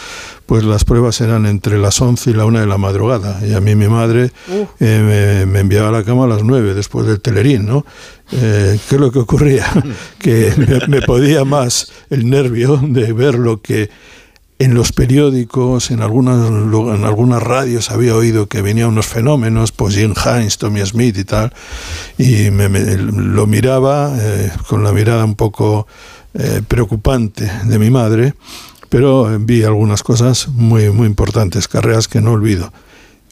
pues 0.47 0.63
las 0.63 0.83
pruebas 0.83 1.21
eran 1.21 1.45
entre 1.45 1.77
las 1.77 2.01
11 2.01 2.31
y 2.31 2.33
la 2.33 2.45
1 2.45 2.61
de 2.61 2.65
la 2.65 2.79
madrugada 2.79 3.39
y 3.45 3.53
a 3.53 3.61
mí 3.61 3.75
mi 3.75 3.87
madre 3.87 4.31
Uh. 4.47 4.65
eh, 4.79 5.43
me, 5.45 5.51
me 5.51 5.59
enviaba 5.59 5.89
a 5.89 5.91
la 5.91 6.03
cama 6.03 6.23
a 6.23 6.27
las 6.27 6.43
9 6.43 6.73
después 6.73 7.05
del 7.05 7.21
telerín, 7.21 7.67
¿no? 7.67 7.85
Eh, 8.31 8.79
¿Qué 8.89 8.95
es 8.95 9.01
lo 9.01 9.11
que 9.11 9.19
ocurría? 9.19 9.67
que 10.17 10.51
me, 10.57 10.87
me 10.87 11.01
podía 11.05 11.45
más 11.45 11.91
el 12.09 12.27
nervio 12.27 12.79
de 12.81 13.13
ver 13.13 13.35
lo 13.35 13.61
que 13.61 13.91
en 14.59 14.73
los 14.73 14.91
periódicos, 14.91 15.89
en 15.89 16.01
algunas, 16.01 16.49
en 16.49 17.05
algunas 17.05 17.41
radios 17.41 17.91
había 17.91 18.13
oído 18.13 18.47
que 18.47 18.61
venían 18.61 18.89
unos 18.89 19.07
fenómenos, 19.07 19.71
pues 19.71 19.95
Jim 19.95 20.13
Hines, 20.13 20.57
Tommy 20.57 20.85
Smith 20.85 21.17
y 21.17 21.23
tal, 21.23 21.53
y 22.17 22.51
me, 22.51 22.67
lo 22.67 23.47
miraba 23.47 24.13
eh, 24.19 24.51
con 24.67 24.83
la 24.83 24.91
mirada 24.91 25.23
un 25.23 25.35
poco 25.35 25.87
eh, 26.33 26.61
preocupante 26.67 27.49
de 27.63 27.79
mi 27.79 27.89
madre, 27.89 28.33
pero 28.89 29.33
eh, 29.33 29.37
vi 29.39 29.63
algunas 29.63 30.03
cosas 30.03 30.49
muy, 30.49 30.89
muy 30.89 31.07
importantes, 31.07 31.69
carreras 31.69 32.09
que 32.09 32.19
no 32.19 32.33
olvido. 32.33 32.73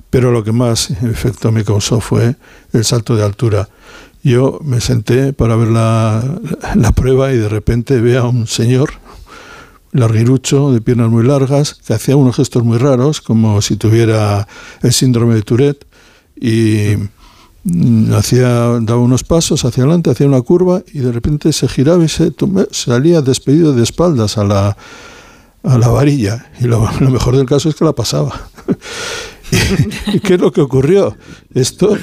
Pero 0.10 0.32
lo 0.32 0.46
que 0.46 0.54
más 0.54 0.92
efecto 0.92 1.52
me 1.52 1.66
causó 1.66 2.00
fue 2.00 2.38
el 2.72 2.86
salto 2.86 3.18
de 3.18 3.26
altura. 3.26 3.68
Yo 4.24 4.60
me 4.64 4.80
senté 4.80 5.34
para 5.34 5.58
ver 5.58 5.68
la, 5.68 6.24
la 6.76 6.92
prueba 6.94 7.34
y 7.34 7.38
de 7.38 7.50
repente 7.50 8.00
veo 8.00 8.24
a 8.24 8.30
un 8.30 8.48
señor 8.48 8.92
larguirucho, 9.92 10.72
de 10.72 10.82
piernas 10.82 11.10
muy 11.10 11.26
largas, 11.26 11.76
que 11.76 11.94
hacía 11.94 12.16
unos 12.16 12.36
gestos 12.36 12.64
muy 12.64 12.78
raros, 12.78 13.22
como 13.22 13.62
si 13.62 13.76
tuviera 13.76 14.48
el 14.82 14.94
síndrome 14.94 15.36
de 15.36 15.42
Tourette, 15.42 15.86
y 16.40 16.96
mm, 17.64 18.14
hacía, 18.14 18.80
daba 18.82 18.98
unos 18.98 19.24
pasos 19.24 19.66
hacia 19.66 19.84
adelante, 19.84 20.10
hacía 20.10 20.28
una 20.28 20.42
curva, 20.42 20.84
y 20.94 21.00
de 21.00 21.12
repente 21.12 21.54
se 21.54 21.68
giraba 21.68 22.04
y 22.04 22.10
se 22.10 22.34
salía 22.72 23.22
despedido 23.22 23.74
de 23.74 23.84
espaldas 23.84 24.38
a 24.38 24.44
la, 24.44 24.78
a 25.64 25.78
la 25.78 25.88
varilla. 25.88 26.52
Y 26.60 26.66
lo, 26.66 26.88
lo 27.00 27.10
mejor 27.10 27.36
del 27.38 27.46
caso 27.46 27.70
es 27.70 27.76
que 27.76 27.86
la 27.86 27.94
pasaba. 27.94 28.50
¿Y 30.14 30.20
qué 30.20 30.36
es 30.36 30.42
lo 30.42 30.52
que 30.52 30.62
ocurrió? 30.62 31.16
Esto 31.54 31.98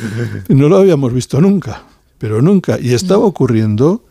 no 0.48 0.68
lo 0.68 0.78
habíamos 0.78 1.12
visto 1.12 1.40
nunca, 1.40 1.82
pero 2.18 2.40
nunca. 2.40 2.78
Y 2.80 2.94
estaba 2.94 3.24
ocurriendo 3.24 4.02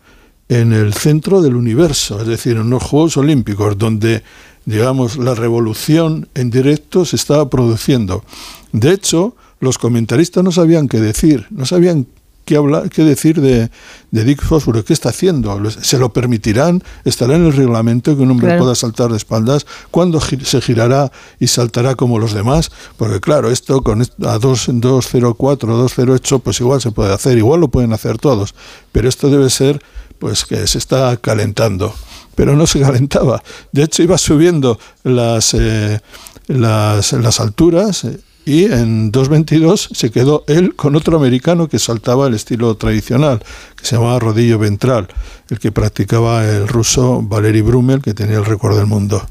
en 0.50 0.74
el 0.74 0.94
centro 0.94 1.42
del 1.42 1.56
universo, 1.56 2.22
es 2.22 2.28
decir, 2.28 2.58
en 2.58 2.70
los 2.70 2.84
Juegos 2.84 3.18
Olímpicos, 3.18 3.78
donde, 3.78 4.24
digamos, 4.66 5.18
la 5.18 5.36
revolución 5.36 6.28
en 6.36 6.50
directo 6.52 7.06
se 7.06 7.16
estaba 7.16 7.50
produciendo. 7.50 8.24
De 8.72 8.92
hecho, 8.92 9.36
los 9.60 9.78
comentaristas 9.78 10.44
no 10.44 10.52
sabían 10.52 10.88
qué 10.88 11.00
decir, 11.00 11.48
no 11.50 11.66
sabían 11.66 12.06
qué, 12.46 12.58
hablar, 12.58 12.90
qué 12.90 13.04
decir 13.04 13.40
de, 13.40 13.72
de 14.12 14.24
Dick 14.26 14.44
Fosbury, 14.44 14.84
qué 14.84 14.92
está 14.92 15.10
haciendo, 15.10 15.58
¿Los- 15.58 15.76
se 15.76 15.98
lo 15.98 16.12
permitirán, 16.12 16.84
estará 17.06 17.38
en 17.38 17.46
el 17.46 17.54
reglamento 17.54 18.14
que 18.18 18.22
un 18.22 18.32
hombre 18.32 18.48
Claro. 18.48 18.64
pueda 18.64 18.76
saltar 18.76 19.10
de 19.12 19.16
espaldas, 19.18 19.66
cuándo 19.92 20.20
se 20.20 20.60
girará 20.60 21.10
y 21.40 21.48
saltará 21.48 21.96
como 21.96 22.20
los 22.20 22.34
demás, 22.34 22.70
porque 22.98 23.22
claro, 23.22 23.50
esto 23.50 23.82
con 23.82 24.02
a 24.02 24.38
2, 24.40 24.68
204, 24.74 25.78
208, 25.78 26.40
pues 26.40 26.60
igual 26.60 26.82
se 26.82 26.92
puede 26.92 27.14
hacer, 27.14 27.38
igual 27.38 27.62
lo 27.62 27.70
pueden 27.70 27.94
hacer 27.94 28.18
todos, 28.18 28.54
pero 28.92 29.08
esto 29.08 29.30
debe 29.30 29.50
ser 29.50 29.82
pues 30.24 30.46
que 30.46 30.66
se 30.68 30.78
está 30.78 31.18
calentando. 31.18 31.94
Pero 32.34 32.56
no 32.56 32.66
se 32.66 32.80
calentaba. 32.88 33.44
De 33.74 33.84
hecho, 33.84 34.04
iba 34.04 34.18
subiendo 34.18 34.80
las, 35.04 35.54
eh, 35.54 36.00
las, 36.48 37.12
las 37.12 37.40
alturas 37.42 38.06
eh, 38.06 38.18
y 38.46 38.64
en 38.72 39.12
2.22 39.12 39.94
se 39.94 40.12
quedó 40.12 40.46
él 40.48 40.76
con 40.76 40.96
otro 40.96 41.18
americano 41.18 41.68
que 41.68 41.78
saltaba 41.78 42.28
el 42.28 42.36
estilo 42.36 42.74
tradicional, 42.76 43.44
que 43.76 43.86
se 43.86 43.98
llamaba 43.98 44.18
rodillo 44.20 44.58
ventral, 44.60 45.10
el 45.50 45.60
que 45.60 45.74
practicaba 45.74 46.46
el 46.48 46.70
ruso 46.70 47.22
Valery 47.22 47.60
Brummel, 47.62 48.02
que 48.02 48.14
tenía 48.14 48.38
el 48.38 48.46
récord 48.46 48.78
del 48.78 48.86
mundo. 48.88 49.22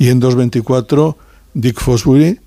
Y 0.00 0.08
en 0.08 0.20
2.24 0.20 1.14
Dick 1.54 1.80
Fosbury 1.80 2.40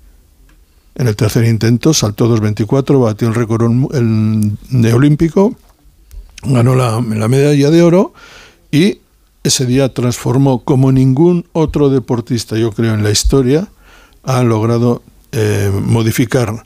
en 0.94 1.06
el 1.08 1.16
tercer 1.16 1.44
intento 1.44 1.94
saltó 1.94 2.28
2.24, 2.36 3.02
batió 3.02 3.28
el 3.28 3.34
récord 3.34 3.62
olm- 3.62 3.88
el, 3.94 4.82
de 4.82 4.92
olímpico, 4.92 5.54
ganó 6.42 6.74
la, 6.74 7.00
la 7.00 7.28
medalla 7.28 7.70
de 7.70 7.82
oro 7.82 8.12
y 8.70 9.00
ese 9.44 9.66
día 9.66 9.92
transformó 9.92 10.64
como 10.64 10.92
ningún 10.92 11.46
otro 11.52 11.88
deportista, 11.90 12.56
yo 12.56 12.72
creo, 12.72 12.94
en 12.94 13.02
la 13.02 13.10
historia, 13.10 13.68
ha 14.24 14.42
logrado 14.42 15.02
eh, 15.32 15.70
modificar, 15.72 16.64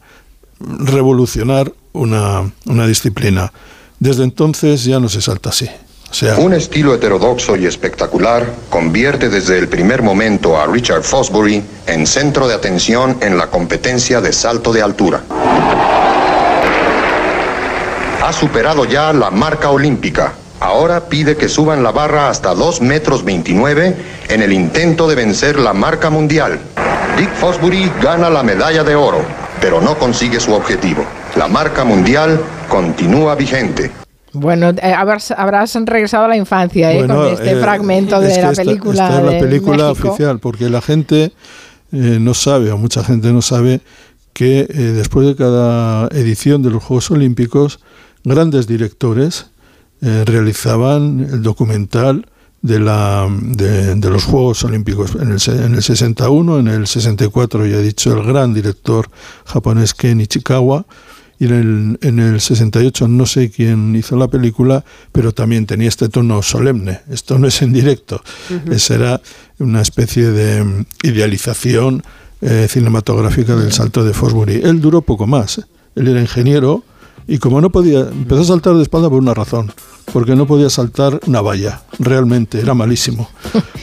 revolucionar 0.59 1.73
una, 1.92 2.51
una 2.67 2.86
disciplina. 2.86 3.52
Desde 4.01 4.25
entonces 4.25 4.84
ya 4.84 4.99
no 4.99 5.09
se 5.09 5.20
salta 5.20 5.51
así. 5.51 5.68
Un 6.39 6.52
estilo 6.52 6.94
heterodoxo 6.94 7.57
y 7.57 7.65
espectacular 7.65 8.55
convierte 8.68 9.31
desde 9.31 9.59
el 9.59 9.68
primer 9.68 10.02
momento 10.02 10.60
a 10.60 10.67
Richard 10.67 11.05
Fosbury 11.05 11.62
en 11.86 12.07
centro 12.07 12.47
de 12.47 12.55
atención 12.55 13.17
en 13.23 13.39
la 13.39 13.49
competencia 13.49 14.20
de 14.20 14.33
salto 14.33 14.75
de 14.75 14.83
altura. 14.83 15.25
Ha 18.23 18.33
superado 18.33 18.84
ya 18.84 19.12
la 19.12 19.31
marca 19.31 19.70
olímpica. 19.70 20.34
Ahora 20.60 21.09
pide 21.09 21.36
que 21.36 21.49
suban 21.49 21.83
la 21.83 21.91
barra 21.91 22.28
hasta 22.28 22.55
2 22.55 22.81
metros 22.81 23.25
29 23.25 23.97
en 24.28 24.42
el 24.42 24.52
intento 24.52 25.09
de 25.09 25.17
vencer 25.17 25.59
la 25.59 25.73
marca 25.73 26.09
mundial. 26.09 26.60
Dick 27.18 27.31
Fosbury 27.34 27.91
gana 28.01 28.31
la 28.31 28.44
medalla 28.44 28.84
de 28.84 28.94
oro, 28.94 29.23
pero 29.60 29.81
no 29.81 29.99
consigue 29.99 30.39
su 30.39 30.52
objetivo. 30.55 31.05
La 31.36 31.49
marca 31.49 31.84
mundial 31.84 32.41
continúa 32.68 33.34
vigente. 33.34 33.91
Bueno, 34.33 34.70
eh, 34.70 34.94
habrás, 34.97 35.75
regresado 35.84 36.25
a 36.25 36.28
la 36.28 36.36
infancia 36.36 36.92
¿eh? 36.92 36.99
Bueno, 36.99 37.17
con 37.17 37.26
este 37.34 37.52
eh, 37.52 37.57
fragmento 37.60 38.17
es 38.23 38.28
de 38.28 38.34
que 38.36 38.41
la 38.41 38.51
esta- 38.52 38.62
película. 38.65 39.05
esta 39.09 39.18
es 39.18 39.33
la 39.33 39.39
película 39.41 39.89
México. 39.89 40.09
oficial, 40.09 40.39
porque 40.39 40.70
la 40.70 40.81
gente 40.81 41.25
eh, 41.25 42.18
no 42.20 42.33
sabe, 42.34 42.70
o 42.70 42.78
mucha 42.78 43.02
gente 43.05 43.33
no 43.33 43.42
sabe, 43.42 43.81
que 44.33 44.60
eh, 44.60 44.67
después 44.75 45.26
de 45.26 45.36
cada 45.36 46.07
edición 46.12 46.62
de 46.62 46.70
los 46.70 46.83
Juegos 46.83 47.10
Olímpicos, 47.10 47.81
grandes 48.25 48.67
directores 48.67 49.47
eh, 50.01 50.25
realizaban 50.26 51.28
el 51.31 51.42
documental 51.42 52.26
de, 52.62 52.78
la, 52.78 53.28
de, 53.41 53.94
de 53.97 54.10
los 54.10 54.25
Juegos 54.25 54.65
Olímpicos. 54.65 55.15
En 55.17 55.33
el, 55.33 55.65
en 55.65 55.75
el 55.75 55.83
61, 55.83 56.60
en 56.60 56.68
el 56.68 56.86
64, 56.86 57.67
ya 57.67 57.76
he 57.76 57.83
dicho, 57.83 58.12
el 58.17 58.25
gran 58.25 58.55
director 58.55 59.10
japonés 59.44 59.94
Ken 59.94 60.20
Ichikawa, 60.20 60.86
y 61.39 61.47
en 61.47 61.52
el, 61.52 61.99
en 62.09 62.20
el 62.20 62.41
68 62.41 63.09
no 63.09 63.26
sé 63.26 63.51
quién 63.51 63.97
hizo 63.97 64.17
la 64.17 64.28
película, 64.28 64.84
pero 65.10 65.33
también 65.33 65.67
tenía 65.67 65.89
este 65.89 66.09
tono 66.09 66.41
solemne. 66.41 67.01
Esto 67.10 67.36
no 67.36 67.49
es 67.49 67.60
en 67.62 67.73
directo, 67.73 68.23
esa 68.70 68.94
era 68.94 69.20
una 69.59 69.81
especie 69.81 70.31
de 70.31 70.84
idealización 71.02 72.05
eh, 72.42 72.68
cinematográfica 72.70 73.57
del 73.57 73.73
salto 73.73 74.05
de 74.05 74.15
Fosbury. 74.15 74.60
Él 74.62 74.81
duró 74.81 75.02
poco 75.02 75.26
más. 75.26 75.60
Él 75.97 76.09
era 76.09 76.20
ingeniero 76.20 76.84
y 77.26 77.39
como 77.39 77.60
no 77.60 77.70
podía, 77.70 78.01
empezó 78.01 78.42
a 78.42 78.44
saltar 78.44 78.75
de 78.75 78.83
espalda 78.83 79.09
por 79.09 79.18
una 79.18 79.34
razón, 79.34 79.73
porque 80.12 80.34
no 80.36 80.47
podía 80.47 80.70
saltar 80.70 81.20
una 81.26 81.40
valla, 81.40 81.82
realmente, 81.98 82.60
era 82.60 82.74
malísimo. 82.74 83.28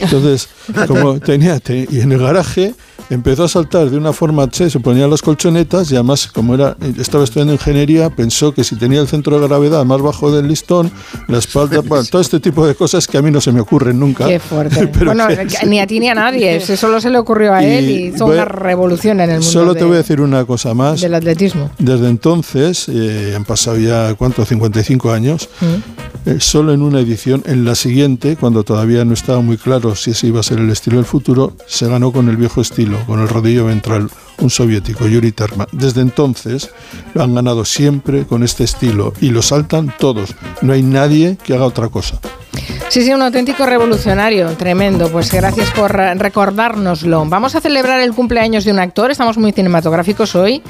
Entonces, 0.00 0.48
como 0.86 1.18
tenía, 1.20 1.58
te- 1.60 1.86
y 1.90 2.00
en 2.00 2.12
el 2.12 2.18
garaje 2.20 2.74
empezó 3.10 3.42
a 3.42 3.48
saltar 3.48 3.90
de 3.90 3.96
una 3.96 4.12
forma 4.12 4.48
che, 4.48 4.70
se 4.70 4.78
ponía 4.78 5.08
las 5.08 5.20
colchonetas 5.20 5.90
y 5.90 5.96
además, 5.96 6.28
como 6.28 6.54
era 6.54 6.76
estaba 6.96 7.24
estudiando 7.24 7.52
ingeniería, 7.52 8.08
pensó 8.10 8.54
que 8.54 8.62
si 8.62 8.76
tenía 8.76 9.00
el 9.00 9.08
centro 9.08 9.40
de 9.40 9.48
gravedad 9.48 9.84
más 9.84 10.00
bajo 10.00 10.30
del 10.30 10.46
listón, 10.46 10.92
la 11.26 11.38
espalda, 11.38 11.80
bueno, 11.84 12.04
todo 12.04 12.22
este 12.22 12.38
tipo 12.38 12.64
de 12.66 12.76
cosas 12.76 13.08
que 13.08 13.18
a 13.18 13.22
mí 13.22 13.30
no 13.32 13.40
se 13.40 13.50
me 13.50 13.60
ocurren 13.60 13.98
nunca. 13.98 14.26
Qué 14.28 14.38
fuerte. 14.38 14.86
Pero 14.92 15.06
bueno, 15.06 15.26
que- 15.26 15.66
ni 15.66 15.80
a 15.80 15.86
ti 15.88 15.98
ni 15.98 16.08
a 16.08 16.14
nadie. 16.14 16.56
Eso 16.56 16.76
solo 16.76 17.00
se 17.00 17.10
le 17.10 17.18
ocurrió 17.18 17.52
a 17.52 17.62
Y 17.64 17.66
él 17.66 17.90
y 17.90 17.94
hizo 18.14 18.26
voy- 18.26 18.36
una 18.36 18.44
revolución 18.44 19.20
en 19.20 19.30
el 19.30 19.36
mundo 19.40 19.50
Solo 19.50 19.72
te 19.74 19.80
de- 19.80 19.84
voy 19.86 19.94
a 19.94 19.98
decir 19.98 20.20
una 20.20 20.44
cosa 20.44 20.72
más. 20.74 21.00
del 21.00 21.14
atletismo. 21.14 21.70
Desde 21.78 22.08
entonces, 22.08 22.86
eh, 22.88 23.32
han 23.34 23.44
pasado 23.44 23.76
ya, 23.78 24.14
¿cuánto? 24.14 24.44
55 24.44 25.10
años. 25.12 25.48
Mm. 25.60 26.09
Eh, 26.26 26.36
solo 26.38 26.72
en 26.72 26.82
una 26.82 27.00
edición, 27.00 27.42
en 27.46 27.64
la 27.64 27.74
siguiente, 27.74 28.36
cuando 28.36 28.62
todavía 28.62 29.04
no 29.04 29.14
estaba 29.14 29.40
muy 29.40 29.56
claro 29.56 29.94
si 29.94 30.10
ese 30.10 30.26
iba 30.26 30.40
a 30.40 30.42
ser 30.42 30.58
el 30.58 30.70
estilo 30.70 30.96
del 30.96 31.06
futuro, 31.06 31.54
se 31.66 31.88
ganó 31.88 32.12
con 32.12 32.28
el 32.28 32.36
viejo 32.36 32.60
estilo, 32.60 32.98
con 33.06 33.20
el 33.20 33.28
rodillo 33.28 33.66
ventral, 33.66 34.10
un 34.38 34.50
soviético, 34.50 35.06
Yuri 35.06 35.32
Terma. 35.32 35.66
Desde 35.72 36.02
entonces 36.02 36.70
lo 37.14 37.22
han 37.22 37.34
ganado 37.34 37.64
siempre 37.64 38.24
con 38.24 38.42
este 38.42 38.64
estilo 38.64 39.12
y 39.20 39.30
lo 39.30 39.42
saltan 39.42 39.94
todos. 39.98 40.34
No 40.62 40.72
hay 40.72 40.82
nadie 40.82 41.38
que 41.42 41.54
haga 41.54 41.64
otra 41.64 41.88
cosa. 41.88 42.20
Sí, 42.88 43.02
sí, 43.02 43.12
un 43.12 43.22
auténtico 43.22 43.64
revolucionario, 43.66 44.48
tremendo. 44.56 45.08
Pues 45.10 45.32
gracias 45.32 45.70
por 45.70 45.92
recordárnoslo. 45.92 47.24
Vamos 47.26 47.54
a 47.54 47.60
celebrar 47.60 48.00
el 48.00 48.12
cumpleaños 48.12 48.64
de 48.64 48.72
un 48.72 48.80
actor, 48.80 49.10
estamos 49.10 49.38
muy 49.38 49.52
cinematográficos 49.52 50.34
hoy. 50.34 50.62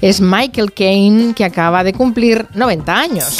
Es 0.00 0.20
Michael 0.20 0.72
Caine, 0.72 1.34
que 1.34 1.44
acaba 1.44 1.84
de 1.84 1.92
cumplir 1.92 2.46
90 2.54 2.98
años. 2.98 3.38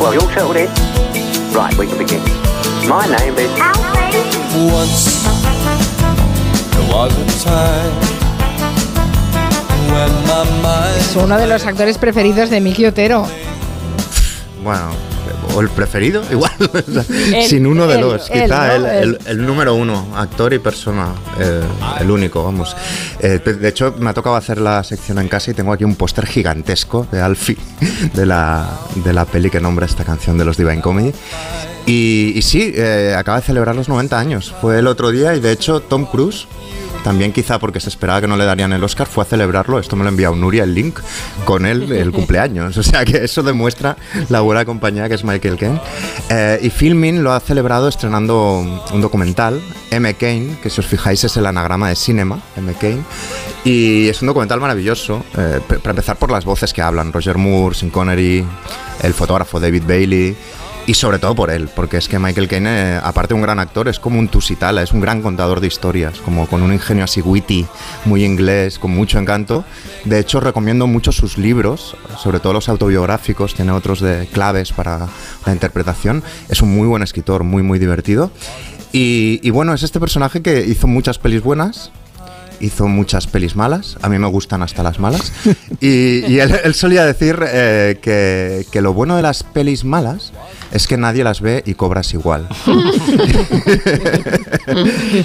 Well, 0.00 0.14
you 0.14 0.20
all 0.20 0.30
settled 0.30 0.56
in? 0.56 0.66
Right, 1.52 1.76
we 1.76 1.86
can 1.86 1.98
begin. 1.98 2.22
My 2.88 3.06
name 3.06 3.34
is... 3.36 3.50
Once 4.72 5.22
there 6.72 6.88
was 6.90 7.12
a 7.12 7.44
time 7.44 7.92
when 9.92 10.10
my 10.26 10.44
mind 10.62 10.96
Es 10.96 11.14
uno 11.16 11.36
de 11.38 11.46
los 11.46 11.66
actores 11.66 11.98
preferidos 11.98 12.48
de 12.48 12.60
Miki 12.60 12.86
Otero. 12.86 13.26
Bueno, 14.64 14.90
o 15.54 15.60
el 15.60 15.68
preferido, 15.68 16.22
igual, 16.30 16.52
sin 17.46 17.66
uno 17.66 17.86
de 17.86 18.00
los, 18.00 18.28
quizá 18.28 18.74
el, 18.76 18.84
el- 18.86 19.18
el 19.26 19.46
número 19.46 19.74
uno, 19.74 20.08
actor 20.16 20.52
y 20.52 20.58
persona, 20.58 21.08
eh, 21.38 21.60
el 22.00 22.10
único, 22.10 22.44
vamos. 22.44 22.76
Eh, 23.20 23.38
de 23.44 23.68
hecho, 23.68 23.94
me 23.98 24.10
ha 24.10 24.14
tocado 24.14 24.36
hacer 24.36 24.58
la 24.60 24.82
sección 24.84 25.18
en 25.18 25.28
casa 25.28 25.50
y 25.50 25.54
tengo 25.54 25.72
aquí 25.72 25.84
un 25.84 25.96
póster 25.96 26.26
gigantesco 26.26 27.06
de 27.10 27.20
Alfie, 27.20 27.56
de 28.14 28.26
la, 28.26 28.68
de 28.96 29.12
la 29.12 29.24
peli 29.24 29.50
que 29.50 29.60
nombra 29.60 29.86
esta 29.86 30.04
canción 30.04 30.38
de 30.38 30.44
los 30.44 30.56
Divine 30.56 30.80
Comedy. 30.80 31.12
Y, 31.86 32.32
y 32.36 32.42
sí, 32.42 32.72
eh, 32.76 33.14
acaba 33.16 33.40
de 33.40 33.46
celebrar 33.46 33.74
los 33.74 33.88
90 33.88 34.18
años. 34.18 34.54
Fue 34.60 34.78
el 34.78 34.86
otro 34.86 35.10
día 35.10 35.34
y 35.34 35.40
de 35.40 35.50
hecho 35.50 35.80
Tom 35.80 36.04
Cruise, 36.06 36.46
también 37.02 37.32
quizá 37.32 37.58
porque 37.58 37.80
se 37.80 37.88
esperaba 37.88 38.20
que 38.20 38.26
no 38.26 38.36
le 38.36 38.44
darían 38.44 38.72
el 38.72 38.82
Oscar, 38.84 39.06
fue 39.06 39.24
a 39.24 39.26
celebrarlo. 39.26 39.78
Esto 39.78 39.96
me 39.96 40.04
lo 40.04 40.10
enviado 40.10 40.34
Nuria 40.36 40.64
el 40.64 40.74
link 40.74 41.00
con 41.44 41.66
él 41.66 41.90
el 41.92 42.12
cumpleaños. 42.12 42.76
O 42.76 42.82
sea 42.82 43.04
que 43.04 43.24
eso 43.24 43.42
demuestra 43.42 43.96
la 44.28 44.40
buena 44.40 44.64
compañía 44.64 45.08
que 45.08 45.14
es 45.14 45.24
Michael 45.24 45.56
Caine. 45.56 45.80
Eh, 46.28 46.60
y 46.62 46.70
Filmin 46.70 47.22
lo 47.22 47.32
ha 47.32 47.40
celebrado 47.40 47.88
estrenando 47.88 48.58
un 48.92 49.00
documental, 49.00 49.60
M. 49.90 50.12
Caine, 50.14 50.56
que 50.62 50.70
si 50.70 50.80
os 50.80 50.86
fijáis 50.86 51.24
es 51.24 51.36
el 51.36 51.46
anagrama 51.46 51.88
de 51.88 51.96
Cinema, 51.96 52.40
M. 52.56 52.74
Caine. 52.74 53.02
Y 53.64 54.08
es 54.08 54.20
un 54.22 54.26
documental 54.26 54.60
maravilloso, 54.60 55.24
eh, 55.36 55.60
para 55.68 55.90
empezar 55.90 56.16
por 56.16 56.30
las 56.30 56.44
voces 56.44 56.72
que 56.72 56.82
hablan, 56.82 57.12
Roger 57.12 57.36
Moore, 57.36 57.74
Sean 57.74 57.90
Connery, 57.90 58.44
el 59.02 59.14
fotógrafo 59.14 59.60
David 59.60 59.84
Bailey. 59.86 60.36
Y 60.90 60.94
sobre 60.94 61.20
todo 61.20 61.36
por 61.36 61.52
él, 61.52 61.68
porque 61.68 61.98
es 61.98 62.08
que 62.08 62.18
Michael 62.18 62.48
Caine, 62.48 62.68
eh, 62.68 63.00
aparte 63.00 63.28
de 63.28 63.34
un 63.34 63.42
gran 63.42 63.60
actor, 63.60 63.86
es 63.86 64.00
como 64.00 64.18
un 64.18 64.26
tusitala, 64.26 64.82
es 64.82 64.90
un 64.90 64.98
gran 64.98 65.22
contador 65.22 65.60
de 65.60 65.68
historias, 65.68 66.18
como 66.18 66.48
con 66.48 66.62
un 66.62 66.72
ingenio 66.72 67.04
así 67.04 67.20
witty, 67.20 67.64
muy 68.06 68.24
inglés, 68.24 68.80
con 68.80 68.90
mucho 68.90 69.20
encanto. 69.20 69.64
De 70.04 70.18
hecho, 70.18 70.40
recomiendo 70.40 70.88
mucho 70.88 71.12
sus 71.12 71.38
libros, 71.38 71.96
sobre 72.18 72.40
todo 72.40 72.54
los 72.54 72.68
autobiográficos, 72.68 73.54
tiene 73.54 73.70
otros 73.70 74.00
de 74.00 74.26
claves 74.32 74.72
para 74.72 75.06
la 75.46 75.52
interpretación. 75.52 76.24
Es 76.48 76.60
un 76.60 76.74
muy 76.74 76.88
buen 76.88 77.04
escritor, 77.04 77.44
muy, 77.44 77.62
muy 77.62 77.78
divertido. 77.78 78.32
Y, 78.90 79.38
y 79.44 79.50
bueno, 79.50 79.72
es 79.72 79.84
este 79.84 80.00
personaje 80.00 80.42
que 80.42 80.66
hizo 80.66 80.88
muchas 80.88 81.20
pelis 81.20 81.40
buenas, 81.44 81.92
hizo 82.58 82.88
muchas 82.88 83.28
pelis 83.28 83.54
malas, 83.54 83.96
a 84.02 84.08
mí 84.08 84.18
me 84.18 84.26
gustan 84.26 84.60
hasta 84.64 84.82
las 84.82 84.98
malas, 84.98 85.32
y, 85.80 86.26
y 86.26 86.40
él, 86.40 86.52
él 86.64 86.74
solía 86.74 87.04
decir 87.04 87.38
eh, 87.46 88.00
que, 88.02 88.66
que 88.72 88.80
lo 88.80 88.92
bueno 88.92 89.14
de 89.14 89.22
las 89.22 89.44
pelis 89.44 89.84
malas 89.84 90.32
es 90.72 90.86
que 90.86 90.96
nadie 90.96 91.24
las 91.24 91.40
ve 91.40 91.62
y 91.66 91.74
cobras 91.74 92.12
igual. 92.14 92.46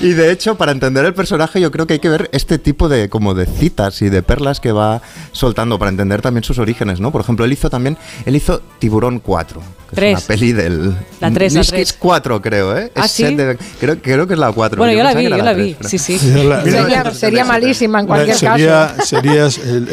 y 0.02 0.10
de 0.14 0.32
hecho, 0.32 0.56
para 0.56 0.72
entender 0.72 1.06
el 1.06 1.14
personaje, 1.14 1.60
yo 1.62 1.72
creo 1.72 1.88
que 1.88 1.94
hay 1.94 2.00
que 2.00 2.10
ver 2.10 2.30
este 2.34 2.58
tipo 2.60 2.90
de 2.90 3.10
como 3.10 3.34
de 3.34 3.46
citas 3.46 4.02
y 4.02 4.10
de 4.10 4.22
perlas 4.24 4.60
que 4.60 4.72
va 4.72 5.02
soltando 5.32 5.78
para 5.80 5.90
entender 5.90 6.22
también 6.22 6.44
sus 6.44 6.60
orígenes, 6.60 7.00
¿no? 7.00 7.12
Por 7.12 7.22
ejemplo, 7.22 7.46
él 7.46 7.54
hizo 7.54 7.70
también, 7.70 7.98
él 8.26 8.36
hizo 8.36 8.62
Tiburón 8.80 9.20
4, 9.20 9.62
que 9.90 9.96
Tres. 9.96 10.18
es 10.20 10.24
una 10.26 10.28
peli 10.28 10.52
del 10.54 10.96
La 11.20 11.32
tres, 11.32 11.54
la 11.54 11.60
Miskis 11.60 11.70
tres. 11.90 11.94
4, 12.00 12.42
creo, 12.42 12.78
¿eh? 12.78 12.92
¿Ah, 12.96 13.08
sí? 13.08 13.24
set 13.24 13.36
de- 13.38 13.58
creo, 13.80 13.98
creo 14.02 14.28
que 14.28 14.34
es 14.34 14.40
la 14.40 14.52
4. 14.52 14.78
Bueno, 14.78 14.94
yo 14.94 15.04
la 15.04 15.14
pensaba 15.14 15.20
vi, 15.24 15.30
yo 15.30 15.44
la 15.44 15.54
tres, 15.54 15.66
vi. 15.66 15.76
pero- 15.78 15.90
Sí, 15.90 15.98
sí. 15.98 16.18
Sería, 16.20 17.14
sería 17.14 17.46
malísima 17.46 18.00
en 18.02 18.08
cualquier 18.08 18.36
sería, 18.38 18.94
caso. 18.98 19.06
sería 19.06 19.46
el- 19.46 19.90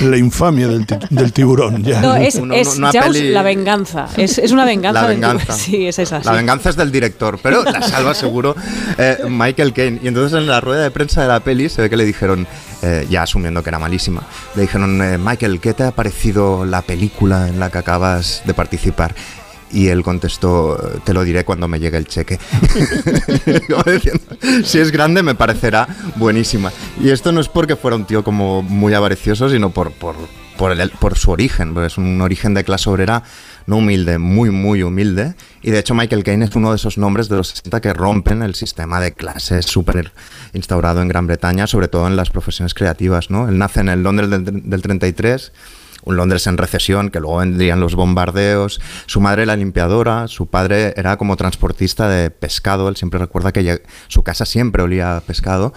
el- 0.00 0.10
la 0.10 0.16
infamia 0.16 0.68
del, 0.68 0.86
del 1.10 1.32
tiburón. 1.32 1.82
Ya. 1.84 2.00
No, 2.00 2.16
es, 2.16 2.36
Una- 2.36 2.56
es 2.56 2.76
una 2.76 2.92
Jaws, 2.92 3.06
peli- 3.06 3.30
la 3.30 3.42
venganza. 3.42 4.08
Es, 4.16 4.38
es 4.38 4.50
una 4.52 4.64
venganza. 4.64 4.93
La 4.94 5.08
del 5.08 5.16
tipo- 5.20 5.28
venganza. 5.28 5.52
Sí, 5.58 5.86
es 5.86 5.98
esa. 5.98 6.18
La 6.18 6.22
sí. 6.24 6.36
venganza 6.36 6.70
es 6.70 6.76
del 6.76 6.90
director, 6.92 7.38
pero 7.42 7.62
la 7.64 7.82
salva 7.88 8.14
seguro 8.14 8.54
eh, 8.98 9.18
Michael 9.28 9.72
Caine. 9.72 10.00
Y 10.02 10.08
entonces 10.08 10.38
en 10.38 10.46
la 10.46 10.60
rueda 10.60 10.82
de 10.82 10.90
prensa 10.90 11.22
de 11.22 11.28
la 11.28 11.40
peli 11.40 11.68
se 11.68 11.82
ve 11.82 11.90
que 11.90 11.96
le 11.96 12.04
dijeron, 12.04 12.46
eh, 12.82 13.06
ya 13.10 13.22
asumiendo 13.22 13.62
que 13.62 13.70
era 13.70 13.78
malísima, 13.78 14.22
le 14.54 14.62
dijeron, 14.62 15.00
eh, 15.02 15.18
Michael, 15.18 15.60
¿qué 15.60 15.74
te 15.74 15.82
ha 15.84 15.90
parecido 15.90 16.64
la 16.64 16.82
película 16.82 17.48
en 17.48 17.58
la 17.60 17.70
que 17.70 17.78
acabas 17.78 18.42
de 18.46 18.54
participar? 18.54 19.14
Y 19.72 19.88
él 19.88 20.04
contestó, 20.04 20.76
te 21.04 21.12
lo 21.12 21.24
diré 21.24 21.44
cuando 21.44 21.66
me 21.66 21.80
llegue 21.80 21.96
el 21.96 22.06
cheque. 22.06 22.38
Diciendo, 23.86 24.22
si 24.64 24.78
es 24.78 24.90
grande 24.92 25.22
me 25.22 25.34
parecerá 25.34 25.88
buenísima. 26.16 26.70
Y 27.02 27.10
esto 27.10 27.32
no 27.32 27.40
es 27.40 27.48
porque 27.48 27.74
fuera 27.76 27.96
un 27.96 28.04
tío 28.04 28.22
como 28.22 28.62
muy 28.62 28.94
avaricioso, 28.94 29.48
sino 29.50 29.70
por, 29.70 29.92
por, 29.92 30.14
por, 30.56 30.72
el- 30.72 30.90
por 30.90 31.18
su 31.18 31.30
origen, 31.32 31.76
es 31.84 31.98
un 31.98 32.20
origen 32.20 32.54
de 32.54 32.62
clase 32.64 32.88
obrera 32.88 33.22
humilde, 33.72 34.18
muy, 34.18 34.50
muy 34.50 34.82
humilde. 34.82 35.34
Y 35.62 35.70
de 35.70 35.78
hecho 35.78 35.94
Michael 35.94 36.24
Caine 36.24 36.44
es 36.44 36.54
uno 36.54 36.70
de 36.70 36.76
esos 36.76 36.98
nombres 36.98 37.28
de 37.28 37.36
los 37.36 37.48
60 37.48 37.80
que 37.80 37.92
rompen 37.92 38.42
el 38.42 38.54
sistema 38.54 39.00
de 39.00 39.12
clases 39.12 39.66
súper 39.66 40.12
instaurado 40.52 41.00
en 41.00 41.08
Gran 41.08 41.26
Bretaña, 41.26 41.66
sobre 41.66 41.88
todo 41.88 42.06
en 42.06 42.16
las 42.16 42.30
profesiones 42.30 42.74
creativas. 42.74 43.30
¿no? 43.30 43.48
Él 43.48 43.58
nace 43.58 43.80
en 43.80 43.88
el 43.88 44.02
Londres 44.02 44.30
del, 44.30 44.44
del 44.44 44.82
33 44.82 45.52
un 46.04 46.16
Londres 46.16 46.46
en 46.46 46.58
recesión, 46.58 47.10
que 47.10 47.20
luego 47.20 47.38
vendrían 47.38 47.80
los 47.80 47.94
bombardeos. 47.94 48.80
Su 49.06 49.20
madre 49.20 49.44
era 49.44 49.56
limpiadora, 49.56 50.28
su 50.28 50.46
padre 50.46 50.92
era 50.96 51.16
como 51.16 51.36
transportista 51.36 52.08
de 52.08 52.30
pescado. 52.30 52.88
Él 52.88 52.96
siempre 52.96 53.18
recuerda 53.18 53.52
que 53.52 53.82
su 54.08 54.22
casa 54.22 54.44
siempre 54.44 54.82
olía 54.82 55.16
a 55.16 55.20
pescado. 55.20 55.72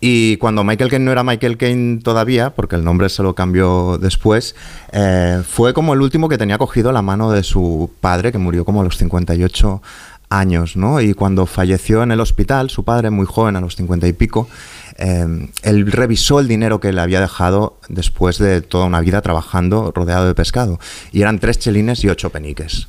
Y 0.00 0.38
cuando 0.38 0.64
Michael 0.64 0.90
Caine 0.90 1.04
no 1.04 1.12
era 1.12 1.22
Michael 1.22 1.58
Caine 1.58 2.00
todavía, 2.00 2.50
porque 2.50 2.76
el 2.76 2.84
nombre 2.84 3.08
se 3.10 3.22
lo 3.22 3.34
cambió 3.34 3.98
después, 3.98 4.56
eh, 4.92 5.42
fue 5.46 5.74
como 5.74 5.92
el 5.92 6.00
último 6.00 6.28
que 6.28 6.38
tenía 6.38 6.56
cogido 6.56 6.90
la 6.90 7.02
mano 7.02 7.30
de 7.30 7.42
su 7.42 7.90
padre, 8.00 8.32
que 8.32 8.38
murió 8.38 8.64
como 8.64 8.80
a 8.80 8.84
los 8.84 8.96
58 8.96 9.82
años, 10.30 10.76
¿no? 10.76 11.00
Y 11.00 11.12
cuando 11.12 11.44
falleció 11.44 12.02
en 12.02 12.12
el 12.12 12.20
hospital, 12.20 12.70
su 12.70 12.84
padre, 12.84 13.10
muy 13.10 13.26
joven, 13.26 13.56
a 13.56 13.60
los 13.60 13.76
50 13.76 14.06
y 14.08 14.12
pico, 14.14 14.48
eh, 14.96 15.48
él 15.62 15.92
revisó 15.92 16.40
el 16.40 16.48
dinero 16.48 16.80
que 16.80 16.92
le 16.92 17.00
había 17.00 17.20
dejado 17.20 17.78
después 17.88 18.38
de 18.38 18.62
toda 18.62 18.86
una 18.86 19.00
vida 19.00 19.20
trabajando 19.20 19.92
rodeado 19.94 20.26
de 20.26 20.34
pescado. 20.34 20.78
Y 21.12 21.20
eran 21.20 21.40
tres 21.40 21.58
chelines 21.58 22.02
y 22.04 22.08
ocho 22.08 22.30
peniques. 22.30 22.88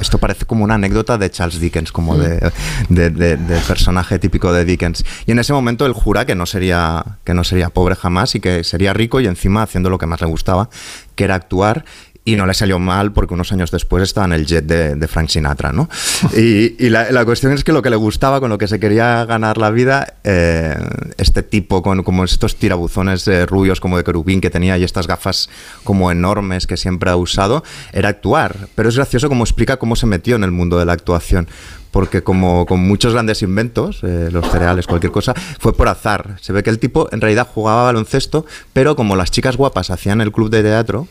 Esto 0.00 0.18
parece 0.18 0.44
como 0.46 0.64
una 0.64 0.74
anécdota 0.74 1.18
de 1.18 1.30
Charles 1.30 1.60
Dickens, 1.60 1.92
como 1.92 2.16
de, 2.16 2.50
de- 2.88 3.10
de- 3.10 3.36
de 3.36 3.60
personaje 3.60 4.18
típico 4.18 4.52
de 4.52 4.64
Dickens. 4.64 5.04
Y 5.26 5.32
en 5.32 5.38
ese 5.38 5.52
momento 5.52 5.86
él 5.86 5.92
jura 5.92 6.24
que 6.26 6.34
no, 6.34 6.46
sería, 6.46 7.04
que 7.24 7.34
no 7.34 7.44
sería 7.44 7.70
pobre 7.70 7.94
jamás 7.94 8.34
y 8.34 8.40
que 8.40 8.64
sería 8.64 8.92
rico 8.92 9.20
y 9.20 9.26
encima 9.26 9.62
haciendo 9.62 9.90
lo 9.90 9.98
que 9.98 10.06
más 10.06 10.20
le 10.20 10.26
gustaba, 10.26 10.68
que 11.14 11.24
era 11.24 11.34
actuar. 11.34 11.84
Y 12.26 12.36
no 12.36 12.46
le 12.46 12.54
salió 12.54 12.78
mal 12.78 13.12
porque 13.12 13.34
unos 13.34 13.52
años 13.52 13.70
después 13.70 14.02
estaba 14.02 14.26
en 14.26 14.32
el 14.32 14.46
jet 14.46 14.64
de, 14.64 14.94
de 14.94 15.08
Frank 15.08 15.28
Sinatra, 15.28 15.72
¿no? 15.72 15.88
Y, 16.36 16.74
y 16.84 16.88
la, 16.88 17.10
la 17.10 17.24
cuestión 17.24 17.52
es 17.52 17.64
que 17.64 17.72
lo 17.72 17.82
que 17.82 17.90
le 17.90 17.96
gustaba, 17.96 18.40
con 18.40 18.48
lo 18.48 18.58
que 18.58 18.66
se 18.66 18.80
quería 18.80 19.24
ganar 19.26 19.58
la 19.58 19.70
vida, 19.70 20.14
eh, 20.24 20.74
este 21.18 21.42
tipo 21.42 21.82
con 21.82 22.02
como 22.02 22.24
estos 22.24 22.56
tirabuzones 22.56 23.28
eh, 23.28 23.46
rubios 23.46 23.80
como 23.80 23.98
de 23.98 24.04
querubín 24.04 24.40
que 24.40 24.50
tenía 24.50 24.78
y 24.78 24.84
estas 24.84 25.06
gafas 25.06 25.50
como 25.84 26.10
enormes 26.10 26.66
que 26.66 26.76
siempre 26.78 27.10
ha 27.10 27.16
usado, 27.16 27.62
era 27.92 28.08
actuar. 28.08 28.68
Pero 28.74 28.88
es 28.88 28.96
gracioso 28.96 29.28
como 29.28 29.44
explica 29.44 29.76
cómo 29.76 29.94
se 29.94 30.06
metió 30.06 30.36
en 30.36 30.44
el 30.44 30.50
mundo 30.50 30.78
de 30.78 30.86
la 30.86 30.94
actuación 30.94 31.46
porque 31.94 32.24
como 32.24 32.66
con 32.66 32.80
muchos 32.80 33.12
grandes 33.12 33.40
inventos, 33.42 34.00
eh, 34.02 34.28
los 34.32 34.50
cereales, 34.50 34.88
cualquier 34.88 35.12
cosa, 35.12 35.32
fue 35.60 35.76
por 35.76 35.86
azar. 35.86 36.38
Se 36.40 36.52
ve 36.52 36.64
que 36.64 36.70
el 36.70 36.80
tipo 36.80 37.08
en 37.12 37.20
realidad 37.20 37.46
jugaba 37.46 37.84
baloncesto, 37.84 38.46
pero 38.72 38.96
como 38.96 39.14
las 39.14 39.30
chicas 39.30 39.56
guapas 39.56 39.90
hacían 39.90 40.20
el 40.20 40.32
club 40.32 40.50
de 40.50 40.64
teatro, 40.64 41.06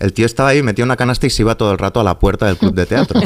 el 0.00 0.12
tío 0.12 0.26
estaba 0.26 0.50
ahí, 0.50 0.62
metía 0.62 0.84
una 0.84 0.96
canasta 0.96 1.26
y 1.26 1.30
se 1.30 1.42
iba 1.42 1.56
todo 1.56 1.72
el 1.72 1.78
rato 1.78 2.00
a 2.00 2.04
la 2.04 2.18
puerta 2.18 2.46
del 2.46 2.56
club 2.56 2.74
de 2.74 2.86
teatro. 2.86 3.20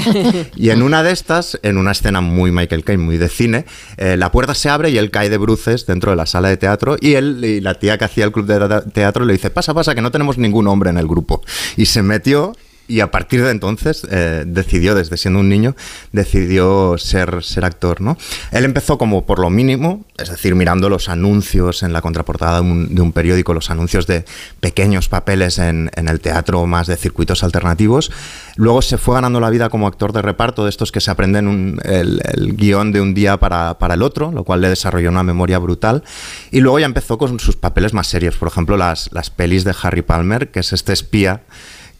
Y 0.56 0.70
en 0.70 0.82
una 0.82 1.02
de 1.02 1.12
estas, 1.12 1.58
en 1.62 1.76
una 1.76 1.92
escena 1.92 2.20
muy 2.20 2.52
Michael 2.52 2.84
Caine, 2.84 3.02
muy 3.02 3.18
de 3.18 3.28
cine, 3.28 3.64
eh, 3.96 4.16
la 4.16 4.30
puerta 4.30 4.54
se 4.54 4.68
abre 4.68 4.90
y 4.90 4.98
él 4.98 5.10
cae 5.10 5.30
de 5.30 5.38
bruces 5.38 5.86
dentro 5.86 6.10
de 6.10 6.16
la 6.16 6.26
sala 6.26 6.48
de 6.48 6.56
teatro 6.56 6.96
y 7.00 7.14
él 7.14 7.44
y 7.44 7.60
la 7.60 7.74
tía 7.74 7.98
que 7.98 8.04
hacía 8.04 8.24
el 8.24 8.32
club 8.32 8.46
de 8.46 8.82
teatro 8.92 9.24
le 9.24 9.32
dice, 9.32 9.50
pasa, 9.50 9.74
pasa, 9.74 9.94
que 9.94 10.02
no 10.02 10.10
tenemos 10.10 10.38
ningún 10.38 10.66
hombre 10.68 10.90
en 10.90 10.98
el 10.98 11.06
grupo. 11.06 11.42
Y 11.76 11.86
se 11.86 12.02
metió 12.02 12.52
y 12.88 13.00
a 13.00 13.10
partir 13.10 13.42
de 13.42 13.50
entonces 13.50 14.06
eh, 14.10 14.44
decidió, 14.46 14.94
desde 14.94 15.16
siendo 15.16 15.40
un 15.40 15.48
niño, 15.48 15.74
decidió 16.12 16.96
ser, 16.98 17.42
ser 17.42 17.64
actor. 17.64 18.00
¿no? 18.00 18.16
Él 18.50 18.64
empezó 18.64 18.98
como 18.98 19.24
por 19.24 19.38
lo 19.38 19.50
mínimo, 19.50 20.04
es 20.18 20.30
decir, 20.30 20.54
mirando 20.54 20.88
los 20.88 21.08
anuncios 21.08 21.82
en 21.82 21.92
la 21.92 22.02
contraportada 22.02 22.60
de 22.60 23.00
un, 23.00 23.12
periódico, 23.12 23.54
los 23.54 23.70
anuncios 23.70 24.06
de 24.06 24.24
pequeños 24.60 25.08
papeles 25.08 25.58
en, 25.58 25.90
en 25.94 26.08
el 26.08 26.20
teatro 26.20 26.66
más 26.66 26.86
de 26.86 26.96
circuitos 26.96 27.42
alternativos. 27.42 28.10
Luego 28.56 28.82
se 28.82 28.98
fue 28.98 29.14
ganando 29.14 29.40
la 29.40 29.50
vida 29.50 29.70
como 29.70 29.86
actor 29.86 30.12
de 30.12 30.22
reparto, 30.22 30.64
de 30.64 30.70
estos 30.70 30.92
que 30.92 31.00
se 31.00 31.10
aprenden 31.10 31.80
el, 31.84 32.20
el 32.24 32.56
guion 32.56 32.92
de 32.92 33.00
un 33.00 33.14
día 33.14 33.38
para, 33.38 33.78
para 33.78 33.94
el 33.94 34.02
otro, 34.02 34.32
lo 34.32 34.44
cual 34.44 34.60
le 34.60 34.68
desarrolló 34.68 35.10
una 35.10 35.22
memoria 35.22 35.58
brutal. 35.58 36.02
Y 36.50 36.60
luego 36.60 36.78
ya 36.78 36.86
empezó 36.86 37.18
con 37.18 37.38
sus 37.40 37.56
papeles 37.56 37.92
más 37.92 38.08
serios, 38.08 38.36
por 38.36 38.48
ejemplo, 38.48 38.76
las, 38.76 39.10
las 39.12 39.30
pelis 39.30 39.64
de 39.64 39.74
Harry 39.82 40.02
Palmer, 40.02 40.50
que 40.50 40.60
es 40.60 40.72
este 40.72 40.92
espía 40.92 41.42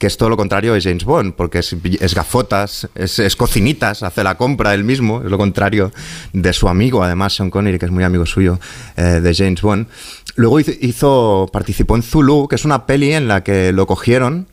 que 0.02 0.08
es 0.08 0.16
todo 0.16 0.30
lo 0.30 0.36
contrario 0.36 0.74
de 0.74 0.80
James 0.80 1.04
Bond, 1.04 1.34
porque 1.34 1.60
es, 1.60 2.14
gafotas, 2.16 2.88
es, 2.96 3.36
cocinitas, 3.36 4.02
hace 4.02 4.24
la 4.24 4.34
compra 4.36 4.74
él 4.74 4.82
mismo, 4.82 5.22
es 5.24 5.30
lo 5.30 5.38
contrario 5.38 5.92
de 6.32 6.52
su 6.52 6.68
amigo, 6.68 7.04
además 7.04 7.36
Sean 7.36 7.50
Connery, 7.50 7.78
que 7.78 7.86
es 7.86 7.92
muy 7.92 8.02
amigo 8.02 8.26
suyo 8.26 8.58
eh, 8.96 9.20
de 9.22 9.32
James 9.32 9.62
Bond. 9.62 9.86
Luego 10.34 10.58
hizo- 10.58 11.48
participó 11.52 11.94
en 11.94 12.02
Zulu, 12.02 12.48
que 12.48 12.56
es 12.56 12.64
una 12.64 12.84
peli 12.84 13.12
en 13.12 13.28
la 13.28 13.44
que 13.44 13.70
lo 13.72 13.86
cogieron 13.86 14.48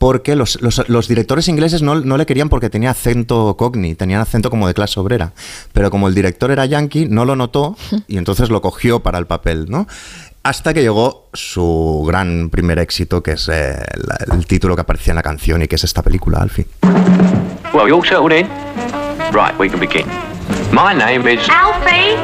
porque 0.00 0.34
los, 0.34 0.58
los- 0.62 0.88
los 0.88 1.08
directores 1.08 1.46
ingleses 1.48 1.82
no, 1.82 1.94
no 1.94 2.16
le 2.16 2.24
querían 2.24 2.48
porque 2.48 2.70
tenía 2.70 2.90
acento 2.92 3.54
cockney, 3.58 3.94
tenían 3.94 4.22
acento 4.22 4.48
como 4.48 4.66
de 4.66 4.72
clase 4.72 4.98
obrera. 4.98 5.34
Pero 5.74 5.90
como 5.90 6.08
el 6.08 6.14
director 6.14 6.50
era 6.50 6.64
yankee, 6.64 7.04
no 7.06 7.26
lo 7.26 7.36
notó 7.36 7.76
y 8.08 8.16
entonces 8.16 8.48
lo 8.48 8.62
cogió 8.62 9.00
para 9.00 9.18
el 9.18 9.26
papel, 9.26 9.66
¿no? 9.68 9.86
Hasta 10.42 10.72
que 10.72 10.80
llegó 10.80 11.28
su 11.34 12.02
gran 12.08 12.48
primer 12.48 12.78
éxito, 12.78 13.22
que 13.22 13.32
es 13.32 13.46
eh, 13.52 13.76
la- 13.94 14.34
el 14.34 14.46
título 14.46 14.74
que 14.74 14.80
aparecía 14.80 15.10
en 15.12 15.16
la 15.16 15.22
canción 15.22 15.60
y 15.60 15.68
que 15.68 15.76
es 15.76 15.84
esta 15.84 16.02
película, 16.02 16.38
Alfie. 16.38 16.66
Well, 17.74 17.86
you 17.86 17.96
all 17.96 18.02
settled 18.02 18.32
in? 18.32 18.48
Right, 19.34 19.54
we 19.60 19.68
can 19.68 19.80
begin. 19.80 20.06
My 20.72 20.94
name 20.94 21.30
is 21.30 21.40
Alfie. 21.50 22.16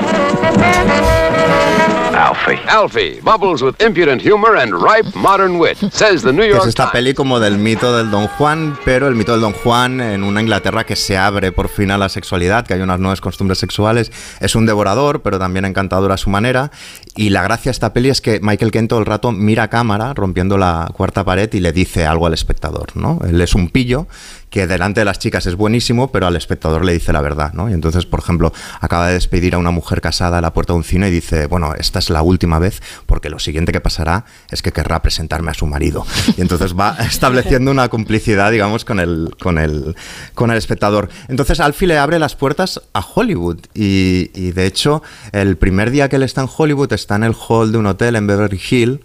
Alfie. 2.17 2.59
Alfie, 2.67 3.21
bubbles 3.21 3.63
with 3.63 3.75
impudent 3.81 4.23
humor 4.23 4.57
and 4.57 4.73
ripe 4.73 5.15
modern 5.15 5.59
wit, 5.59 5.77
says 5.93 6.23
the 6.23 6.33
New 6.33 6.43
Que 6.43 6.51
York 6.51 6.63
es 6.63 6.69
esta 6.69 6.91
peli 6.91 7.13
como 7.13 7.41
del 7.41 7.59
mito 7.59 7.95
del 7.95 8.11
Don 8.11 8.27
Juan, 8.27 8.79
pero 8.87 9.07
el 9.07 9.15
mito 9.15 9.33
del 9.33 9.43
Don 9.43 9.53
Juan 9.53 10.01
en 10.01 10.25
una 10.25 10.41
Inglaterra 10.41 10.85
que 10.85 10.97
se 10.97 11.19
abre 11.19 11.53
por 11.53 11.69
fin 11.69 11.91
a 11.91 11.99
la 11.99 12.09
sexualidad, 12.09 12.67
que 12.67 12.73
hay 12.75 12.81
unas 12.81 13.01
nuevas 13.01 13.21
costumbres 13.21 13.59
sexuales. 13.59 14.11
Es 14.41 14.55
un 14.55 14.65
devorador, 14.65 15.21
pero 15.21 15.39
también 15.39 15.67
encantador 15.67 16.11
a 16.11 16.17
su 16.17 16.31
manera. 16.31 16.71
Y 17.15 17.31
la 17.31 17.43
gracia 17.43 17.71
de 17.71 17.73
esta 17.73 17.93
peli 17.93 18.09
es 18.09 18.21
que 18.21 18.41
Michael 18.43 18.71
Caine 18.71 18.89
todo 18.89 19.01
el 19.01 19.07
rato 19.07 19.33
mira 19.33 19.65
a 19.65 19.69
cámara, 19.69 20.15
rompiendo 20.15 20.57
la 20.57 20.89
cuarta 20.95 21.25
pared, 21.25 21.53
y 21.53 21.61
le 21.61 21.73
dice 21.73 22.07
algo 22.07 22.27
al 22.27 22.35
espectador. 22.35 22.97
¿no? 22.97 23.21
Él 23.29 23.41
es 23.41 23.55
un 23.55 23.69
pillo 23.69 24.07
que 24.51 24.67
delante 24.67 25.01
de 25.01 25.05
las 25.05 25.19
chicas 25.19 25.47
es 25.47 25.55
buenísimo, 25.55 26.11
pero 26.11 26.27
al 26.27 26.37
espectador 26.37 26.85
le 26.85 26.93
dice 26.93 27.13
la 27.13 27.21
verdad, 27.21 27.53
¿no? 27.53 27.69
Y 27.69 27.75
entonces, 27.75 28.07
por 28.07 28.21
ejemplo, 28.21 28.53
acaba 28.81 29.09
de 29.09 29.15
despedir 29.15 29.55
a 29.55 29.59
una 29.59 29.71
mujer 29.71 30.01
casada 30.01 30.39
a 30.39 30.41
la 30.41 30.53
puerta 30.53 30.73
de 30.73 30.79
un 30.79 30.85
cine 30.85 31.09
y 31.09 31.11
dice, 31.11 31.47
bueno, 31.47 31.75
esta 31.75 32.01
es 32.07 32.11
la 32.11 32.23
última 32.23 32.59
vez, 32.59 32.83
porque 33.07 33.31
lo 33.31 33.39
siguiente 33.39 33.73
que 33.73 33.81
pasará 33.81 34.25
es 34.51 34.63
que 34.63 34.73
querrá 34.73 35.03
presentarme 35.03 35.51
a 35.51 35.55
su 35.55 35.67
marido. 35.67 36.07
Y 36.37 36.41
entonces 36.41 36.75
va 36.79 36.97
estableciendo 37.01 37.71
una 37.71 37.89
complicidad, 37.89 38.51
digamos, 38.51 38.85
con 38.85 39.01
el, 39.01 39.35
con 39.41 39.59
el, 39.59 39.97
con 40.35 40.51
el 40.51 40.57
espectador. 40.57 41.09
Entonces, 41.29 41.61
Alfie 41.61 41.89
le 41.89 41.99
abre 41.99 42.19
las 42.19 42.37
puertas 42.37 42.81
a 42.93 43.01
Hollywood. 43.01 43.59
Y, 43.75 44.31
y 44.35 44.53
de 44.53 44.67
hecho, 44.67 45.03
el 45.33 45.57
primer 45.57 45.91
día 45.91 46.09
que 46.09 46.17
él 46.17 46.23
está 46.23 46.43
en 46.43 46.49
Hollywood, 46.55 46.93
está 46.93 47.17
en 47.17 47.25
el 47.25 47.35
hall 47.35 47.73
de 47.73 47.79
un 47.79 47.87
hotel 47.87 48.17
en 48.17 48.27
Beverly 48.27 48.61
Hills 48.71 49.01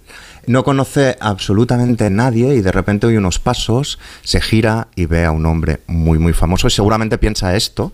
no 0.47 0.63
conoce 0.63 1.17
absolutamente 1.19 2.09
nadie 2.09 2.55
y 2.55 2.61
de 2.61 2.71
repente 2.71 3.07
oye 3.07 3.17
unos 3.17 3.39
pasos, 3.39 3.99
se 4.23 4.41
gira 4.41 4.87
y 4.95 5.05
ve 5.05 5.25
a 5.25 5.31
un 5.31 5.45
hombre 5.45 5.81
muy 5.87 6.17
muy 6.17 6.33
famoso 6.33 6.67
y 6.67 6.71
seguramente 6.71 7.17
piensa 7.17 7.55
esto. 7.55 7.93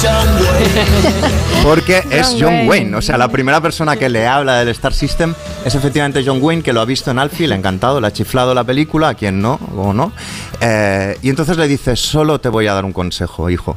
Porque 1.62 2.02
es 2.10 2.36
John 2.38 2.66
Wayne, 2.66 2.96
o 2.96 3.02
sea, 3.02 3.18
la 3.18 3.28
primera 3.28 3.60
persona 3.60 3.96
que 3.96 4.08
le 4.08 4.26
habla 4.26 4.58
del 4.60 4.68
Star 4.68 4.94
System 4.94 5.34
es 5.64 5.74
efectivamente 5.74 6.22
John 6.24 6.38
Wayne, 6.40 6.62
que 6.62 6.72
lo 6.72 6.80
ha 6.80 6.86
visto 6.86 7.10
en 7.10 7.18
Alfie, 7.18 7.46
le 7.46 7.54
ha 7.54 7.58
encantado, 7.58 8.00
le 8.00 8.06
ha 8.06 8.12
chiflado 8.12 8.54
la 8.54 8.64
película, 8.64 9.10
a 9.10 9.14
quien 9.14 9.42
no, 9.42 9.60
o 9.76 9.92
no. 9.92 10.12
Eh, 10.60 11.18
y 11.20 11.28
entonces 11.28 11.58
le 11.58 11.68
dice, 11.68 11.96
solo 11.96 12.40
te 12.40 12.48
voy 12.48 12.66
a 12.66 12.72
dar 12.72 12.84
un 12.84 12.92
consejo, 12.92 13.50
hijo. 13.50 13.76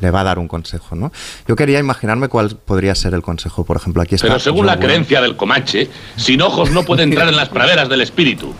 Le 0.00 0.10
va 0.10 0.22
a 0.22 0.24
dar 0.24 0.40
un 0.40 0.48
consejo, 0.48 0.96
¿no? 0.96 1.12
Yo 1.46 1.54
quería 1.54 1.78
imaginarme 1.78 2.26
cuál 2.26 2.56
podría 2.56 2.96
ser 2.96 3.14
el 3.14 3.22
consejo, 3.22 3.64
por 3.64 3.76
ejemplo, 3.76 4.02
aquí 4.02 4.16
está. 4.16 4.26
Pero 4.26 4.40
según 4.40 4.60
John 4.60 4.66
la 4.66 4.72
Wayne. 4.72 4.86
creencia 4.86 5.20
del 5.20 5.36
Comanche, 5.36 5.88
sin 6.16 6.42
ojos 6.42 6.72
no 6.72 6.82
puede 6.82 7.04
entrar 7.04 7.28
en 7.28 7.36
las 7.36 7.50
praderas 7.50 7.88
del 7.88 8.00
espíritu. 8.00 8.52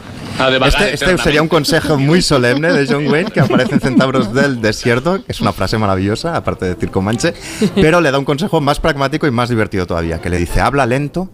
Este, 0.67 0.95
este 0.95 1.19
sería 1.19 1.43
un 1.43 1.49
consejo 1.49 1.99
muy 1.99 2.23
solemne 2.23 2.73
de 2.73 2.87
John 2.87 3.07
Wayne 3.09 3.31
que 3.31 3.41
aparece 3.41 3.75
en 3.75 3.81
Centauros 3.81 4.33
del 4.33 4.61
Desierto, 4.61 5.25
que 5.25 5.33
es 5.33 5.41
una 5.41 5.53
frase 5.53 5.79
maravillosa, 5.79 6.37
aparte 6.37 6.65
de 6.65 6.75
decir 6.75 6.91
Comanche, 6.91 7.35
pero 7.75 8.01
le 8.01 8.11
da 8.11 8.19
un 8.19 8.25
consejo 8.25 8.61
más 8.61 8.81
pragmático 8.81 9.27
y 9.27 9.31
más 9.31 9.49
divertido 9.49 9.87
todavía, 9.87 10.21
que 10.21 10.31
le 10.31 10.39
dice, 10.39 10.61
habla 10.61 10.87
lento 10.87 11.31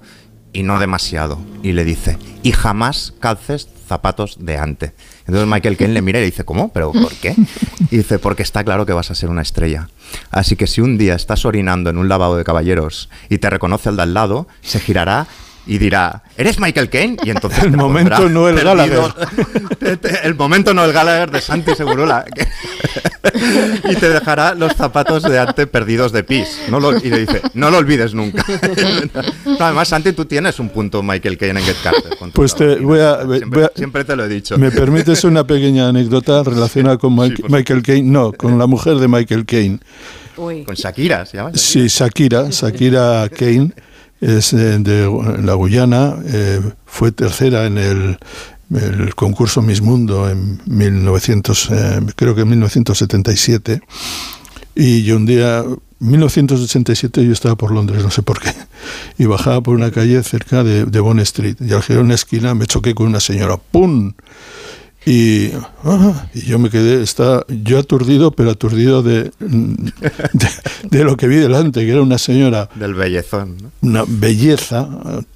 y 0.53 0.63
no 0.63 0.79
demasiado. 0.79 1.39
Y 1.63 1.73
le 1.73 1.85
dice, 1.85 2.19
y 2.43 2.53
jamás 2.53 3.15
calces 3.21 3.69
zapatos 3.87 4.37
de 4.41 4.59
ante. 4.59 4.95
Entonces 5.21 5.47
Michael 5.47 5.77
Caine 5.77 5.95
le 5.95 6.03
mira 6.03 6.19
y 6.19 6.23
le 6.23 6.27
dice, 6.27 6.45
¿cómo? 6.45 6.71
¿Pero 6.73 6.93
por 6.93 7.13
qué? 7.15 7.35
Y 7.91 7.97
dice, 7.99 8.19
porque 8.19 8.43
está 8.43 8.63
claro 8.65 8.85
que 8.85 8.93
vas 8.93 9.11
a 9.11 9.15
ser 9.15 9.31
una 9.31 9.43
estrella. 9.43 9.89
Así 10.31 10.57
que 10.57 10.67
si 10.67 10.83
un 10.83 10.99
día 10.99 11.15
estás 11.15 11.47
orinando 11.47 11.89
en 11.89 11.97
un 11.97 12.09
lavabo 12.09 12.37
de 12.37 12.45
caballeros 12.45 13.09
y 13.31 13.39
te 13.39 13.49
reconoce 13.49 13.89
el 13.89 13.97
de 13.97 14.03
al 14.03 14.15
lado, 14.15 14.47
se 14.61 14.79
girará 14.79 15.27
y 15.69 15.79
dirá, 15.79 16.23
¿eres 16.37 16.59
Michael 16.59 16.89
Caine? 16.91 17.17
Y 17.23 17.31
entonces 17.31 17.63
El 17.65 17.77
momento 17.77 18.17
pondrá 18.17 18.29
Noel 18.31 18.55
perdido. 18.57 19.15
el 20.25 20.35
momento 20.35 20.75
Noel 20.75 20.93
Gallagher 20.93 21.31
de 21.31 21.41
Santi 21.41 21.75
Segurola. 21.77 22.25
y 23.85 23.95
te 23.97 24.09
dejará 24.09 24.55
los 24.55 24.73
zapatos 24.75 25.23
de 25.23 25.39
ante 25.39 25.67
perdidos 25.67 26.11
de 26.13 26.25
pis. 26.25 26.59
No 26.71 26.81
lo- 26.81 26.97
y 26.97 27.11
le 27.11 27.19
dice, 27.21 27.43
no 27.55 27.71
lo 27.71 27.79
olvides 27.79 28.15
nunca. 28.15 28.45
No, 29.45 29.57
además, 29.65 29.89
Santi, 29.89 30.13
tú 30.13 30.25
tienes 30.25 30.59
un 30.59 30.71
punto 30.71 31.03
Michael 31.03 31.37
Caine 31.37 31.61
en 31.61 31.67
Get 31.67 31.77
Carter. 31.83 32.17
Pues 32.33 32.55
te 32.55 32.77
voy 32.77 33.01
a, 33.01 33.25
voy 33.25 33.39
Siempre, 33.39 33.65
a- 33.65 33.73
siempre 33.75 34.05
te 34.05 34.17
lo 34.17 34.25
he 34.25 34.29
dicho. 34.29 34.57
¿Me 34.59 34.71
permites 34.71 35.23
una 35.25 35.47
pequeña 35.47 35.89
anécdota 35.89 36.43
relacionada 36.43 36.97
con 36.99 37.15
Mike- 37.15 37.45
Michael 37.49 37.83
Caine? 37.83 38.09
No, 38.11 38.33
con 38.33 38.59
la 38.59 38.67
mujer 38.67 38.97
de 38.97 39.09
Michael 39.09 39.45
Caine. 39.45 39.79
Con 40.35 40.75
Shakira, 40.77 41.27
¿se 41.27 41.37
llama? 41.37 41.51
Sí, 41.55 41.89
Shakira, 41.89 42.47
Shakira 42.51 43.29
Kane 43.37 43.73
es 44.21 44.53
eh, 44.53 44.79
de 44.79 45.39
la 45.43 45.55
Guyana, 45.55 46.17
eh, 46.25 46.61
fue 46.87 47.13
tercera 47.13 47.67
en 47.67 47.79
el, 47.79 48.19
el 48.75 49.15
concurso 49.15 49.63
Miss 49.63 49.81
Mundo 49.81 50.29
en 50.29 50.61
1900, 50.67 51.71
eh, 51.71 52.01
creo 52.17 52.35
que 52.35 52.43
en 52.43 52.49
1977. 52.49 53.81
Y 54.75 55.03
yo 55.03 55.17
un 55.17 55.27
día, 55.27 55.65
1987, 55.99 57.25
yo 57.25 57.33
estaba 57.33 57.57
por 57.57 57.73
Londres, 57.73 58.03
no 58.03 58.11
sé 58.11 58.23
por 58.23 58.41
qué, 58.41 58.53
y 59.19 59.27
bajaba 59.27 59.61
por 59.61 59.75
una 59.75 59.91
calle 59.91 60.23
cerca 60.23 60.63
de, 60.63 60.85
de 60.85 61.01
Bond 61.01 61.21
Street. 61.21 61.57
Y 61.61 61.73
al 61.73 61.83
girar 61.83 62.03
una 62.03 62.15
esquina 62.15 62.55
me 62.55 62.67
choqué 62.67 62.95
con 62.95 63.07
una 63.07 63.21
señora, 63.21 63.57
¡pum! 63.57 64.13
Y, 65.07 65.53
ah, 65.85 66.27
y 66.35 66.43
yo 66.43 66.59
me 66.59 66.69
quedé, 66.71 67.03
está, 67.03 67.45
yo 67.49 67.79
aturdido, 67.79 68.31
pero 68.33 68.51
aturdido 68.51 69.03
de, 69.03 69.31
de, 69.41 70.49
de 70.91 71.05
lo 71.05 71.17
que 71.17 71.29
vi 71.29 71.37
delante, 71.37 71.85
que 71.87 71.93
era 71.93 72.03
una 72.03 72.19
señora, 72.19 72.69
Del 72.75 72.95
bellezón. 72.95 73.57
¿no? 73.63 73.71
una 73.81 74.05
belleza 74.07 74.87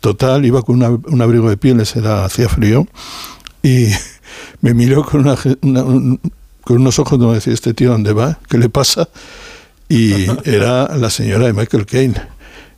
total, 0.00 0.44
iba 0.44 0.62
con 0.62 0.76
una- 0.76 0.90
un 0.90 1.22
abrigo 1.22 1.48
de 1.48 1.56
pieles, 1.56 1.96
era, 1.96 2.24
hacía 2.24 2.48
frío, 2.50 2.86
y 3.62 3.86
me 4.60 4.74
miró 4.74 5.04
con, 5.04 5.20
una, 5.20 5.36
una- 5.62 5.84
un- 5.84 6.20
con 6.62 6.76
unos 6.78 6.98
ojos 6.98 7.18
donde 7.18 7.36
decía, 7.36 7.54
este 7.54 7.72
tío, 7.72 7.90
¿dónde 7.92 8.12
va? 8.12 8.38
¿Qué 8.50 8.58
le 8.58 8.68
pasa? 8.68 9.08
Y 9.88 10.26
era 10.44 10.96
la 10.96 11.08
señora 11.08 11.46
de 11.46 11.52
Michael 11.54 11.86
Caine. 11.86 12.20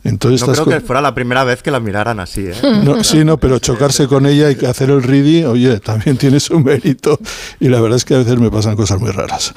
Entonces 0.05 0.47
No 0.47 0.52
creo 0.52 0.66
que 0.66 0.81
fuera 0.86 1.00
la 1.00 1.15
primera 1.15 1.44
vez 1.44 1.62
que 1.62 1.70
la 1.70 1.81
miraran 1.81 2.20
así, 2.20 2.47
¿eh? 2.47 2.55
no, 2.84 3.02
sí, 3.02 3.24
no, 3.24 3.39
pero 3.39 3.58
chocarse 3.58 4.07
con 4.07 4.26
ella 4.26 4.50
y 4.50 4.57
que 4.57 4.66
hacer 4.66 4.91
el 4.91 5.02
ready, 5.02 5.44
oye, 5.44 5.81
también 5.81 6.16
tiene 6.18 6.41
su 6.41 6.60
mérito. 6.60 7.18
Y 7.58 7.68
la 7.68 7.81
verdad 7.81 7.97
es 7.97 8.05
que 8.05 8.15
a 8.15 8.18
veces 8.18 8.39
me 8.39 8.50
pasan 8.50 8.76
cosas 8.76 9.00
muy 9.00 9.10
raras. 9.10 9.55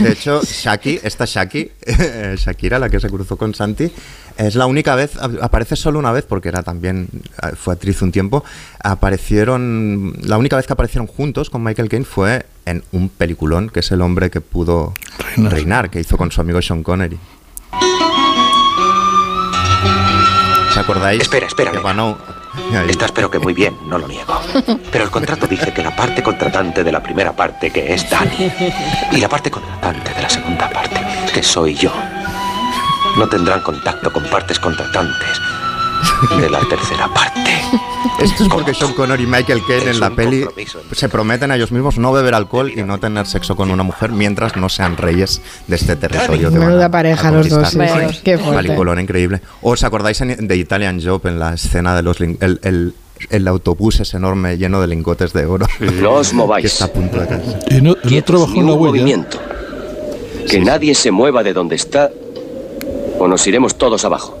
De 0.00 0.10
hecho, 0.12 0.40
Shaki, 0.42 0.98
esta 1.04 1.24
Shaki, 1.24 1.70
eh, 1.86 2.34
Shakira, 2.36 2.78
la 2.80 2.88
que 2.90 2.98
se 2.98 3.08
cruzó 3.08 3.36
con 3.36 3.54
Santi, 3.54 3.90
es 4.36 4.56
la 4.56 4.66
única 4.66 4.96
vez, 4.96 5.12
ap- 5.18 5.40
aparece 5.40 5.76
solo 5.76 5.98
una 6.00 6.10
vez, 6.12 6.24
porque 6.24 6.48
era 6.48 6.62
también, 6.64 7.08
eh, 7.42 7.52
fue 7.56 7.72
actriz 7.74 8.02
un 8.02 8.10
tiempo, 8.12 8.44
aparecieron, 8.82 10.14
la 10.22 10.36
única 10.36 10.56
vez 10.56 10.66
que 10.66 10.72
aparecieron 10.72 11.06
juntos 11.06 11.48
con 11.48 11.62
Michael 11.62 11.88
Caine 11.88 12.04
fue 12.04 12.44
en 12.64 12.82
un 12.90 13.08
peliculón, 13.08 13.68
que 13.70 13.80
es 13.80 13.90
El 13.92 14.02
hombre 14.02 14.30
que 14.30 14.40
pudo 14.40 14.92
reinar, 15.36 15.90
que 15.90 16.00
hizo 16.00 16.16
con 16.16 16.32
su 16.32 16.40
amigo 16.40 16.60
Sean 16.60 16.82
Connery. 16.82 17.18
¿Os 20.76 20.82
acordáis? 20.82 21.22
Espera, 21.22 21.46
espera. 21.46 21.70
Que 21.72 21.80
ganó- 21.80 22.18
Estás 22.86 23.10
pero 23.12 23.30
que 23.30 23.38
muy 23.38 23.54
bien, 23.54 23.78
no 23.86 23.96
lo 23.98 24.06
niego. 24.06 24.38
Pero 24.92 25.04
el 25.04 25.10
contrato 25.10 25.46
dice 25.46 25.72
que 25.72 25.82
la 25.82 25.94
parte 25.96 26.22
contratante 26.22 26.84
de 26.84 26.92
la 26.92 27.02
primera 27.02 27.32
parte, 27.32 27.70
que 27.70 27.94
es 27.94 28.08
Dani, 28.10 28.52
y 29.12 29.16
la 29.16 29.28
parte 29.28 29.50
contratante 29.50 30.12
de 30.12 30.22
la 30.22 30.28
segunda 30.28 30.68
parte, 30.68 31.00
que 31.32 31.42
soy 31.42 31.74
yo, 31.74 31.92
no 33.16 33.26
tendrán 33.26 33.60
contacto 33.62 34.12
con 34.12 34.24
partes 34.24 34.58
contratantes 34.58 35.40
de 36.40 36.50
la 36.50 36.60
tercera 36.68 37.08
parte. 37.12 37.50
Esto 38.22 38.44
es 38.44 38.48
porque 38.48 38.72
Sean 38.72 38.92
Connery 38.94 39.24
y 39.24 39.26
Michael 39.26 39.60
Caine 39.68 39.90
en 39.90 40.00
la 40.00 40.10
peli 40.10 40.46
se 40.92 41.08
prometen 41.08 41.50
a 41.50 41.56
ellos 41.56 41.70
mismos 41.70 41.98
no 41.98 42.12
beber 42.12 42.34
alcohol 42.34 42.72
y 42.74 42.82
no 42.82 42.98
tener 42.98 43.26
sexo 43.26 43.56
con 43.56 43.70
una 43.70 43.82
mujer 43.82 44.10
mientras 44.10 44.56
no 44.56 44.68
sean 44.70 44.96
reyes 44.96 45.42
de 45.66 45.76
este 45.76 45.96
territorio. 45.96 46.50
que 46.50 46.58
Menuda 46.58 46.90
pareja 46.90 47.30
los 47.30 47.48
dos, 47.50 47.68
sí, 47.68 47.78
sí. 47.78 48.20
Qué 48.24 48.38
fuerte. 48.38 48.62
Peliculón 48.62 49.00
increíble. 49.00 49.40
¿Os 49.60 49.82
acordáis 49.84 50.18
de 50.20 50.56
Italian 50.56 51.00
Job 51.04 51.26
en 51.26 51.38
la 51.38 51.54
escena 51.54 51.94
de 51.94 52.02
los 52.02 52.20
el, 52.20 52.36
el- 52.62 52.94
el 53.30 53.48
autobús 53.48 54.00
es 54.00 54.12
enorme 54.12 54.58
lleno 54.58 54.78
de 54.80 54.86
lingotes 54.88 55.32
de 55.32 55.46
oro? 55.46 55.66
No 55.80 56.12
os 56.14 56.32
mováis. 56.34 56.62
que 56.62 56.68
está 56.68 56.84
a 56.86 56.88
punto 56.88 57.18
de 57.20 57.26
caerse. 57.26 57.58
Y 57.70 57.80
no, 57.80 57.94
no 57.94 57.98
en 58.04 58.66
la 58.66 58.72
huella. 58.72 58.76
movimiento. 58.76 59.38
Que 60.48 60.60
nadie 60.60 60.94
se 60.94 61.10
mueva 61.10 61.42
de 61.42 61.52
donde 61.52 61.76
está 61.76 62.10
o 63.18 63.26
nos 63.26 63.46
iremos 63.46 63.76
todos 63.76 64.04
abajo. 64.04 64.38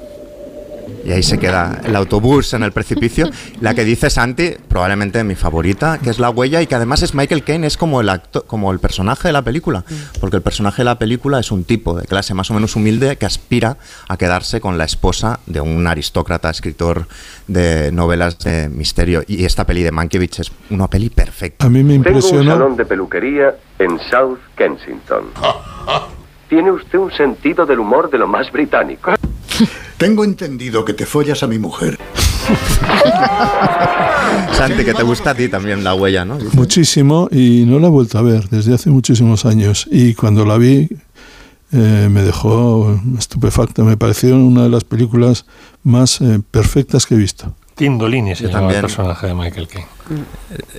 Y 1.06 1.12
ahí 1.12 1.22
se 1.22 1.38
queda 1.38 1.80
el 1.84 1.94
autobús 1.94 2.52
en 2.52 2.64
el 2.64 2.72
precipicio. 2.72 3.30
La 3.60 3.74
que 3.74 3.84
dice 3.84 4.10
Santi, 4.10 4.56
probablemente 4.66 5.22
mi 5.22 5.36
favorita, 5.36 5.98
que 6.02 6.10
es 6.10 6.18
la 6.18 6.30
huella 6.30 6.60
y 6.62 6.66
que 6.66 6.74
además 6.74 7.00
es 7.02 7.14
Michael 7.14 7.44
Caine, 7.44 7.68
es 7.68 7.76
como 7.76 8.00
el 8.00 8.08
acto, 8.08 8.44
como 8.44 8.72
el 8.72 8.80
personaje 8.80 9.28
de 9.28 9.32
la 9.32 9.42
película, 9.42 9.84
porque 10.20 10.34
el 10.34 10.42
personaje 10.42 10.78
de 10.78 10.86
la 10.86 10.98
película 10.98 11.38
es 11.38 11.52
un 11.52 11.62
tipo 11.62 11.96
de 11.96 12.06
clase 12.06 12.34
más 12.34 12.50
o 12.50 12.54
menos 12.54 12.74
humilde 12.74 13.16
que 13.18 13.24
aspira 13.24 13.76
a 14.08 14.16
quedarse 14.16 14.60
con 14.60 14.78
la 14.78 14.84
esposa 14.84 15.38
de 15.46 15.60
un 15.60 15.86
aristócrata 15.86 16.50
escritor 16.50 17.06
de 17.46 17.92
novelas 17.92 18.40
de 18.40 18.68
misterio. 18.68 19.22
Y 19.28 19.44
esta 19.44 19.64
peli 19.64 19.84
de 19.84 19.92
Mankiewicz 19.92 20.40
es 20.40 20.52
una 20.70 20.88
peli 20.88 21.08
perfecta. 21.08 21.66
A 21.66 21.70
mí 21.70 21.84
me 21.84 22.00
Tengo 22.00 22.18
un 22.18 22.44
salón 22.44 22.76
de 22.76 22.84
peluquería 22.84 23.54
en 23.78 24.00
South 24.10 24.40
Kensington. 24.56 25.26
Tiene 26.48 26.70
usted 26.70 26.98
un 26.98 27.10
sentido 27.12 27.66
del 27.66 27.80
humor 27.80 28.10
de 28.10 28.18
lo 28.18 28.26
más 28.26 28.50
británico. 28.52 29.12
Tengo 29.98 30.24
entendido 30.24 30.84
que 30.84 30.92
te 30.92 31.06
follas 31.06 31.42
a 31.42 31.46
mi 31.46 31.58
mujer. 31.58 31.98
Santi, 34.52 34.84
que 34.84 34.94
te 34.94 35.02
gusta 35.02 35.30
a 35.30 35.34
ti 35.34 35.48
también 35.48 35.82
la 35.82 35.94
huella, 35.94 36.24
¿no? 36.24 36.38
Muchísimo 36.52 37.28
y 37.32 37.64
no 37.66 37.78
la 37.78 37.88
he 37.88 37.90
vuelto 37.90 38.18
a 38.18 38.22
ver 38.22 38.48
desde 38.48 38.74
hace 38.74 38.90
muchísimos 38.90 39.46
años. 39.46 39.88
Y 39.90 40.14
cuando 40.14 40.44
la 40.44 40.58
vi 40.58 40.88
eh, 41.72 42.08
me 42.10 42.22
dejó 42.22 43.00
estupefacta. 43.18 43.82
Me 43.82 43.96
pareció 43.96 44.36
una 44.36 44.64
de 44.64 44.68
las 44.68 44.84
películas 44.84 45.46
más 45.82 46.20
eh, 46.20 46.40
perfectas 46.50 47.06
que 47.06 47.14
he 47.14 47.18
visto. 47.18 47.54
Tindolini 47.74 48.34
se 48.34 48.48
llama 48.48 48.72
el 48.72 48.80
personaje 48.80 49.26
de 49.26 49.34
Michael 49.34 49.68
Caine. 49.68 49.88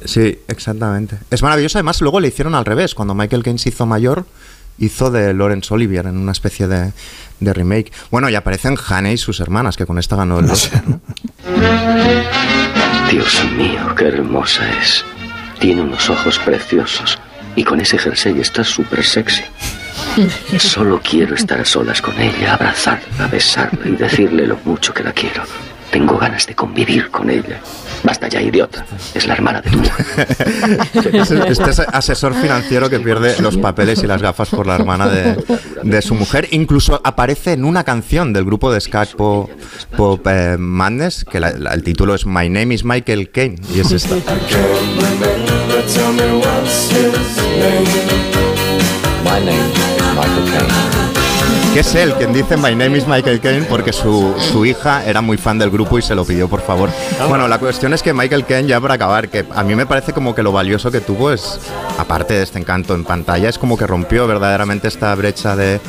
Sí, 0.06 0.40
exactamente. 0.48 1.18
Es 1.30 1.44
maravilloso. 1.44 1.78
Además, 1.78 2.02
luego 2.02 2.20
le 2.20 2.30
hicieron 2.30 2.56
al 2.56 2.66
revés. 2.66 2.96
Cuando 2.96 3.14
Michael 3.14 3.44
Caine 3.44 3.60
se 3.60 3.70
hizo 3.70 3.86
mayor, 3.86 4.26
hizo 4.78 5.12
de 5.12 5.34
Laurence 5.34 5.74
Olivier 5.74 6.06
en 6.06 6.18
una 6.18 6.32
especie 6.32 6.68
de, 6.68 6.92
de 7.40 7.54
remake. 7.54 7.92
Bueno, 8.12 8.30
y 8.30 8.36
aparecen 8.36 8.78
Hannah 8.78 9.12
y 9.12 9.18
sus 9.18 9.40
hermanas, 9.40 9.78
que 9.78 9.86
con 9.86 9.98
esta 9.98 10.16
ganó 10.16 10.40
el 10.40 10.50
Oscar, 10.50 10.84
¿no? 10.88 11.02
Dios 13.12 13.46
mío, 13.58 13.96
qué 13.96 14.08
hermosa 14.10 14.70
es. 14.82 15.06
Tiene 15.60 15.82
unos 15.82 16.10
ojos 16.10 16.38
preciosos. 16.40 17.18
Y 17.56 17.64
con 17.64 17.80
ese 17.80 17.98
jersey 17.98 18.40
está 18.40 18.64
súper 18.64 19.04
sexy. 19.04 19.44
Solo 20.60 21.02
quiero 21.04 21.36
estar 21.36 21.60
a 21.60 21.66
solas 21.66 22.02
con 22.02 22.20
ella, 22.20 22.54
abrazarla, 22.54 23.28
besarla 23.28 23.88
y 23.88 23.92
decirle 23.92 24.46
lo 24.46 24.58
mucho 24.66 24.94
que 24.94 25.04
la 25.04 25.14
quiero. 25.14 25.44
Tengo 25.92 26.18
ganas 26.18 26.46
de 26.46 26.56
convivir 26.56 27.10
con 27.10 27.30
ella. 27.30 27.60
Basta 28.04 28.28
ya, 28.30 28.42
idiota. 28.42 28.86
Es 29.14 29.28
la 29.28 29.34
hermana 29.34 29.62
de 29.62 29.70
tu 29.72 29.78
mujer. 29.80 30.28
Este 31.48 31.70
es 31.70 31.80
asesor 31.80 32.34
financiero 32.36 32.90
que 32.90 33.00
pierde 33.00 33.36
los 33.42 33.58
papeles 33.58 34.04
y 34.04 34.08
las 34.08 34.22
gafas 34.22 34.50
por 34.50 34.66
la 34.68 34.76
hermana 34.76 35.08
de, 35.08 35.38
de 35.84 36.02
su 36.02 36.14
mujer. 36.16 36.48
Incluso 36.52 37.02
aparece 37.04 37.54
en 37.54 37.66
una 37.66 37.84
canción 37.84 38.34
del 38.34 38.46
grupo 38.46 38.72
de 38.72 38.80
ska 38.82 39.06
Pop, 39.18 39.50
Pop, 39.96 40.26
eh, 40.28 40.58
Madness, 40.58 41.24
que 41.26 41.40
la- 41.40 41.52
la- 41.52 41.74
el 41.74 41.84
título 41.84 42.16
es 42.16 42.26
My 42.26 42.50
Name 42.50 42.74
is 42.74 42.84
Michael 42.84 43.30
Caine. 43.32 43.56
Y 43.74 43.80
es 43.80 43.92
esta. 43.92 44.16
My 49.24 49.40
name 49.40 49.72
is 49.72 50.14
Michael 50.16 50.46
Caine. 50.52 51.17
Que 51.78 51.82
es 51.82 51.94
él 51.94 52.12
quien 52.18 52.34
dice 52.34 52.58
My 52.58 52.74
name 52.74 52.98
is 52.98 53.08
Michael 53.08 53.40
Caine 53.40 53.68
porque 53.70 53.94
su, 53.94 54.34
su 54.52 54.66
hija 54.66 55.06
era 55.06 55.22
muy 55.22 55.38
fan 55.38 55.60
del 55.60 55.70
grupo 55.70 56.00
y 56.00 56.02
se 56.02 56.16
lo 56.16 56.26
pidió 56.26 56.48
por 56.50 56.62
favor. 56.62 56.90
Bueno, 57.30 57.48
la 57.48 57.60
cuestión 57.60 57.94
es 57.94 58.02
que 58.02 58.14
Michael 58.16 58.46
Caine, 58.46 58.68
ya 58.68 58.82
para 58.82 58.96
acabar, 58.96 59.30
que 59.30 59.46
a 59.54 59.64
mí 59.64 59.76
me 59.76 59.86
parece 59.86 60.12
como 60.12 60.34
que 60.34 60.42
lo 60.42 60.52
valioso 60.52 60.90
que 60.90 61.02
tuvo 61.02 61.32
es, 61.32 61.60
aparte 62.00 62.34
de 62.34 62.42
este 62.42 62.58
encanto 62.58 62.96
en 62.96 63.04
pantalla, 63.04 63.48
es 63.48 63.60
como 63.60 63.78
que 63.78 63.86
rompió 63.86 64.26
verdaderamente 64.26 64.88
esta 64.88 65.14
brecha 65.14 65.56
de, 65.56 65.80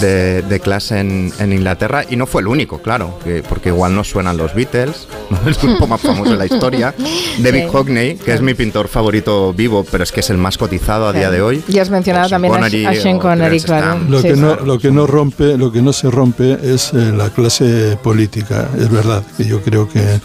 de- 0.00 0.42
de 0.42 0.58
clase 0.60 0.98
en, 0.98 1.32
en 1.38 1.52
Inglaterra 1.52 2.02
y 2.10 2.16
no 2.16 2.26
fue 2.26 2.40
el 2.42 2.48
único, 2.48 2.78
claro, 2.82 3.16
que- 3.22 3.44
porque 3.48 3.68
igual 3.68 3.94
no 3.94 4.02
suenan 4.02 4.36
los 4.36 4.54
Beatles, 4.54 5.06
¿no? 5.30 5.38
el 5.46 5.54
grupo 5.54 5.86
más 5.86 6.00
famoso 6.00 6.32
de 6.32 6.36
la 6.36 6.46
historia. 6.46 6.92
David 7.38 7.62
Sí. 7.62 7.68
Hockney, 7.70 8.16
que 8.16 8.32
es 8.34 8.40
mi 8.40 8.54
pintor 8.54 8.88
favorito 8.88 9.52
vivo, 9.52 9.86
pero 9.88 10.02
es 10.02 10.10
que 10.10 10.18
es 10.18 10.30
el 10.30 10.38
más 10.38 10.58
cotizado 10.58 11.06
a 11.06 11.12
día 11.12 11.30
de 11.30 11.42
hoy. 11.42 11.62
Y 11.68 11.78
has 11.78 11.90
mencionado 11.90 12.28
también 12.28 12.54
a, 12.54 12.56
Connery 12.56 12.86
a 12.86 12.94
Sean 12.96 13.20
Connery, 13.20 13.60
claro. 13.60 14.00
Lo 14.08 14.20
que 14.20 14.34
sí. 14.34 14.40
no, 14.40 14.56
lo 14.56 14.78
que 14.80 14.90
no 14.90 15.06
rompe, 15.06 15.27
lo 15.38 15.72
que 15.72 15.82
no 15.82 15.92
se 15.92 16.10
rompe 16.10 16.58
es 16.62 16.92
eh, 16.92 17.12
la 17.12 17.30
clase 17.30 17.98
política. 18.02 18.68
Es 18.78 18.90
verdad 18.90 19.22
que 19.36 19.44
yo 19.44 19.60
creo 19.62 19.88
que 19.88 20.20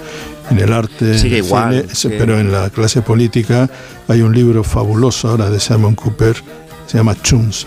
en 0.50 0.60
el 0.60 0.74
arte, 0.74 1.18
Sigue 1.18 1.40
en 1.40 1.46
igual, 1.46 1.82
cine, 1.82 1.96
sí. 1.96 2.10
pero 2.18 2.40
en 2.40 2.52
la 2.52 2.70
clase 2.70 3.02
política 3.02 3.70
hay 4.08 4.22
un 4.22 4.34
libro 4.34 4.64
fabuloso 4.64 5.30
ahora 5.30 5.50
de 5.50 5.60
Simon 5.60 5.96
Cooper, 5.96 6.36
se 6.88 6.98
llama 6.98 7.16
Chums, 7.22 7.66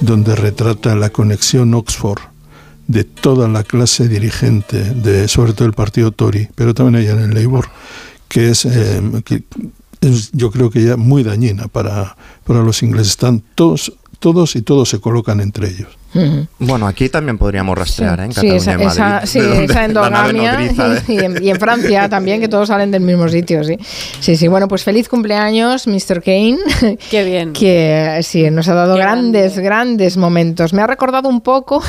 donde 0.00 0.34
retrata 0.34 0.94
la 0.94 1.10
conexión 1.10 1.74
Oxford 1.74 2.20
de 2.86 3.04
toda 3.04 3.48
la 3.48 3.62
clase 3.62 4.08
dirigente, 4.08 4.82
de 4.82 5.28
sobre 5.28 5.52
todo 5.52 5.66
el 5.66 5.74
partido 5.74 6.12
Tory, 6.12 6.48
pero 6.54 6.74
también 6.74 7.02
hay 7.02 7.08
en 7.10 7.20
el 7.20 7.34
Labour, 7.34 7.68
que 8.28 8.50
es, 8.50 8.64
eh, 8.64 9.00
que 9.24 9.44
es 10.00 10.30
yo 10.32 10.50
creo 10.50 10.70
que 10.70 10.82
ya 10.82 10.96
muy 10.96 11.22
dañina 11.22 11.68
para, 11.68 12.16
para 12.44 12.62
los 12.62 12.82
ingleses. 12.82 13.12
Están 13.12 13.42
todos, 13.54 13.92
todos 14.18 14.56
y 14.56 14.62
todos 14.62 14.88
se 14.88 15.00
colocan 15.00 15.40
entre 15.40 15.68
ellos. 15.68 15.88
Bueno, 16.58 16.86
aquí 16.86 17.08
también 17.08 17.38
podríamos 17.38 17.76
rastrear, 17.76 18.20
¿eh? 18.20 18.24
En 18.24 18.32
Sí, 18.32 18.40
Cataluña 18.48 18.56
esa, 18.56 18.72
y 18.72 18.76
Madrid. 18.76 18.90
esa- 18.92 19.26
sí, 19.26 19.38
esa 19.38 19.84
endogamia 19.86 20.52
nodriza 20.52 21.02
y, 21.08 21.18
en, 21.18 21.42
y 21.42 21.50
en 21.50 21.58
Francia 21.58 22.08
también, 22.10 22.40
que 22.40 22.48
todos 22.48 22.68
salen 22.68 22.90
del 22.90 23.02
mismo 23.02 23.28
sitio, 23.28 23.64
sí. 23.64 23.78
Sí, 24.20 24.36
sí, 24.36 24.48
bueno, 24.48 24.68
pues 24.68 24.84
feliz 24.84 25.08
cumpleaños, 25.08 25.86
Mr. 25.86 26.22
Kane. 26.22 26.58
Qué 27.10 27.24
bien. 27.24 27.52
Que 27.52 28.20
sí, 28.22 28.50
nos 28.50 28.68
ha 28.68 28.74
dado 28.74 28.94
grandes, 28.96 29.58
grandes 29.58 30.16
momentos. 30.16 30.72
Me 30.72 30.82
ha 30.82 30.86
recordado 30.86 31.28
un 31.28 31.40
poco, 31.40 31.82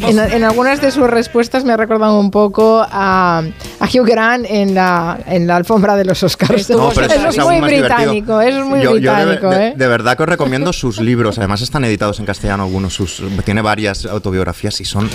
en, 0.00 0.18
en 0.18 0.44
algunas 0.44 0.80
de 0.80 0.90
sus 0.90 1.08
respuestas 1.08 1.64
me 1.64 1.72
ha 1.72 1.76
recordado 1.76 2.18
un 2.18 2.30
poco 2.30 2.84
a, 2.90 3.42
a 3.80 3.84
Hugh 3.86 4.06
Grant 4.06 4.46
en 4.48 4.74
la, 4.74 5.18
en 5.26 5.46
la 5.46 5.56
alfombra 5.56 5.94
de 5.96 6.04
los 6.04 6.22
Oscars. 6.22 6.70
No, 6.70 6.90
pero 6.94 7.06
eso 7.06 7.28
es 7.28 7.38
aún 7.38 7.58
muy 7.60 7.60
británico, 7.68 8.40
eso 8.40 8.60
es 8.60 8.64
muy 8.66 8.80
Yo- 8.80 8.96
yo 8.98 9.12
de- 9.14 9.24
británico, 9.24 9.50
de, 9.50 9.66
¿eh? 9.68 9.74
de 9.76 9.86
verdad 9.88 10.16
que 10.16 10.22
os 10.22 10.28
recomiendo 10.28 10.72
sus 10.72 11.00
libros. 11.00 11.38
Además 11.38 11.60
están 11.60 11.84
editados 11.84 12.18
en 12.20 12.26
castellano 12.26 12.64
algunos. 12.64 12.94
Sus, 12.94 13.22
tiene 13.58 13.62
varias 13.62 14.04
autobiografías 14.06 14.80
y 14.80 14.84
son 14.84 15.08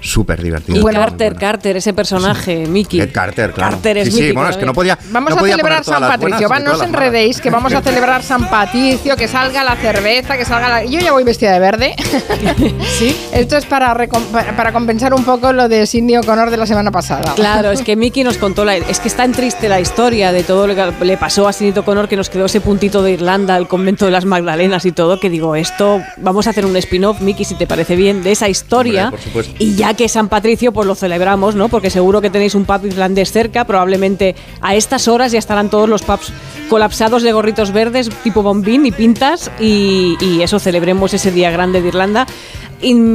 súper 0.00 0.42
divertidos. 0.42 0.80
Y 0.80 0.94
Carter, 0.94 1.34
Carter, 1.34 1.76
ese 1.76 1.92
personaje, 1.92 2.66
Mickey. 2.66 3.00
Ed 3.00 3.12
Carter, 3.12 3.52
claro. 3.52 3.72
Carter 3.72 3.98
es 3.98 4.14
sí, 4.14 4.22
sí, 4.22 4.32
bueno, 4.32 4.48
es 4.48 4.56
que 4.56 4.64
no 4.64 4.72
podía. 4.72 4.98
Vamos 5.10 5.34
no 5.34 5.40
a 5.40 5.48
celebrar 5.48 5.84
San 5.84 6.00
buenas 6.00 6.18
Patricio, 6.18 6.48
va, 6.48 6.58
no 6.58 6.72
os 6.72 6.82
enredéis, 6.82 7.40
que 7.40 7.50
vamos 7.50 7.72
a 7.74 7.82
celebrar 7.82 8.22
San 8.22 8.48
Patricio, 8.48 9.16
que 9.16 9.28
salga 9.28 9.62
la 9.62 9.76
cerveza, 9.76 10.36
que 10.36 10.44
salga 10.44 10.68
la... 10.68 10.84
Yo 10.84 11.00
ya 11.00 11.12
voy 11.12 11.24
vestida 11.24 11.52
de 11.52 11.58
verde. 11.58 11.94
¿Sí? 12.98 13.16
Esto 13.32 13.56
es 13.56 13.66
para, 13.66 13.94
para 13.94 14.72
compensar 14.72 15.12
un 15.12 15.24
poco 15.24 15.52
lo 15.52 15.68
de 15.68 15.86
Sidney 15.86 16.16
O'Connor 16.16 16.50
de 16.50 16.56
la 16.56 16.66
semana 16.66 16.90
pasada. 16.90 17.34
Claro, 17.34 17.70
es 17.72 17.82
que 17.82 17.96
Mickey 17.96 18.24
nos 18.24 18.38
contó 18.38 18.64
la, 18.64 18.76
es 18.76 19.00
que 19.00 19.08
es 19.08 19.14
tan 19.14 19.32
triste 19.32 19.68
la 19.68 19.80
historia 19.80 20.32
de 20.32 20.44
todo 20.44 20.66
lo 20.66 20.74
que 20.74 21.04
le 21.04 21.16
pasó 21.16 21.46
a 21.46 21.52
Sinito 21.52 21.84
Connor 21.84 22.08
que 22.08 22.16
nos 22.16 22.30
quedó 22.30 22.46
ese 22.46 22.60
puntito 22.60 23.02
de 23.02 23.12
Irlanda, 23.12 23.56
el 23.56 23.68
convento 23.68 24.06
de 24.06 24.12
las 24.12 24.24
Magdalenas 24.24 24.86
y 24.86 24.92
todo, 24.92 25.20
que 25.20 25.28
digo, 25.28 25.56
esto 25.56 26.00
vamos 26.16 26.46
a 26.46 26.50
hacer 26.50 26.64
un 26.64 26.76
spin-off, 26.76 27.20
Mickey, 27.20 27.44
si 27.44 27.54
te 27.54 27.66
parece 27.66 27.89
bien, 27.96 28.22
de 28.22 28.32
esa 28.32 28.48
historia. 28.48 29.12
Hombre. 29.34 29.48
Y 29.58 29.74
ya 29.74 29.94
que 29.94 30.08
San 30.08 30.28
Patricio, 30.28 30.72
pues 30.72 30.86
lo 30.86 30.94
celebramos, 30.94 31.54
¿no? 31.54 31.68
Porque 31.68 31.90
seguro 31.90 32.20
que 32.20 32.30
tenéis 32.30 32.54
un 32.54 32.64
pub 32.64 32.84
irlandés 32.84 33.32
cerca, 33.32 33.64
probablemente 33.64 34.34
a 34.60 34.74
estas 34.74 35.08
horas 35.08 35.32
ya 35.32 35.38
estarán 35.38 35.70
todos 35.70 35.88
los 35.88 36.02
pubs 36.02 36.32
colapsados 36.68 37.22
de 37.22 37.32
gorritos 37.32 37.72
verdes, 37.72 38.10
tipo 38.22 38.42
bombín 38.42 38.86
y 38.86 38.92
pintas, 38.92 39.50
y, 39.58 40.16
y 40.20 40.42
eso 40.42 40.58
celebremos 40.58 41.12
ese 41.14 41.32
día 41.32 41.50
grande 41.50 41.82
de 41.82 41.88
Irlanda. 41.88 42.26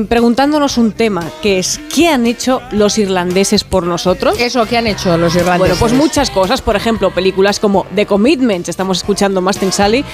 Preguntándonos 0.08 0.78
un 0.78 0.92
tema, 0.92 1.24
que 1.42 1.58
es, 1.60 1.80
¿qué 1.94 2.08
han 2.08 2.28
hecho 2.28 2.62
los 2.72 2.98
irlandeses 3.00 3.64
por 3.64 3.88
nosotros? 3.88 4.40
Eso, 4.40 4.66
¿qué 4.66 4.78
han 4.78 4.86
hecho 4.86 5.18
los 5.18 5.34
irlandeses? 5.36 5.60
Bueno, 5.60 5.76
pues 5.80 5.94
muchas 5.94 6.30
cosas, 6.30 6.62
por 6.62 6.76
ejemplo, 6.76 7.12
películas 7.12 7.60
como 7.60 7.86
The 7.96 8.06
Commitments, 8.06 8.70
estamos 8.70 9.00
escuchando 9.00 9.42
Mustang 9.42 9.72
Sally, 9.72 10.06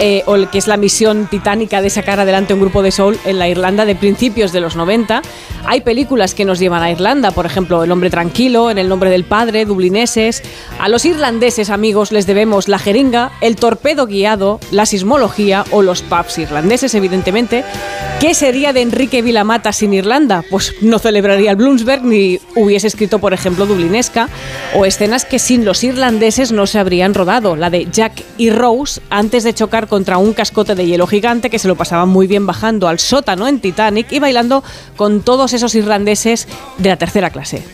eh, 0.00 0.24
o 0.26 0.34
el 0.34 0.48
que 0.48 0.58
es 0.58 0.66
la 0.66 0.76
misión 0.76 1.28
titánica 1.30 1.80
de 1.82 1.90
sacar 1.90 2.18
adelante 2.18 2.52
un 2.52 2.60
grupo 2.60 2.82
de 2.82 2.90
soul 2.90 3.16
en 3.24 3.38
la 3.38 3.48
Irlanda 3.48 3.84
de 3.84 3.94
principios 3.94 4.52
de 4.52 4.60
los 4.60 4.74
90. 4.74 5.22
Hay 5.66 5.80
películas 5.82 6.34
que 6.34 6.44
nos 6.44 6.58
llevan 6.58 6.82
a 6.82 6.90
Irlanda, 6.90 7.30
por 7.30 7.46
ejemplo, 7.46 7.84
El 7.84 7.92
hombre 7.92 8.10
tranquilo, 8.10 8.70
En 8.70 8.78
el 8.78 8.88
nombre 8.88 9.10
del 9.10 9.24
padre, 9.24 9.64
Dublineses. 9.64 10.42
A 10.78 10.88
los 10.88 11.04
irlandeses, 11.04 11.70
amigos, 11.70 12.12
les 12.12 12.26
debemos 12.26 12.68
la 12.68 12.78
jeringa, 12.78 13.32
el 13.40 13.56
torpedo 13.56 14.06
guiado, 14.06 14.60
la 14.70 14.86
sismología 14.86 15.64
o 15.70 15.82
los 15.82 16.02
pubs 16.02 16.38
irlandeses, 16.38 16.94
evidentemente. 16.94 17.64
¿Qué 18.20 18.34
sería 18.34 18.72
de 18.72 18.80
Enrique 18.96 19.20
Vilamata 19.20 19.74
sin 19.74 19.92
Irlanda? 19.92 20.42
Pues 20.48 20.72
no 20.80 20.98
celebraría 20.98 21.50
el 21.50 21.58
Bloomsburg 21.58 22.02
ni 22.02 22.40
hubiese 22.54 22.86
escrito, 22.86 23.18
por 23.18 23.34
ejemplo, 23.34 23.66
Dublinesca 23.66 24.30
o 24.74 24.86
escenas 24.86 25.26
que 25.26 25.38
sin 25.38 25.66
los 25.66 25.84
irlandeses 25.84 26.50
no 26.50 26.66
se 26.66 26.78
habrían 26.78 27.12
rodado. 27.12 27.56
La 27.56 27.68
de 27.68 27.88
Jack 27.92 28.24
y 28.38 28.48
Rose 28.48 29.02
antes 29.10 29.44
de 29.44 29.52
chocar 29.52 29.86
contra 29.86 30.16
un 30.16 30.32
cascote 30.32 30.74
de 30.74 30.86
hielo 30.86 31.06
gigante 31.06 31.50
que 31.50 31.58
se 31.58 31.68
lo 31.68 31.76
pasaban 31.76 32.08
muy 32.08 32.26
bien 32.26 32.46
bajando 32.46 32.88
al 32.88 32.98
sótano 32.98 33.46
en 33.48 33.60
Titanic 33.60 34.10
y 34.12 34.18
bailando 34.18 34.64
con 34.96 35.20
todos 35.20 35.52
esos 35.52 35.74
irlandeses 35.74 36.48
de 36.78 36.88
la 36.88 36.96
tercera 36.96 37.28
clase. 37.28 37.64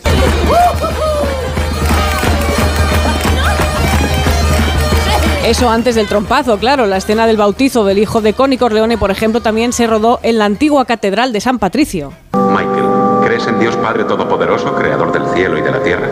Eso 5.45 5.69
antes 5.69 5.95
del 5.95 6.07
trompazo, 6.07 6.57
claro. 6.57 6.85
La 6.85 6.95
escena 6.95 7.27
del 7.27 7.35
bautizo 7.35 7.83
del 7.83 7.97
hijo 7.97 8.21
de 8.21 8.31
Connie 8.31 8.57
Corleone, 8.57 8.97
por 8.97 9.11
ejemplo, 9.11 9.41
también 9.41 9.73
se 9.73 9.85
rodó 9.87 10.21
en 10.23 10.37
la 10.37 10.45
antigua 10.45 10.85
catedral 10.85 11.33
de 11.33 11.41
San 11.41 11.59
Patricio. 11.59 12.13
Michael, 12.33 12.85
¿crees 13.25 13.45
en 13.47 13.59
Dios 13.59 13.75
Padre 13.75 14.05
Todopoderoso, 14.05 14.73
creador 14.73 15.11
del 15.11 15.25
cielo 15.35 15.57
y 15.57 15.61
de 15.61 15.71
la 15.71 15.83
tierra? 15.83 16.07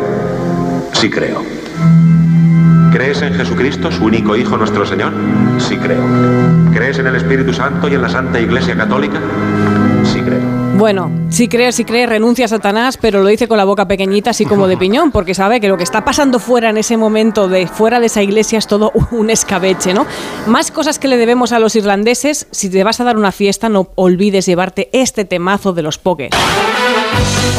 Sí 0.91 1.09
creo. 1.09 1.41
¿Crees 2.91 3.21
en 3.21 3.33
Jesucristo, 3.33 3.89
su 3.89 4.03
único 4.03 4.35
Hijo, 4.35 4.57
nuestro 4.57 4.85
Señor? 4.85 5.13
Sí 5.59 5.77
creo. 5.77 6.03
¿Crees 6.73 6.99
en 6.99 7.07
el 7.07 7.15
Espíritu 7.15 7.53
Santo 7.53 7.87
y 7.87 7.93
en 7.93 8.01
la 8.01 8.09
Santa 8.09 8.37
Iglesia 8.37 8.75
Católica? 8.75 9.21
Bueno, 10.81 11.11
si 11.29 11.47
cree, 11.47 11.71
si 11.73 11.85
cree, 11.85 12.07
renuncia 12.07 12.45
a 12.45 12.47
Satanás, 12.47 12.97
pero 12.99 13.21
lo 13.21 13.27
dice 13.27 13.47
con 13.47 13.59
la 13.59 13.65
boca 13.65 13.87
pequeñita, 13.87 14.31
así 14.31 14.47
como 14.47 14.65
de 14.67 14.77
piñón, 14.79 15.11
porque 15.11 15.35
sabe 15.35 15.61
que 15.61 15.67
lo 15.67 15.77
que 15.77 15.83
está 15.83 16.03
pasando 16.03 16.39
fuera 16.39 16.71
en 16.71 16.77
ese 16.77 16.97
momento, 16.97 17.47
de 17.47 17.67
fuera 17.67 17.99
de 17.99 18.07
esa 18.07 18.23
iglesia, 18.23 18.57
es 18.57 18.65
todo 18.65 18.91
un 19.11 19.29
escabeche, 19.29 19.93
¿no? 19.93 20.07
Más 20.47 20.71
cosas 20.71 20.97
que 20.97 21.07
le 21.07 21.17
debemos 21.17 21.51
a 21.51 21.59
los 21.59 21.75
irlandeses. 21.75 22.47
Si 22.49 22.67
te 22.67 22.83
vas 22.83 22.99
a 22.99 23.03
dar 23.03 23.15
una 23.15 23.31
fiesta, 23.31 23.69
no 23.69 23.89
olvides 23.93 24.47
llevarte 24.47 24.89
este 24.91 25.23
temazo 25.23 25.71
de 25.71 25.83
los 25.83 25.99
pokers. 25.99 26.35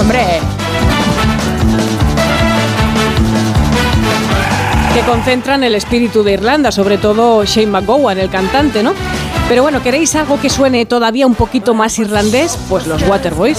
Hombre, 0.00 0.40
concentran 5.06 5.64
el 5.64 5.74
espíritu 5.74 6.22
de 6.22 6.32
Irlanda, 6.32 6.70
sobre 6.70 6.98
todo 6.98 7.44
Shane 7.44 7.66
McGowan, 7.66 8.18
el 8.18 8.30
cantante, 8.30 8.82
¿no? 8.82 8.92
Pero 9.48 9.62
bueno, 9.62 9.82
¿queréis 9.82 10.14
algo 10.14 10.40
que 10.40 10.48
suene 10.48 10.86
todavía 10.86 11.26
un 11.26 11.34
poquito 11.34 11.74
más 11.74 11.98
irlandés? 11.98 12.58
Pues 12.68 12.86
los 12.86 13.02
Waterboys. 13.02 13.58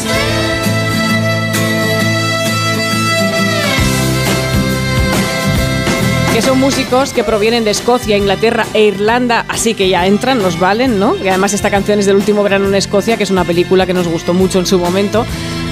que 6.33 6.41
son 6.41 6.59
músicos 6.59 7.13
que 7.13 7.23
provienen 7.23 7.63
de 7.63 7.69
Escocia, 7.69 8.17
Inglaterra 8.17 8.65
e 8.73 8.85
Irlanda, 8.85 9.45
así 9.49 9.75
que 9.75 9.87
ya 9.87 10.07
entran, 10.07 10.39
nos 10.39 10.59
valen, 10.59 10.97
¿no? 10.97 11.15
Y 11.15 11.27
además 11.27 11.53
esta 11.53 11.69
canción 11.69 11.99
es 11.99 12.07
del 12.07 12.15
último 12.15 12.41
verano 12.41 12.67
en 12.67 12.73
Escocia, 12.73 13.17
que 13.17 13.23
es 13.23 13.29
una 13.29 13.43
película 13.43 13.85
que 13.85 13.93
nos 13.93 14.07
gustó 14.07 14.33
mucho 14.33 14.57
en 14.57 14.65
su 14.65 14.79
momento. 14.79 15.27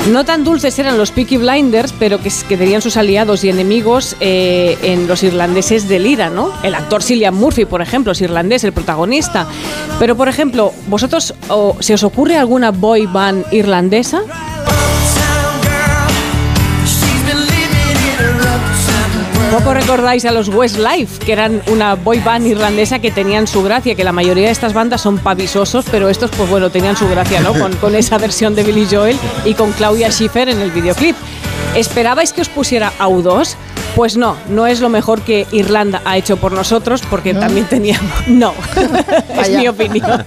No 0.09 0.25
tan 0.25 0.43
dulces 0.43 0.77
eran 0.79 0.97
los 0.97 1.11
Peaky 1.11 1.37
Blinders, 1.37 1.93
pero 1.97 2.19
que, 2.19 2.31
que 2.49 2.57
tenían 2.57 2.81
sus 2.81 2.97
aliados 2.97 3.43
y 3.43 3.49
enemigos 3.49 4.15
eh, 4.19 4.77
en 4.81 5.07
los 5.07 5.21
irlandeses 5.21 5.87
del 5.87 6.07
IRA, 6.07 6.29
¿no? 6.29 6.51
El 6.63 6.73
actor 6.73 7.03
Cillian 7.03 7.35
Murphy, 7.35 7.65
por 7.65 7.81
ejemplo, 7.81 8.11
es 8.11 8.21
irlandés, 8.21 8.63
el 8.63 8.73
protagonista. 8.73 9.47
Pero, 9.99 10.17
por 10.17 10.27
ejemplo, 10.27 10.73
¿vosotros 10.87 11.35
se 11.79 11.93
os 11.93 12.03
ocurre 12.03 12.37
alguna 12.37 12.71
boy 12.71 13.05
band 13.05 13.45
irlandesa? 13.53 14.23
Poco 19.51 19.73
recordáis 19.73 20.23
a 20.23 20.31
los 20.31 20.47
Westlife, 20.47 21.25
que 21.25 21.33
eran 21.33 21.61
una 21.67 21.95
boy 21.95 22.19
band 22.19 22.47
irlandesa 22.47 22.99
que 22.99 23.11
tenían 23.11 23.47
su 23.47 23.61
gracia, 23.61 23.95
que 23.95 24.03
la 24.05 24.13
mayoría 24.13 24.45
de 24.45 24.51
estas 24.51 24.73
bandas 24.73 25.01
son 25.01 25.17
pavisosos, 25.17 25.83
pero 25.91 26.09
estos, 26.09 26.31
pues 26.31 26.49
bueno, 26.49 26.69
tenían 26.69 26.95
su 26.95 27.07
gracia, 27.09 27.41
¿no? 27.41 27.51
Con, 27.53 27.75
con 27.75 27.93
esa 27.95 28.17
versión 28.17 28.55
de 28.55 28.63
Billy 28.63 28.87
Joel 28.89 29.17
y 29.43 29.53
con 29.53 29.73
Claudia 29.73 30.09
Schiffer 30.09 30.47
en 30.47 30.61
el 30.61 30.71
videoclip. 30.71 31.17
¿Esperabais 31.75 32.31
que 32.31 32.41
os 32.41 32.47
pusiera 32.47 32.93
U2? 32.99 33.55
Pues 33.93 34.15
no, 34.15 34.37
no 34.47 34.67
es 34.67 34.79
lo 34.79 34.87
mejor 34.87 35.21
que 35.21 35.45
Irlanda 35.51 36.01
ha 36.05 36.15
hecho 36.15 36.37
por 36.37 36.53
nosotros, 36.53 37.01
porque 37.09 37.33
también 37.33 37.65
teníamos. 37.65 38.09
No, 38.27 38.53
es 39.41 39.49
mi 39.49 39.67
opinión. 39.67 40.23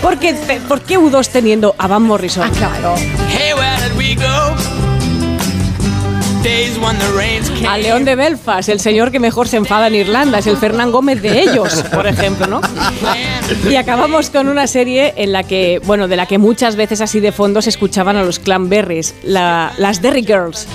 Porque, 0.00 0.34
¿Por 0.66 0.80
qué 0.80 0.98
U2 0.98 1.28
teniendo 1.28 1.74
a 1.76 1.88
Van 1.88 2.02
Morrison? 2.02 2.48
claro. 2.52 2.94
Hey, 3.28 3.52
where 3.54 3.76
did 3.86 3.94
we 3.98 4.14
go? 4.14 4.81
Al 7.68 7.82
León 7.82 8.04
de 8.04 8.16
Belfast, 8.16 8.68
el 8.68 8.80
señor 8.80 9.10
que 9.12 9.18
mejor 9.20 9.46
se 9.48 9.56
enfada 9.56 9.86
en 9.86 9.94
Irlanda, 9.94 10.38
es 10.38 10.46
el 10.46 10.56
Fernán 10.56 10.90
Gómez 10.90 11.22
de 11.22 11.40
ellos, 11.42 11.84
por 11.94 12.06
ejemplo, 12.06 12.46
¿no? 12.46 12.60
Y 13.70 13.76
acabamos 13.76 14.30
con 14.30 14.48
una 14.48 14.66
serie 14.66 15.14
en 15.16 15.32
la 15.32 15.44
que, 15.44 15.80
bueno, 15.84 16.08
de 16.08 16.16
la 16.16 16.26
que 16.26 16.38
muchas 16.38 16.74
veces 16.76 17.00
así 17.00 17.20
de 17.20 17.32
fondo 17.32 17.62
se 17.62 17.70
escuchaban 17.70 18.16
a 18.16 18.22
los 18.24 18.38
Clanberries, 18.38 19.14
la- 19.22 19.72
las 19.78 20.02
Derry 20.02 20.24
Girls. 20.24 20.66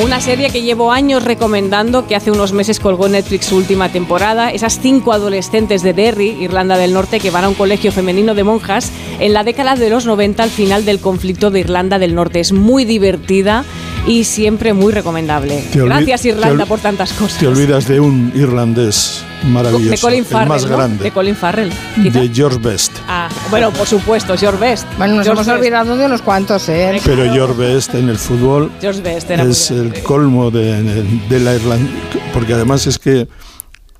Una 0.00 0.22
serie 0.22 0.48
que 0.48 0.62
llevo 0.62 0.90
años 0.90 1.22
recomendando, 1.22 2.06
que 2.06 2.16
hace 2.16 2.30
unos 2.30 2.54
meses 2.54 2.80
colgó 2.80 3.08
Netflix 3.08 3.46
su 3.46 3.56
última 3.56 3.92
temporada. 3.92 4.50
Esas 4.50 4.80
cinco 4.80 5.12
adolescentes 5.12 5.82
de 5.82 5.92
Derry, 5.92 6.30
Irlanda 6.40 6.78
del 6.78 6.94
Norte, 6.94 7.20
que 7.20 7.30
van 7.30 7.44
a 7.44 7.48
un 7.50 7.54
colegio 7.54 7.92
femenino 7.92 8.34
de 8.34 8.42
monjas 8.42 8.90
en 9.20 9.34
la 9.34 9.44
década 9.44 9.76
de 9.76 9.90
los 9.90 10.06
90 10.06 10.42
al 10.42 10.50
final 10.50 10.86
del 10.86 10.98
conflicto 10.98 11.50
de 11.50 11.60
Irlanda 11.60 11.98
del 11.98 12.14
Norte. 12.14 12.40
Es 12.40 12.52
muy 12.52 12.86
divertida 12.86 13.66
y 14.06 14.24
siempre 14.24 14.72
muy 14.72 14.92
recomendable. 14.92 15.62
Gracias 15.74 16.24
Irlanda 16.24 16.66
por 16.66 16.80
tantas 16.80 17.12
cosas. 17.12 17.38
Te 17.38 17.46
olvidas 17.46 17.86
de 17.86 18.00
un 18.00 18.32
irlandés 18.34 19.22
maravilloso, 19.44 19.90
de 19.90 19.98
Colin 19.98 20.18
el 20.20 20.24
Farrell, 20.24 20.48
más 20.48 20.64
¿no? 20.66 20.76
grande, 20.76 21.04
De 21.04 21.10
Colin 21.10 21.36
Farrell. 21.36 21.72
quizá. 22.02 22.20
de 22.20 22.28
George 22.28 22.58
Best. 22.58 22.92
Ah, 23.08 23.28
bueno, 23.50 23.70
por 23.72 23.86
supuesto, 23.86 24.36
George 24.36 24.58
Best. 24.60 24.86
Bueno, 24.98 25.14
nos 25.16 25.24
George 25.24 25.42
hemos 25.42 25.46
Best. 25.46 25.58
olvidado 25.58 25.96
de 25.96 26.06
unos 26.06 26.22
cuantos, 26.22 26.68
¿eh? 26.68 27.00
Pero 27.04 27.32
George 27.32 27.54
Best 27.58 27.94
en 27.94 28.08
el 28.08 28.18
fútbol 28.18 28.70
George 28.80 29.00
Best 29.02 29.30
era 29.30 29.44
es 29.44 29.70
el 29.70 30.02
colmo 30.02 30.50
de, 30.50 31.04
de 31.28 31.40
la 31.40 31.54
Irlanda, 31.54 31.90
porque 32.32 32.54
además 32.54 32.86
es 32.86 32.98
que, 32.98 33.26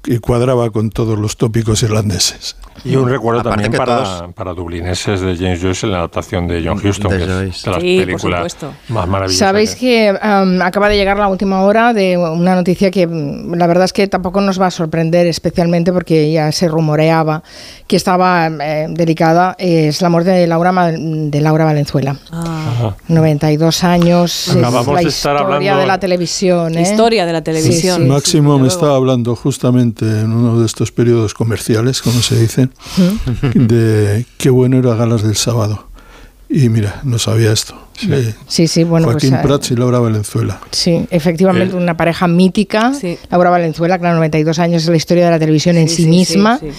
que 0.03 0.19
cuadraba 0.21 0.71
con 0.71 0.91
todos 0.91 1.19
los 1.19 1.37
tópicos 1.37 1.83
irlandeses. 1.83 2.57
Y 2.85 2.97
un 2.97 3.09
recuerdo 3.09 3.41
Aparte 3.41 3.63
también 3.65 3.79
para, 3.79 4.03
todos- 4.03 4.35
para 4.35 4.55
dublineses 4.55 5.21
de 5.21 5.37
James 5.37 5.61
Joyce 5.63 5.87
en 5.87 5.93
la 5.93 5.99
adaptación 5.99 6.49
de 6.49 6.63
John 6.67 6.81
Huston, 6.85 7.11
De 7.13 7.17
que 7.19 7.23
es 7.25 7.29
de 7.29 7.71
las 7.71 7.81
Sí, 7.81 7.99
películas 8.01 8.57
más 8.89 9.07
maravillosas. 9.07 9.39
Sabéis 9.39 9.77
que 9.77 10.11
um, 10.13 10.61
acaba 10.63 10.89
de 10.89 10.97
llegar 10.97 11.17
la 11.19 11.29
última 11.29 11.63
hora 11.63 11.93
de 11.93 12.17
una 12.17 12.55
noticia 12.57 12.91
que 12.91 13.07
mm, 13.07 13.55
la 13.55 13.67
verdad 13.69 13.85
es 13.85 13.93
que 13.93 14.09
tampoco 14.09 14.41
nos 14.41 14.61
va 14.61 14.67
a 14.67 14.71
sorprender 14.73 15.27
especialmente 15.29 15.93
porque 15.93 16.33
ya 16.33 16.51
se 16.51 16.67
rumoreaba 16.67 17.43
que 17.87 17.95
estaba 17.97 18.49
eh, 18.49 18.87
delicada. 18.91 19.55
es 19.59 20.01
la 20.03 20.09
muerte 20.09 20.31
de 20.31 20.47
Laura, 20.49 20.73
de 20.93 21.41
Laura 21.41 21.65
Valenzuela. 21.67 22.17
Ajá. 22.33 22.97
92 23.07 23.85
años. 23.85 24.49
es 24.49 24.57
Acabamos 24.57 24.95
la 24.95 25.01
de 25.03 25.09
estar 25.09 25.35
historia 25.37 25.55
hablando- 25.57 25.81
de 25.83 25.87
la 25.87 26.01
televisión. 26.01 26.77
¿eh? 26.77 26.83
Historia 26.83 27.27
de 27.27 27.33
la 27.33 27.43
televisión. 27.45 27.99
Sí, 27.99 28.03
sí, 28.05 28.09
Máximo 28.09 28.57
sí, 28.57 28.63
me 28.63 28.69
estaba 28.69 28.97
hablando 28.97 29.37
justamente 29.37 29.92
en 30.01 30.33
uno 30.33 30.59
de 30.61 30.67
estos 30.67 30.93
periodos 30.93 31.35
comerciales, 31.35 32.03
como 32.03 32.21
se 32.23 32.41
dice, 32.41 32.69
de 33.55 34.27
qué 34.39 34.51
bueno 34.51 34.79
era 34.79 34.95
Galas 34.95 35.23
del 35.23 35.37
Sábado. 35.37 35.89
Y 36.49 36.69
mira, 36.69 37.01
no 37.05 37.19
sabía 37.19 37.53
esto. 37.53 37.75
Sí. 38.07 38.35
Sí, 38.47 38.67
sí, 38.69 38.85
bueno, 38.85 39.09
Joaquín 39.09 39.31
pues, 39.31 39.43
Prats 39.43 39.71
y 39.71 39.77
Laura 39.77 39.99
Valenzuela. 39.99 40.61
Sí, 40.71 41.07
efectivamente, 41.11 41.75
Eh. 41.75 41.79
una 41.79 41.97
pareja 41.97 42.27
mítica. 42.29 42.93
Sí. 42.95 43.19
Laura 43.31 43.51
Valenzuela, 43.51 43.99
claro, 43.99 44.17
92 44.17 44.59
años 44.59 44.83
es 44.83 44.89
la 44.89 44.97
historia 44.97 45.25
de 45.27 45.31
la 45.31 45.39
televisión 45.39 45.77
en 45.77 45.89
Sí, 45.89 46.03
sí, 46.05 46.09
misma. 46.09 46.59
sí, 46.59 46.67
sí. 46.71 46.77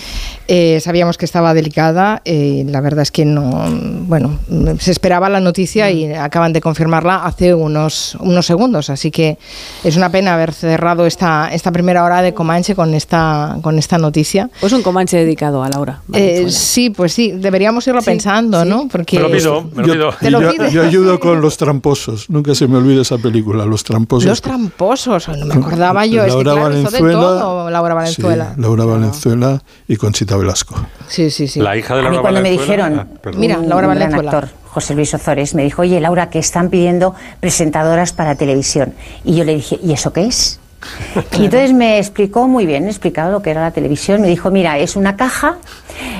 Eh, 0.47 0.79
sabíamos 0.81 1.17
que 1.17 1.25
estaba 1.25 1.53
delicada. 1.53 2.21
eh, 2.25 2.63
la 2.67 2.81
verdad 2.81 3.01
es 3.03 3.11
que 3.11 3.25
no. 3.25 3.65
Bueno, 4.07 4.39
se 4.79 4.91
esperaba 4.91 5.29
la 5.29 5.39
noticia 5.39 5.89
y 5.91 6.11
acaban 6.13 6.53
de 6.53 6.61
confirmarla 6.61 7.23
hace 7.25 7.53
unos, 7.53 8.15
unos 8.19 8.45
segundos. 8.45 8.89
Así 8.89 9.11
que 9.11 9.37
es 9.83 9.95
una 9.97 10.09
pena 10.11 10.33
haber 10.33 10.53
cerrado 10.53 11.05
esta, 11.05 11.49
esta 11.53 11.71
primera 11.71 12.03
hora 12.03 12.21
de 12.21 12.33
Comanche 12.33 12.75
con 12.75 12.93
esta, 12.93 13.57
con 13.61 13.77
esta 13.79 13.97
noticia. 13.97 14.49
Pues 14.59 14.73
un 14.73 14.81
Comanche 14.83 15.17
dedicado 15.17 15.63
a 15.63 15.69
Laura. 15.69 16.01
Eh, 16.13 16.19
Valenzuela. 16.19 16.51
sí, 16.51 16.89
pues 16.89 17.13
sí, 17.13 17.31
deberíamos 17.31 17.87
irlo 17.87 18.01
pensando, 18.01 18.65
¿no? 18.65 18.87
Porque 18.89 19.17
Me 19.17 19.23
lo 19.23 19.31
pido, 19.31 19.63
me 19.75 19.81
lo 19.81 19.87
Yo, 19.87 19.93
pido. 19.93 20.13
¿Te 20.19 20.31
lo 20.31 20.41
yo- 20.53 20.67
yo 20.69 20.83
ayudo 20.83 21.12
con 21.19 21.41
Los 21.41 21.57
Tramposos. 21.57 22.29
Nunca 22.29 22.53
se 22.55 22.67
me 22.67 22.77
olvida 22.77 23.01
esa 23.01 23.17
película, 23.17 23.65
Los 23.65 23.83
Tramposos. 23.83 24.27
Los 24.29 24.41
tramposos, 24.41 25.27
no 25.29 25.45
me 25.45 25.53
acordaba 25.55 26.05
yo. 26.05 26.23
Es 26.23 26.35
que 26.35 26.43
Laura 26.43 26.53
claro, 26.69 26.79
hizo 26.79 26.89
de 26.91 27.01
Valenzuela. 27.01 27.19
todo 27.19 27.69
Laura 27.69 27.93
Valenzuela. 27.93 28.53
Sí, 28.55 28.61
Laura 28.61 28.85
Valenzuela 28.85 29.63
y 29.87 29.95
Conchita 29.95 30.37
Velasco. 30.37 30.75
Sí, 31.07 31.29
sí, 31.31 31.47
sí. 31.47 31.59
La 31.59 31.75
hija 31.77 31.95
de 31.95 32.01
A 32.01 32.03
mí 32.03 32.15
Laura 32.15 32.21
cuando 32.21 32.41
me 32.41 32.49
Valenzuela- 32.49 32.87
dijeron, 32.89 33.07
Ah. 33.25 33.31
Mira, 33.37 33.59
un 33.59 33.69
Laura 33.69 33.87
gran 33.87 33.99
Valenzuela. 33.99 34.31
actor, 34.31 34.49
José 34.69 34.95
Luis 34.95 35.13
Ozores, 35.13 35.53
me 35.55 35.63
dijo, 35.63 35.81
oye 35.83 35.99
Laura, 35.99 36.29
que 36.29 36.39
están 36.39 36.69
pidiendo 36.69 37.13
presentadoras 37.39 38.13
para 38.13 38.35
televisión. 38.35 38.93
Y 39.23 39.35
yo 39.35 39.43
le 39.43 39.55
dije, 39.55 39.79
¿y 39.83 39.93
eso 39.93 40.11
qué 40.13 40.25
es? 40.25 40.59
Y 41.37 41.45
entonces 41.45 41.73
me 41.73 41.97
explicó 41.97 42.47
muy 42.47 42.65
bien, 42.65 42.83
me 42.83 42.89
explicaba 42.89 43.31
lo 43.31 43.41
que 43.41 43.51
era 43.51 43.61
la 43.61 43.71
televisión. 43.71 44.21
Me 44.21 44.27
dijo, 44.27 44.51
mira, 44.51 44.77
es 44.77 44.95
una 44.95 45.15
caja, 45.15 45.57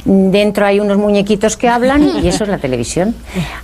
dentro 0.05 0.65
hay 0.65 0.79
unos 0.79 0.97
muñequitos 0.97 1.57
que 1.57 1.69
hablan 1.69 2.03
y 2.23 2.27
eso 2.27 2.43
es 2.43 2.49
la 2.49 2.57
televisión. 2.57 3.15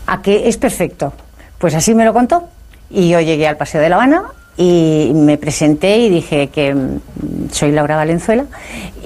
¿A 0.06 0.22
qué 0.22 0.48
es 0.48 0.58
perfecto? 0.58 1.14
Pues 1.58 1.76
así 1.76 1.94
me 1.94 2.06
lo 2.06 2.14
contó. 2.14 2.48
Y 2.90 3.10
yo 3.10 3.20
llegué 3.20 3.48
al 3.48 3.58
Paseo 3.58 3.82
de 3.82 3.90
La 3.90 3.96
Habana 3.98 4.24
y 4.58 5.12
me 5.14 5.38
presenté 5.38 5.98
y 5.98 6.10
dije 6.10 6.48
que 6.48 6.74
mm, 6.74 7.50
soy 7.52 7.72
Laura 7.72 7.96
Valenzuela 7.96 8.46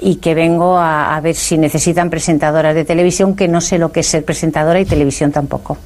y 0.00 0.16
que 0.16 0.34
vengo 0.34 0.78
a, 0.78 1.14
a 1.14 1.20
ver 1.20 1.34
si 1.34 1.58
necesitan 1.58 2.10
presentadoras 2.10 2.74
de 2.74 2.84
televisión, 2.84 3.36
que 3.36 3.46
no 3.46 3.60
sé 3.60 3.78
lo 3.78 3.92
que 3.92 4.00
es 4.00 4.06
ser 4.06 4.24
presentadora 4.24 4.80
y 4.80 4.84
televisión 4.84 5.32
tampoco. 5.32 5.78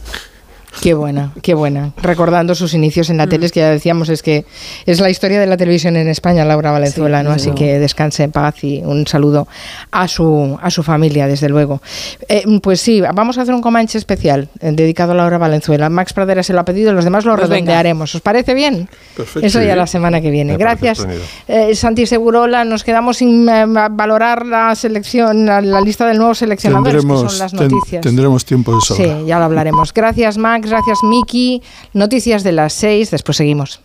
Qué 0.80 0.94
buena, 0.94 1.32
qué 1.42 1.54
buena. 1.54 1.92
Recordando 2.00 2.54
sus 2.54 2.72
inicios 2.74 3.10
en 3.10 3.16
Mm. 3.16 3.18
la 3.18 3.26
tele, 3.26 3.46
es 3.46 3.52
que 3.52 3.60
ya 3.60 3.70
decíamos, 3.70 4.08
es 4.08 4.22
que 4.22 4.44
es 4.86 5.00
la 5.00 5.10
historia 5.10 5.40
de 5.40 5.46
la 5.46 5.56
televisión 5.56 5.96
en 5.96 6.06
España, 6.08 6.44
Laura 6.44 6.70
Valenzuela, 6.70 7.18
Sí, 7.20 7.24
¿no? 7.26 7.30
Así 7.32 7.44
luego. 7.46 7.58
que 7.58 7.78
descanse 7.80 8.22
en 8.24 8.30
paz 8.32 8.62
y 8.62 8.80
un 8.84 9.06
saludo 9.06 9.48
a 9.90 10.06
su, 10.06 10.56
a 10.62 10.70
su 10.70 10.82
familia, 10.84 11.26
desde 11.26 11.48
luego. 11.48 11.82
Eh, 12.28 12.44
pues 12.62 12.80
sí, 12.80 13.00
vamos 13.00 13.38
a 13.38 13.42
hacer 13.42 13.54
un 13.54 13.60
Comanche 13.60 13.98
especial 13.98 14.48
eh, 14.60 14.70
dedicado 14.72 15.12
a 15.12 15.14
Laura 15.16 15.38
Valenzuela. 15.38 15.88
Max 15.90 16.12
Pradera 16.12 16.42
se 16.44 16.52
lo 16.52 16.60
ha 16.60 16.64
pedido, 16.64 16.92
los 16.92 17.04
demás 17.04 17.24
lo 17.24 17.34
Pues 17.34 17.48
venga. 17.48 17.56
redondearemos. 17.72 18.14
¿Os 18.14 18.20
parece 18.20 18.54
bien? 18.54 18.88
Perfecto. 19.16 19.46
Eso 19.46 19.60
ya 19.62 19.74
la 19.74 19.86
semana 19.88 20.20
que 20.20 20.30
viene. 20.30 20.52
Me 20.52 20.58
Gracias, 20.58 21.06
eh, 21.48 21.74
Santi 21.74 22.06
Segurola. 22.06 22.64
Nos 22.64 22.84
quedamos 22.84 23.16
sin 23.16 23.48
eh, 23.48 23.64
valorar 23.90 24.46
la 24.46 24.74
selección, 24.76 25.44
la, 25.46 25.60
la 25.60 25.80
lista 25.80 26.06
del 26.06 26.18
nuevo 26.18 26.34
seleccionador, 26.34 26.84
que 26.84 26.90
Tendremos, 26.98 27.32
son 27.32 27.38
las 27.40 27.52
ten- 27.52 27.68
noticias. 27.68 28.00
tendremos 28.02 28.44
tiempo 28.44 28.74
de 28.76 28.80
sobra. 28.80 29.04
Sí, 29.04 29.26
ya 29.26 29.38
lo 29.38 29.46
hablaremos. 29.46 29.92
Gracias, 29.92 30.38
Max. 30.38 30.67
Gracias, 30.68 31.02
Miki. 31.02 31.62
Noticias 31.92 32.42
de 32.44 32.52
las 32.52 32.72
seis. 32.72 33.10
Después 33.10 33.36
seguimos. 33.36 33.80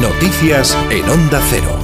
Noticias 0.00 0.76
en 0.90 1.08
Onda 1.08 1.40
Cero. 1.50 1.81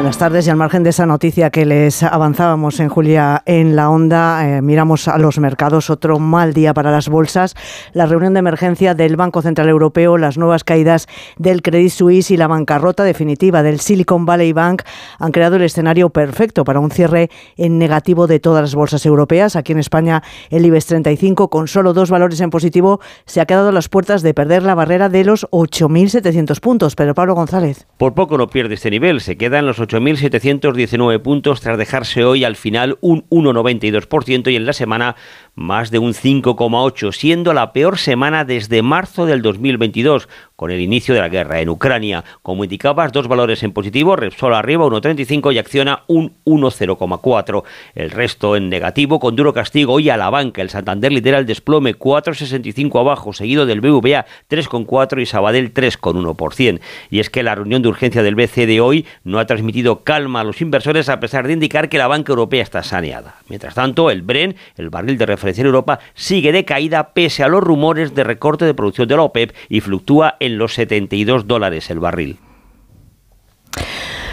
Buenas 0.00 0.16
tardes 0.16 0.46
y 0.46 0.50
al 0.50 0.56
margen 0.56 0.82
de 0.82 0.88
esa 0.88 1.04
noticia 1.04 1.50
que 1.50 1.66
les 1.66 2.02
avanzábamos 2.02 2.80
en 2.80 2.88
Julia 2.88 3.42
en 3.44 3.76
la 3.76 3.90
onda, 3.90 4.48
eh, 4.48 4.62
miramos 4.62 5.08
a 5.08 5.18
los 5.18 5.38
mercados, 5.38 5.90
otro 5.90 6.18
mal 6.18 6.54
día 6.54 6.72
para 6.72 6.90
las 6.90 7.10
bolsas, 7.10 7.54
la 7.92 8.06
reunión 8.06 8.32
de 8.32 8.38
emergencia 8.38 8.94
del 8.94 9.16
Banco 9.16 9.42
Central 9.42 9.68
Europeo, 9.68 10.16
las 10.16 10.38
nuevas 10.38 10.64
caídas 10.64 11.06
del 11.36 11.60
Credit 11.60 11.90
Suisse 11.90 12.30
y 12.30 12.38
la 12.38 12.46
bancarrota 12.46 13.04
definitiva 13.04 13.62
del 13.62 13.78
Silicon 13.78 14.24
Valley 14.24 14.54
Bank 14.54 14.84
han 15.18 15.32
creado 15.32 15.56
el 15.56 15.62
escenario 15.64 16.08
perfecto 16.08 16.64
para 16.64 16.80
un 16.80 16.90
cierre 16.90 17.28
en 17.58 17.78
negativo 17.78 18.26
de 18.26 18.40
todas 18.40 18.62
las 18.62 18.74
bolsas 18.74 19.04
europeas. 19.04 19.54
Aquí 19.54 19.72
en 19.72 19.80
España 19.80 20.22
el 20.48 20.64
IBEX 20.64 20.86
35 20.86 21.50
con 21.50 21.68
solo 21.68 21.92
dos 21.92 22.08
valores 22.08 22.40
en 22.40 22.48
positivo 22.48 23.00
se 23.26 23.42
ha 23.42 23.44
quedado 23.44 23.68
a 23.68 23.72
las 23.72 23.90
puertas 23.90 24.22
de 24.22 24.32
perder 24.32 24.62
la 24.62 24.74
barrera 24.74 25.10
de 25.10 25.24
los 25.24 25.46
8.700 25.50 26.58
puntos. 26.60 26.96
Pero 26.96 27.14
Pablo 27.14 27.34
González. 27.34 27.86
Por 27.98 28.14
poco 28.14 28.38
no 28.38 28.46
pierde 28.46 28.76
este 28.76 28.90
nivel, 28.90 29.20
se 29.20 29.36
queda 29.36 29.58
en 29.58 29.66
los 29.66 29.78
8.719 29.90 31.20
puntos 31.20 31.60
tras 31.60 31.76
dejarse 31.76 32.24
hoy 32.24 32.44
al 32.44 32.54
final 32.54 32.98
un 33.00 33.28
1,92% 33.28 34.52
y 34.52 34.56
en 34.56 34.66
la 34.66 34.72
semana 34.72 35.16
más 35.54 35.90
de 35.90 35.98
un 35.98 36.14
5,8%, 36.14 37.12
siendo 37.12 37.52
la 37.52 37.72
peor 37.72 37.98
semana 37.98 38.44
desde 38.44 38.82
marzo 38.82 39.26
del 39.26 39.42
2022, 39.42 40.28
con 40.56 40.70
el 40.70 40.80
inicio 40.80 41.14
de 41.14 41.20
la 41.20 41.30
guerra 41.30 41.60
en 41.60 41.70
Ucrania. 41.70 42.22
Como 42.42 42.64
indicabas, 42.64 43.12
dos 43.12 43.28
valores 43.28 43.62
en 43.62 43.72
positivo, 43.72 44.14
Repsol 44.14 44.54
arriba 44.54 44.84
1,35 44.84 45.54
y 45.54 45.58
Acciona 45.58 46.02
un 46.06 46.34
1,04. 46.44 47.62
El 47.94 48.10
resto 48.10 48.56
en 48.56 48.68
negativo, 48.68 49.20
con 49.20 49.36
duro 49.36 49.54
castigo 49.54 49.94
hoy 49.94 50.10
a 50.10 50.18
la 50.18 50.28
banca. 50.28 50.60
El 50.60 50.68
Santander 50.68 51.12
lidera 51.12 51.38
el 51.38 51.46
desplome 51.46 51.96
4,65 51.96 53.00
abajo, 53.00 53.32
seguido 53.32 53.64
del 53.64 53.80
BVA 53.80 54.26
3,4 54.50 55.22
y 55.22 55.26
Sabadell 55.26 55.72
3,1%. 55.72 56.80
Y 57.10 57.20
es 57.20 57.30
que 57.30 57.42
la 57.42 57.54
reunión 57.54 57.80
de 57.80 57.88
urgencia 57.88 58.22
del 58.22 58.34
BCE 58.34 58.66
de 58.66 58.80
hoy 58.80 59.06
no 59.24 59.38
ha 59.38 59.46
transmitido 59.46 60.04
calma 60.04 60.40
a 60.40 60.44
los 60.44 60.60
inversores 60.60 61.08
a 61.08 61.20
pesar 61.20 61.46
de 61.46 61.54
indicar 61.54 61.88
que 61.88 61.98
la 61.98 62.06
banca 62.06 62.32
europea 62.32 62.62
está 62.62 62.82
saneada. 62.82 63.36
Mientras 63.48 63.74
tanto, 63.74 64.10
el 64.10 64.22
Bren, 64.22 64.56
el 64.76 64.90
barril 64.90 65.16
de 65.16 65.26
referencia 65.40 65.62
en 65.62 65.68
Europa, 65.68 66.00
sigue 66.14 66.52
de 66.52 66.66
caída 66.66 67.14
pese 67.14 67.42
a 67.42 67.48
los 67.48 67.62
rumores 67.62 68.14
de 68.14 68.24
recorte 68.24 68.66
de 68.66 68.74
producción 68.74 69.08
de 69.08 69.16
la 69.16 69.22
OPEP 69.22 69.54
y 69.70 69.80
fluctúa 69.80 70.36
en 70.38 70.58
los 70.58 70.74
72 70.74 71.46
dólares 71.46 71.88
el 71.90 71.98
barril. 71.98 72.38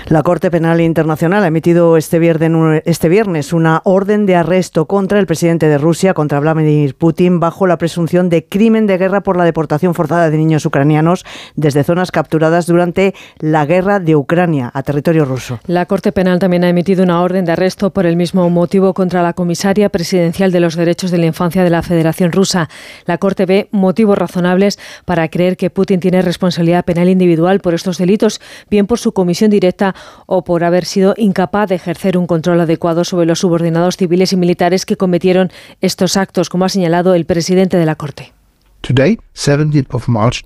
La 0.09 0.23
Corte 0.23 0.49
Penal 0.49 0.79
Internacional 0.79 1.43
ha 1.43 1.47
emitido 1.47 1.97
este 1.97 2.17
viernes, 2.17 2.81
este 2.85 3.09
viernes, 3.09 3.51
una 3.51 3.81
orden 3.83 4.25
de 4.25 4.37
arresto 4.37 4.85
contra 4.85 5.19
el 5.19 5.25
presidente 5.25 5.67
de 5.67 5.77
Rusia, 5.77 6.13
contra 6.13 6.39
Vladimir 6.39 6.95
Putin, 6.95 7.41
bajo 7.41 7.67
la 7.67 7.77
presunción 7.77 8.29
de 8.29 8.45
crimen 8.45 8.87
de 8.87 8.97
guerra 8.97 9.19
por 9.19 9.35
la 9.35 9.43
deportación 9.43 9.93
forzada 9.93 10.29
de 10.29 10.37
niños 10.37 10.65
ucranianos 10.65 11.25
desde 11.57 11.83
zonas 11.83 12.11
capturadas 12.11 12.67
durante 12.67 13.15
la 13.39 13.65
guerra 13.65 13.99
de 13.99 14.15
Ucrania 14.15 14.71
a 14.73 14.81
territorio 14.81 15.25
ruso. 15.25 15.59
La 15.67 15.85
Corte 15.85 16.13
Penal 16.13 16.39
también 16.39 16.63
ha 16.63 16.69
emitido 16.69 17.03
una 17.03 17.21
orden 17.21 17.43
de 17.43 17.51
arresto 17.51 17.91
por 17.91 18.05
el 18.05 18.15
mismo 18.15 18.49
motivo 18.49 18.93
contra 18.93 19.21
la 19.23 19.33
comisaria 19.33 19.89
presidencial 19.89 20.53
de 20.53 20.61
los 20.61 20.77
derechos 20.77 21.11
de 21.11 21.17
la 21.17 21.25
infancia 21.25 21.65
de 21.65 21.69
la 21.69 21.83
Federación 21.83 22.31
Rusa. 22.31 22.69
La 23.03 23.17
Corte 23.17 23.45
ve 23.45 23.67
motivos 23.71 24.17
razonables 24.17 24.79
para 25.03 25.27
creer 25.27 25.57
que 25.57 25.69
Putin 25.69 25.99
tiene 25.99 26.21
responsabilidad 26.21 26.85
penal 26.85 27.09
individual 27.09 27.59
por 27.59 27.73
estos 27.73 27.97
delitos, 27.97 28.39
bien 28.69 28.87
por 28.87 28.99
su 28.99 29.11
comisión 29.11 29.51
directa 29.51 29.95
o 30.25 30.43
por 30.43 30.63
haber 30.63 30.85
sido 30.85 31.13
incapaz 31.17 31.69
de 31.69 31.75
ejercer 31.75 32.17
un 32.17 32.27
control 32.27 32.61
adecuado 32.61 33.03
sobre 33.03 33.25
los 33.25 33.39
subordinados 33.39 33.97
civiles 33.97 34.33
y 34.33 34.37
militares 34.37 34.85
que 34.85 34.97
cometieron 34.97 35.51
estos 35.81 36.17
actos, 36.17 36.49
como 36.49 36.65
ha 36.65 36.69
señalado 36.69 37.13
el 37.13 37.25
presidente 37.25 37.77
de 37.77 37.85
la 37.85 37.95
Corte. 37.95 38.33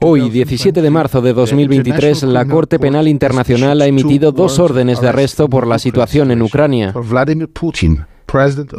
Hoy, 0.01 0.29
17 0.29 0.81
de 0.81 0.89
marzo 0.89 1.21
de 1.21 1.33
2023, 1.33 2.23
la 2.23 2.45
Corte 2.45 2.79
Penal 2.79 3.07
Internacional 3.07 3.81
ha 3.81 3.85
emitido 3.85 4.31
dos 4.31 4.57
órdenes 4.57 4.99
de 5.01 5.09
arresto 5.09 5.47
por 5.47 5.67
la 5.67 5.77
situación 5.77 6.31
en 6.31 6.41
Ucrania 6.41 6.93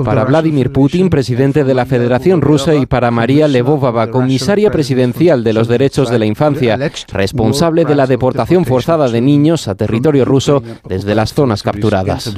para 0.05 0.25
Vladimir 0.25 0.73
Putin, 0.73 1.11
presidente 1.11 1.65
de 1.65 1.75
la 1.75 1.87
Federación 1.87 2.41
Rusa, 2.41 2.75
y 2.75 2.87
para 2.87 3.11
María 3.11 3.49
Levovava, 3.49 4.11
comisaria 4.11 4.71
presidencial 4.71 5.45
de 5.45 5.53
los 5.53 5.69
derechos 5.69 6.11
de 6.11 6.19
la 6.19 6.27
infancia, 6.27 6.79
responsable 7.13 7.85
de 7.85 7.95
la 7.95 8.07
deportación 8.07 8.65
forzada 8.65 9.09
de 9.09 9.21
niños 9.21 9.69
a 9.69 9.75
territorio 9.75 10.25
ruso 10.25 10.63
desde 10.89 11.15
las 11.15 11.35
zonas 11.35 11.63
capturadas. 11.63 12.33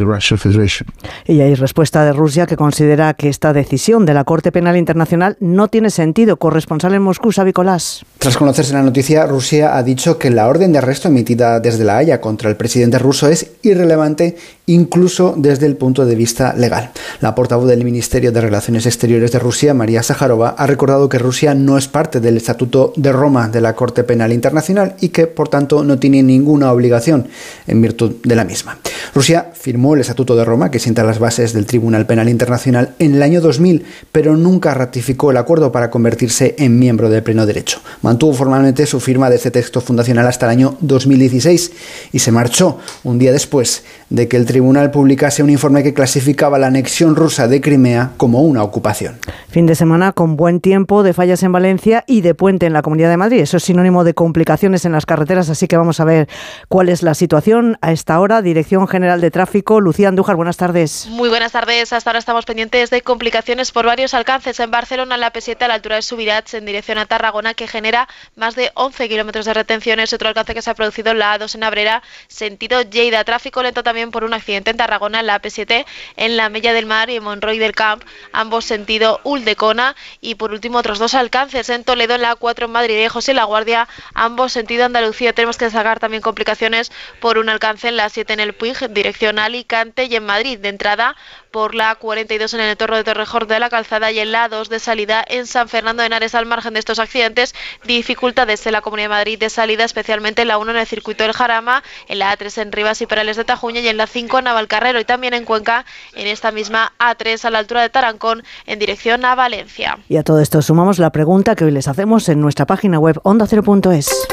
Y 1.26 1.40
hay 1.40 1.54
respuesta 1.54 2.04
de 2.04 2.12
Rusia 2.12 2.46
que 2.46 2.56
considera 2.56 3.14
que 3.14 3.28
esta 3.28 3.52
decisión 3.52 4.06
de 4.06 4.14
la 4.14 4.24
Corte 4.24 4.52
Penal 4.52 4.76
Internacional 4.76 5.36
no 5.40 5.68
tiene 5.68 5.90
sentido. 5.90 6.36
Corresponsal 6.36 6.94
en 6.94 7.02
Moscú, 7.02 7.32
Sabicolás. 7.32 8.04
Tras 8.24 8.38
conocerse 8.38 8.72
la 8.72 8.82
noticia, 8.82 9.26
Rusia 9.26 9.76
ha 9.76 9.82
dicho 9.82 10.16
que 10.16 10.30
la 10.30 10.48
orden 10.48 10.72
de 10.72 10.78
arresto 10.78 11.08
emitida 11.08 11.60
desde 11.60 11.84
La 11.84 11.98
Haya 11.98 12.22
contra 12.22 12.48
el 12.48 12.56
presidente 12.56 12.98
ruso 12.98 13.28
es 13.28 13.50
irrelevante 13.60 14.34
incluso 14.64 15.34
desde 15.36 15.66
el 15.66 15.76
punto 15.76 16.06
de 16.06 16.14
vista 16.14 16.54
legal. 16.54 16.90
La 17.20 17.34
portavoz 17.34 17.68
del 17.68 17.84
Ministerio 17.84 18.32
de 18.32 18.40
Relaciones 18.40 18.86
Exteriores 18.86 19.30
de 19.30 19.38
Rusia, 19.38 19.74
María 19.74 20.02
Sajarova, 20.02 20.54
ha 20.56 20.66
recordado 20.66 21.10
que 21.10 21.18
Rusia 21.18 21.54
no 21.54 21.76
es 21.76 21.86
parte 21.86 22.18
del 22.18 22.38
Estatuto 22.38 22.94
de 22.96 23.12
Roma 23.12 23.48
de 23.48 23.60
la 23.60 23.74
Corte 23.74 24.04
Penal 24.04 24.32
Internacional 24.32 24.94
y 25.02 25.10
que, 25.10 25.26
por 25.26 25.50
tanto, 25.50 25.84
no 25.84 25.98
tiene 25.98 26.22
ninguna 26.22 26.72
obligación 26.72 27.28
en 27.66 27.82
virtud 27.82 28.14
de 28.24 28.36
la 28.36 28.44
misma. 28.44 28.78
Rusia 29.14 29.50
firmó 29.52 29.94
el 29.94 30.00
Estatuto 30.00 30.34
de 30.34 30.46
Roma, 30.46 30.70
que 30.70 30.78
sienta 30.78 31.04
las 31.04 31.18
bases 31.18 31.52
del 31.52 31.66
Tribunal 31.66 32.06
Penal 32.06 32.30
Internacional, 32.30 32.94
en 32.98 33.16
el 33.16 33.22
año 33.22 33.42
2000, 33.42 33.84
pero 34.12 34.34
nunca 34.34 34.72
ratificó 34.72 35.30
el 35.30 35.36
acuerdo 35.36 35.70
para 35.72 35.90
convertirse 35.90 36.54
en 36.58 36.78
miembro 36.78 37.10
de 37.10 37.20
pleno 37.20 37.44
derecho. 37.44 37.80
Mantuvo 38.14 38.32
formalmente 38.32 38.86
su 38.86 39.00
firma 39.00 39.28
de 39.28 39.34
este 39.34 39.50
texto 39.50 39.80
fundacional 39.80 40.28
hasta 40.28 40.46
el 40.46 40.50
año 40.50 40.76
2016 40.82 41.72
y 42.12 42.20
se 42.20 42.30
marchó 42.30 42.78
un 43.02 43.18
día 43.18 43.32
después 43.32 43.82
de 44.10 44.28
que 44.28 44.36
el 44.36 44.46
tribunal 44.46 44.90
publicase 44.90 45.42
un 45.42 45.50
informe 45.50 45.82
que 45.82 45.94
clasificaba 45.94 46.58
la 46.58 46.68
anexión 46.68 47.16
rusa 47.16 47.48
de 47.48 47.60
Crimea 47.60 48.10
como 48.16 48.42
una 48.42 48.62
ocupación. 48.62 49.18
Fin 49.48 49.66
de 49.66 49.74
semana 49.74 50.12
con 50.12 50.36
buen 50.36 50.60
tiempo, 50.60 51.02
de 51.02 51.12
fallas 51.12 51.42
en 51.42 51.52
Valencia 51.52 52.04
y 52.06 52.20
de 52.20 52.34
puente 52.34 52.66
en 52.66 52.72
la 52.72 52.82
Comunidad 52.82 53.10
de 53.10 53.16
Madrid. 53.16 53.40
Eso 53.40 53.56
es 53.56 53.64
sinónimo 53.64 54.04
de 54.04 54.14
complicaciones 54.14 54.84
en 54.84 54.92
las 54.92 55.06
carreteras, 55.06 55.48
así 55.50 55.66
que 55.66 55.76
vamos 55.76 56.00
a 56.00 56.04
ver 56.04 56.28
cuál 56.68 56.88
es 56.88 57.02
la 57.02 57.14
situación 57.14 57.78
a 57.80 57.92
esta 57.92 58.20
hora. 58.20 58.42
Dirección 58.42 58.86
General 58.88 59.20
de 59.20 59.30
Tráfico, 59.30 59.80
Lucía 59.80 60.08
Andújar, 60.08 60.36
buenas 60.36 60.56
tardes. 60.56 61.06
Muy 61.10 61.28
buenas 61.28 61.52
tardes. 61.52 61.92
Hasta 61.92 62.10
ahora 62.10 62.18
estamos 62.18 62.44
pendientes 62.44 62.90
de 62.90 63.02
complicaciones 63.02 63.72
por 63.72 63.86
varios 63.86 64.14
alcances. 64.14 64.60
En 64.60 64.70
Barcelona, 64.70 65.16
la 65.16 65.32
P7 65.32 65.62
a 65.62 65.68
la 65.68 65.74
altura 65.74 65.96
de 65.96 66.02
Subirats, 66.02 66.54
en 66.54 66.64
dirección 66.64 66.98
a 66.98 67.06
Tarragona, 67.06 67.54
que 67.54 67.66
genera 67.66 68.08
más 68.36 68.54
de 68.54 68.70
11 68.74 69.08
kilómetros 69.08 69.46
de 69.46 69.54
retención. 69.54 70.00
Es 70.00 70.12
otro 70.12 70.28
alcance 70.28 70.54
que 70.54 70.62
se 70.62 70.70
ha 70.70 70.74
producido 70.74 71.12
en 71.12 71.18
la 71.18 71.38
A2 71.38 71.54
en 71.54 71.64
Abrera, 71.64 72.02
sentido 72.28 72.82
Lleida. 72.82 73.24
Tráfico 73.24 73.62
lento 73.62 73.82
también 73.82 73.93
por 74.10 74.24
un 74.24 74.34
accidente 74.34 74.70
en 74.70 74.76
Tarragona, 74.76 75.20
en 75.20 75.26
la 75.26 75.40
P7, 75.40 75.86
en 76.16 76.36
la 76.36 76.48
Mella 76.48 76.72
del 76.72 76.86
Mar 76.86 77.10
y 77.10 77.16
en 77.16 77.22
Monroy 77.22 77.58
del 77.58 77.72
Camp, 77.72 78.02
ambos 78.32 78.64
sentido 78.64 79.20
Uldecona. 79.22 79.94
Y 80.20 80.34
por 80.34 80.52
último, 80.52 80.78
otros 80.78 80.98
dos 80.98 81.14
alcances 81.14 81.68
en 81.70 81.84
Toledo, 81.84 82.14
en 82.16 82.22
la 82.22 82.36
A4 82.36 82.64
en 82.64 82.72
Madrid 82.72 83.04
y 83.04 83.08
José 83.08 83.34
La 83.34 83.44
Guardia, 83.44 83.88
ambos 84.14 84.52
sentido 84.52 84.84
Andalucía. 84.84 85.32
Tenemos 85.32 85.56
que 85.56 85.70
sacar 85.70 86.00
también 86.00 86.22
complicaciones 86.22 86.90
por 87.20 87.38
un 87.38 87.48
alcance 87.48 87.88
en 87.88 87.96
la 87.96 88.08
7 88.08 88.32
en 88.32 88.40
el 88.40 88.52
Puig, 88.54 88.76
dirección 88.90 89.38
Alicante 89.38 90.04
y 90.04 90.16
en 90.16 90.26
Madrid. 90.26 90.58
De 90.58 90.68
entrada, 90.68 91.16
por 91.54 91.76
la 91.76 91.94
42 91.94 92.52
en 92.54 92.60
el 92.62 92.70
entorno 92.70 92.96
de 92.96 93.04
Torrejón 93.04 93.46
de 93.46 93.60
la 93.60 93.70
Calzada 93.70 94.10
y 94.10 94.18
en 94.18 94.32
la 94.32 94.48
2 94.48 94.68
de 94.68 94.80
salida 94.80 95.24
en 95.28 95.46
San 95.46 95.68
Fernando 95.68 96.00
de 96.00 96.08
Henares 96.08 96.34
al 96.34 96.46
margen 96.46 96.72
de 96.72 96.80
estos 96.80 96.98
accidentes. 96.98 97.54
Dificultades 97.84 98.66
en 98.66 98.72
la 98.72 98.80
Comunidad 98.80 99.04
de 99.04 99.14
Madrid 99.14 99.38
de 99.38 99.48
salida, 99.48 99.84
especialmente 99.84 100.42
en 100.42 100.48
la 100.48 100.58
1 100.58 100.72
en 100.72 100.78
el 100.78 100.86
circuito 100.88 101.22
del 101.22 101.32
Jarama, 101.32 101.84
en 102.08 102.18
la 102.18 102.36
A3 102.36 102.60
en 102.60 102.72
Rivas 102.72 103.00
y 103.02 103.06
Perales 103.06 103.36
de 103.36 103.44
Tajuña 103.44 103.78
y 103.78 103.86
en 103.86 103.96
la 103.96 104.08
5 104.08 104.36
en 104.40 104.46
Navalcarrero 104.46 104.98
y 104.98 105.04
también 105.04 105.32
en 105.32 105.44
Cuenca 105.44 105.84
en 106.14 106.26
esta 106.26 106.50
misma 106.50 106.92
A3 106.98 107.44
a 107.44 107.50
la 107.50 107.60
altura 107.60 107.82
de 107.82 107.88
Tarancón 107.88 108.42
en 108.66 108.80
dirección 108.80 109.24
a 109.24 109.36
Valencia. 109.36 110.00
Y 110.08 110.16
a 110.16 110.24
todo 110.24 110.40
esto 110.40 110.60
sumamos 110.60 110.98
la 110.98 111.10
pregunta 111.10 111.54
que 111.54 111.64
hoy 111.64 111.70
les 111.70 111.86
hacemos 111.86 112.28
en 112.28 112.40
nuestra 112.40 112.66
página 112.66 112.98
web 112.98 113.20
ondacero.es. 113.22 114.26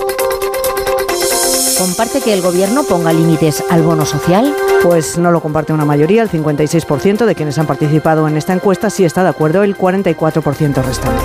¿Comparte 1.82 2.22
que 2.22 2.32
el 2.32 2.43
gobierno 2.43 2.84
ponga 2.84 3.11
límites 3.11 3.64
al 3.72 3.82
bono 3.82 4.06
social? 4.06 4.53
Pues 4.84 5.18
no 5.18 5.32
lo 5.32 5.42
comparte 5.42 5.74
una 5.74 5.84
mayoría, 5.84 6.22
el 6.22 6.30
56% 6.30 7.26
de 7.26 7.34
quienes 7.34 7.58
han 7.58 7.66
participado 7.66 8.27
en 8.27 8.38
esta 8.38 8.53
encuesta 8.53 8.92
sí 8.92 9.03
está 9.03 9.24
de 9.24 9.30
acuerdo, 9.30 9.64
el 9.64 9.76
44% 9.76 10.84
restante. 10.84 11.24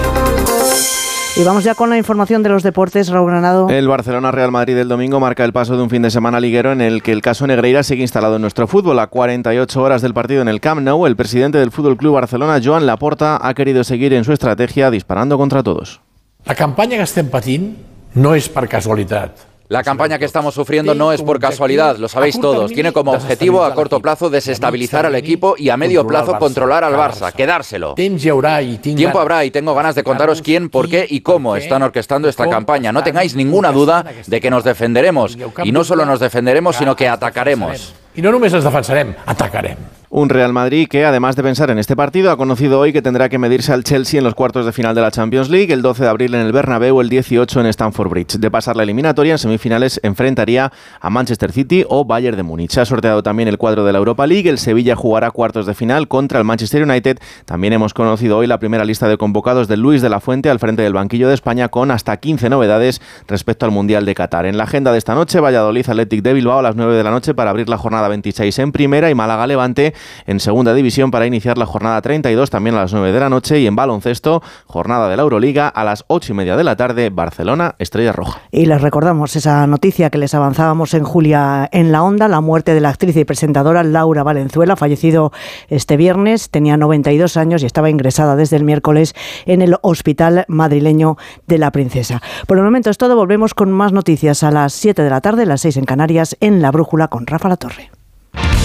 Y 1.37 1.45
vamos 1.45 1.63
ya 1.63 1.75
con 1.75 1.91
la 1.91 1.99
información 1.99 2.43
de 2.43 2.49
los 2.49 2.63
deportes, 2.63 3.11
Raúl 3.11 3.33
Granado. 3.33 3.69
El 3.69 3.87
Barcelona 3.87 4.31
Real 4.31 4.51
Madrid 4.51 4.75
del 4.75 4.89
domingo 4.89 5.21
marca 5.21 5.45
el 5.45 5.53
paso 5.53 5.77
de 5.77 5.83
un 5.83 5.91
fin 5.91 6.01
de 6.01 6.11
semana 6.11 6.41
liguero 6.41 6.73
en 6.73 6.81
el 6.81 7.03
que 7.03 7.13
el 7.13 7.21
caso 7.21 7.47
Negreira 7.47 7.83
sigue 7.83 8.01
instalado 8.01 8.37
en 8.37 8.41
nuestro 8.41 8.67
fútbol. 8.67 8.99
A 8.99 9.09
48 9.09 9.83
horas 9.83 10.01
del 10.01 10.15
partido 10.15 10.41
en 10.41 10.49
el 10.49 10.63
Camp 10.63 10.81
Nou, 10.81 11.07
el 11.07 11.17
presidente 11.17 11.59
del 11.59 11.71
Fútbol 11.71 11.99
Club 11.99 12.15
Barcelona, 12.15 12.63
Joan 12.65 12.87
Laporta, 12.87 13.39
ha 13.47 13.53
querido 13.53 13.85
seguir 13.85 14.15
en 14.15 14.25
su 14.25 14.33
estrategia 14.33 14.91
disparando 14.91 15.37
contra 15.37 15.63
todos. 15.63 16.01
La 16.47 16.55
campaña 16.55 16.97
que 16.97 17.05
estem 17.05 17.29
patint 17.29 17.77
no 18.15 18.33
és 18.33 18.49
per 18.49 18.65
casualitat. 18.73 19.56
La 19.69 19.83
campaña 19.83 20.19
que 20.19 20.25
estamos 20.25 20.55
sufriendo 20.55 20.95
no 20.95 21.13
es 21.13 21.23
por 21.23 21.41
casualidad, 21.41 21.97
lo 21.97 22.09
sabéis 22.09 22.41
todos. 22.41 22.73
Tiene 22.73 22.93
como 22.93 23.13
objetivo 23.13 23.65
a 23.65 23.75
corto 23.75 24.01
plazo 24.01 24.31
desestabilizar 24.31 25.07
al 25.07 25.17
equipo 25.17 25.57
y 25.59 25.71
a 25.71 25.77
medio 25.77 26.07
plazo 26.07 26.39
controlar 26.39 26.85
al 26.85 26.95
Barça, 26.95 27.33
quedárselo. 27.33 27.95
Tiempo 27.95 29.19
habrá 29.19 29.45
y 29.45 29.51
tengo 29.51 29.75
ganas 29.75 29.95
de 29.95 30.05
contaros 30.05 30.41
quién, 30.41 30.69
por 30.69 30.89
qué 30.89 31.07
y 31.09 31.21
cómo 31.21 31.57
están 31.57 31.83
orquestando 31.83 32.29
esta 32.29 32.49
campaña. 32.49 32.93
No 32.93 33.03
tengáis 33.03 33.35
ninguna 33.35 33.73
duda 33.73 34.05
de 34.27 34.41
que 34.41 34.51
nos 34.51 34.63
defenderemos. 34.63 35.37
Y 35.65 35.73
no 35.73 35.85
solo 35.85 36.05
nos 36.07 36.21
defenderemos, 36.21 36.77
sino 36.77 36.95
que 36.95 37.09
atacaremos. 37.09 37.95
I 38.17 38.23
no 38.23 38.33
només 38.33 38.55
ens 38.57 38.65
defensarem, 38.65 39.13
atacarem. 39.29 39.77
Un 40.09 40.29
Real 40.29 40.53
Madrid 40.53 40.87
que, 40.89 41.05
además 41.05 41.35
de 41.35 41.43
pensar 41.43 41.69
en 41.71 41.79
este 41.79 41.97
partido, 41.97 42.31
ha 42.31 42.37
conocido 42.37 42.79
hoy 42.79 42.93
que 42.93 43.03
tendrá 43.03 43.29
que 43.29 43.39
medirse 43.39 43.73
al 43.73 43.83
Chelsea 43.83 44.19
en 44.19 44.25
los 44.25 44.37
cuartos 44.37 44.65
de 44.65 44.71
final 44.71 44.95
de 44.95 45.01
la 45.01 45.11
Champions 45.11 45.51
League, 45.51 45.73
el 45.73 45.83
12 45.83 46.05
de 46.05 46.09
abril 46.09 46.35
en 46.35 46.43
el 46.43 46.53
Bernabéu, 46.53 47.01
el 47.01 47.09
18 47.09 47.61
en 47.61 47.67
Stamford 47.67 48.09
Bridge. 48.09 48.39
De 48.39 48.49
pasar 48.49 48.77
la 48.77 48.85
eliminatoria, 48.85 49.33
en 49.33 49.39
semifinales 49.39 49.99
enfrentaría 50.05 50.73
a 51.01 51.11
Manchester 51.11 51.51
City 51.51 51.85
o 51.89 52.05
Bayern 52.05 52.37
de 52.37 52.45
Múnich. 52.45 52.71
Se 52.71 52.81
ha 52.81 52.85
sorteado 52.85 53.25
también 53.25 53.49
el 53.49 53.59
cuadro 53.59 53.85
de 53.85 53.93
la 53.93 53.99
Europa 53.99 54.29
League, 54.29 54.49
el 54.49 54.59
Sevilla 54.59 54.95
jugará 54.95 55.33
cuartos 55.33 55.67
de 55.67 55.75
final 55.75 56.07
contra 56.07 56.39
el 56.39 56.45
Manchester 56.45 56.85
United. 56.85 57.19
También 57.45 57.73
hemos 57.73 57.93
conocido 57.93 58.39
hoy 58.39 58.47
la 58.47 58.61
primera 58.61 58.85
lista 58.85 59.09
de 59.09 59.17
convocados 59.17 59.67
de 59.67 59.77
Luis 59.77 60.03
de 60.03 60.09
la 60.09 60.21
Fuente 60.21 60.51
al 60.51 60.61
frente 60.61 60.83
del 60.83 60.93
banquillo 60.93 61.27
de 61.27 61.35
España 61.35 61.69
con 61.69 61.91
hasta 61.91 62.17
15 62.17 62.49
novedades 62.49 63.03
respecto 63.27 63.67
al 63.67 63.73
Mundial 63.73 64.07
de 64.07 64.15
Qatar. 64.15 64.47
En 64.47 64.57
la 64.57 64.65
agenda 64.65 64.93
de 64.93 64.99
esta 64.99 65.17
noche, 65.17 65.41
Valladolid 65.41 65.89
Athletic 65.89 66.23
de 66.23 66.33
Bilbao 66.33 66.61
a 66.61 66.63
las 66.63 66.77
9 66.77 66.95
de 66.95 67.03
la 67.03 67.11
noche 67.11 67.35
para 67.35 67.51
abrir 67.51 67.69
la 67.69 67.77
jornada 67.77 68.07
26 68.07 68.57
en 68.61 68.71
primera 68.71 69.11
y 69.11 69.15
Málaga 69.17 69.49
Levante 69.49 69.96
en 70.27 70.41
segunda 70.41 70.75
división 70.75 71.11
para 71.11 71.27
iniciar 71.27 71.59
la 71.59 71.67
jornada 71.67 72.01
32 72.03 72.51
también 72.51 72.77
a 72.77 72.81
las 72.81 72.93
9 72.93 73.13
de 73.13 73.21
la 73.21 73.29
noche 73.29 73.61
y 73.61 73.67
en 73.67 73.77
baloncesto 73.77 74.43
jornada 74.67 75.09
de 75.09 75.17
la 75.17 75.23
Euroliga 75.23 75.69
a 75.69 75.85
las 75.85 76.05
8 76.09 76.33
y 76.33 76.37
media 76.37 76.57
de 76.57 76.65
la 76.65 76.77
tarde 76.77 77.11
Barcelona 77.11 77.75
Estrella 77.79 78.13
Roja. 78.13 78.41
Y 78.51 78.67
les 78.67 78.81
recordamos 78.81 79.37
esa 79.37 79.67
noticia 79.67 80.11
que 80.11 80.19
les 80.19 80.35
avanzábamos 80.35 80.95
en 80.95 81.05
Julia 81.05 81.69
en 81.73 81.93
la 81.93 82.03
Onda, 82.03 82.29
la 82.29 82.41
muerte 82.41 82.75
de 82.75 82.81
la 82.81 82.91
actriz 82.91 83.17
y 83.17 83.25
presentadora 83.25 83.83
Laura 83.83 84.23
Valenzuela, 84.23 84.77
fallecido 84.77 85.33
este 85.69 85.97
viernes, 85.97 86.51
tenía 86.51 86.77
92 86.77 87.37
años 87.37 87.63
y 87.63 87.67
estaba 87.67 87.91
ingresada 87.91 88.37
desde 88.37 88.57
el 88.57 88.65
miércoles 88.65 89.15
en 89.47 89.63
el 89.63 89.77
Hospital 89.83 90.45
Madrileño 90.49 91.17
de 91.47 91.59
la 91.59 91.71
Princesa. 91.71 92.23
Por 92.47 92.59
el 92.59 92.65
momento 92.65 92.91
es 92.91 92.99
todo, 92.99 93.17
volvemos 93.17 93.55
con 93.55 93.71
más 93.73 93.93
noticias 93.93 94.43
a 94.43 94.51
las 94.51 94.73
7 94.73 95.03
de 95.03 95.11
la 95.11 95.21
tarde, 95.21 95.47
las 95.47 95.61
6 95.63 95.79
en 95.79 95.85
Canarias, 95.85 96.37
en 96.41 96.63
La 96.63 96.71
Brújula 96.71 97.09
con 97.09 97.27
Rafa 97.27 97.49
La 97.49 97.57
Torre. 97.57 97.96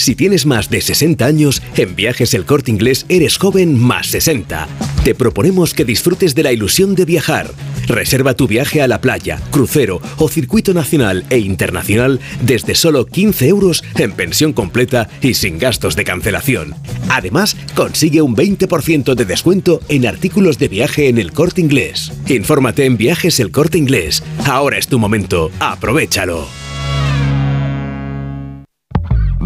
Si 0.00 0.14
tienes 0.14 0.46
más 0.46 0.70
de 0.70 0.80
60 0.80 1.26
años, 1.26 1.60
en 1.76 1.94
Viajes 1.94 2.32
El 2.32 2.46
Corte 2.46 2.70
Inglés 2.70 3.04
eres 3.10 3.36
joven 3.36 3.78
más 3.78 4.06
60. 4.06 4.66
Te 5.04 5.14
proponemos 5.14 5.74
que 5.74 5.84
disfrutes 5.84 6.34
de 6.34 6.42
la 6.42 6.52
ilusión 6.52 6.94
de 6.94 7.04
viajar. 7.04 7.50
Reserva 7.86 8.32
tu 8.32 8.48
viaje 8.48 8.80
a 8.80 8.88
la 8.88 9.02
playa, 9.02 9.42
crucero 9.50 10.00
o 10.16 10.28
circuito 10.30 10.72
nacional 10.72 11.26
e 11.28 11.40
internacional 11.40 12.18
desde 12.40 12.76
solo 12.76 13.04
15 13.04 13.46
euros 13.48 13.84
en 13.98 14.12
pensión 14.12 14.54
completa 14.54 15.10
y 15.20 15.34
sin 15.34 15.58
gastos 15.58 15.96
de 15.96 16.04
cancelación. 16.04 16.74
Además, 17.10 17.54
consigue 17.74 18.22
un 18.22 18.34
20% 18.34 19.14
de 19.14 19.24
descuento 19.26 19.82
en 19.90 20.06
artículos 20.06 20.58
de 20.58 20.68
viaje 20.68 21.10
en 21.10 21.18
el 21.18 21.32
corte 21.32 21.60
inglés. 21.60 22.10
Infórmate 22.26 22.86
en 22.86 22.96
Viajes 22.96 23.38
El 23.38 23.50
Corte 23.50 23.76
Inglés. 23.76 24.22
Ahora 24.46 24.78
es 24.78 24.88
tu 24.88 24.98
momento. 24.98 25.50
Aprovechalo. 25.60 26.69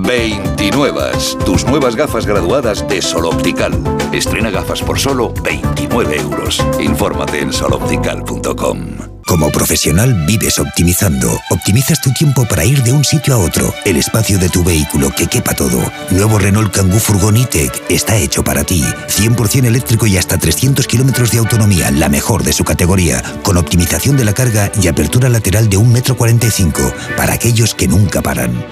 29. 0.06 1.12
Tus 1.46 1.64
nuevas 1.64 1.96
gafas 1.96 2.26
graduadas 2.26 2.86
de 2.88 3.00
Sol 3.00 3.24
Optical. 3.26 3.72
Estrena 4.12 4.50
gafas 4.50 4.82
por 4.82 4.98
solo 4.98 5.32
29 5.42 6.16
euros. 6.16 6.62
Infórmate 6.78 7.40
en 7.40 7.52
soloptical.com. 7.52 9.14
Como 9.26 9.50
profesional 9.50 10.26
vives 10.26 10.58
optimizando. 10.58 11.40
Optimizas 11.50 12.00
tu 12.02 12.12
tiempo 12.12 12.46
para 12.46 12.64
ir 12.64 12.82
de 12.82 12.92
un 12.92 13.02
sitio 13.02 13.34
a 13.34 13.38
otro. 13.38 13.72
El 13.86 13.96
espacio 13.96 14.38
de 14.38 14.50
tu 14.50 14.62
vehículo 14.62 15.10
que 15.16 15.26
quepa 15.26 15.54
todo. 15.54 15.80
Nuevo 16.10 16.38
Renault 16.38 16.72
Kangoo 16.72 17.00
Furgon 17.00 17.38
E-Tech 17.38 17.82
está 17.88 18.16
hecho 18.16 18.44
para 18.44 18.64
ti. 18.64 18.84
100% 19.08 19.64
eléctrico 19.64 20.06
y 20.06 20.18
hasta 20.18 20.36
300 20.36 20.86
kilómetros 20.86 21.30
de 21.30 21.38
autonomía, 21.38 21.90
la 21.90 22.10
mejor 22.10 22.44
de 22.44 22.52
su 22.52 22.64
categoría. 22.64 23.22
Con 23.42 23.56
optimización 23.56 24.18
de 24.18 24.26
la 24.26 24.34
carga 24.34 24.70
y 24.80 24.88
apertura 24.88 25.30
lateral 25.30 25.70
de 25.70 25.78
1,45 25.78 26.60
m 26.60 27.16
para 27.16 27.32
aquellos 27.32 27.74
que 27.74 27.88
nunca 27.88 28.20
paran. 28.20 28.62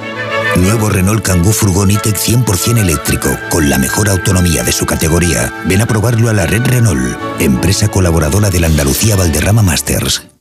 Nuevo 0.57 0.89
Renault 0.89 1.23
Kangoo 1.23 1.53
Furgon 1.53 1.91
E-Tech 1.91 2.17
100% 2.17 2.79
eléctrico, 2.79 3.31
con 3.51 3.71
la 3.71 3.79
mejor 3.79 4.09
autonomía 4.09 4.63
de 4.63 4.73
su 4.73 4.85
categoría. 4.85 5.53
Ven 5.65 5.81
a 5.81 5.87
probarlo 5.87 6.29
a 6.29 6.33
la 6.33 6.47
red 6.47 6.63
Renault, 6.63 7.19
empresa 7.41 7.89
colaboradora 7.89 8.51
de 8.51 8.61
la 8.61 8.67
Andalucía 8.67 9.17
Valderrama 9.17 9.63
Masters. 9.63 10.32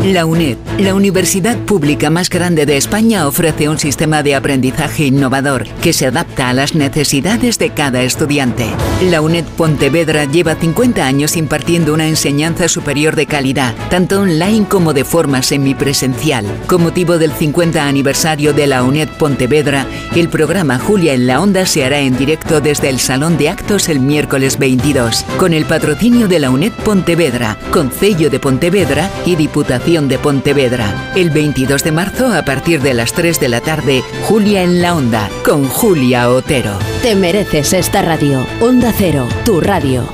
La 0.00 0.26
UNED, 0.26 0.56
la 0.80 0.94
universidad 0.94 1.56
pública 1.58 2.10
más 2.10 2.28
grande 2.28 2.66
de 2.66 2.76
España, 2.76 3.28
ofrece 3.28 3.68
un 3.68 3.78
sistema 3.78 4.24
de 4.24 4.34
aprendizaje 4.34 5.04
innovador 5.04 5.68
que 5.80 5.92
se 5.92 6.06
adapta 6.06 6.48
a 6.48 6.54
las 6.54 6.74
necesidades 6.74 7.56
de 7.58 7.70
cada 7.70 8.02
estudiante. 8.02 8.66
La 9.10 9.20
UNED 9.20 9.44
Pontevedra 9.56 10.24
lleva 10.24 10.56
50 10.56 11.06
años 11.06 11.36
impartiendo 11.36 11.94
una 11.94 12.08
enseñanza 12.08 12.68
superior 12.68 13.14
de 13.14 13.26
calidad, 13.26 13.76
tanto 13.90 14.20
online 14.22 14.66
como 14.68 14.92
de 14.92 15.04
forma 15.04 15.40
semipresencial. 15.42 16.46
Con 16.66 16.82
motivo 16.82 17.18
del 17.18 17.30
50 17.30 17.86
aniversario 17.86 18.52
de 18.52 18.66
la 18.66 18.82
UNED 18.82 19.08
Pontevedra, 19.18 19.86
el 20.16 20.28
programa 20.28 20.80
Julia 20.80 21.14
en 21.14 21.28
la 21.28 21.40
Onda 21.40 21.64
se 21.64 21.84
hará 21.84 22.00
en 22.00 22.16
directo 22.16 22.60
desde 22.60 22.88
el 22.88 22.98
Salón 22.98 23.38
de 23.38 23.50
Actos 23.50 23.88
el 23.88 24.00
miércoles 24.00 24.58
22, 24.58 25.24
con 25.36 25.52
el 25.52 25.64
patrocinio 25.64 26.26
de 26.26 26.40
la 26.40 26.50
UNED 26.50 26.72
Pontevedra, 26.84 27.56
Concello 27.70 28.30
de 28.30 28.40
Pontevedra 28.40 29.08
y 29.24 29.36
Diputación 29.36 29.81
de 29.84 30.16
Pontevedra. 30.16 31.12
El 31.16 31.30
22 31.30 31.82
de 31.82 31.90
marzo, 31.90 32.32
a 32.32 32.44
partir 32.44 32.80
de 32.82 32.94
las 32.94 33.12
3 33.12 33.40
de 33.40 33.48
la 33.48 33.60
tarde, 33.60 34.04
Julia 34.28 34.62
en 34.62 34.80
la 34.80 34.94
Onda, 34.94 35.28
con 35.44 35.66
Julia 35.66 36.30
Otero. 36.30 36.78
Te 37.02 37.16
mereces 37.16 37.72
esta 37.72 38.00
radio. 38.00 38.46
Onda 38.60 38.94
Cero, 38.96 39.26
tu 39.44 39.60
radio. 39.60 40.08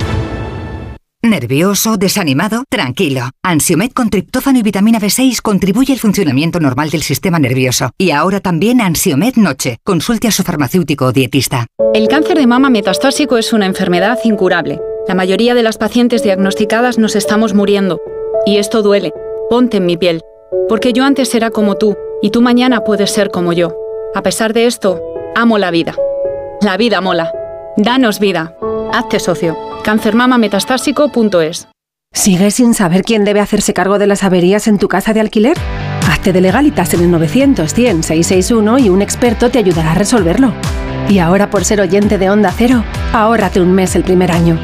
¿Nervioso? 1.23 1.99
¿Desanimado? 1.99 2.65
Tranquilo. 2.71 3.29
Ansiomed 3.43 3.93
con 3.93 4.09
triptófano 4.09 4.59
y 4.59 4.63
vitamina 4.63 4.99
B6 4.99 5.43
contribuye 5.43 5.93
al 5.93 5.99
funcionamiento 5.99 6.61
normal 6.61 6.89
del 6.89 7.03
sistema 7.03 7.39
nervioso. 7.39 7.91
Y 7.99 8.13
ahora 8.13 8.41
también 8.41 8.81
Ansiomed 8.81 9.35
Noche. 9.37 9.77
Consulte 9.85 10.29
a 10.29 10.33
su 10.33 10.45
farmacéutico 10.45 11.05
o 11.05 11.13
dietista. 11.13 11.67
El 11.93 12.09
cáncer 12.09 12.39
de 12.39 12.47
mama 12.47 12.71
metastásico 12.71 13.37
es 13.37 13.53
una 13.53 13.67
enfermedad 13.67 14.19
incurable. 14.25 14.81
La 15.07 15.15
mayoría 15.15 15.55
de 15.55 15.63
las 15.63 15.77
pacientes 15.77 16.23
diagnosticadas 16.23 16.97
nos 16.97 17.17
estamos 17.17 17.53
muriendo. 17.53 18.01
Y 18.47 18.57
esto 18.57 18.83
duele. 18.83 19.13
Ponte 19.51 19.79
en 19.79 19.87
mi 19.87 19.97
piel. 19.97 20.21
Porque 20.69 20.93
yo 20.93 21.05
antes 21.05 21.35
era 21.35 21.51
como 21.51 21.77
tú, 21.77 21.97
y 22.21 22.31
tú 22.31 22.43
mañana 22.43 22.85
puedes 22.85 23.11
ser 23.11 23.31
como 23.31 23.53
yo. 23.53 23.75
A 24.15 24.23
pesar 24.23 24.53
de 24.53 24.67
esto, 24.67 25.01
amo 25.35 25.59
la 25.59 25.71
vida. 25.71 25.95
La 26.61 26.77
vida 26.77 27.01
mola. 27.01 27.33
Danos 27.77 28.19
vida. 28.21 28.57
Hazte 28.93 29.19
socio. 29.21 29.57
Cancermamametastásico.es 29.85 31.69
¿Sigues 32.13 32.55
sin 32.55 32.75
saber 32.75 33.03
quién 33.05 33.25
debe 33.25 33.41
hacerse 33.41 33.75
cargo 33.75 33.99
de 33.99 34.07
las 34.07 34.25
averías 34.25 34.67
en 34.67 34.79
tu 34.79 34.89
casa 34.89 35.13
de 35.13 35.21
alquiler? 35.21 35.57
Hazte 36.11 36.33
de 36.33 36.41
legalitas 36.41 36.93
en 36.95 37.01
el 37.01 37.11
900 37.11 37.73
100 37.73 38.03
661 38.03 38.79
y 38.79 38.89
un 38.89 39.03
experto 39.03 39.51
te 39.51 39.59
ayudará 39.59 39.93
a 39.93 39.95
resolverlo. 39.95 40.53
Y 41.09 41.21
ahora 41.21 41.49
por 41.49 41.65
ser 41.65 41.81
oyente 41.81 42.19
de 42.19 42.29
Onda 42.29 42.53
Cero, 42.55 42.85
ahórrate 43.13 43.61
un 43.61 43.73
mes 43.73 43.95
el 43.97 44.05
primer 44.05 44.31
año. 44.31 44.59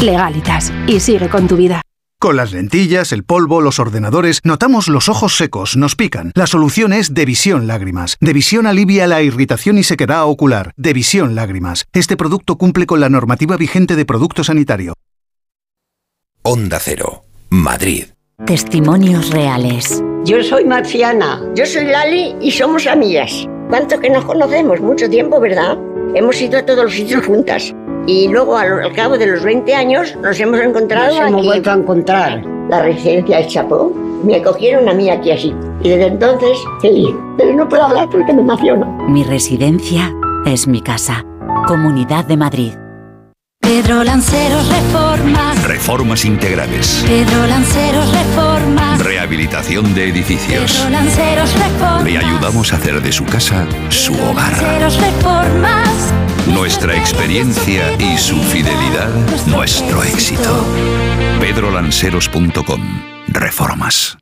Legalitas 0.00 0.72
y 0.86 1.00
sigue 1.00 1.28
con 1.28 1.48
tu 1.48 1.56
vida. 1.56 1.82
Con 2.22 2.36
las 2.36 2.52
lentillas, 2.52 3.10
el 3.10 3.24
polvo, 3.24 3.60
los 3.60 3.80
ordenadores, 3.80 4.42
notamos 4.44 4.86
los 4.86 5.08
ojos 5.08 5.36
secos, 5.36 5.76
nos 5.76 5.96
pican. 5.96 6.30
La 6.36 6.46
solución 6.46 6.92
es 6.92 7.14
Devisión 7.14 7.66
Lágrimas. 7.66 8.16
Devisión 8.20 8.68
alivia 8.68 9.08
la 9.08 9.22
irritación 9.22 9.76
y 9.76 9.82
sequedad 9.82 10.22
ocular. 10.26 10.72
Devisión 10.76 11.34
Lágrimas. 11.34 11.84
Este 11.92 12.16
producto 12.16 12.56
cumple 12.58 12.86
con 12.86 13.00
la 13.00 13.08
normativa 13.08 13.56
vigente 13.56 13.96
de 13.96 14.04
producto 14.04 14.44
sanitario. 14.44 14.94
Onda 16.42 16.78
Cero, 16.78 17.24
Madrid. 17.50 18.04
Testimonios 18.46 19.30
reales. 19.30 20.00
Yo 20.24 20.44
soy 20.44 20.64
Marciana. 20.64 21.42
Yo 21.56 21.66
soy 21.66 21.86
Lali 21.86 22.36
y 22.40 22.52
somos 22.52 22.86
amigas. 22.86 23.48
¿Cuánto 23.68 23.98
que 23.98 24.10
nos 24.10 24.24
conocemos? 24.24 24.80
Mucho 24.80 25.10
tiempo, 25.10 25.40
¿verdad? 25.40 25.76
Hemos 26.14 26.40
ido 26.40 26.60
a 26.60 26.64
todos 26.64 26.84
los 26.84 26.94
sitios 26.94 27.26
juntas. 27.26 27.74
Y 28.06 28.28
luego, 28.28 28.56
al, 28.56 28.82
al 28.84 28.92
cabo 28.92 29.16
de 29.16 29.26
los 29.26 29.42
20 29.44 29.74
años, 29.74 30.16
nos 30.16 30.38
hemos 30.40 30.60
encontrado 30.60 31.14
Nos 31.18 31.28
hemos 31.28 31.38
aquí. 31.40 31.46
vuelto 31.46 31.70
a 31.70 31.74
encontrar. 31.74 32.42
La 32.68 32.82
residencia 32.82 33.38
del 33.38 33.46
Chapó. 33.46 33.92
Me 34.24 34.42
cogieron 34.42 34.88
a 34.88 34.94
mí 34.94 35.10
aquí 35.10 35.30
así. 35.32 35.54
Y 35.82 35.88
desde 35.88 36.06
entonces, 36.06 36.58
feliz. 36.80 37.08
Pero 37.36 37.54
no 37.54 37.68
puedo 37.68 37.82
hablar 37.84 38.08
porque 38.10 38.32
me 38.32 38.40
emociono. 38.42 38.86
Mi 39.08 39.24
residencia 39.24 40.12
es 40.46 40.66
mi 40.66 40.80
casa. 40.80 41.24
Comunidad 41.66 42.24
de 42.24 42.36
Madrid. 42.36 42.72
Pedro 43.60 44.02
Lanceros 44.04 44.68
Reformas. 44.68 45.62
Reformas 45.64 46.24
integrales. 46.24 47.04
Pedro 47.06 47.46
Lanceros 47.46 48.12
Reformas. 48.12 48.98
Rehabilitación 49.04 49.94
de 49.94 50.08
edificios. 50.08 50.72
Pedro 50.78 50.90
Lanceros 50.90 51.52
Reformas. 51.54 52.04
Le 52.04 52.18
ayudamos 52.18 52.72
a 52.72 52.76
hacer 52.76 53.00
de 53.00 53.12
su 53.12 53.24
casa 53.24 53.64
su 53.88 54.12
hogar. 54.14 54.50
Lanceros 54.52 55.00
Reformas. 55.00 56.12
Nuestra 56.46 56.96
experiencia 56.96 57.92
y 57.98 58.18
su 58.18 58.36
fidelidad, 58.42 59.08
nuestro 59.46 60.02
éxito. 60.02 60.64
pedrolanceros.com. 61.40 62.80
Reformas. 63.28 64.21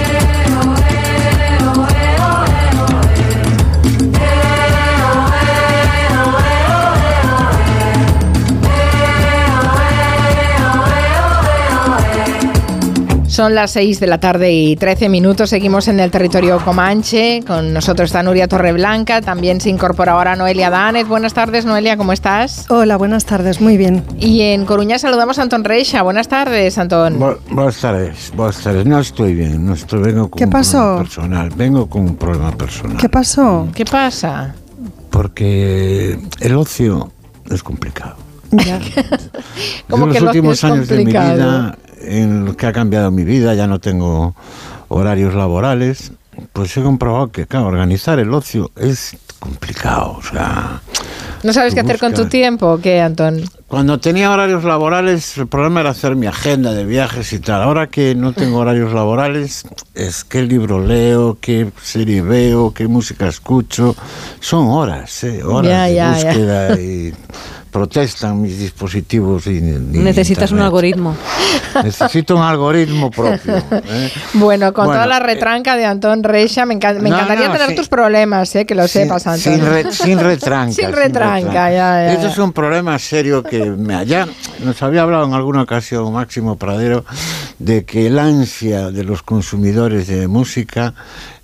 Son 13.41 13.55
las 13.55 13.71
6 13.71 13.99
de 13.99 14.05
la 14.05 14.19
tarde 14.19 14.53
y 14.53 14.75
13 14.75 15.09
minutos. 15.09 15.49
Seguimos 15.49 15.87
en 15.87 15.99
el 15.99 16.11
territorio 16.11 16.59
Comanche. 16.63 17.41
Con 17.47 17.73
nosotros 17.73 18.09
está 18.09 18.21
Nuria 18.21 18.47
Torreblanca. 18.47 19.19
También 19.19 19.59
se 19.59 19.71
incorpora 19.71 20.11
ahora 20.11 20.35
Noelia 20.35 20.69
Danes. 20.69 21.07
Buenas 21.07 21.33
tardes, 21.33 21.65
Noelia, 21.65 21.97
¿cómo 21.97 22.13
estás? 22.13 22.67
Hola, 22.69 22.97
buenas 22.97 23.25
tardes, 23.25 23.59
muy 23.59 23.77
bien. 23.77 24.03
Y 24.19 24.41
en 24.41 24.65
Coruña 24.65 24.99
saludamos 24.99 25.39
a 25.39 25.41
Antón 25.41 25.63
Reixa. 25.63 26.03
Buenas 26.03 26.27
tardes, 26.27 26.77
Antón. 26.77 27.17
Bu 27.17 27.33
buenas 27.49 27.81
tardes, 27.81 28.31
buenas 28.35 28.61
tardes. 28.61 28.85
No 28.85 28.99
estoy 28.99 29.33
bien, 29.33 29.65
no 29.65 29.73
estoy, 29.73 30.03
vengo 30.03 30.29
con 30.29 30.37
¿Qué 30.37 30.45
un 30.45 30.51
pasó? 30.51 30.77
problema 30.77 30.99
personal. 30.99 31.49
Vengo 31.55 31.89
con 31.89 32.01
un 32.03 32.15
problema 32.17 32.51
personal. 32.51 32.97
¿Qué 32.97 33.09
pasó? 33.09 33.67
¿Qué 33.73 33.85
pasa? 33.85 34.53
Porque 35.09 36.19
el 36.41 36.55
ocio 36.55 37.11
es 37.49 37.63
complicado. 37.63 38.17
Ya. 38.51 38.79
Yo 39.89 39.95
en 39.95 39.99
que 39.99 40.05
los 40.05 40.15
el 40.15 40.15
ocio 40.15 40.27
últimos 40.27 40.57
es 40.59 40.63
años 40.63 40.87
de 40.87 40.97
mi 40.97 41.05
vida, 41.05 41.75
en 42.03 42.45
los 42.45 42.55
que 42.55 42.67
ha 42.67 42.73
cambiado 42.73 43.11
mi 43.11 43.23
vida, 43.23 43.53
ya 43.53 43.67
no 43.67 43.79
tengo 43.79 44.35
horarios 44.89 45.33
laborales, 45.33 46.11
pues 46.53 46.75
he 46.77 46.81
comprobado 46.81 47.31
que, 47.31 47.45
claro, 47.47 47.67
organizar 47.67 48.19
el 48.19 48.33
ocio 48.33 48.71
es 48.75 49.15
complicado. 49.39 50.17
O 50.19 50.21
sea, 50.21 50.81
¿No 51.43 51.53
sabes 51.53 51.73
qué 51.73 51.79
hacer 51.79 51.97
con 51.99 52.13
tu 52.13 52.21
buscas- 52.23 52.29
tiempo 52.29 52.67
o 52.73 52.79
qué, 52.79 53.01
Antón? 53.01 53.41
Cuando 53.67 53.99
tenía 53.99 54.29
horarios 54.31 54.63
laborales, 54.65 55.37
el 55.37 55.47
problema 55.47 55.79
era 55.79 55.91
hacer 55.91 56.15
mi 56.15 56.27
agenda 56.27 56.73
de 56.73 56.85
viajes 56.85 57.31
y 57.33 57.39
tal. 57.39 57.61
Ahora 57.63 57.87
que 57.87 58.13
no 58.15 58.33
tengo 58.33 58.57
horarios 58.59 58.93
laborales, 58.93 59.63
es 59.95 60.23
qué 60.25 60.43
libro 60.43 60.85
leo, 60.85 61.37
qué 61.39 61.71
serie 61.81 62.21
veo, 62.21 62.73
qué 62.73 62.87
música 62.87 63.27
escucho. 63.27 63.95
Son 64.41 64.67
horas, 64.67 65.23
¿eh? 65.23 65.41
horas 65.43 65.69
Ya, 65.71 65.83
de 65.85 65.95
ya, 65.95 66.17
ya. 66.17 66.29
búsqueda 66.33 66.79
y 66.81 67.13
protestan 67.71 68.41
mis 68.41 68.59
dispositivos. 68.59 69.47
Y, 69.47 69.57
y 69.57 69.61
Necesitas 69.61 70.51
un 70.51 70.59
algoritmo. 70.59 71.15
Necesito 71.83 72.35
un 72.35 72.41
algoritmo 72.43 73.09
propio. 73.09 73.57
¿eh? 73.57 74.11
Bueno, 74.33 74.73
con 74.73 74.85
Bueno, 74.85 75.01
toda 75.01 75.07
la 75.07 75.17
eh, 75.17 75.33
retranca 75.33 75.75
de 75.77 75.85
Antón 75.85 76.23
Reixa, 76.23 76.65
me, 76.65 76.75
encan- 76.77 76.99
me 76.99 77.09
No, 77.09 77.15
encantaría 77.15 77.47
no, 77.47 77.53
tener 77.57 77.75
tus 77.75 77.87
problemas, 77.87 78.53
¿eh? 78.55 78.65
que 78.65 78.75
lo 78.75 78.87
sepas, 78.87 79.25
Antón. 79.25 79.53
Sin, 79.53 79.65
re- 79.65 79.91
sin 79.91 80.19
retranca. 80.19 80.73
Sin 80.73 80.91
retranca, 80.91 81.71
ya, 81.71 81.71
ya, 81.71 82.13
Esto 82.13 82.27
es 82.27 82.37
un 82.37 82.51
problema 82.51 82.99
serio 82.99 83.41
que 83.41 83.63
me 83.65 84.05
ya 84.05 84.27
nos 84.63 84.81
había 84.83 85.03
hablado 85.03 85.25
en 85.25 85.33
alguna 85.33 85.61
ocasión 85.61 86.11
Máximo 86.11 86.57
Pradero 86.57 87.05
de 87.59 87.85
que 87.85 88.07
el 88.07 88.19
ansia 88.19 88.91
de 88.91 89.03
los 89.03 89.23
consumidores 89.23 90.07
de 90.07 90.27
música 90.27 90.93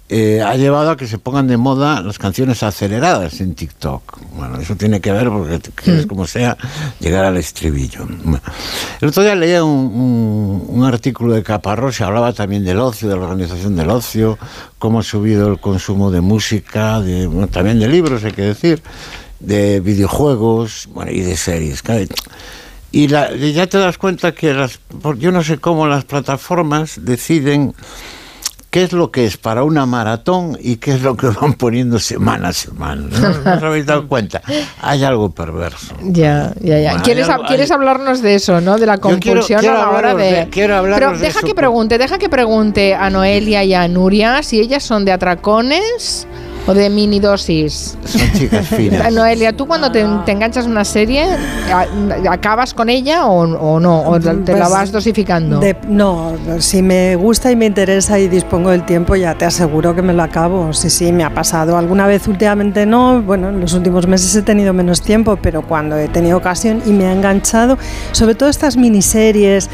eh, 0.09 0.41
ha 0.41 0.55
llevado 0.55 0.91
a 0.91 0.95
que 0.97 1.05
se 1.05 1.17
pongan 1.17 1.47
de 1.47 1.57
moda 1.57 2.01
las 2.01 2.17
canciones 2.17 2.63
aceleradas 2.63 3.41
en 3.41 3.55
TikTok. 3.55 4.19
Bueno, 4.37 4.57
eso 4.59 4.75
tiene 4.75 5.01
que 5.01 5.11
ver 5.11 5.27
porque 5.29 5.59
quieres 5.75 6.05
como 6.05 6.25
sea 6.25 6.57
llegar 6.99 7.25
al 7.25 7.35
estribillo. 7.37 8.05
Bueno, 8.23 8.41
el 9.01 9.07
otro 9.09 9.23
día 9.23 9.35
leía 9.35 9.63
un, 9.65 9.71
un- 9.93 10.65
un 10.69 10.85
artículo 10.85 11.33
de 11.33 11.43
Caparrós 11.43 11.99
y 11.99 12.03
hablaba 12.03 12.31
también 12.31 12.63
del 12.63 12.79
ocio, 12.79 13.09
de 13.09 13.15
la 13.17 13.23
organización 13.23 13.75
del 13.75 13.89
ocio, 13.89 14.37
cómo 14.79 14.99
ha 14.99 15.03
subido 15.03 15.47
el 15.51 15.59
consumo 15.59 16.09
de 16.09 16.21
música, 16.21 17.01
de, 17.01 17.27
bueno, 17.27 17.47
también 17.47 17.79
de 17.79 17.87
libros, 17.89 18.23
hay 18.23 18.31
que 18.31 18.43
decir, 18.43 18.81
de 19.41 19.81
videojuegos 19.81 20.87
bueno, 20.93 21.11
y 21.11 21.19
de 21.21 21.35
series. 21.35 21.83
Y, 22.93 23.09
la- 23.09 23.33
y 23.35 23.51
ya 23.51 23.67
te 23.67 23.77
das 23.77 23.97
cuenta 23.97 24.31
que 24.31 24.53
las, 24.53 24.79
yo 25.17 25.33
no 25.33 25.43
sé 25.43 25.57
cómo 25.57 25.85
las 25.87 26.05
plataformas 26.05 26.99
deciden 27.03 27.73
qué 28.69 28.83
es 28.83 28.91
lo 28.93 29.11
que 29.11 29.25
es 29.25 29.37
para 29.37 29.63
una 29.63 29.85
maratón 29.85 30.57
y 30.61 30.75
qué 30.77 30.91
es 30.93 31.01
lo 31.01 31.15
que 31.15 31.27
van 31.27 31.53
poniendo 31.53 31.99
semana 31.99 32.49
a 32.49 32.53
semana. 32.53 33.07
¿No, 33.09 33.29
¿No 33.45 33.53
os 33.57 33.63
habéis 33.63 33.85
dado 33.85 34.07
cuenta? 34.07 34.41
Hay 34.81 35.03
algo 35.03 35.29
perverso. 35.31 35.95
Ya, 36.03 36.53
ya, 36.61 36.79
ya. 36.79 36.89
Bueno, 36.91 37.03
¿Quieres, 37.03 37.29
algo- 37.29 37.45
¿Quieres 37.47 37.71
hablarnos 37.71 38.21
de 38.21 38.35
eso, 38.35 38.59
no? 38.61 38.77
De 38.77 38.85
la 38.85 38.97
quiero- 38.97 39.15
compulsión 39.19 39.59
quiero 39.61 39.77
a 39.77 39.79
la 39.81 39.89
hora 39.91 40.15
de... 40.15 40.31
de- 40.31 40.49
quiero 40.49 40.81
Pero 40.83 41.11
de 41.13 41.17
deja 41.19 41.39
eso, 41.39 41.47
que 41.47 41.55
pregunte, 41.55 41.97
deja 41.97 42.17
que 42.17 42.29
pregunte 42.29 42.93
a 42.93 43.09
Noelia 43.09 43.63
y 43.63 43.73
a 43.73 43.87
Nuria 43.87 44.43
si 44.43 44.59
ellas 44.59 44.83
son 44.83 45.05
de 45.05 45.11
atracones 45.13 46.27
o 46.67 46.73
de 46.73 46.89
mini 46.89 47.19
dosis. 47.19 47.97
Son 48.05 48.21
chicas 48.33 48.67
finas. 48.77 49.11
Noelia, 49.13 49.53
¿tú 49.53 49.65
cuando 49.65 49.91
te, 49.91 50.05
te 50.25 50.31
enganchas 50.33 50.65
a 50.65 50.69
una 50.69 50.83
serie, 50.85 51.23
a- 51.73 51.85
acabas 52.31 52.73
con 52.73 52.89
ella 52.89 53.25
o, 53.25 53.41
o 53.43 53.79
no? 53.79 54.01
¿O 54.01 54.19
te 54.19 54.33
la 54.33 54.43
Pues, 54.43 54.69
vas 54.69 54.91
dosificando? 54.91 55.59
de- 55.59 55.77
no, 55.87 56.33
si 56.59 56.81
me 56.81 57.15
gusta 57.15 57.51
y 57.51 57.55
me 57.55 57.65
interesa 57.65 58.19
y 58.19 58.27
dispongo 58.27 58.69
del 58.71 58.85
tiempo, 58.85 59.15
ya 59.15 59.33
te 59.35 59.45
aseguro 59.45 59.95
que 59.95 60.01
me 60.01 60.13
lo 60.13 60.23
acabo. 60.23 60.73
Sí, 60.73 60.89
sí, 60.89 61.11
me 61.11 61.23
ha 61.23 61.33
pasado. 61.33 61.77
Alguna 61.77 62.05
vez 62.07 62.27
últimamente 62.27 62.85
no, 62.85 63.21
bueno, 63.21 63.49
en 63.49 63.59
los 63.61 63.73
últimos 63.73 64.05
meses 64.07 64.35
he 64.35 64.41
tenido 64.41 64.73
menos 64.73 65.01
tiempo, 65.01 65.37
pero 65.41 65.61
cuando 65.61 65.97
he 65.97 66.07
tenido 66.09 66.37
ocasión 66.37 66.81
y 66.85 66.91
me 66.91 67.05
ha 67.07 67.13
enganchado, 67.13 67.77
sobre 68.11 68.35
todo 68.35 68.49
estas 68.49 68.75
miniseries, 68.77 69.69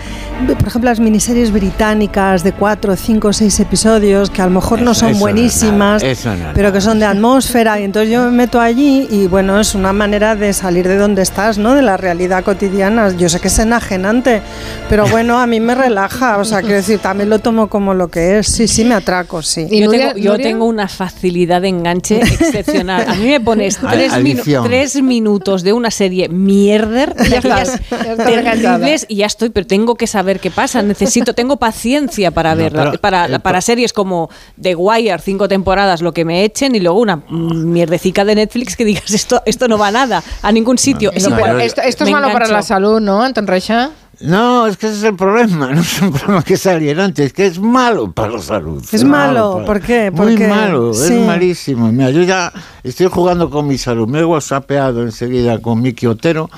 por 0.60 0.68
ejemplo 0.68 0.90
las 0.90 1.00
miniseries 1.00 1.52
británicas 1.52 2.44
de 2.44 2.52
cuatro, 2.54 2.96
cinco, 2.96 3.34
seis 3.34 3.60
episodios, 3.60 4.30
que 4.30 4.42
a 4.42 4.46
lo 4.46 4.52
mejor 4.52 4.82
no 4.82 4.92
Eso- 4.92 5.02
son 5.02 5.10
eso 5.10 5.20
no 5.20 5.28
es 5.28 5.34
buenísimas, 5.34 6.02
nada, 6.04 6.12
eso 6.12 6.30
no 6.36 6.48
es 6.50 6.54
pero 6.54 6.72
que 6.72 6.82
son 6.84 7.00
de 7.00 7.06
atmósfera 7.06 7.80
y 7.80 7.84
entonces 7.84 8.12
yo 8.12 8.24
me 8.26 8.32
meto 8.32 8.60
allí 8.60 9.08
y 9.10 9.28
bueno, 9.28 9.60
es 9.60 9.74
una 9.76 9.94
manera 9.94 10.36
de 10.36 10.54
salir 10.54 10.88
de 10.88 10.98
donde 10.98 11.22
estás, 11.22 11.58
¿no? 11.58 11.74
De 11.74 11.82
la 11.82 11.98
realidad 11.98 12.44
cotidiana. 12.44 13.10
Yo 13.18 13.30
sé 13.30 13.40
que 13.40 13.48
es 13.48 13.58
enajenante, 13.60 14.42
pero 14.90 15.08
bueno, 15.08 15.40
a 15.40 15.48
mí 15.48 15.60
me 15.60 15.76
relaja, 15.76 16.38
o 16.38 16.46
sea, 16.46 16.60
quiero 16.62 16.76
decir, 16.76 17.00
también 17.00 17.30
lo 17.30 17.40
tomo 17.40 17.68
como 17.68 17.94
lo 17.94 18.08
que 18.10 18.40
es. 18.40 18.48
Sí, 18.48 18.68
sí, 18.68 18.84
me 18.86 18.96
atraco, 18.96 19.42
sí. 19.42 19.68
¿Y 19.70 19.82
Yo, 19.82 19.90
tengo, 19.90 20.16
yo 20.18 20.38
tengo 20.38 20.66
una 20.66 20.88
facilidad 20.88 21.62
de 21.62 21.70
enganche 21.70 22.20
excepcional. 22.22 23.06
A 23.08 23.16
mí 23.16 23.28
me 23.28 23.40
pones 23.42 23.78
tres, 23.78 24.14
minu- 24.14 24.64
tres 24.64 25.02
minutos 25.02 25.64
de 25.64 25.74
una 25.74 25.90
serie 25.92 26.30
mierder, 26.30 27.16
Ya 27.30 27.38
estás, 27.38 27.80
terribles, 28.18 29.06
y 29.10 29.18
ya 29.18 29.26
estoy, 29.26 29.50
pero 29.50 29.66
tengo 29.68 29.96
que 29.96 30.08
saber 30.08 30.40
qué 30.40 30.52
pasa. 30.52 30.82
Necesito, 30.82 31.34
tengo 31.34 31.58
paciencia 31.58 32.32
para 32.32 32.56
No, 32.56 32.62
verla. 32.64 32.92
para, 33.00 33.26
el 33.26 33.40
para 33.40 33.62
series 33.62 33.94
como 33.94 34.30
The 34.62 34.76
Wire, 34.76 35.20
cinco 35.20 35.48
temporadas, 35.48 36.02
lo 36.02 36.14
que 36.14 36.26
me 36.26 36.44
echen, 36.44 36.73
y 36.76 36.80
luego 36.80 37.00
una 37.00 37.22
mierdecica 37.30 38.26
de 38.26 38.36
Netflix 38.36 38.76
que 38.76 38.86
digas 38.86 39.12
esto, 39.12 39.42
esto 39.46 39.68
no 39.68 39.78
va 39.78 39.88
a 39.88 39.92
nada, 39.92 40.24
a 40.42 40.52
ningún 40.52 40.78
sitio. 40.78 41.12
es 41.14 41.28
No, 41.28 41.36
igual. 41.38 41.62
Esto, 41.62 41.82
esto 41.82 42.04
es 42.04 42.12
malo 42.12 42.32
para 42.32 42.48
la 42.48 42.62
salud, 42.62 43.00
¿no, 43.00 43.22
Anton 43.22 43.48
Reixa? 43.48 43.92
No, 44.22 44.68
es 44.68 44.78
que 44.78 44.88
ese 44.88 44.98
es 44.98 45.04
el 45.04 45.16
problema. 45.16 45.72
No 45.74 45.82
es 45.82 46.02
un 46.02 46.12
problema 46.14 46.44
que 46.44 46.54
es 46.54 46.66
alienante, 46.68 47.26
es 47.26 47.34
que 47.34 47.46
es 47.48 47.60
malo 47.60 48.12
para 48.12 48.34
la 48.34 48.40
salud. 48.42 48.84
Es 48.92 49.04
malo, 49.04 49.64
¿por 49.66 49.82
qué? 49.82 50.12
Muy 50.12 50.34
Porque- 50.34 50.48
malo, 50.48 50.94
sí. 50.94 51.14
es 51.14 51.20
malísimo. 51.26 51.92
Mira, 51.92 52.12
yo 52.12 52.22
ya 52.22 52.54
estoy 52.84 53.08
jugando 53.08 53.50
con 53.50 53.68
mi 53.68 53.78
salud. 53.78 54.08
Me 54.08 54.20
he 54.20 54.26
whatsappeado 54.26 55.02
enseguida 55.02 55.60
con 55.60 55.82
Miki 55.82 56.06
Otero 56.06 56.50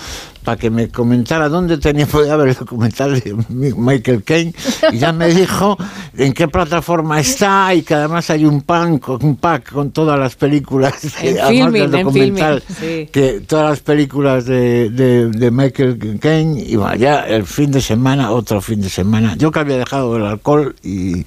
para 0.46 0.58
que 0.58 0.70
me 0.70 0.88
comentara 0.90 1.50
dónde 1.50 1.78
tenía 1.78 2.06
podía 2.16 2.36
ver 2.38 2.50
el 2.50 2.56
documental 2.56 3.20
de 3.20 3.36
Mi- 3.50 3.74
Michael 3.74 4.24
Caine 4.24 4.54
y 4.94 4.98
ya 5.00 5.12
me 5.12 5.28
dijo 5.28 5.78
en 6.18 6.32
qué 6.34 6.48
plataforma 6.48 7.20
está 7.20 7.74
y 7.74 7.82
que 7.82 7.96
además 7.96 8.30
hay 8.30 8.46
un 8.46 8.62
pan 8.62 9.02
un 9.22 9.36
pack 9.38 9.72
con 9.74 9.92
todas 9.92 10.18
las 10.20 10.36
películas 10.36 10.94
En 11.22 11.40
además 11.40 11.50
filming, 11.50 11.72
del 11.74 11.84
en 11.84 11.92
documental 12.06 12.62
filming, 12.62 13.06
sí. 13.06 13.10
que 13.12 13.42
todas 13.42 13.72
las 13.72 13.80
películas 13.80 14.46
de, 14.46 14.90
de, 14.92 15.30
de 15.32 15.52
Michael 15.52 16.20
Caine 16.22 16.62
y 16.62 16.76
bueno, 16.76 16.96
ya 16.96 17.22
el 17.26 17.46
fin 17.46 17.72
de 17.72 17.82
semana, 17.82 18.32
otro 18.32 18.62
fin 18.62 18.80
de 18.82 18.90
semana. 18.90 19.36
Yo 19.38 19.52
que 19.52 19.60
había 19.60 19.78
dejado 19.78 20.16
el 20.18 20.24
alcohol 20.26 20.76
y, 20.84 21.26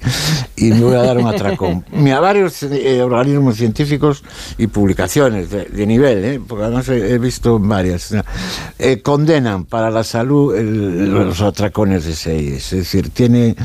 y 0.55 0.71
me 0.71 0.79
voy 0.81 0.95
a 0.95 1.03
dar 1.03 1.17
un 1.17 1.27
atracón. 1.27 1.83
Mira, 1.91 2.19
varios 2.21 2.63
eh, 2.63 3.01
organismos 3.01 3.57
científicos 3.57 4.23
y 4.57 4.67
publicaciones 4.67 5.49
de, 5.49 5.65
de 5.65 5.85
nivel, 5.85 6.23
¿eh? 6.23 6.41
porque 6.47 6.63
además 6.65 6.87
he, 6.89 7.13
he 7.13 7.17
visto 7.19 7.59
varias, 7.59 8.13
eh, 8.79 9.01
condenan 9.09 9.65
para 9.65 9.89
la 9.89 10.03
salud 10.03 10.55
los 10.55 11.41
atracones 11.41 12.05
de 12.05 12.13
series. 12.13 12.71
Es 12.73 12.79
decir, 12.79 13.09
tiene, 13.09 13.55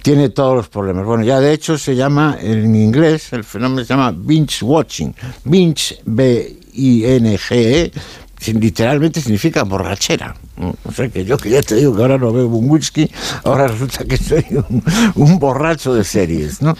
tiene 0.00 0.28
todos 0.28 0.54
los 0.54 0.68
problemas. 0.68 1.04
Bueno, 1.04 1.24
ya 1.24 1.40
de 1.40 1.52
hecho 1.52 1.76
se 1.76 1.96
llama 1.96 2.38
en 2.40 2.72
inglés, 2.76 3.32
el 3.32 3.42
fenómeno 3.42 3.84
se 3.84 3.92
llama 3.94 4.14
binge 4.16 4.62
watching. 4.64 5.12
Binge, 5.44 5.98
B-I-N-G-E, 6.04 7.90
sin- 8.38 8.60
literalmente 8.60 9.20
significa 9.20 9.64
borrachera. 9.64 10.36
O 10.84 10.92
sea 10.92 11.08
que 11.08 11.24
yo 11.24 11.38
que 11.38 11.50
ya 11.50 11.62
te 11.62 11.76
digo 11.76 11.96
que 11.96 12.02
ahora 12.02 12.18
no 12.18 12.32
bebo 12.32 12.58
un 12.58 12.70
whisky, 12.70 13.10
ahora 13.44 13.68
resulta 13.68 14.04
que 14.04 14.16
soy 14.18 14.44
un, 14.50 14.82
un 15.14 15.38
borracho 15.38 15.94
de 15.94 16.04
series, 16.04 16.60
¿no? 16.60 16.74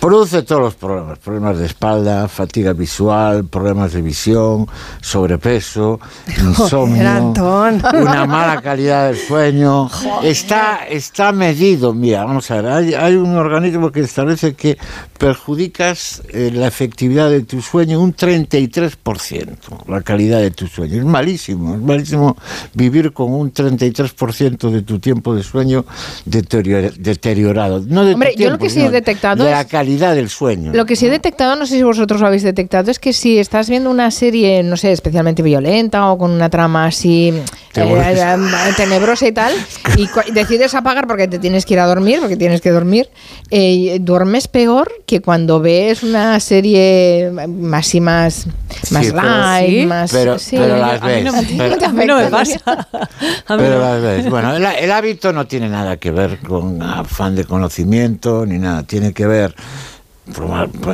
Produce 0.00 0.42
todos 0.42 0.60
los 0.60 0.74
problemas, 0.74 1.18
problemas 1.20 1.58
de 1.58 1.66
espalda, 1.66 2.26
fatiga 2.28 2.72
visual, 2.72 3.44
problemas 3.44 3.92
de 3.92 4.02
visión, 4.02 4.66
sobrepeso, 5.00 6.00
insomnio, 6.38 7.32
una 7.32 8.26
mala 8.26 8.60
calidad 8.60 9.08
del 9.08 9.16
sueño. 9.16 9.88
Está, 10.22 10.84
está 10.88 11.30
medido, 11.32 11.94
mira, 11.94 12.24
vamos 12.24 12.50
a 12.50 12.56
ver, 12.56 12.66
hay, 12.66 12.94
hay 12.94 13.14
un 13.14 13.36
organismo 13.36 13.92
que 13.92 14.00
establece 14.00 14.54
que 14.54 14.76
perjudicas 15.18 16.22
eh, 16.30 16.50
la 16.52 16.66
efectividad 16.66 17.30
de 17.30 17.42
tu 17.42 17.62
sueño 17.62 18.00
un 18.00 18.14
33%, 18.14 19.86
la 19.88 20.02
calidad 20.02 20.40
de 20.40 20.50
tu 20.50 20.66
sueño. 20.66 20.98
Es 20.98 21.04
malísimo, 21.04 21.74
es 21.74 21.80
malísimo 21.80 22.36
vivir 22.74 23.03
con 23.12 23.32
un 23.32 23.52
33% 23.52 24.70
de 24.70 24.82
tu 24.82 24.98
tiempo 24.98 25.34
de 25.34 25.42
sueño 25.42 25.84
deteriora- 26.24 26.92
deteriorado. 26.96 27.80
No 27.86 28.04
de 28.04 28.12
tu 28.12 28.14
Hombre, 28.14 28.30
yo 28.36 28.50
lo 28.50 28.58
tiempo, 28.58 28.64
que 28.64 28.70
sí 28.70 28.78
he 28.78 28.82
sino 28.82 28.90
detectado 28.92 29.44
de 29.44 29.50
es- 29.50 29.56
la 29.56 29.64
calidad 29.66 30.14
del 30.14 30.28
sueño. 30.30 30.72
Lo 30.74 30.86
que 30.86 30.96
sí 30.96 31.06
he 31.06 31.10
detectado, 31.10 31.56
no 31.56 31.66
sé 31.66 31.76
si 31.76 31.82
vosotros 31.82 32.20
lo 32.20 32.26
habéis 32.26 32.42
detectado, 32.42 32.90
es 32.90 32.98
que 32.98 33.12
si 33.12 33.38
estás 33.38 33.68
viendo 33.68 33.90
una 33.90 34.10
serie, 34.10 34.62
no 34.62 34.76
sé, 34.76 34.92
especialmente 34.92 35.42
violenta 35.42 36.10
o 36.10 36.18
con 36.18 36.30
una 36.30 36.48
trama 36.50 36.86
así 36.86 37.28
eh, 37.76 37.82
vuelves- 37.84 38.18
eh, 38.20 38.72
tenebrosa 38.76 39.26
y 39.26 39.32
tal, 39.32 39.52
y 39.96 40.08
decides 40.32 40.74
apagar 40.74 41.06
porque 41.06 41.26
te 41.28 41.38
tienes 41.38 41.66
que 41.66 41.74
ir 41.74 41.80
a 41.80 41.86
dormir, 41.86 42.20
porque 42.20 42.36
tienes 42.36 42.60
que 42.60 42.70
dormir, 42.70 43.08
eh, 43.50 43.98
duermes 44.00 44.46
peor 44.48 44.90
que 45.06 45.20
cuando 45.20 45.60
ves 45.60 46.02
una 46.02 46.38
serie 46.40 47.30
más 47.48 47.94
y 47.94 48.00
más, 48.00 48.46
más 48.90 49.06
Sí, 49.06 49.12
pero- 49.12 49.22
light, 49.28 49.68
¿Sí? 49.80 49.86
más... 49.86 50.12
Pero- 50.12 50.38
sí. 50.38 50.56
pero 50.56 50.76
las 50.78 51.02
A 51.02 51.06
mí 51.06 51.22
no- 51.22 51.32
ves, 51.32 51.44
a 51.44 51.46
pero- 51.56 51.76
ti 51.78 51.84
A 51.84 51.88
mí 51.92 52.06
no 52.06 52.16
me 52.16 52.26
pasa. 52.28 52.88
Pero 53.48 53.78
no. 53.78 53.78
las 53.78 54.02
ves. 54.02 54.30
Bueno, 54.30 54.54
el, 54.54 54.64
el 54.64 54.90
hábito 54.90 55.32
no 55.32 55.46
tiene 55.46 55.68
nada 55.68 55.96
que 55.96 56.10
ver 56.10 56.38
con 56.38 56.82
afán 56.82 57.34
de 57.34 57.44
conocimiento 57.44 58.46
ni 58.46 58.58
nada. 58.58 58.82
Tiene 58.82 59.12
que 59.12 59.26
ver 59.26 59.54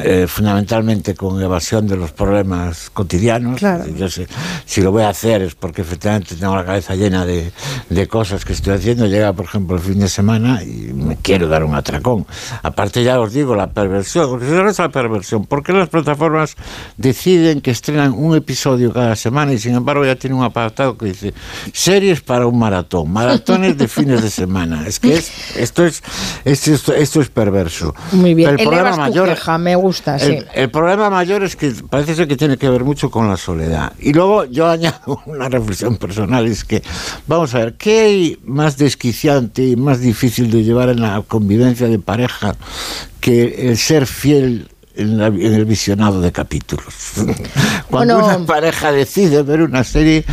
eh, 0.02 0.26
fundamentalmente 0.26 1.14
con 1.14 1.40
evasión 1.40 1.86
de 1.86 1.96
los 1.96 2.10
problemas 2.10 2.90
cotidianos. 2.90 3.60
Claro. 3.60 3.86
Yo 3.86 4.08
sé, 4.08 4.26
si 4.64 4.80
lo 4.80 4.90
voy 4.90 5.04
a 5.04 5.10
hacer 5.10 5.42
es 5.42 5.54
porque 5.54 5.82
efectivamente 5.82 6.34
tengo 6.34 6.56
la 6.56 6.64
cabeza 6.64 6.96
llena 6.96 7.24
de, 7.24 7.52
de 7.88 8.08
cosas 8.08 8.44
que 8.44 8.52
estoy 8.52 8.74
haciendo. 8.74 9.06
Llega, 9.06 9.32
por 9.32 9.44
ejemplo, 9.44 9.76
el 9.76 9.82
fin 9.82 10.00
de 10.00 10.08
semana 10.08 10.64
y 10.64 10.92
me 10.92 11.16
quiero 11.16 11.46
dar 11.46 11.62
un 11.62 11.76
atracón. 11.76 12.26
Aparte, 12.62 13.04
ya 13.04 13.20
os 13.20 13.32
digo, 13.32 13.54
la 13.54 13.68
perversión. 13.68 14.30
Porque 14.30 14.46
¿qué 14.46 14.68
es 14.68 14.78
la 14.78 14.88
perversión? 14.88 15.46
¿Por 15.46 15.62
qué 15.62 15.72
las 15.74 15.88
plataformas 15.88 16.56
deciden 16.96 17.60
que 17.60 17.70
estrenan 17.70 18.12
un 18.12 18.34
episodio 18.36 18.92
cada 18.92 19.14
semana 19.14 19.52
y 19.52 19.58
sin 19.58 19.76
embargo 19.76 20.04
ya 20.04 20.16
tiene 20.16 20.34
un 20.34 20.42
apartado 20.42 20.98
que 20.98 21.06
dice 21.06 21.34
series 21.72 22.20
para 22.20 22.46
un 22.46 22.58
maratón, 22.58 23.12
maratones 23.12 23.78
de 23.78 23.86
fines 23.86 24.22
de 24.22 24.30
semana? 24.30 24.86
Es 24.88 24.98
que 24.98 25.14
es, 25.14 25.56
esto, 25.56 25.84
es, 25.84 26.02
esto, 26.44 26.72
esto, 26.72 26.94
esto 26.94 27.20
es 27.20 27.28
perverso. 27.28 27.94
Muy 28.10 28.34
bien, 28.34 28.50
El 28.50 28.66
problema 28.66 29.10
tu 29.19 29.19
mayor 29.22 29.36
queja, 29.38 29.58
me 29.58 29.76
gusta, 29.76 30.18
sí. 30.18 30.32
el, 30.32 30.46
el 30.54 30.70
problema 30.70 31.10
mayor 31.10 31.42
es 31.42 31.56
que 31.56 31.72
parece 31.88 32.14
ser 32.14 32.28
que 32.28 32.36
tiene 32.36 32.56
que 32.56 32.68
ver 32.68 32.84
mucho 32.84 33.10
con 33.10 33.28
la 33.28 33.36
soledad. 33.36 33.92
Y 33.98 34.12
luego 34.12 34.44
yo 34.44 34.68
añado 34.70 35.20
una 35.26 35.48
reflexión 35.48 35.96
personal, 35.96 36.46
es 36.46 36.64
que, 36.64 36.82
vamos 37.26 37.54
a 37.54 37.58
ver, 37.58 37.74
¿qué 37.74 38.00
hay 38.00 38.38
más 38.44 38.76
desquiciante 38.76 39.62
y 39.64 39.76
más 39.76 40.00
difícil 40.00 40.50
de 40.50 40.62
llevar 40.64 40.88
en 40.88 41.00
la 41.00 41.22
convivencia 41.26 41.88
de 41.88 41.98
pareja 41.98 42.54
que 43.20 43.68
el 43.70 43.76
ser 43.78 44.06
fiel 44.06 44.68
en, 44.96 45.18
la- 45.18 45.26
en 45.28 45.54
el 45.54 45.64
visionado 45.64 46.20
de 46.20 46.32
capítulos? 46.32 46.94
Cuando 47.90 48.18
Bueno. 48.20 48.36
una 48.36 48.46
pareja 48.46 48.92
decide 48.92 49.42
ver 49.42 49.62
una 49.62 49.84
serie... 49.84 50.24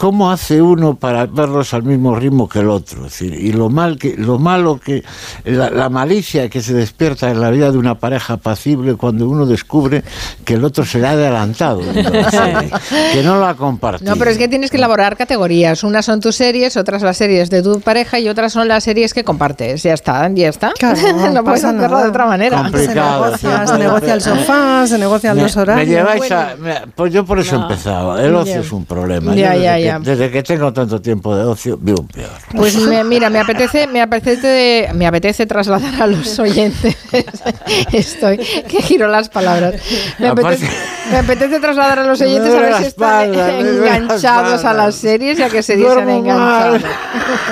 ¿Cómo 0.00 0.30
hace 0.30 0.62
uno 0.62 0.94
para 0.94 1.26
verlos 1.26 1.74
al 1.74 1.82
mismo 1.82 2.16
ritmo 2.16 2.48
que 2.48 2.60
el 2.60 2.70
otro? 2.70 3.04
Es 3.04 3.12
decir, 3.20 3.34
y 3.34 3.52
lo 3.52 3.68
mal 3.68 3.98
que, 3.98 4.16
lo 4.16 4.38
malo 4.38 4.80
que, 4.82 5.04
la, 5.44 5.68
la 5.68 5.90
malicia 5.90 6.48
que 6.48 6.62
se 6.62 6.72
despierta 6.72 7.30
en 7.30 7.38
la 7.38 7.50
vida 7.50 7.70
de 7.70 7.76
una 7.76 7.96
pareja 7.98 8.32
apacible 8.32 8.94
cuando 8.94 9.28
uno 9.28 9.44
descubre 9.44 10.02
que 10.42 10.54
el 10.54 10.64
otro 10.64 10.86
se 10.86 11.00
le 11.00 11.06
ha 11.06 11.10
adelantado, 11.10 11.80
viendo 11.80 12.08
la 12.14 12.30
serie, 12.30 12.70
que 13.12 13.22
no 13.22 13.36
lo 13.36 13.44
ha 13.44 13.54
compartido. 13.54 14.10
No, 14.10 14.18
pero 14.18 14.30
es 14.30 14.38
que 14.38 14.48
tienes 14.48 14.70
que 14.70 14.78
elaborar 14.78 15.18
categorías. 15.18 15.84
Unas 15.84 16.06
son 16.06 16.20
tus 16.22 16.34
series, 16.34 16.78
otras 16.78 17.02
las 17.02 17.18
series 17.18 17.50
de 17.50 17.62
tu 17.62 17.78
pareja 17.82 18.18
y 18.18 18.26
otras 18.30 18.54
son 18.54 18.68
las 18.68 18.84
series 18.84 19.12
que 19.12 19.22
compartes. 19.22 19.82
Ya 19.82 19.92
está, 19.92 20.30
ya 20.32 20.48
está. 20.48 20.72
Claro, 20.78 20.98
no 21.30 21.44
puedes 21.44 21.60
pasa 21.60 21.68
hacerlo 21.76 21.88
nada. 21.88 22.02
de 22.04 22.08
otra 22.08 22.24
manera. 22.24 22.62
Complicado. 22.62 23.36
Se 23.36 23.46
negocia, 23.46 23.66
se 23.66 23.78
negocia 23.78 24.14
el 24.14 24.20
sofá, 24.22 24.86
se 24.86 24.96
negocian 24.98 25.36
Me- 25.36 25.42
los 25.42 25.56
horarios. 25.58 25.86
me 25.86 25.94
lleváis 25.94 26.32
a- 26.32 26.56
me- 26.58 26.86
pues 26.94 27.12
yo 27.12 27.26
por 27.26 27.38
eso 27.38 27.56
he 27.56 27.58
empezado. 27.58 28.18
El 28.18 28.34
ocio 28.34 28.60
es 28.62 28.72
un 28.72 28.86
problema. 28.86 29.34
Ya, 29.34 29.48
Yo 29.54 29.60
desde 29.60 29.64
ya, 29.64 29.76
que 29.76 29.84
ya. 29.84 29.89
Desde 29.98 30.30
que 30.30 30.42
tengo 30.42 30.72
tanto 30.72 31.00
tiempo 31.00 31.34
de 31.36 31.44
ocio, 31.44 31.76
vivo 31.80 32.06
peor. 32.06 32.30
Pues 32.54 32.76
me- 32.76 33.02
mira, 33.04 33.28
me 33.30 33.40
apetece, 33.40 33.86
me 33.86 34.00
apetece, 34.00 34.88
me 34.94 35.06
apetece 35.06 35.46
trasladar 35.46 36.00
a 36.02 36.06
los 36.06 36.38
oyentes. 36.38 36.96
Estoy, 37.92 38.38
que 38.38 38.82
giro 38.82 39.08
las 39.08 39.28
palabras. 39.28 39.74
Me 40.18 40.28
apetece, 40.28 40.68
me 41.10 41.16
apetece 41.18 41.58
trasladar 41.60 41.98
a 42.00 42.04
los 42.04 42.20
oyentes 42.20 42.54
a 42.54 42.58
ver 42.60 42.74
si 42.76 42.84
están 42.84 43.34
enganchados 43.34 44.64
a 44.64 44.72
las 44.74 44.94
series 44.94 45.38
y 45.38 45.42
a 45.42 45.48
series 45.62 45.66
se 45.66 45.72
han 45.74 45.80
Duermo 46.06 46.18
enganchado. 46.18 46.72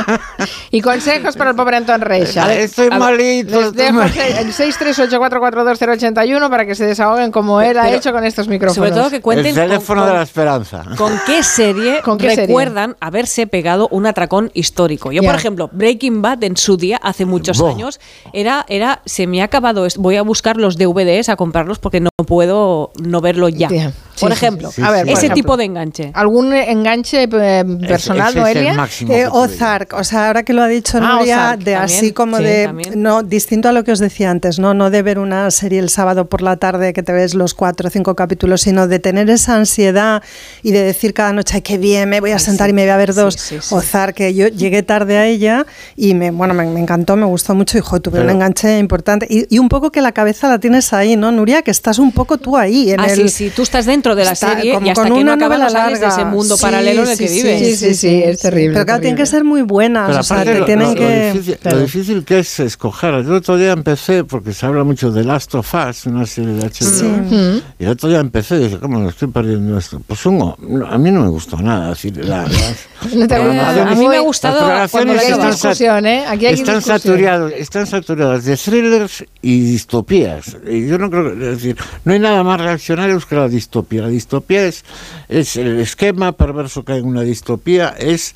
mal. 0.07 0.21
y 0.71 0.81
consejos 0.81 1.37
para 1.37 1.51
el 1.51 1.57
pobre 1.57 1.77
Antón 1.77 2.01
Reixa. 2.01 2.45
Ah, 2.47 2.55
estoy 2.55 2.91
malito, 2.91 3.61
Les 3.61 3.73
dejo 3.73 3.93
malito. 3.95 4.21
el 4.23 4.53
638442081 4.53 6.51
para 6.51 6.67
que 6.67 6.75
se 6.75 6.87
desahoguen 6.87 7.31
como 7.33 7.61
él 7.61 7.79
ha 7.79 7.91
hecho 7.91 8.13
con 8.13 8.25
estos 8.25 8.49
micrófonos. 8.49 8.77
Sobre 8.77 8.91
todo 8.91 9.11
que 9.11 9.21
cuenten 9.21 9.47
El 9.47 9.55
con- 9.55 9.63
teléfono 9.69 10.01
con- 10.03 10.11
de 10.11 10.17
la 10.17 10.23
esperanza. 10.23 10.85
¿Con 10.97 11.21
qué 11.27 11.43
serie 11.43 12.01
¿Con 12.03 12.19
qué 12.19 12.28
serie? 12.31 12.47
recuerdan 12.47 12.97
haberse 13.01 13.47
pegado 13.47 13.89
un 13.91 14.07
atracón 14.07 14.51
histórico? 14.55 15.13
Yo, 15.13 15.23
por 15.23 15.35
ejemplo, 15.35 15.69
Breaking 15.73 16.23
Bad 16.23 16.45
en 16.45 16.57
su 16.57 16.77
día, 16.77 16.99
hace 17.03 17.25
muchos 17.25 17.59
años, 17.69 18.01
era, 18.33 18.65
era, 18.69 19.03
se 19.05 19.27
me 19.27 19.41
ha 19.43 19.45
acabado, 19.45 19.87
es- 19.87 19.97
voy 19.97 20.17
a 20.17 20.23
buscar 20.23 20.57
los 20.57 20.77
DVDs 20.77 21.29
a 21.29 21.37
comprarlos 21.37 21.79
porque 21.79 22.01
no 22.01 22.11
puedo 22.27 22.93
no 23.03 23.21
verlo 23.21 23.49
ya. 23.49 23.69
Ya. 23.69 23.93
Por 24.19 24.31
Sí, 24.31 24.37
ejemplo, 24.37 24.69
sí, 24.71 24.77
sí. 24.77 24.83
A 24.83 24.91
ver, 24.91 25.09
ese 25.09 25.31
tipo 25.31 25.57
de 25.57 25.65
enganche. 25.65 26.11
¿Algún 26.15 26.53
enganche 26.53 27.23
eh, 27.25 27.65
personal, 27.87 28.29
ese 28.29 28.41
es 28.41 28.47
el 28.47 28.55
Noelia? 28.55 28.75
máximo 28.75 29.13
Eh. 29.15 29.27
Ozark, 29.31 29.95
o 29.95 30.05
sea, 30.05 30.29
ahora 30.29 30.43
que 30.43 30.53
lo 30.53 30.63
ha 30.63 30.69
dicho 30.69 30.99
Ah, 31.01 31.17
Nuria, 31.19 31.37
Ozark, 31.37 31.61
de 31.63 31.75
así 31.77 31.95
también, 31.95 32.15
como 32.15 32.37
sí, 32.39 32.43
de, 32.45 32.65
también. 32.67 33.03
no, 33.03 33.23
distinto 33.23 33.69
a 33.69 33.73
lo 33.73 33.85
que 33.85 33.93
os 33.93 33.99
decía 33.99 34.31
antes, 34.31 34.59
no, 34.59 34.75
no 34.75 34.91
de 34.91 35.03
ver 35.03 35.19
una 35.19 35.51
serie 35.51 35.79
el 35.79 35.89
sábado 35.91 36.27
por 36.27 36.43
la 36.43 36.57
tarde 36.57 36.93
que 36.93 37.03
te 37.03 37.13
ves 37.13 37.35
los 37.35 37.55
cuatro 37.55 37.89
o 37.89 37.91
cinco 37.91 38.15
capítulos, 38.15 38.63
sino 38.63 38.87
de 38.89 38.99
tener 38.99 39.29
esa 39.31 39.55
ansiedad 39.57 40.23
y 40.63 40.73
de 40.73 40.83
decir 40.83 41.15
cada 41.15 41.33
noche, 41.33 41.57
ay, 41.57 41.63
qué 41.63 41.79
bien, 41.79 42.09
me 42.09 42.21
voy 42.21 42.33
a 42.33 42.39
sentar 42.39 42.69
y 42.71 42.73
me 42.73 42.83
voy 42.83 42.91
a 42.91 42.97
ver 42.97 43.15
dos. 43.15 43.35
sí, 43.35 43.59
sí. 43.61 43.75
Ozark, 43.75 44.15
que 44.17 44.35
yo 44.35 44.49
llegué 44.49 44.83
tarde 44.83 45.19
a 45.19 45.27
ella 45.27 45.67
y 45.97 46.15
me, 46.15 46.31
bueno, 46.31 46.55
me, 46.55 46.67
me 46.67 46.81
encantó, 46.81 47.17
me 47.17 47.27
gustó 47.27 47.55
mucho 47.55 47.79
y 47.79 47.81
jo, 47.81 48.01
tuve 48.01 48.19
un 48.21 48.27
Pero- 48.27 48.35
enganche 48.35 48.79
importante. 48.79 49.27
Y, 49.29 49.47
y 49.55 49.59
un 49.59 49.69
poco 49.69 49.91
que 49.91 50.01
la 50.01 50.13
cabeza 50.13 50.49
la 50.49 50.59
tienes 50.59 50.93
ahí, 50.93 51.17
¿no, 51.17 51.31
Nuria? 51.33 51.63
Que 51.63 51.71
estás 51.71 51.99
un 51.99 52.13
poco 52.13 52.39
tú 52.39 52.57
ahí. 52.57 52.91
En 52.93 53.01
Ah, 53.01 53.07
el, 53.07 53.17
sí, 53.17 53.29
sí, 53.29 53.53
tú 53.55 53.63
estás 53.63 53.87
dentro 53.87 54.08
de 54.15 54.25
la 54.25 54.33
Está 54.33 54.55
serie 54.57 54.75
como 54.75 54.87
y 54.87 54.91
hasta 54.91 55.03
con 55.03 55.09
que 55.11 55.15
no 55.17 55.21
una 55.21 55.33
acaba 55.35 55.57
novela 55.59 55.65
no 55.67 55.71
sales 55.85 56.01
de 56.01 56.07
ese 56.07 56.25
mundo 56.25 56.57
Sí, 56.57 56.63
paralelo 56.63 57.03
en 57.05 57.09
el 57.11 57.19
que 57.19 57.29
sí, 57.29 57.35
vives. 57.43 57.59
Sí, 57.61 57.77
sí, 57.77 57.95
sí, 57.95 58.23
es 58.25 58.41
terrible. 58.41 58.73
Pero 58.75 58.85
claro, 58.87 59.01
tienen 59.01 59.17
que 59.17 59.27
ser 59.27 59.45
muy 59.45 59.63
buenas, 59.63 60.09
Pero 60.09 60.21
o 60.21 60.23
sea, 60.23 60.45
te 60.45 60.59
lo, 60.59 60.65
tienen 60.67 60.87
lo- 60.89 60.95
lo 60.95 61.01
que... 61.01 61.33
difícil, 61.33 61.59
lo 61.65 61.79
difícil 61.81 62.25
que 62.25 62.39
es 62.41 62.61
escoger. 62.61 63.15
El 63.15 63.33
otro 63.33 63.57
día 63.57 63.73
empecé, 63.73 64.25
porque 64.25 64.53
se 64.53 64.67
habla 64.67 64.85
mucho 64.85 65.11
de 65.11 65.25
Last 65.25 65.55
of 65.55 65.75
Us, 65.75 66.07
una 66.07 66.27
serie 66.27 66.53
de 66.55 66.67
HBO, 66.69 67.63
y 67.79 67.85
el 67.85 67.91
otro 67.91 68.09
día 68.09 68.21
empecé 68.21 68.57
y 68.57 68.65
dije, 68.65 68.79
¿cómo 68.79 69.01
lo 69.01 69.09
estoy 69.11 69.29
perdiendo 69.29 69.77
esto? 69.79 70.01
Pues 70.07 70.25
uno, 70.27 70.57
no, 70.61 70.87
a 70.87 70.99
mí 70.99 71.11
no 71.11 71.23
me 71.23 71.29
gustó 71.29 71.57
nada. 71.59 71.91
Decir, 71.91 72.17
la- 72.25 72.43
las- 72.49 73.15
No 73.15 73.27
te 73.27 73.35
a 73.37 73.95
mí 73.95 74.09
me 74.09 74.17
ha 74.17 74.21
gustado 74.21 74.89
Cuando 74.91 75.13
hay 75.13 75.19
están, 75.31 75.51
discusión, 75.51 76.07
¿eh? 76.07 76.25
Aquí 76.27 76.47
hay 76.47 76.55
están 76.55 76.77
discusión. 76.77 77.01
saturados, 77.01 77.53
están 77.57 77.87
saturadas 77.87 78.45
de 78.45 78.57
thrillers 78.57 79.25
y 79.43 79.61
distopías. 79.61 80.57
Y 80.69 80.87
yo 80.87 80.99
no 80.99 81.11
creo, 81.11 81.33
es 81.33 81.39
decir, 81.39 81.77
no 82.05 82.13
hay 82.13 82.19
nada 82.19 82.43
más 82.43 82.61
reaccionario 82.61 83.19
que 83.29 83.35
la 83.37 83.49
distopía. 83.49 83.98
La 84.01 84.09
distopía 84.09 84.67
es, 84.67 84.85
es 85.29 85.57
el 85.57 85.79
esquema 85.81 86.33
perverso 86.33 86.85
que 86.85 86.93
hay 86.93 86.99
en 87.01 87.07
una 87.07 87.23
distopía, 87.23 87.95
es 87.99 88.35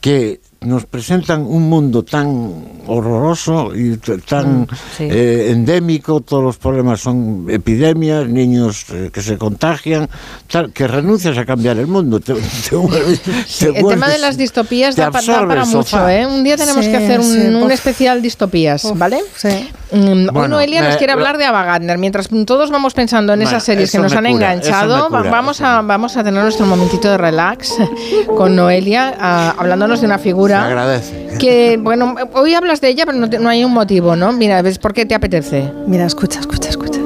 que 0.00 0.40
nos 0.62 0.86
presentan 0.86 1.42
un 1.42 1.68
mundo 1.68 2.02
tan 2.02 2.50
horroroso 2.86 3.72
y 3.74 3.96
tan 3.98 4.62
Mm, 4.62 4.66
sí. 4.96 5.04
eh, 5.10 5.48
endémico, 5.50 6.20
todos 6.20 6.42
los 6.42 6.56
problemas 6.56 7.00
son 7.00 7.46
epidemias, 7.48 8.26
niños 8.28 8.86
eh, 8.92 9.10
que 9.12 9.22
se 9.22 9.38
contagian, 9.38 10.08
tal, 10.50 10.72
que 10.72 10.86
renuncias 10.88 11.36
a 11.38 11.44
cambiar 11.44 11.76
el 11.78 11.86
mundo. 11.86 12.20
Te, 12.20 12.34
te 12.34 12.40
vuelves- 12.76 13.20
Sí, 13.46 13.66
te 13.66 13.78
el 13.80 13.86
tema 13.86 14.06
de 14.08 14.14
vuelves- 14.14 14.20
las 14.20 14.36
distopías 14.36 14.94
te 14.94 15.02
da, 15.02 15.10
da 15.10 15.18
absorbe 15.18 15.48
para 15.48 15.64
mucho. 15.64 16.08
¿eh? 16.08 16.26
Un 16.26 16.42
día 16.44 16.56
tenemos 16.56 16.84
Sí, 16.84 16.90
que 16.90 16.96
hacer 16.96 17.20
un, 17.20 17.26
sí, 17.32 17.38
un 17.64 17.70
especial 17.70 18.22
distopías, 18.22 18.84
Uf, 18.84 18.98
¿vale? 18.98 19.20
sí. 19.36 19.70
Mm, 19.92 19.98
hoy 20.00 20.26
Bueno, 20.32 20.48
Noelia 20.48 20.82
nos 20.82 20.92
me- 20.94 20.98
quiere 20.98 21.12
hablar 21.12 21.38
de 21.38 21.44
Ava 21.44 21.64
Gardner. 21.64 21.96
Mientras 21.98 22.28
todos 22.44 22.70
vamos 22.70 22.92
pensando 22.94 23.32
en 23.32 23.38
Bueno, 23.40 23.50
esas 23.50 23.62
series 23.62 23.92
que 23.92 23.98
nos 23.98 24.12
han 24.12 24.24
cura, 24.24 24.30
enganchado, 24.52 25.08
cura, 25.08 25.30
vamos, 25.30 25.60
a, 25.60 25.80
vamos 25.82 26.16
a 26.16 26.24
tener 26.24 26.42
nuestro 26.42 26.66
momentito 26.66 27.08
de 27.08 27.16
relax 27.18 27.74
con 28.36 28.56
Noelia, 28.56 29.14
ah, 29.20 29.54
hablándonos 29.58 30.00
de 30.00 30.06
una 30.06 30.18
Se 30.18 30.22
figura 30.48 30.66
agradece. 30.66 31.28
que, 31.38 31.78
bueno, 31.82 32.14
hoy 32.34 32.54
hablas 32.54 32.80
de 32.80 32.88
ella, 32.88 33.04
pero 33.06 33.18
no, 33.18 33.28
te- 33.30 33.38
no 33.38 33.48
hay 33.48 33.64
un 33.64 33.72
motivo, 33.72 34.16
¿no? 34.16 34.32
Mira, 34.32 34.60
¿ves 34.62 34.78
por 34.78 34.92
qué 34.94 35.06
te 35.06 35.14
apetece? 35.14 35.70
Mira, 35.86 36.06
escucha, 36.06 36.40
escucha, 36.40 36.68
escucha. 36.70 37.00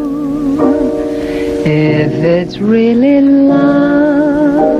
If 1.64 2.24
it's 2.24 2.58
really 2.58 3.20
love 3.20 4.70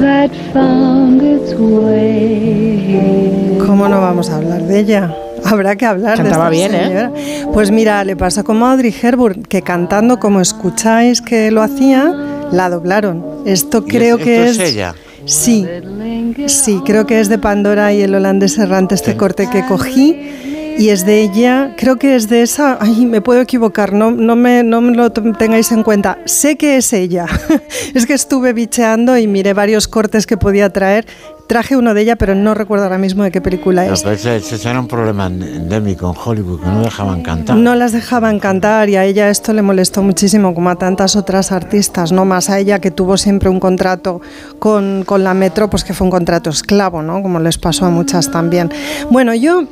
that 0.00 0.30
found 0.52 1.22
its 1.22 1.54
way. 1.58 3.58
¿Cómo 3.66 3.88
no 3.88 4.00
vamos 4.00 4.30
a 4.30 4.36
hablar 4.36 4.62
de 4.62 4.78
ella? 4.80 5.14
Habrá 5.44 5.76
que 5.76 5.84
hablar 5.86 6.16
Cantaba 6.16 6.50
de 6.50 6.64
esta 6.64 6.78
bien, 6.78 6.82
¿eh? 6.82 6.86
señora. 6.88 7.12
Pues 7.52 7.70
mira, 7.70 8.02
le 8.04 8.16
pasa 8.16 8.42
como 8.42 8.66
a 8.66 8.72
Audrey 8.72 8.94
Hepburn, 9.00 9.42
que 9.42 9.62
cantando 9.62 10.18
como 10.18 10.40
escucháis 10.40 11.20
que 11.20 11.50
lo 11.50 11.62
hacía, 11.62 12.12
la 12.52 12.70
doblaron. 12.70 13.24
Esto 13.44 13.84
creo 13.84 14.16
es- 14.16 14.24
que 14.24 14.44
esto 14.48 14.62
es... 14.62 14.68
es 14.68 14.74
ella. 14.74 14.94
Sí, 15.26 15.66
sí, 16.46 16.80
creo 16.84 17.06
que 17.06 17.20
es 17.20 17.28
de 17.28 17.38
Pandora 17.38 17.92
y 17.92 18.02
el 18.02 18.14
holandés 18.14 18.58
errante 18.58 18.94
este 18.94 19.16
corte 19.16 19.48
que 19.50 19.64
cogí. 19.66 20.55
Y 20.78 20.90
es 20.90 21.06
de 21.06 21.22
ella, 21.22 21.72
creo 21.78 21.96
que 21.96 22.16
es 22.16 22.28
de 22.28 22.42
esa, 22.42 22.76
ay, 22.80 23.06
me 23.06 23.20
puedo 23.22 23.40
equivocar, 23.40 23.92
no, 23.92 24.10
no, 24.10 24.36
me, 24.36 24.62
no 24.62 24.80
me 24.80 24.94
lo 24.94 25.10
tengáis 25.10 25.72
en 25.72 25.82
cuenta, 25.82 26.18
sé 26.26 26.56
que 26.56 26.76
es 26.76 26.92
ella. 26.92 27.26
es 27.94 28.04
que 28.06 28.12
estuve 28.12 28.52
bicheando 28.52 29.16
y 29.16 29.26
miré 29.26 29.52
varios 29.54 29.88
cortes 29.88 30.26
que 30.26 30.36
podía 30.36 30.70
traer. 30.70 31.06
Traje 31.48 31.76
uno 31.76 31.94
de 31.94 32.02
ella, 32.02 32.16
pero 32.16 32.34
no 32.34 32.54
recuerdo 32.54 32.84
ahora 32.86 32.98
mismo 32.98 33.22
de 33.22 33.30
qué 33.30 33.40
película 33.40 33.84
No, 33.86 33.94
es. 33.94 34.02
pero 34.02 34.16
ese, 34.16 34.34
ese 34.36 34.68
era 34.68 34.80
un 34.80 34.88
problema 34.88 35.28
en- 35.28 35.44
endémico 35.44 36.10
en 36.10 36.16
Hollywood, 36.22 36.60
que 36.60 36.66
no 36.66 36.82
dejaban 36.82 37.22
cantar. 37.22 37.56
No 37.56 37.76
las 37.76 37.92
dejaban 37.92 38.40
cantar 38.40 38.88
y 38.88 38.96
a 38.96 39.04
ella 39.04 39.30
esto 39.30 39.52
le 39.52 39.62
molestó 39.62 40.02
muchísimo, 40.02 40.54
como 40.54 40.70
a 40.70 40.74
tantas 40.76 41.14
otras 41.14 41.52
artistas, 41.52 42.10
no 42.10 42.24
más 42.24 42.50
a 42.50 42.58
ella 42.58 42.80
que 42.80 42.90
tuvo 42.90 43.16
siempre 43.16 43.48
un 43.48 43.60
contrato 43.60 44.20
con, 44.58 45.04
con 45.06 45.22
la 45.22 45.34
Metro, 45.34 45.70
pues 45.70 45.84
que 45.84 45.94
fue 45.94 46.04
un 46.06 46.10
contrato 46.10 46.50
esclavo, 46.50 47.00
¿no? 47.02 47.22
Como 47.22 47.38
les 47.38 47.58
pasó 47.58 47.86
a 47.86 47.90
muchas 47.90 48.28
también. 48.32 48.72
Bueno, 49.12 49.32
yo 49.32 49.62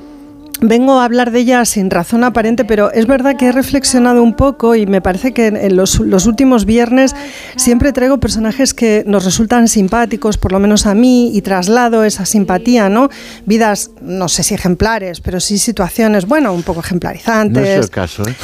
Vengo 0.61 1.01
a 1.01 1.05
hablar 1.05 1.31
de 1.31 1.41
ella 1.41 1.65
sin 1.65 1.91
razón 1.91 2.25
aparente, 2.25 2.65
pero 2.65 2.93
es 2.93 3.07
verdad 3.07 3.37
que 3.37 3.47
he 3.47 3.53
reflexionado 3.53 4.23
un 4.23 4.35
poco 4.35 4.75
y 4.75 4.87
me 4.87 5.01
parece 5.01 5.33
que 5.33 5.49
en 5.49 5.77
los, 5.77 5.99
los 5.99 6.27
últimos 6.27 6.65
viernes 6.65 7.15
siempre 7.57 7.93
traigo 7.93 8.19
personajes 8.19 8.73
que 8.73 9.05
nos 9.07 9.25
resultan 9.25 9.69
simpáticos, 9.69 10.39
por 10.39 10.53
lo 10.53 10.61
menos 10.61 10.87
a 10.87 10.95
mí, 10.95 11.37
y 11.37 11.43
traslado 11.43 12.05
esa 12.05 12.25
simpatía, 12.25 12.89
¿no? 12.89 13.11
Vidas, 13.47 13.91
no 14.01 14.29
sé 14.29 14.43
si 14.43 14.55
ejemplares, 14.55 15.21
pero 15.21 15.41
sí 15.41 15.59
situaciones, 15.59 16.27
bueno, 16.27 16.53
un 16.53 16.63
poco 16.63 16.81
No 16.81 16.87
ejemplarizantes. 16.87 17.69
es 17.69 17.85
el 17.85 17.91
caso, 17.91 18.23
¿eh? 18.27 18.35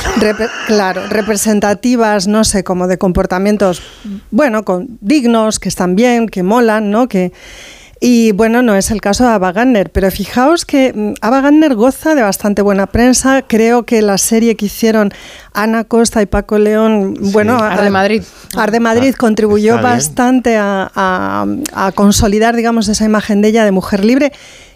Claro, 0.67 1.07
representativas, 1.09 2.27
no 2.27 2.45
sé, 2.45 2.65
como 2.65 2.87
de 2.87 2.99
comportamientos, 2.99 3.83
bueno, 4.31 4.65
con, 4.65 4.99
dignos, 5.01 5.59
que 5.59 5.69
están 5.69 5.95
bien, 5.95 6.29
que 6.29 6.43
molan, 6.43 6.91
¿no? 6.91 7.09
Que, 7.09 7.33
y 8.03 8.33
bueno, 8.33 8.63
no 8.63 8.75
es 8.75 8.91
el 8.91 9.03
caso 9.03 9.25
de 9.25 9.31
Ava 9.31 9.53
Gardner, 9.53 9.91
pero 9.91 10.11
fijaos 10.11 10.65
que 10.65 10.93
mm, 10.95 11.15
Ava 11.21 11.43
Gardner 11.43 11.75
goza 11.75 12.15
de 12.15 12.23
bastante 12.23 12.63
buena 12.63 12.87
prensa. 12.87 13.43
Creo 13.43 13.83
que 13.85 14.01
la 14.01 14.17
serie 14.17 14.57
que 14.57 14.67
hicieron 14.67 15.13
Ana 15.53 15.85
Costa 15.85 16.23
y 16.23 16.27
Paco 16.27 16.59
León, 16.59 17.15
bueno, 17.33 17.59
Ar 17.59 17.83
de 17.83 17.91
Madrid. 17.91 18.23
Ar 18.57 18.71
de 18.71 18.81
Madrid 18.81 19.13
Ah, 19.15 19.19
contribuyó 19.19 19.75
bastante 19.83 20.57
a, 20.57 20.91
a- 20.95 21.47
a 21.75 21.93
consolidar, 21.93 22.57
digamos, 22.57 22.89
esa 22.89 23.05
imagen 23.05 23.43
de 23.43 23.49
ella 23.49 23.65
de 23.65 23.71
mujer 23.71 24.05
libre. 24.05 24.33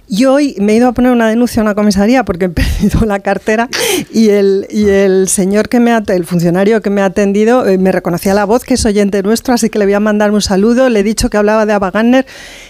Y 0.06 0.26
hoy 0.26 0.54
me 0.60 0.72
he 0.72 0.76
ido 0.76 0.88
a 0.88 0.92
poner 0.92 1.12
una 1.12 1.28
denuncia 1.28 1.60
a 1.60 1.64
una 1.64 1.74
comisaría 1.74 2.24
porque 2.24 2.46
he 2.46 2.48
perdido 2.50 3.06
la 3.06 3.20
cartera 3.20 3.68
y 4.12 4.28
el, 4.30 4.66
y 4.70 4.88
el 4.88 5.28
señor 5.28 5.68
que 5.68 5.80
me 5.80 5.92
ha, 5.92 6.02
el 6.08 6.24
funcionario 6.26 6.82
que 6.82 6.90
me 6.90 7.00
ha 7.00 7.06
atendido 7.06 7.66
eh, 7.66 7.78
me 7.78 7.90
reconocía 7.90 8.34
la 8.34 8.44
voz 8.44 8.64
que 8.64 8.74
es 8.74 8.84
oyente 8.84 9.22
nuestro, 9.22 9.54
así 9.54 9.70
que 9.70 9.78
le 9.78 9.86
voy 9.86 9.94
a 9.94 10.00
mandar 10.00 10.30
un 10.30 10.42
saludo. 10.42 10.88
Le 10.88 11.00
he 11.00 11.02
dicho 11.02 11.30
que 11.30 11.36
hablaba 11.36 11.64
de 11.66 11.72
Ava 11.72 11.90
Gardner 11.90 12.26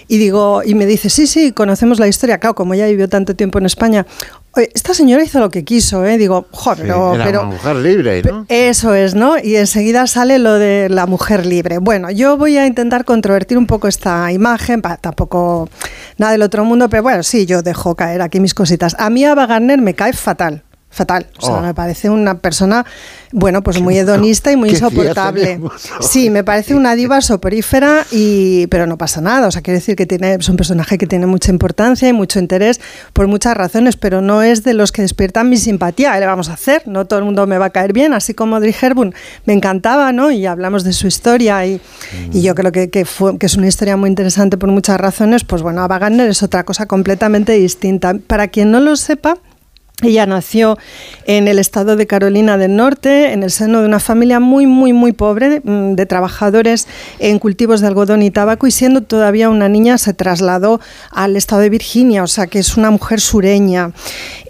y 0.07 0.19
digo 0.19 0.63
y 0.65 0.75
me 0.75 0.87
dice 0.87 1.11
sí 1.11 1.27
sí 1.27 1.53
conocemos 1.53 1.99
la 1.99 2.09
historia. 2.09 2.39
Claro, 2.39 2.55
como 2.55 2.75
ella 2.75 2.87
vivió 2.87 3.09
tanto 3.09 3.35
tiempo 3.35 3.59
en 3.59 3.67
España. 3.67 4.07
Esta 4.57 4.95
señora 4.95 5.23
hizo 5.25 5.41
lo 5.41 5.51
que 5.51 5.65
quiso, 5.65 6.05
¿eh? 6.05 6.17
Digo, 6.19 6.47
joder, 6.51 6.79
Sí, 6.79 6.83
pero, 6.85 7.15
era 7.15 7.25
pero 7.25 7.41
una 7.43 7.51
mujer 7.51 7.77
libre, 7.77 8.23
¿no? 8.23 8.47
eso 8.49 8.95
es, 8.95 9.15
¿no? 9.15 9.37
Y 9.43 9.57
enseguida 9.57 10.07
sale 10.07 10.39
lo 10.39 10.55
de 10.55 10.89
la 10.91 11.07
mujer 11.07 11.45
libre. 11.47 11.79
Bueno, 11.79 12.11
yo 12.11 12.37
voy 12.37 12.57
a 12.59 12.67
intentar 12.67 13.05
controvertir 13.05 13.59
un 13.59 13.67
poco 13.67 13.89
esta 13.89 14.31
imagen, 14.33 14.81
pa- 14.83 14.97
tampoco 14.97 15.69
nada 16.19 16.33
del 16.33 16.43
otro 16.43 16.65
mundo, 16.65 16.89
pero 16.89 17.03
bueno, 17.03 17.23
sí, 17.23 17.47
yo 17.47 17.63
dejo 17.63 17.95
caer 17.95 18.23
aquí 18.23 18.41
mis 18.41 18.55
cositas. 18.55 18.95
A 18.99 19.11
mí 19.11 19.25
Ava 19.25 19.47
Gardner 19.47 19.81
me 19.81 19.95
cae 19.95 20.13
fatal. 20.13 20.63
Fatal. 20.95 21.27
O 21.39 21.45
sea, 21.47 21.55
Oh. 21.57 21.61
me 21.61 21.75
parece 21.75 22.09
una 22.09 22.39
persona, 22.39 22.87
bueno, 23.33 23.63
pues 23.63 23.81
muy 23.81 23.99
hedonista 23.99 24.51
y 24.53 24.57
muy 24.57 24.71
insoportable. 24.71 25.61
Sí, 26.01 26.31
me 26.31 26.45
parece 26.45 26.75
una 26.75 26.95
diva 26.95 27.21
soporífera, 27.21 28.07
y, 28.11 28.67
pero 28.69 28.87
no 28.87 28.97
pasa 28.97 29.21
nada. 29.21 29.49
O 29.49 29.51
sea, 29.51 29.61
quiere 29.63 29.79
decir 29.81 29.97
que 29.97 30.07
tiene, 30.07 30.35
es 30.35 30.49
un 30.49 30.57
personaje 30.57 30.97
que 30.99 31.07
tiene 31.07 31.27
mucha 31.27 31.51
importancia 31.51 32.09
y 32.09 32.13
mucho 32.13 32.39
interés 32.39 32.81
por 33.13 33.27
muchas 33.29 33.57
razones, 33.57 33.97
pero 33.97 34.21
no 34.21 34.43
es 34.43 34.63
de 34.65 34.75
los 34.75 34.93
que 34.93 35.03
despiertan 35.03 35.51
mi 35.51 35.57
simpatía. 35.57 36.13
¿Qué 36.15 36.21
le 36.21 36.27
vamos 36.27 36.49
a 36.49 36.55
hacer? 36.55 36.83
No 36.87 37.05
todo 37.07 37.19
el 37.19 37.25
mundo 37.25 37.47
me 37.47 37.59
va 37.59 37.67
a 37.67 37.71
caer 37.71 37.93
bien, 37.93 38.13
así 38.15 38.35
como 38.35 38.57
Audrey 38.57 38.75
Hepburn 38.81 39.15
me 39.47 39.53
encantaba, 39.53 40.13
¿no? 40.13 40.31
Y 40.31 40.47
hablamos 40.47 40.85
de 40.85 40.93
su 40.93 41.07
historia 41.07 41.67
y, 41.67 41.81
y 42.33 42.43
yo 42.43 42.55
creo 42.55 42.73
que, 42.73 42.89
que, 42.91 43.05
fue, 43.05 43.37
que 43.39 43.47
es 43.47 43.57
una 43.57 43.67
historia 43.67 43.97
muy 43.97 44.09
interesante 44.09 44.57
por 44.57 44.69
muchas 44.71 44.99
razones. 45.01 45.45
Pues 45.45 45.63
bueno, 45.63 45.83
Ava 45.83 45.99
Gardner 45.99 46.29
es 46.31 46.43
otra 46.43 46.65
cosa 46.65 46.87
completamente 46.87 47.53
distinta. 47.53 48.15
Para 48.27 48.49
quien 48.49 48.71
no 48.71 48.81
lo 48.81 48.97
sepa, 48.97 49.37
ella 50.03 50.27
nació 50.27 50.77
en 51.25 51.47
el 51.47 51.61
estado 51.61 51.95
de 51.95 52.09
Carolina 52.09 52.59
del 52.59 52.75
Norte, 52.75 53.33
en 53.33 53.45
el 53.45 53.53
seno 53.53 53.81
de 53.81 53.87
una 53.87 54.01
familia 54.01 54.41
muy, 54.41 54.67
muy, 54.67 54.93
muy 54.93 55.13
pobre, 55.13 55.61
mm, 55.63 55.95
de 55.95 56.05
trabajadores 56.05 56.89
en 57.21 57.39
cultivos 57.39 57.81
de 57.81 57.87
algodón 57.87 58.21
y 58.23 58.33
tabaco, 58.33 58.67
y 58.67 58.73
siendo 58.73 59.03
todavía 59.03 59.49
una 59.51 59.69
niña 59.69 59.97
se 59.97 60.13
trasladó 60.13 60.81
al 61.13 61.37
estado 61.37 61.63
de 61.63 61.71
Virginia, 61.71 62.25
o 62.25 62.27
sea 62.27 62.49
que 62.49 62.59
es 62.59 62.77
una 62.77 62.91
mujer 62.91 63.21
sureña. 63.21 63.93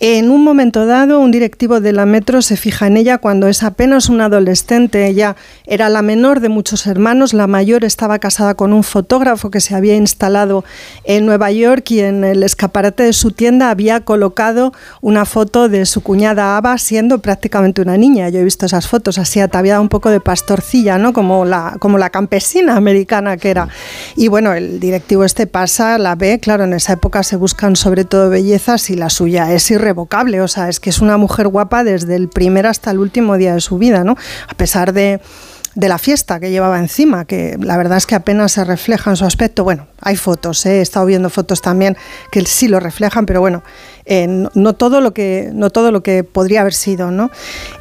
En 0.01 0.31
un 0.31 0.43
momento 0.43 0.87
dado, 0.87 1.21
un 1.21 1.31
directivo 1.31 1.81
de 1.81 1.93
la 1.93 2.07
Metro 2.07 2.41
se 2.41 2.57
fija 2.57 2.87
en 2.87 2.97
ella 2.97 3.19
cuando 3.19 3.47
es 3.47 3.63
apenas 3.63 4.09
una 4.09 4.27
adolescente. 4.27 5.07
Ella 5.07 5.37
era 5.67 5.89
la 5.91 6.03
menor 6.03 6.41
de 6.41 6.49
muchos 6.49 6.87
hermanos, 6.87 7.35
la 7.35 7.47
mayor 7.47 7.85
estaba 7.85 8.19
casada 8.19 8.55
con 8.55 8.73
un 8.73 8.83
fotógrafo 8.83 9.51
que 9.51 9.61
se 9.61 9.75
había 9.75 9.95
instalado 9.95 10.65
en 11.05 11.27
Nueva 11.27 11.51
York 11.53 11.91
y 11.91 12.01
en 12.01 12.25
el 12.25 12.43
escaparate 12.43 13.03
de 13.03 13.13
su 13.13 13.31
tienda 13.31 13.71
había 13.71 14.01
colocado 14.01 14.73
una 15.01 15.27
foto 15.35 15.69
de 15.69 15.85
su 15.85 16.01
cuñada 16.01 16.57
Ava 16.57 16.79
siendo 16.79 17.19
prácticamente 17.19 17.83
una 17.83 17.97
niña. 17.97 18.29
Yo 18.29 18.39
he 18.39 18.45
visto 18.45 18.67
esas 18.67 18.87
fotos 18.87 19.19
así 19.19 19.41
ataviada 19.41 19.81
un 19.81 19.89
poco 19.89 20.11
de 20.11 20.21
pastorcilla, 20.21 20.97
¿no? 20.97 21.13
Como 21.13 21.45
la, 21.45 21.75
como 21.81 21.99
la 21.99 22.11
campesina 22.11 22.77
americana 22.77 23.37
que 23.37 23.51
era. 23.51 23.67
Y 24.15 24.29
bueno, 24.29 24.53
el 24.53 24.79
directivo 24.79 25.25
este 25.25 25.49
pasa, 25.49 25.99
la 25.99 26.15
ve, 26.15 26.39
claro, 26.39 26.63
en 26.63 26.73
esa 26.73 26.93
época 26.93 27.25
se 27.25 27.35
buscan 27.35 27.75
sobre 27.75 28.05
todo 28.05 28.31
bellezas 28.31 28.91
y 28.91 28.95
la 28.95 29.11
suya 29.11 29.53
es 29.53 29.69
irrevocable, 29.73 30.41
o 30.41 30.47
sea, 30.47 30.69
es 30.69 30.79
que 30.79 30.91
es 30.91 31.01
una 31.01 31.17
mujer 31.17 31.49
guapa 31.49 31.83
desde 31.83 32.15
el 32.15 32.29
primer 32.29 32.69
hasta 32.69 32.93
el 32.93 33.01
último 33.01 33.37
día 33.37 33.55
de 33.55 33.61
su 33.61 33.77
vida, 33.77 34.05
¿no? 34.05 34.17
A 34.49 34.55
pesar 34.55 34.93
de 34.93 35.21
de 35.75 35.89
la 35.89 35.99
fiesta 35.99 36.39
que 36.39 36.51
llevaba 36.51 36.79
encima, 36.79 37.25
que 37.25 37.57
la 37.61 37.77
verdad 37.77 37.99
es 37.99 38.07
que 38.07 38.15
apenas 38.15 38.53
se 38.53 38.65
refleja 38.65 39.11
en 39.11 39.17
su 39.17 39.25
aspecto. 39.25 39.65
Bueno, 39.65 39.87
hay 40.01 40.17
fotos, 40.17 40.65
¿eh? 40.67 40.79
he 40.79 40.81
estado 40.81 41.07
viendo 41.07 41.31
fotos 41.31 41.63
también 41.63 41.97
que 42.31 42.45
sí 42.47 42.69
lo 42.69 42.81
reflejan, 42.81 43.27
pero 43.27 43.41
bueno, 43.41 43.63
eh, 44.07 44.27
no, 44.55 44.73
todo 44.75 45.01
lo 45.01 45.15
que, 45.15 45.51
no 45.53 45.71
todo 45.71 45.91
lo 45.91 46.03
que 46.03 46.25
podría 46.25 46.61
haber 46.61 46.75
sido. 46.75 47.11
¿no? 47.11 47.31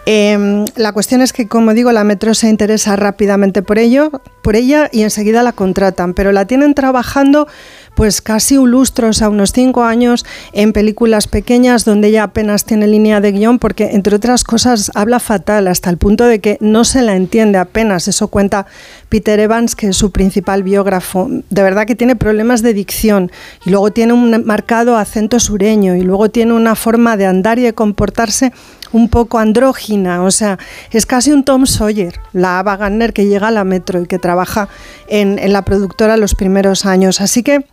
Eh, 0.06 0.66
la 0.76 0.92
cuestión 0.92 1.22
es 1.22 1.34
que, 1.34 1.48
como 1.48 1.74
digo, 1.74 1.92
la 1.92 2.04
Metro 2.04 2.34
se 2.34 2.50
interesa 2.50 2.96
rápidamente 2.96 3.62
por, 3.62 3.78
ello, 3.78 4.12
por 4.42 4.56
ella 4.56 4.90
y 4.92 5.02
enseguida 5.02 5.44
la 5.44 5.52
contratan, 5.52 6.14
pero 6.14 6.32
la 6.32 6.46
tienen 6.46 6.74
trabajando 6.74 7.48
pues 7.96 8.22
casi 8.22 8.58
un 8.58 8.72
lustro, 8.72 9.10
o 9.10 9.14
sea, 9.14 9.30
unos 9.30 9.52
cinco 9.52 9.84
años 9.84 10.26
en 10.52 10.74
películas 10.74 11.28
pequeñas 11.28 11.86
donde 11.86 12.10
ella 12.10 12.24
apenas 12.24 12.66
tiene 12.66 12.88
línea 12.88 13.22
de 13.22 13.32
guion 13.32 13.60
porque, 13.60 13.92
entre 13.92 14.16
otras 14.16 14.44
cosas, 14.44 14.92
habla 14.96 15.20
fatal 15.20 15.68
hasta 15.68 15.90
el 15.90 15.98
punto 15.98 16.26
de 16.26 16.40
que 16.40 16.58
no 16.60 16.84
se 16.84 17.02
la 17.02 17.16
entiende 17.16 17.58
apenas. 17.58 18.08
Eso 18.08 18.28
cuenta 18.28 18.66
Peter 19.10 19.40
Evans, 19.40 19.76
que 19.76 19.90
es 19.90 19.98
su 19.98 20.12
principal 20.12 20.64
biógrafo. 20.64 21.30
De 21.50 21.64
verdad 21.64 21.86
que 21.86 21.96
tiene 21.96 22.16
problemas 22.16 22.62
de 22.62 22.74
dicción 22.74 23.32
y 23.66 23.70
luego 23.70 23.92
tiene 23.92 24.14
un 24.14 24.46
marcado 24.46 24.98
acento 24.98 25.40
sureño 25.40 25.96
y 25.96 26.02
luego 26.02 26.30
tiene 26.30 26.54
una 26.54 26.76
forma 26.76 27.18
de 27.18 27.26
andar 27.26 27.60
y 27.60 27.64
de 27.64 27.74
comportarse 27.74 28.52
un 28.94 29.10
poco 29.10 29.40
andrógina, 29.40 30.24
o 30.24 30.32
sea, 30.32 30.60
es 30.92 31.06
casi 31.08 31.32
un 31.32 31.44
Tom 31.44 31.66
Sawyer, 31.66 32.20
la 32.32 32.60
Ava 32.60 32.78
Gardner 32.78 33.12
que 33.12 33.26
llega 33.26 33.48
a 33.48 33.52
la 33.52 33.64
Metro 33.64 34.04
y 34.04 34.06
que 34.06 34.20
trabaja 34.20 34.70
en, 35.08 35.40
en 35.40 35.52
la 35.52 35.64
productora 35.64 36.16
los 36.16 36.36
primeros 36.36 36.86
años. 36.86 37.20
Así 37.20 37.42
que 37.42 37.66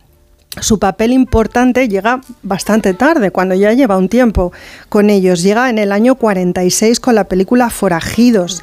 su 0.59 0.79
papel 0.79 1.13
importante 1.13 1.87
llega 1.87 2.19
bastante 2.43 2.93
tarde, 2.93 3.31
cuando 3.31 3.55
ya 3.55 3.71
lleva 3.71 3.97
un 3.97 4.09
tiempo 4.09 4.51
con 4.89 5.09
ellos. 5.09 5.43
Llega 5.43 5.69
en 5.69 5.77
el 5.77 5.93
año 5.93 6.15
46 6.15 6.99
con 6.99 7.15
la 7.15 7.23
película 7.23 7.69
Forajidos, 7.69 8.61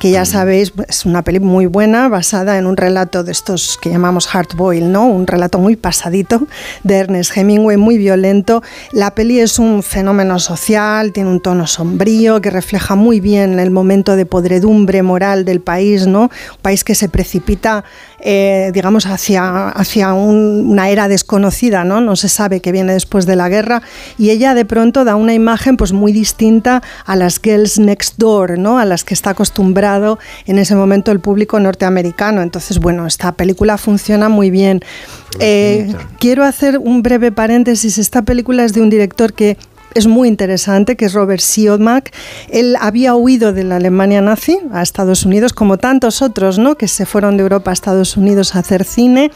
que 0.00 0.10
ya 0.10 0.24
sabéis, 0.24 0.72
es 0.88 1.06
una 1.06 1.22
peli 1.22 1.38
muy 1.38 1.66
buena, 1.66 2.08
basada 2.08 2.58
en 2.58 2.66
un 2.66 2.76
relato 2.76 3.22
de 3.22 3.30
estos 3.30 3.78
que 3.80 3.88
llamamos 3.88 4.34
Hard 4.34 4.56
Boil, 4.56 4.90
¿no? 4.90 5.06
Un 5.06 5.28
relato 5.28 5.60
muy 5.60 5.76
pasadito 5.76 6.48
de 6.82 6.96
Ernest 6.96 7.36
Hemingway, 7.36 7.76
muy 7.76 7.98
violento. 7.98 8.64
La 8.90 9.14
peli 9.14 9.38
es 9.38 9.60
un 9.60 9.84
fenómeno 9.84 10.40
social, 10.40 11.12
tiene 11.12 11.30
un 11.30 11.40
tono 11.40 11.68
sombrío 11.68 12.40
que 12.40 12.50
refleja 12.50 12.96
muy 12.96 13.20
bien 13.20 13.60
el 13.60 13.70
momento 13.70 14.16
de 14.16 14.26
podredumbre 14.26 15.04
moral 15.04 15.44
del 15.44 15.60
país, 15.60 16.08
¿no? 16.08 16.22
Un 16.22 16.62
país 16.62 16.82
que 16.82 16.96
se 16.96 17.08
precipita, 17.08 17.84
eh, 18.20 18.70
digamos, 18.72 19.06
hacia, 19.06 19.68
hacia 19.68 20.14
un, 20.14 20.70
una 20.70 20.88
era 20.88 21.06
de 21.06 21.18
desconocida, 21.18 21.82
¿no? 21.82 22.00
No 22.00 22.14
se 22.14 22.28
sabe 22.28 22.60
qué 22.60 22.70
viene 22.70 22.92
después 22.92 23.26
de 23.26 23.34
la 23.34 23.48
guerra 23.48 23.82
y 24.18 24.30
ella 24.30 24.54
de 24.54 24.64
pronto 24.64 25.04
da 25.04 25.16
una 25.16 25.34
imagen 25.34 25.76
pues 25.76 25.92
muy 25.92 26.12
distinta 26.12 26.80
a 27.04 27.16
las 27.16 27.40
girls 27.42 27.80
next 27.80 28.18
door, 28.18 28.56
¿no? 28.56 28.78
A 28.78 28.84
las 28.84 29.02
que 29.02 29.14
está 29.14 29.30
acostumbrado 29.30 30.20
en 30.46 30.58
ese 30.58 30.76
momento 30.76 31.10
el 31.10 31.18
público 31.18 31.58
norteamericano. 31.58 32.40
Entonces, 32.40 32.78
bueno, 32.78 33.04
esta 33.04 33.32
película 33.32 33.78
funciona 33.78 34.28
muy 34.28 34.50
bien. 34.50 34.80
Eh, 35.40 35.92
quiero 36.20 36.44
hacer 36.44 36.78
un 36.78 37.02
breve 37.02 37.32
paréntesis. 37.32 37.98
Esta 37.98 38.22
película 38.22 38.64
es 38.64 38.72
de 38.72 38.80
un 38.80 38.90
director 38.90 39.32
que 39.32 39.56
es 39.94 40.06
muy 40.06 40.28
interesante, 40.28 40.96
que 40.96 41.06
es 41.06 41.12
Robert 41.12 41.40
Siodmak. 41.40 42.12
Él 42.48 42.76
había 42.80 43.14
huido 43.14 43.52
de 43.52 43.64
la 43.64 43.76
Alemania 43.76 44.20
nazi 44.20 44.58
a 44.72 44.82
Estados 44.82 45.24
Unidos, 45.24 45.52
como 45.52 45.78
tantos 45.78 46.22
otros, 46.22 46.58
¿no? 46.58 46.76
que 46.76 46.88
se 46.88 47.06
fueron 47.06 47.36
de 47.36 47.42
Europa 47.42 47.70
a 47.70 47.74
Estados 47.74 48.16
Unidos 48.16 48.54
a 48.54 48.60
hacer 48.60 48.84
cine, 48.84 49.30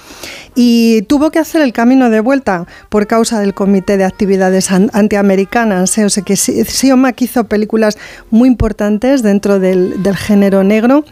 y 0.54 1.02
tuvo 1.02 1.30
que 1.30 1.38
hacer 1.38 1.62
el 1.62 1.72
camino 1.72 2.10
de 2.10 2.20
vuelta 2.20 2.66
por 2.88 3.06
causa 3.06 3.40
del 3.40 3.54
Comité 3.54 3.96
de 3.96 4.04
Actividades 4.04 4.70
Antiamericanas. 4.70 5.96
¿eh? 5.98 6.04
O 6.04 6.10
sea 6.10 6.22
que 6.22 6.36
Siodmak 6.36 7.20
hizo 7.22 7.44
películas 7.44 7.98
muy 8.30 8.48
importantes 8.48 9.22
dentro 9.22 9.58
del, 9.58 10.02
del 10.02 10.16
género 10.16 10.62
negro. 10.64 11.04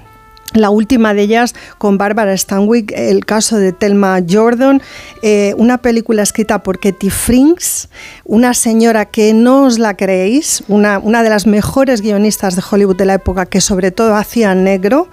La 0.53 0.71
última 0.71 1.15
de 1.15 1.23
ellas 1.23 1.55
con 1.79 1.97
Barbara 1.97 2.37
Stanwyck, 2.37 2.93
el 2.97 3.25
caso 3.25 3.57
de 3.57 3.73
Thelma 3.73 4.21
Jordan, 4.29 4.83
eh, 5.23 5.55
una 5.57 5.79
película 5.79 6.23
escrita 6.23 6.65
por 6.65 6.81
Katie 6.81 7.11
Frings, 7.11 7.89
una 8.25 8.53
señora 8.55 9.05
que 9.05 9.33
no 9.33 9.65
os 9.65 9.79
la 9.79 9.97
creéis, 9.97 10.65
una, 10.67 10.99
una 10.99 11.23
de 11.23 11.31
las 11.31 11.47
mejores 11.47 12.01
guionistas 12.01 12.57
de 12.57 12.63
Hollywood 12.69 12.97
de 12.97 13.05
la 13.07 13.15
época 13.15 13.47
que 13.47 13.61
sobre 13.61 13.93
todo 13.93 14.17
hacía 14.17 14.53
negro, 14.57 15.09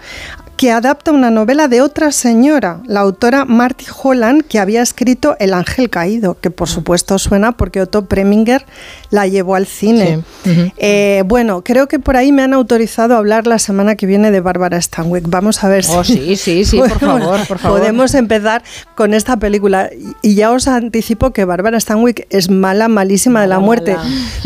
que 0.57 0.71
adapta 0.71 1.11
una 1.11 1.29
novela 1.29 1.67
de 1.67 1.81
otra 1.81 2.11
señora, 2.11 2.81
la 2.87 3.01
autora 3.01 3.45
Marty 3.45 3.85
Holland, 4.01 4.43
que 4.43 4.57
había 4.57 4.81
escrito 4.81 5.35
El 5.39 5.53
ángel 5.53 5.91
caído, 5.91 6.39
que 6.41 6.49
por 6.49 6.67
supuesto 6.67 7.19
suena 7.19 7.51
porque 7.51 7.79
Otto 7.79 8.05
Preminger 8.05 8.65
la 9.11 9.27
llevó 9.27 9.53
al 9.53 9.67
cine. 9.67 10.23
Sí. 10.43 10.49
Uh 10.49 10.53
-huh. 10.53 10.73
eh, 10.77 11.23
bueno, 11.27 11.61
creo 11.63 11.87
que 11.87 11.99
por 11.99 12.17
ahí 12.17 12.31
me 12.31 12.41
han 12.41 12.53
autorizado 12.53 13.13
a 13.13 13.17
hablar 13.19 13.45
la 13.45 13.59
semana 13.59 13.95
que 13.95 14.07
viene 14.07 14.31
de 14.31 14.41
Bárbara 14.41 14.81
Stanwyck. 14.81 15.29
Vamos 15.29 15.63
a 15.63 15.69
ver 15.69 15.85
oh, 15.89 16.03
si 16.03 16.15
sí, 16.15 16.35
sí, 16.35 16.65
sí, 16.65 16.79
por 16.79 16.89
favor, 16.99 17.47
por 17.47 17.59
favor. 17.59 17.79
podemos 17.79 18.15
empezar 18.15 18.63
con 18.95 19.13
esta 19.13 19.37
película. 19.37 19.91
Y 20.23 20.33
ya 20.33 20.51
os 20.51 20.67
anticipo 20.67 21.31
que 21.31 21.45
Bárbara 21.45 21.79
Stanwyck 21.79 22.25
es 22.31 22.49
mala, 22.49 22.87
malísima 22.87 23.41
de 23.41 23.47
la 23.47 23.59
muerte, 23.59 23.95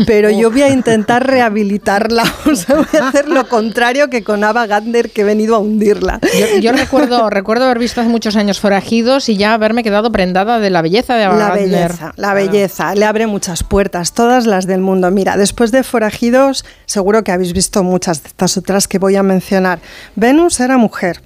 pero 0.06 0.28
yo 0.28 0.50
voy 0.50 0.62
a 0.62 0.68
intentar 0.68 1.26
rehabilitarla. 1.26 2.24
O 2.52 2.54
sea, 2.54 2.76
voy 2.76 3.00
a 3.00 3.08
hacer 3.08 3.28
lo 3.28 3.48
contrario 3.48 4.10
que 4.10 4.24
con 4.24 4.44
Ava 4.44 4.66
Gardner, 4.66 5.10
que 5.10 5.22
he 5.22 5.24
venido 5.24 5.54
a 5.54 5.58
hundir 5.58 6.01
yo, 6.02 6.58
yo, 6.60 6.72
recuerdo, 6.72 7.30
recuerdo 7.30 7.64
haber 7.64 7.78
visto 7.78 8.00
hace 8.00 8.10
muchos 8.10 8.36
años 8.36 8.60
Forajidos 8.60 9.28
y 9.28 9.36
ya 9.36 9.54
haberme 9.54 9.82
quedado 9.82 10.12
prendada 10.12 10.58
de 10.58 10.70
la 10.70 10.82
belleza 10.82 11.16
de 11.16 11.26
La 11.26 11.52
belleza, 11.52 12.12
la 12.16 12.34
belleza. 12.34 12.94
Le 12.94 13.04
abre 13.04 13.26
muchas 13.26 13.62
puertas, 13.62 14.12
todas 14.12 14.46
las 14.46 14.66
del 14.66 14.80
mundo. 14.80 15.10
Mira, 15.10 15.36
después 15.36 15.72
de 15.72 15.82
Forajidos, 15.82 16.64
seguro 16.86 17.24
que 17.24 17.32
habéis 17.32 17.52
visto 17.52 17.82
muchas 17.82 18.22
de 18.22 18.28
estas 18.28 18.56
otras 18.56 18.88
que 18.88 18.98
voy 18.98 19.16
a 19.16 19.22
mencionar. 19.22 19.80
Venus 20.16 20.60
era 20.60 20.76
mujer. 20.76 21.20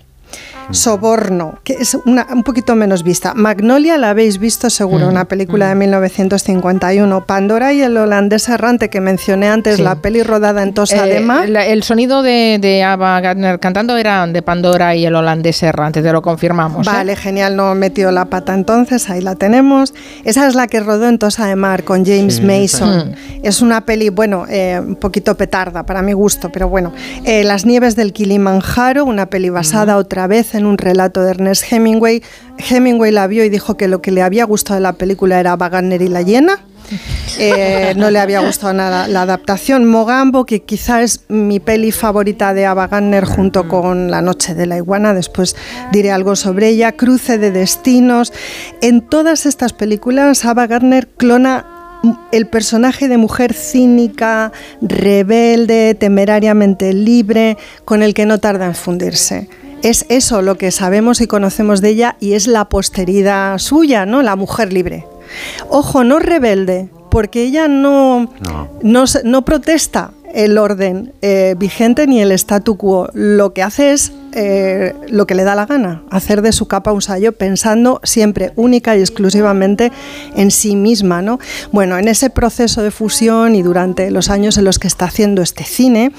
Soborno, 0.71 1.59
que 1.63 1.75
es 1.75 1.95
una, 2.07 2.27
un 2.33 2.43
poquito 2.43 2.75
menos 2.75 3.03
vista. 3.03 3.35
Magnolia 3.35 3.99
la 3.99 4.11
habéis 4.11 4.39
visto 4.39 4.69
seguro, 4.71 5.07
mm, 5.07 5.11
una 5.11 5.25
película 5.27 5.67
mm. 5.67 5.69
de 5.69 5.75
1951. 5.75 7.25
Pandora 7.27 7.73
y 7.73 7.83
el 7.83 7.97
holandés 7.97 8.49
errante 8.49 8.91
que 8.91 9.01
mencioné 9.01 9.49
antes, 9.49 9.77
sí. 9.77 9.83
la 9.83 9.97
peli 9.97 10.23
rodada 10.23 10.63
en 10.63 10.75
Tosadema. 10.75 11.45
Eh, 11.45 11.49
el, 11.49 11.57
el, 11.57 11.83
sonido 11.83 12.23
de, 12.23 12.59
de 12.61 12.83
Ava 12.83 13.21
Gardner 13.21 13.61
cantando 13.61 13.97
era 13.97 14.27
de 14.27 14.43
Pandora 14.43 14.95
y 14.95 15.07
el 15.07 15.15
holandés 15.15 15.63
errante, 15.63 16.03
te 16.03 16.13
lo 16.13 16.23
confirmamos. 16.23 16.87
Vale, 16.87 17.13
¿eh? 17.13 17.17
genial, 17.17 17.57
no 17.57 17.75
metió 17.75 18.11
la 18.11 18.25
pata 18.27 18.55
entonces, 18.55 19.09
ahí 19.11 19.21
la 19.21 19.37
tenemos. 19.37 19.95
Esa 20.25 20.47
es 20.47 20.55
la 20.55 20.67
que 20.67 20.81
rodó 20.81 21.09
en 21.09 21.19
Tosa 21.19 21.47
de 21.47 21.57
Mar 21.57 21.85
con 21.85 22.05
James 22.05 22.37
sí, 22.37 22.43
Mason. 22.43 23.15
Es 23.43 23.61
una 23.61 23.85
peli, 23.85 24.09
bueno, 24.09 24.47
eh, 24.49 24.81
un 24.81 24.97
poquito 24.97 25.37
petarda 25.37 25.85
para 25.85 26.03
mi 26.03 26.13
gusto, 26.13 26.51
pero 26.51 26.69
bueno. 26.69 26.93
Eh, 27.25 27.45
Las 27.45 27.65
nieves 27.65 27.97
del 27.97 28.13
Kilimanjaro, 28.13 29.05
una 29.05 29.27
peli 29.27 29.51
basada 29.51 29.95
mm. 29.95 29.99
otra 29.99 30.26
vez 30.27 30.55
en 30.55 30.67
un 30.67 30.79
relato 30.79 31.23
de 31.23 31.31
Ernest 31.31 31.71
Hemingway. 31.71 32.23
Hemingway 32.59 33.13
la 33.13 33.27
vio 33.27 33.45
y 33.45 33.49
dijo 33.49 33.77
que 33.77 33.89
lo 33.89 34.01
que 34.01 34.11
le 34.11 34.23
había 34.23 34.45
gustado 34.45 34.77
de 34.77 34.83
la 34.83 34.95
película 34.95 35.41
era 35.41 35.57
Wagner 35.57 36.03
y 36.03 36.09
la 36.09 36.23
hiena. 36.23 36.61
Eh, 37.39 37.93
no 37.99 38.11
le 38.11 38.19
había 38.19 38.41
gustado 38.41 38.73
nada 38.73 39.09
la 39.09 39.21
adaptación. 39.21 39.85
Mogambo, 39.85 40.47
que 40.47 40.63
quizá 40.63 41.03
es 41.03 41.27
mi 41.29 41.61
peli 41.61 41.93
favorita 41.93 42.55
de 42.55 42.65
Ava 42.65 42.87
Gardner 42.87 43.27
junto 43.27 43.69
con 43.69 44.11
La 44.11 44.23
noche 44.23 44.55
de 44.55 44.65
la 44.65 44.79
iguana, 44.79 45.13
después 45.13 45.55
diré 45.93 46.13
algo 46.13 46.35
sobre 46.35 46.69
ella. 46.69 46.93
Cruce 46.93 47.37
de 47.37 47.51
destinos. 47.51 48.33
En 48.81 49.03
todas 49.03 49.45
estas 49.45 49.75
películas, 49.75 50.47
Ava 50.47 50.67
Gardner 50.67 51.09
clona 51.09 51.67
el 52.33 52.47
personaje 52.47 53.09
de 53.09 53.19
mujer 53.19 53.53
cínica, 53.53 54.53
rebelde, 54.81 55.95
temerariamente 55.95 56.93
libre, 56.93 57.57
con 57.85 58.03
el 58.03 58.15
que 58.15 58.27
no 58.27 58.39
tarda 58.39 58.67
en 58.67 58.75
fundirse. 58.75 59.49
Es 59.83 60.07
eso 60.09 60.43
lo 60.43 60.57
que 60.59 60.71
sabemos 60.71 61.21
y 61.21 61.27
conocemos 61.27 61.81
de 61.81 61.91
ella 61.91 62.17
y 62.21 62.33
es 62.33 62.47
la 62.47 62.65
posteridad 62.69 63.59
suya, 63.59 64.07
¿no? 64.07 64.23
La 64.23 64.35
mujer 64.37 64.73
libre. 64.73 65.07
Ojo, 65.69 66.03
no 66.05 66.19
rebelde, 66.19 66.89
porque 67.11 67.43
ella 67.45 67.69
no, 67.69 68.31
no. 68.83 69.07
se- 69.07 69.23
no 69.25 69.45
protesta 69.45 70.11
el 70.35 70.59
orden 70.59 71.13
eh, 71.23 71.55
vigente 71.59 72.07
ni 72.07 72.21
el 72.21 72.33
statu 72.33 72.77
quo. 72.77 73.09
Lo 73.13 73.53
que 73.53 73.63
hace 73.63 73.93
es 73.93 74.13
eh, 74.39 74.93
lo 75.09 75.27
que 75.27 75.35
le 75.35 75.45
da 75.45 75.55
la 75.55 75.65
gana, 75.65 76.03
hacer 76.11 76.43
de 76.43 76.53
su 76.53 76.69
capa 76.69 76.93
un 76.93 77.01
sayo 77.01 77.33
pensando 77.33 78.03
siempre 78.05 78.53
única 78.55 78.95
y 78.95 79.01
exclusivamente 79.01 79.93
en 80.37 80.51
sí 80.51 80.77
misma. 80.77 81.23
¿no? 81.23 81.39
Bueno, 81.73 81.97
en 81.97 82.07
ese 82.07 82.29
proceso 82.29 82.83
de 82.83 82.91
fusión 82.91 83.55
y 83.55 83.63
durante 83.63 84.11
los 84.11 84.29
años 84.29 84.59
en 84.59 84.65
los 84.65 84.79
que 84.79 84.89
está 84.89 85.07
haciendo 85.07 85.41
este 85.41 85.65
cine, 85.65 86.13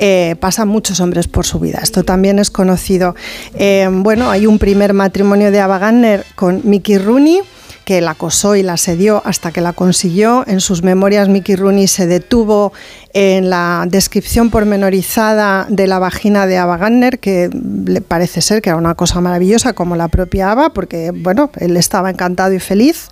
eh, 0.00 0.34
pasan 0.40 0.66
muchos 0.66 0.98
hombres 0.98 1.28
por 1.28 1.46
su 1.46 1.60
vida. 1.60 1.78
Esto 1.80 2.02
también 2.02 2.40
es 2.40 2.50
conocido. 2.50 3.14
Eh, 3.54 3.88
bueno, 3.88 4.30
hay 4.30 4.46
un 4.46 4.58
primer 4.58 4.92
matrimonio 4.92 5.52
de 5.52 5.60
Ava 5.60 5.78
Gardner 5.78 6.24
con 6.34 6.62
Mickey 6.64 6.98
Rooney 6.98 7.42
que 7.90 8.00
la 8.00 8.12
acosó 8.12 8.54
y 8.54 8.62
la 8.62 8.74
asedió 8.74 9.20
hasta 9.24 9.50
que 9.50 9.60
la 9.60 9.72
consiguió. 9.72 10.44
En 10.46 10.60
sus 10.60 10.84
memorias, 10.84 11.28
Mickey 11.28 11.56
Rooney 11.56 11.88
se 11.88 12.06
detuvo 12.06 12.72
en 13.14 13.50
la 13.50 13.84
descripción 13.88 14.48
pormenorizada 14.50 15.66
de 15.68 15.88
la 15.88 15.98
vagina 15.98 16.46
de 16.46 16.56
Ava 16.56 16.76
Gardner, 16.76 17.18
que 17.18 17.50
le 17.84 18.00
parece 18.00 18.42
ser 18.42 18.62
que 18.62 18.70
era 18.70 18.76
una 18.76 18.94
cosa 18.94 19.20
maravillosa, 19.20 19.72
como 19.72 19.96
la 19.96 20.06
propia 20.06 20.52
Ava, 20.52 20.72
porque 20.72 21.10
bueno, 21.12 21.50
él 21.58 21.76
estaba 21.76 22.10
encantado 22.10 22.52
y 22.54 22.60
feliz. 22.60 23.08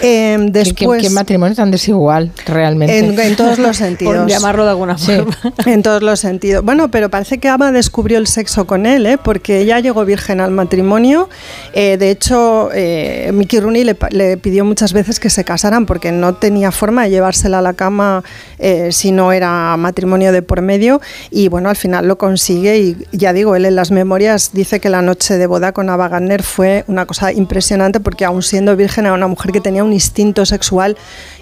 Eh, 0.00 0.36
¿Qué- 0.40 0.50
después, 0.50 1.00
¿Qué, 1.00 1.06
qué 1.08 1.14
matrimonio 1.14 1.54
tan 1.54 1.70
desigual, 1.70 2.32
realmente? 2.44 2.98
en, 2.98 3.16
en 3.20 3.36
todos 3.36 3.60
los 3.60 3.76
sentidos. 3.84 4.16
Por 4.16 4.26
llamarlo 4.26 4.64
de 4.64 4.70
alguna 4.70 4.98
Sí. 4.98 5.12
forma. 5.14 5.36
En 5.66 5.84
todos 5.84 6.02
los 6.02 6.18
sentidos. 6.18 6.64
Bueno, 6.64 6.90
pero 6.90 7.08
parece 7.08 7.38
que 7.38 7.48
Ava 7.48 7.70
descubrió 7.70 8.18
el 8.18 8.26
sexo 8.26 8.66
con 8.66 8.84
él, 8.84 9.06
¿eh? 9.06 9.16
porque 9.22 9.60
ella 9.60 9.78
llegó 9.78 10.04
virgen 10.04 10.40
al 10.40 10.50
matrimonio. 10.50 11.28
Eh, 11.72 11.96
de 11.98 12.10
hecho, 12.10 12.70
eh, 12.74 13.30
Mickey 13.32 13.60
Rooney 13.60 13.84
le, 13.84 13.96
le 14.10 14.36
pidió 14.36 14.64
muchas 14.64 14.92
veces 14.92 15.20
que 15.20 15.30
se 15.30 15.44
casaran 15.44 15.86
porque 15.86 16.12
no 16.12 16.34
tenía 16.34 16.70
forma 16.72 17.04
de 17.04 17.10
llevársela 17.10 17.58
a 17.58 17.62
la 17.62 17.72
cama 17.72 18.22
eh, 18.58 18.90
si 18.92 19.12
no 19.12 19.32
era 19.32 19.76
matrimonio 19.76 20.32
de 20.32 20.42
por 20.42 20.62
medio. 20.62 21.00
Y 21.30 21.48
bueno, 21.48 21.68
al 21.68 21.76
final 21.76 22.06
lo 22.06 22.18
consigue. 22.18 22.78
Y 22.78 22.96
ya 23.12 23.32
digo, 23.32 23.56
él 23.56 23.64
en 23.64 23.76
las 23.76 23.90
memorias 23.90 24.50
dice 24.52 24.80
que 24.80 24.88
la 24.88 25.02
noche 25.02 25.38
de 25.38 25.46
boda 25.46 25.72
con 25.72 25.90
Ava 25.90 26.08
Gardner 26.08 26.42
fue 26.42 26.84
una 26.86 27.06
cosa 27.06 27.32
impresionante 27.32 28.00
porque, 28.00 28.24
aún 28.24 28.42
siendo 28.42 28.76
virgen, 28.76 29.06
era 29.06 29.14
una 29.14 29.28
mujer 29.28 29.52
que 29.52 29.60
tenía 29.60 29.84
un 29.84 29.92
instinto 29.92 30.46
sexual 30.46 30.96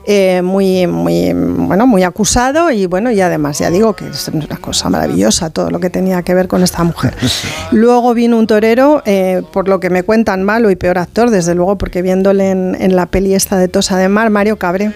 eh, 0.08 0.40
muy, 0.42 0.86
muy, 0.86 1.32
bueno, 1.32 1.84
muy 1.86 2.04
acusado 2.04 2.70
y 2.70 2.86
bueno, 2.86 3.10
y 3.10 3.20
además 3.20 3.58
ya 3.58 3.70
digo 3.70 3.94
que 3.94 4.06
es 4.06 4.28
una 4.28 4.56
cosa 4.58 4.88
maravillosa 4.88 5.50
todo 5.50 5.68
lo 5.70 5.80
que 5.80 5.90
tenía 5.90 6.22
que 6.22 6.32
ver 6.32 6.46
con 6.46 6.62
esta 6.62 6.84
mujer. 6.84 7.16
Luego 7.72 8.14
vino 8.14 8.38
un 8.38 8.46
torero, 8.46 9.02
eh, 9.04 9.42
por 9.52 9.68
lo 9.68 9.80
que 9.80 9.90
me 9.90 10.04
cuentan 10.04 10.44
malo 10.44 10.70
y 10.70 10.76
peor 10.76 10.98
actor, 10.98 11.30
desde 11.30 11.56
luego, 11.56 11.76
porque 11.76 12.02
viéndole 12.02 12.54
en, 12.56 12.76
en 12.80 12.96
la 12.96 13.06
peli 13.06 13.34
esta 13.34 13.56
de 13.56 13.68
Tosa 13.68 13.98
de 13.98 14.08
Mar, 14.08 14.30
Mario 14.30 14.56
Cabré, 14.56 14.92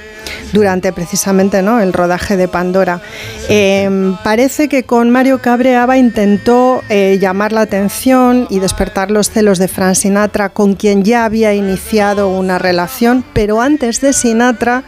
durante 0.53 0.93
precisamente 0.93 1.63
¿no? 1.63 1.81
el 1.81 1.93
rodaje 1.93 2.37
de 2.37 2.49
Pandora. 2.49 3.01
Eh, 3.49 4.15
parece 4.23 4.69
que 4.69 4.85
con 4.85 5.11
Mario 5.11 5.41
Cabré 5.41 5.77
Ava 5.77 5.99
intentó 5.99 6.83
eh, 6.89 7.19
llamar 7.21 7.53
la 7.53 7.63
atención 7.63 8.47
y 8.51 8.59
despertar 8.59 9.11
los 9.11 9.31
celos 9.31 9.59
de 9.59 9.69
Frank 9.69 9.95
Sinatra, 9.95 10.51
con 10.51 10.75
quien 10.75 11.05
ya 11.05 11.25
había 11.25 11.55
iniciado 11.55 12.29
una 12.31 12.59
relación, 12.59 13.25
pero 13.33 13.61
antes 13.61 14.01
de 14.01 14.13
Sinatra 14.13 14.85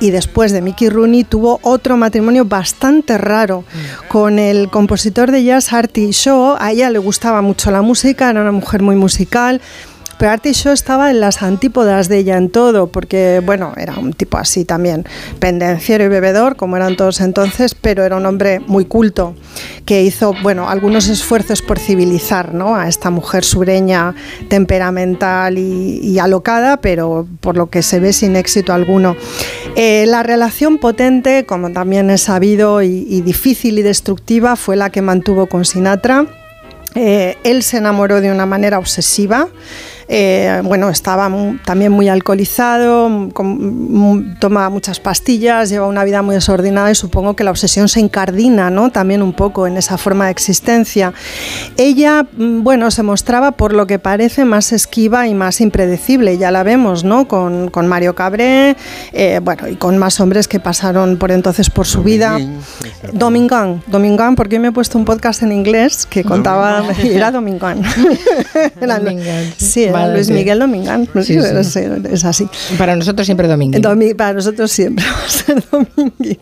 y 0.00 0.10
después 0.10 0.52
de 0.52 0.60
Mickey 0.60 0.88
Rooney 0.88 1.24
tuvo 1.24 1.60
otro 1.62 1.96
matrimonio 1.96 2.44
bastante 2.44 3.16
raro 3.16 3.64
con 4.08 4.38
el 4.38 4.68
compositor 4.68 5.30
de 5.30 5.44
jazz 5.44 5.72
Artie 5.72 6.10
Shaw. 6.12 6.56
A 6.58 6.72
ella 6.72 6.90
le 6.90 6.98
gustaba 6.98 7.40
mucho 7.42 7.70
la 7.70 7.82
música, 7.82 8.30
era 8.30 8.42
una 8.42 8.52
mujer 8.52 8.82
muy 8.82 8.96
musical. 8.96 9.60
Pero 10.18 10.32
Artie 10.32 10.52
Shaw 10.52 10.72
estaba 10.72 11.10
en 11.10 11.20
las 11.20 11.42
antípodas 11.42 12.08
de 12.08 12.18
ella 12.18 12.36
en 12.36 12.50
todo, 12.50 12.88
porque, 12.88 13.42
bueno, 13.44 13.72
era 13.76 13.98
un 13.98 14.12
tipo 14.12 14.38
así 14.38 14.64
también, 14.64 15.04
pendenciero 15.38 16.04
y 16.04 16.08
bebedor, 16.08 16.56
como 16.56 16.76
eran 16.76 16.96
todos 16.96 17.20
entonces, 17.20 17.74
pero 17.74 18.04
era 18.04 18.16
un 18.16 18.26
hombre 18.26 18.60
muy 18.60 18.84
culto, 18.84 19.34
que 19.84 20.02
hizo, 20.02 20.34
bueno, 20.42 20.68
algunos 20.68 21.08
esfuerzos 21.08 21.62
por 21.62 21.78
civilizar 21.78 22.54
¿no? 22.54 22.76
a 22.76 22.88
esta 22.88 23.10
mujer 23.10 23.44
sureña, 23.44 24.14
temperamental 24.48 25.58
y, 25.58 26.00
y 26.02 26.18
alocada, 26.18 26.78
pero 26.78 27.26
por 27.40 27.56
lo 27.56 27.70
que 27.70 27.82
se 27.82 28.00
ve 28.00 28.12
sin 28.12 28.36
éxito 28.36 28.72
alguno. 28.72 29.16
Eh, 29.76 30.04
la 30.06 30.22
relación 30.22 30.78
potente, 30.78 31.44
como 31.46 31.72
también 31.72 32.10
es 32.10 32.22
sabido, 32.22 32.82
y, 32.82 33.06
y 33.08 33.20
difícil 33.22 33.78
y 33.78 33.82
destructiva, 33.82 34.56
fue 34.56 34.76
la 34.76 34.90
que 34.90 35.02
mantuvo 35.02 35.46
con 35.46 35.64
Sinatra. 35.64 36.26
Eh, 36.94 37.36
él 37.42 37.62
se 37.62 37.78
enamoró 37.78 38.20
de 38.20 38.30
una 38.30 38.46
manera 38.46 38.78
obsesiva. 38.78 39.48
Eh, 40.08 40.60
bueno, 40.64 40.88
estaba 40.90 41.30
también 41.64 41.92
muy 41.92 42.08
alcoholizado, 42.08 43.28
con- 43.32 44.36
tomaba 44.40 44.68
muchas 44.70 45.00
pastillas, 45.00 45.70
llevaba 45.70 45.88
una 45.90 46.04
vida 46.04 46.22
muy 46.22 46.34
desordenada 46.34 46.90
y 46.90 46.94
supongo 46.94 47.34
que 47.36 47.44
la 47.44 47.50
obsesión 47.50 47.88
se 47.88 48.00
incardina 48.00 48.70
¿no? 48.70 48.90
también 48.90 49.22
un 49.22 49.32
poco 49.32 49.66
en 49.66 49.76
esa 49.76 49.96
forma 49.98 50.26
de 50.26 50.30
existencia. 50.32 51.12
Ella, 51.76 52.26
mm, 52.36 52.62
bueno, 52.62 52.90
se 52.90 53.02
mostraba 53.02 53.52
por 53.52 53.72
lo 53.74 53.86
que 53.86 53.98
parece 53.98 54.44
más 54.44 54.72
esquiva 54.72 55.26
y 55.26 55.34
más 55.34 55.60
impredecible, 55.60 56.36
ya 56.38 56.50
la 56.50 56.62
vemos, 56.62 57.04
¿no? 57.04 57.26
Con, 57.26 57.70
con 57.70 57.86
Mario 57.86 58.14
Cabré, 58.14 58.76
eh, 59.12 59.40
bueno, 59.42 59.68
y 59.68 59.76
con 59.76 59.98
más 59.98 60.20
hombres 60.20 60.48
que 60.48 60.60
pasaron 60.60 61.16
por 61.16 61.30
entonces 61.30 61.70
por 61.70 61.86
su 61.86 62.02
vida. 62.02 62.38
Domingán, 63.12 63.82
Domingán, 63.86 64.34
porque 64.36 64.58
me 64.58 64.68
he 64.68 64.72
puesto 64.72 64.98
un 64.98 65.04
podcast 65.04 65.42
en 65.42 65.52
inglés 65.52 66.06
que 66.06 66.24
contaba, 66.24 66.84
era 67.02 67.30
Domingán. 67.30 67.82
Era- 68.80 69.00
sí, 69.56 69.86
Vale, 70.00 70.14
Luis 70.14 70.26
sí. 70.28 70.32
Miguel 70.32 70.58
Domingán, 70.58 71.08
no 71.14 71.22
Sí, 71.22 71.40
sé, 71.40 71.64
sí. 71.64 71.80
es, 72.10 72.24
así. 72.24 72.48
Para 72.78 72.96
nosotros 72.96 73.26
siempre 73.26 73.48
domingo. 73.48 73.78
Domi- 73.78 74.14
para 74.14 74.32
nosotros 74.34 74.70
siempre 74.70 75.04
va 75.10 75.24
a 75.24 75.28
ser 75.28 75.62
Domingui. 75.70 76.38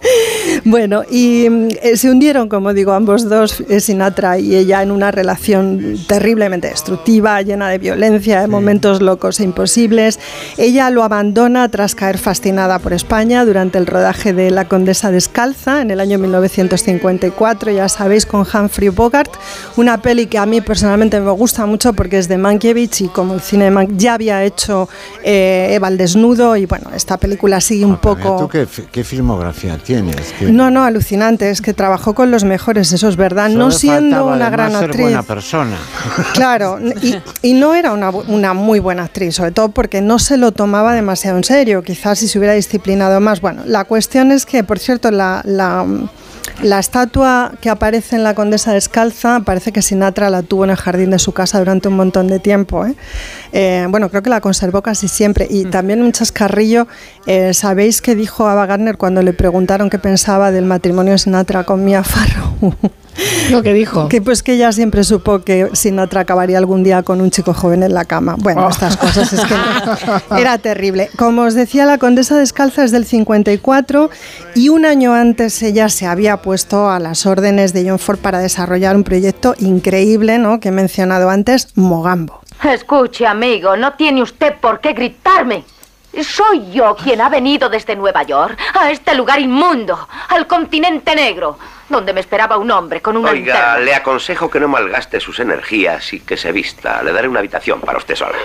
Bueno, 0.65 1.03
y 1.11 1.47
eh, 1.83 1.97
se 1.97 2.11
hundieron, 2.11 2.49
como 2.49 2.73
digo, 2.73 2.93
ambos 2.93 3.29
dos, 3.29 3.61
eh, 3.69 3.81
Sinatra 3.81 4.39
y 4.39 4.55
ella, 4.57 4.83
en 4.83 4.91
una 4.91 5.11
relación 5.11 5.97
terriblemente 6.07 6.69
destructiva, 6.69 7.41
llena 7.43 7.69
de 7.69 7.79
violencia, 7.79 8.41
de 8.41 8.47
momentos 8.49 9.01
locos 9.03 9.41
e 9.41 9.45
imposibles. 9.45 10.19
Ella 10.57 10.91
lo 10.91 11.03
abandona 11.05 11.69
tras 11.69 11.95
caer 11.95 12.19
fascinada 12.19 12.79
por 12.79 12.93
España 12.93 13.45
durante 13.45 13.79
el 13.79 13.87
rodaje 13.87 14.33
de 14.33 14.51
La 14.51 14.67
Condesa 14.69 15.11
Descalza 15.11 15.83
en 15.83 15.91
el 15.91 16.01
año 16.01 16.19
1954, 16.19 17.71
ya 17.73 17.89
sabéis, 17.89 18.27
con 18.27 18.47
Humphrey 18.53 18.89
Bogart, 18.89 19.31
una 19.77 20.01
peli 20.01 20.27
que 20.27 20.39
a 20.39 20.47
mí 20.47 20.61
personalmente 20.61 21.21
me 21.21 21.31
gusta 21.33 21.67
mucho 21.67 21.93
porque 21.93 22.19
es 22.19 22.29
de 22.29 22.39
Mankiewicz 22.39 23.01
y 23.03 23.09
como 23.09 23.35
el 23.35 23.41
cine 23.43 23.65
de 23.65 23.71
Mank 23.71 23.91
ya 23.97 24.15
había 24.15 24.43
hecho 24.45 24.89
eh, 25.25 25.69
Eva 25.73 25.89
al 25.89 25.99
desnudo 25.99 26.57
y 26.57 26.67
bueno, 26.67 26.91
esta 26.95 27.17
película 27.17 27.61
sigue 27.61 27.85
un 27.85 27.93
Mira, 27.93 28.01
poco... 28.01 28.37
¿Tú 28.41 28.49
qué, 28.49 28.67
fi- 28.67 28.85
qué 28.91 29.05
filmografía 29.05 29.79
tienes? 29.79 30.35
No, 30.41 30.71
no, 30.71 30.85
alucinante, 30.85 31.51
es 31.51 31.61
que 31.61 31.75
trabajó 31.75 32.15
con 32.15 32.31
los 32.31 32.45
mejores, 32.45 32.93
eso 32.93 33.09
es 33.09 33.17
verdad, 33.17 33.49
no 33.49 33.71
siendo 33.71 34.27
una 34.27 34.49
gran 34.51 34.73
ser 34.73 34.85
actriz. 34.85 35.03
buena 35.03 35.23
persona. 35.23 35.77
Claro, 36.35 36.79
y, 37.03 37.17
y 37.43 37.55
no 37.55 37.75
era 37.75 37.93
una, 37.93 38.11
una 38.11 38.55
muy 38.55 38.79
buena 38.79 39.05
actriz, 39.05 39.35
sobre 39.37 39.51
todo 39.53 39.69
porque 39.71 40.01
no 40.01 40.19
se 40.19 40.37
lo 40.37 40.53
tomaba 40.53 40.95
demasiado 40.95 41.37
en 41.37 41.45
serio, 41.45 41.83
quizás 41.83 42.19
si 42.19 42.29
se 42.29 42.39
hubiera 42.39 42.55
disciplinado 42.55 43.21
más. 43.21 43.41
Bueno, 43.41 43.63
la 43.67 43.85
cuestión 43.85 44.33
es 44.33 44.47
que, 44.47 44.65
por 44.65 44.79
cierto, 44.79 45.11
la, 45.11 45.43
la, 45.45 45.85
la 46.63 46.79
estatua 46.79 47.53
que 47.61 47.71
aparece 47.71 48.17
en 48.17 48.25
la 48.25 48.35
Condesa 48.35 48.73
Descalza, 48.73 49.41
parece 49.41 49.73
que 49.73 49.83
Sinatra 49.83 50.31
la 50.31 50.43
tuvo 50.43 50.65
en 50.65 50.71
el 50.71 50.77
jardín 50.77 51.11
de 51.11 51.19
su 51.19 51.33
casa 51.33 51.59
durante 51.59 51.89
un 51.89 51.97
montón 51.97 52.29
de 52.29 52.39
tiempo. 52.39 52.87
¿eh? 52.87 52.95
Eh, 53.53 53.87
bueno, 53.91 54.11
creo 54.11 54.23
que 54.23 54.31
la 54.31 54.41
conservó 54.41 54.83
casi 54.83 55.09
siempre. 55.09 55.47
Y 55.51 55.65
también 55.65 56.03
un 56.03 56.13
chascarrillo, 56.13 56.87
eh, 57.27 57.53
¿sabéis 57.55 58.01
qué 58.01 58.15
dijo 58.15 58.47
Ava 58.47 58.67
Gardner 58.67 58.97
cuando 58.97 59.23
le 59.23 59.33
preguntaron 59.33 59.91
qué 59.91 59.99
pensaba 59.99 60.53
del 60.53 60.65
matrimonio 60.65 61.13
de 61.13 61.19
Sinatra 61.19 61.65
con 61.65 61.85
Mia 61.85 62.05
Farrow? 62.05 62.75
Lo 63.51 63.63
que 63.63 63.75
dijo. 63.75 64.09
Que 64.09 64.23
pues 64.23 64.43
que 64.43 64.55
ella 64.55 64.73
siempre 64.73 65.05
supo 65.05 65.41
que 65.41 65.69
Sinatra 65.75 66.21
acabaría 66.23 66.59
algún 66.59 66.83
día 66.83 67.03
con 67.03 67.21
un 67.21 67.31
chico 67.31 67.53
joven 67.55 67.83
en 67.83 67.95
la 67.95 68.05
cama. 68.05 68.37
Bueno, 68.39 68.67
Oh. 68.67 68.71
estas 68.71 68.97
cosas 68.97 69.33
es 69.33 69.41
que 69.45 69.55
no. 69.55 70.37
era 70.39 70.59
terrible. 70.59 71.11
Como 71.17 71.43
os 71.43 71.55
decía, 71.55 71.85
la 71.85 71.99
Condesa 71.99 72.37
Descalza 72.39 72.85
es 72.85 72.91
del 72.93 73.05
54 73.05 74.11
y 74.55 74.69
un 74.69 74.85
año 74.87 75.13
antes 75.15 75.63
ella 75.63 75.89
se 75.89 76.07
había 76.07 76.39
puesto 76.39 76.91
a 76.91 76.99
las 76.99 77.27
órdenes 77.27 77.73
de 77.73 77.89
John 77.89 77.99
Ford 77.99 78.19
para 78.19 78.39
desarrollar 78.39 78.97
un 78.97 79.05
proyecto 79.05 79.55
increíble, 79.59 80.39
¿no? 80.39 80.61
Que 80.61 80.69
he 80.69 80.73
mencionado 80.73 81.29
antes, 81.31 81.69
Mogambo. 81.75 82.41
Escuche, 82.63 83.27
amigo, 83.27 83.77
no 83.77 83.95
tiene 83.95 84.23
usted 84.23 84.55
por 84.61 84.81
qué 84.81 84.93
gritarme. 84.93 85.65
Soy 86.23 86.71
yo 86.73 86.95
quien 86.97 87.21
ha 87.21 87.29
venido 87.29 87.69
desde 87.69 87.97
Nueva 87.97 88.23
York 88.23 88.59
a 88.75 88.91
este 88.91 89.15
lugar 89.15 89.41
inmundo, 89.41 90.09
al 90.29 90.47
continente 90.47 91.15
negro, 91.15 91.59
donde 91.89 92.13
me 92.13 92.21
esperaba 92.21 92.59
un 92.59 92.71
hombre 92.71 93.01
con 93.01 93.17
una 93.17 93.31
Oiga, 93.31 93.55
linterna. 93.55 93.79
le 93.79 93.95
aconsejo 93.95 94.51
que 94.51 94.61
no 94.61 94.69
malgaste 94.69 95.21
sus 95.21 95.41
energías 95.41 96.13
y 96.13 96.21
que 96.21 96.37
se 96.37 96.53
vista. 96.53 97.03
Le 97.03 97.13
daré 97.13 97.29
una 97.29 97.39
habitación 97.39 97.81
para 97.81 97.99
usted 97.99 98.15
sola. 98.15 98.37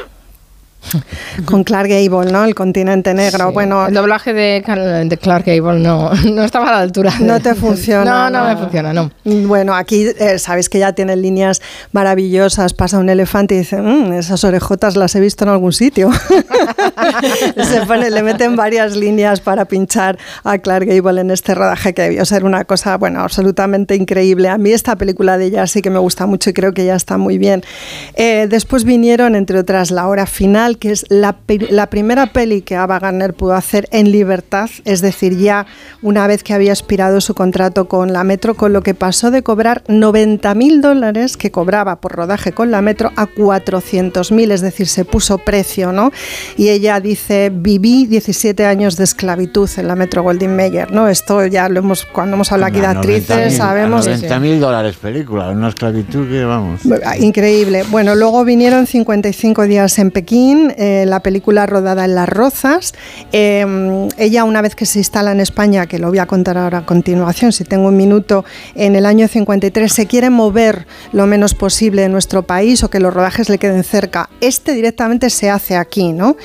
Con 1.45 1.63
Clark 1.63 1.89
Gable, 1.89 2.31
¿no? 2.31 2.45
El 2.45 2.55
continente 2.55 3.13
negro. 3.13 3.51
Bueno, 3.51 3.87
El 3.87 3.93
doblaje 3.93 4.33
de, 4.33 4.61
de 5.05 5.17
Clark 5.17 5.45
Gable 5.45 5.79
no, 5.79 6.11
no 6.31 6.43
estaba 6.43 6.69
a 6.69 6.71
la 6.73 6.79
altura. 6.79 7.13
de- 7.19 7.25
No 7.25 7.39
te 7.41 7.55
funciona. 7.55 8.29
No, 8.29 8.39
no, 8.39 8.47
me 8.47 8.55
funciona, 8.57 8.93
no. 8.93 9.11
Bueno, 9.25 9.73
aquí 9.75 10.05
eh, 10.17 10.39
sabes 10.39 10.69
que 10.69 10.79
ya 10.79 10.93
tienen 10.93 11.21
líneas 11.21 11.61
maravillosas. 11.91 12.73
Pasa 12.73 12.99
un 12.99 13.09
elefante 13.09 13.55
y 13.55 13.59
dice, 13.59 13.81
"Mm, 13.81 14.13
esas 14.13 14.43
orejotas 14.43 14.95
las 14.95 15.13
he 15.15 15.19
visto 15.19 15.43
en 15.43 15.49
algún 15.49 15.73
sitio. 15.73 16.09
Se 17.63 17.85
pone- 17.85 18.09
le 18.09 18.23
meten 18.23 18.55
varias 18.55 18.95
líneas 18.95 19.39
para 19.41 19.65
pinchar 19.65 20.17
a 20.43 20.57
Clark 20.57 20.85
Gable 20.87 21.21
en 21.21 21.31
este 21.31 21.53
rodaje 21.55 21.93
que 21.93 22.03
debió 22.03 22.25
ser 22.25 22.43
una 22.45 22.65
cosa, 22.65 22.97
bueno, 22.97 23.21
absolutamente 23.21 23.95
increíble. 23.95 24.49
A 24.49 24.57
mí 24.57 24.71
esta 24.71 24.95
película 24.95 25.37
de 25.37 25.45
ella 25.45 25.67
sí 25.67 25.81
que 25.81 25.89
me 25.89 25.99
gusta 25.99 26.25
mucho 26.25 26.49
y 26.49 26.53
creo 26.53 26.73
que 26.73 26.85
ya 26.85 26.95
está 26.95 27.17
muy 27.17 27.37
bien. 27.37 27.63
Eh, 28.15 28.47
después 28.49 28.83
vinieron, 28.83 29.35
entre 29.35 29.59
otras, 29.59 29.91
La 29.91 30.07
Hora 30.07 30.25
Final, 30.25 30.66
que 30.75 30.91
es 30.91 31.05
la, 31.07 31.37
la 31.69 31.89
primera 31.89 32.27
peli 32.33 32.61
que 32.61 32.75
Ava 32.75 32.99
Gardner 32.99 33.33
pudo 33.33 33.53
hacer 33.53 33.87
en 33.91 34.11
libertad, 34.11 34.69
es 34.83 34.99
decir, 34.99 35.37
ya 35.37 35.65
una 36.01 36.27
vez 36.27 36.43
que 36.43 36.53
había 36.53 36.73
expirado 36.73 37.21
su 37.21 37.33
contrato 37.33 37.87
con 37.87 38.11
la 38.11 38.25
Metro, 38.25 38.55
con 38.55 38.73
lo 38.73 38.81
que 38.81 38.93
pasó 38.93 39.31
de 39.31 39.43
cobrar 39.43 39.83
90 39.87 40.53
mil 40.55 40.81
dólares 40.81 41.37
que 41.37 41.51
cobraba 41.51 42.01
por 42.01 42.11
rodaje 42.11 42.51
con 42.51 42.71
la 42.71 42.81
Metro 42.81 43.11
a 43.15 43.27
400 43.27 44.31
mil, 44.31 44.51
es 44.51 44.61
decir, 44.61 44.87
se 44.87 45.05
puso 45.05 45.37
precio, 45.37 45.91
¿no? 45.93 46.11
Y 46.57 46.69
ella 46.69 46.99
dice, 46.99 47.49
viví 47.53 48.05
17 48.05 48.65
años 48.65 48.97
de 48.97 49.05
esclavitud 49.05 49.69
en 49.77 49.87
la 49.87 49.95
Metro 49.95 50.23
Goldwyn 50.23 50.55
Mayer, 50.55 50.91
¿no? 50.91 51.07
Esto 51.07 51.45
ya 51.45 51.69
lo 51.69 51.79
hemos, 51.79 52.05
cuando 52.05 52.35
hemos 52.35 52.51
hablado 52.51 52.71
aquí 52.71 52.81
de 52.81 52.87
actrices, 52.87 53.55
sabemos... 53.55 54.05
90 54.05 54.39
mil 54.39 54.59
dólares 54.59 54.95
película, 54.97 55.49
una 55.49 55.69
esclavitud 55.69 56.29
que 56.29 56.43
vamos. 56.43 56.81
Increíble. 57.19 57.83
Bueno, 57.89 58.15
luego 58.15 58.43
vinieron 58.43 58.87
55 58.87 59.63
días 59.63 59.99
en 59.99 60.11
Pekín, 60.11 60.56
eh, 60.77 61.05
la 61.07 61.21
película 61.21 61.65
rodada 61.65 62.05
en 62.05 62.15
Las 62.15 62.29
Rozas. 62.29 62.93
Eh, 63.31 64.07
ella, 64.17 64.43
una 64.43 64.61
vez 64.61 64.75
que 64.75 64.85
se 64.85 64.99
instala 64.99 65.31
en 65.31 65.39
España, 65.39 65.85
que 65.85 65.99
lo 65.99 66.09
voy 66.09 66.19
a 66.19 66.25
contar 66.25 66.57
ahora 66.57 66.79
a 66.79 66.85
continuación, 66.85 67.51
si 67.51 67.63
tengo 67.63 67.87
un 67.87 67.97
minuto, 67.97 68.45
en 68.75 68.95
el 68.95 69.05
año 69.05 69.27
53 69.27 69.91
se 69.91 70.05
quiere 70.05 70.29
mover 70.29 70.87
lo 71.11 71.27
menos 71.27 71.53
posible 71.53 72.01
de 72.03 72.09
nuestro 72.09 72.43
país 72.43 72.83
o 72.83 72.89
que 72.89 72.99
los 72.99 73.13
rodajes 73.13 73.49
le 73.49 73.57
queden 73.57 73.83
cerca. 73.83 74.29
Este 74.41 74.73
directamente 74.73 75.29
se 75.29 75.49
hace 75.49 75.75
aquí, 75.75 76.13
¿no? 76.13 76.37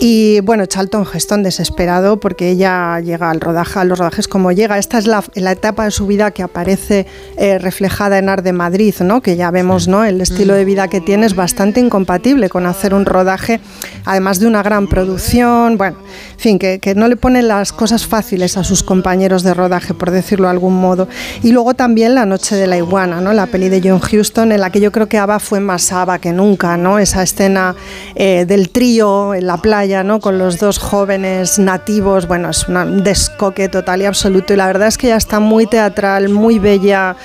Y 0.00 0.40
bueno, 0.40 0.66
Charlton 0.66 1.06
Heston 1.12 1.42
desesperado 1.42 2.20
porque 2.20 2.50
ella 2.50 3.00
llega 3.00 3.30
al 3.30 3.40
rodaje, 3.40 3.78
a 3.80 3.84
los 3.84 3.98
rodajes 3.98 4.28
como 4.28 4.52
llega. 4.52 4.78
Esta 4.78 4.98
es 4.98 5.06
la, 5.06 5.24
la 5.34 5.52
etapa 5.52 5.84
de 5.84 5.90
su 5.90 6.06
vida 6.06 6.30
que 6.30 6.42
aparece 6.42 7.06
eh, 7.36 7.58
reflejada 7.58 8.18
en 8.18 8.28
Ar 8.28 8.42
de 8.42 8.52
Madrid, 8.52 8.94
¿no? 9.00 9.20
Que 9.20 9.36
ya 9.36 9.50
vemos, 9.50 9.88
¿no? 9.88 10.04
El 10.04 10.20
estilo 10.20 10.54
de 10.54 10.64
vida 10.64 10.88
que 10.88 11.00
tiene 11.00 11.26
es 11.26 11.34
bastante 11.34 11.80
incompatible 11.80 12.48
con 12.48 12.66
hacer 12.66 12.94
un 12.94 13.04
rodaje, 13.04 13.57
además 14.04 14.40
de 14.40 14.46
una 14.46 14.62
gran 14.62 14.86
producción. 14.86 15.76
Bueno, 15.76 15.98
en 16.32 16.38
fin, 16.38 16.58
que, 16.58 16.80
no 16.96 17.08
le 17.08 17.16
pone 17.16 17.42
las 17.42 17.72
cosas 17.72 18.06
fáciles 18.06 18.56
a 18.56 18.64
sus 18.64 18.82
compañeros 18.82 19.42
de 19.42 19.54
rodaje, 19.54 19.94
por 19.94 20.10
decirlo 20.10 20.46
de 20.46 20.52
algún 20.52 20.80
modo. 20.80 21.08
Y 21.42 21.52
luego 21.52 21.74
también 21.74 22.14
La 22.14 22.24
Noche 22.24 22.56
de 22.56 22.66
la 22.66 22.76
Iguana, 22.76 23.20
¿no? 23.20 23.32
La 23.32 23.46
peli 23.46 23.68
de 23.68 23.80
John 23.82 24.00
Huston, 24.00 24.52
en 24.52 24.60
la 24.60 24.70
que 24.70 24.80
yo 24.80 24.92
creo 24.92 25.08
que 25.08 25.18
Ava 25.18 25.38
fue 25.38 25.60
más 25.60 25.92
Ava 25.92 26.18
que 26.18 26.32
nunca, 26.32 26.76
¿no? 26.76 26.98
Esa 26.98 27.22
escena 27.22 27.74
eh, 28.14 28.44
del 28.46 28.70
trío 28.70 29.34
en 29.34 29.46
la 29.46 29.58
playa, 29.58 30.02
¿no? 30.02 30.20
Con 30.20 30.38
los 30.38 30.58
dos 30.58 30.78
jóvenes 30.78 31.58
nativos, 31.58 32.26
bueno, 32.26 32.50
es 32.50 32.66
un 32.68 33.02
descoque 33.02 33.68
total 33.68 34.02
y 34.02 34.04
absoluto. 34.06 34.54
Y 34.54 34.56
la 34.56 34.66
verdad 34.66 34.88
es 34.88 34.96
que 34.96 35.08
ella 35.08 35.16
está 35.16 35.40
muy 35.40 35.66
teatral, 35.66 36.28
muy 36.28 36.58
bella, 36.58 37.16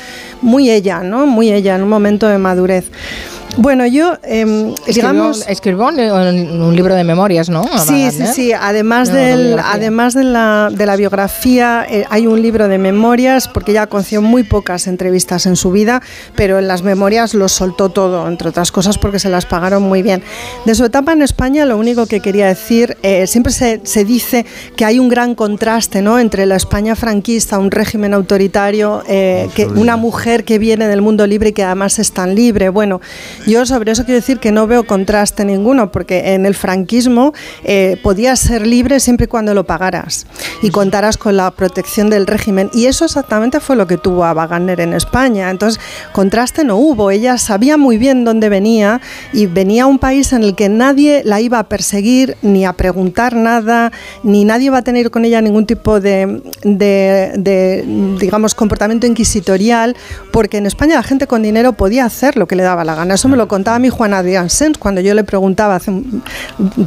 muy 0.42 0.70
ella, 0.70 1.02
¿no? 1.02 1.26
Muy 1.26 1.52
ella, 1.52 1.76
en 1.76 1.84
un 1.84 1.90
momento 1.90 2.28
de 2.28 2.38
madurez. 2.38 2.92
Bueno, 3.58 3.86
yo, 3.86 4.14
Escribió, 4.24 4.76
digamos... 4.88 5.46
escribió 5.48 5.88
un, 5.88 6.62
un 6.62 6.76
libro 6.76 6.96
de 6.96 7.04
memorias, 7.04 7.50
¿no? 7.50 7.64
Sí, 7.64 7.70
sí, 7.88 8.04
Wagner? 8.06 8.28
sí. 8.34 8.52
Además, 8.54 9.10
No, 9.10 9.16
del, 9.16 9.60
además 9.60 10.16
de, 10.16 10.24
la, 10.24 10.70
de 10.72 10.86
la 10.86 10.96
biografía, 10.96 11.86
eh, 11.88 12.06
hay 12.10 12.26
un 12.26 12.42
libro 12.42 12.68
de 12.68 12.78
memorias, 12.80 13.48
porque 13.48 13.72
ella 13.72 13.88
concedió 13.88 14.22
muy 14.24 14.44
pocas 14.44 14.88
entrevistas 14.88 15.46
en 15.46 15.56
su 15.56 15.72
vida, 15.72 16.02
pero 16.36 16.58
en 16.58 16.68
las 16.68 16.82
memorias 16.82 17.36
lo 17.36 17.48
soltó 17.48 17.90
todo, 17.90 18.28
entre 18.28 18.50
otras 18.50 18.72
cosas 18.72 18.98
porque 18.98 19.20
se 19.20 19.30
las 19.30 19.46
pagaron 19.46 19.84
muy 19.84 20.02
bien. 20.02 20.24
De 20.66 20.74
su 20.74 20.86
etapa 20.86 21.14
en 21.14 21.22
España, 21.22 21.66
lo 21.66 21.78
único 21.78 22.08
que 22.08 22.22
quería 22.22 22.48
decir, 22.48 22.98
eh, 23.04 23.28
siempre 23.28 23.54
se, 23.54 23.82
se 23.84 24.04
dice 24.04 24.46
que 24.76 24.86
hay 24.86 24.98
un 25.00 25.10
gran 25.10 25.36
contraste 25.36 26.02
¿no? 26.02 26.18
entre 26.20 26.48
la 26.48 26.56
España 26.56 26.96
franquista, 26.96 27.60
un 27.60 27.70
régimen 27.70 28.14
autoritario, 28.16 29.04
eh, 29.08 29.48
que 29.56 29.68
una 29.68 29.96
mujer 29.96 30.44
que 30.44 30.58
viene 30.58 30.88
del 30.88 31.02
mundo 31.04 31.28
libre 31.28 31.50
y 31.50 31.54
que 31.54 31.64
además 31.64 32.00
es 32.00 32.12
tan 32.14 32.34
libre. 32.34 32.70
Bueno, 32.70 33.00
yo 33.46 33.66
sobre 33.66 33.92
eso 33.92 34.06
quiero 34.06 34.20
decir 34.20 34.40
que 34.40 34.52
no 34.52 34.68
veo 34.68 34.86
contraste 34.86 35.46
ninguno, 35.46 35.92
porque 35.92 36.34
en 36.34 36.46
el 36.46 36.56
franquismo 36.56 37.34
eh, 37.64 37.98
podías 38.04 38.40
ser 38.40 38.66
libre 38.66 39.00
siempre 39.00 39.26
y 39.26 39.28
cuando 39.28 39.54
lo 39.54 39.66
pagaras 39.66 40.26
y 40.62 40.70
contaras 40.70 41.18
con 41.18 41.38
la 41.38 41.52
protección 41.52 42.10
del 42.10 42.28
régimen. 42.28 42.70
Y 42.74 42.86
eso 42.86 43.06
exactamente 43.06 43.60
fue 43.60 43.76
lo 43.76 43.88
que 43.88 43.98
tuvo 43.98 44.24
a 44.26 44.34
Wagner 44.34 44.80
en 44.80 44.94
España. 44.94 45.50
Entonces, 45.50 45.80
contraste 46.12 46.64
no 46.64 46.78
hubo. 46.78 47.12
Ella 47.12 47.38
sabía 47.38 47.78
muy 47.78 47.98
bien 47.98 48.24
dónde 48.26 48.50
venía 48.50 49.02
y 49.34 49.46
venía 49.48 49.84
a 49.84 49.88
un 49.88 50.00
país 50.00 50.34
en 50.34 50.44
el 50.44 50.56
que 50.56 50.70
nadie 50.70 51.22
la 51.26 51.42
iba 51.42 51.60
a 51.60 51.64
perseguir 51.70 52.38
ni 52.42 52.66
a 52.66 52.74
preguntar 52.74 53.36
nada, 53.36 53.92
ni 54.24 54.46
nadie 54.46 54.68
iba 54.68 54.78
a 54.78 54.82
tener 54.84 55.12
con 55.12 55.26
ella 55.26 55.42
ningún 55.42 55.66
tipo 55.66 56.00
de, 56.00 56.42
de- 56.64 57.32
de, 57.38 57.84
digamos, 58.20 58.56
comportamiento 58.56 59.08
inquisitorial, 59.08 59.96
porque 60.32 60.58
en 60.58 60.66
España 60.66 60.96
la 60.96 61.04
gente 61.04 61.28
con 61.28 61.42
dinero 61.44 61.74
podía 61.74 62.06
hacer 62.06 62.38
lo 62.38 62.48
que 62.48 62.56
le 62.56 62.64
daba 62.64 62.84
la 62.84 62.96
gana. 62.96 63.16
Eso 63.16 63.28
me 63.34 63.38
lo 63.38 63.48
contaba 63.48 63.80
mi 63.80 63.90
Juan 63.90 64.14
Adrián 64.14 64.50
Sens 64.50 64.78
cuando 64.78 65.02
yo 65.02 65.14
le 65.16 65.24
preguntaba 65.24 65.76
hace 65.76 65.90
un 65.90 66.22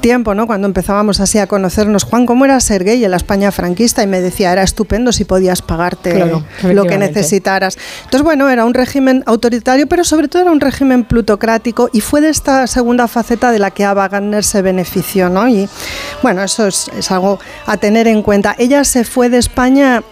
tiempo, 0.01 0.35
¿no? 0.35 0.47
cuando 0.47 0.69
empezábamos 0.69 1.19
así 1.19 1.39
a 1.39 1.47
conocernos, 1.47 2.05
Juan, 2.05 2.25
¿cómo 2.25 2.45
era 2.45 2.59
ser 2.61 2.85
gay 2.85 3.05
en 3.05 3.11
la 3.11 3.17
España 3.17 3.51
franquista? 3.51 4.03
Y 4.03 4.07
me 4.07 4.21
decía, 4.21 4.53
era 4.53 4.63
estupendo 4.63 5.13
si 5.13 5.25
podías 5.25 5.61
pagarte 5.61 6.13
Claro, 6.13 6.45
lo 6.63 6.85
que 6.85 6.99
necesitaras. 6.99 7.77
Entonces, 8.05 8.23
bueno, 8.23 8.49
era 8.49 8.65
un 8.65 8.75
régimen 8.75 9.25
autoritario, 9.27 9.89
pero 9.89 10.05
sobre 10.05 10.29
todo 10.29 10.43
era 10.43 10.53
un 10.53 10.61
régimen 10.61 11.05
plutocrático 11.05 11.91
y 11.93 12.01
fue 12.01 12.21
de 12.21 12.29
esta 12.29 12.67
segunda 12.67 13.09
faceta 13.09 13.51
de 13.51 13.59
la 13.59 13.71
que 13.73 13.85
Ava 13.85 14.09
Gardner 14.09 14.45
se 14.45 14.63
benefició, 14.63 15.29
¿no? 15.29 15.49
Y 15.49 15.69
bueno, 16.23 16.43
eso 16.43 16.67
es, 16.69 16.89
es 16.97 17.11
algo 17.11 17.41
a 17.67 17.77
tener 17.77 18.07
en 18.07 18.23
cuenta. 18.23 18.55
Ella 18.59 18.85
se 18.85 19.03
fue 19.05 19.29
de 19.29 19.39
España 19.39 20.03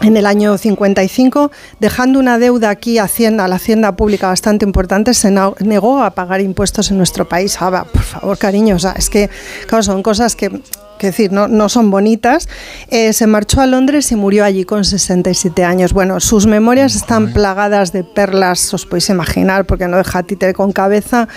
en 0.00 0.16
el 0.16 0.26
año 0.26 0.58
55, 0.58 1.50
dejando 1.80 2.18
una 2.18 2.38
deuda 2.38 2.70
aquí 2.70 2.98
a, 2.98 3.04
Hacienda, 3.04 3.44
a 3.44 3.48
la 3.48 3.56
hacienda 3.56 3.96
pública 3.96 4.28
bastante 4.28 4.64
importante, 4.64 5.14
se 5.14 5.30
negó 5.60 6.02
a 6.02 6.10
pagar 6.10 6.40
impuestos 6.40 6.90
en 6.90 6.98
nuestro 6.98 7.28
país. 7.28 7.60
Ava, 7.60 7.84
por 7.84 8.02
favor, 8.02 8.36
cariño, 8.38 8.76
o 8.76 8.78
sea, 8.78 8.92
es 8.92 9.08
que 9.08 9.30
claro, 9.66 9.82
son 9.82 10.02
cosas 10.02 10.34
que, 10.34 10.50
que 10.98 11.08
decir, 11.08 11.32
no, 11.32 11.48
no 11.48 11.68
son 11.68 11.90
bonitas. 11.90 12.48
Eh, 12.90 13.12
se 13.12 13.26
marchó 13.26 13.60
a 13.60 13.66
Londres 13.66 14.10
y 14.10 14.16
murió 14.16 14.44
allí 14.44 14.64
con 14.64 14.84
67 14.84 15.64
años. 15.64 15.92
Bueno, 15.92 16.18
sus 16.20 16.46
memorias 16.46 16.96
están 16.96 17.32
plagadas 17.32 17.92
de 17.92 18.04
perlas, 18.04 18.74
os 18.74 18.86
podéis 18.86 19.08
imaginar, 19.10 19.64
porque 19.64 19.86
no 19.86 19.96
deja 19.96 20.22
títere 20.22 20.54
con 20.54 20.72
cabeza. 20.72 21.28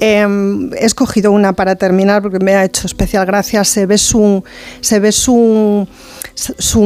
Eh, 0.00 0.26
he 0.78 0.84
escogido 0.84 1.32
una 1.32 1.54
para 1.54 1.76
terminar 1.76 2.22
porque 2.22 2.38
me 2.38 2.54
ha 2.54 2.64
hecho 2.64 2.86
especial 2.86 3.26
gracia. 3.26 3.64
Se 3.64 3.86
ve 3.86 3.98
su, 3.98 4.44
se 4.80 5.00
ve 5.00 5.12
su, 5.12 5.88
su 6.58 6.80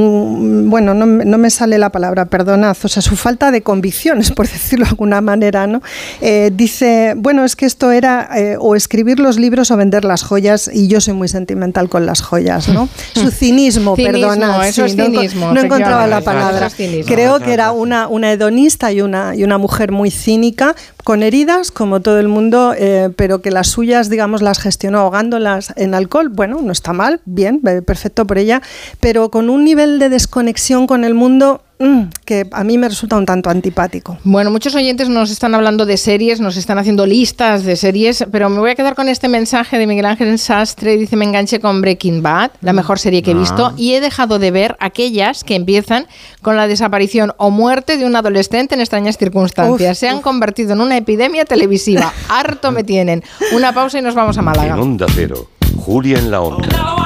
bueno, 0.69 0.95
no, 0.95 1.07
me- 1.07 1.25
no 1.25 1.39
me 1.39 1.51
sale 1.51 1.79
la 1.79 1.91
palabra, 1.91 2.27
perdonad, 2.27 2.77
o 2.83 2.89
sea, 2.89 3.03
su 3.03 3.17
falta 3.17 3.51
de 3.51 3.63
convicciones, 3.63 4.31
por 4.37 4.49
decirlo 4.49 4.85
de 4.85 4.91
alguna 4.91 5.21
manera, 5.21 5.67
¿no? 5.67 5.83
Eh, 6.21 6.51
dice, 6.55 7.15
bueno, 7.17 7.45
es 7.45 7.57
que 7.57 7.67
esto 7.67 7.91
era 7.93 8.29
eh, 8.37 8.57
o 8.59 8.75
escribir 8.77 9.19
los 9.21 9.39
libros 9.39 9.71
o 9.71 9.77
vender 9.77 10.05
las 10.05 10.23
joyas, 10.23 10.71
y 10.73 10.89
yo 10.89 11.01
soy 11.01 11.15
muy 11.15 11.29
sentimental 11.29 11.89
con 11.89 12.07
las 12.07 12.21
joyas, 12.23 12.69
¿no? 12.69 12.89
Su 13.15 13.31
cinismo, 13.31 13.97
Cinismo, 13.97 13.97
perdona, 13.97 14.67
eso 14.69 14.85
es 14.85 14.97
no, 14.97 15.05
cinismo, 15.05 15.53
no 15.53 15.61
encontraba 15.61 16.07
la 16.07 16.21
palabra. 16.21 16.57
eso 16.59 16.67
es 16.67 16.75
cinismo. 16.77 17.15
Creo 17.15 17.41
que 17.41 17.53
era 17.53 17.73
una, 17.73 18.09
una 18.09 18.33
hedonista 18.33 18.93
y 18.93 19.01
una, 19.01 19.35
y 19.35 19.45
una 19.45 19.59
mujer 19.59 19.93
muy 19.93 20.11
cínica, 20.11 20.75
con 21.05 21.23
heridas, 21.23 21.71
como 21.71 22.01
todo 22.01 22.19
el 22.19 22.27
mundo, 22.29 22.75
eh, 22.77 23.11
pero 23.17 23.41
que 23.41 23.51
las 23.53 23.69
suyas, 23.69 24.11
digamos, 24.11 24.43
las 24.43 24.59
gestionó 24.59 24.99
ahogándolas 25.01 25.73
en 25.77 25.95
alcohol. 25.95 26.29
Bueno, 26.31 26.61
no 26.63 26.73
está 26.73 26.93
mal, 26.93 27.21
bien, 27.25 27.61
perfecto 27.61 28.27
por 28.27 28.39
ella, 28.39 28.61
pero 28.99 29.31
con 29.31 29.46
un 29.51 29.65
nivel 29.65 29.99
de 29.99 30.09
desconexión 30.09 30.87
con 30.87 31.05
el 31.05 31.15
mundo 31.15 31.63
mm, 31.79 32.03
que 32.25 32.47
a 32.53 32.65
mí 32.65 32.79
me 32.79 32.89
resulta 32.89 33.17
un 33.17 33.27
tanto 33.27 33.51
antipático. 33.51 34.19
Bueno, 34.25 34.51
muchos 34.51 34.75
oyentes 34.75 35.09
nos 35.09 35.31
están 35.31 35.55
hablando 35.55 35.85
de 35.87 35.97
series, 35.97 36.41
nos 36.41 36.57
están 36.57 36.79
haciendo 36.79 37.05
listas 37.07 37.65
de 37.65 37.77
series, 37.77 38.25
pero 38.33 38.49
me 38.49 38.59
voy 38.59 38.71
a 38.71 38.75
quedar 38.75 38.95
con 38.95 39.09
este 39.09 39.29
mensaje 39.29 39.79
de 39.79 39.87
Miguel 39.87 40.07
Ángel 40.07 40.39
Sastre. 40.39 40.97
Dice, 40.97 41.17
me 41.17 41.25
enganché 41.25 41.61
con 41.61 41.81
Breaking 41.81 42.23
Bad, 42.23 42.51
la 42.63 42.73
mejor 42.73 42.99
serie 42.99 43.23
que 43.23 43.33
he 43.33 43.35
Ah. 43.35 43.39
visto, 43.39 43.73
y 43.77 43.93
he 43.95 44.01
dejado 44.01 44.39
de 44.39 44.51
ver 44.51 44.77
aquellas 44.81 45.45
que 45.45 45.55
empiezan 45.55 46.07
con 46.43 46.57
la 46.57 46.67
desaparición 46.67 47.33
o 47.37 47.51
muerte 47.51 47.97
de 47.99 48.07
un 48.07 48.17
adolescente 48.17 48.75
en 48.75 48.81
extrañas 48.81 49.19
circunstancias. 49.19 49.93
Uf, 49.93 49.99
Se 49.99 50.09
han 50.09 50.23
convertido 50.23 50.73
en 50.73 50.81
una 50.81 50.97
epidemia 50.97 51.45
televisiva. 51.45 52.13
Harto 52.29 52.73
me 52.73 52.85
tienen. 52.85 53.23
Una 53.55 53.73
pausa 53.73 53.99
y 53.99 54.03
nos 54.03 54.15
vamos 54.15 54.39
a 54.39 54.43
Málaga. 54.43 54.75
En 54.75 54.81
Onda 54.81 55.07
Cero, 55.15 55.51
Julia 55.77 56.19
en 56.19 56.31
la 56.31 56.41
Onda. 56.41 57.06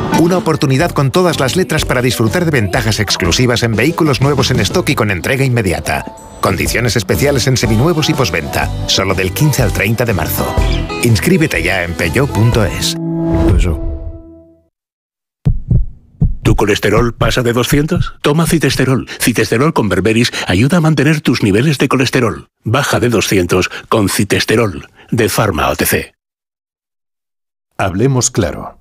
Una 0.21 0.37
oportunidad 0.37 0.91
con 0.91 1.09
todas 1.09 1.39
las 1.39 1.55
letras 1.55 1.83
para 1.83 2.03
disfrutar 2.03 2.45
de 2.45 2.51
ventajas 2.51 2.99
exclusivas 2.99 3.63
en 3.63 3.75
vehículos 3.75 4.21
nuevos 4.21 4.51
en 4.51 4.59
stock 4.59 4.87
y 4.89 4.93
con 4.93 5.09
entrega 5.09 5.43
inmediata. 5.43 6.05
Condiciones 6.41 6.95
especiales 6.95 7.47
en 7.47 7.57
seminuevos 7.57 8.07
y 8.07 8.13
posventa, 8.13 8.69
solo 8.87 9.15
del 9.15 9.31
15 9.31 9.63
al 9.63 9.73
30 9.73 10.05
de 10.05 10.13
marzo. 10.13 10.55
Inscríbete 11.01 11.63
ya 11.63 11.83
en 11.83 11.95
peugeot.es. 11.95 12.95
¿Tu 16.43 16.55
colesterol 16.55 17.15
pasa 17.15 17.41
de 17.41 17.53
200? 17.53 18.19
Toma 18.21 18.45
citesterol. 18.45 19.09
Citesterol 19.19 19.73
con 19.73 19.89
berberis 19.89 20.31
ayuda 20.45 20.77
a 20.77 20.81
mantener 20.81 21.21
tus 21.21 21.41
niveles 21.41 21.79
de 21.79 21.87
colesterol. 21.87 22.47
Baja 22.63 22.99
de 22.99 23.09
200 23.09 23.71
con 23.89 24.07
citesterol 24.07 24.87
de 25.09 25.29
Pharma 25.29 25.69
OTC. 25.69 26.13
Hablemos 27.75 28.29
claro. 28.29 28.80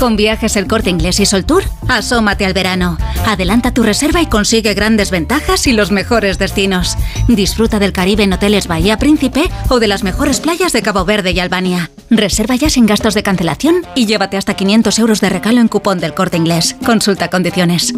Con 0.00 0.16
viajes 0.16 0.56
el 0.56 0.66
corte 0.66 0.88
inglés 0.88 1.20
y 1.20 1.26
Soltour, 1.26 1.62
asómate 1.86 2.46
al 2.46 2.54
verano. 2.54 2.96
Adelanta 3.26 3.74
tu 3.74 3.82
reserva 3.82 4.22
y 4.22 4.26
consigue 4.26 4.72
grandes 4.72 5.10
ventajas 5.10 5.66
y 5.66 5.74
los 5.74 5.90
mejores 5.90 6.38
destinos. 6.38 6.96
Disfruta 7.28 7.78
del 7.78 7.92
Caribe 7.92 8.22
en 8.22 8.32
hoteles 8.32 8.66
Bahía 8.66 8.96
Príncipe 8.96 9.50
o 9.68 9.78
de 9.78 9.88
las 9.88 10.02
mejores 10.02 10.40
playas 10.40 10.72
de 10.72 10.80
Cabo 10.80 11.04
Verde 11.04 11.32
y 11.32 11.40
Albania. 11.40 11.90
Reserva 12.08 12.56
ya 12.56 12.70
sin 12.70 12.86
gastos 12.86 13.12
de 13.12 13.22
cancelación 13.22 13.82
y 13.94 14.06
llévate 14.06 14.38
hasta 14.38 14.54
500 14.54 14.98
euros 15.00 15.20
de 15.20 15.28
regalo 15.28 15.60
en 15.60 15.68
cupón 15.68 16.00
del 16.00 16.14
corte 16.14 16.38
inglés. 16.38 16.76
Consulta 16.86 17.28
condiciones. 17.28 17.92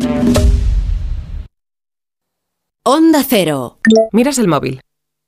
Onda 2.83 3.23
Cero. 3.25 3.79
Miras 4.11 4.39
el 4.39 4.49
móvil. 4.49 4.81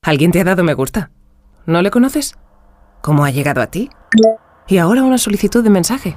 ¿Alguien 0.03 0.33
te 0.33 0.41
ha 0.41 0.45
dado 0.45 0.65
me 0.65 0.75
gusta? 0.75 1.13
¿No 1.67 1.83
le 1.83 1.93
conoces? 1.93 2.35
¿Cómo 3.01 3.25
ha 3.25 3.31
llegado 3.31 3.63
a 3.63 3.69
ti? 3.69 3.91
Y 4.67 4.79
ahora 4.79 5.05
una 5.05 5.19
solicitud 5.19 5.63
de 5.63 5.71
mensaje. 5.71 6.17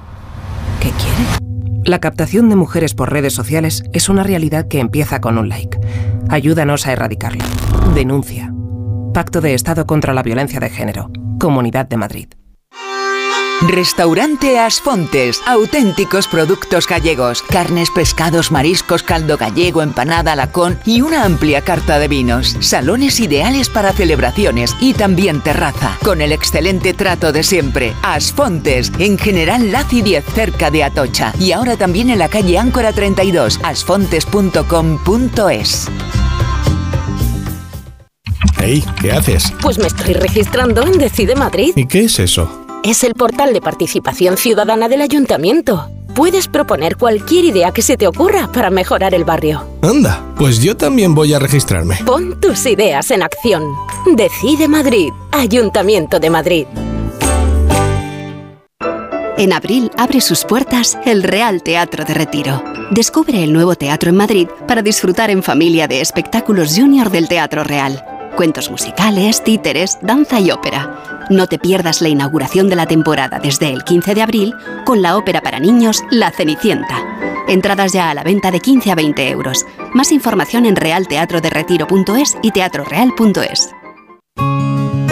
¿Qué 0.80 0.90
quiere? 0.90 1.48
La 1.84 1.98
captación 2.00 2.48
de 2.48 2.56
mujeres 2.56 2.94
por 2.94 3.12
redes 3.12 3.32
sociales 3.32 3.82
es 3.92 4.08
una 4.08 4.22
realidad 4.22 4.68
que 4.68 4.78
empieza 4.78 5.20
con 5.20 5.38
un 5.38 5.48
like. 5.48 5.78
Ayúdanos 6.28 6.86
a 6.86 6.92
erradicarla. 6.92 7.44
Denuncia. 7.94 8.52
Pacto 9.14 9.40
de 9.40 9.54
Estado 9.54 9.86
contra 9.86 10.12
la 10.12 10.22
Violencia 10.22 10.60
de 10.60 10.70
Género. 10.70 11.10
Comunidad 11.40 11.88
de 11.88 11.96
Madrid. 11.96 12.28
Restaurante 13.66 14.56
Asfontes, 14.56 15.42
auténticos 15.44 16.28
productos 16.28 16.86
gallegos, 16.86 17.42
carnes, 17.42 17.90
pescados, 17.90 18.52
mariscos, 18.52 19.02
caldo 19.02 19.36
gallego, 19.36 19.82
empanada, 19.82 20.36
lacón 20.36 20.78
y 20.86 21.00
una 21.00 21.24
amplia 21.24 21.62
carta 21.62 21.98
de 21.98 22.06
vinos. 22.06 22.56
Salones 22.60 23.18
ideales 23.18 23.68
para 23.68 23.92
celebraciones 23.92 24.76
y 24.80 24.94
también 24.94 25.40
terraza, 25.40 25.98
con 26.04 26.20
el 26.20 26.30
excelente 26.30 26.94
trato 26.94 27.32
de 27.32 27.42
siempre. 27.42 27.94
Asfontes, 28.02 28.92
en 29.00 29.18
General 29.18 29.72
Laci 29.72 30.02
10, 30.02 30.24
cerca 30.24 30.70
de 30.70 30.84
Atocha. 30.84 31.32
Y 31.40 31.50
ahora 31.50 31.76
también 31.76 32.10
en 32.10 32.20
la 32.20 32.28
calle 32.28 32.58
Áncora 32.58 32.92
32, 32.92 33.58
asfontes.com.es. 33.64 35.88
Hey, 38.56 38.84
¿qué 39.00 39.10
haces? 39.10 39.52
Pues 39.60 39.78
me 39.78 39.88
estoy 39.88 40.14
registrando 40.14 40.86
en 40.86 40.92
Decide 40.92 41.34
Madrid. 41.34 41.72
¿Y 41.74 41.86
qué 41.86 42.04
es 42.04 42.20
eso? 42.20 42.67
Es 42.84 43.04
el 43.04 43.14
portal 43.14 43.52
de 43.52 43.60
participación 43.60 44.36
ciudadana 44.36 44.88
del 44.88 45.02
ayuntamiento. 45.02 45.90
Puedes 46.14 46.48
proponer 46.48 46.96
cualquier 46.96 47.44
idea 47.44 47.72
que 47.72 47.82
se 47.82 47.96
te 47.96 48.06
ocurra 48.06 48.50
para 48.52 48.70
mejorar 48.70 49.14
el 49.14 49.24
barrio. 49.24 49.64
Anda, 49.82 50.24
pues 50.36 50.60
yo 50.60 50.76
también 50.76 51.14
voy 51.14 51.34
a 51.34 51.38
registrarme. 51.38 51.98
Pon 52.06 52.40
tus 52.40 52.66
ideas 52.66 53.10
en 53.10 53.22
acción. 53.22 53.64
Decide 54.14 54.68
Madrid, 54.68 55.10
Ayuntamiento 55.32 56.18
de 56.18 56.30
Madrid. 56.30 56.66
En 59.36 59.52
abril 59.52 59.90
abre 59.96 60.20
sus 60.20 60.44
puertas 60.44 60.98
el 61.04 61.22
Real 61.22 61.62
Teatro 61.62 62.04
de 62.04 62.14
Retiro. 62.14 62.62
Descubre 62.90 63.44
el 63.44 63.52
nuevo 63.52 63.76
teatro 63.76 64.10
en 64.10 64.16
Madrid 64.16 64.48
para 64.66 64.82
disfrutar 64.82 65.30
en 65.30 65.42
familia 65.42 65.86
de 65.86 66.00
espectáculos 66.00 66.74
junior 66.76 67.10
del 67.10 67.28
Teatro 67.28 67.62
Real. 67.62 68.17
Cuentos 68.38 68.70
musicales, 68.70 69.42
títeres, 69.42 69.98
danza 70.00 70.38
y 70.38 70.52
ópera. 70.52 71.26
No 71.28 71.48
te 71.48 71.58
pierdas 71.58 72.00
la 72.00 72.08
inauguración 72.08 72.68
de 72.68 72.76
la 72.76 72.86
temporada 72.86 73.40
desde 73.40 73.68
el 73.72 73.82
15 73.82 74.14
de 74.14 74.22
abril 74.22 74.54
con 74.86 75.02
la 75.02 75.16
ópera 75.16 75.40
para 75.40 75.58
niños 75.58 76.04
La 76.12 76.30
Cenicienta. 76.30 77.04
Entradas 77.48 77.92
ya 77.92 78.10
a 78.10 78.14
la 78.14 78.22
venta 78.22 78.52
de 78.52 78.60
15 78.60 78.92
a 78.92 78.94
20 78.94 79.28
euros. 79.30 79.66
Más 79.92 80.12
información 80.12 80.66
en 80.66 80.76
realteatroderetiro.es 80.76 82.36
y 82.40 82.52
teatroreal.es. 82.52 83.70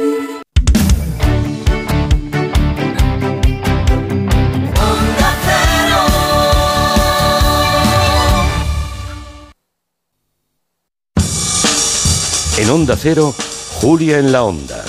En 12.61 12.69
Onda 12.69 12.95
Cero, 12.95 13.35
Julia 13.81 14.19
en 14.19 14.33
la 14.33 14.45
Onda, 14.45 14.85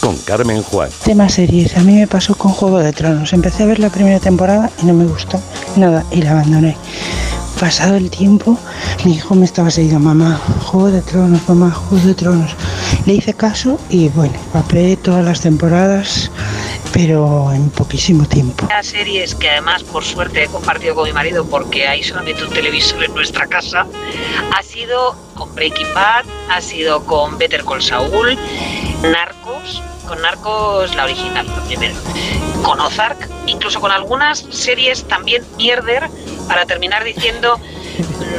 con 0.00 0.16
Carmen 0.18 0.60
Juan. 0.60 0.90
Tema 1.04 1.28
series. 1.28 1.76
A 1.76 1.80
mí 1.80 1.94
me 1.94 2.08
pasó 2.08 2.34
con 2.34 2.50
Juego 2.50 2.80
de 2.80 2.92
Tronos. 2.92 3.32
Empecé 3.32 3.62
a 3.62 3.66
ver 3.66 3.78
la 3.78 3.90
primera 3.90 4.18
temporada 4.18 4.72
y 4.82 4.86
no 4.86 4.92
me 4.92 5.04
gustó 5.04 5.40
nada 5.76 6.04
y 6.10 6.20
la 6.22 6.32
abandoné. 6.32 6.76
Pasado 7.60 7.94
el 7.94 8.10
tiempo, 8.10 8.58
mi 9.04 9.14
hijo 9.14 9.36
me 9.36 9.44
estaba 9.44 9.70
seguido, 9.70 10.00
mamá, 10.00 10.40
Juego 10.64 10.90
de 10.90 11.00
Tronos, 11.00 11.48
mamá, 11.48 11.70
Juego 11.70 12.04
de 12.04 12.14
Tronos. 12.14 12.56
Le 13.06 13.14
hice 13.14 13.34
caso 13.34 13.78
y 13.88 14.08
bueno, 14.08 14.34
papé 14.52 14.96
todas 14.96 15.24
las 15.24 15.42
temporadas, 15.42 16.28
pero 16.92 17.52
en 17.52 17.70
poquísimo 17.70 18.26
tiempo. 18.26 18.66
Las 18.68 18.88
series 18.88 19.36
que 19.36 19.48
además 19.48 19.84
por 19.84 20.02
suerte 20.02 20.42
he 20.42 20.48
compartido 20.48 20.96
con 20.96 21.04
mi 21.04 21.12
marido 21.12 21.44
porque 21.44 21.86
hay 21.86 22.02
solamente 22.02 22.42
un 22.42 22.50
televisor 22.50 23.04
en 23.04 23.14
nuestra 23.14 23.46
casa, 23.46 23.86
ha 24.52 24.62
sido 24.64 25.14
con 25.42 25.54
Breaking 25.56 25.92
Bad, 25.92 26.24
ha 26.50 26.60
sido 26.60 27.04
con 27.04 27.36
Better 27.36 27.64
Call 27.64 27.82
Saul, 27.82 28.38
Narcos, 29.02 29.82
con 30.06 30.22
Narcos 30.22 30.94
la 30.94 31.04
original, 31.04 31.44
la 31.46 31.64
primera, 31.64 31.94
con 32.62 32.78
Ozark, 32.78 33.28
incluso 33.46 33.80
con 33.80 33.90
algunas 33.90 34.46
series 34.50 35.02
también 35.08 35.44
mierder 35.56 36.08
para 36.46 36.64
terminar 36.64 37.02
diciendo 37.02 37.58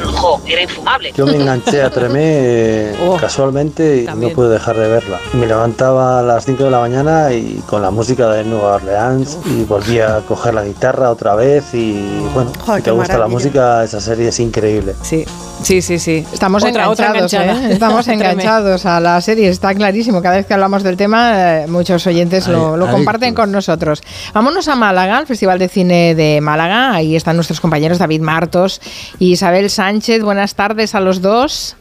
jo, 0.05 0.41
era 0.47 0.61
infumable. 0.63 1.11
Yo 1.15 1.25
me 1.25 1.35
enganché 1.35 1.81
a 1.81 1.89
Tremé 1.89 2.21
eh, 2.23 2.95
Oh, 3.07 3.17
casualmente 3.17 3.97
y 3.97 4.05
también. 4.05 4.31
no 4.31 4.35
pude 4.35 4.49
dejar 4.49 4.77
de 4.77 4.87
verla. 4.87 5.19
Me 5.33 5.45
levantaba 5.47 6.19
a 6.19 6.23
las 6.23 6.45
5 6.45 6.63
de 6.63 6.71
la 6.71 6.79
mañana 6.79 7.31
y 7.33 7.61
con 7.67 7.81
la 7.81 7.91
música 7.91 8.29
de 8.31 8.43
Nueva 8.43 8.75
Orleans 8.75 9.37
y 9.45 9.63
volvía 9.63 10.17
a 10.17 10.21
coger 10.21 10.53
la 10.53 10.63
guitarra 10.63 11.09
otra 11.11 11.35
vez 11.35 11.73
y 11.73 12.01
bueno, 12.33 12.51
Joder, 12.59 12.81
si 12.81 12.85
te 12.85 12.91
gusta 12.91 13.17
la 13.17 13.27
música, 13.27 13.83
esa 13.83 13.99
serie 13.99 14.29
es 14.29 14.39
increíble. 14.39 14.93
Sí, 15.01 15.25
sí, 15.61 15.81
sí, 15.81 15.99
sí. 15.99 16.25
Estamos 16.33 16.63
Otra- 16.63 16.85
enganchados. 16.85 17.33
¿eh? 17.33 17.67
Estamos 17.71 18.07
enganchados 18.07 18.85
a 18.85 18.99
la 18.99 19.19
serie, 19.21 19.49
está 19.49 19.73
clarísimo. 19.75 20.21
Cada 20.21 20.37
vez 20.37 20.45
que 20.45 20.53
hablamos 20.53 20.83
del 20.83 20.97
tema, 20.97 21.63
eh, 21.63 21.67
muchos 21.67 22.05
oyentes 22.07 22.47
lo, 22.47 22.73
Ahí- 22.73 22.79
lo 22.79 22.85
ahí, 22.87 22.91
comparten 22.91 23.33
con 23.33 23.51
nosotros. 23.51 24.01
Vámonos 24.33 24.67
a 24.67 24.75
Málaga, 24.75 25.17
al 25.17 25.27
Festival 25.27 25.59
de 25.59 25.67
Cine 25.69 26.15
de 26.15 26.39
Málaga. 26.41 26.93
Ahí 26.93 27.15
están 27.15 27.35
nuestros 27.35 27.59
compañeros 27.59 27.97
David 27.97 28.21
Martos 28.21 28.81
y 29.19 29.31
Isabel 29.33 29.69
Sánchez. 29.73 30.21
Buenas 30.23 30.55
tardes 30.55 30.95
a 30.95 30.99
los 30.99 31.21
dos. 31.21 31.75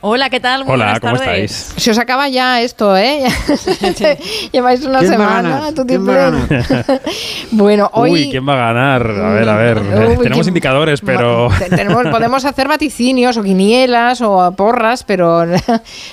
Hola, 0.00 0.30
¿qué 0.30 0.38
tal? 0.38 0.64
Muy 0.64 0.74
Hola, 0.74 0.84
buenas 0.84 1.00
¿cómo 1.00 1.16
tardes. 1.16 1.50
estáis? 1.50 1.82
Se 1.82 1.90
os 1.90 1.98
acaba 1.98 2.28
ya 2.28 2.60
esto, 2.62 2.96
¿eh? 2.96 3.24
Lleváis 4.52 4.84
una 4.84 5.00
¿Quién 5.00 5.10
va 5.10 5.14
a 5.14 5.18
semana, 5.18 5.50
ganar? 5.50 5.72
tu 5.74 5.84
¿Quién 5.86 6.08
va 6.08 6.28
a 6.28 7.00
bueno, 7.50 7.90
hoy 7.94 8.12
Uy, 8.12 8.30
¿quién 8.30 8.48
va 8.48 8.52
a 8.52 8.72
ganar? 8.72 9.02
A 9.10 9.30
ver, 9.32 9.48
a 9.48 9.56
ver. 9.56 9.78
Uy, 9.78 10.16
Tenemos 10.18 10.20
¿quién- 10.44 10.48
indicadores, 10.48 11.00
pero... 11.00 11.48
Tenemos- 11.68 12.06
podemos 12.12 12.44
hacer 12.44 12.68
vaticinios 12.68 13.36
o 13.38 13.42
quinielas 13.42 14.20
o 14.20 14.52
porras, 14.52 15.02
pero 15.02 15.44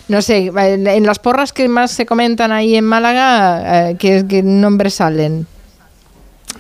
no 0.08 0.22
sé, 0.24 0.48
en, 0.48 0.88
en 0.88 1.06
las 1.06 1.20
porras 1.20 1.54
que 1.54 1.68
más 1.70 1.92
se 1.92 2.08
comentan 2.08 2.52
ahí 2.52 2.76
en 2.78 2.86
Málaga, 2.86 3.90
eh, 3.92 3.98
¿qué, 4.00 4.26
qué 4.28 4.42
nombres 4.42 4.96
salen? 4.96 5.46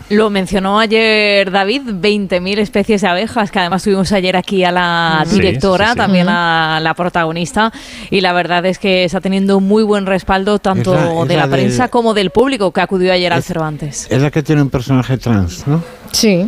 Lo 0.09 0.30
mencionó 0.30 0.80
ayer 0.80 1.50
David, 1.50 1.82
20.000 2.00 2.59
especies 2.59 3.01
de 3.01 3.08
abejas, 3.08 3.50
que 3.50 3.58
además 3.59 3.82
tuvimos 3.84 4.11
ayer 4.11 4.35
aquí 4.38 4.64
a 4.64 4.72
la 4.72 5.24
Sí, 5.27 5.35
directora, 5.35 5.85
sí, 5.88 5.92
sí. 5.93 5.98
también 5.98 6.27
a 6.30 6.80
la 6.80 6.93
protagonista, 6.93 7.74
y 8.11 8.22
la 8.22 8.32
verdad 8.32 8.64
es 8.67 8.77
que 8.77 9.03
está 9.03 9.19
teniendo 9.19 9.59
muy 9.59 9.82
buen 9.84 10.06
respaldo 10.06 10.59
tanto 10.59 10.93
Es 10.93 11.01
la- 11.01 11.22
es 11.24 11.27
de 11.27 11.35
la, 11.35 11.42
la 11.42 11.48
del- 11.48 11.59
prensa 11.66 11.88
como 11.88 12.14
del 12.14 12.30
público 12.30 12.72
que 12.72 12.82
acudió 12.82 13.11
ayer 13.14 13.34
al 13.34 13.40
Es- 13.40 13.45
Cervantes. 13.45 14.08
Es 14.11 14.22
la 14.22 14.30
que 14.30 14.43
tiene 14.43 14.61
un 14.61 14.69
personaje 14.69 15.17
trans, 15.17 15.66
¿no? 15.67 15.84
Sí. 16.11 16.48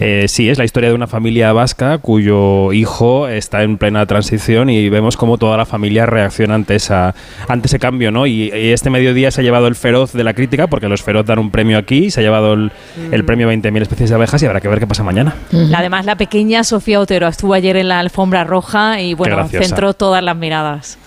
Eh, 0.00 0.26
sí, 0.28 0.48
es 0.48 0.58
la 0.58 0.64
historia 0.64 0.90
de 0.90 0.94
una 0.94 1.06
familia 1.06 1.52
vasca 1.52 1.98
cuyo 1.98 2.72
hijo 2.72 3.28
está 3.28 3.62
en 3.62 3.78
plena 3.78 4.06
transición 4.06 4.70
y 4.70 4.88
vemos 4.88 5.16
cómo 5.16 5.38
toda 5.38 5.56
la 5.56 5.66
familia 5.66 6.06
reacciona 6.06 6.54
ante, 6.54 6.76
esa, 6.76 7.14
ante 7.48 7.66
ese 7.66 7.78
cambio, 7.78 8.10
¿no? 8.10 8.26
Y, 8.26 8.52
y 8.54 8.70
este 8.70 8.90
mediodía 8.90 9.30
se 9.30 9.40
ha 9.40 9.44
llevado 9.44 9.66
el 9.66 9.74
feroz 9.74 10.12
de 10.12 10.24
la 10.24 10.34
crítica, 10.34 10.66
porque 10.66 10.88
los 10.88 11.02
feroz 11.02 11.26
dan 11.26 11.38
un 11.38 11.50
premio 11.50 11.78
aquí, 11.78 12.10
se 12.10 12.20
ha 12.20 12.22
llevado 12.22 12.52
el, 12.54 12.72
el 13.10 13.24
premio 13.24 13.50
20.000 13.50 13.82
especies 13.82 14.10
de 14.10 14.16
abejas 14.16 14.42
y 14.42 14.46
habrá 14.46 14.60
que 14.60 14.68
ver 14.68 14.78
qué 14.78 14.86
pasa 14.86 15.02
mañana. 15.02 15.34
Además, 15.74 16.04
la 16.04 16.16
pequeña 16.16 16.64
Sofía 16.64 17.00
Otero 17.00 17.28
estuvo 17.28 17.54
ayer 17.54 17.76
en 17.76 17.88
la 17.88 17.98
alfombra 17.98 18.44
roja 18.44 19.00
y 19.00 19.14
bueno, 19.14 19.48
centró 19.48 19.94
todas 19.94 20.22
las 20.22 20.36
miradas. 20.36 20.98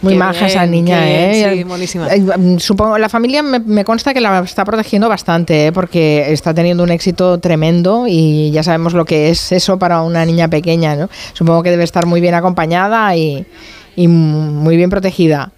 Muy 0.00 0.12
Qué 0.12 0.18
maja 0.18 0.46
esa 0.46 0.64
niña, 0.64 1.04
bien, 1.04 1.30
¿eh? 1.30 1.54
sí, 1.56 1.64
monísima. 1.64 2.08
Eh, 2.08 2.20
mm, 2.20 2.58
Supongo, 2.58 2.98
la 2.98 3.08
familia 3.08 3.42
me, 3.42 3.58
me 3.58 3.84
consta 3.84 4.14
que 4.14 4.20
la 4.20 4.40
está 4.40 4.64
protegiendo 4.64 5.08
bastante, 5.08 5.66
¿eh? 5.66 5.72
porque 5.72 6.32
está 6.32 6.54
teniendo 6.54 6.84
un 6.84 6.90
éxito 6.90 7.38
tremendo 7.38 8.04
y 8.06 8.50
ya 8.52 8.62
sabemos 8.62 8.94
lo 8.94 9.04
que 9.04 9.30
es 9.30 9.50
eso 9.50 9.78
para 9.78 10.02
una 10.02 10.24
niña 10.24 10.48
pequeña, 10.48 10.94
¿no? 10.94 11.08
Supongo 11.32 11.62
que 11.62 11.70
debe 11.70 11.84
estar 11.84 12.06
muy 12.06 12.20
bien 12.20 12.34
acompañada 12.34 13.16
y, 13.16 13.44
y 13.96 14.06
muy 14.06 14.76
bien 14.76 14.90
protegida. 14.90 15.50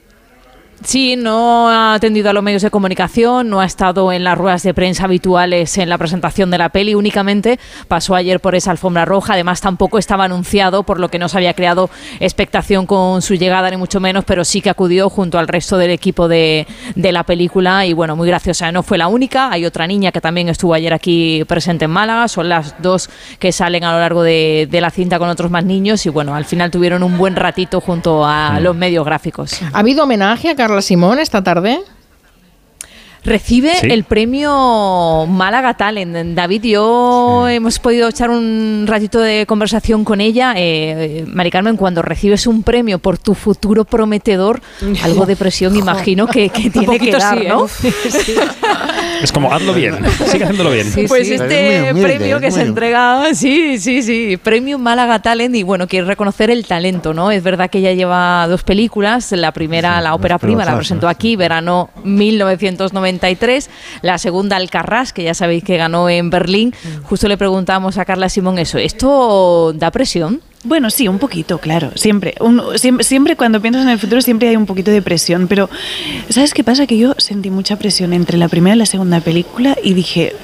Sí, 0.82 1.14
no 1.14 1.68
ha 1.68 1.92
atendido 1.92 2.30
a 2.30 2.32
los 2.32 2.42
medios 2.42 2.62
de 2.62 2.70
comunicación, 2.70 3.50
no 3.50 3.60
ha 3.60 3.66
estado 3.66 4.12
en 4.12 4.24
las 4.24 4.38
ruedas 4.38 4.62
de 4.62 4.72
prensa 4.72 5.04
habituales 5.04 5.76
en 5.76 5.90
la 5.90 5.98
presentación 5.98 6.50
de 6.50 6.56
la 6.56 6.70
peli, 6.70 6.94
únicamente 6.94 7.60
pasó 7.86 8.14
ayer 8.14 8.40
por 8.40 8.54
esa 8.54 8.70
alfombra 8.70 9.04
roja, 9.04 9.34
además 9.34 9.60
tampoco 9.60 9.98
estaba 9.98 10.24
anunciado, 10.24 10.82
por 10.82 10.98
lo 10.98 11.10
que 11.10 11.18
no 11.18 11.28
se 11.28 11.36
había 11.36 11.52
creado 11.52 11.90
expectación 12.18 12.86
con 12.86 13.20
su 13.20 13.34
llegada, 13.34 13.70
ni 13.70 13.76
mucho 13.76 14.00
menos, 14.00 14.24
pero 14.24 14.42
sí 14.42 14.62
que 14.62 14.70
acudió 14.70 15.10
junto 15.10 15.38
al 15.38 15.48
resto 15.48 15.76
del 15.76 15.90
equipo 15.90 16.28
de, 16.28 16.66
de 16.94 17.12
la 17.12 17.24
película 17.24 17.84
y 17.84 17.92
bueno, 17.92 18.16
muy 18.16 18.26
graciosa. 18.26 18.72
No 18.72 18.82
fue 18.82 18.96
la 18.96 19.08
única, 19.08 19.50
hay 19.50 19.66
otra 19.66 19.86
niña 19.86 20.12
que 20.12 20.22
también 20.22 20.48
estuvo 20.48 20.72
ayer 20.72 20.94
aquí 20.94 21.44
presente 21.46 21.84
en 21.84 21.90
Málaga, 21.90 22.26
son 22.28 22.48
las 22.48 22.80
dos 22.80 23.10
que 23.38 23.52
salen 23.52 23.84
a 23.84 23.92
lo 23.92 24.00
largo 24.00 24.22
de, 24.22 24.66
de 24.70 24.80
la 24.80 24.90
cinta 24.90 25.18
con 25.18 25.28
otros 25.28 25.50
más 25.50 25.64
niños 25.64 26.06
y 26.06 26.08
bueno, 26.08 26.34
al 26.34 26.46
final 26.46 26.70
tuvieron 26.70 27.02
un 27.02 27.18
buen 27.18 27.36
ratito 27.36 27.82
junto 27.82 28.24
a 28.24 28.58
los 28.60 28.74
medios 28.74 29.04
gráficos. 29.04 29.60
¿Ha 29.74 29.80
habido 29.80 30.04
homenaje 30.04 30.48
a 30.48 30.56
Carla 30.70 30.82
Simón 30.82 31.18
esta 31.18 31.42
tarde? 31.42 31.80
Recibe 33.24 33.74
Sí. 33.80 33.88
el 33.90 34.04
premio 34.04 35.26
Málaga 35.28 35.74
Talent. 35.74 36.34
David 36.34 36.64
y 36.64 36.70
yo 36.70 37.46
hemos 37.48 37.78
podido 37.78 38.08
echar 38.08 38.30
un 38.30 38.84
ratito 38.86 39.20
de 39.20 39.46
conversación 39.46 40.04
con 40.04 40.20
ella. 40.20 40.54
Eh, 40.56 41.24
Mari 41.26 41.50
Carmen, 41.50 41.76
cuando 41.76 42.02
recibes 42.02 42.46
un 42.46 42.62
premio 42.62 42.98
por 42.98 43.18
tu 43.18 43.34
futuro 43.34 43.84
prometedor, 43.84 44.60
algo 45.02 45.26
de 45.26 45.36
presión 45.36 45.76
imagino 45.76 46.26
que, 46.26 46.48
tiene 46.48 46.98
que 46.98 47.12
dar, 47.12 47.38
sí, 47.38 47.44
¿eh? 47.44 47.48
¿no? 47.48 47.66
Es 49.22 49.32
como, 49.32 49.52
hazlo 49.52 49.74
bien, 49.74 49.96
sigue 50.30 50.44
haciéndolo 50.44 50.70
bien. 50.70 50.86
pues 51.06 51.28
sí. 51.28 51.34
este 51.34 51.76
Es 51.76 51.80
muy 51.82 51.90
humilde, 51.90 52.16
premio 52.16 52.40
que 52.40 52.50
se 52.50 52.62
entrega, 52.62 53.34
sí, 53.34 53.78
sí, 53.78 54.02
sí, 54.02 54.38
premio 54.38 54.78
Málaga 54.78 55.20
Talent 55.20 55.54
y 55.54 55.62
bueno, 55.62 55.86
quiere 55.86 56.06
reconocer 56.06 56.50
el 56.50 56.66
talento, 56.66 57.12
¿no? 57.12 57.30
Es 57.30 57.42
verdad 57.42 57.68
que 57.68 57.78
ella 57.78 57.92
lleva 57.92 58.46
dos 58.48 58.64
películas, 58.64 59.30
la 59.32 59.52
primera, 59.52 60.00
la 60.00 60.14
ópera 60.14 60.38
prima, 60.38 60.64
la 60.64 60.76
presentó 60.76 61.08
aquí, 61.08 61.36
verano 61.36 61.90
1993, 63.10 63.70
la 64.02 64.18
segunda 64.18 64.56
Alcarrás, 64.56 65.12
que 65.12 65.22
ya 65.24 65.34
sabéis 65.34 65.64
que 65.64 65.76
ganó 65.76 66.08
en 66.08 66.30
Berlín. 66.30 66.74
Justo 67.04 67.28
le 67.28 67.36
preguntamos 67.36 67.98
a 67.98 68.04
Carla 68.04 68.28
Simón 68.28 68.58
eso, 68.58 68.78
¿esto 68.78 69.72
da 69.74 69.90
presión? 69.90 70.40
Bueno, 70.62 70.90
sí, 70.90 71.08
un 71.08 71.18
poquito, 71.18 71.56
claro. 71.58 71.90
Siempre, 71.94 72.34
Un- 72.40 72.62
siempre, 72.78 73.02
siempre 73.04 73.34
cuando 73.36 73.62
piensas 73.62 73.82
en 73.84 73.88
el 73.88 73.98
futuro 73.98 74.20
siempre 74.20 74.48
hay 74.50 74.56
un 74.56 74.66
poquito 74.66 74.90
de 74.90 75.00
presión. 75.00 75.48
Pero, 75.48 75.70
¿sabes 76.28 76.52
qué 76.52 76.62
pasa? 76.62 76.86
Que 76.86 76.98
yo 76.98 77.14
sentí 77.16 77.48
mucha 77.50 77.76
presión 77.76 78.12
entre 78.12 78.36
la 78.36 78.46
primera 78.48 78.76
y 78.76 78.78
la 78.78 78.84
segunda 78.86 79.20
película 79.20 79.74
y 79.82 79.94
dije, 79.94 80.34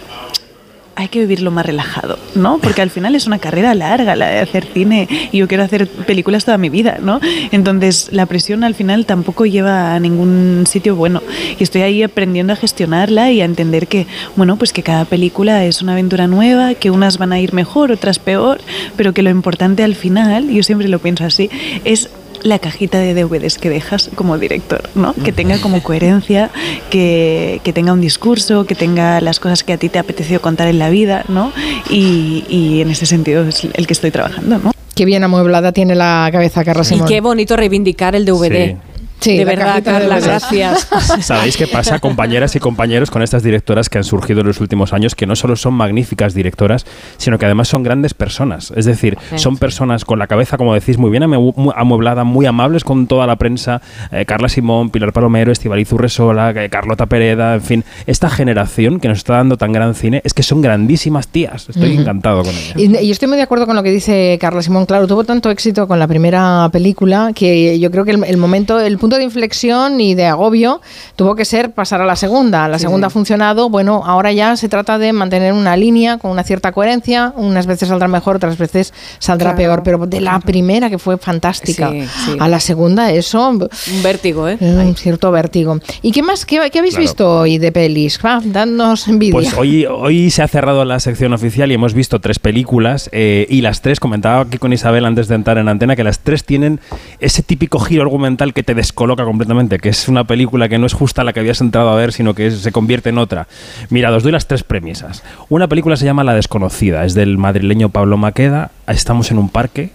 hay 0.96 1.08
que 1.08 1.20
vivirlo 1.20 1.50
más 1.50 1.66
relajado, 1.66 2.18
¿no? 2.34 2.58
Porque 2.58 2.80
al 2.80 2.88
final 2.88 3.14
es 3.14 3.26
una 3.26 3.38
carrera 3.38 3.74
larga 3.74 4.16
la 4.16 4.28
de 4.28 4.38
hacer 4.40 4.64
cine 4.64 5.06
y 5.30 5.38
yo 5.38 5.46
quiero 5.46 5.62
hacer 5.62 5.86
películas 5.88 6.46
toda 6.46 6.56
mi 6.56 6.70
vida, 6.70 6.98
¿no? 7.02 7.20
Entonces 7.52 8.08
la 8.12 8.24
presión 8.24 8.64
al 8.64 8.74
final 8.74 9.04
tampoco 9.04 9.44
lleva 9.44 9.94
a 9.94 10.00
ningún 10.00 10.64
sitio 10.66 10.96
bueno 10.96 11.22
y 11.58 11.62
estoy 11.62 11.82
ahí 11.82 12.02
aprendiendo 12.02 12.54
a 12.54 12.56
gestionarla 12.56 13.30
y 13.30 13.42
a 13.42 13.44
entender 13.44 13.88
que, 13.88 14.06
bueno, 14.36 14.56
pues 14.56 14.72
que 14.72 14.82
cada 14.82 15.04
película 15.04 15.64
es 15.66 15.82
una 15.82 15.92
aventura 15.92 16.26
nueva, 16.26 16.74
que 16.74 16.90
unas 16.90 17.18
van 17.18 17.32
a 17.32 17.40
ir 17.40 17.52
mejor, 17.52 17.92
otras 17.92 18.18
peor, 18.18 18.60
pero 18.96 19.12
que 19.12 19.22
lo 19.22 19.28
importante 19.28 19.84
al 19.84 19.94
final, 19.94 20.48
yo 20.48 20.62
siempre 20.62 20.88
lo 20.88 20.98
pienso 20.98 21.24
así, 21.24 21.50
es 21.84 22.08
la 22.46 22.58
cajita 22.58 22.98
de 22.98 23.14
DVDs 23.14 23.58
que 23.58 23.68
dejas 23.68 24.10
como 24.14 24.38
director, 24.38 24.88
¿no? 24.94 25.14
Que 25.14 25.32
tenga 25.32 25.58
como 25.58 25.82
coherencia, 25.82 26.50
que, 26.90 27.60
que 27.64 27.72
tenga 27.72 27.92
un 27.92 28.00
discurso, 28.00 28.66
que 28.66 28.74
tenga 28.74 29.20
las 29.20 29.40
cosas 29.40 29.64
que 29.64 29.72
a 29.72 29.76
ti 29.78 29.88
te 29.88 29.98
ha 29.98 30.02
apetecido 30.02 30.40
contar 30.40 30.68
en 30.68 30.78
la 30.78 30.88
vida, 30.90 31.24
¿no? 31.28 31.52
Y, 31.90 32.44
y 32.48 32.80
en 32.80 32.90
ese 32.90 33.06
sentido 33.06 33.46
es 33.48 33.66
el 33.72 33.86
que 33.86 33.92
estoy 33.92 34.10
trabajando, 34.10 34.58
¿no? 34.58 34.72
Qué 34.94 35.04
bien 35.04 35.22
amueblada 35.24 35.72
tiene 35.72 35.94
la 35.94 36.28
cabeza 36.32 36.64
Carla 36.64 36.82
Y 36.82 36.86
Simón. 36.86 37.06
qué 37.08 37.20
bonito 37.20 37.54
reivindicar 37.56 38.14
el 38.16 38.24
DVD. 38.24 38.70
Sí. 38.70 38.76
Sí, 39.20 39.36
de 39.38 39.44
verdad, 39.44 39.76
de 39.76 39.82
Carla, 39.82 40.20
gracias. 40.20 40.88
¿Sabéis 41.20 41.56
qué 41.56 41.66
pasa, 41.66 41.98
compañeras 41.98 42.54
y 42.56 42.60
compañeros, 42.60 43.10
con 43.10 43.22
estas 43.22 43.42
directoras 43.42 43.88
que 43.88 43.98
han 43.98 44.04
surgido 44.04 44.40
en 44.40 44.46
los 44.46 44.60
últimos 44.60 44.92
años, 44.92 45.14
que 45.14 45.26
no 45.26 45.34
solo 45.36 45.56
son 45.56 45.74
magníficas 45.74 46.34
directoras, 46.34 46.84
sino 47.16 47.38
que 47.38 47.46
además 47.46 47.68
son 47.68 47.82
grandes 47.82 48.14
personas? 48.14 48.72
Es 48.76 48.84
decir, 48.84 49.16
Sí. 49.30 49.38
son 49.38 49.56
personas 49.56 50.04
con 50.04 50.18
la 50.18 50.26
cabeza, 50.26 50.56
como 50.56 50.74
decís, 50.74 50.98
muy 50.98 51.10
bien 51.10 51.22
amueblada, 51.22 52.24
muy 52.24 52.46
amables 52.46 52.84
con 52.84 53.06
toda 53.06 53.26
la 53.26 53.36
prensa. 53.36 53.80
eh, 54.12 54.24
Carla 54.26 54.48
Simón, 54.48 54.90
Pilar 54.90 55.12
Palomero, 55.12 55.50
Estivaliz 55.52 55.92
Urresola, 55.92 56.50
eh, 56.50 56.68
Carlota 56.68 57.06
Pereda, 57.06 57.54
en 57.54 57.62
fin. 57.62 57.84
Esta 58.06 58.28
generación 58.30 59.00
que 59.00 59.08
nos 59.08 59.18
está 59.18 59.34
dando 59.34 59.56
tan 59.56 59.72
gran 59.72 59.94
cine 59.94 60.20
es 60.24 60.34
que 60.34 60.42
son 60.42 60.60
grandísimas 60.62 61.28
tías. 61.28 61.68
Estoy 61.68 61.96
encantado 61.96 62.42
con 62.42 62.54
ellas. 62.54 62.74
Y, 62.76 62.96
y 63.04 63.10
estoy 63.10 63.28
muy 63.28 63.36
de 63.36 63.42
acuerdo 63.44 63.66
con 63.66 63.76
lo 63.76 63.82
que 63.82 63.90
dice 63.90 64.36
Carla 64.40 64.62
Simón. 64.62 64.86
Claro, 64.86 65.06
tuvo 65.06 65.24
tanto 65.24 65.50
éxito 65.50 65.86
con 65.88 65.98
la 65.98 66.06
primera 66.06 66.68
película 66.72 67.32
que 67.34 67.78
yo 67.78 67.90
creo 67.90 68.04
que 68.04 68.10
el, 68.12 68.24
el 68.24 68.36
momento, 68.36 68.78
el 68.80 68.98
punto 68.98 69.05
punto 69.06 69.18
de 69.18 69.22
inflexión 69.22 70.00
y 70.00 70.16
de 70.16 70.26
agobio 70.26 70.80
tuvo 71.14 71.36
que 71.36 71.44
ser 71.44 71.70
pasar 71.70 72.00
a 72.00 72.06
la 72.06 72.16
segunda. 72.16 72.66
La 72.66 72.80
segunda 72.80 73.06
ha 73.06 73.10
funcionado, 73.10 73.70
bueno, 73.70 74.02
ahora 74.04 74.32
ya 74.32 74.56
se 74.56 74.68
trata 74.68 74.98
de 74.98 75.12
mantener 75.12 75.52
una 75.52 75.76
línea 75.76 76.18
con 76.18 76.32
una 76.32 76.42
cierta 76.42 76.72
coherencia, 76.72 77.32
unas 77.36 77.66
veces 77.66 77.88
saldrá 77.88 78.08
mejor, 78.08 78.34
otras 78.36 78.58
veces 78.58 78.92
saldrá 79.20 79.50
Claro. 79.54 79.56
peor, 79.58 79.82
pero 79.84 80.06
de 80.08 80.20
la 80.20 80.40
primera 80.40 80.90
que 80.90 80.98
fue 80.98 81.18
fantástica 81.18 81.90
Sí, 81.92 82.02
sí. 82.24 82.36
a 82.40 82.48
la 82.48 82.58
segunda 82.58 83.12
eso... 83.12 83.48
Un 83.50 84.02
vértigo, 84.02 84.48
¿eh? 84.48 84.58
Un 84.60 84.96
cierto 84.96 85.30
vértigo. 85.30 85.78
¿Y 86.02 86.10
qué 86.10 86.22
más? 86.24 86.44
¿Qué, 86.44 86.58
qué 86.72 86.80
habéis 86.80 86.94
Claro. 86.94 87.02
visto 87.02 87.38
hoy 87.42 87.58
de 87.58 87.70
pelis? 87.70 88.18
Va, 88.24 88.40
dadnos 88.44 89.06
envidia. 89.06 89.34
Pues 89.34 89.54
hoy, 89.54 89.86
hoy 89.86 90.30
se 90.32 90.42
ha 90.42 90.48
cerrado 90.48 90.84
la 90.84 90.98
sección 90.98 91.32
oficial 91.32 91.70
y 91.70 91.74
hemos 91.74 91.94
visto 91.94 92.18
tres 92.20 92.40
películas 92.40 93.08
eh, 93.12 93.46
y 93.48 93.60
las 93.60 93.82
tres, 93.82 94.00
comentaba 94.00 94.40
aquí 94.40 94.58
con 94.58 94.72
Isabel 94.72 95.04
antes 95.04 95.28
de 95.28 95.36
entrar 95.36 95.58
en 95.58 95.68
antena, 95.68 95.94
que 95.94 96.02
las 96.02 96.18
tres 96.18 96.42
tienen 96.42 96.80
ese 97.20 97.44
típico 97.44 97.78
giro 97.78 98.02
argumental 98.02 98.52
que 98.52 98.64
te 98.64 98.74
descoloca 98.96 99.26
completamente, 99.26 99.78
que 99.78 99.90
es 99.90 100.08
una 100.08 100.24
película 100.24 100.70
que 100.70 100.78
no 100.78 100.86
es 100.86 100.94
justa 100.94 101.22
la 101.22 101.34
que 101.34 101.40
habías 101.40 101.60
entrado 101.60 101.90
a 101.90 101.96
ver, 101.96 102.14
sino 102.14 102.32
que 102.32 102.50
se 102.50 102.72
convierte 102.72 103.10
en 103.10 103.18
otra. 103.18 103.46
Mira, 103.90 104.10
os 104.10 104.22
doy 104.22 104.32
las 104.32 104.46
tres 104.46 104.64
premisas. 104.64 105.22
Una 105.50 105.68
película 105.68 105.98
se 105.98 106.06
llama 106.06 106.24
La 106.24 106.32
desconocida, 106.32 107.04
es 107.04 107.12
del 107.12 107.36
madrileño 107.36 107.90
Pablo 107.90 108.16
Maqueda, 108.16 108.70
estamos 108.88 109.30
en 109.30 109.36
un 109.36 109.50
parque. 109.50 109.90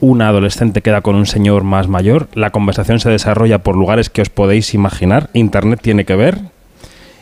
Una 0.00 0.28
adolescente 0.28 0.82
queda 0.82 1.00
con 1.00 1.14
un 1.14 1.24
señor 1.24 1.64
más 1.64 1.88
mayor. 1.88 2.28
La 2.34 2.50
conversación 2.50 3.00
se 3.00 3.08
desarrolla 3.08 3.60
por 3.60 3.74
lugares 3.74 4.10
que 4.10 4.20
os 4.20 4.28
podéis 4.28 4.74
imaginar. 4.74 5.30
Internet 5.32 5.80
tiene 5.80 6.04
que 6.04 6.14
ver 6.14 6.38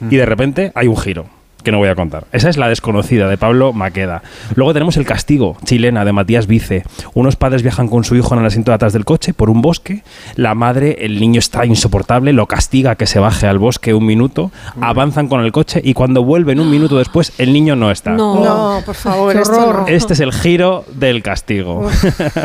y 0.00 0.16
de 0.16 0.26
repente 0.26 0.72
hay 0.74 0.88
un 0.88 0.96
giro 0.96 1.26
que 1.62 1.72
no 1.72 1.78
voy 1.78 1.88
a 1.88 1.94
contar. 1.94 2.24
Esa 2.32 2.48
es 2.48 2.56
la 2.56 2.68
desconocida 2.68 3.28
de 3.28 3.36
Pablo 3.36 3.72
Maqueda. 3.72 4.22
Luego 4.54 4.72
tenemos 4.72 4.96
El 4.96 5.06
castigo, 5.06 5.56
chilena, 5.64 6.04
de 6.04 6.12
Matías 6.12 6.46
Vice. 6.46 6.84
Unos 7.14 7.36
padres 7.36 7.62
viajan 7.62 7.88
con 7.88 8.04
su 8.04 8.16
hijo 8.16 8.34
en 8.34 8.40
el 8.40 8.46
asiento 8.46 8.70
de 8.70 8.76
atrás 8.76 8.92
del 8.92 9.04
coche 9.04 9.34
por 9.34 9.50
un 9.50 9.62
bosque. 9.62 10.02
La 10.36 10.54
madre, 10.54 10.98
el 11.00 11.20
niño 11.20 11.38
está 11.38 11.64
insoportable, 11.66 12.32
lo 12.32 12.46
castiga 12.46 12.94
que 12.96 13.06
se 13.06 13.18
baje 13.18 13.46
al 13.46 13.58
bosque 13.58 13.94
un 13.94 14.06
minuto. 14.06 14.50
Avanzan 14.80 15.28
con 15.28 15.40
el 15.40 15.52
coche 15.52 15.80
y 15.82 15.94
cuando 15.94 16.24
vuelven 16.24 16.60
un 16.60 16.70
minuto 16.70 16.98
después, 16.98 17.32
el 17.38 17.52
niño 17.52 17.76
no 17.76 17.90
está. 17.90 18.12
No, 18.12 18.82
por 18.84 18.94
favor, 18.94 19.36
esto 19.36 19.72
no. 19.72 19.86
Este 19.86 20.12
es 20.14 20.20
el 20.20 20.32
giro 20.32 20.84
del 20.94 21.22
castigo. 21.22 21.88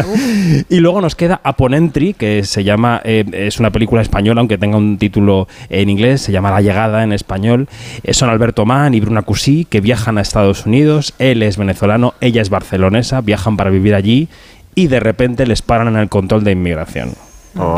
y 0.70 0.80
luego 0.80 1.02
nos 1.02 1.16
queda 1.16 1.42
Aponentry, 1.44 2.14
que 2.14 2.44
se 2.44 2.64
llama, 2.64 3.02
eh, 3.04 3.26
es 3.32 3.60
una 3.60 3.72
película 3.72 4.02
española, 4.02 4.42
aunque 4.42 4.58
tenga 4.58 4.78
un 4.78 4.98
título 4.98 5.48
en 5.70 5.90
inglés, 5.90 6.22
se 6.22 6.32
llama 6.32 6.52
La 6.52 6.62
llegada 6.62 7.04
en 7.04 7.14
español. 7.14 7.68
Eh, 8.04 8.14
son 8.14 8.30
Alberto 8.30 8.66
Mann 8.66 8.94
y 8.94 9.02
Bruna 9.06 9.22
Cusí, 9.22 9.66
que 9.66 9.82
viajan 9.82 10.18
a 10.18 10.22
Estados 10.22 10.66
Unidos. 10.66 11.14
Él 11.20 11.44
es 11.44 11.58
venezolano, 11.58 12.14
ella 12.20 12.42
es 12.42 12.50
barcelonesa, 12.50 13.22
viajan 13.22 13.56
para 13.56 13.70
vivir 13.70 13.96
allí 13.96 14.28
y 14.76 14.88
de 14.88 15.00
repente 15.00 15.48
les 15.48 15.62
paran 15.62 15.88
en 15.88 15.98
el 15.98 16.10
control 16.10 16.44
de 16.44 16.52
inmigración. 16.52 17.14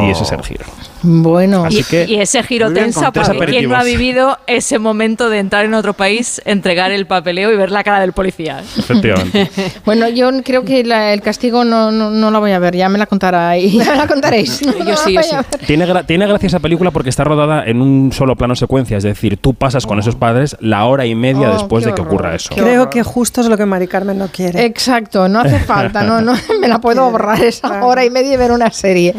Y 0.01 0.09
ese 0.11 0.23
es 0.23 0.31
el 0.31 0.43
giro. 0.43 0.65
Bueno, 1.03 1.65
Así 1.65 1.80
Y, 1.80 1.83
que- 1.83 2.06
y 2.06 2.15
ese 2.15 2.41
giro 2.41 2.73
tres 2.73 2.95
porque 2.97 3.45
¿quién 3.45 3.69
no 3.69 3.75
ha 3.77 3.83
vivido 3.83 4.39
ese 4.47 4.80
momento 4.80 5.30
de 5.30 5.38
entrar 5.38 5.64
en 5.65 5.75
otro 5.75 5.93
país, 5.93 6.41
entregar 6.45 6.91
el 6.91 7.06
papeleo 7.06 7.51
y 7.51 7.56
ver 7.56 7.69
la 7.72 7.83
cara 7.83 7.99
del 7.99 8.14
policía? 8.14 8.61
Efectivamente. 8.77 9.49
Bueno, 9.85 10.09
yo 10.09 10.30
creo 10.43 10.64
que 10.65 10.83
la- 10.83 11.14
el 11.14 11.22
castigo 11.22 11.64
no, 11.64 11.91
no, 11.91 12.09
no 12.09 12.31
la 12.31 12.39
voy 12.39 12.51
a 12.51 12.59
ver, 12.59 12.75
ya 12.75 12.89
me 12.89 12.97
la 12.97 13.06
contaréis. 13.06 13.73
Ya 13.77 13.91
me 13.91 13.97
la 13.97 14.07
contaréis. 14.07 14.65
No, 14.65 14.73
Yo 14.80 14.83
no 14.85 14.97
sí, 14.97 15.14
yo 15.14 15.22
sí. 15.22 15.35
Tiene, 15.67 15.85
gra- 15.88 16.06
tiene 16.06 16.25
gracia 16.27 16.47
esa 16.47 16.59
película 16.59 16.89
porque 16.91 17.09
está 17.09 17.23
rodada 17.23 17.64
en 17.65 17.81
un 17.81 18.11
solo 18.11 18.35
plano 18.35 18.56
secuencia, 18.56 18.97
es 18.97 19.03
decir, 19.03 19.38
tú 19.38 19.53
pasas 19.53 19.85
con 19.85 19.99
esos 19.99 20.15
padres 20.15 20.57
la 20.59 20.85
hora 20.85 21.06
y 21.06 21.14
media 21.14 21.49
Oh, 21.51 21.53
después 21.53 21.85
de 21.85 21.93
que 21.93 22.01
horror, 22.01 22.14
ocurra 22.15 22.35
eso. 22.35 22.56
Creo 22.56 22.89
que 22.89 23.03
justo 23.03 23.41
es 23.41 23.47
lo 23.47 23.56
que 23.57 23.65
Mari 23.67 23.88
Carmen 23.88 24.17
no 24.17 24.27
quiere. 24.30 24.65
Exacto, 24.65 25.30
no 25.30 25.39
hace 25.41 25.59
falta, 25.67 26.01
no, 26.03 26.22
no, 26.22 26.33
me 26.59 26.67
la 26.67 26.80
puedo 26.80 27.03
ahorrar 27.03 27.43
esa 27.43 27.85
hora 27.85 28.03
y 28.03 28.09
media 28.09 28.33
y 28.33 28.38
ver 28.38 28.51
una 28.51 28.72
serie. 28.72 29.14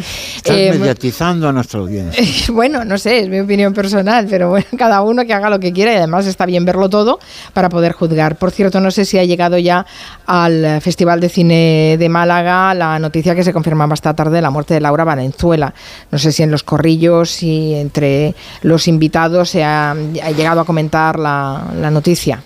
Estás 0.51 0.77
Eh, 0.77 0.79
mediatizando 0.79 1.49
a 1.49 1.53
nuestra 1.53 1.81
audiencia. 1.81 2.25
bueno, 2.53 2.85
no 2.85 2.99
sé, 2.99 3.21
es 3.21 3.29
mi 3.29 3.41
opinión 3.41 3.73
personal, 3.75 4.27
pero 4.29 4.51
bueno, 4.51 4.67
cada 4.79 5.03
uno 5.03 5.25
que 5.25 5.35
haga 5.35 5.51
lo 5.51 5.61
que 5.61 5.73
quiera 5.73 5.93
y 5.93 5.97
además 5.97 6.27
está 6.27 6.47
bien 6.47 6.65
verlo 6.65 6.89
todo 6.89 7.19
para 7.53 7.69
poder 7.69 7.93
juzgar. 7.93 8.37
Por 8.37 8.51
cierto, 8.51 8.81
no 8.81 8.91
sé 8.91 9.05
si 9.05 9.19
ha 9.19 9.25
llegado 9.25 9.59
ya 9.59 9.87
al 10.27 10.81
Festival 10.81 11.21
de 11.21 11.29
Cine 11.29 11.97
de 11.99 12.09
Málaga 12.09 12.75
la 12.75 12.99
noticia 12.99 13.35
que 13.35 13.45
se 13.45 13.53
confirmaba 13.53 13.95
esta 13.95 14.15
tarde 14.15 14.37
de 14.37 14.43
la 14.43 14.51
muerte 14.51 14.75
de 14.75 14.81
Laura 14.81 15.05
Valenzuela. 15.05 15.73
No 16.11 16.19
sé 16.19 16.33
si 16.33 16.43
en 16.43 16.51
los 16.51 16.63
corrillos 16.63 17.43
y 17.43 17.75
entre 17.75 18.35
los 18.63 18.89
invitados 18.89 19.51
se 19.51 19.65
ha, 19.65 19.91
ha 19.93 20.31
llegado 20.31 20.61
a 20.61 20.65
comentar 20.65 21.19
la, 21.19 21.63
la 21.81 21.91
noticia. 21.91 22.43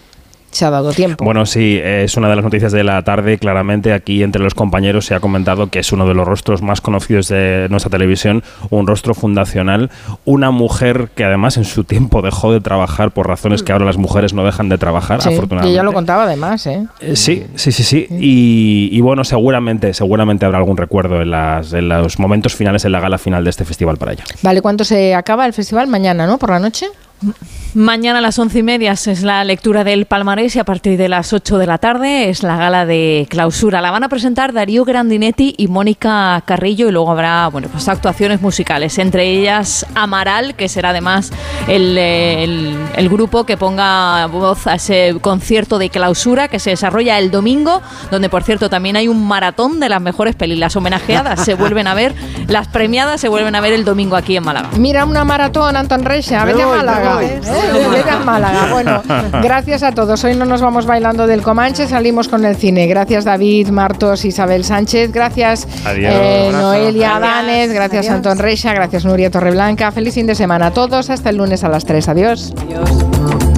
Se 0.53 0.65
ha 0.65 0.71
dado 0.71 0.93
tiempo. 0.93 1.25
Bueno, 1.25 1.45
sí, 1.47 1.81
es 1.83 2.17
una 2.17 2.29
de 2.29 2.37
las 2.37 2.45
noticias 2.45 2.71
de 2.73 2.85
la 2.85 3.03
tarde. 3.03 3.39
Claramente 3.39 3.93
aquí 3.93 4.23
entre 4.23 4.43
los 4.43 4.55
compañeros 4.55 5.07
se 5.07 5.15
ha 5.15 5.21
comentado 5.21 5.69
que 5.71 5.79
es 5.81 5.93
uno 5.93 6.07
de 6.07 6.15
los 6.15 6.27
rostros 6.29 6.63
más 6.63 6.81
conocidos 6.81 7.29
de 7.29 7.67
nuestra 7.71 7.91
televisión, 7.91 8.43
un 8.71 8.87
rostro 8.87 9.15
fundacional, 9.15 9.91
una 10.25 10.51
mujer 10.51 11.09
que 11.15 11.25
además 11.25 11.57
en 11.57 11.65
su 11.65 11.85
tiempo 11.85 12.23
dejó 12.23 12.53
de 12.53 12.61
trabajar 12.61 13.11
por 13.13 13.27
razones 13.27 13.63
que 13.63 13.73
ahora 13.73 13.85
las 13.87 13.97
mujeres 13.97 14.35
no 14.35 14.45
dejan 14.45 14.69
de 14.69 14.79
trabajar, 14.79 15.23
Sí, 15.23 15.31
y 15.31 15.33
afortunadamente. 15.33 15.73
ella 15.73 15.83
lo 15.83 15.93
contaba 15.93 16.25
además, 16.25 16.67
¿eh? 16.67 16.87
Eh, 17.01 17.17
Sí, 17.17 17.45
sí, 17.55 17.73
sí, 17.73 17.83
sí. 17.83 18.07
Y, 18.11 18.89
y 18.93 19.01
bueno, 19.01 19.25
seguramente, 19.25 19.95
seguramente 19.95 20.45
habrá 20.45 20.59
algún 20.59 20.77
recuerdo 20.77 21.23
en, 21.23 21.31
las, 21.31 21.73
en 21.73 21.89
los 21.89 22.19
momentos 22.19 22.55
finales, 22.55 22.85
en 22.85 22.93
la 22.93 23.01
gala 23.01 23.19
final 23.19 23.43
de 23.45 23.51
este 23.51 23.65
festival 23.65 23.97
para 23.97 24.13
ella. 24.13 24.25
Vale, 24.43 24.61
¿cuánto 24.61 24.85
se 24.85 25.15
acaba 25.15 25.47
el 25.47 25.53
festival? 25.55 25.87
Mañana, 25.89 26.27
¿no? 26.27 26.39
¿Por 26.39 26.51
la 26.51 26.59
noche? 26.59 26.87
Mañana 27.75 28.19
a 28.19 28.21
las 28.21 28.39
once 28.39 28.59
y 28.59 28.63
media 28.63 28.93
es 28.93 29.23
la 29.23 29.43
lectura 29.45 29.83
del 29.83 30.05
palmarés 30.05 30.57
y 30.57 30.59
a 30.59 30.65
partir 30.65 30.99
de 30.99 31.09
las 31.09 31.33
8 31.33 31.57
de 31.57 31.67
la 31.67 31.79
tarde 31.79 32.29
es 32.29 32.43
la 32.43 32.59
gala 32.59 32.85
de 32.85 33.27
clausura. 33.31 33.81
La 33.81 33.91
van 33.91 34.05
a 34.05 34.11
presentar 34.11 34.53
Darío 34.53 34.85
Grandinetti 34.85 35.55
y 35.57 35.69
Mónica 35.69 36.43
Carrillo 36.45 36.87
y 36.89 36.93
luego 36.93 37.11
habrá 37.11 37.49
bueno, 37.49 37.69
pues 37.73 37.89
actuaciones 37.89 38.43
musicales, 38.43 38.99
entre 38.99 39.25
ellas 39.31 39.87
Amaral, 39.95 40.55
que 40.55 40.69
será 40.69 40.91
además 40.91 41.33
el, 41.67 41.97
eh, 41.97 42.45
el- 42.45 42.77
el 42.95 43.09
grupo 43.09 43.45
que 43.47 43.57
ponga 43.57 44.27
voz 44.27 44.67
a 44.67 44.75
ese 44.75 45.17
concierto 45.23 45.79
de 45.79 45.89
clausura 45.89 46.49
que 46.49 46.59
se 46.59 46.69
desarrolla 46.71 47.19
el 47.19 47.31
domingo, 47.31 47.81
donde 48.11 48.29
por 48.29 48.43
cierto 48.43 48.69
también 48.69 48.97
hay 48.97 49.09
un 49.09 49.27
maratón 49.27 49.81
de 49.81 49.89
las 49.89 50.03
mejores 50.03 50.35
pelis. 50.37 50.59
Las 50.59 50.77
homenajeadas 50.77 51.43
se 51.43 51.55
vuelven 51.55 51.87
a 51.87 51.95
ver, 51.95 52.15
las 52.49 52.69
premiadas 52.69 53.19
se 53.19 53.29
vuelven 53.29 53.55
a 53.55 53.63
ver 53.63 53.73
el 53.73 53.87
domingo 53.87 54.15
aquí 54.17 54.37
en 54.37 54.45
Málaga. 54.45 54.69
Mira 54.77 55.07
una 55.07 55.25
maratón, 55.25 55.75
Anton 55.75 56.03
vete 56.05 56.35
a 56.37 56.45
voy, 56.45 56.55
me 56.77 57.12
Málaga. 57.17 57.41
¿eh? 57.47 58.25
Málaga. 58.25 58.73
Bueno, 58.73 59.03
gracias 59.43 59.83
a 59.83 59.93
todos. 59.93 60.23
Hoy 60.25 60.37
no 60.37 60.45
nos 60.45 60.61
vamos 60.61 60.87
bailando 60.87 61.27
del 61.27 61.43
Comanche, 61.43 61.87
salimos 61.87 62.29
con 62.29 62.45
el 62.45 62.57
cine. 62.57 62.87
Gracias 62.87 63.25
David, 63.25 63.69
Martos, 63.69 64.25
Isabel 64.25 64.65
Sánchez. 64.65 65.13
Gracias 65.13 65.67
eh. 65.87 66.51
Noelia. 66.53 67.19
Danes. 67.19 67.73
Gracias 67.73 68.07
Adiós. 68.07 68.17
Anton 68.17 68.39
Reixa. 68.39 68.73
Gracias 68.75 69.05
Nuria 69.05 69.31
Torreblanca. 69.31 69.93
Feliz 69.93 70.15
fin 70.15 70.27
de 70.27 70.35
semana 70.35 70.67
a 70.67 70.71
todos. 70.73 71.11
Hasta 71.11 71.31
el 71.31 71.37
lunes 71.37 71.65
a 71.65 71.69
las 71.69 71.85
3. 71.85 72.09
Adiós. 72.09 72.55
Adiós. 72.63 73.52